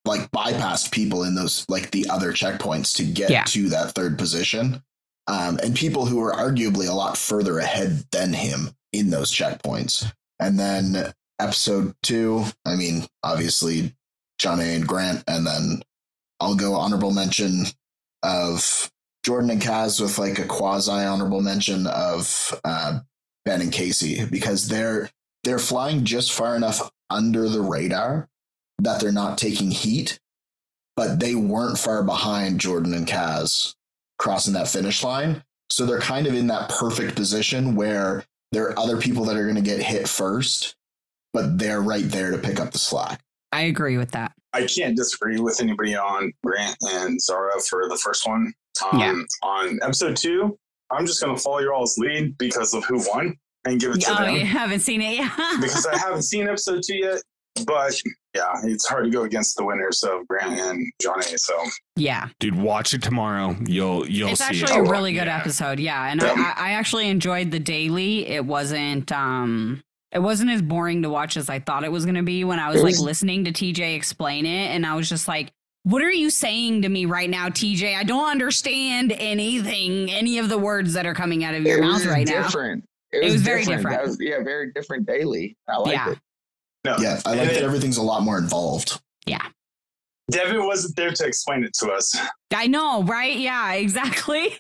like 0.06 0.30
bypassed 0.31 0.91
people 0.91 1.23
in 1.23 1.35
those 1.35 1.65
like 1.69 1.91
the 1.91 2.10
other 2.10 2.31
checkpoints 2.34 2.95
to 2.98 3.03
get 3.03 3.30
Yeah. 3.30 3.44
to 3.45 3.69
that 3.69 3.94
third 3.95 4.18
position, 4.18 4.84
um, 5.27 5.60
and 5.64 5.76
people 5.76 6.06
who 6.06 6.18
were 6.18 6.34
arguably 6.34 6.88
a 6.90 6.94
lot 6.94 7.18
further 7.18 7.60
ahead 7.60 8.06
than 8.11 8.34
him 8.34 8.72
in 8.91 9.10
those 9.10 9.31
checkpoints. 9.31 10.11
And 10.40 10.60
then 10.60 11.14
episode 11.40 11.95
two, 12.03 12.44
I 12.65 12.76
mean, 12.76 13.06
obviously 13.23 13.95
Jonna. 14.41 14.76
and 14.76 14.88
Grant, 14.88 15.23
and 15.27 15.48
then 15.48 15.84
I'll 16.40 16.56
go 16.56 16.76
honorable 16.76 17.11
mention 17.11 17.65
of 18.23 18.91
Jordan 19.26 19.49
and 19.52 19.61
Kaz 19.61 20.02
with 20.02 20.18
like 20.18 20.40
a 20.40 20.45
quasi 20.45 20.91
honorable 20.91 21.41
mention 21.41 21.88
of 21.88 22.60
uh, 22.65 22.99
Ben 23.45 23.61
and 23.61 23.72
Kaycee 23.72 24.30
because 24.30 24.68
they're 24.68 25.10
they're 25.44 25.60
flying 25.60 26.03
just 26.06 26.31
far 26.34 26.56
enough 26.56 26.91
under 27.14 27.48
the 27.48 27.61
radar 27.61 28.27
that 28.80 28.99
they're 28.99 29.11
not 29.11 29.38
taking 29.38 29.72
heat, 29.72 30.19
but 30.95 31.19
they 31.19 31.35
weren't 31.35 31.77
far 31.77 32.03
behind 32.03 32.60
Jordan 32.60 32.94
and 32.94 33.07
Kaz 33.07 33.76
crossing 34.18 34.53
that 34.53 34.68
finish 34.68 35.03
line. 35.03 35.44
So 35.69 35.85
they're 35.85 35.99
kind 35.99 36.27
of 36.27 36.34
in 36.34 36.48
that 36.48 36.69
perfect 36.69 37.15
position 37.15 37.76
where 37.76 38.26
there 38.52 38.65
are 38.65 38.80
other 38.80 38.98
people 38.98 39.26
that 39.26 39.38
are 39.38 39.44
going 39.44 39.56
to 39.56 39.61
get 39.61 39.81
hit 39.81 40.07
first, 40.07 40.76
but 41.34 41.57
they're 41.57 41.81
right 41.81 42.06
there 42.06 42.31
to 42.31 42.38
pick 42.38 42.60
up 42.60 42.72
the 42.72 42.77
slack. 42.77 43.22
i 43.52 43.61
agree 43.61 43.98
with 43.98 44.11
that 44.11 44.34
I 44.53 44.68
can't 44.68 44.95
disagree 44.95 45.40
with 45.40 45.60
anybody 45.61 45.95
on 45.95 46.31
Grant 46.45 46.77
and 46.81 47.19
Zara 47.19 47.60
for 47.68 47.90
the 47.90 47.98
first 47.98 48.27
one. 48.27 48.53
Um, 48.91 48.99
Yeah. 48.99 49.15
On 49.41 49.80
episode 49.81 50.15
two, 50.15 50.57
I'm 50.91 51.07
just 51.07 51.22
going 51.22 51.35
to 51.35 51.41
follow 51.41 51.60
your 51.60 51.73
all's 51.73 51.98
lead 51.98 52.38
because 52.38 52.73
of 52.76 52.85
who 52.85 52.98
won 53.10 53.35
and 53.65 53.80
give 53.80 53.91
it 53.94 54.02
to 54.02 54.11
oh 54.11 54.26
them 54.26 54.35
you 54.35 54.45
haven't 54.45 54.80
seen 54.81 55.02
it 55.02 55.15
yet 55.18 55.31
because 55.61 55.85
I 55.85 55.98
haven't 55.98 56.23
seen 56.23 56.48
episode 56.48 56.81
two 56.85 56.95
yet. 56.95 57.22
But 57.68 57.94
yeah, 58.35 58.52
it's 58.64 58.88
hard 58.88 59.03
to 59.06 59.11
go 59.11 59.23
against 59.23 59.56
the 59.56 59.64
winners 59.64 60.02
of 60.03 60.27
Grant 60.27 60.60
and 60.60 60.85
Jonna. 61.03 61.38
So 61.40 61.56
yeah 61.95 62.30
Dude, 62.40 62.56
watch 62.56 62.94
it 62.95 63.03
tomorrow. 63.03 63.56
You'll 63.68 64.07
you'll 64.10 64.30
it's 64.30 64.40
see 64.45 64.61
actually 64.64 64.80
it. 64.84 64.88
a 64.88 64.91
really 64.91 65.14
good 65.14 65.27
Yeah. 65.27 65.38
episode 65.38 65.80
yeah 65.80 66.11
and 66.11 66.19
Yeah. 66.22 66.34
I, 66.57 66.69
I 66.69 66.72
actually 66.72 67.07
enjoyed 67.10 67.52
the 67.52 67.60
daily 67.60 68.26
it 68.27 68.44
wasn't 68.45 69.11
um 69.11 69.84
it 70.11 70.19
wasn't 70.19 70.49
as 70.49 70.61
boring 70.64 71.03
to 71.03 71.10
watch 71.10 71.38
as 71.38 71.48
i 71.49 71.60
thought 71.60 71.84
it 71.84 71.91
was 71.91 72.06
going 72.06 72.15
to 72.15 72.23
be 72.23 72.44
when 72.44 72.60
i 72.60 72.69
was 72.69 72.81
It 72.81 72.84
like 72.85 72.99
listening 72.99 73.45
to 73.45 73.52
tj 73.52 73.95
explain 73.95 74.45
it 74.48 74.68
and 74.69 74.85
i 74.85 74.95
was 74.95 75.07
just 75.10 75.27
like 75.27 75.52
what 75.84 76.02
are 76.03 76.11
you 76.11 76.30
saying 76.30 76.84
to 76.84 76.90
me 76.90 77.06
right 77.06 77.30
now 77.30 77.49
tj 77.49 77.95
i 77.95 78.03
don't 78.03 78.30
understand 78.30 79.11
anything 79.11 80.11
any 80.11 80.38
of 80.40 80.49
the 80.49 80.57
words 80.57 80.94
that 80.94 81.06
are 81.06 81.14
coming 81.15 81.44
out 81.44 81.53
of 81.56 81.64
your 81.64 81.81
mouth 81.81 81.94
was 81.94 82.07
right 82.07 82.27
now 82.27 82.44
different. 82.44 82.84
It 83.14 83.23
was 83.23 83.41
very 83.41 83.64
That 83.65 83.77
different. 83.77 84.02
was, 84.02 84.18
yeah, 84.19 84.44
very 84.44 84.72
different 84.73 85.06
daily. 85.06 85.56
I 85.69 85.77
like 85.77 85.94
Yeah. 85.94 86.11
it. 86.11 86.19
no, 86.85 86.98
Yeah, 86.99 87.22
I 87.26 87.35
like 87.35 87.49
that 87.52 87.64
everything's 87.64 87.98
a 87.98 88.02
lot 88.03 88.23
more 88.23 88.38
involved. 88.38 88.99
Yeah. 89.26 89.45
Devin 90.31 90.65
wasn't 90.65 90.95
there 90.95 91.11
to 91.11 91.26
explain 91.26 91.64
it 91.65 91.73
to 91.80 91.91
us. 91.91 92.15
i 92.56 92.65
know 92.65 93.03
right 93.03 93.38
yeah 93.38 93.73
exactly 93.73 94.53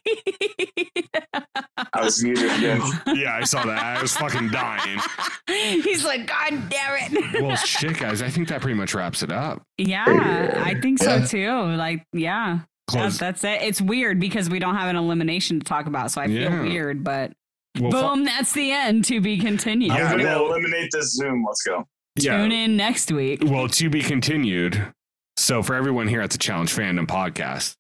I 1.93 2.03
was 2.03 2.21
muted 2.23 2.51
again. 2.57 2.81
Yeah, 3.15 3.35
I 3.39 3.43
saw 3.45 3.63
that. 3.65 3.81
I 3.97 4.01
was 4.01 4.15
fucking 4.17 4.49
dying. 4.49 4.99
he's 5.47 6.03
like 6.03 6.27
god 6.27 6.69
damn 6.69 7.13
it 7.13 7.41
Well, 7.41 7.55
shit, 7.65 7.97
guys. 7.97 8.21
I 8.21 8.29
think 8.29 8.49
that 8.49 8.61
pretty 8.61 8.77
much 8.77 8.93
wraps 8.93 9.23
it 9.23 9.31
up. 9.31 9.61
yeah 9.77 10.61
i 10.65 10.73
think 10.81 10.99
so 10.99 11.15
Yeah. 11.17 11.25
too 11.25 11.51
like 11.75 12.05
yeah 12.13 12.59
That, 12.91 13.13
that's 13.13 13.43
it. 13.45 13.61
It's 13.61 13.81
weird 13.81 14.19
because 14.19 14.49
we 14.49 14.59
don't 14.59 14.75
have 14.75 14.89
an 14.89 14.97
elimination 14.97 15.59
to 15.59 15.65
talk 15.65 15.85
about, 15.87 16.11
so 16.11 16.19
I 16.21 16.27
feel 16.27 16.41
Yeah. 16.41 16.61
weird. 16.61 17.03
But 17.03 17.31
Well, 17.79 17.91
fu- 17.91 17.97
boom, 18.01 18.25
that's 18.25 18.53
the 18.53 18.71
end. 18.71 19.05
To 19.05 19.19
be 19.21 19.37
continued. 19.37 19.87
Yeah, 19.93 20.05
I'm 20.05 20.17
going 20.17 20.19
to 20.19 20.25
well- 20.25 20.45
eliminate 20.47 20.91
this 20.91 21.13
Zoom. 21.13 21.43
Let's 21.47 21.63
go. 21.63 21.87
yeah. 22.15 22.37
Tune 22.37 22.51
in 22.51 22.77
next 22.77 23.11
week. 23.11 23.41
Well, 23.43 23.67
to 23.67 23.89
be 23.89 24.01
continued. 24.01 24.93
So, 25.37 25.63
for 25.63 25.73
everyone 25.73 26.07
here 26.07 26.21
at 26.21 26.29
the 26.29 26.37
Challenge 26.37 26.71
Fandom 26.75 27.07
podcast, 27.07 27.75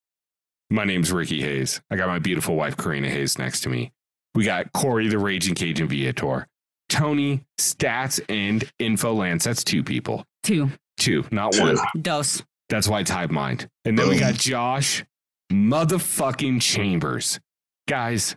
my 0.71 0.85
name's 0.85 1.11
Ricky 1.11 1.41
Hayes. 1.41 1.81
I 1.91 1.95
got 1.95 2.07
my 2.07 2.17
beautiful 2.19 2.55
wife, 2.55 2.75
Corrina 2.75 3.07
Hayes, 3.09 3.37
next 3.37 3.61
to 3.61 3.69
me. 3.69 3.91
We 4.33 4.43
got 4.45 4.73
Cory, 4.73 5.07
the 5.09 5.19
Raging 5.19 5.53
Cajun 5.53 5.87
Viator, 5.87 6.47
Tony, 6.89 7.45
Stats, 7.59 8.19
and 8.27 8.63
Info 8.79 9.13
Lance. 9.13 9.43
That's 9.43 9.63
two 9.63 9.83
people. 9.83 10.25
Two 10.41 10.71
Two, 10.97 11.25
not 11.31 11.55
one. 11.57 11.77
dose. 12.01 12.41
That's 12.69 12.87
why 12.87 13.01
it's 13.01 13.11
Hive 13.11 13.29
Mind. 13.29 13.67
And 13.85 13.97
then 13.99 14.09
we 14.09 14.17
got 14.17 14.33
Josh 14.33 15.03
motherfucking 15.51 16.61
Chambers. 16.61 17.39
Guys, 17.87 18.35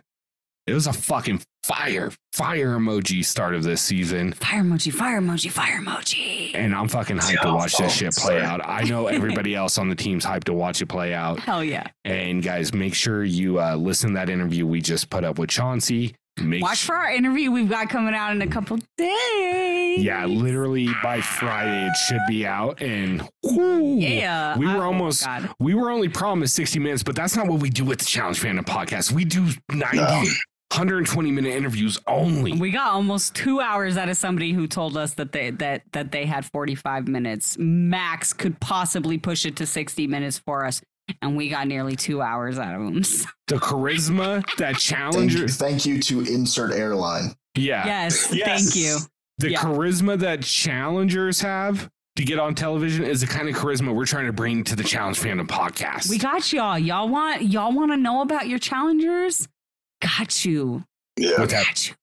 it 0.67 0.73
was 0.73 0.85
a 0.87 0.93
fucking 0.93 1.41
fire, 1.63 2.11
fire 2.33 2.77
emoji 2.77 3.23
start 3.25 3.55
of 3.55 3.63
this 3.63 3.81
season. 3.81 4.33
Fire 4.33 4.61
emoji. 4.63 4.93
Fire 4.93 5.19
emoji. 5.21 5.49
Fire 5.51 5.79
emoji. 5.81 6.51
And 6.53 6.75
I'm 6.75 6.87
fucking 6.87 7.17
hyped 7.17 7.41
to 7.41 7.53
watch 7.53 7.77
this 7.77 7.93
shit 7.93 8.13
play 8.15 8.41
out. 8.41 8.61
I 8.63 8.83
know 8.83 9.07
everybody 9.17 9.55
else 9.55 9.77
on 9.77 9.89
the 9.89 9.95
team's 9.95 10.25
hyped 10.25 10.45
to 10.45 10.53
watch 10.53 10.81
it 10.81 10.87
play 10.87 11.13
out. 11.13 11.39
Hell 11.39 11.63
yeah! 11.63 11.87
And 12.05 12.43
guys, 12.43 12.73
make 12.73 12.93
sure 12.93 13.23
you 13.23 13.59
uh, 13.59 13.75
listen 13.75 14.09
to 14.11 14.15
that 14.15 14.29
interview 14.29 14.65
we 14.67 14.81
just 14.81 15.09
put 15.09 15.23
up 15.23 15.39
with 15.39 15.49
Chauncey. 15.49 16.13
Make 16.39 16.61
Watch 16.61 16.77
sure- 16.79 16.95
for 16.95 17.01
our 17.01 17.11
interview 17.11 17.49
we've 17.49 17.67
got 17.67 17.89
coming 17.89 18.13
out 18.13 18.31
in 18.31 18.43
a 18.43 18.47
couple 18.47 18.77
days. 18.95 20.03
yeah, 20.03 20.23
literally 20.27 20.87
by 21.01 21.19
Friday 21.19 21.87
it 21.87 21.95
should 22.07 22.19
be 22.27 22.45
out. 22.45 22.79
And 22.79 23.27
whoo, 23.41 23.95
Yeah. 23.97 24.55
we 24.55 24.67
were 24.67 24.83
Oh, 24.83 24.87
almost 24.87 25.25
God. 25.25 25.49
we 25.59 25.73
were 25.73 25.89
only 25.89 26.09
promised 26.09 26.53
60 26.53 26.77
minutes, 26.79 27.01
but 27.01 27.15
that's 27.15 27.35
not 27.35 27.47
what 27.47 27.59
we 27.59 27.71
do 27.71 27.83
with 27.85 27.97
the 27.97 28.05
Challenge 28.05 28.39
Fandom 28.39 28.63
podcast. 28.65 29.11
We 29.11 29.25
do 29.25 29.47
90. 29.71 29.97
No. 29.97 30.23
120 30.71 31.31
minute 31.31 31.53
interviews 31.55 31.97
only. 32.07 32.51
We 32.53 32.71
got 32.71 32.91
almost 32.91 33.33
two 33.35 33.59
hours 33.61 33.95
out 33.97 34.09
of 34.09 34.17
somebody 34.17 34.51
who 34.51 34.67
told 34.67 34.97
us 34.97 35.13
that 35.15 35.31
they 35.31 35.49
that 35.51 35.83
that 35.93 36.11
they 36.11 36.25
had 36.25 36.45
45 36.45 37.07
minutes. 37.07 37.57
Max 37.57 38.33
could 38.33 38.59
possibly 38.59 39.17
push 39.17 39.45
it 39.45 39.55
to 39.57 39.65
60 39.65 40.07
minutes 40.07 40.37
for 40.39 40.65
us, 40.65 40.81
and 41.21 41.37
we 41.37 41.49
got 41.49 41.67
nearly 41.67 41.95
two 41.95 42.21
hours 42.21 42.59
out 42.59 42.75
of 42.75 42.81
them. 42.81 43.01
the 43.47 43.55
charisma 43.55 44.43
that 44.57 44.75
Thank, 44.75 44.79
challengers, 44.79 45.55
thank 45.57 45.85
you 45.85 46.01
to 46.03 46.19
insert 46.21 46.73
airline. 46.73 47.33
yeah, 47.55 47.85
yes, 47.85 48.33
Yes. 48.33 48.73
thank 48.73 48.75
you. 48.75 48.97
the 49.37 49.51
yeah. 49.51 49.59
charisma 49.59 50.19
that 50.19 50.43
challengers 50.43 51.39
have 51.41 51.89
to 52.17 52.25
get 52.25 52.39
on 52.39 52.55
television 52.55 53.05
is 53.05 53.21
the 53.21 53.27
kind 53.27 53.47
of 53.47 53.55
charisma 53.55 53.95
we're 53.95 54.05
trying 54.05 54.25
to 54.25 54.33
bring 54.33 54.63
to 54.65 54.75
the 54.75 54.83
Challenge 54.83 55.17
Fandom 55.19 55.47
podcast. 55.47 56.09
We 56.09 56.17
got 56.17 56.51
y'all. 56.51 56.77
Y'all 56.77 57.07
want 57.07 57.43
y'all 57.43 57.71
want 57.71 57.91
to 57.91 57.97
know 57.97 58.21
about 58.21 58.47
your 58.47 58.59
challengers? 58.59 59.47
Got 60.01 60.45
you. 60.45 60.83
Yeah. 61.17 61.41
with 61.41 61.49
that, 61.51 61.65
Got 61.65 61.87
you. 61.89 61.95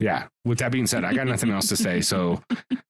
yeah. 0.00 0.26
With 0.44 0.58
that 0.58 0.72
being 0.72 0.86
said, 0.86 1.04
I 1.04 1.12
got 1.14 1.26
nothing 1.34 1.50
else 1.50 1.68
to 1.68 1.76
say. 1.76 2.00
So, 2.00 2.42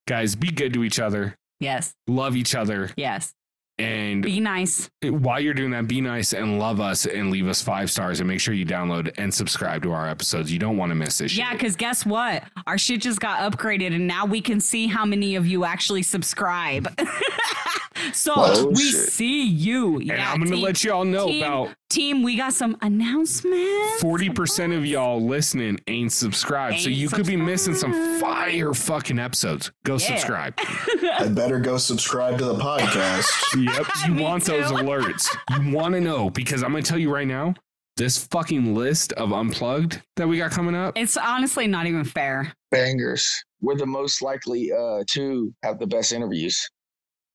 guys, 0.07 0.35
be 0.35 0.51
good 0.51 0.73
to 0.75 0.85
each 0.85 0.99
other, 0.99 1.37
Yes. 1.61 1.95
love 2.09 2.37
each 2.37 2.55
other, 2.55 2.91
Yes. 2.97 3.33
and 3.79 4.23
Be 4.23 4.41
nice. 4.41 4.91
while 5.03 5.39
you're 5.41 5.55
doing 5.55 5.71
that, 5.71 5.87
be 5.87 6.01
nice 6.01 6.33
and 6.33 6.59
love 6.59 6.81
us 6.81 7.07
and 7.07 7.31
leave 7.31 7.47
us 7.47 7.63
five 7.63 7.91
stars 7.93 8.19
and 8.19 8.29
make 8.29 8.41
sure 8.41 8.53
you 8.55 8.67
download 8.67 9.13
and 9.19 9.33
subscribe 9.33 9.83
to 9.85 9.93
our 9.93 10.09
episodes. 10.09 10.51
You 10.53 10.59
don't 10.59 10.77
want 10.77 10.91
to 10.91 10.97
miss 10.97 11.19
this 11.19 11.37
Yeah, 11.37 11.53
because 11.53 11.77
guess 11.77 12.05
what? 12.05 12.43
Our 12.67 12.77
shit 12.79 13.01
just 13.01 13.21
got 13.21 13.41
upgraded, 13.53 13.95
and 13.95 14.09
now 14.09 14.27
we 14.27 14.41
can 14.41 14.59
see 14.61 14.89
how 14.89 15.05
many 15.05 15.37
of 15.37 15.47
you 15.47 15.65
actually 15.65 16.03
subscribe. 16.03 16.89
so 18.13 18.33
Oh, 18.37 18.67
we 18.69 18.91
shit. 18.91 19.09
see 19.11 19.47
you. 19.47 19.97
And 19.99 20.07
yeah, 20.07 20.33
I'm 20.33 20.39
going 20.41 20.51
to 20.51 20.57
let 20.59 20.83
y'all 20.83 21.05
know 21.05 21.27
team, 21.29 21.43
about 21.45 21.75
team. 21.89 22.23
We 22.23 22.37
got 22.37 22.53
some 22.53 22.77
announcements. 22.83 24.03
40% 24.03 24.77
of 24.77 24.85
y'all 24.87 25.25
listening 25.25 25.79
ain't 25.87 26.13
subscribed. 26.13 26.81
so 26.81 26.89
Ain't 26.89 26.99
you 26.99 27.09
could 27.09 27.27
be 27.27 27.37
missing 27.37 27.75
some 27.75 27.93
subscribed. 27.93 28.21
fire 28.21 28.75
fucking 28.75 29.19
episodes. 29.19 29.73
Go 29.85 29.95
Yeah. 29.95 29.99
subscribe. 29.99 30.55
I 30.59 31.29
better 31.29 31.59
go 31.61 31.79
subscribe 31.79 32.39
to 32.39 32.45
the 32.45 32.55
podcast. 32.57 33.27
Yep. 33.59 33.87
You 34.09 34.15
Me 34.15 34.23
want 34.23 34.45
those 34.45 34.67
alerts. 34.73 35.29
You 35.51 35.73
want 35.75 35.95
to 35.95 36.01
know 36.01 36.31
because 36.31 36.63
I'm 36.63 36.71
going 36.73 36.83
to 36.83 36.89
tell 36.89 36.99
you 36.99 37.13
right 37.13 37.27
now 37.27 37.55
this 37.97 38.25
fucking 38.27 38.75
list 38.77 39.13
of 39.15 39.33
unplugged 39.33 40.01
that 40.17 40.29
we 40.29 40.39
got 40.39 40.51
coming 40.53 40.75
up. 40.77 40.97
It's 40.97 41.17
honestly 41.17 41.67
not 41.67 41.87
even 41.87 42.05
fair. 42.05 42.53
Bangers. 42.71 43.29
We're 43.61 43.77
the 43.77 43.87
most 43.87 44.23
likely 44.23 44.71
uh, 44.73 45.03
to 45.11 45.53
have 45.65 45.79
the 45.81 45.87
best 45.87 46.13
interviews. 46.13 46.69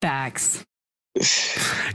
Facts. 0.01 0.63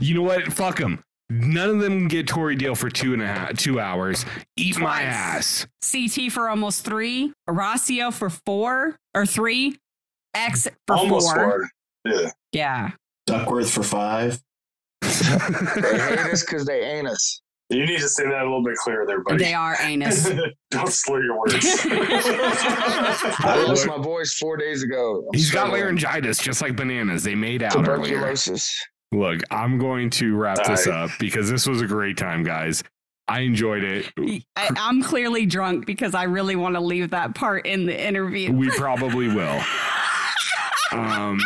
You 0.01 0.15
know 0.15 0.21
what? 0.21 0.53
Fuck 0.53 0.77
them. 0.77 1.03
None 1.29 1.69
of 1.69 1.79
them 1.79 1.99
can 1.99 2.07
get 2.07 2.27
Tori 2.27 2.55
Deal 2.55 2.73
for 2.73 2.89
two 2.89 3.13
and 3.13 3.21
a 3.21 3.27
half, 3.27 3.55
two 3.57 3.79
hours. 3.79 4.25
Eat 4.57 4.79
my 4.79 5.03
ass. 5.03 5.67
CT 5.91 6.31
for 6.31 6.49
almost 6.49 6.83
three. 6.83 7.31
Horacio 7.47 8.11
for 8.11 8.29
four 8.31 8.97
or 9.13 9.25
three. 9.27 9.77
X 10.33 10.67
for 10.87 10.95
Almost 10.95 11.27
four. 11.35 11.35
four. 11.35 11.69
Yeah. 12.05 12.31
Yeah. 12.51 12.91
Duckworth 13.27 13.69
for 13.69 13.83
five. 13.83 14.41
they 15.01 15.07
hate 15.09 16.19
us 16.31 16.43
because 16.43 16.65
they 16.65 16.81
ain't 16.81 17.07
us. 17.07 17.41
You 17.69 17.85
need 17.85 17.99
to 17.99 18.09
say 18.09 18.23
that 18.23 18.41
a 18.41 18.43
little 18.43 18.63
bit 18.63 18.75
clearer 18.77 19.05
there, 19.05 19.21
buddy. 19.23 19.43
They 19.43 19.53
are 19.53 19.77
anus. 19.81 20.27
Don't 20.71 20.89
slur 20.91 21.23
your 21.23 21.37
words. 21.39 21.53
I 21.85 23.63
lost 23.67 23.85
my 23.85 23.97
voice 23.99 24.33
four 24.33 24.57
days 24.57 24.81
ago. 24.81 25.27
I'm 25.31 25.37
He's 25.37 25.51
got 25.51 25.69
laryngitis, 25.69 26.39
just 26.39 26.63
like 26.63 26.75
bananas. 26.75 27.23
They 27.23 27.35
made 27.35 27.61
out 27.61 27.75
earlier. 27.75 28.15
tuberculosis. 28.15 28.75
Look, 29.11 29.41
I'm 29.49 29.79
going 29.79 30.09
to 30.11 30.35
wrap 30.35 30.63
this 30.65 30.87
All 30.87 30.93
up 30.93 31.11
because 31.19 31.49
this 31.49 31.67
was 31.67 31.81
a 31.81 31.87
great 31.87 32.17
time, 32.17 32.43
guys. 32.43 32.83
I 33.27 33.41
enjoyed 33.41 33.83
it. 33.83 34.11
I, 34.55 34.69
I'm 34.75 35.03
clearly 35.03 35.45
drunk 35.45 35.85
because 35.85 36.15
I 36.15 36.23
really 36.23 36.55
want 36.55 36.75
to 36.75 36.81
leave 36.81 37.11
that 37.11 37.35
part 37.35 37.65
in 37.65 37.85
the 37.85 38.07
interview. 38.07 38.51
We 38.51 38.69
probably 38.71 39.27
will. 39.27 39.61
Um, 40.91 41.39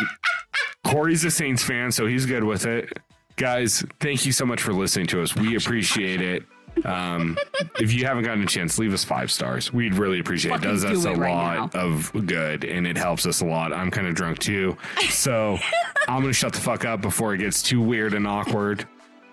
Cory's 0.84 1.24
a 1.24 1.30
Saints 1.30 1.62
fan, 1.62 1.92
so 1.92 2.06
he's 2.06 2.24
good 2.24 2.44
with 2.44 2.64
it. 2.64 2.98
Guys, 3.36 3.84
thank 4.00 4.24
you 4.24 4.32
so 4.32 4.46
much 4.46 4.62
for 4.62 4.72
listening 4.72 5.06
to 5.08 5.22
us. 5.22 5.34
We 5.34 5.56
appreciate 5.56 6.20
it. 6.20 6.44
Um, 6.84 7.36
if 7.78 7.92
you 7.92 8.06
haven't 8.06 8.24
gotten 8.24 8.42
a 8.42 8.46
chance, 8.46 8.78
leave 8.78 8.92
us 8.92 9.04
five 9.04 9.30
stars. 9.30 9.72
We'd 9.72 9.94
really 9.94 10.20
appreciate 10.20 10.52
it. 10.52 10.56
It 10.56 10.62
does 10.62 10.82
Fucking 10.82 10.96
us 10.98 11.02
do 11.04 11.10
a 11.10 11.12
it 11.12 11.18
right 11.18 11.58
lot 11.58 11.74
of 11.74 12.12
good 12.26 12.64
and 12.64 12.86
it 12.86 12.96
helps 12.96 13.26
us 13.26 13.40
a 13.40 13.46
lot. 13.46 13.72
I'm 13.72 13.90
kind 13.90 14.06
of 14.06 14.14
drunk 14.14 14.38
too. 14.38 14.76
So 15.10 15.58
I'm 16.08 16.20
going 16.20 16.30
to 16.30 16.32
shut 16.32 16.52
the 16.52 16.60
fuck 16.60 16.84
up 16.84 17.00
before 17.00 17.34
it 17.34 17.38
gets 17.38 17.62
too 17.62 17.80
weird 17.80 18.14
and 18.14 18.26
awkward. 18.26 18.86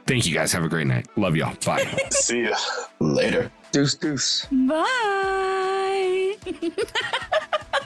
Thank 0.08 0.26
you 0.26 0.34
guys. 0.34 0.52
Have 0.54 0.64
a 0.64 0.70
great 0.70 0.88
night. 0.88 1.08
Love 1.18 1.36
y'all. 1.36 1.56
Bye. 1.66 1.84
See 2.10 2.44
ya. 2.44 2.56
Later. 3.00 3.52
Deuce, 3.72 3.96
deuce. 3.96 4.46
Bye. 4.52 6.36